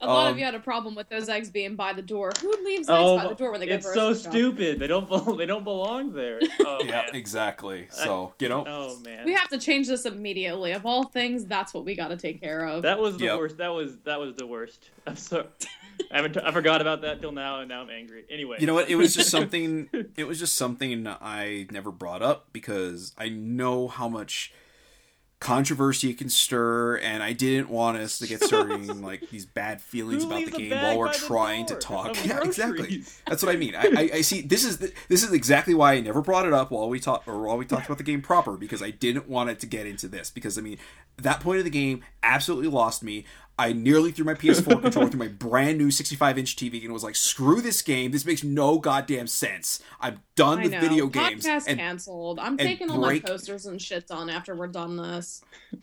A 0.00 0.06
lot 0.06 0.26
Um, 0.26 0.32
of 0.32 0.38
you 0.38 0.44
had 0.44 0.54
a 0.54 0.60
problem 0.60 0.94
with 0.94 1.08
those 1.08 1.28
eggs 1.28 1.50
being 1.50 1.76
by 1.76 1.92
the 1.92 2.02
door. 2.02 2.30
Who 2.40 2.50
leaves 2.64 2.88
eggs 2.88 2.98
Oh, 3.00 3.16
by 3.16 3.28
the 3.28 3.34
door 3.34 3.50
when 3.50 3.60
they 3.60 3.66
go 3.66 3.74
it's 3.74 3.92
so 3.92 4.12
shopping? 4.14 4.30
stupid. 4.30 4.78
They 4.78 4.86
don't. 4.86 5.08
bel- 5.08 5.36
They 5.36 5.46
don't 5.46 5.64
belong 5.64 6.12
there. 6.12 6.40
Oh 6.64 6.78
yeah, 6.84 6.90
man. 7.02 7.14
exactly. 7.14 7.88
So 7.90 8.34
you 8.38 8.48
know, 8.48 8.64
Oh 8.66 8.98
man. 9.00 9.24
We 9.24 9.32
have 9.34 9.48
to 9.48 9.58
change 9.58 9.88
this 9.88 10.06
immediately. 10.06 10.72
Of 10.72 10.86
all 10.86 11.04
things, 11.04 11.44
that's 11.46 11.74
what 11.74 11.84
we 11.84 11.94
got 11.94 12.08
to 12.08 12.16
take 12.16 12.40
care 12.40 12.66
of. 12.66 12.82
That 12.82 12.98
was 12.98 13.16
the 13.18 13.24
Yep. 13.26 13.38
worst. 13.38 13.56
That 13.58 13.68
was 13.74 13.96
that 14.04 14.18
was 14.20 14.34
the 14.36 14.46
worst. 14.46 14.90
I'm 15.06 15.16
sorry. 15.16 15.46
I 16.10 16.16
haven't. 16.16 16.36
I 16.38 16.50
forgot 16.52 16.80
about 16.80 17.02
that 17.02 17.20
till 17.20 17.32
now, 17.32 17.60
and 17.60 17.68
now 17.68 17.82
I'm 17.82 17.90
angry. 17.90 18.24
Anyway. 18.30 18.56
you 18.60 18.66
know 18.66 18.74
what? 18.74 18.88
It 18.90 18.96
was 18.96 19.14
just 19.14 19.30
something. 19.36 19.88
It 20.16 20.24
was 20.26 20.38
just 20.38 20.56
something 20.56 21.06
I 21.06 21.66
never 21.70 21.90
brought 21.92 22.22
up 22.22 22.48
because 22.52 23.12
I 23.18 23.28
know 23.28 23.88
how 23.88 24.08
much 24.08 24.52
controversy 25.42 26.10
it 26.10 26.18
can 26.18 26.28
stir, 26.28 26.98
and 26.98 27.20
I 27.20 27.32
didn't 27.32 27.68
want 27.68 27.98
us 27.98 28.20
to 28.20 28.28
get 28.28 28.44
starting 28.44 29.02
like 29.02 29.28
these 29.30 29.44
bad 29.44 29.82
feelings 29.82 30.22
about 30.22 30.44
the 30.44 30.52
game 30.52 30.70
while 30.70 30.98
we're 30.98 31.12
trying 31.12 31.66
to 31.66 31.74
talk. 31.74 32.16
Yeah, 32.22 32.40
exactly. 32.42 33.02
That's 33.26 33.42
what 33.42 33.52
I 33.52 33.58
mean. 33.58 33.74
I, 33.74 33.82
I, 33.96 34.10
I 34.14 34.20
see. 34.20 34.42
This 34.42 34.64
is 34.64 34.78
the, 34.78 34.92
this 35.08 35.24
is 35.24 35.32
exactly 35.32 35.74
why 35.74 35.94
I 35.94 36.00
never 36.00 36.20
brought 36.20 36.46
it 36.46 36.52
up 36.52 36.70
while 36.70 36.88
we 36.88 37.00
talked 37.00 37.26
or 37.26 37.42
while 37.42 37.56
we 37.56 37.64
talked 37.64 37.86
about 37.86 37.98
the 37.98 38.04
game 38.04 38.22
proper 38.22 38.56
because 38.56 38.82
I 38.82 38.90
didn't 38.90 39.28
want 39.28 39.50
it 39.50 39.58
to 39.60 39.66
get 39.66 39.86
into 39.86 40.06
this 40.06 40.30
because 40.30 40.56
I 40.56 40.60
mean 40.60 40.78
that 41.16 41.40
point 41.40 41.58
of 41.58 41.64
the 41.64 41.70
game 41.70 42.04
absolutely 42.22 42.68
lost 42.68 43.02
me. 43.02 43.24
I 43.62 43.72
nearly 43.72 44.10
threw 44.10 44.24
my 44.24 44.34
PS4 44.34 44.82
controller 44.82 45.08
through 45.08 45.20
my 45.20 45.28
brand 45.28 45.78
new 45.78 45.90
65 45.92 46.36
inch 46.36 46.56
TV 46.56 46.82
and 46.84 46.92
was 46.92 47.04
like, 47.04 47.14
"Screw 47.14 47.60
this 47.60 47.80
game! 47.80 48.10
This 48.10 48.24
makes 48.26 48.42
no 48.42 48.78
goddamn 48.80 49.28
sense. 49.28 49.80
I'm 50.00 50.20
done 50.34 50.58
I 50.58 50.62
with 50.64 50.72
know. 50.72 50.80
video 50.80 51.06
games." 51.06 51.46
Podcast 51.46 51.68
And, 51.68 51.78
canceled. 51.78 52.40
I'm 52.40 52.56
taking 52.56 52.90
all 52.90 53.00
break- 53.00 53.22
my 53.22 53.30
posters 53.30 53.66
and 53.66 53.80
shit 53.80 54.10
on 54.10 54.28
after 54.28 54.56
we're 54.56 54.66
done 54.66 54.96
this. 54.96 55.42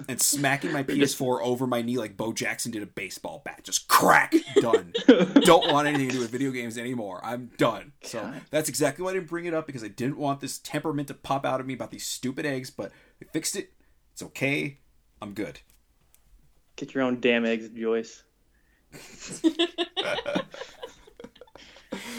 and 0.09 0.21
smacking 0.21 0.73
my 0.73 0.83
PS4 0.89 1.41
over 1.41 1.65
my 1.67 1.81
knee 1.81 1.97
like 1.97 2.17
Bo 2.17 2.33
Jackson 2.33 2.71
did 2.71 2.83
a 2.83 2.87
baseball 2.87 3.41
bat. 3.45 3.61
Just 3.63 3.87
crack. 3.87 4.33
Done. 4.55 4.91
Don't 5.07 5.71
want 5.71 5.87
anything 5.87 6.09
to 6.09 6.15
do 6.15 6.19
with 6.19 6.31
video 6.31 6.51
games 6.51 6.77
anymore. 6.77 7.21
I'm 7.23 7.49
done. 7.57 7.93
So 8.03 8.19
God. 8.21 8.41
that's 8.51 8.67
exactly 8.67 9.05
why 9.05 9.11
I 9.11 9.13
didn't 9.13 9.29
bring 9.29 9.45
it 9.45 9.53
up 9.53 9.65
because 9.67 9.85
I 9.85 9.87
didn't 9.87 10.17
want 10.17 10.41
this 10.41 10.57
temperament 10.59 11.07
to 11.07 11.13
pop 11.13 11.45
out 11.45 11.61
of 11.61 11.65
me 11.65 11.75
about 11.75 11.91
these 11.91 12.05
stupid 12.05 12.45
eggs. 12.45 12.69
But 12.71 12.91
we 13.21 13.27
fixed 13.31 13.55
it. 13.55 13.71
It's 14.11 14.21
okay. 14.23 14.79
I'm 15.21 15.33
good. 15.33 15.61
Get 16.79 16.93
your 16.93 17.03
own 17.03 17.19
damn 17.19 17.45
eggs, 17.45 17.67
Joyce. 17.69 18.23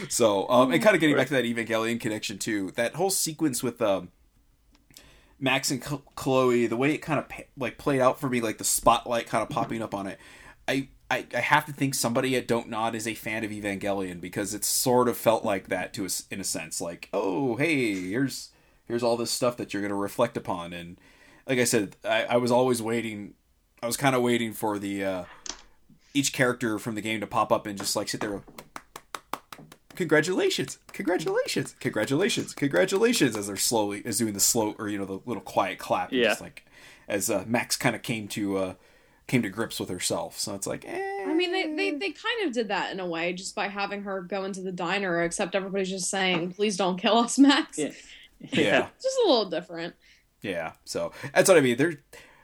So, 0.08 0.48
um, 0.48 0.72
and 0.72 0.82
kind 0.82 0.94
of 0.94 1.00
getting 1.00 1.16
back 1.16 1.28
to 1.28 1.34
that 1.34 1.44
Evangelion 1.44 2.00
connection 2.00 2.38
too, 2.38 2.72
that 2.72 2.94
whole 2.94 3.10
sequence 3.10 3.62
with 3.62 3.80
um, 3.80 4.10
Max 5.38 5.70
and 5.70 5.80
Chloe, 5.80 6.66
the 6.66 6.76
way 6.76 6.92
it 6.92 6.98
kind 6.98 7.18
of 7.20 7.26
like 7.56 7.78
played 7.78 8.00
out 8.00 8.18
for 8.18 8.28
me, 8.28 8.40
like 8.40 8.58
the 8.58 8.64
spotlight 8.64 9.26
kind 9.26 9.42
of 9.42 9.50
popping 9.50 9.82
up 9.82 9.94
on 9.94 10.06
it, 10.06 10.18
I, 10.66 10.88
I 11.10 11.26
I 11.34 11.40
have 11.40 11.66
to 11.66 11.72
think 11.72 11.94
somebody 11.94 12.34
at 12.36 12.48
Dontnod 12.48 12.94
is 12.94 13.06
a 13.06 13.14
fan 13.14 13.44
of 13.44 13.50
Evangelion 13.50 14.20
because 14.20 14.54
it 14.54 14.64
sort 14.64 15.08
of 15.08 15.16
felt 15.16 15.44
like 15.44 15.68
that 15.68 15.92
to 15.94 16.04
us 16.04 16.24
in 16.30 16.40
a 16.40 16.44
sense, 16.44 16.80
like 16.80 17.08
oh 17.12 17.56
hey 17.56 18.08
here's 18.08 18.50
here's 18.86 19.02
all 19.02 19.16
this 19.16 19.30
stuff 19.30 19.56
that 19.58 19.72
you're 19.72 19.86
to 19.86 19.94
reflect 19.94 20.36
upon, 20.36 20.72
and 20.72 20.98
like 21.46 21.58
I 21.58 21.64
said, 21.64 21.96
I, 22.04 22.24
I 22.24 22.36
was 22.36 22.50
always 22.50 22.82
waiting, 22.82 23.34
I 23.82 23.86
was 23.86 23.96
kind 23.96 24.14
of 24.14 24.22
waiting 24.22 24.52
for 24.52 24.78
the 24.78 25.04
uh, 25.04 25.24
each 26.14 26.32
character 26.32 26.78
from 26.78 26.94
the 26.94 27.00
game 27.00 27.20
to 27.20 27.26
pop 27.26 27.50
up 27.52 27.66
and 27.66 27.78
just 27.78 27.96
like 27.96 28.08
sit 28.08 28.20
there 28.20 28.42
congratulations 29.94 30.78
congratulations 30.92 31.74
congratulations 31.80 32.54
congratulations 32.54 33.36
as 33.36 33.46
they're 33.48 33.56
slowly 33.56 34.02
as 34.06 34.18
doing 34.18 34.32
the 34.32 34.40
slow 34.40 34.74
or 34.78 34.88
you 34.88 34.96
know 34.98 35.04
the 35.04 35.20
little 35.26 35.42
quiet 35.42 35.78
clap 35.78 36.10
Yeah. 36.12 36.28
just 36.28 36.40
like 36.40 36.64
as 37.08 37.28
uh, 37.28 37.44
max 37.46 37.76
kind 37.76 37.94
of 37.94 38.00
came 38.02 38.26
to 38.28 38.56
uh 38.56 38.74
came 39.26 39.42
to 39.42 39.50
grips 39.50 39.78
with 39.78 39.88
herself 39.90 40.38
so 40.38 40.54
it's 40.54 40.66
like 40.66 40.84
eh. 40.86 41.06
I 41.28 41.34
mean, 41.34 41.52
they, 41.52 41.66
they, 41.76 41.90
they 41.98 42.10
kind 42.12 42.46
of 42.46 42.52
did 42.52 42.68
that 42.68 42.92
in 42.92 42.98
a 42.98 43.06
way 43.06 43.34
just 43.34 43.54
by 43.54 43.68
having 43.68 44.02
her 44.04 44.22
go 44.22 44.44
into 44.44 44.62
the 44.62 44.72
diner, 44.72 45.22
except 45.22 45.54
everybody's 45.54 45.90
just 45.90 46.08
saying, 46.10 46.52
please 46.54 46.78
don't 46.78 46.96
kill 46.96 47.18
us, 47.18 47.38
Max. 47.38 47.78
Yeah. 47.78 47.90
yeah 48.40 48.86
Just 49.02 49.16
a 49.24 49.28
little 49.28 49.44
different. 49.50 49.94
yeah 50.42 50.72
so 50.86 51.12
that's 51.34 51.46
what 51.48 51.58
i 51.58 51.60
mean 51.60 51.76
there 51.76 52.00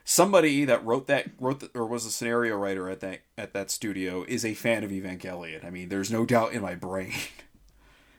somebody 0.09 0.63
that 0.63 0.85
wrote 0.85 1.05
that 1.07 1.27
wrote 1.37 1.59
the, 1.59 1.69
or 1.75 1.85
was 1.85 2.05
a 2.05 2.09
scenario 2.09 2.55
writer 2.55 2.89
at 2.89 3.01
that 3.01 3.19
at 3.37 3.51
that 3.51 3.69
studio 3.69 4.23
is 4.25 4.45
a 4.45 4.53
fan 4.53 4.81
of 4.85 4.89
evangelion 4.89 5.65
i 5.65 5.69
mean 5.69 5.89
there's 5.89 6.09
no 6.09 6.25
doubt 6.25 6.53
in 6.53 6.61
my 6.61 6.73
brain. 6.73 7.13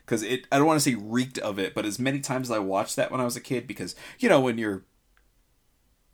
Because 0.04 0.22
it 0.22 0.46
i 0.50 0.56
don't 0.56 0.66
want 0.66 0.80
to 0.80 0.90
say 0.90 0.94
reeked 0.98 1.38
of 1.38 1.58
it 1.58 1.74
but 1.74 1.84
as 1.84 1.98
many 1.98 2.20
times 2.20 2.50
as 2.50 2.56
i 2.56 2.58
watched 2.58 2.96
that 2.96 3.10
when 3.10 3.20
i 3.20 3.24
was 3.24 3.36
a 3.36 3.42
kid 3.42 3.66
because 3.66 3.94
you 4.18 4.26
know 4.26 4.40
when 4.40 4.56
you're 4.56 4.84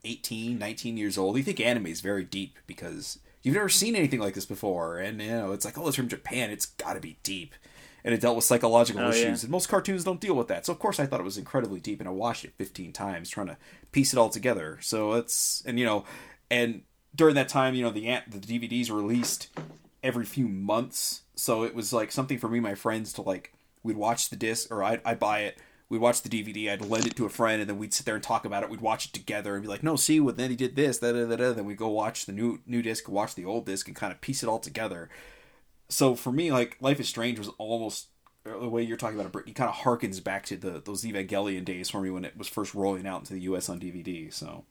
18 0.03 0.59
19 0.59 0.97
years 0.97 1.17
old 1.17 1.37
you 1.37 1.43
think 1.43 1.61
anime 1.61 1.85
is 1.85 2.01
very 2.01 2.25
deep 2.25 2.59
because 2.67 3.19
you've 3.45 3.55
never 3.55 3.69
seen 3.69 3.95
anything 3.95 4.19
like 4.19 4.33
this 4.33 4.45
before. 4.45 4.97
And 4.97 5.21
you 5.21 5.29
know 5.29 5.53
it's 5.53 5.63
like 5.63 5.77
oh 5.77 5.87
it's 5.87 5.95
from 5.95 6.09
japan. 6.09 6.49
It's 6.49 6.65
got 6.65 6.93
to 6.93 6.99
be 6.99 7.19
deep 7.23 7.55
and 8.05 8.13
it 8.13 8.21
dealt 8.21 8.35
with 8.37 8.45
psychological 8.45 9.01
Oh, 9.01 9.09
issues. 9.09 9.41
Yeah. 9.41 9.47
and 9.47 9.49
most 9.49 9.67
cartoons 9.67 10.03
don't 10.05 10.21
deal 10.21 10.35
with 10.35 10.47
that. 10.47 10.65
So 10.65 10.71
of 10.71 10.79
course 10.79 10.99
i 10.99 11.05
thought 11.05 11.19
it 11.19 11.23
was 11.23 11.37
incredibly 11.37 11.79
deep 11.81 11.99
and 11.99 12.07
i 12.07 12.11
watched 12.11 12.45
it 12.45 12.53
15 12.57 12.93
times 12.93 13.29
trying 13.29 13.47
to 13.47 13.57
piece 13.91 14.13
it 14.13 14.17
all 14.19 14.29
together. 14.29 14.77
So 14.81 15.13
it's 15.13 15.61
and 15.65 15.77
you 15.79 15.85
know 15.85 16.05
and 16.49 16.83
during 17.13 17.35
that 17.35 17.49
time 17.49 17.75
you 17.75 17.83
know 17.83 17.89
the 17.91 18.07
ant 18.07 18.29
the 18.31 18.37
dvds 18.37 18.89
released 18.91 19.49
every 20.03 20.23
few 20.25 20.47
months. 20.47 21.23
So 21.35 21.63
it 21.63 21.73
was 21.75 21.91
like 21.91 22.11
something 22.11 22.37
for 22.37 22.47
me 22.47 22.59
and 22.59 22.63
my 22.63 22.75
friends 22.75 23.11
to 23.13 23.21
like 23.23 23.51
we'd 23.83 23.97
watch 23.97 24.29
the 24.29 24.35
disc 24.35 24.71
or 24.71 24.83
i'd, 24.83 25.01
I'd 25.03 25.19
buy 25.19 25.39
it. 25.41 25.57
We'd 25.89 26.01
watch 26.01 26.21
the 26.21 26.29
dvd 26.29 26.69
i'd 26.71 26.81
lend 26.85 27.05
it 27.07 27.15
to 27.15 27.25
a 27.25 27.29
friend 27.29 27.59
and 27.61 27.69
then 27.69 27.77
we'd 27.79 27.93
sit 27.93 28.05
there 28.05 28.15
and 28.15 28.23
talk 28.23 28.45
about 28.45 28.61
it. 28.63 28.69
We'd 28.69 28.81
watch 28.81 29.05
it 29.07 29.13
together 29.13 29.53
and 29.55 29.63
be 29.63 29.67
like 29.69 29.81
no 29.83 29.95
see 29.95 30.19
what 30.19 30.37
then 30.37 30.49
he 30.51 30.55
did 30.55 30.75
this 30.75 30.99
da, 30.99 31.11
da, 31.11 31.25
da, 31.25 31.35
da. 31.37 31.53
then 31.53 31.65
we'd 31.65 31.77
go 31.77 31.89
watch 31.89 32.25
the 32.27 32.31
new 32.31 32.59
new 32.67 32.81
disc 32.83 33.09
watch 33.09 33.33
the 33.35 33.45
old 33.45 33.65
disc 33.65 33.87
and 33.87 33.95
kind 33.95 34.11
of 34.13 34.21
piece 34.21 34.43
it 34.43 34.49
all 34.49 34.59
together 34.59 35.09
so 35.89 36.15
for 36.15 36.31
me 36.31 36.51
like 36.51 36.77
life 36.81 36.99
is 36.99 37.07
strange 37.07 37.37
was 37.37 37.49
almost 37.57 38.07
uh, 38.45 38.59
the 38.59 38.69
way 38.69 38.83
you're 38.83 38.97
talking 38.97 39.15
about 39.15 39.27
it 39.27 39.31
Brittany, 39.31 39.53
kind 39.53 39.69
of 39.69 39.75
harkens 39.75 40.23
back 40.23 40.45
to 40.45 40.57
the 40.57 40.81
those 40.83 41.03
evangelion 41.03 41.65
days 41.65 41.89
for 41.89 42.01
me 42.01 42.09
when 42.09 42.25
it 42.25 42.37
was 42.37 42.47
first 42.47 42.73
rolling 42.73 43.07
out 43.07 43.21
into 43.21 43.33
the 43.33 43.41
us 43.41 43.69
on 43.69 43.79
dvd 43.79 44.33
so 44.33 44.65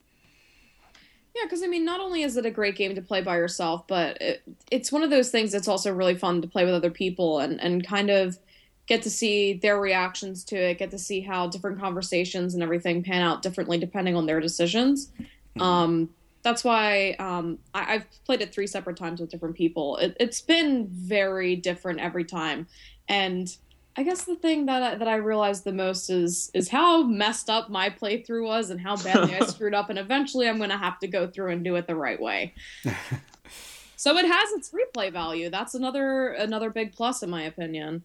Yeah, 1.35 1.43
because 1.43 1.63
I 1.63 1.67
mean, 1.67 1.83
not 1.83 1.99
only 1.99 2.23
is 2.23 2.37
it 2.37 2.45
a 2.45 2.51
great 2.51 2.77
game 2.77 2.95
to 2.95 3.01
play 3.01 3.21
by 3.21 3.35
yourself, 3.35 3.85
but 3.87 4.21
it, 4.21 4.41
it's 4.71 4.91
one 4.91 5.03
of 5.03 5.09
those 5.09 5.31
things 5.31 5.51
that's 5.51 5.67
also 5.67 5.93
really 5.93 6.15
fun 6.15 6.41
to 6.41 6.47
play 6.47 6.63
with 6.63 6.73
other 6.73 6.91
people 6.91 7.39
and, 7.39 7.59
and 7.59 7.85
kind 7.85 8.09
of 8.09 8.39
get 8.87 9.01
to 9.01 9.09
see 9.09 9.53
their 9.53 9.79
reactions 9.79 10.43
to 10.45 10.55
it, 10.55 10.77
get 10.77 10.91
to 10.91 10.99
see 10.99 11.21
how 11.21 11.47
different 11.47 11.79
conversations 11.79 12.53
and 12.53 12.61
everything 12.61 13.03
pan 13.03 13.21
out 13.21 13.41
differently 13.41 13.77
depending 13.77 14.15
on 14.15 14.25
their 14.25 14.39
decisions. 14.39 15.11
Um, 15.59 16.09
that's 16.45 16.63
why 16.63 17.15
um, 17.17 17.57
I, 17.73 17.95
I've 17.95 18.23
played 18.23 18.39
it 18.39 18.53
three 18.53 18.67
separate 18.67 18.97
times 18.97 19.19
with 19.19 19.31
different 19.31 19.55
people. 19.55 19.97
It, 19.97 20.15
it's 20.19 20.41
been 20.41 20.87
very 20.87 21.55
different 21.55 21.99
every 21.99 22.23
time, 22.23 22.67
and 23.09 23.47
I 23.95 24.03
guess 24.03 24.25
the 24.25 24.35
thing 24.35 24.67
that 24.67 24.83
I, 24.83 24.95
that 24.95 25.07
I 25.07 25.15
realized 25.15 25.63
the 25.63 25.73
most 25.73 26.11
is 26.11 26.51
is 26.53 26.69
how 26.69 27.01
messed 27.01 27.49
up 27.49 27.71
my 27.71 27.89
playthrough 27.89 28.45
was 28.45 28.69
and 28.69 28.79
how 28.79 28.95
badly 28.95 29.33
I 29.35 29.39
screwed 29.47 29.73
up, 29.73 29.89
and 29.89 29.97
eventually 29.97 30.47
I'm 30.47 30.57
going 30.57 30.69
to 30.69 30.77
have 30.77 30.99
to 30.99 31.07
go 31.07 31.25
through 31.25 31.51
and 31.51 31.63
do 31.63 31.75
it 31.77 31.87
the 31.87 31.95
right 31.95 32.21
way. 32.21 32.53
So 33.97 34.17
it 34.17 34.25
has 34.25 34.51
its 34.51 34.71
replay 34.71 35.11
value. 35.11 35.49
That's 35.49 35.73
another 35.73 36.33
another 36.33 36.69
big 36.69 36.93
plus 36.93 37.23
in 37.23 37.29
my 37.29 37.43
opinion. 37.43 38.03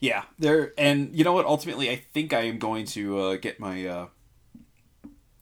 Yeah, 0.00 0.24
there 0.38 0.72
and 0.78 1.14
you 1.14 1.22
know 1.22 1.32
what? 1.32 1.46
Ultimately, 1.46 1.90
I 1.90 1.96
think 1.96 2.32
I 2.32 2.40
am 2.40 2.58
going 2.58 2.86
to 2.86 3.18
uh, 3.20 3.36
get 3.36 3.60
my 3.60 4.08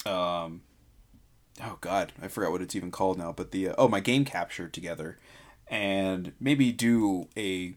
uh, 0.04 0.08
um, 0.10 0.62
oh 1.60 1.78
god, 1.80 2.12
I 2.20 2.28
forgot 2.28 2.52
what 2.52 2.62
it's 2.62 2.76
even 2.76 2.90
called 2.90 3.18
now. 3.18 3.32
But 3.32 3.50
the 3.50 3.68
uh, 3.68 3.74
oh 3.78 3.88
my 3.88 4.00
game 4.00 4.24
capture 4.24 4.68
together, 4.68 5.18
and 5.68 6.32
maybe 6.40 6.72
do 6.72 7.28
a 7.36 7.76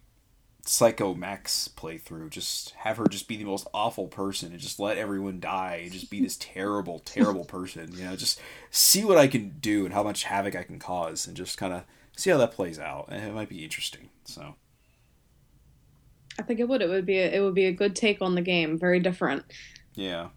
Psycho 0.65 1.13
Max 1.13 1.69
playthrough. 1.75 2.29
Just 2.29 2.71
have 2.71 2.97
her 2.97 3.07
just 3.07 3.27
be 3.27 3.37
the 3.37 3.45
most 3.45 3.67
awful 3.73 4.07
person 4.07 4.51
and 4.51 4.59
just 4.59 4.79
let 4.79 4.97
everyone 4.97 5.39
die 5.39 5.81
and 5.83 5.91
just 5.91 6.09
be 6.09 6.21
this 6.21 6.37
terrible, 6.39 6.99
terrible 6.99 7.45
person. 7.45 7.91
You 7.93 8.05
know, 8.05 8.15
just 8.15 8.39
see 8.71 9.05
what 9.05 9.17
I 9.17 9.27
can 9.27 9.55
do 9.59 9.85
and 9.85 9.93
how 9.93 10.03
much 10.03 10.23
havoc 10.23 10.55
I 10.55 10.63
can 10.63 10.79
cause, 10.79 11.27
and 11.27 11.37
just 11.37 11.57
kind 11.57 11.73
of 11.73 11.83
see 12.15 12.29
how 12.29 12.37
that 12.37 12.51
plays 12.51 12.79
out. 12.79 13.07
And 13.09 13.23
it 13.23 13.33
might 13.33 13.49
be 13.49 13.63
interesting. 13.63 14.09
So. 14.25 14.55
I 16.37 16.41
think 16.43 16.59
it 16.59 16.67
would. 16.67 16.81
It 16.81 16.89
would 16.89 17.05
be 17.05 17.19
a, 17.19 17.31
it 17.31 17.39
would 17.39 17.55
be 17.55 17.65
a 17.65 17.71
good 17.71 17.95
take 17.95 18.21
on 18.21 18.35
the 18.35 18.41
game. 18.41 18.77
Very 18.77 18.99
different. 18.99 19.45
Yeah. 19.93 20.29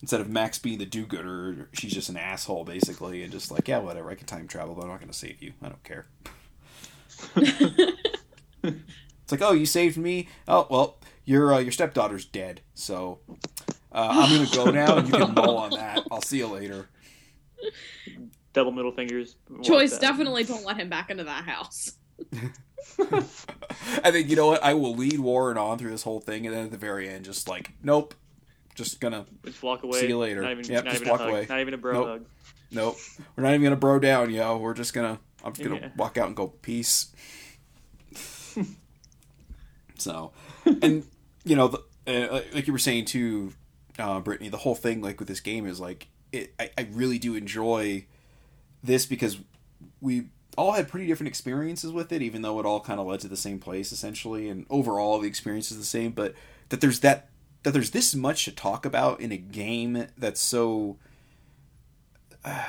Instead 0.00 0.20
of 0.20 0.28
Max 0.28 0.58
being 0.58 0.78
the 0.78 0.86
do-gooder, 0.86 1.68
she's 1.72 1.92
just 1.92 2.10
an 2.10 2.16
asshole 2.16 2.64
basically, 2.64 3.22
and 3.22 3.32
just 3.32 3.50
like, 3.50 3.68
yeah, 3.68 3.78
whatever. 3.78 4.10
I 4.10 4.14
can 4.14 4.26
time 4.26 4.46
travel, 4.46 4.74
but 4.74 4.82
I'm 4.82 4.88
not 4.88 4.98
going 4.98 5.10
to 5.10 5.16
save 5.16 5.42
you. 5.42 5.54
I 5.62 5.68
don't 5.68 5.84
care. 5.84 6.06
it's 8.62 9.32
like, 9.32 9.40
oh, 9.40 9.52
you 9.52 9.66
saved 9.66 9.96
me. 9.96 10.28
Oh, 10.46 10.66
well, 10.68 10.98
your 11.24 11.54
uh, 11.54 11.58
your 11.58 11.72
stepdaughter's 11.72 12.24
dead, 12.24 12.60
so 12.74 13.20
uh, 13.92 14.08
I'm 14.10 14.30
going 14.30 14.46
to 14.46 14.56
go 14.56 14.70
now, 14.70 14.98
and 14.98 15.08
you 15.08 15.14
can 15.14 15.34
mull 15.34 15.56
on 15.56 15.70
that. 15.70 16.04
I'll 16.10 16.22
see 16.22 16.38
you 16.38 16.48
later. 16.48 16.88
Double 18.52 18.72
middle 18.72 18.92
fingers. 18.92 19.36
Joyce 19.62 19.98
definitely 19.98 20.44
don't 20.44 20.64
let 20.64 20.76
him 20.76 20.88
back 20.88 21.10
into 21.10 21.24
that 21.24 21.44
house. 21.44 21.92
I 24.04 24.10
think 24.10 24.28
you 24.28 24.36
know 24.36 24.48
what? 24.48 24.62
I 24.62 24.74
will 24.74 24.94
lead 24.94 25.18
Warren 25.18 25.56
on 25.56 25.78
through 25.78 25.90
this 25.90 26.02
whole 26.02 26.20
thing, 26.20 26.46
and 26.46 26.54
then 26.54 26.66
at 26.66 26.70
the 26.70 26.76
very 26.76 27.08
end, 27.08 27.24
just 27.24 27.48
like, 27.48 27.72
nope, 27.82 28.14
just 28.74 29.00
gonna 29.00 29.26
Just 29.44 29.62
walk 29.62 29.82
away. 29.82 30.00
See 30.00 30.08
you 30.08 30.18
later. 30.18 30.42
Not 30.42 30.52
even, 30.52 30.64
Yep, 30.64 30.84
not 30.84 30.90
just 30.90 31.02
even 31.02 31.08
a 31.08 31.10
walk 31.12 31.20
hug. 31.20 31.30
away. 31.30 31.46
Not 31.48 31.60
even 31.60 31.74
a 31.74 31.78
bro 31.78 31.92
Nope. 31.92 32.06
hug. 32.06 32.24
Nope. 32.70 32.98
We're 33.36 33.42
not 33.44 33.50
even 33.50 33.62
gonna 33.62 33.76
bro 33.76 33.98
down, 33.98 34.30
yo. 34.30 34.56
We're 34.58 34.74
just 34.74 34.92
gonna 34.94 35.18
I'm 35.44 35.52
just 35.52 35.62
gonna 35.68 35.80
Yeah. 35.80 35.90
walk 35.96 36.16
out 36.16 36.26
and 36.28 36.34
go 36.36 36.48
peace. 36.48 37.12
so, 39.98 40.32
and 40.82 41.04
you 41.44 41.56
know, 41.56 41.68
the, 41.68 41.78
uh, 42.32 42.40
like 42.54 42.66
you 42.66 42.72
were 42.72 42.78
saying 42.78 43.04
too, 43.06 43.52
uh, 43.98 44.20
Brittany, 44.20 44.48
the 44.48 44.56
whole 44.58 44.74
thing 44.74 45.00
like 45.02 45.18
with 45.18 45.28
this 45.28 45.40
game 45.40 45.66
is 45.66 45.80
like 45.80 46.08
it. 46.32 46.54
I, 46.58 46.70
I 46.78 46.88
really 46.92 47.18
do 47.18 47.34
enjoy 47.34 48.06
this 48.82 49.06
because 49.06 49.38
we 50.00 50.28
all 50.56 50.72
had 50.72 50.88
pretty 50.88 51.06
different 51.06 51.28
experiences 51.28 51.92
with 51.92 52.12
it, 52.12 52.22
even 52.22 52.42
though 52.42 52.58
it 52.60 52.66
all 52.66 52.80
kind 52.80 53.00
of 53.00 53.06
led 53.06 53.20
to 53.20 53.28
the 53.28 53.36
same 53.36 53.58
place 53.58 53.92
essentially, 53.92 54.48
and 54.48 54.66
overall 54.70 55.18
the 55.20 55.28
experience 55.28 55.70
is 55.70 55.78
the 55.78 55.84
same. 55.84 56.12
But 56.12 56.34
that 56.70 56.80
there's 56.80 57.00
that 57.00 57.28
that 57.64 57.72
there's 57.72 57.90
this 57.90 58.14
much 58.14 58.44
to 58.44 58.52
talk 58.52 58.86
about 58.86 59.20
in 59.20 59.32
a 59.32 59.36
game 59.36 60.06
that's 60.16 60.40
so 60.40 60.98
uh, 62.44 62.62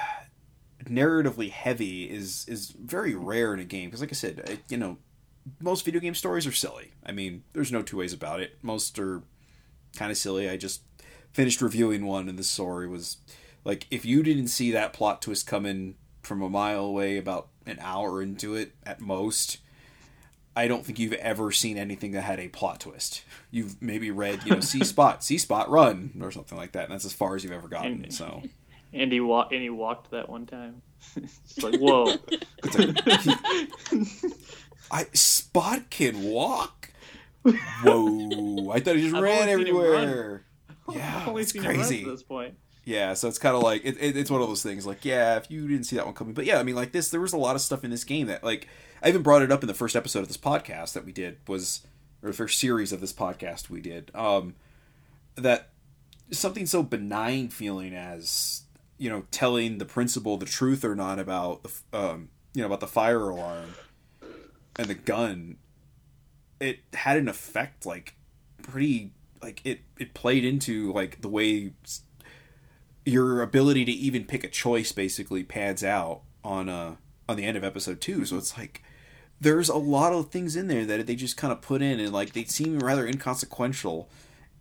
narratively 0.85 1.51
heavy 1.51 2.09
is 2.09 2.45
is 2.47 2.71
very 2.71 3.13
rare 3.13 3.53
in 3.53 3.59
a 3.59 3.65
game. 3.65 3.89
Because 3.89 4.01
like 4.01 4.11
i 4.11 4.15
said 4.15 4.59
you 4.69 4.77
know 4.77 4.97
most 5.61 5.85
video 5.85 6.01
game 6.01 6.15
stories 6.15 6.47
are 6.47 6.51
silly. 6.51 6.93
I 7.05 7.11
mean 7.11 7.43
there's 7.53 7.71
no 7.71 7.83
two 7.83 7.97
ways 7.97 8.13
about 8.13 8.39
it. 8.39 8.57
Most 8.61 8.97
are 8.97 9.21
kind 9.95 10.11
of 10.11 10.17
silly. 10.17 10.49
I 10.49 10.57
just 10.57 10.81
finished 11.31 11.61
reviewing 11.61 12.05
one 12.05 12.29
and 12.29 12.39
the 12.39 12.43
story 12.43 12.87
was 12.87 13.17
like 13.65 13.87
if 13.91 14.05
you 14.05 14.23
didn't 14.23 14.47
see 14.47 14.71
that 14.71 14.93
plot 14.93 15.21
twist 15.21 15.45
coming 15.45 15.95
from 16.23 16.41
a 16.41 16.49
mile 16.49 16.85
away 16.85 17.17
about 17.17 17.49
an 17.65 17.77
hour 17.81 18.21
into 18.21 18.55
it 18.55 18.71
at 18.85 19.01
most 19.01 19.57
I 20.55 20.67
don't 20.67 20.85
think 20.85 20.99
you've 20.99 21.13
ever 21.13 21.51
seen 21.51 21.77
anything 21.77 22.11
that 22.11 22.21
had 22.21 22.39
a 22.39 22.47
plot 22.47 22.79
twist. 22.79 23.23
You've 23.51 23.81
maybe 23.81 24.09
read, 24.11 24.41
you 24.45 24.53
know, 24.53 24.59
C 24.61 24.83
spot, 24.83 25.23
C 25.23 25.37
spot, 25.37 25.69
run, 25.69 26.19
or 26.21 26.31
something 26.31 26.57
like 26.57 26.71
that, 26.73 26.85
and 26.85 26.93
that's 26.93 27.05
as 27.05 27.13
far 27.13 27.35
as 27.35 27.43
you've 27.43 27.53
ever 27.53 27.67
gotten. 27.67 28.03
And- 28.05 28.13
So 28.13 28.43
And 28.93 29.11
he 29.11 29.19
walked. 29.19 29.51
And 29.51 29.61
he 29.61 29.69
walked 29.69 30.11
that 30.11 30.29
one 30.29 30.45
time. 30.45 30.81
it's 31.17 31.61
like 31.61 31.75
whoa. 31.79 32.15
I 34.91 35.05
Spot 35.13 35.89
can 35.89 36.23
walk. 36.23 36.91
Whoa! 37.43 38.71
I 38.71 38.79
thought 38.79 38.95
he 38.95 39.03
just 39.03 39.15
I've 39.15 39.21
ran 39.23 39.49
only 39.49 39.65
seen 39.65 39.75
him 39.75 39.81
everywhere. 39.81 40.45
Yeah, 40.91 41.17
I've 41.21 41.27
only 41.27 41.41
it's 41.43 41.55
run 41.55 41.65
crazy. 41.65 42.03
to 42.03 42.11
this 42.11 42.23
point. 42.23 42.55
Yeah, 42.85 43.13
so 43.15 43.27
it's 43.27 43.39
kind 43.39 43.55
of 43.55 43.63
like 43.63 43.83
it, 43.83 43.97
it, 43.99 44.15
it's 44.15 44.29
one 44.31 44.41
of 44.41 44.47
those 44.47 44.63
things. 44.63 44.85
Like, 44.85 45.03
yeah, 45.05 45.37
if 45.37 45.49
you 45.51 45.67
didn't 45.67 45.85
see 45.85 45.95
that 45.95 46.05
one 46.05 46.13
coming, 46.15 46.33
but 46.33 46.45
yeah, 46.45 46.59
I 46.59 46.63
mean, 46.63 46.75
like 46.75 46.91
this, 46.91 47.09
there 47.09 47.19
was 47.21 47.33
a 47.33 47.37
lot 47.37 47.55
of 47.55 47.61
stuff 47.61 47.83
in 47.83 47.91
this 47.91 48.03
game 48.03 48.27
that, 48.27 48.43
like, 48.43 48.67
I 49.05 49.09
even 49.09 49.21
brought 49.21 49.43
it 49.43 49.51
up 49.51 49.61
in 49.61 49.67
the 49.67 49.75
first 49.75 49.95
episode 49.95 50.21
of 50.21 50.27
this 50.29 50.37
podcast 50.37 50.93
that 50.93 51.05
we 51.05 51.11
did 51.11 51.37
was, 51.47 51.85
or 52.23 52.31
the 52.31 52.35
first 52.35 52.59
series 52.59 52.91
of 52.91 53.01
this 53.01 53.13
podcast 53.13 53.69
we 53.69 53.79
did. 53.79 54.09
Um, 54.15 54.55
that 55.35 55.69
something 56.31 56.65
so 56.65 56.81
benign 56.81 57.49
feeling 57.49 57.93
as 57.93 58.63
you 58.97 59.07
know 59.07 59.25
telling 59.29 59.77
the 59.77 59.85
principal 59.85 60.37
the 60.37 60.45
truth 60.47 60.83
or 60.83 60.95
not 60.95 61.19
about 61.19 61.61
the 61.61 61.71
um, 61.93 62.29
you 62.55 62.61
know 62.61 62.65
about 62.65 62.79
the 62.79 62.87
fire 62.87 63.29
alarm 63.29 63.75
and 64.77 64.87
the 64.87 64.95
gun 64.95 65.57
it 66.59 66.79
had 66.95 67.17
an 67.17 67.27
effect 67.27 67.85
like 67.85 68.15
pretty 68.63 69.11
like 69.39 69.61
it 69.63 69.81
it 69.99 70.15
played 70.15 70.43
into 70.43 70.91
like 70.93 71.21
the 71.21 71.29
way 71.29 71.73
your 73.05 73.43
ability 73.43 73.85
to 73.85 73.91
even 73.91 74.23
pick 74.23 74.43
a 74.43 74.49
choice 74.49 74.91
basically 74.91 75.43
pads 75.43 75.83
out 75.83 76.21
on 76.43 76.69
uh 76.69 76.95
on 77.29 77.37
the 77.37 77.43
end 77.43 77.55
of 77.55 77.63
episode 77.63 78.01
2 78.01 78.25
so 78.25 78.37
it's 78.37 78.57
like 78.57 78.81
there's 79.39 79.69
a 79.69 79.75
lot 79.75 80.13
of 80.13 80.29
things 80.29 80.55
in 80.55 80.67
there 80.67 80.85
that 80.85 81.07
they 81.07 81.15
just 81.15 81.37
kind 81.37 81.51
of 81.51 81.61
put 81.61 81.81
in 81.81 81.99
and 81.99 82.13
like 82.13 82.33
they 82.33 82.45
seem 82.45 82.79
rather 82.79 83.05
inconsequential 83.05 84.09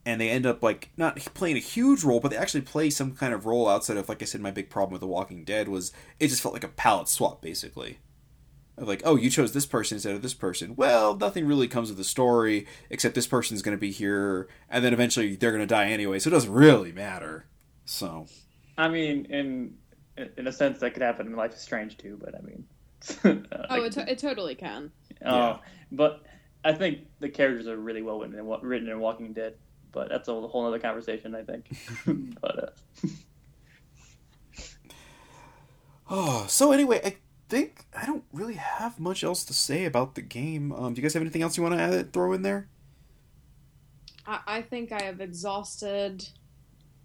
and 0.06 0.20
they 0.20 0.30
end 0.30 0.46
up 0.46 0.62
like 0.62 0.90
not 0.96 1.16
playing 1.34 1.56
a 1.56 1.60
huge 1.60 2.05
role, 2.05 2.20
but 2.20 2.30
they 2.30 2.36
actually 2.36 2.60
play 2.60 2.90
some 2.90 3.12
kind 3.12 3.32
of 3.32 3.46
role 3.46 3.68
outside 3.68 3.96
of 3.96 4.09
like 4.09 4.22
I 4.22 4.24
said. 4.24 4.40
My 4.40 4.51
big 4.51 4.70
problem 4.70 4.92
with 4.92 5.01
The 5.01 5.06
Walking 5.06 5.44
Dead 5.44 5.68
was 5.68 5.92
it 6.20 6.28
just 6.28 6.42
felt 6.42 6.55
like 6.55 6.64
a 6.64 6.68
palette 6.68 7.09
swap, 7.09 7.40
basically. 7.40 7.98
Of 8.76 8.88
like, 8.88 9.02
oh, 9.05 9.14
you 9.14 9.30
chose 9.30 9.52
this 9.52 9.66
person 9.66 9.96
instead 9.96 10.16
of 10.16 10.22
this 10.22 10.34
person. 10.34 10.74
Well, 10.74 11.16
nothing 11.16 11.46
really 11.46 11.68
comes 11.68 11.90
of 11.90 11.96
the 11.96 12.05
story 12.05 12.66
except 12.90 13.14
this 13.14 13.28
person's 13.28 13.62
going 13.62 13.76
to 13.76 13.80
be 13.80 13.92
here, 13.92 14.48
and 14.68 14.84
then 14.84 14.92
eventually 14.92 15.36
they're 15.36 15.52
going 15.52 15.62
to 15.62 15.66
die 15.66 15.86
anyway, 15.86 16.18
so 16.18 16.28
it 16.28 16.32
doesn't 16.32 16.52
really 16.52 16.90
matter. 16.90 17.46
So 17.84 18.26
I 18.76 18.88
mean, 18.88 19.26
in 19.26 19.76
in 20.36 20.46
a 20.46 20.52
sense, 20.52 20.80
that 20.80 20.92
could 20.92 21.02
happen 21.02 21.28
in 21.28 21.36
Life 21.36 21.55
is 21.55 21.60
Strange 21.60 21.96
too. 21.96 22.18
But 22.20 22.34
I 22.34 22.40
mean, 22.40 22.64
Oh, 23.70 23.82
it, 23.85 23.93
to- 23.93 24.10
it 24.10 24.18
totally 24.18 24.55
can. 24.55 24.90
uh, 25.24 25.59
but 25.93 26.22
I 26.64 26.72
think 26.72 27.01
the 27.20 27.28
characters 27.28 27.66
are 27.66 27.76
really 27.76 28.02
well 28.02 28.20
written 28.20 28.39
in, 28.39 28.47
written 28.62 28.89
in 28.89 28.98
Walking 29.01 29.32
Dead. 29.32 29.55
But 29.93 30.09
that's 30.09 30.26
a 30.28 30.32
whole 30.32 30.66
other 30.66 30.78
conversation, 30.81 31.35
I 31.35 31.43
think. 31.43 31.70
but 32.40 32.64
uh, 32.64 33.09
Oh, 36.10 36.47
so 36.48 36.72
anyway, 36.72 37.01
I 37.05 37.16
think 37.48 37.85
I 37.97 38.05
don't 38.06 38.24
really 38.32 38.55
have 38.55 39.01
much 39.01 39.24
else 39.24 39.44
to 39.47 39.55
say 39.55 39.85
about 39.85 40.14
the 40.14 40.22
game. 40.22 40.72
Um, 40.72 40.93
do 40.94 41.01
you 41.01 41.02
guys 41.02 41.14
have 41.14 41.22
anything 41.22 41.43
else 41.43 41.56
you 41.56 41.62
want 41.62 41.76
to 41.76 41.81
add, 41.81 42.12
throw 42.12 42.32
in 42.32 42.43
there? 42.43 42.68
I, 44.26 44.40
I 44.47 44.62
think 44.62 44.93
I 44.93 45.02
have 45.02 45.20
exhausted 45.20 46.28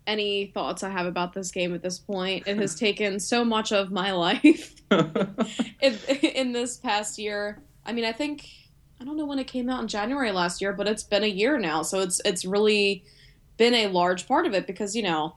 any 0.09 0.47
thoughts 0.47 0.83
I 0.83 0.89
have 0.89 1.05
about 1.05 1.33
this 1.33 1.51
game 1.51 1.73
at 1.73 1.83
this 1.83 1.99
point. 1.99 2.47
It 2.47 2.57
has 2.57 2.75
taken 2.75 3.19
so 3.19 3.45
much 3.45 3.71
of 3.71 3.91
my 3.91 4.11
life 4.27 4.73
in, 4.91 5.97
in 6.21 6.51
this 6.51 6.77
past 6.77 7.19
year. 7.19 7.61
I 7.85 7.93
mean, 7.93 8.05
I 8.05 8.11
think 8.11 8.49
I 8.99 9.05
don't 9.05 9.15
know 9.15 9.25
when 9.25 9.39
it 9.39 9.47
came 9.47 9.69
out 9.69 9.81
in 9.81 9.87
January 9.87 10.31
last 10.31 10.61
year, 10.61 10.73
but 10.73 10.87
it's 10.87 11.03
been 11.03 11.23
a 11.23 11.27
year 11.27 11.57
now, 11.57 11.83
so 11.83 12.01
it's 12.01 12.19
it's 12.25 12.43
really 12.43 13.03
been 13.57 13.73
a 13.73 13.87
large 13.87 14.27
part 14.27 14.45
of 14.45 14.53
it 14.53 14.67
because 14.67 14.95
you 14.95 15.03
know 15.03 15.35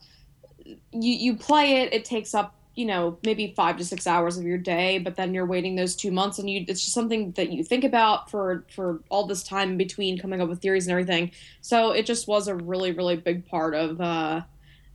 you 0.64 0.78
you 0.92 1.36
play 1.36 1.82
it, 1.82 1.92
it 1.92 2.04
takes 2.04 2.34
up 2.34 2.54
you 2.74 2.86
know 2.86 3.18
maybe 3.24 3.52
five 3.54 3.76
to 3.76 3.84
six 3.84 4.06
hours 4.06 4.36
of 4.36 4.44
your 4.44 4.58
day, 4.58 4.98
but 4.98 5.16
then 5.16 5.34
you're 5.34 5.46
waiting 5.46 5.76
those 5.76 5.94
two 5.94 6.10
months, 6.10 6.38
and 6.38 6.50
you 6.50 6.64
it's 6.66 6.80
just 6.80 6.94
something 6.94 7.32
that 7.32 7.52
you 7.52 7.62
think 7.62 7.84
about 7.84 8.30
for 8.30 8.64
for 8.74 9.00
all 9.10 9.26
this 9.26 9.42
time 9.42 9.72
in 9.72 9.76
between 9.76 10.18
coming 10.18 10.40
up 10.40 10.48
with 10.48 10.60
theories 10.60 10.86
and 10.86 10.92
everything. 10.92 11.30
So 11.60 11.92
it 11.92 12.06
just 12.06 12.26
was 12.26 12.48
a 12.48 12.54
really 12.54 12.92
really 12.92 13.16
big 13.16 13.46
part 13.46 13.74
of 13.74 14.00
uh, 14.00 14.42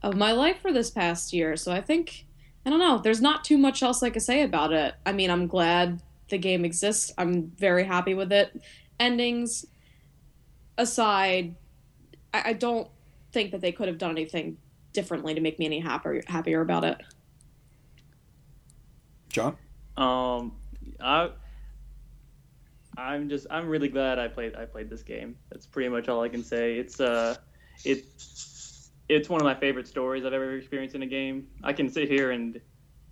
of 0.02 0.16
my 0.16 0.32
life 0.32 0.60
for 0.60 0.72
this 0.72 0.90
past 0.90 1.32
year. 1.32 1.56
So 1.56 1.72
I 1.72 1.80
think 1.80 2.26
I 2.64 2.70
don't 2.70 2.78
know. 2.78 2.98
There's 2.98 3.20
not 3.20 3.44
too 3.44 3.56
much 3.56 3.82
else 3.82 4.02
I 4.02 4.10
could 4.10 4.22
say 4.22 4.42
about 4.42 4.72
it. 4.72 4.94
I 5.06 5.12
mean, 5.12 5.30
I'm 5.30 5.46
glad 5.46 6.02
the 6.28 6.38
game 6.38 6.64
exists. 6.64 7.12
I'm 7.16 7.50
very 7.56 7.84
happy 7.84 8.14
with 8.14 8.32
it. 8.32 8.60
Endings 9.00 9.64
aside, 10.76 11.54
I, 12.34 12.50
I 12.50 12.52
don't 12.52 12.88
think 13.32 13.52
that 13.52 13.60
they 13.60 13.72
could 13.72 13.88
have 13.88 13.98
done 13.98 14.10
anything 14.10 14.58
differently 14.92 15.34
to 15.34 15.40
make 15.40 15.58
me 15.58 15.66
any 15.66 15.80
happier 15.80 16.22
happier 16.26 16.60
about 16.60 16.84
it. 16.84 17.00
John? 19.28 19.56
Um, 19.96 20.52
I, 21.00 21.30
I'm 22.96 23.28
just 23.28 23.46
I'm 23.50 23.68
really 23.68 23.88
glad 23.88 24.18
I 24.18 24.28
played 24.28 24.56
I 24.56 24.64
played 24.64 24.90
this 24.90 25.02
game. 25.02 25.36
That's 25.50 25.66
pretty 25.66 25.88
much 25.88 26.08
all 26.08 26.22
I 26.22 26.28
can 26.28 26.42
say. 26.42 26.76
It's 26.76 27.00
uh, 27.00 27.36
it's 27.84 28.57
it's 29.08 29.28
one 29.28 29.40
of 29.40 29.44
my 29.44 29.54
favorite 29.54 29.86
stories 29.88 30.24
I've 30.24 30.32
ever 30.32 30.56
experienced 30.56 30.94
in 30.94 31.02
a 31.02 31.06
game. 31.06 31.46
I 31.64 31.72
can 31.72 31.88
sit 31.88 32.08
here 32.08 32.30
and 32.30 32.60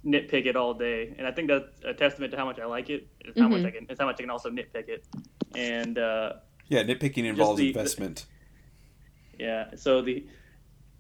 nitpick 0.05 0.47
it 0.47 0.57
all 0.57 0.75
day, 0.75 1.15
and 1.19 1.27
I 1.27 1.33
think 1.33 1.49
that's 1.49 1.81
a 1.85 1.95
testament 1.95 2.31
to 2.33 2.37
how 2.39 2.45
much 2.45 2.59
I 2.61 2.67
like 2.67 2.91
it. 2.91 3.09
It's 3.21 3.39
how 3.41 3.49
much 3.49 3.65
I 3.65 3.71
can. 3.71 3.87
It's 3.89 4.01
how 4.01 4.07
much 4.07 4.17
I 4.19 4.23
can 4.23 4.31
also 4.31 4.51
nitpick 4.51 4.89
it, 4.89 5.07
and 5.57 5.99
uh, 5.99 6.35
Yeah, 6.69 6.83
nitpicking 6.83 7.25
involves 7.25 7.59
the- 7.59 7.69
investment. 7.69 8.27
yeah. 9.39 9.71
So 9.77 10.03
the 10.03 10.27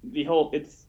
the 0.02 0.24
whole 0.24 0.50
it's. 0.52 0.84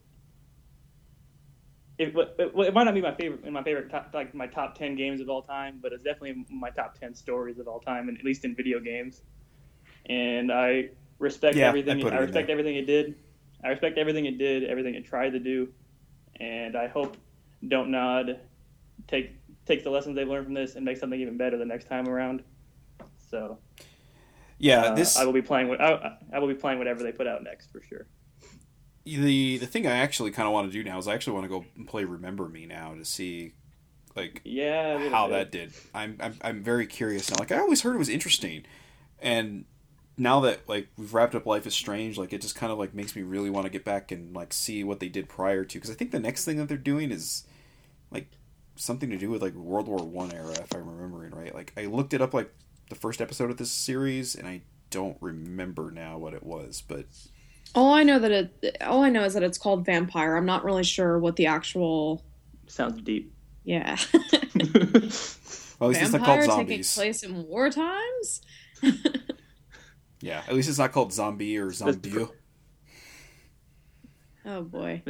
It, 1.99 2.15
it, 2.15 2.51
it 2.55 2.73
might 2.75 2.83
not 2.83 2.93
be 2.93 3.01
my 3.01 3.15
favorite 3.15 3.43
in 3.43 3.51
my 3.53 3.63
favorite 3.63 3.89
top, 3.89 4.11
like 4.13 4.33
my 4.35 4.45
top 4.45 4.75
ten 4.77 4.95
games 4.95 5.19
of 5.19 5.29
all 5.29 5.41
time, 5.41 5.79
but 5.81 5.93
it's 5.93 6.03
definitely 6.03 6.45
my 6.49 6.69
top 6.69 6.99
ten 6.99 7.15
stories 7.15 7.57
of 7.57 7.67
all 7.67 7.79
time, 7.79 8.07
and 8.07 8.17
at 8.17 8.23
least 8.23 8.45
in 8.45 8.55
video 8.55 8.79
games. 8.79 9.23
And 10.07 10.51
I 10.51 10.89
respect 11.17 11.57
Yeah, 11.57 11.67
everything. 11.69 12.03
I 12.05 12.09
I 12.09 12.19
respect 12.19 12.49
everything 12.51 12.75
it 12.75 12.85
did. 12.85 13.15
I 13.63 13.69
respect 13.69 13.97
everything 13.97 14.25
it 14.25 14.37
did, 14.37 14.63
everything 14.63 14.95
it 14.95 15.05
tried 15.05 15.31
to 15.31 15.39
do, 15.39 15.69
and 16.39 16.75
I 16.75 16.87
hope 16.87 17.17
Dontnod 17.63 18.37
take 19.07 19.31
takes 19.65 19.83
the 19.83 19.89
lessons 19.89 20.15
they've 20.15 20.27
learned 20.27 20.45
from 20.45 20.53
this 20.53 20.75
and 20.75 20.85
make 20.85 20.97
something 20.97 21.19
even 21.19 21.37
better 21.37 21.57
the 21.57 21.65
next 21.65 21.87
time 21.89 22.07
around. 22.07 22.43
So 23.29 23.57
Yeah, 24.59 24.81
uh, 24.85 24.95
this 24.95 25.17
I 25.17 25.25
will 25.25 25.33
be 25.33 25.41
playing. 25.41 25.67
what- 25.67 25.81
I, 25.81 26.17
I 26.33 26.39
will 26.39 26.47
be 26.47 26.53
playing 26.55 26.77
whatever 26.79 27.03
they 27.03 27.11
put 27.11 27.27
out 27.27 27.43
next 27.43 27.71
for 27.71 27.81
sure. 27.81 28.07
the 29.03 29.57
the 29.57 29.65
thing 29.67 29.87
I 29.87 29.97
actually 29.97 30.31
kind 30.31 30.47
of 30.47 30.53
want 30.53 30.71
to 30.71 30.71
do 30.71 30.83
now 30.83 30.97
is 30.99 31.07
I 31.07 31.13
actually 31.13 31.33
want 31.33 31.45
to 31.45 31.49
go 31.49 31.65
and 31.75 31.87
play 31.87 32.03
Remember 32.05 32.47
Me 32.47 32.65
now 32.65 32.93
to 32.93 33.03
see 33.05 33.53
like 34.15 34.41
Yeah, 34.45 35.09
how 35.09 35.27
bit. 35.27 35.33
that 35.33 35.51
did. 35.51 35.73
I'm, 35.93 36.17
I'm 36.19 36.35
I'm 36.41 36.63
very 36.63 36.85
curious 36.87 37.29
now. 37.29 37.37
Like 37.39 37.51
I 37.51 37.59
always 37.59 37.81
heard 37.81 37.95
it 37.95 37.99
was 37.99 38.09
interesting, 38.09 38.63
and 39.19 39.65
now 40.17 40.39
that 40.41 40.67
like 40.67 40.87
we've 40.97 41.13
wrapped 41.13 41.35
up 41.35 41.45
Life 41.45 41.67
is 41.67 41.73
Strange, 41.73 42.17
like 42.17 42.33
it 42.33 42.41
just 42.41 42.55
kind 42.55 42.71
of 42.71 42.79
like 42.79 42.93
makes 42.93 43.15
me 43.15 43.21
really 43.21 43.49
want 43.49 43.65
to 43.65 43.69
get 43.69 43.85
back 43.85 44.11
and 44.11 44.35
like 44.35 44.51
see 44.51 44.83
what 44.83 44.99
they 44.99 45.09
did 45.09 45.29
prior 45.29 45.63
to. 45.63 45.77
Because 45.77 45.91
I 45.91 45.93
think 45.93 46.11
the 46.11 46.19
next 46.19 46.43
thing 46.43 46.57
that 46.57 46.67
they're 46.67 46.77
doing 46.77 47.11
is 47.11 47.43
like 48.11 48.27
something 48.75 49.09
to 49.11 49.17
do 49.17 49.29
with 49.29 49.41
like 49.41 49.53
World 49.53 49.87
War 49.87 49.99
One 49.99 50.33
era, 50.33 50.53
if 50.53 50.73
I'm 50.73 50.89
remembering 50.89 51.31
right. 51.31 51.53
Like 51.53 51.71
I 51.77 51.85
looked 51.85 52.13
it 52.13 52.21
up 52.21 52.33
like 52.33 52.51
the 52.89 52.95
first 52.95 53.21
episode 53.21 53.51
of 53.51 53.57
this 53.57 53.71
series, 53.71 54.33
and 54.33 54.47
I 54.47 54.61
don't 54.89 55.17
remember 55.21 55.91
now 55.91 56.17
what 56.17 56.33
it 56.33 56.43
was, 56.43 56.81
but 56.87 57.05
All 57.75 57.93
I 57.93 58.03
know 58.03 58.17
that 58.17 58.31
it, 58.31 58.77
all 58.81 59.03
I 59.03 59.09
know 59.09 59.23
is 59.23 59.33
that 59.33 59.43
it's 59.43 59.57
called 59.57 59.85
Vampire. 59.85 60.35
I'm 60.35 60.45
not 60.45 60.63
really 60.63 60.83
sure 60.83 61.19
what 61.19 61.35
the 61.35 61.47
actual, 61.47 62.23
Sounds 62.67 63.01
deep. 63.01 63.33
yeah. 63.65 63.97
well, 64.13 64.23
at 64.63 65.01
least 65.89 66.01
it's 66.01 66.11
not 66.11 66.23
called 66.23 66.39
Vampire 66.39 66.65
taking 66.65 66.83
place 66.83 67.23
in 67.23 67.45
war 67.47 67.69
times. 67.69 68.41
Yeah, 70.21 70.41
at 70.47 70.53
least 70.53 70.67
it's 70.69 70.77
not 70.79 70.91
called 70.91 71.13
zombie 71.13 71.57
or 71.57 71.71
zombie. 71.71 72.27
Oh 74.45 74.61
boy. 74.63 75.03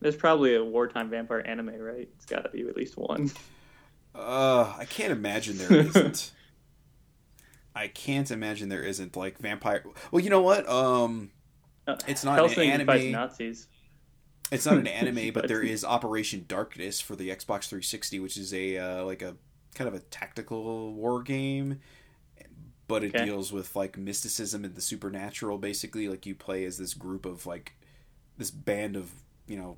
There's 0.00 0.16
probably 0.16 0.54
a 0.54 0.62
wartime 0.64 1.10
vampire 1.10 1.42
anime, 1.44 1.74
right? 1.78 2.08
It's 2.16 2.26
got 2.26 2.44
to 2.44 2.50
be 2.50 2.66
at 2.68 2.76
least 2.76 2.96
one. 2.96 3.30
Uh, 4.14 4.72
I 4.78 4.84
can't 4.84 5.12
imagine 5.12 5.58
there 5.58 5.72
isn't. 5.72 6.32
I 7.74 7.88
can't 7.88 8.30
imagine 8.30 8.68
there 8.68 8.82
isn't 8.82 9.16
like 9.16 9.38
vampire. 9.38 9.82
Well, 10.12 10.22
you 10.22 10.30
know 10.30 10.42
what? 10.42 10.68
Um, 10.68 11.32
Uh, 11.86 11.96
It's 12.06 12.22
not 12.24 12.38
an 12.56 12.60
anime. 12.70 13.10
Nazis. 13.10 13.66
it's 14.52 14.64
not 14.66 14.76
an 14.76 14.86
anime, 15.00 15.32
but 15.32 15.42
But- 15.42 15.48
there 15.48 15.62
is 15.62 15.84
Operation 15.84 16.44
Darkness 16.46 17.00
for 17.00 17.16
the 17.16 17.30
Xbox 17.30 17.64
360, 17.68 18.20
which 18.20 18.36
is 18.36 18.54
a 18.54 18.78
uh, 18.78 19.04
like 19.04 19.22
a 19.22 19.36
kind 19.74 19.88
of 19.88 19.94
a 19.94 19.98
tactical 20.00 20.94
war 20.94 21.22
game, 21.22 21.80
but 22.86 23.02
it 23.04 23.14
Okay. 23.14 23.24
deals 23.24 23.52
with 23.52 23.74
like 23.76 23.96
mysticism 23.98 24.64
and 24.64 24.74
the 24.74 24.80
supernatural. 24.80 25.58
Basically, 25.58 26.08
like 26.08 26.26
you 26.26 26.34
play 26.34 26.64
as 26.64 26.78
this 26.78 26.94
group 26.94 27.26
of 27.26 27.46
like 27.46 27.74
this 28.38 28.50
band 28.50 28.96
of 28.96 29.10
you 29.46 29.56
know 29.56 29.76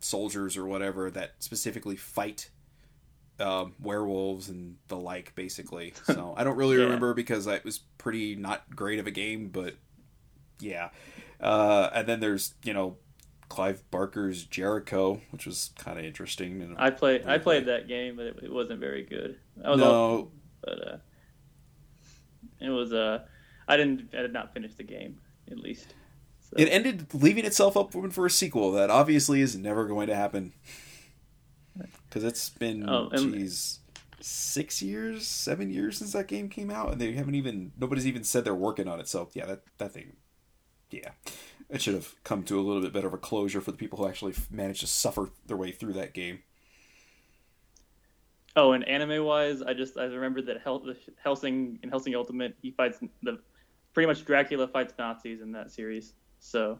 soldiers 0.00 0.56
or 0.56 0.66
whatever 0.66 1.10
that 1.10 1.32
specifically 1.38 1.96
fight 1.96 2.50
um, 3.40 3.74
werewolves 3.80 4.48
and 4.48 4.76
the 4.88 4.96
like. 4.96 5.34
Basically, 5.34 5.94
so 6.04 6.34
I 6.36 6.44
don't 6.44 6.56
really 6.56 6.76
Yeah. 6.76 6.84
remember 6.84 7.14
because 7.14 7.46
it 7.46 7.64
was 7.64 7.78
pretty 7.98 8.34
not 8.36 8.74
great 8.74 8.98
of 8.98 9.06
a 9.06 9.10
game, 9.10 9.48
but 9.48 9.74
yeah. 10.60 10.90
Uh, 11.40 11.90
and 11.92 12.06
then 12.08 12.20
there's 12.20 12.54
you 12.64 12.72
know 12.72 12.96
Clive 13.48 13.88
Barker's 13.90 14.44
Jericho, 14.44 15.20
which 15.30 15.46
was 15.46 15.70
kind 15.78 15.98
of 15.98 16.04
interesting. 16.04 16.74
I 16.78 16.90
played. 16.90 17.26
I 17.26 17.38
played 17.38 17.66
that 17.66 17.86
game, 17.88 18.16
but 18.16 18.26
it, 18.26 18.38
it 18.44 18.52
wasn't 18.52 18.80
very 18.80 19.02
good. 19.04 19.38
I 19.64 19.70
was 19.70 19.80
all, 19.80 19.92
no, 19.92 20.30
but 20.62 20.88
uh, 20.88 20.96
it 22.64 22.70
was. 22.70 22.92
Uh, 22.92 23.24
I 23.68 23.76
didn't. 23.76 24.14
I 24.14 24.22
did 24.22 24.32
not 24.32 24.54
finish 24.54 24.74
the 24.74 24.84
game. 24.84 25.18
At 25.50 25.58
least. 25.58 25.94
So, 26.40 26.56
it 26.56 26.66
ended 26.66 27.12
leaving 27.12 27.44
itself 27.44 27.76
open 27.76 28.10
for 28.10 28.26
a 28.26 28.30
sequel 28.30 28.72
that 28.72 28.90
obviously 28.90 29.40
is 29.40 29.56
never 29.56 29.86
going 29.86 30.08
to 30.08 30.14
happen 30.14 30.52
because 32.08 32.24
it's 32.24 32.48
been 32.50 32.88
Oh, 32.88 33.10
geez 33.14 33.80
six 34.24 34.80
years, 34.80 35.26
seven 35.26 35.70
years 35.70 35.98
since 35.98 36.12
that 36.12 36.28
game 36.28 36.48
came 36.48 36.70
out, 36.70 36.92
and 36.92 37.00
they 37.00 37.12
haven't 37.12 37.34
even 37.34 37.72
nobody's 37.78 38.06
even 38.06 38.24
said 38.24 38.44
they're 38.44 38.54
working 38.54 38.88
on 38.88 38.98
it. 38.98 39.06
So 39.08 39.28
yeah, 39.34 39.46
that 39.46 39.62
that 39.78 39.92
thing, 39.92 40.16
yeah, 40.90 41.10
it 41.68 41.82
should 41.82 41.94
have 41.94 42.14
come 42.24 42.42
to 42.44 42.58
a 42.58 42.62
little 42.62 42.80
bit 42.82 42.92
better 42.92 43.06
of 43.06 43.14
a 43.14 43.18
closure 43.18 43.60
for 43.60 43.70
the 43.70 43.76
people 43.76 43.98
who 43.98 44.08
actually 44.08 44.34
managed 44.50 44.80
to 44.80 44.86
suffer 44.86 45.30
their 45.46 45.56
way 45.56 45.72
through 45.72 45.92
that 45.94 46.14
game. 46.14 46.42
Oh, 48.56 48.72
and 48.72 48.86
anime 48.88 49.24
wise, 49.24 49.62
I 49.62 49.74
just 49.74 49.98
I 49.98 50.04
remembered 50.04 50.46
that 50.46 50.60
Hel- 50.62 50.78
the 50.80 50.96
Hellsing 51.24 51.78
in 51.82 51.88
Hellsing 51.90 52.14
Ultimate, 52.14 52.56
he 52.62 52.70
fights 52.70 52.98
the 53.22 53.40
pretty 53.92 54.06
much 54.06 54.24
Dracula 54.24 54.68
fights 54.68 54.94
Nazis 54.98 55.40
in 55.40 55.52
that 55.52 55.70
series. 55.70 56.12
So. 56.38 56.78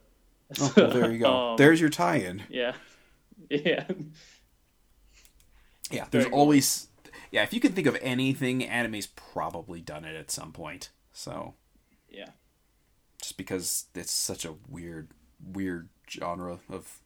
Oh, 0.61 0.73
well, 0.77 0.91
there 0.91 1.11
you 1.13 1.19
go. 1.19 1.31
Um, 1.53 1.57
There's 1.57 1.81
your 1.81 1.91
tie-in. 1.91 2.43
Yeah. 2.51 2.73
Yeah. 3.51 3.85
Yeah, 5.91 6.07
there's 6.11 6.25
Very 6.25 6.31
cool. 6.31 6.41
always 6.41 6.89
yeah. 7.31 7.43
If 7.43 7.53
you 7.53 7.61
can 7.61 7.73
think 7.73 7.87
of 7.87 7.97
anything, 8.01 8.65
anime's 8.65 9.07
probably 9.09 9.81
done 9.81 10.05
it 10.05 10.15
at 10.17 10.31
some 10.31 10.53
point. 10.53 10.91
So 11.13 11.55
Yeah. 12.09 12.31
just 13.21 13.37
because 13.37 13.87
it's 13.95 14.13
such 14.13 14.45
a 14.45 14.55
weird, 14.69 15.09
weird 15.45 15.89
genre 16.09 16.59
of 16.71 17.01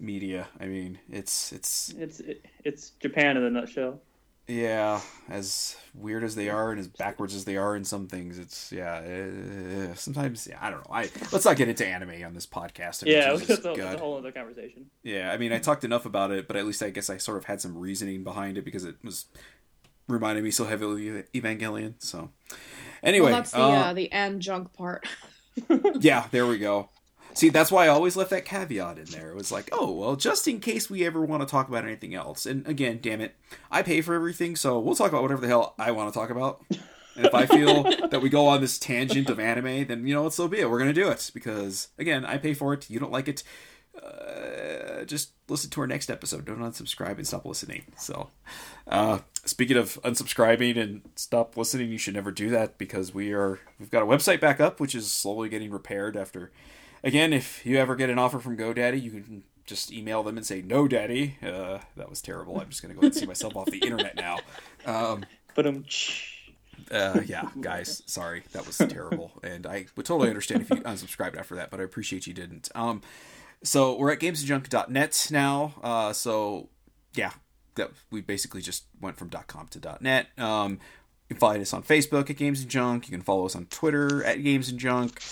media. 0.00 0.48
I 0.60 0.66
mean, 0.66 0.98
it's 1.10 1.52
it's 1.52 1.90
It's 1.98 2.20
it's 2.64 2.90
Japan 3.00 3.36
in 3.36 3.44
a 3.44 3.50
nutshell. 3.50 4.00
yeah, 4.48 5.00
as 5.28 5.76
weird 5.94 6.24
as 6.24 6.34
they 6.34 6.48
are 6.48 6.70
and 6.72 6.80
as 6.80 6.88
backwards 6.88 7.34
as 7.34 7.44
they 7.44 7.56
are 7.56 7.76
in 7.76 7.84
some 7.84 8.06
things. 8.08 8.38
It's 8.38 8.72
yeah. 8.72 8.94
Uh, 8.96 9.94
sometimes 9.94 10.46
yeah, 10.50 10.58
I 10.60 10.70
don't 10.70 10.80
know. 10.88 10.94
I 10.94 11.02
let's 11.32 11.44
not 11.44 11.56
get 11.56 11.68
into 11.68 11.86
anime 11.86 12.24
on 12.24 12.34
this 12.34 12.46
podcast. 12.46 13.02
I 13.02 13.06
mean, 13.06 13.16
Yeah, 13.16 13.32
Jesus, 13.32 13.48
that's 13.48 13.64
a, 13.64 13.74
that's 13.80 13.94
a 13.96 13.98
whole 13.98 14.18
other 14.18 14.32
conversation. 14.32 14.86
Yeah, 15.02 15.30
I 15.32 15.36
mean, 15.36 15.52
I 15.52 15.58
talked 15.58 15.84
enough 15.84 16.06
about 16.06 16.30
it, 16.32 16.46
but 16.48 16.56
at 16.56 16.66
least 16.66 16.82
I 16.82 16.90
guess 16.90 17.08
I 17.08 17.16
sort 17.18 17.38
of 17.38 17.44
had 17.44 17.60
some 17.60 17.76
reasoning 17.76 18.24
behind 18.24 18.58
it 18.58 18.64
because 18.64 18.84
it 18.84 18.96
was 19.04 19.26
reminding 20.08 20.44
me 20.44 20.50
so 20.50 20.64
heavily 20.64 21.08
of 21.08 21.32
Evangelion. 21.32 21.94
So, 21.98 22.30
anyway, 23.02 23.26
well, 23.30 23.36
that's 23.38 23.52
the 23.52 23.58
uh, 23.58 23.70
uh, 23.70 23.92
the 23.94 24.10
and 24.12 24.40
junk 24.42 24.72
part. 24.74 25.06
yeah, 26.00 26.26
there 26.30 26.46
we 26.46 26.58
go. 26.58 26.88
See, 27.34 27.48
that's 27.48 27.72
why 27.72 27.86
I 27.86 27.88
always 27.88 28.16
left 28.16 28.30
that 28.30 28.44
caveat 28.44 28.98
in 28.98 29.06
there. 29.06 29.30
It 29.30 29.36
was 29.36 29.50
like, 29.50 29.68
oh, 29.72 29.90
well, 29.92 30.16
just 30.16 30.46
in 30.46 30.60
case 30.60 30.90
we 30.90 31.04
ever 31.04 31.22
want 31.22 31.42
to 31.42 31.50
talk 31.50 31.68
about 31.68 31.84
anything 31.84 32.14
else. 32.14 32.44
And 32.46 32.66
again, 32.66 32.98
damn 33.00 33.20
it, 33.20 33.34
I 33.70 33.82
pay 33.82 34.02
for 34.02 34.14
everything, 34.14 34.56
so 34.56 34.78
we'll 34.78 34.94
talk 34.94 35.10
about 35.10 35.22
whatever 35.22 35.40
the 35.40 35.48
hell 35.48 35.74
I 35.78 35.90
want 35.92 36.12
to 36.12 36.18
talk 36.18 36.30
about. 36.30 36.62
And 37.16 37.26
if 37.26 37.34
I 37.34 37.46
feel 37.46 37.82
that 38.08 38.22
we 38.22 38.28
go 38.28 38.46
on 38.46 38.60
this 38.60 38.78
tangent 38.78 39.30
of 39.30 39.40
anime, 39.40 39.86
then 39.86 40.06
you 40.06 40.14
know 40.14 40.24
what, 40.24 40.34
so 40.34 40.48
be 40.48 40.60
it. 40.60 40.70
We're 40.70 40.78
gonna 40.78 40.92
do 40.92 41.08
it 41.08 41.30
because 41.34 41.88
again, 41.98 42.24
I 42.24 42.38
pay 42.38 42.54
for 42.54 42.74
it. 42.74 42.88
You 42.90 42.98
don't 42.98 43.12
like 43.12 43.28
it, 43.28 43.42
uh, 44.00 45.04
just 45.04 45.32
listen 45.48 45.70
to 45.70 45.80
our 45.82 45.86
next 45.86 46.10
episode. 46.10 46.44
Don't 46.44 46.60
unsubscribe 46.60 47.18
and 47.18 47.26
stop 47.26 47.44
listening. 47.44 47.84
So, 47.96 48.30
uh, 48.86 49.20
speaking 49.44 49.76
of 49.76 50.00
unsubscribing 50.02 50.78
and 50.78 51.02
stop 51.14 51.56
listening, 51.56 51.90
you 51.90 51.98
should 51.98 52.14
never 52.14 52.30
do 52.30 52.48
that 52.50 52.78
because 52.78 53.12
we 53.12 53.32
are 53.32 53.60
we've 53.78 53.90
got 53.90 54.02
a 54.02 54.06
website 54.06 54.40
back 54.40 54.60
up, 54.60 54.80
which 54.80 54.94
is 54.94 55.12
slowly 55.12 55.48
getting 55.48 55.70
repaired. 55.70 56.16
After, 56.16 56.50
again, 57.04 57.32
if 57.32 57.64
you 57.66 57.76
ever 57.78 57.96
get 57.96 58.10
an 58.10 58.18
offer 58.18 58.38
from 58.38 58.56
GoDaddy, 58.56 59.00
you 59.02 59.10
can 59.10 59.44
just 59.64 59.92
email 59.92 60.22
them 60.22 60.36
and 60.36 60.44
say 60.44 60.60
no, 60.62 60.88
Daddy. 60.88 61.36
Uh, 61.42 61.78
that 61.96 62.10
was 62.10 62.20
terrible. 62.20 62.60
I'm 62.60 62.68
just 62.68 62.82
gonna 62.82 62.94
go 62.94 63.02
and 63.02 63.14
see 63.14 63.26
myself 63.26 63.56
off 63.56 63.66
the 63.66 63.78
internet 63.78 64.16
now. 64.16 64.38
Um, 64.86 65.24
But 65.54 65.66
um, 65.66 65.84
uh, 66.90 67.20
yeah, 67.26 67.48
guys, 67.60 68.02
sorry, 68.06 68.42
that 68.52 68.66
was 68.66 68.78
terrible, 68.78 69.32
and 69.42 69.66
I 69.66 69.86
would 69.96 70.06
totally 70.06 70.28
understand 70.28 70.62
if 70.62 70.70
you 70.70 70.76
unsubscribed 70.76 71.36
after 71.36 71.54
that, 71.56 71.70
but 71.70 71.80
I 71.80 71.84
appreciate 71.84 72.26
you 72.26 72.34
didn't. 72.34 72.70
Um, 72.74 73.02
so 73.62 73.96
we're 73.96 74.10
at 74.12 74.18
gamesandjunk.net 74.18 75.28
now. 75.30 75.74
Uh, 75.82 76.12
so 76.12 76.68
yeah, 77.14 77.32
that 77.74 77.90
we 78.10 78.20
basically 78.20 78.62
just 78.62 78.84
went 79.00 79.16
from 79.18 79.30
.com 79.30 79.68
to 79.68 79.98
.net. 80.00 80.28
Um, 80.38 80.72
you 81.28 81.36
can 81.36 81.36
find 81.36 81.62
us 81.62 81.72
on 81.72 81.82
Facebook 81.82 82.28
at 82.30 82.36
Games 82.36 82.60
and 82.62 82.70
Junk. 82.70 83.08
You 83.08 83.12
can 83.12 83.22
follow 83.22 83.46
us 83.46 83.54
on 83.54 83.66
Twitter 83.66 84.24
at 84.24 84.42
Games 84.42 84.68
and 84.68 84.78
Junk. 84.78 85.22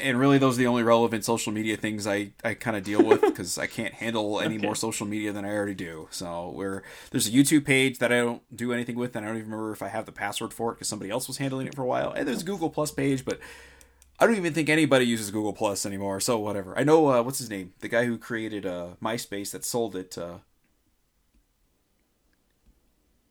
And 0.00 0.18
really, 0.18 0.38
those 0.38 0.56
are 0.56 0.58
the 0.58 0.66
only 0.66 0.82
relevant 0.82 1.24
social 1.24 1.52
media 1.52 1.76
things 1.76 2.06
I, 2.06 2.30
I 2.42 2.54
kind 2.54 2.76
of 2.76 2.82
deal 2.82 3.02
with 3.02 3.20
because 3.22 3.58
I 3.58 3.66
can't 3.66 3.94
handle 3.94 4.40
any 4.40 4.58
more 4.58 4.74
social 4.74 5.06
media 5.06 5.32
than 5.32 5.44
I 5.44 5.50
already 5.50 5.74
do. 5.74 6.08
So 6.10 6.52
we're 6.54 6.82
there's 7.10 7.28
a 7.28 7.30
YouTube 7.30 7.64
page 7.64 7.98
that 7.98 8.12
I 8.12 8.18
don't 8.18 8.42
do 8.54 8.72
anything 8.72 8.96
with, 8.96 9.14
and 9.16 9.24
I 9.24 9.28
don't 9.28 9.38
even 9.38 9.50
remember 9.50 9.72
if 9.72 9.82
I 9.82 9.88
have 9.88 10.06
the 10.06 10.12
password 10.12 10.52
for 10.54 10.72
it 10.72 10.74
because 10.76 10.88
somebody 10.88 11.10
else 11.10 11.28
was 11.28 11.36
handling 11.36 11.66
it 11.66 11.74
for 11.74 11.82
a 11.82 11.86
while. 11.86 12.12
And 12.12 12.26
there's 12.26 12.42
a 12.42 12.44
Google 12.44 12.70
Plus 12.70 12.90
page, 12.90 13.24
but 13.24 13.38
I 14.18 14.26
don't 14.26 14.36
even 14.36 14.52
think 14.52 14.68
anybody 14.68 15.06
uses 15.06 15.30
Google 15.30 15.52
Plus 15.52 15.86
anymore. 15.86 16.20
So 16.20 16.38
whatever. 16.38 16.78
I 16.78 16.82
know 16.84 17.08
uh, 17.10 17.22
what's 17.22 17.38
his 17.38 17.50
name, 17.50 17.72
the 17.80 17.88
guy 17.88 18.04
who 18.04 18.18
created 18.18 18.66
uh, 18.66 18.88
MySpace 19.02 19.50
that 19.52 19.64
sold 19.64 19.96
it. 19.96 20.16
Uh, 20.18 20.38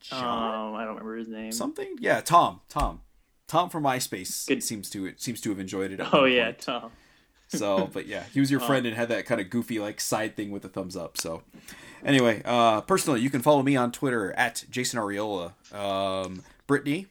John 0.01 0.69
Um, 0.69 0.75
I 0.75 0.79
don't 0.85 0.95
remember 0.95 1.17
his 1.17 1.27
name. 1.27 1.51
something. 1.51 1.95
Yeah, 1.99 2.21
Tom. 2.21 2.61
Tom. 2.69 3.01
Tom 3.49 3.69
from 3.69 3.83
MySpace 3.83 4.47
Good. 4.47 4.63
seems 4.63 4.89
to 4.91 5.05
it 5.05 5.21
seems 5.21 5.41
to 5.41 5.49
have 5.49 5.59
enjoyed 5.59 5.91
it. 5.91 5.99
At 5.99 6.13
Oh 6.13 6.21
one 6.21 6.31
yeah, 6.31 6.45
point. 6.45 6.59
Tom. 6.59 6.91
So, 7.49 7.89
but 7.91 8.05
yeah, 8.07 8.23
he 8.33 8.39
was 8.39 8.49
your 8.51 8.59
friend 8.69 8.85
and 8.85 8.95
had 8.95 9.09
that 9.09 9.25
kind 9.25 9.41
of 9.41 9.49
goofy 9.49 9.79
like 9.79 9.99
side 9.99 10.35
thing 10.37 10.51
with 10.51 10.61
the 10.61 10.69
thumbs 10.69 10.95
up. 10.95 11.17
So, 11.17 11.41
anyway, 12.05 12.41
uh, 12.45 12.81
personally, 12.81 13.21
you 13.21 13.29
can 13.31 13.41
follow 13.41 13.63
me 13.63 13.75
on 13.75 13.91
Twitter 13.91 14.31
at 14.33 14.63
Jason 14.69 14.99
Arriola. 14.99 15.53
Um, 15.73 16.43
Brittany, 16.67 17.07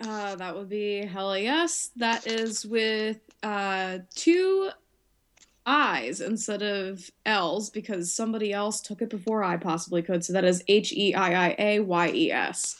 Uh, 0.00 0.34
that 0.36 0.56
would 0.56 0.68
be 0.70 1.04
hella 1.04 1.38
yes. 1.38 1.90
That 1.96 2.26
is 2.26 2.64
with 2.64 3.18
uh, 3.42 3.98
two 4.14 4.70
I's 5.66 6.20
instead 6.20 6.62
of 6.62 7.10
L's 7.26 7.70
because 7.70 8.12
somebody 8.12 8.52
else 8.52 8.80
took 8.80 9.02
it 9.02 9.10
before 9.10 9.44
I 9.44 9.56
possibly 9.58 10.02
could. 10.02 10.24
So 10.24 10.32
that 10.32 10.44
is 10.44 10.64
H 10.68 10.92
E 10.92 11.14
I 11.14 11.48
I 11.48 11.56
A 11.58 11.80
Y 11.80 12.08
E 12.14 12.32
S. 12.32 12.76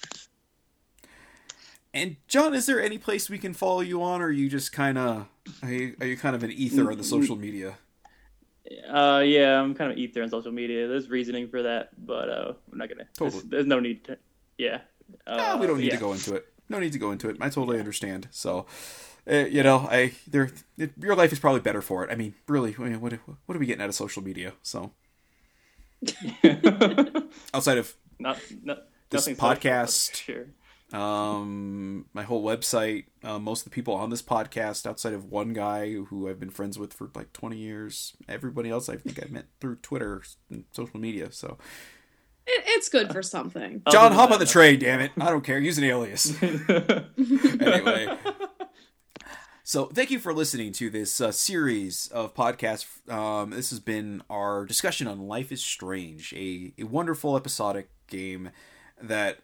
and 1.95 2.17
John, 2.29 2.53
is 2.55 2.67
there 2.67 2.83
any 2.83 2.99
place 2.99 3.31
we 3.31 3.39
can 3.39 3.55
follow 3.55 3.81
you 3.81 4.03
on, 4.03 4.21
or 4.21 4.27
are 4.27 4.31
you 4.31 4.49
just 4.51 4.73
kind 4.73 4.99
of 4.99 5.27
are 5.63 5.73
you, 5.73 5.97
are 6.01 6.07
you 6.07 6.17
kind 6.17 6.37
of 6.37 6.43
an 6.43 6.51
ether 6.53 6.91
on 6.91 6.99
the 6.99 7.05
social 7.05 7.37
media? 7.37 7.79
Uh, 8.91 9.23
yeah, 9.25 9.61
I'm 9.61 9.75
kind 9.75 9.93
of 9.93 9.99
ether 9.99 10.23
on 10.23 10.31
social 10.31 10.53
media. 10.53 10.89
There's 10.89 11.09
reasoning 11.09 11.49
for 11.49 11.63
that, 11.63 11.91
but 12.07 12.29
uh, 12.29 12.53
I'm 12.73 12.79
not 12.79 12.89
gonna. 12.89 13.05
Totally. 13.17 13.31
There's, 13.41 13.51
there's 13.51 13.67
no 13.67 13.79
need 13.81 14.05
to. 14.05 14.19
Yeah. 14.59 14.81
Uh, 15.27 15.37
Ah, 15.39 15.57
we 15.61 15.67
don't 15.67 15.79
need 15.79 15.87
yeah. 15.87 15.95
to 15.95 16.01
go 16.01 16.13
into 16.13 16.35
it. 16.35 16.47
No 16.69 16.79
need 16.79 16.93
to 16.95 16.99
go 16.99 17.11
into 17.13 17.29
it. 17.29 17.37
I 17.41 17.51
totally 17.51 17.79
understand. 17.79 18.29
So, 18.31 18.65
uh, 19.31 19.35
you 19.37 19.63
know, 19.63 19.87
I 19.91 20.13
there 20.27 20.51
it, 20.79 20.93
your 20.99 21.15
life 21.15 21.31
is 21.33 21.39
probably 21.39 21.61
better 21.61 21.83
for 21.83 22.05
it. 22.05 22.11
I 22.11 22.15
mean, 22.17 22.35
really, 22.49 22.75
I 22.79 22.83
mean, 22.83 23.01
what 23.01 23.13
what 23.45 23.55
are 23.55 23.59
we 23.59 23.67
getting 23.67 23.83
out 23.83 23.91
of 23.91 23.95
social 23.95 24.23
media? 24.23 24.55
So, 24.63 24.93
outside 27.55 27.79
of 27.79 27.95
not, 28.19 28.39
not 28.63 28.85
This 29.11 29.29
podcast- 29.29 30.15
Sure. 30.15 30.47
Um 30.95 32.07
my 32.13 32.23
whole 32.23 32.45
website, 32.45 33.07
uh, 33.23 33.39
most 33.39 33.61
of 33.61 33.65
the 33.65 33.71
people 33.71 33.95
on 33.95 34.11
this 34.11 34.23
podcast, 34.23 34.87
outside 34.87 35.13
of 35.13 35.25
one 35.25 35.53
guy 35.53 35.93
who 35.95 36.29
I've 36.29 36.39
been 36.41 36.51
friends 36.51 36.79
with 36.79 36.93
for 36.93 37.11
like 37.15 37.33
twenty 37.33 37.57
years, 37.59 38.17
everybody 38.29 38.71
else 38.71 38.89
I 38.89 38.97
think 38.97 39.23
I 39.23 39.29
met 39.31 39.47
through 39.61 39.77
Twitter 39.77 40.23
and 40.51 40.65
social 40.73 41.01
media. 41.01 41.33
So, 41.33 41.59
It, 42.47 42.63
it's 42.67 42.89
good 42.89 43.13
for 43.13 43.23
something. 43.23 43.83
John, 43.91 44.13
hop 44.13 44.31
on 44.31 44.39
the 44.39 44.45
that, 44.45 44.53
train, 44.53 44.79
damn 44.79 45.01
it! 45.01 45.13
I 45.19 45.31
don't 45.31 45.45
care. 45.45 45.59
Use 45.59 45.79
an 45.79 45.85
alias. 45.85 46.41
anyway. 46.43 48.17
So, 49.67 49.87
thank 49.87 50.11
you 50.11 50.19
for 50.19 50.35
listening 50.35 50.73
to 50.73 50.91
this 50.91 51.23
uh, 51.23 51.33
series 51.33 52.09
of 52.09 52.35
podcasts. 52.35 52.85
Um, 53.11 53.49
this 53.49 53.71
has 53.71 53.81
been 53.81 54.23
our 54.29 54.67
discussion 54.67 55.07
on 55.07 55.21
Life 55.21 55.51
is 55.51 55.65
Strange, 55.65 56.35
a, 56.35 56.75
a 56.79 56.85
wonderful 56.85 57.35
episodic 57.35 57.89
game 58.07 58.51
that 59.01 59.39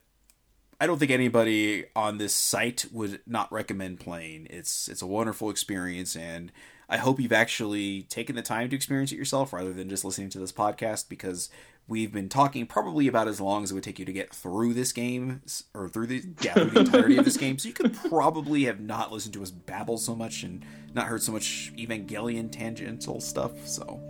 I 0.81 0.87
don't 0.87 0.99
think 0.99 1.11
anybody 1.11 1.85
on 1.95 2.17
this 2.17 2.35
site 2.35 2.87
would 2.91 3.21
not 3.27 3.53
recommend 3.53 4.01
playing. 4.01 4.47
It's 4.49 4.89
it's 4.89 5.03
a 5.03 5.07
wonderful 5.07 5.51
experience, 5.51 6.17
and 6.17 6.51
I 6.89 6.97
hope 6.97 7.21
you've 7.21 7.33
actually 7.33 8.05
taken 8.05 8.35
the 8.35 8.41
time 8.41 8.71
to 8.71 8.77
experience 8.77 9.13
it 9.13 9.17
yourself 9.17 9.53
rather 9.53 9.75
than 9.75 9.91
just 9.91 10.07
listening 10.07 10.31
to 10.31 10.39
this 10.39 10.53
podcast 10.53 11.11
because 11.11 11.51
we've 11.87 12.13
been 12.13 12.31
talking 12.31 12.67
probably 12.67 13.09
about 13.09 13.29
as 13.29 13.43
long 13.43 13.63
as 13.63 13.71
it 13.71 13.75
would 13.75 13.83
take 13.83 13.99
you 13.99 14.07
to 14.07 14.13
get 14.13 14.35
through 14.35 14.73
this 14.73 14.91
game 14.93 15.43
or 15.75 15.87
through 15.87 16.07
the 16.07 16.25
yeah 16.41 16.55
through 16.55 16.71
the 16.71 16.81
entirety 16.87 17.19
of 17.19 17.27
this 17.27 17.37
game. 17.37 17.59
So 17.59 17.69
you 17.69 17.75
could 17.75 17.95
probably 18.09 18.65
have 18.65 18.81
not 18.81 19.13
listened 19.13 19.35
to 19.35 19.43
us 19.43 19.51
babble 19.51 19.99
so 19.99 20.15
much 20.15 20.45
and 20.45 20.65
not 20.95 21.09
heard 21.09 21.23
so 21.23 21.33
much 21.33 21.75
Evangelion 21.77 22.51
tangential 22.51 23.21
stuff. 23.21 23.67
So 23.67 24.01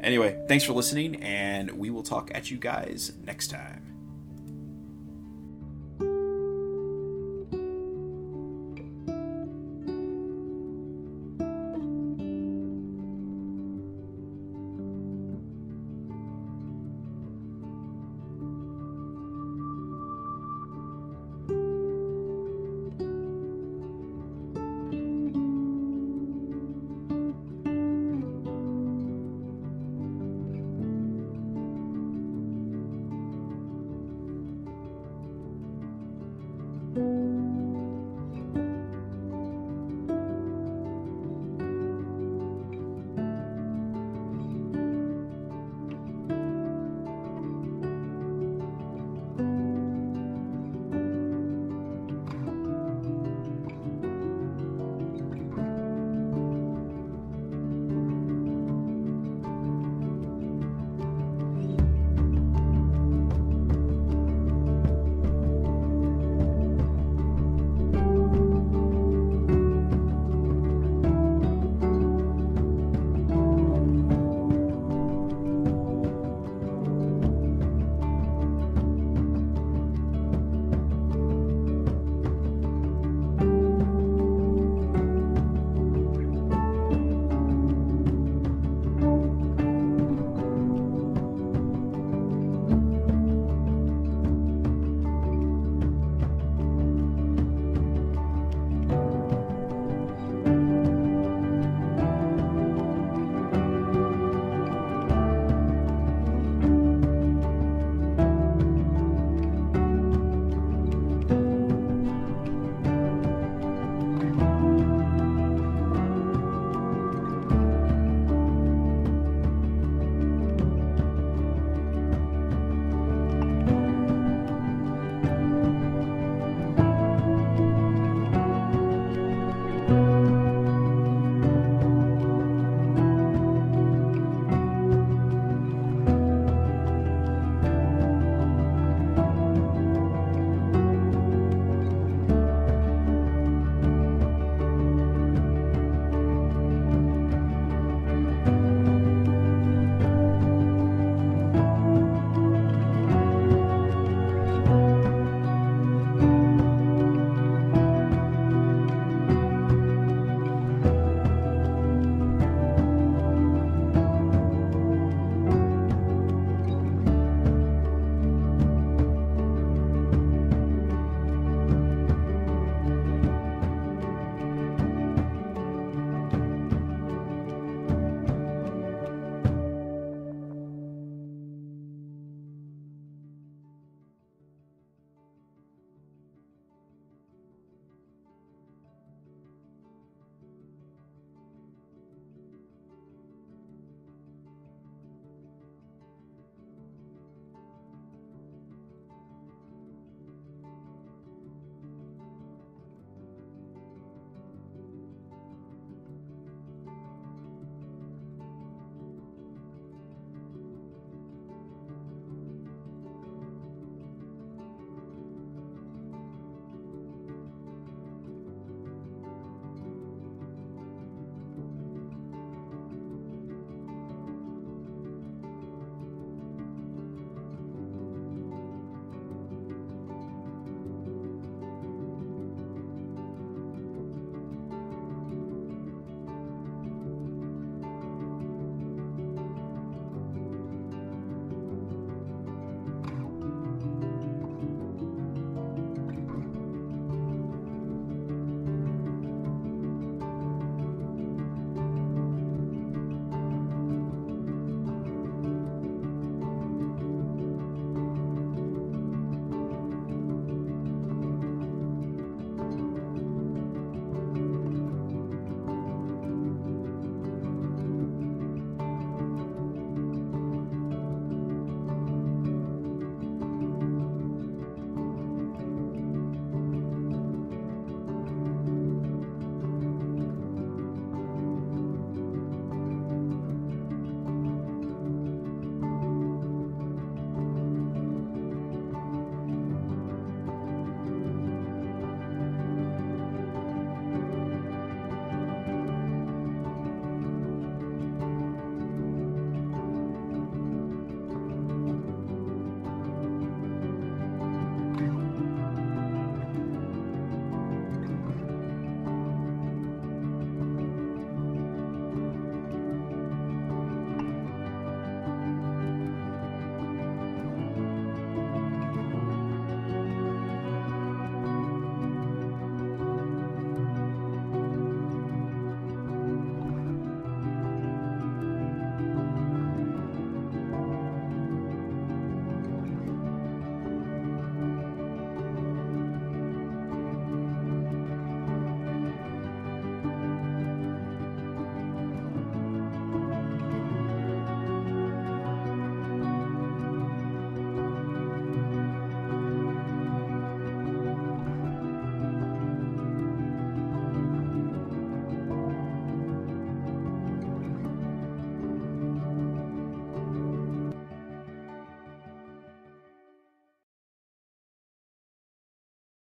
anyway, 0.00 0.44
thanks 0.48 0.64
for 0.64 0.72
listening, 0.72 1.22
and 1.22 1.70
we 1.70 1.90
will 1.90 2.02
talk 2.02 2.32
at 2.34 2.50
you 2.50 2.56
guys 2.56 3.12
next 3.24 3.46
time. 3.46 3.85